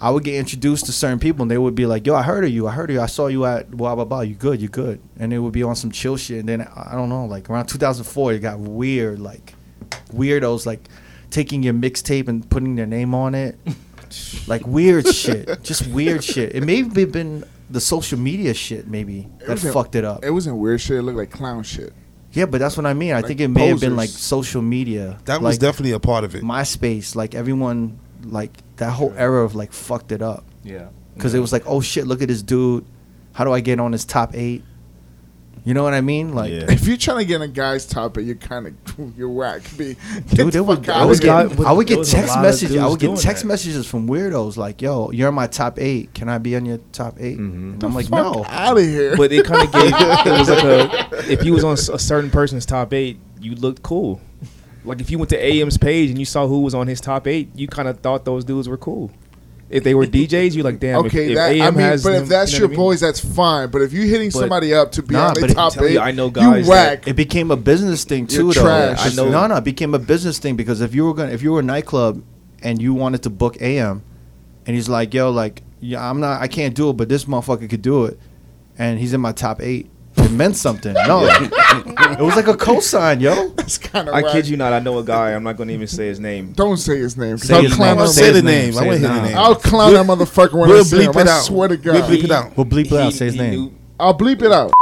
I 0.00 0.10
would 0.10 0.24
get 0.24 0.36
introduced 0.36 0.86
to 0.86 0.92
certain 0.92 1.18
people, 1.18 1.42
and 1.42 1.50
they 1.50 1.58
would 1.58 1.74
be 1.74 1.84
like, 1.84 2.06
"Yo, 2.06 2.14
I 2.14 2.22
heard 2.22 2.44
of 2.44 2.50
you. 2.50 2.66
I 2.66 2.72
heard 2.72 2.88
of 2.88 2.94
you. 2.94 3.02
I 3.02 3.06
saw 3.06 3.26
you 3.26 3.44
at 3.44 3.70
blah 3.70 3.94
blah 3.94 4.04
blah. 4.04 4.20
You 4.20 4.34
good? 4.34 4.62
You 4.62 4.68
good?" 4.68 5.00
And 5.18 5.32
it 5.32 5.38
would 5.38 5.52
be 5.52 5.62
on 5.62 5.76
some 5.76 5.90
chill 5.90 6.16
shit. 6.16 6.40
And 6.40 6.48
then 6.48 6.62
I 6.62 6.92
don't 6.94 7.08
know, 7.08 7.26
like 7.26 7.50
around 7.50 7.66
2004, 7.66 8.32
it 8.32 8.38
got 8.38 8.58
weird. 8.58 9.18
Like 9.18 9.54
weirdos, 10.12 10.64
like 10.64 10.88
taking 11.30 11.62
your 11.62 11.74
mixtape 11.74 12.28
and 12.28 12.48
putting 12.48 12.76
their 12.76 12.86
name 12.86 13.14
on 13.14 13.34
it, 13.34 13.58
like 14.46 14.66
weird 14.66 15.06
shit. 15.08 15.62
Just 15.62 15.86
weird 15.88 16.24
shit. 16.24 16.54
It 16.54 16.62
may 16.62 16.76
have 16.76 16.94
been 17.12 17.44
the 17.70 17.80
social 17.80 18.18
media 18.18 18.54
shit, 18.54 18.86
maybe 18.88 19.28
that 19.40 19.48
wasn't- 19.50 19.74
fucked 19.74 19.94
it 19.94 20.04
up. 20.04 20.24
It 20.24 20.30
wasn't 20.30 20.56
weird 20.56 20.80
shit. 20.80 20.98
It 20.98 21.02
looked 21.02 21.18
like 21.18 21.30
clown 21.30 21.62
shit. 21.62 21.92
Yeah, 22.32 22.46
but 22.46 22.58
that's 22.58 22.76
what 22.76 22.84
I 22.86 22.92
mean. 22.94 23.12
I 23.12 23.16
Like 23.16 23.26
think 23.26 23.40
it 23.40 23.48
may 23.48 23.68
have 23.68 23.80
been 23.80 23.96
like 23.96 24.10
social 24.10 24.60
media. 24.62 25.18
That 25.24 25.40
was 25.40 25.54
like 25.56 25.60
definitely 25.60 25.92
a 25.92 26.00
part 26.00 26.24
of 26.24 26.34
it. 26.34 26.42
MySpace. 26.42 27.14
Like 27.16 27.34
everyone, 27.34 27.98
like 28.24 28.52
that 28.76 28.90
whole 28.92 29.12
era 29.16 29.44
of 29.44 29.54
like 29.54 29.72
fucked 29.72 30.12
it 30.12 30.20
up 30.22 30.44
Yeah. 30.62 30.88
because 31.14 31.34
it 31.34 31.40
was 31.40 31.52
like, 31.52 31.62
oh 31.66 31.80
shit, 31.80 32.06
look 32.06 32.20
at 32.22 32.28
this 32.28 32.42
dude. 32.42 32.84
How 33.32 33.44
do 33.44 33.52
I 33.52 33.60
get 33.60 33.80
on 33.80 33.92
his 33.92 34.04
top 34.04 34.34
eight? 34.34 34.62
You 35.64 35.74
know 35.74 35.82
what 35.82 35.94
I 35.94 36.00
mean? 36.00 36.34
Like, 36.34 36.50
Yeah. 36.50 36.70
If 36.70 36.86
you're 36.86 36.96
trying 36.96 37.18
to 37.18 37.24
get 37.24 37.40
a 37.40 37.48
guy's 37.48 37.86
top, 37.86 38.16
you're 38.16 38.34
kind 38.34 38.66
of 38.66 38.74
you're 39.16 39.28
whack. 39.28 39.62
Be 39.76 39.94
dude, 39.94 40.28
the 40.28 40.44
there 40.50 40.62
was, 40.62 40.78
fuck 40.78 40.88
I 40.88 40.92
outta 40.92 41.08
would 41.08 41.20
get, 41.20 41.60
I 41.60 41.72
would 41.72 41.86
get 41.86 42.06
text 42.06 42.34
lot 42.34 42.42
messages. 42.42 42.76
I 42.76 42.86
would 42.86 43.00
get 43.00 43.16
text 43.18 43.42
that. 43.42 43.48
messages 43.48 43.86
from 43.86 44.08
weirdos 44.08 44.56
like, 44.56 44.82
yo, 44.82 45.10
you're 45.10 45.28
in 45.28 45.34
my 45.34 45.46
top 45.46 45.78
eight. 45.78 46.14
Can 46.14 46.28
I 46.28 46.38
be 46.38 46.56
on 46.56 46.66
your 46.66 46.78
top 46.92 47.16
8 47.18 47.38
mm-hmm. 47.38 47.72
And 47.74 47.84
I'm 47.84 47.94
like, 47.94 48.10
no. 48.10 48.44
out 48.46 48.78
of 48.78 48.84
here. 48.84 49.16
But 49.16 49.32
it 49.32 49.44
kind 49.44 49.66
of 49.66 49.72
gave. 49.72 49.88
It 50.28 50.38
was 50.38 50.48
like 50.48 50.64
a. 50.64 51.32
If 51.32 51.44
you 51.44 51.52
was 51.52 51.64
on 51.64 51.74
a 51.74 51.98
certain 51.98 52.30
person's 52.30 52.66
top 52.66 52.92
eight, 52.92 53.18
you 53.40 53.54
looked 53.54 53.82
cool. 53.82 54.20
Like 54.84 55.00
if 55.00 55.10
you 55.10 55.18
went 55.18 55.30
to 55.30 55.42
AM's 55.42 55.78
page 55.78 56.10
and 56.10 56.18
you 56.18 56.24
saw 56.24 56.46
who 56.46 56.60
was 56.60 56.74
on 56.74 56.86
his 56.86 57.00
top 57.00 57.26
eight, 57.26 57.50
you 57.54 57.68
kind 57.68 57.88
of 57.88 58.00
thought 58.00 58.24
those 58.24 58.44
dudes 58.44 58.68
were 58.68 58.76
cool. 58.76 59.10
If 59.70 59.84
they 59.84 59.94
were 59.94 60.06
DJs, 60.06 60.54
you're 60.54 60.64
like, 60.64 60.80
damn. 60.80 61.04
okay, 61.04 61.28
if, 61.30 61.34
that, 61.36 61.50
I 61.50 61.54
AM 61.66 61.74
mean, 61.76 61.84
has 61.86 62.02
but 62.02 62.12
them- 62.12 62.22
if 62.22 62.28
that's 62.30 62.52
you 62.52 62.58
know 62.60 62.62
your 62.62 62.68
I 62.68 62.70
mean? 62.70 62.76
boys, 62.78 63.00
that's 63.00 63.20
fine. 63.20 63.68
But 63.68 63.82
if 63.82 63.92
you're 63.92 64.06
hitting 64.06 64.30
But- 64.30 64.38
somebody 64.38 64.72
up 64.72 64.92
to 64.92 65.02
be 65.02 65.12
Nah, 65.14 65.28
on 65.28 65.34
the 65.34 65.48
top 65.48 65.76
eight, 65.82 65.92
you, 65.92 66.00
I 66.00 66.10
know 66.10 66.30
guys 66.30 66.66
that- 66.66 66.70
whack. 66.70 67.06
It 67.08 67.16
became 67.16 67.50
a 67.50 67.56
business 67.56 68.04
thing 68.04 68.26
too, 68.26 68.46
You're 68.46 68.54
though. 68.54 68.62
trash. 68.62 69.12
I 69.12 69.14
know. 69.14 69.28
No, 69.28 69.46
no, 69.46 69.56
it 69.56 69.64
became 69.64 69.92
a 69.94 69.98
business 69.98 70.38
thing 70.38 70.56
because 70.56 70.80
if 70.80 70.94
you 70.94 71.04
were 71.04 71.12
gonna, 71.12 71.32
if 71.32 71.42
you 71.42 71.52
were 71.52 71.60
a 71.60 71.62
nightclub 71.62 72.22
and 72.62 72.80
you 72.80 72.94
wanted 72.94 73.22
to 73.24 73.30
book 73.30 73.58
AM, 73.60 74.02
and 74.66 74.74
he's 74.74 74.88
like, 74.88 75.12
"Yo, 75.12 75.30
like, 75.30 75.62
yeah, 75.80 76.08
I'm 76.08 76.18
not, 76.18 76.40
I 76.40 76.48
can't 76.48 76.74
do 76.74 76.88
it, 76.88 76.94
but 76.96 77.10
this 77.10 77.26
motherfucker 77.26 77.68
could 77.68 77.82
do 77.82 78.06
it," 78.06 78.18
and 78.78 78.98
he's 78.98 79.12
in 79.12 79.20
my 79.20 79.32
top 79.32 79.60
eight, 79.60 79.90
it 80.20 80.30
meant 80.32 80.56
something. 80.56 80.92
No, 80.94 81.24
it 81.26 82.20
was 82.20 82.36
like 82.36 82.48
a 82.48 82.54
cosign, 82.54 83.20
yo. 83.20 83.48
That's 83.50 83.78
kind 83.78 84.08
of. 84.08 84.14
I 84.14 84.22
kid 84.32 84.48
you 84.48 84.56
not. 84.56 84.72
I 84.72 84.78
know 84.78 84.98
a 84.98 85.04
guy. 85.04 85.32
I'm 85.34 85.42
not 85.42 85.56
going 85.56 85.68
to 85.68 85.74
even 85.74 85.86
say 85.86 86.06
his 86.08 86.20
name. 86.20 86.52
Don't 86.52 86.76
say 86.76 86.98
his 86.98 87.16
name. 87.16 87.38
Say 87.38 87.54
I'll 87.54 87.62
his 87.62 87.74
clown 87.74 87.96
name. 87.96 88.06
him. 88.06 88.12
Say 88.12 88.24
his 88.26 88.34
the 88.34 88.42
name, 88.42 88.64
name. 88.64 88.72
say 88.72 88.78
I 88.80 88.82
want 88.86 88.92
his 88.98 89.02
to 89.02 89.08
hear 89.08 89.16
the 89.16 89.22
name. 89.22 89.34
name. 89.34 89.38
I'll 89.44 89.54
clown 89.54 89.92
that 89.94 90.06
motherfucker 90.06 90.52
when 90.58 90.68
We'll 90.70 90.84
see 90.84 91.02
him. 91.04 91.12
bleep 91.12 91.20
it 91.22 91.28
I 91.28 91.30
out. 91.38 91.42
swear 91.42 91.68
to 91.68 91.76
God. 91.76 91.94
We'll 91.94 92.02
bleep 92.18 92.24
it 92.24 92.30
out. 92.30 92.56
We'll 92.56 92.66
bleep 92.66 92.86
it 92.86 92.92
out. 93.00 93.12
Say 93.12 93.26
his 93.26 93.36
name. 93.36 93.50
Knew, 93.50 93.72
I'll 94.00 94.16
bleep 94.16 94.42
it 94.42 94.52
out. 94.52 94.72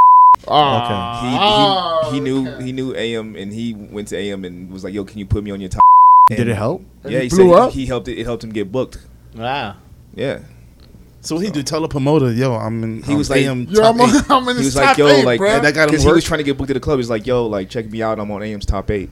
he, 0.41 0.45
Ah, 0.49 2.09
he, 2.11 2.15
he 2.17 2.21
knew 2.21 2.49
okay. 2.49 2.65
he 2.65 2.73
knew 2.73 2.95
AM 2.95 3.35
and 3.37 3.53
he 3.53 3.75
went 3.75 4.09
to 4.09 4.17
AM 4.17 4.45
and 4.45 4.71
was 4.71 4.85
like, 4.85 4.95
"Yo, 4.95 5.05
can 5.05 5.19
you 5.19 5.27
put 5.27 5.43
me 5.43 5.51
on 5.51 5.61
your 5.61 5.71
top?" 5.71 5.81
Did 6.29 6.49
it 6.49 6.55
help? 6.57 6.83
Yeah, 7.05 7.19
he 7.21 7.25
he, 7.25 7.29
blew 7.31 7.53
said 7.53 7.59
up? 7.63 7.73
he, 7.73 7.81
he 7.81 7.87
helped 7.87 8.09
it. 8.09 8.19
It 8.19 8.25
helped 8.27 8.45
him 8.45 8.51
get 8.51 8.71
booked. 8.71 8.99
Wow. 9.35 9.77
Yeah, 10.15 10.41
So 11.27 11.39
he 11.39 11.51
do 11.51 11.63
tell 11.63 11.85
a 11.85 11.89
promoter, 11.89 12.33
yo, 12.33 12.55
I'm 12.55 12.83
in. 12.85 13.03
He 13.03 13.15
was 13.17 13.29
like- 13.31 13.41
AM 13.43 13.65
Yo, 13.69 13.83
I'm, 13.83 14.01
eight. 14.01 14.23
I'm 14.31 14.49
in 14.49 14.57
he 14.59 14.65
was 14.65 14.77
like, 14.77 14.97
"Yo, 14.97 15.09
eight, 15.09 15.25
like," 15.25 15.41
that 15.41 15.75
got 15.75 15.89
him 15.89 15.99
he 15.99 16.07
was 16.07 16.07
work. 16.07 16.23
trying 16.25 16.39
to 16.39 16.45
get 16.45 16.57
booked 16.57 16.69
to 16.69 16.75
the 16.75 16.81
club. 16.81 16.99
He's 16.99 17.11
like, 17.11 17.27
"Yo, 17.27 17.47
like, 17.47 17.69
check 17.69 17.91
me 17.91 18.01
out. 18.03 18.19
I'm 18.21 18.31
on 18.31 18.43
AM's 18.43 18.65
top 18.67 18.91
eight. 18.91 19.11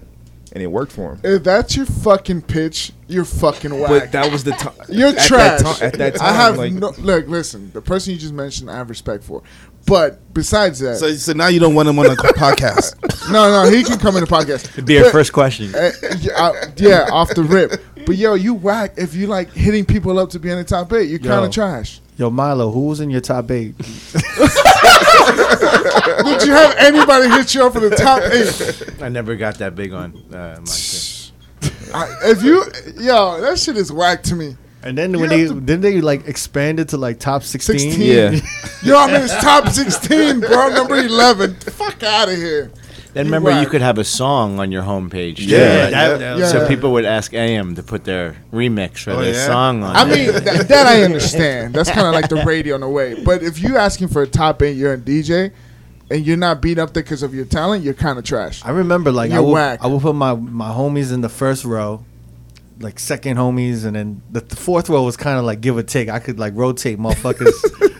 and 0.53 0.63
it 0.63 0.69
worked 0.69 0.93
for 0.93 1.15
him. 1.15 1.21
If 1.25 1.43
that's 1.43 1.75
your 1.77 1.87
fucking 1.87 2.43
pitch, 2.43 2.93
you're 3.09 3.25
fucking 3.25 3.77
whack. 3.81 3.89
But 3.89 4.13
that 4.13 4.31
was 4.31 4.45
the 4.45 4.53
time. 4.53 4.75
You're 4.89 5.09
at 5.09 5.19
trash. 5.27 5.63
That 5.63 5.77
ti- 5.79 5.85
at 5.87 5.93
that 5.95 6.15
time, 6.15 6.29
I 6.29 6.33
have 6.33 6.57
like, 6.59 6.73
no 6.73 6.93
look. 6.99 7.27
Listen, 7.27 7.73
the 7.73 7.83
person 7.83 8.13
you 8.13 8.19
just 8.21 8.33
mentioned, 8.33 8.71
I 8.71 8.77
have 8.77 8.89
respect 8.89 9.25
for. 9.25 9.43
But 9.87 10.33
besides 10.33 10.79
that, 10.79 10.97
So, 10.99 11.13
so 11.15 11.33
now 11.33 11.49
you 11.49 11.59
don't 11.59 11.75
want 11.75 11.89
him 11.89 11.99
on 11.99 12.05
the 12.07 12.15
podcast. 12.39 12.95
no, 13.33 13.51
no, 13.65 13.69
he 13.71 13.83
can 13.83 13.99
come 13.99 14.15
in 14.17 14.21
the 14.23 14.31
podcast. 14.31 14.69
It'd 14.71 14.87
be 14.87 14.99
our 14.99 15.05
But- 15.05 15.13
first 15.13 15.33
question. 15.33 15.75
Uh, 15.75 15.91
yeah, 16.21 16.33
uh, 16.37 16.53
yeah, 16.77 17.09
off 17.11 17.35
the 17.35 17.43
rip. 17.43 17.83
But 18.07 18.17
yo, 18.17 18.35
you 18.35 18.55
whack 18.55 18.95
if 18.97 19.15
you 19.15 19.27
like 19.27 19.51
hitting 19.53 19.85
people 19.85 20.19
up 20.21 20.31
to 20.31 20.39
be 20.39 20.51
in 20.51 20.59
the 20.59 20.65
top 20.65 20.93
eight. 20.93 21.09
You're 21.11 21.19
kind 21.19 21.31
Yo. 21.41 21.45
of 21.45 21.51
trash. 21.51 22.01
Yo, 22.17 22.31
Milo, 22.31 22.71
who 22.71 22.87
was 22.87 23.01
in 23.01 23.11
your 23.11 23.21
top 23.21 23.51
eight? 23.51 23.77
Did 23.79 23.87
you 26.45 26.53
have 26.53 26.75
anybody 26.79 27.29
hit 27.29 27.55
you 27.55 27.65
up 27.67 27.73
for 27.73 27.81
the 27.81 27.91
top 27.91 28.23
eight? 28.23 29.03
I 29.03 29.09
never 29.09 29.35
got 29.37 29.59
that 29.59 29.75
big 29.75 29.93
on 29.93 30.15
uh, 30.33 30.59
my 30.61 30.65
shit. 30.73 31.33
I, 31.93 32.15
if 32.25 32.43
you, 32.43 32.65
yo, 33.01 33.41
that 33.41 33.59
shit 33.59 33.77
is 33.77 33.91
whack 33.93 34.23
to 34.25 34.35
me. 34.37 34.57
And 34.83 34.97
then 34.99 35.13
You 35.15 35.21
when 35.21 35.29
they 35.31 35.47
to- 35.47 35.55
didn't 35.61 35.81
they 35.81 36.01
like 36.01 36.29
expand 36.29 36.79
it 36.79 36.91
to 36.91 36.99
like 36.99 37.19
top 37.19 37.43
sixteen? 37.43 37.79
16. 37.79 38.01
Yeah. 38.03 38.39
Yo, 38.83 38.99
I 38.99 39.07
mean 39.07 39.23
it's 39.23 39.35
top 39.43 39.69
16, 39.69 40.41
bro. 40.41 40.69
Number 40.69 40.97
11. 40.97 41.55
Fuck 41.55 42.03
out 42.03 42.29
of 42.29 42.37
here. 42.37 42.71
Then 43.15 43.27
You 43.27 43.33
remember, 43.33 43.61
you 43.63 43.67
could 43.69 43.81
have 43.81 43.97
a 43.99 44.05
song 44.05 44.59
on 44.59 44.71
your 44.73 44.83
homepage. 44.83 45.37
too, 45.37 45.45
Yeah, 45.45 45.85
right? 45.85 45.91
that- 45.91 46.19
that 46.19 46.37
was- 46.37 46.51
So 46.51 46.67
people 46.69 46.93
would 46.93 47.05
ask 47.05 47.33
AM 47.33 47.75
to 47.77 47.83
put 47.83 48.05
their 48.05 48.37
remix 48.53 49.07
or 49.07 49.13
Oh, 49.13 49.23
their 49.23 49.33
yeah? 49.35 49.47
song 49.47 49.83
on. 49.85 49.95
I 49.97 50.05
there. 50.05 50.33
mean, 50.33 50.45
that, 50.45 50.69
that 50.69 50.87
I 50.87 51.03
understand. 51.05 51.75
That's 51.75 51.91
kind 51.91 52.07
of 52.07 52.13
like 52.13 52.29
the 52.29 52.43
radio 52.45 52.75
in 52.75 52.83
a 52.83 52.91
way. 52.91 53.23
But 53.25 53.43
if 53.43 53.61
you're 53.61 53.79
asking 53.79 54.09
for 54.09 54.23
a 54.23 54.27
top 54.27 54.61
eight, 54.63 54.77
you're 54.77 54.93
a 54.95 54.99
DJ, 54.99 55.53
and 56.11 56.27
you're 56.27 56.37
not 56.37 56.61
beat 56.61 56.79
up 56.79 56.93
there 56.93 57.03
because 57.03 57.23
of 57.23 57.35
your 57.35 57.45
talent, 57.47 57.83
you're 57.85 57.95
kind 57.95 58.19
of 58.19 58.25
trash. 58.25 58.63
I 58.65 58.71
remember 58.71 59.11
like 59.13 59.31
I 59.31 59.35
You're 59.35 59.43
would, 59.45 59.53
whack. 59.53 59.79
I 59.83 59.87
would 59.87 60.03
put 60.03 60.15
my 60.15 60.35
my 60.35 60.69
homies 60.71 61.13
in 61.13 61.21
the 61.23 61.29
first 61.31 61.65
row, 61.65 62.05
like 62.81 62.99
second 62.99 63.37
homies, 63.37 63.85
and 63.85 63.95
then 63.97 64.23
the, 64.31 64.41
the 64.41 64.57
fourth 64.57 64.89
row 64.89 65.03
was 65.05 65.17
kind 65.17 65.39
of 65.39 65.45
like 65.45 65.61
give 65.61 65.77
or 65.77 65.83
take. 65.83 66.09
I 66.09 66.19
could 66.19 66.39
like 66.39 66.55
rotate 66.57 66.99
motherfuckers. 66.99 67.53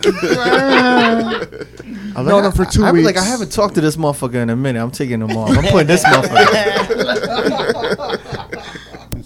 I'm 2.15 2.25
Known 2.25 2.43
like, 2.43 2.45
him 2.45 2.51
for 2.53 2.65
I- 2.65 2.69
two 2.69 2.83
I, 2.85 2.91
was 2.91 3.03
Like 3.03 3.15
weeks. 3.15 3.27
I 3.27 3.29
haven't 3.29 3.51
talked 3.51 3.75
to 3.75 3.81
this 3.81 3.97
motherfucker 3.97 4.35
in 4.35 4.49
a 4.49 4.55
minute. 4.55 4.81
I'm 4.81 4.91
taking 4.91 5.21
him 5.21 5.31
off. 5.35 5.49
I'm 5.57 5.63
putting 5.65 5.87
this 5.87 6.03
motherfucker. 6.03 8.61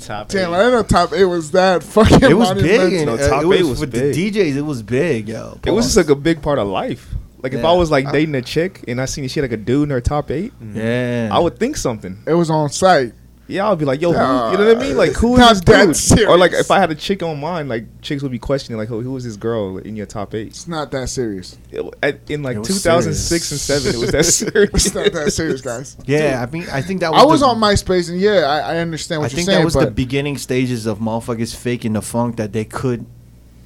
Top 0.06 0.30
Damn, 0.30 0.52
eight. 0.52 0.56
I 0.56 0.60
didn't 0.60 0.74
know 0.74 0.84
top 0.84 1.14
eight 1.14 1.26
was 1.26 1.52
that 1.52 1.84
fucking. 1.84 2.24
It 2.30 2.34
was 2.34 2.54
big. 2.54 2.80
monumental. 2.80 2.98
And, 2.98 3.06
No, 3.06 3.14
uh, 3.16 3.30
top 3.30 3.44
it 3.44 3.48
was, 3.48 3.60
eight 3.60 3.64
was 3.64 3.80
with 3.82 3.92
big. 3.92 4.16
the 4.16 4.32
DJs. 4.32 4.56
It 4.56 4.62
was 4.62 4.82
big, 4.82 5.28
yo. 5.30 5.60
It 5.66 5.72
was 5.72 5.86
just 5.86 5.98
like 5.98 6.10
a 6.10 6.16
big 6.16 6.42
part 6.42 6.58
of 6.58 6.68
life. 6.68 7.14
Like 7.44 7.54
if 7.54 7.62
Yeah. 7.62 7.70
I 7.70 7.74
was 7.74 7.92
like 7.92 8.12
dating 8.12 8.34
a 8.36 8.42
chick 8.42 8.84
and 8.88 9.00
I 9.02 9.06
seen 9.06 9.28
she 9.28 9.40
had 9.40 9.52
like 9.52 9.60
a 9.60 9.62
dude 9.62 9.84
in 9.84 9.90
her 9.92 10.02
top 10.02 10.32
eight, 10.32 10.52
yeah. 10.74 11.30
I 11.32 11.38
would 11.40 11.60
think 11.60 11.78
something. 11.78 12.18
It 12.26 12.34
was 12.34 12.50
on 12.50 12.70
site. 12.70 13.14
Yeah, 13.50 13.66
I'll 13.66 13.76
be 13.76 13.84
like, 13.84 14.00
yo, 14.00 14.12
who, 14.12 14.18
you 14.18 14.58
know 14.60 14.68
what 14.74 14.78
I 14.78 14.80
mean? 14.80 14.96
Like, 14.96 15.14
who 15.14 15.36
not 15.36 15.54
is 15.54 15.62
this 15.62 16.10
that 16.10 16.16
dude? 16.18 16.28
Or 16.28 16.38
like, 16.38 16.54
if 16.54 16.70
I 16.70 16.80
had 16.80 16.92
a 16.92 16.96
chick 16.96 17.24
on 17.24 17.40
mine, 17.40 17.68
like 17.68 17.86
chicks 18.04 18.22
would 18.22 18.32
be 18.32 18.38
questioning, 18.38 18.78
like, 18.78 18.88
who, 18.90 19.02
who 19.02 19.18
is 19.18 19.24
this 19.24 19.36
girl 19.38 19.78
in 19.80 19.96
your 19.96 20.06
top 20.06 20.36
eight? 20.36 20.48
It's 20.50 20.68
not 20.68 20.92
that 20.92 21.10
serious. 21.10 21.58
It- 21.72 21.84
at- 22.04 22.20
in 22.30 22.44
like 22.44 22.58
It 22.58 22.60
was 22.60 22.68
2006 22.68 23.52
and 23.52 23.60
seven, 23.60 23.96
it 23.96 23.98
was 23.98 24.12
that 24.12 24.24
serious. 24.26 24.86
It's 24.86 24.94
not 24.94 25.12
that 25.14 25.34
serious, 25.34 25.62
guys. 25.62 25.98
yeah, 26.06 26.46
I 26.48 26.52
mean, 26.52 26.68
I 26.72 26.82
think 26.84 27.00
that 27.00 27.12
was 27.12 27.22
I 27.22 27.26
was 27.26 27.40
the- 27.40 27.48
on 27.48 27.58
MySpace, 27.60 28.10
and 28.10 28.22
yeah, 28.22 28.42
I, 28.42 28.76
I 28.76 28.78
understand 28.78 29.20
I 29.20 29.24
what 29.24 29.32
you're 29.34 29.38
saying. 29.38 29.50
I 29.50 29.52
think 29.54 29.60
that 29.62 29.66
was 29.66 29.74
but 29.74 29.86
the 29.86 29.92
beginning 29.92 30.38
stages 30.38 30.86
of 30.86 31.00
motherfuckers 31.00 31.56
faking 31.56 31.94
the 31.94 32.04
funk 32.04 32.36
that 32.38 32.54
they 32.54 32.66
could, 32.66 33.06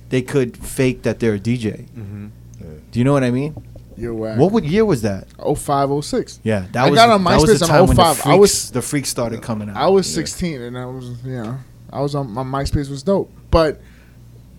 they 0.10 0.22
could 0.22 0.56
fake 0.56 1.04
that 1.04 1.20
they're 1.20 1.36
a 1.36 1.40
DJ. 1.40 1.88
Mm-hmm. 1.90 2.28
Do 2.92 3.00
you 3.00 3.04
know 3.04 3.12
what 3.14 3.24
I 3.26 3.32
mean? 3.32 3.56
You're 4.04 4.14
whack. 4.14 4.38
What 4.38 4.52
what 4.52 4.64
year 4.64 4.86
was 4.86 5.02
that? 5.02 5.28
05, 5.40 6.04
06. 6.06 6.40
Yeah, 6.44 6.66
that 6.72 6.86
I 6.86 6.90
was 6.90 6.98
got 7.00 7.10
on 7.10 7.24
that 7.24 7.42
was 7.42 7.60
the 7.60 7.66
time 7.66 7.88
when 7.88 7.96
the 7.96 8.04
05. 8.04 8.16
freaks, 8.18 8.28
I 8.28 8.36
was- 8.36 8.72
the 8.72 8.82
freaks 8.82 9.10
started 9.10 9.42
coming 9.42 9.70
out. 9.70 9.78
I 9.78 9.88
was 9.88 10.12
16, 10.14 10.62
and 10.62 10.78
I 10.78 10.86
was, 10.86 11.10
yeah. 11.26 11.58
I 11.92 12.02
was 12.02 12.14
on 12.16 12.32
my 12.32 12.44
MySpace 12.44 12.90
was 12.90 13.02
dope, 13.04 13.32
but 13.52 13.82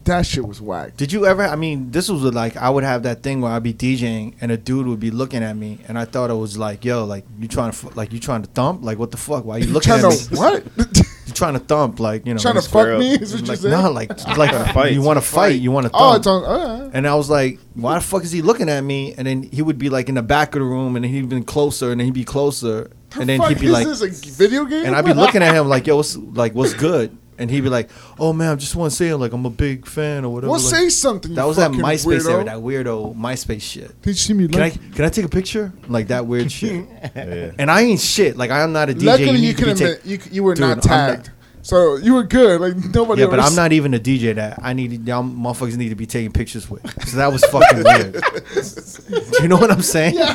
that 0.04 0.26
shit 0.26 0.46
was 0.46 0.60
whack. 0.60 0.96
Did 0.96 1.12
you 1.12 1.26
ever? 1.26 1.42
I 1.44 1.56
mean, 1.56 1.90
this 1.90 2.08
was 2.08 2.22
like 2.22 2.56
I 2.56 2.68
would 2.70 2.84
have 2.84 3.02
that 3.04 3.22
thing 3.22 3.40
where 3.40 3.52
I'd 3.52 3.62
be 3.62 3.72
DJing 3.74 4.34
and 4.40 4.52
a 4.52 4.56
dude 4.56 4.86
would 4.86 5.00
be 5.00 5.10
looking 5.10 5.42
at 5.42 5.56
me, 5.56 5.78
and 5.88 5.98
I 5.98 6.04
thought 6.04 6.30
it 6.30 6.34
was 6.34 6.56
like, 6.58 6.84
yo, 6.84 7.04
like 7.04 7.24
you 7.38 7.48
trying 7.48 7.70
to 7.72 7.76
fu- 7.76 7.90
like 7.94 8.12
you 8.12 8.20
trying 8.20 8.42
to 8.42 8.48
thump? 8.48 8.82
Like 8.84 8.98
what 8.98 9.10
the 9.10 9.16
fuck? 9.16 9.44
Why 9.44 9.58
you 9.58 9.66
looking 9.66 9.88
Trying 9.92 10.04
at 10.04 10.10
me? 10.10 10.16
to 10.16 10.34
what? 10.36 11.06
You 11.26 11.32
trying 11.32 11.54
to 11.54 11.58
thump? 11.60 12.00
Like 12.00 12.26
you 12.26 12.34
know? 12.34 12.40
Trying 12.40 12.54
to 12.56 12.62
fuck 12.62 12.86
up. 12.88 12.98
me? 12.98 13.14
Is 13.14 13.32
what 13.32 13.40
you 13.42 13.46
like 13.48 13.58
said? 13.58 13.70
no, 13.70 13.90
like 13.90 14.10
like 14.36 14.72
fight. 14.74 14.92
you 14.92 15.02
want 15.02 15.16
to 15.16 15.22
fight? 15.24 15.60
You 15.60 15.70
want 15.70 15.84
to 15.86 15.90
thump? 15.90 16.02
oh, 16.02 16.16
it's 16.16 16.26
on. 16.26 16.44
Uh, 16.44 16.90
And 16.92 17.06
I 17.08 17.14
was 17.14 17.30
like, 17.30 17.58
why 17.74 17.94
the 17.94 18.00
fuck 18.00 18.22
is 18.24 18.30
he 18.32 18.42
looking 18.42 18.68
at 18.68 18.82
me? 18.82 19.14
And 19.16 19.26
then 19.26 19.42
he 19.44 19.62
would 19.62 19.78
be 19.78 19.88
like 19.88 20.08
in 20.08 20.14
the 20.16 20.22
back 20.22 20.48
of 20.54 20.60
the 20.60 20.64
room, 20.66 20.96
and 20.96 21.04
then 21.04 21.10
he'd 21.12 21.28
been 21.28 21.44
closer, 21.44 21.90
and 21.92 22.00
then 22.00 22.04
he'd 22.06 22.14
be 22.14 22.24
closer, 22.24 22.90
and 23.18 23.28
then 23.28 23.38
fuck 23.40 23.48
he'd 23.48 23.58
be 23.60 23.66
is 23.66 23.72
like, 23.72 23.86
this 23.86 24.02
a 24.02 24.08
video 24.32 24.64
game? 24.66 24.84
and 24.86 24.94
I'd 24.94 25.04
be 25.06 25.14
looking 25.14 25.42
at 25.42 25.54
him 25.54 25.66
like, 25.68 25.86
yo, 25.86 25.96
what's 25.96 26.14
like, 26.16 26.54
what's 26.54 26.74
good? 26.74 27.16
And 27.38 27.50
he'd 27.50 27.62
be 27.62 27.68
like, 27.68 27.90
oh 28.18 28.32
man, 28.32 28.52
I 28.52 28.54
just 28.54 28.76
want 28.76 28.90
to 28.92 28.96
say 28.96 29.12
like 29.14 29.32
I'm 29.32 29.44
a 29.44 29.50
big 29.50 29.86
fan 29.86 30.24
or 30.24 30.32
whatever. 30.32 30.52
Well, 30.52 30.60
like, 30.60 30.70
say 30.74 30.88
something. 30.88 31.32
you 31.32 31.36
that 31.36 31.46
was 31.46 31.56
that 31.56 31.70
MySpace 31.72 32.06
weirdo. 32.20 32.30
era, 32.30 32.44
that 32.44 32.56
weirdo 32.58 33.16
MySpace 33.16 33.62
shit. 33.62 34.00
Did 34.02 34.10
you 34.10 34.14
see 34.14 34.32
me? 34.34 34.46
Can 34.48 34.62
I 34.62 34.70
can 34.70 35.04
I 35.04 35.08
take 35.08 35.24
a 35.24 35.28
picture? 35.28 35.72
Like 35.88 36.08
that 36.08 36.26
weird 36.26 36.50
shit. 36.58 36.86
Yeah. 37.16 37.50
And 37.58 37.70
I 37.70 37.82
ain't 37.82 38.00
shit. 38.00 38.36
Like 38.36 38.50
I'm 38.50 38.72
not 38.72 38.88
a 38.90 38.94
DJ. 38.94 39.04
Luckily, 39.04 39.38
you 39.38 39.48
you, 39.48 39.54
can 39.54 39.68
admit 39.70 40.02
take- 40.02 40.06
you, 40.06 40.18
you 40.32 40.42
were 40.44 40.54
Dude, 40.54 40.60
not 40.60 40.70
I'm 40.70 40.76
not- 40.76 41.14
tagged, 41.16 41.30
so 41.62 41.96
you 41.96 42.14
were 42.14 42.22
good. 42.24 42.60
Like 42.60 42.76
nobody. 42.94 43.22
Yeah, 43.22 43.26
but 43.28 43.38
ever 43.40 43.48
I'm 43.48 43.54
not 43.56 43.72
even 43.72 43.94
a 43.94 43.98
DJ 43.98 44.34
that 44.36 44.60
I 44.62 44.72
need. 44.74 45.06
Y'all 45.06 45.24
motherfuckers 45.24 45.76
need 45.76 45.88
to 45.88 45.94
be 45.96 46.06
taking 46.06 46.30
pictures 46.30 46.68
with. 46.70 46.82
So 47.08 47.16
that 47.16 47.32
was 47.32 47.42
fucking 47.46 47.82
weird. 47.82 48.12
Do 49.32 49.42
you 49.42 49.48
know 49.48 49.56
what 49.56 49.70
I'm 49.70 49.82
saying? 49.82 50.14
Yeah. 50.16 50.34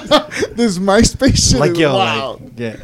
this 0.52 0.78
MySpace 0.80 1.52
shit 1.52 1.60
like 1.60 1.72
is 1.72 1.80
yo, 1.80 1.94
wild. 1.96 2.42
like 2.42 2.52
yeah. 2.58 2.76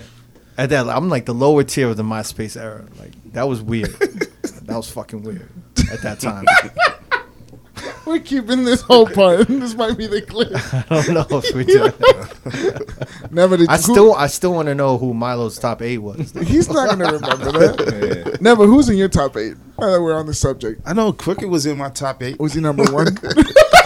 At 0.57 0.69
that, 0.69 0.87
I'm 0.87 1.09
like 1.09 1.25
the 1.25 1.33
lower 1.33 1.63
tier 1.65 1.89
of 1.89 1.97
the 1.97 2.03
MySpace 2.03 2.55
era. 2.55 2.85
Like 2.97 3.11
that 3.35 3.47
was 3.47 3.61
weird. 3.61 3.89
that 3.99 4.75
was 4.75 4.89
fucking 4.89 5.21
weird 5.21 5.49
at 5.91 6.01
that 6.01 6.19
time. 6.19 6.45
We're 8.05 8.19
keeping 8.19 8.63
this 8.63 8.81
whole 8.81 9.07
part. 9.07 9.47
this 9.49 9.75
might 9.75 9.97
be 9.97 10.07
the 10.07 10.21
clip. 10.21 10.51
I 10.89 11.03
don't 11.03 11.29
know 11.29 11.41
if 11.43 11.53
we 11.53 11.65
do. 11.65 11.91
Never 13.31 13.57
did. 13.57 13.67
I 13.67 13.75
who- 13.75 13.81
still, 13.81 14.15
I 14.15 14.27
still 14.27 14.53
want 14.53 14.67
to 14.67 14.75
know 14.75 14.97
who 14.97 15.13
Milo's 15.13 15.59
top 15.59 15.81
eight 15.81 15.97
was. 15.97 16.31
He's 16.31 16.69
not 16.69 16.89
gonna 16.89 17.11
remember 17.11 17.51
that. 17.51 18.37
Never. 18.39 18.65
Who's 18.65 18.87
in 18.87 18.95
your 18.95 19.09
top 19.09 19.35
eight? 19.35 19.55
Now 19.77 19.91
that 19.91 20.01
we're 20.01 20.15
on 20.15 20.27
the 20.27 20.33
subject, 20.33 20.81
I 20.85 20.93
know 20.93 21.11
Crooked 21.11 21.49
was 21.49 21.65
in 21.65 21.77
my 21.77 21.89
top 21.89 22.23
eight. 22.23 22.39
was 22.39 22.53
he 22.53 22.61
number 22.61 22.83
one? 22.85 23.07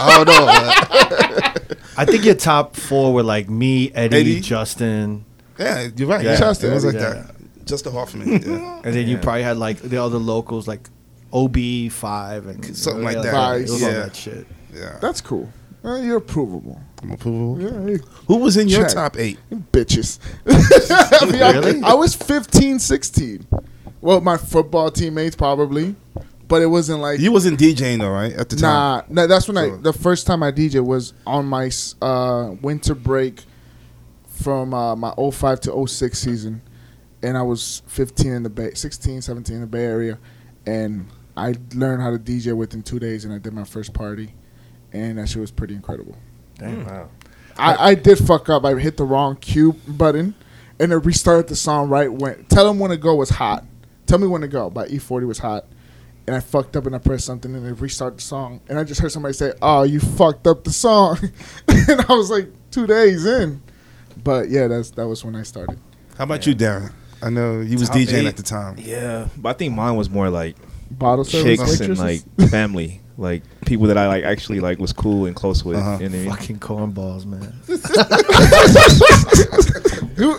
I 0.00 0.24
don't 0.24 0.28
know. 0.28 0.46
uh, 0.46 1.54
I 1.96 2.04
think 2.04 2.24
your 2.24 2.36
top 2.36 2.76
four 2.76 3.12
were 3.12 3.24
like 3.24 3.50
me, 3.50 3.90
Eddie, 3.92 4.16
Eddie? 4.16 4.40
Justin, 4.40 5.24
yeah, 5.58 5.88
you're 5.96 6.08
right. 6.08 6.24
Yeah. 6.24 6.32
Yeah, 6.32 6.38
Justin, 6.38 6.70
it 6.70 6.74
was 6.74 6.84
like 6.84 6.94
yeah. 6.94 7.10
that. 7.10 7.39
Justin 7.70 7.92
Hoffman. 7.92 8.28
Yeah. 8.42 8.80
and 8.84 8.94
then 8.94 9.08
you 9.08 9.16
probably 9.18 9.42
had 9.42 9.56
like 9.56 9.78
the 9.80 9.96
other 10.02 10.18
locals 10.18 10.66
like 10.68 10.88
OB 11.32 11.56
five 11.90 12.46
and 12.46 12.76
Something 12.76 13.04
like 13.04 13.16
yeah, 13.16 13.22
that. 13.22 13.56
It 13.58 13.62
was 13.62 13.82
all 13.82 13.90
Yeah. 13.90 13.98
that 14.00 14.16
shit. 14.16 14.46
yeah. 14.74 14.98
That's 15.00 15.20
cool. 15.20 15.48
Uh, 15.82 15.96
you're 15.96 16.20
approvable. 16.20 16.78
I'm 17.02 17.16
approvable. 17.16 17.62
Yeah, 17.62 17.96
hey, 17.96 18.02
Who 18.26 18.36
was 18.36 18.56
in 18.58 18.68
your 18.68 18.82
Check. 18.82 18.92
top 18.92 19.16
eight? 19.18 19.38
bitches. 19.72 20.18
I, 20.46 21.24
mean, 21.32 21.42
I- 21.42 21.52
Really? 21.52 21.82
I, 21.82 21.94
was 21.94 22.14
15, 22.14 22.78
16. 22.78 23.46
Well, 24.02 24.20
my 24.20 24.36
football 24.36 24.90
teammates 24.90 25.36
probably, 25.36 25.94
but 26.48 26.60
it 26.60 26.66
wasn't 26.66 27.00
like 27.00 27.20
You 27.20 27.32
wasn't 27.32 27.58
DJing 27.58 28.00
though, 28.00 28.10
right? 28.10 28.32
At 28.34 28.50
the 28.50 28.56
time. 28.56 29.04
Nah, 29.08 29.26
that's 29.26 29.46
when 29.48 29.56
I 29.56 29.70
the 29.76 29.92
first 29.94 30.26
time 30.26 30.42
I 30.42 30.50
DJ 30.52 30.84
was 30.84 31.14
on 31.26 31.46
my 31.46 31.70
uh, 32.02 32.54
winter 32.60 32.94
break 32.94 33.44
from 34.28 34.74
uh, 34.74 34.96
my 34.96 35.12
05 35.16 35.60
to 35.60 35.86
06 35.86 36.18
season, 36.18 36.62
and 37.22 37.36
I 37.36 37.42
was 37.42 37.82
15 37.86 38.32
in 38.32 38.42
the 38.42 38.50
Bay, 38.50 38.72
16, 38.74 39.22
17 39.22 39.54
in 39.54 39.60
the 39.60 39.66
Bay 39.66 39.84
Area, 39.84 40.18
and 40.66 41.06
I 41.36 41.54
learned 41.74 42.02
how 42.02 42.10
to 42.10 42.18
DJ 42.18 42.54
within 42.54 42.82
two 42.82 42.98
days, 42.98 43.24
and 43.24 43.32
I 43.32 43.38
did 43.38 43.52
my 43.52 43.64
first 43.64 43.92
party, 43.92 44.34
and 44.92 45.18
that 45.18 45.28
shit 45.28 45.40
was 45.40 45.50
pretty 45.50 45.74
incredible. 45.74 46.16
Damn. 46.58 46.82
Hmm. 46.82 46.88
Wow. 46.88 47.08
I, 47.56 47.90
I 47.90 47.94
did 47.94 48.18
fuck 48.18 48.48
up. 48.48 48.64
I 48.64 48.74
hit 48.74 48.96
the 48.96 49.04
wrong 49.04 49.36
cue 49.36 49.72
button, 49.86 50.34
and 50.78 50.92
it 50.92 50.96
restarted 50.96 51.48
the 51.48 51.56
song 51.56 51.88
right 51.88 52.12
when. 52.12 52.44
Tell 52.44 52.66
them 52.66 52.78
when 52.78 52.90
to 52.90 52.96
go 52.96 53.14
was 53.14 53.30
hot. 53.30 53.64
Tell 54.06 54.18
me 54.18 54.26
when 54.26 54.40
to 54.40 54.48
go 54.48 54.70
by 54.70 54.86
E-40 54.86 55.26
was 55.26 55.38
hot, 55.38 55.66
and 56.26 56.34
I 56.34 56.40
fucked 56.40 56.76
up 56.76 56.86
and 56.86 56.94
I 56.94 56.98
pressed 56.98 57.26
something 57.26 57.54
and 57.54 57.66
it 57.66 57.80
restarted 57.80 58.18
the 58.18 58.22
song, 58.22 58.60
and 58.68 58.78
I 58.78 58.84
just 58.84 59.00
heard 59.00 59.12
somebody 59.12 59.34
say, 59.34 59.52
"Oh, 59.60 59.82
you 59.82 60.00
fucked 60.00 60.46
up 60.46 60.64
the 60.64 60.72
song," 60.72 61.18
and 61.68 62.00
I 62.08 62.12
was 62.12 62.30
like 62.30 62.48
two 62.70 62.86
days 62.86 63.26
in, 63.26 63.62
but 64.22 64.48
yeah, 64.48 64.68
that's 64.68 64.90
that 64.92 65.06
was 65.06 65.24
when 65.24 65.36
I 65.36 65.42
started. 65.42 65.78
How 66.16 66.24
about 66.24 66.46
you, 66.46 66.54
Darren? 66.54 66.92
I 67.22 67.30
know 67.30 67.60
you 67.60 67.78
was 67.78 67.88
Top 67.88 67.98
DJing 67.98 68.22
eight? 68.22 68.26
at 68.26 68.36
the 68.36 68.42
time. 68.42 68.76
Yeah, 68.78 69.28
but 69.36 69.50
I 69.50 69.52
think 69.52 69.74
mine 69.74 69.96
was 69.96 70.08
more 70.10 70.30
like 70.30 70.56
Bottle 70.90 71.24
service 71.24 71.78
chicks 71.78 71.80
and 71.80 71.98
like 71.98 72.22
family, 72.50 73.00
like 73.18 73.42
people 73.66 73.86
that 73.88 73.98
I 73.98 74.08
like 74.08 74.24
actually 74.24 74.60
like 74.60 74.78
was 74.78 74.92
cool 74.92 75.26
and 75.26 75.36
close 75.36 75.64
with. 75.64 75.76
Uh-huh. 75.76 75.98
You 76.00 76.08
know 76.08 76.28
what 76.30 76.38
Fucking 76.40 76.58
cornballs, 76.58 77.26
man. 77.26 77.52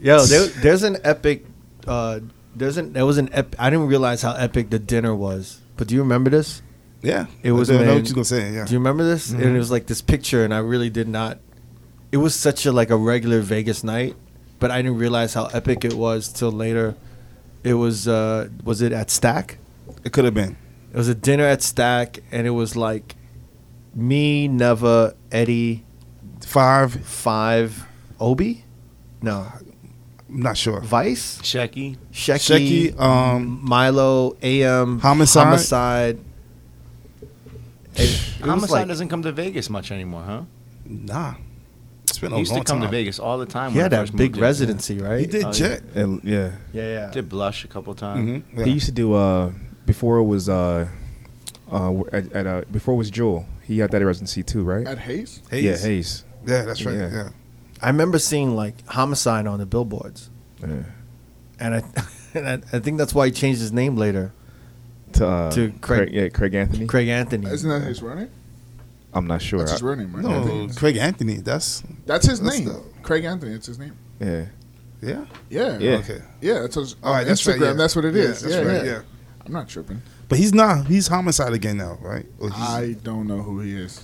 Yo, 0.00 0.24
there, 0.24 0.46
there's 0.46 0.82
an 0.82 0.98
epic. 1.04 1.44
Uh, 1.86 2.20
there's 2.54 2.76
an 2.76 2.92
there 2.92 3.06
was 3.06 3.18
an 3.18 3.28
ep- 3.32 3.54
I 3.58 3.70
didn't 3.70 3.86
realize 3.86 4.22
how 4.22 4.32
epic 4.34 4.70
the 4.70 4.78
dinner 4.78 5.14
was. 5.14 5.60
But 5.76 5.88
do 5.88 5.94
you 5.94 6.02
remember 6.02 6.30
this? 6.30 6.62
Yeah, 7.02 7.26
It 7.44 7.52
was 7.52 7.70
I 7.70 7.74
know 7.74 7.80
when- 7.80 7.94
what 7.96 8.08
you 8.08 8.14
gonna 8.14 8.24
say. 8.24 8.52
Yeah, 8.52 8.64
Do 8.64 8.72
you 8.72 8.78
remember 8.78 9.04
this? 9.04 9.30
And 9.30 9.40
it 9.42 9.58
was 9.58 9.70
like 9.70 9.86
this 9.86 10.02
picture, 10.02 10.44
and 10.44 10.52
I 10.52 10.58
really 10.58 10.90
did 10.90 11.06
not. 11.08 11.38
It 12.10 12.16
was 12.16 12.34
such 12.34 12.66
a 12.66 12.72
like 12.72 12.90
a 12.90 12.96
regular 12.96 13.40
Vegas 13.40 13.84
night, 13.84 14.16
but 14.58 14.70
I 14.70 14.82
didn't 14.82 14.98
realize 14.98 15.34
how 15.34 15.46
epic 15.46 15.84
it 15.84 15.94
was 15.94 16.28
till 16.28 16.50
later. 16.52 16.94
It 17.64 17.74
was 17.74 18.06
uh 18.08 18.48
was 18.64 18.80
it 18.82 18.92
at 18.92 19.10
Stack? 19.10 19.58
it 20.04 20.12
could 20.12 20.24
have 20.24 20.34
been. 20.34 20.56
It 20.92 20.96
was 20.96 21.08
a 21.08 21.14
dinner 21.14 21.44
at 21.44 21.60
Stack, 21.62 22.20
and 22.32 22.46
it 22.46 22.50
was 22.50 22.76
like 22.76 23.14
me, 23.94 24.48
Neva, 24.48 25.14
Eddie, 25.32 25.84
Five. 26.46 27.04
Five, 27.04 27.84
Obi, 28.20 28.64
no, 29.20 29.46
I'm 30.30 30.40
not 30.42 30.56
sure. 30.56 30.80
Vice, 30.80 31.38
Shecky. 31.42 31.96
Shecky, 32.12 32.92
Shecky, 32.92 33.00
um, 33.00 33.60
Milo, 33.62 34.36
AM, 34.42 34.98
Homicide. 35.00 35.44
Homicide. 35.46 36.18
It- 37.96 38.00
it 38.00 38.44
Homicide 38.44 38.70
like- 38.70 38.88
doesn't 38.88 39.08
come 39.08 39.22
to 39.22 39.32
Vegas 39.32 39.68
much 39.68 39.90
anymore, 39.90 40.22
huh? 40.22 40.42
Nah, 40.86 41.34
it's 42.10 42.18
been 42.18 42.32
a 42.32 42.36
He 42.36 42.40
used 42.40 42.52
long 42.52 42.62
to 42.64 42.70
come 42.72 42.80
time. 42.80 42.88
to 42.88 42.96
Vegas 42.96 43.18
all 43.18 43.38
the 43.38 43.46
time. 43.46 43.72
he 43.72 43.78
when 43.78 43.84
had 43.90 43.94
I 43.94 44.04
that 44.04 44.12
big 44.16 44.30
moved 44.32 44.36
in. 44.36 44.42
residency, 44.42 44.98
right? 44.98 45.20
He 45.20 45.26
did 45.26 45.44
Oh, 45.44 45.52
Jet. 45.52 45.82
And, 45.94 46.20
yeah. 46.24 46.52
Yeah, 46.72 46.82
yeah. 46.92 47.10
Did 47.10 47.28
Blush 47.28 47.64
a 47.64 47.68
couple 47.68 47.94
times. 47.94 48.28
Mhm, 48.28 48.42
yeah. 48.58 48.64
He 48.64 48.70
used 48.72 48.86
to 48.86 48.92
do 48.92 49.14
uh 49.14 49.52
before 49.86 50.18
it 50.18 50.24
was 50.24 50.48
uh 50.48 50.88
uh 51.72 52.00
at, 52.12 52.32
at 52.32 52.46
uh 52.46 52.62
before 52.70 52.94
it 52.94 52.98
was 52.98 53.10
Jewel. 53.10 53.46
He 53.62 53.78
had 53.80 53.90
that 53.90 54.02
residency 54.04 54.42
too, 54.42 54.62
right? 54.64 54.86
at 54.86 54.98
Haze. 54.98 55.42
Haze. 55.50 55.64
Yeah, 55.64 55.76
Haze. 55.76 56.24
Yeah, 56.46 56.62
that's 56.64 56.84
right. 56.84 56.94
Yeah. 56.96 57.10
Yeah. 57.12 57.28
I 57.82 57.88
remember 57.88 58.18
seeing 58.18 58.56
like 58.56 58.86
homicide 58.88 59.46
on 59.46 59.58
the 59.58 59.66
billboards, 59.66 60.30
Yeah. 60.60 60.82
and 61.60 61.74
I, 61.76 61.82
and 62.34 62.48
I, 62.48 62.76
I 62.76 62.80
think 62.80 62.98
that's 62.98 63.14
why 63.14 63.26
he 63.26 63.32
changed 63.32 63.60
his 63.60 63.72
name 63.72 63.96
later. 63.96 64.32
To, 65.14 65.26
uh, 65.26 65.50
To 65.52 65.72
Craig- 65.80 66.12
yeah, 66.12 66.28
Craig 66.28 66.54
Anthony. 66.54 66.86
Craig 66.86 67.08
Anthony. 67.08 67.46
Isn't 67.50 67.70
that 67.70 67.82
his 67.86 68.02
real 68.02 68.16
name? 68.16 68.30
I'm 69.18 69.26
not 69.26 69.42
sure. 69.42 69.58
That's 69.60 69.72
his 69.72 69.82
real 69.82 69.96
name, 69.96 70.12
right? 70.14 70.24
No, 70.24 70.68
Craig 70.76 70.96
Anthony. 70.96 71.34
That's 71.36 71.82
That's 72.06 72.26
his 72.26 72.40
That's 72.40 72.58
name. 72.58 72.68
the- 72.68 72.82
Craig 73.02 73.24
Anthony. 73.24 73.52
It's 73.52 73.66
his 73.66 73.78
name. 73.78 73.96
yeah. 74.20 74.46
yeah. 75.02 75.24
Yeah. 75.50 75.78
Yeah. 75.78 75.90
Okay. 75.98 76.20
Yeah, 76.40 76.64
it's 76.64 76.74
his, 76.76 76.96
All 77.02 77.14
on 77.14 77.26
that's 77.26 77.42
Instagram. 77.42 77.52
right, 77.52 77.60
yeah. 77.68 77.72
That's 77.74 77.96
what 77.96 78.04
it 78.04 78.16
is. 78.16 78.42
Yeah, 78.42 78.48
that's 78.48 78.66
yeah, 78.66 78.72
right, 78.72 78.84
yeah. 78.86 78.90
yeah. 78.92 79.00
I'm 79.46 79.52
not 79.52 79.68
tripping. 79.68 80.00
But 80.28 80.38
he's 80.38 80.52
not. 80.52 80.86
He's 80.86 81.06
homicide 81.08 81.52
again 81.54 81.76
now, 81.78 81.98
right? 82.02 82.26
Or 82.38 82.50
I 82.52 82.96
don't 83.02 83.26
know 83.26 83.40
who 83.42 83.60
he 83.60 83.74
is. 83.76 84.02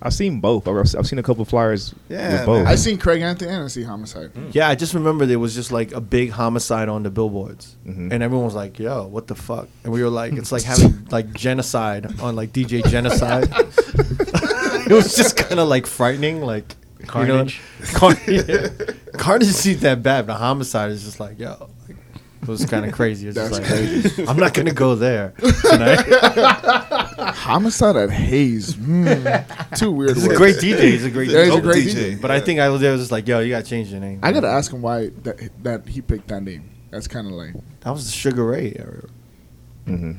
I've 0.00 0.14
seen 0.14 0.38
both. 0.40 0.68
I've, 0.68 0.76
I've 0.96 1.06
seen 1.08 1.18
a 1.18 1.24
couple 1.24 1.44
flyers 1.44 1.92
Yeah, 2.08 2.32
with 2.32 2.46
both. 2.46 2.58
man. 2.64 2.66
I 2.68 2.76
seen 2.76 2.98
Craig 2.98 3.20
Anthony 3.20 3.50
and 3.50 3.64
I 3.64 3.66
see 3.66 3.82
Homicide. 3.82 4.30
Yeah, 4.52 4.68
I 4.68 4.76
just 4.76 4.94
remember 4.94 5.26
there 5.26 5.40
was 5.40 5.56
just 5.56 5.72
like 5.72 5.90
a 5.92 6.00
big 6.00 6.30
homicide 6.30 6.88
on 6.88 7.02
the 7.02 7.10
billboards, 7.10 7.74
Mhm. 7.84 8.12
and 8.12 8.22
everyone 8.22 8.44
was 8.44 8.54
like, 8.54 8.78
"Yo, 8.78 9.06
what 9.08 9.26
the 9.26 9.34
fuck?" 9.34 9.66
And 9.82 9.92
we 9.92 10.02
were 10.04 10.08
like, 10.10 10.34
"It's 10.34 10.52
like 10.52 10.62
having 10.62 11.08
like 11.10 11.32
genocide 11.32 12.20
on 12.20 12.36
like 12.36 12.52
DJ 12.52 12.88
genocide." 12.88 13.48
it 14.88 14.94
was 14.94 15.14
just 15.16 15.36
kind 15.36 15.60
of 15.60 15.68
like 15.68 15.86
frightening, 15.86 16.40
like 16.40 16.74
Carnage. 17.06 17.60
You 17.80 17.86
know, 17.86 17.98
Car- 17.98 18.16
yeah. 18.28 18.68
Carnage 19.18 19.48
isn't 19.48 19.80
that 19.80 20.02
bad, 20.02 20.26
but 20.26 20.36
homicide 20.36 20.90
is 20.90 21.04
just 21.04 21.20
like, 21.20 21.38
yo, 21.38 21.70
like, 21.88 21.96
it 22.42 22.48
was 22.48 22.64
kind 22.66 22.84
of 22.86 22.92
crazy. 23.00 23.28
It's 23.28 23.36
just 23.36 23.62
That's 23.62 24.18
like, 24.18 24.28
I'm 24.28 24.36
not 24.36 24.54
gonna 24.54 24.72
go 24.72 24.94
there 24.94 25.32
tonight. 25.62 26.04
Homicide 27.34 27.96
at 27.96 28.10
Haze. 28.10 28.74
Mm, 28.74 29.76
two 29.76 29.90
weird 29.92 30.14
He's 30.16 30.26
a 30.26 30.34
great 30.36 30.56
DJ. 30.56 30.80
He's 30.80 31.04
a 31.04 31.10
great 31.10 31.30
Yeah, 31.30 31.44
he's 31.44 31.54
a 31.54 31.58
DJ. 31.58 31.62
great 31.62 31.86
DJ. 31.86 32.12
DJ. 32.16 32.20
But 32.20 32.30
I 32.30 32.40
think 32.40 32.60
I 32.60 32.68
was 32.68 32.80
there 32.80 32.92
was 32.92 33.00
just 33.02 33.12
like, 33.12 33.26
yo, 33.28 33.40
you 33.40 33.50
gotta 33.50 33.64
change 33.66 33.88
your 33.90 34.00
name. 34.00 34.20
I 34.22 34.32
gotta 34.32 34.48
ask 34.48 34.72
him 34.72 34.82
why 34.82 35.08
that 35.22 35.50
that 35.62 35.88
he 35.88 36.00
picked 36.00 36.28
that 36.28 36.42
name. 36.42 36.70
That's 36.90 37.06
kind 37.08 37.26
of 37.26 37.32
like. 37.34 37.54
That 37.80 37.90
was 37.90 38.06
the 38.06 38.12
Sugar 38.12 38.44
Ray 38.46 38.72
era, 38.76 39.04
hmm 39.86 40.12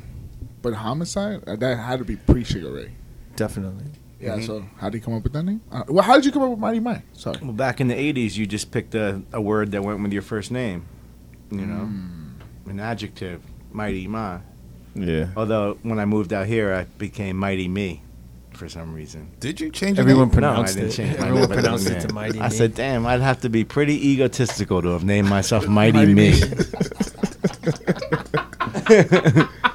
But 0.62 0.76
Homicide 0.76 1.44
that 1.46 1.78
had 1.78 2.00
to 2.00 2.06
be 2.06 2.16
pre 2.16 2.44
Sugar 2.44 2.72
Ray. 2.72 2.92
definitely. 3.36 3.86
Yeah. 4.20 4.40
So 4.42 4.66
how 4.78 4.90
did 4.90 4.98
you 5.00 5.04
come 5.04 5.14
up 5.16 5.24
with 5.24 5.34
that 5.34 5.44
name? 5.44 5.62
Uh, 5.72 5.84
well, 5.88 6.04
how 6.04 6.16
did 6.16 6.26
you 6.26 6.32
come 6.32 6.44
up 6.44 6.50
with 6.50 6.60
Mighty 6.60 6.80
Mi? 6.80 6.96
Sorry. 7.14 7.38
Well, 7.42 7.54
back 7.54 7.80
in 7.80 7.88
the 7.88 7.96
'80s, 7.96 8.36
you 8.38 8.46
just 8.46 8.72
picked 8.72 8.94
a, 8.96 9.22
a 9.32 9.42
word 9.42 9.72
that 9.72 9.84
went 9.84 10.02
with 10.04 10.12
your 10.12 10.22
first 10.22 10.52
name. 10.52 10.86
You 11.52 11.66
know, 11.66 11.86
Hmm. 11.86 12.70
an 12.70 12.80
adjective, 12.80 13.42
mighty 13.72 14.08
ma. 14.08 14.40
Yeah. 14.94 15.28
Although 15.38 15.78
when 15.84 16.00
I 16.00 16.06
moved 16.06 16.34
out 16.34 16.48
here, 16.48 16.74
I 16.74 16.84
became 16.98 17.38
mighty 17.38 17.68
me, 17.68 18.02
for 18.54 18.68
some 18.68 18.94
reason. 18.94 19.30
Did 19.40 19.62
you 19.62 19.72
change 19.72 20.00
Everyone 20.00 20.24
name? 20.28 20.32
pronounced 20.32 20.76
no, 20.76 20.82
I 20.84 20.88
didn't 20.88 21.00
it. 21.00 21.08
change 21.08 21.18
Everyone 21.18 21.48
pronounced 21.50 21.90
it 21.90 22.02
to 22.02 22.14
Mighty 22.14 22.40
I 22.40 22.50
Me. 22.50 22.56
said, 22.56 22.76
"Damn, 22.76 23.06
I'd 23.06 23.22
have 23.22 23.42
to 23.42 23.50
be 23.50 23.64
pretty 23.64 24.10
egotistical 24.12 24.82
to 24.82 24.90
have 24.90 25.04
named 25.06 25.30
myself 25.30 25.68
Mighty, 25.80 25.98
Mighty 25.98 26.14
Me." 26.14 26.34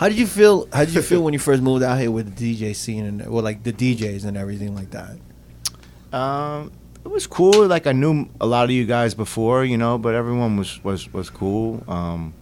How 0.00 0.08
did 0.08 0.18
you 0.18 0.26
feel? 0.26 0.66
How 0.72 0.86
did 0.86 0.94
you 0.94 1.02
feel 1.02 1.22
when 1.24 1.34
you 1.34 1.38
first 1.38 1.62
moved 1.62 1.82
out 1.84 1.98
here 1.98 2.10
with 2.10 2.34
the 2.34 2.56
DJ 2.56 2.74
scene 2.74 3.04
and 3.04 3.26
well, 3.30 3.44
like 3.44 3.64
the 3.64 3.72
DJs 3.72 4.24
and 4.24 4.34
everything 4.34 4.74
like 4.74 4.90
that? 4.92 5.18
Um, 6.18 6.72
it 7.04 7.08
was 7.08 7.26
cool. 7.26 7.66
Like 7.66 7.86
I 7.86 7.92
knew 7.92 8.30
a 8.40 8.46
lot 8.46 8.64
of 8.64 8.70
you 8.70 8.86
guys 8.86 9.12
before, 9.14 9.62
you 9.62 9.76
know, 9.76 9.98
but 9.98 10.14
everyone 10.14 10.56
was 10.56 10.82
was 10.82 11.12
was 11.12 11.28
cool. 11.28 11.84
Um, 11.86 12.32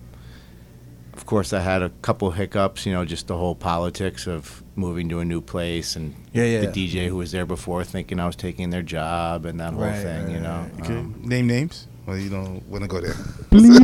of 1.15 1.27
course, 1.27 1.53
I 1.53 1.59
had 1.59 1.83
a 1.83 1.89
couple 2.01 2.31
hiccups. 2.31 2.87
You 2.87 2.93
know, 2.93 3.05
just 3.05 3.27
the 3.27 3.37
whole 3.37 3.57
politics 3.57 4.29
of 4.29 4.63
moving 4.77 5.09
to 5.09 5.19
a 5.19 5.25
new 5.25 5.41
place 5.41 5.97
and 5.97 6.15
Yeah, 6.33 6.45
yeah. 6.45 6.61
the 6.61 6.69
DJ 6.69 7.09
who 7.09 7.17
was 7.17 7.33
there 7.33 7.45
before 7.45 7.83
thinking 7.83 8.21
I 8.21 8.27
was 8.27 8.37
taking 8.37 8.71
their 8.71 8.85
job 8.85 9.45
and 9.47 9.59
that 9.59 9.73
whole 9.73 9.83
Right, 9.83 10.01
thing. 10.01 10.27
right, 10.27 10.33
you 10.33 10.39
know, 10.41 10.65
right. 10.75 10.81
Okay. 10.85 10.97
Um, 10.97 11.21
Name 11.25 11.49
names? 11.49 11.89
Well, 12.07 12.17
you 12.17 12.31
don't 12.31 12.63
want 12.69 12.85
to 12.85 12.89
go 12.89 13.01
there. 13.01 13.15
Bleep. 13.51 13.83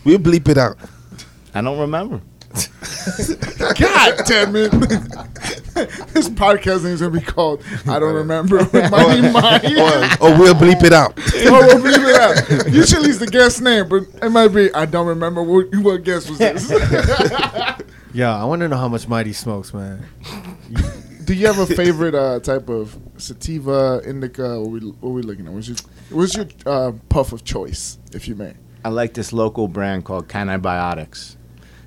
we'll 0.06 0.18
bleep 0.18 0.48
it 0.48 0.56
out. 0.56 0.78
I 1.54 1.60
don't 1.60 1.78
remember. 1.78 2.22
God 3.58 4.20
damn 4.26 4.56
it! 4.56 4.70
this 6.12 6.28
podcast 6.28 6.82
name 6.82 6.94
is 6.94 7.00
gonna 7.00 7.12
be 7.12 7.20
called 7.24 7.62
"I 7.86 7.98
Don't 8.00 8.14
Remember" 8.14 8.58
with 8.58 8.90
Mighty 8.90 9.22
Mi. 9.22 9.80
or, 9.80 9.92
or 10.20 10.38
we'll 10.38 10.54
bleep 10.54 10.82
it 10.82 10.92
out. 10.92 11.18
Oh, 11.52 11.66
we'll 11.66 11.78
leave 11.78 12.02
it 12.02 12.20
out. 12.20 12.72
Usually 12.72 13.10
it's 13.10 13.18
the 13.18 13.26
guest 13.26 13.62
name, 13.62 13.88
but 13.88 14.02
it 14.22 14.30
might 14.30 14.48
be 14.48 14.72
I 14.74 14.84
don't 14.84 15.06
remember 15.06 15.42
what, 15.42 15.74
what 15.76 16.02
guest 16.04 16.28
was 16.28 16.38
this. 16.38 16.70
Yeah, 18.12 18.36
I 18.36 18.44
want 18.44 18.60
to 18.60 18.68
know 18.68 18.76
how 18.76 18.88
much 18.88 19.06
Mighty 19.08 19.32
smokes, 19.32 19.72
man. 19.72 20.04
Do 21.24 21.34
you 21.34 21.46
have 21.46 21.58
a 21.58 21.66
favorite 21.66 22.14
uh, 22.14 22.40
type 22.40 22.68
of 22.68 22.98
sativa, 23.16 24.02
indica? 24.04 24.60
What 24.60 24.70
we 24.70 24.80
what 24.80 25.10
we 25.10 25.22
looking 25.22 25.46
at? 25.46 25.52
What's 25.52 25.68
your 25.68 25.76
what's 26.10 26.36
your 26.36 26.46
uh, 26.66 26.92
puff 27.08 27.32
of 27.32 27.44
choice, 27.44 27.98
if 28.12 28.26
you 28.26 28.34
may? 28.34 28.54
I 28.84 28.88
like 28.88 29.14
this 29.14 29.32
local 29.32 29.68
brand 29.68 30.04
called 30.04 30.28
Cannabiotix. 30.28 31.36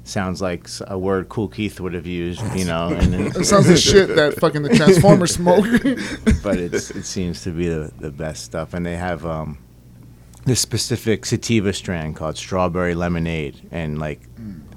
Sounds 0.05 0.41
like 0.41 0.67
a 0.88 0.97
word 0.97 1.30
Kool 1.30 1.47
Keith 1.47 1.80
would 1.80 1.93
have 1.93 2.05
used, 2.05 2.41
you 2.55 2.65
know. 2.65 2.89
And 2.89 3.13
then, 3.13 3.21
It 3.35 3.45
sounds 3.45 3.69
like 3.69 3.77
shit 3.91 4.15
that 4.15 4.35
fucking 4.35 4.63
the 4.63 4.69
Transformer 4.69 5.27
smoke. 5.27 5.65
but 6.43 6.57
it's, 6.57 6.91
it 6.91 7.05
seems 7.05 7.41
to 7.43 7.51
be 7.51 7.69
the, 7.69 7.91
the 7.99 8.11
best 8.11 8.43
stuff. 8.43 8.73
And 8.73 8.85
they 8.85 8.97
have 8.97 9.25
um, 9.25 9.59
this 10.45 10.59
specific 10.59 11.25
sativa 11.25 11.71
strand 11.71 12.17
called 12.17 12.35
Strawberry 12.35 12.95
Lemonade. 12.95 13.69
And 13.71 13.97
like 13.97 14.21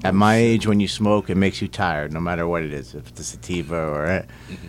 at 0.05 0.15
my 0.15 0.37
age, 0.37 0.67
when 0.67 0.79
you 0.79 0.87
smoke, 0.87 1.29
it 1.29 1.35
makes 1.35 1.61
you 1.61 1.67
tired, 1.67 2.13
no 2.13 2.21
matter 2.21 2.47
what 2.47 2.63
it 2.63 2.73
is, 2.73 2.95
if 2.95 3.09
it's 3.09 3.21
a 3.21 3.25
sativa 3.25 3.77
or 3.77 4.07
uh, 4.07 4.27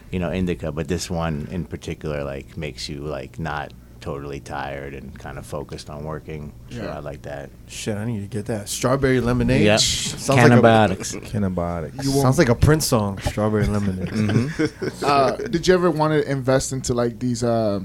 you 0.10 0.18
know 0.18 0.32
indica. 0.32 0.72
But 0.72 0.88
this 0.88 1.10
one 1.10 1.48
in 1.52 1.66
particular, 1.66 2.24
like 2.24 2.58
makes 2.58 2.90
you 2.90 3.02
like 3.02 3.38
not 3.38 3.74
totally 4.00 4.40
tired 4.40 4.94
and 4.94 5.18
kind 5.18 5.38
of 5.38 5.46
focused 5.46 5.90
on 5.90 6.04
working. 6.04 6.54
So 6.70 6.84
Yeah. 6.84 6.96
I 6.96 7.00
like 7.00 7.24
that. 7.24 7.50
Shit, 7.68 7.98
I 7.98 8.06
need 8.06 8.22
to 8.22 8.28
get 8.28 8.46
that. 8.48 8.70
Strawberry 8.70 9.20
lemonade. 9.20 9.62
Yeah, 9.66 9.76
Sounds 9.78 10.30
like 10.30 10.52
a, 10.52 10.56
Cannabiotix. 10.56 11.22
Cannabiotix. 11.30 12.04
sounds 12.22 12.38
like 12.38 12.50
a 12.50 12.56
Prince 12.56 12.86
song. 12.88 13.18
Strawberry 13.20 13.66
lemonade. 13.68 14.72
uh, 15.04 15.36
did 15.38 15.68
you 15.68 15.74
ever 15.74 15.90
want 15.92 16.14
to 16.14 16.30
invest 16.30 16.72
into 16.74 16.94
like 16.94 17.20
these 17.20 17.44
uh, 17.44 17.80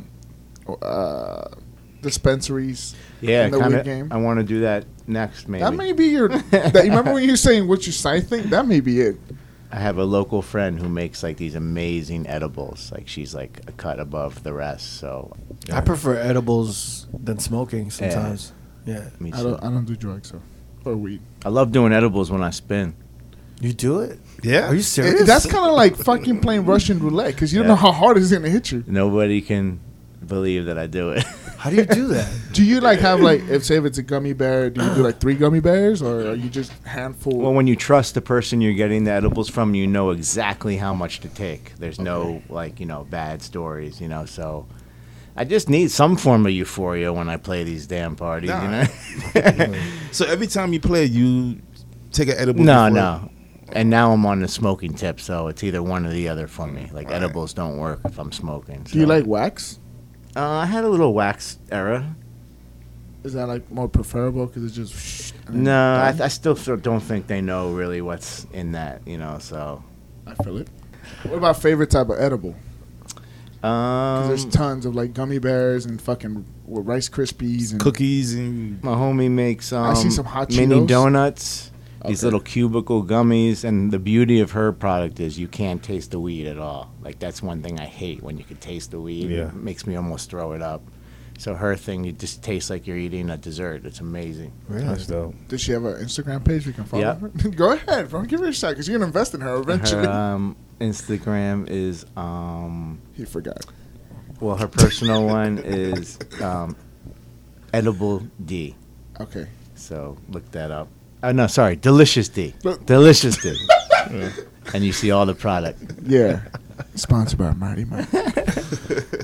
uh, 0.82 1.48
dispensaries? 2.00 2.94
Yeah, 3.20 3.48
kinda. 3.50 4.08
I 4.10 4.16
want 4.16 4.40
to 4.40 4.44
do 4.44 4.60
that 4.60 4.84
next. 5.06 5.48
Maybe 5.48 5.62
That 5.62 5.74
may 5.74 5.92
be 5.92 6.06
your. 6.06 6.28
that, 6.28 6.74
you 6.74 6.90
remember 6.90 7.12
when 7.14 7.22
you 7.24 7.30
were 7.30 7.36
saying 7.36 7.68
what 7.68 7.86
your 7.86 7.92
side 7.92 8.26
thing? 8.28 8.50
That 8.50 8.66
may 8.66 8.80
be 8.80 9.00
it. 9.00 9.16
I 9.72 9.80
have 9.80 9.96
a 9.96 10.04
local 10.04 10.42
friend 10.42 10.78
who 10.78 10.88
makes 10.88 11.22
like 11.22 11.38
these 11.38 11.54
amazing 11.54 12.26
edibles. 12.26 12.92
Like 12.92 13.08
she's 13.08 13.34
like 13.34 13.60
a 13.66 13.72
cut 13.72 13.98
above 13.98 14.42
the 14.42 14.52
rest. 14.52 14.98
So 14.98 15.32
I 15.72 15.80
prefer 15.80 16.16
edibles 16.16 17.06
than 17.12 17.38
smoking 17.38 17.86
eh. 17.86 17.90
sometimes. 17.90 18.52
Yeah. 18.84 19.08
me 19.18 19.32
I 19.32 19.42
don't. 19.42 19.62
I 19.64 19.70
don't 19.70 19.86
do 19.86 19.96
drugs 19.96 20.28
so 20.28 20.42
or 20.84 20.96
weed. 20.96 21.22
I 21.44 21.48
love 21.48 21.72
doing 21.72 21.92
edibles 21.92 22.30
when 22.30 22.42
I 22.42 22.50
spin. 22.50 22.94
You 23.60 23.72
do 23.72 24.00
it? 24.00 24.18
Yeah. 24.42 24.68
Are 24.68 24.74
you 24.74 24.80
It- 24.80 24.84
serious? 24.84 25.26
that's 25.26 25.46
kind 25.46 25.64
of 25.66 25.74
like 25.74 25.96
fucking 25.96 26.40
playing 26.40 26.66
Russian 26.66 26.98
roulette 26.98 27.34
because 27.34 27.52
you 27.52 27.60
don't 27.60 27.68
know 27.68 27.76
how 27.76 27.92
hard 27.92 28.18
it's 28.18 28.30
gonna 28.30 28.50
hit 28.50 28.72
you. 28.72 28.84
Nobody 28.86 29.40
can 29.40 29.80
believe 30.26 30.66
that 30.66 30.76
I 30.76 30.86
do 30.86 31.12
it. 31.12 31.24
How 31.62 31.70
do 31.70 31.76
you 31.76 31.84
do 31.84 32.08
that? 32.08 32.28
Do 32.52 32.64
you 32.64 32.80
like 32.80 32.98
have 32.98 33.20
like 33.20 33.40
if 33.48 33.64
say 33.64 33.76
if 33.76 33.84
it's 33.84 33.96
a 33.96 34.02
gummy 34.02 34.32
bear, 34.32 34.68
do 34.68 34.82
you 34.84 34.94
do 34.96 35.02
like 35.04 35.20
three 35.20 35.34
gummy 35.36 35.60
bears 35.60 36.02
or 36.02 36.30
are 36.32 36.34
you 36.34 36.50
just 36.50 36.72
handful? 36.84 37.38
well, 37.38 37.54
when 37.54 37.68
you 37.68 37.76
trust 37.76 38.14
the 38.14 38.20
person 38.20 38.60
you're 38.60 38.72
getting 38.74 39.04
the 39.04 39.12
edibles 39.12 39.48
from, 39.48 39.72
you 39.76 39.86
know 39.86 40.10
exactly 40.10 40.76
how 40.76 40.92
much 40.92 41.20
to 41.20 41.28
take. 41.28 41.72
There's 41.78 42.00
no 42.00 42.42
like 42.48 42.80
you 42.80 42.86
know 42.86 43.04
bad 43.08 43.42
stories, 43.42 44.00
you 44.00 44.08
know. 44.08 44.24
So 44.26 44.66
I 45.36 45.44
just 45.44 45.68
need 45.70 45.92
some 45.92 46.16
form 46.16 46.44
of 46.46 46.52
euphoria 46.52 47.12
when 47.12 47.28
I 47.28 47.36
play 47.36 47.62
these 47.62 47.86
damn 47.86 48.16
parties. 48.16 48.50
You 48.50 48.56
know. 48.56 49.74
So 50.10 50.26
every 50.26 50.48
time 50.48 50.72
you 50.72 50.80
play, 50.80 51.04
you 51.04 51.62
take 52.10 52.28
an 52.28 52.38
edible. 52.38 52.64
No, 52.64 52.88
before- 52.90 52.90
no. 52.90 53.30
And 53.74 53.88
now 53.88 54.12
I'm 54.12 54.26
on 54.26 54.40
the 54.40 54.48
smoking 54.48 54.94
tip, 54.94 55.20
so 55.20 55.46
it's 55.46 55.62
either 55.62 55.82
one 55.82 56.04
or 56.06 56.10
the 56.10 56.28
other 56.28 56.48
for 56.48 56.66
me. 56.66 56.90
Like 56.92 57.08
edibles 57.10 57.54
don't 57.54 57.78
work 57.78 58.00
if 58.04 58.18
I'm 58.18 58.32
smoking. 58.32 58.82
do 58.82 58.98
you 58.98 59.06
like 59.06 59.26
wax? 59.26 59.78
Uh, 60.34 60.40
I 60.48 60.66
had 60.66 60.84
a 60.84 60.88
little 60.88 61.12
wax 61.12 61.58
era. 61.70 62.14
Is 63.24 63.34
that 63.34 63.46
like 63.46 63.70
more 63.70 63.88
preferable 63.88 64.46
because 64.46 64.64
it's 64.64 64.74
just? 64.74 65.34
No, 65.48 65.94
I, 65.94 66.12
done? 66.12 66.22
I 66.22 66.28
still 66.28 66.54
th- 66.56 66.82
don't 66.82 67.00
think 67.00 67.26
they 67.26 67.40
know 67.40 67.72
really 67.72 68.00
what's 68.00 68.46
in 68.52 68.72
that. 68.72 69.06
You 69.06 69.18
know, 69.18 69.38
so. 69.40 69.82
I 70.26 70.34
feel 70.42 70.56
it. 70.58 70.68
What 71.24 71.36
about 71.38 71.60
favorite 71.60 71.90
type 71.90 72.08
of 72.08 72.18
edible? 72.18 72.54
Because 73.60 74.22
Um, 74.22 74.28
there's 74.28 74.44
tons 74.46 74.86
of 74.86 74.94
like 74.94 75.14
gummy 75.14 75.38
bears 75.38 75.84
and 75.84 76.00
fucking 76.00 76.44
with 76.64 76.86
Rice 76.86 77.08
Krispies 77.08 77.72
and 77.72 77.80
Cookies 77.80 78.34
and 78.34 78.82
my 78.82 78.92
homie 78.94 79.30
makes 79.30 79.72
um, 79.72 79.84
I 79.84 79.94
see 79.94 80.10
some 80.10 80.24
hot 80.24 80.50
mini 80.50 80.76
Cheetos. 80.76 80.88
donuts. 80.88 81.71
These 82.06 82.20
Okay. 82.20 82.26
little 82.26 82.40
cubicle 82.40 83.04
gummies, 83.04 83.64
and 83.64 83.92
the 83.92 83.98
beauty 83.98 84.40
of 84.40 84.52
her 84.52 84.72
product 84.72 85.20
is 85.20 85.38
you 85.38 85.48
can't 85.48 85.82
taste 85.82 86.10
the 86.10 86.18
weed 86.20 86.46
at 86.46 86.58
all. 86.58 86.90
Like 87.02 87.18
that's 87.18 87.42
one 87.42 87.62
thing 87.62 87.78
I 87.78 87.86
hate 87.86 88.22
when 88.22 88.38
you 88.38 88.44
can 88.44 88.56
taste 88.56 88.90
the 88.90 89.00
weed. 89.00 89.30
Yeah. 89.30 89.48
It 89.48 89.54
makes 89.54 89.86
me 89.86 89.94
almost 89.96 90.30
throw 90.30 90.52
it 90.52 90.62
up. 90.62 90.82
So 91.38 91.54
her 91.54 91.74
thing, 91.76 92.04
it 92.04 92.18
just 92.18 92.42
tastes 92.42 92.70
like 92.70 92.86
you're 92.86 92.96
eating 92.98 93.28
a 93.30 93.36
dessert. 93.36 93.84
It's 93.84 94.00
amazing. 94.00 94.52
That's 94.68 95.06
dope. 95.06 95.34
Does 95.48 95.60
she 95.60 95.72
have 95.72 95.84
an 95.84 95.94
Instagram 96.04 96.44
page 96.44 96.66
we 96.66 96.72
can 96.72 96.84
follow? 96.84 97.02
Yeah. 97.02 97.14
her? 97.14 97.28
Go 97.50 97.72
ahead, 97.72 98.10
bro. 98.10 98.22
Give 98.22 98.40
her 98.40 98.46
a 98.48 98.52
shot 98.52 98.70
because 98.70 98.86
you're 98.88 98.96
gonna 98.98 99.06
invest 99.08 99.34
in 99.34 99.40
her 99.40 99.56
eventually. 99.56 100.04
Her 100.06 100.10
um, 100.12 100.56
Instagram 100.80 101.68
is 101.68 102.04
um, 102.16 103.00
he 103.14 103.24
forgot. 103.24 103.64
well, 104.40 104.56
her 104.56 104.68
personal 104.68 105.26
one 105.40 105.58
is 105.58 106.18
um, 106.40 106.76
edible 107.72 108.20
D. 108.44 108.76
Okay. 109.20 109.46
So 109.74 110.16
look 110.28 110.48
that 110.52 110.70
up. 110.70 110.88
Oh 111.22 111.30
no, 111.32 111.46
sorry, 111.46 111.76
delicious 111.76 112.28
D. 112.28 112.54
Delicious 112.86 113.36
D. 113.42 113.56
And 114.74 114.84
you 114.84 114.92
see 114.92 115.10
all 115.10 115.26
the 115.26 115.34
product. 115.34 115.82
Yeah. 116.02 116.40
Sponsored 116.94 117.38
by 117.38 117.50
Mighty 117.52 117.84
Mi. 117.84 117.96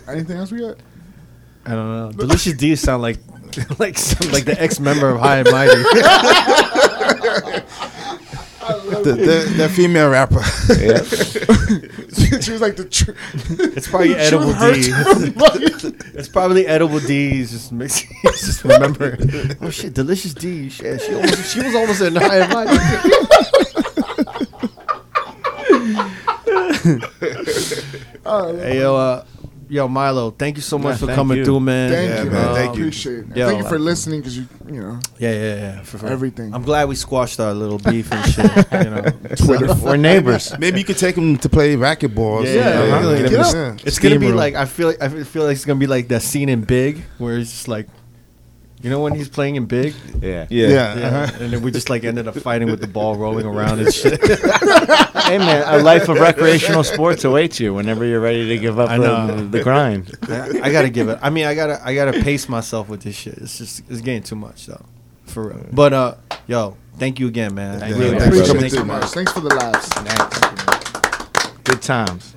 Anything 0.09 0.37
else 0.37 0.51
we 0.51 0.59
got? 0.59 0.77
I 1.65 1.71
don't 1.71 1.91
know. 1.93 2.13
Delicious 2.13 2.55
D 2.55 2.75
sound 2.77 3.03
like 3.03 3.19
like 3.79 3.97
some, 3.99 4.31
like 4.33 4.45
the 4.45 4.61
ex 4.61 4.81
member 4.81 5.09
of 5.09 5.21
High 5.21 5.39
and 5.39 5.51
Mighty. 5.51 5.77
the, 9.03 9.13
the, 9.15 9.55
the 9.57 9.69
female 9.69 10.11
rapper. 10.11 10.43
she 12.41 12.53
was 12.53 12.61
like 12.61 12.77
the. 12.77 12.85
Tr- 12.85 13.13
It's 13.77 13.89
probably 13.89 14.09
the 14.15 14.21
edible 14.21 14.55
truth 14.55 15.83
D. 15.83 15.93
it's 16.19 16.29
probably 16.29 16.67
edible 16.67 17.01
D. 17.01 17.31
He's 17.31 17.51
just 17.51 17.71
mixing. 17.73 18.09
Just 18.25 18.65
remember. 18.65 19.19
Oh 19.61 19.71
shit, 19.71 19.95
delicious 19.95 20.33
D. 20.35 20.69
Shit, 20.71 21.03
she 21.03 21.15
almost 21.15 21.53
she 21.53 21.61
was 21.63 21.75
almost 21.75 22.01
in 22.03 22.17
High 22.17 22.39
and 22.39 22.53
Mighty. 22.53 23.89
hey 28.61 28.79
yo, 28.81 28.97
uh, 28.97 29.25
yo 29.69 29.87
Milo, 29.89 30.31
thank 30.31 30.57
you 30.57 30.63
so 30.63 30.79
much 30.79 31.01
Yeah, 31.01 31.07
for 31.09 31.15
coming 31.15 31.39
you. 31.39 31.45
through, 31.45 31.61
man. 31.61 31.91
Thank 31.91 32.09
Yeah, 32.11 32.23
you, 32.25 32.31
man, 32.31 32.45
man. 32.47 32.55
thank 32.55 32.77
you. 32.77 32.83
Appreciate 32.85 33.19
it. 33.31 33.37
Yo, 33.37 33.47
thank 33.49 33.63
you 33.63 33.69
for 33.69 33.77
uh, 33.77 33.79
listening 33.79 34.21
because 34.21 34.37
you, 34.39 34.47
you 34.67 34.81
know, 34.81 35.01
Yeah, 35.19 35.33
yeah, 35.33 35.55
yeah. 35.57 35.83
For, 35.83 35.99
for 35.99 36.07
everything. 36.07 36.55
I'm 36.55 36.63
glad 36.63 36.89
we 36.89 36.95
squashed 36.95 37.39
our 37.41 37.53
little 37.55 37.79
beef 37.79 38.11
and 38.13 38.25
shit. 38.33 38.51
You 38.85 38.91
know, 38.91 39.03
Twitter. 39.37 39.75
We're 39.75 39.97
neighbors. 39.97 40.57
Maybe 40.59 40.79
you 40.81 40.85
could 40.85 40.99
take 40.99 41.17
him 41.17 41.37
to 41.39 41.49
play 41.49 41.77
racquetball. 41.77 42.19
or 42.19 42.45
Yeah, 42.45 42.53
something. 42.63 42.89
yeah, 42.89 43.11
yeah. 43.11 43.17
Get 43.17 43.19
him 43.19 43.31
Get 43.31 43.31
to- 43.31 43.41
up. 43.41 43.55
yeah. 43.81 43.87
It's 43.87 43.99
gonna 43.99 44.19
be 44.19 44.27
room. 44.29 44.37
like 44.37 44.55
I 44.55 44.65
feel 44.65 44.89
like 44.89 45.03
I 45.03 45.09
feel 45.25 45.45
like 45.45 45.57
it's 45.57 45.65
gonna 45.65 45.79
be 45.81 45.87
like 45.87 46.09
that 46.09 46.23
scene 46.23 46.49
in 46.49 46.63
Big 46.63 47.03
where 47.19 47.37
it's 47.39 47.51
just 47.51 47.69
like, 47.69 47.87
you 48.81 48.91
know, 48.91 49.01
when 49.01 49.15
he's 49.15 49.29
playing 49.29 49.57
in 49.57 49.67
Big, 49.67 49.95
Yeah. 50.21 50.47
Yeah. 50.51 50.69
Yeah. 50.69 50.69
yeah, 50.99 51.07
uh-huh. 51.25 51.37
and 51.41 51.53
then 51.53 51.63
we 51.63 51.71
just 51.71 51.91
like 51.91 52.05
ended 52.05 52.29
up 52.29 52.37
fighting 52.37 52.71
with 52.71 52.81
the 52.81 52.87
ball 52.87 53.17
rolling 53.17 53.47
around 53.47 53.81
and 53.81 53.93
shit. 53.93 54.21
Hey 55.29 55.37
man, 55.37 55.63
a 55.67 55.83
life 55.83 56.09
of 56.09 56.19
recreational 56.19 56.83
sports 56.83 57.23
awaits 57.25 57.61
you 57.61 57.75
whenever 57.75 58.03
you're 58.07 58.21
ready 58.21 58.49
to 58.49 58.57
give 58.59 58.79
up 58.79 58.89
I 58.89 58.97
the, 58.97 59.05
know. 59.07 59.37
the, 59.37 59.43
the 59.59 59.63
grind. 59.63 60.17
I, 60.23 60.61
I 60.63 60.73
gotta 60.73 60.89
give 60.89 61.11
it. 61.11 61.19
I 61.21 61.29
mean, 61.29 61.45
I 61.45 61.55
gotta 61.55 61.79
I 61.85 61.95
gotta 61.95 62.13
pace 62.23 62.49
myself 62.49 62.89
with 62.89 63.03
this 63.03 63.15
shit. 63.15 63.35
It's 63.37 63.59
just 63.59 63.83
it's 63.91 64.01
getting 64.01 64.23
too 64.23 64.37
much 64.37 64.65
though, 64.65 64.87
for 65.27 65.49
real. 65.49 65.67
But 65.71 65.93
uh, 65.93 66.15
yo, 66.47 66.79
thank 66.97 67.21
you 67.21 67.27
again, 67.29 67.55
man. 67.55 67.81
Thank 67.81 67.95
I 67.95 67.97
you. 67.99 68.03
really 68.05 68.17
Yeah, 68.17 68.23
Appreciate 68.25 68.49
appreciate 68.57 68.73
it 68.79 68.81
it. 68.81 68.85
much. 68.87 69.05
Thanks 69.11 69.33
for 69.33 69.41
the 69.41 69.55
laughs. 69.55 69.89
Good 71.65 71.83
times. 71.83 72.35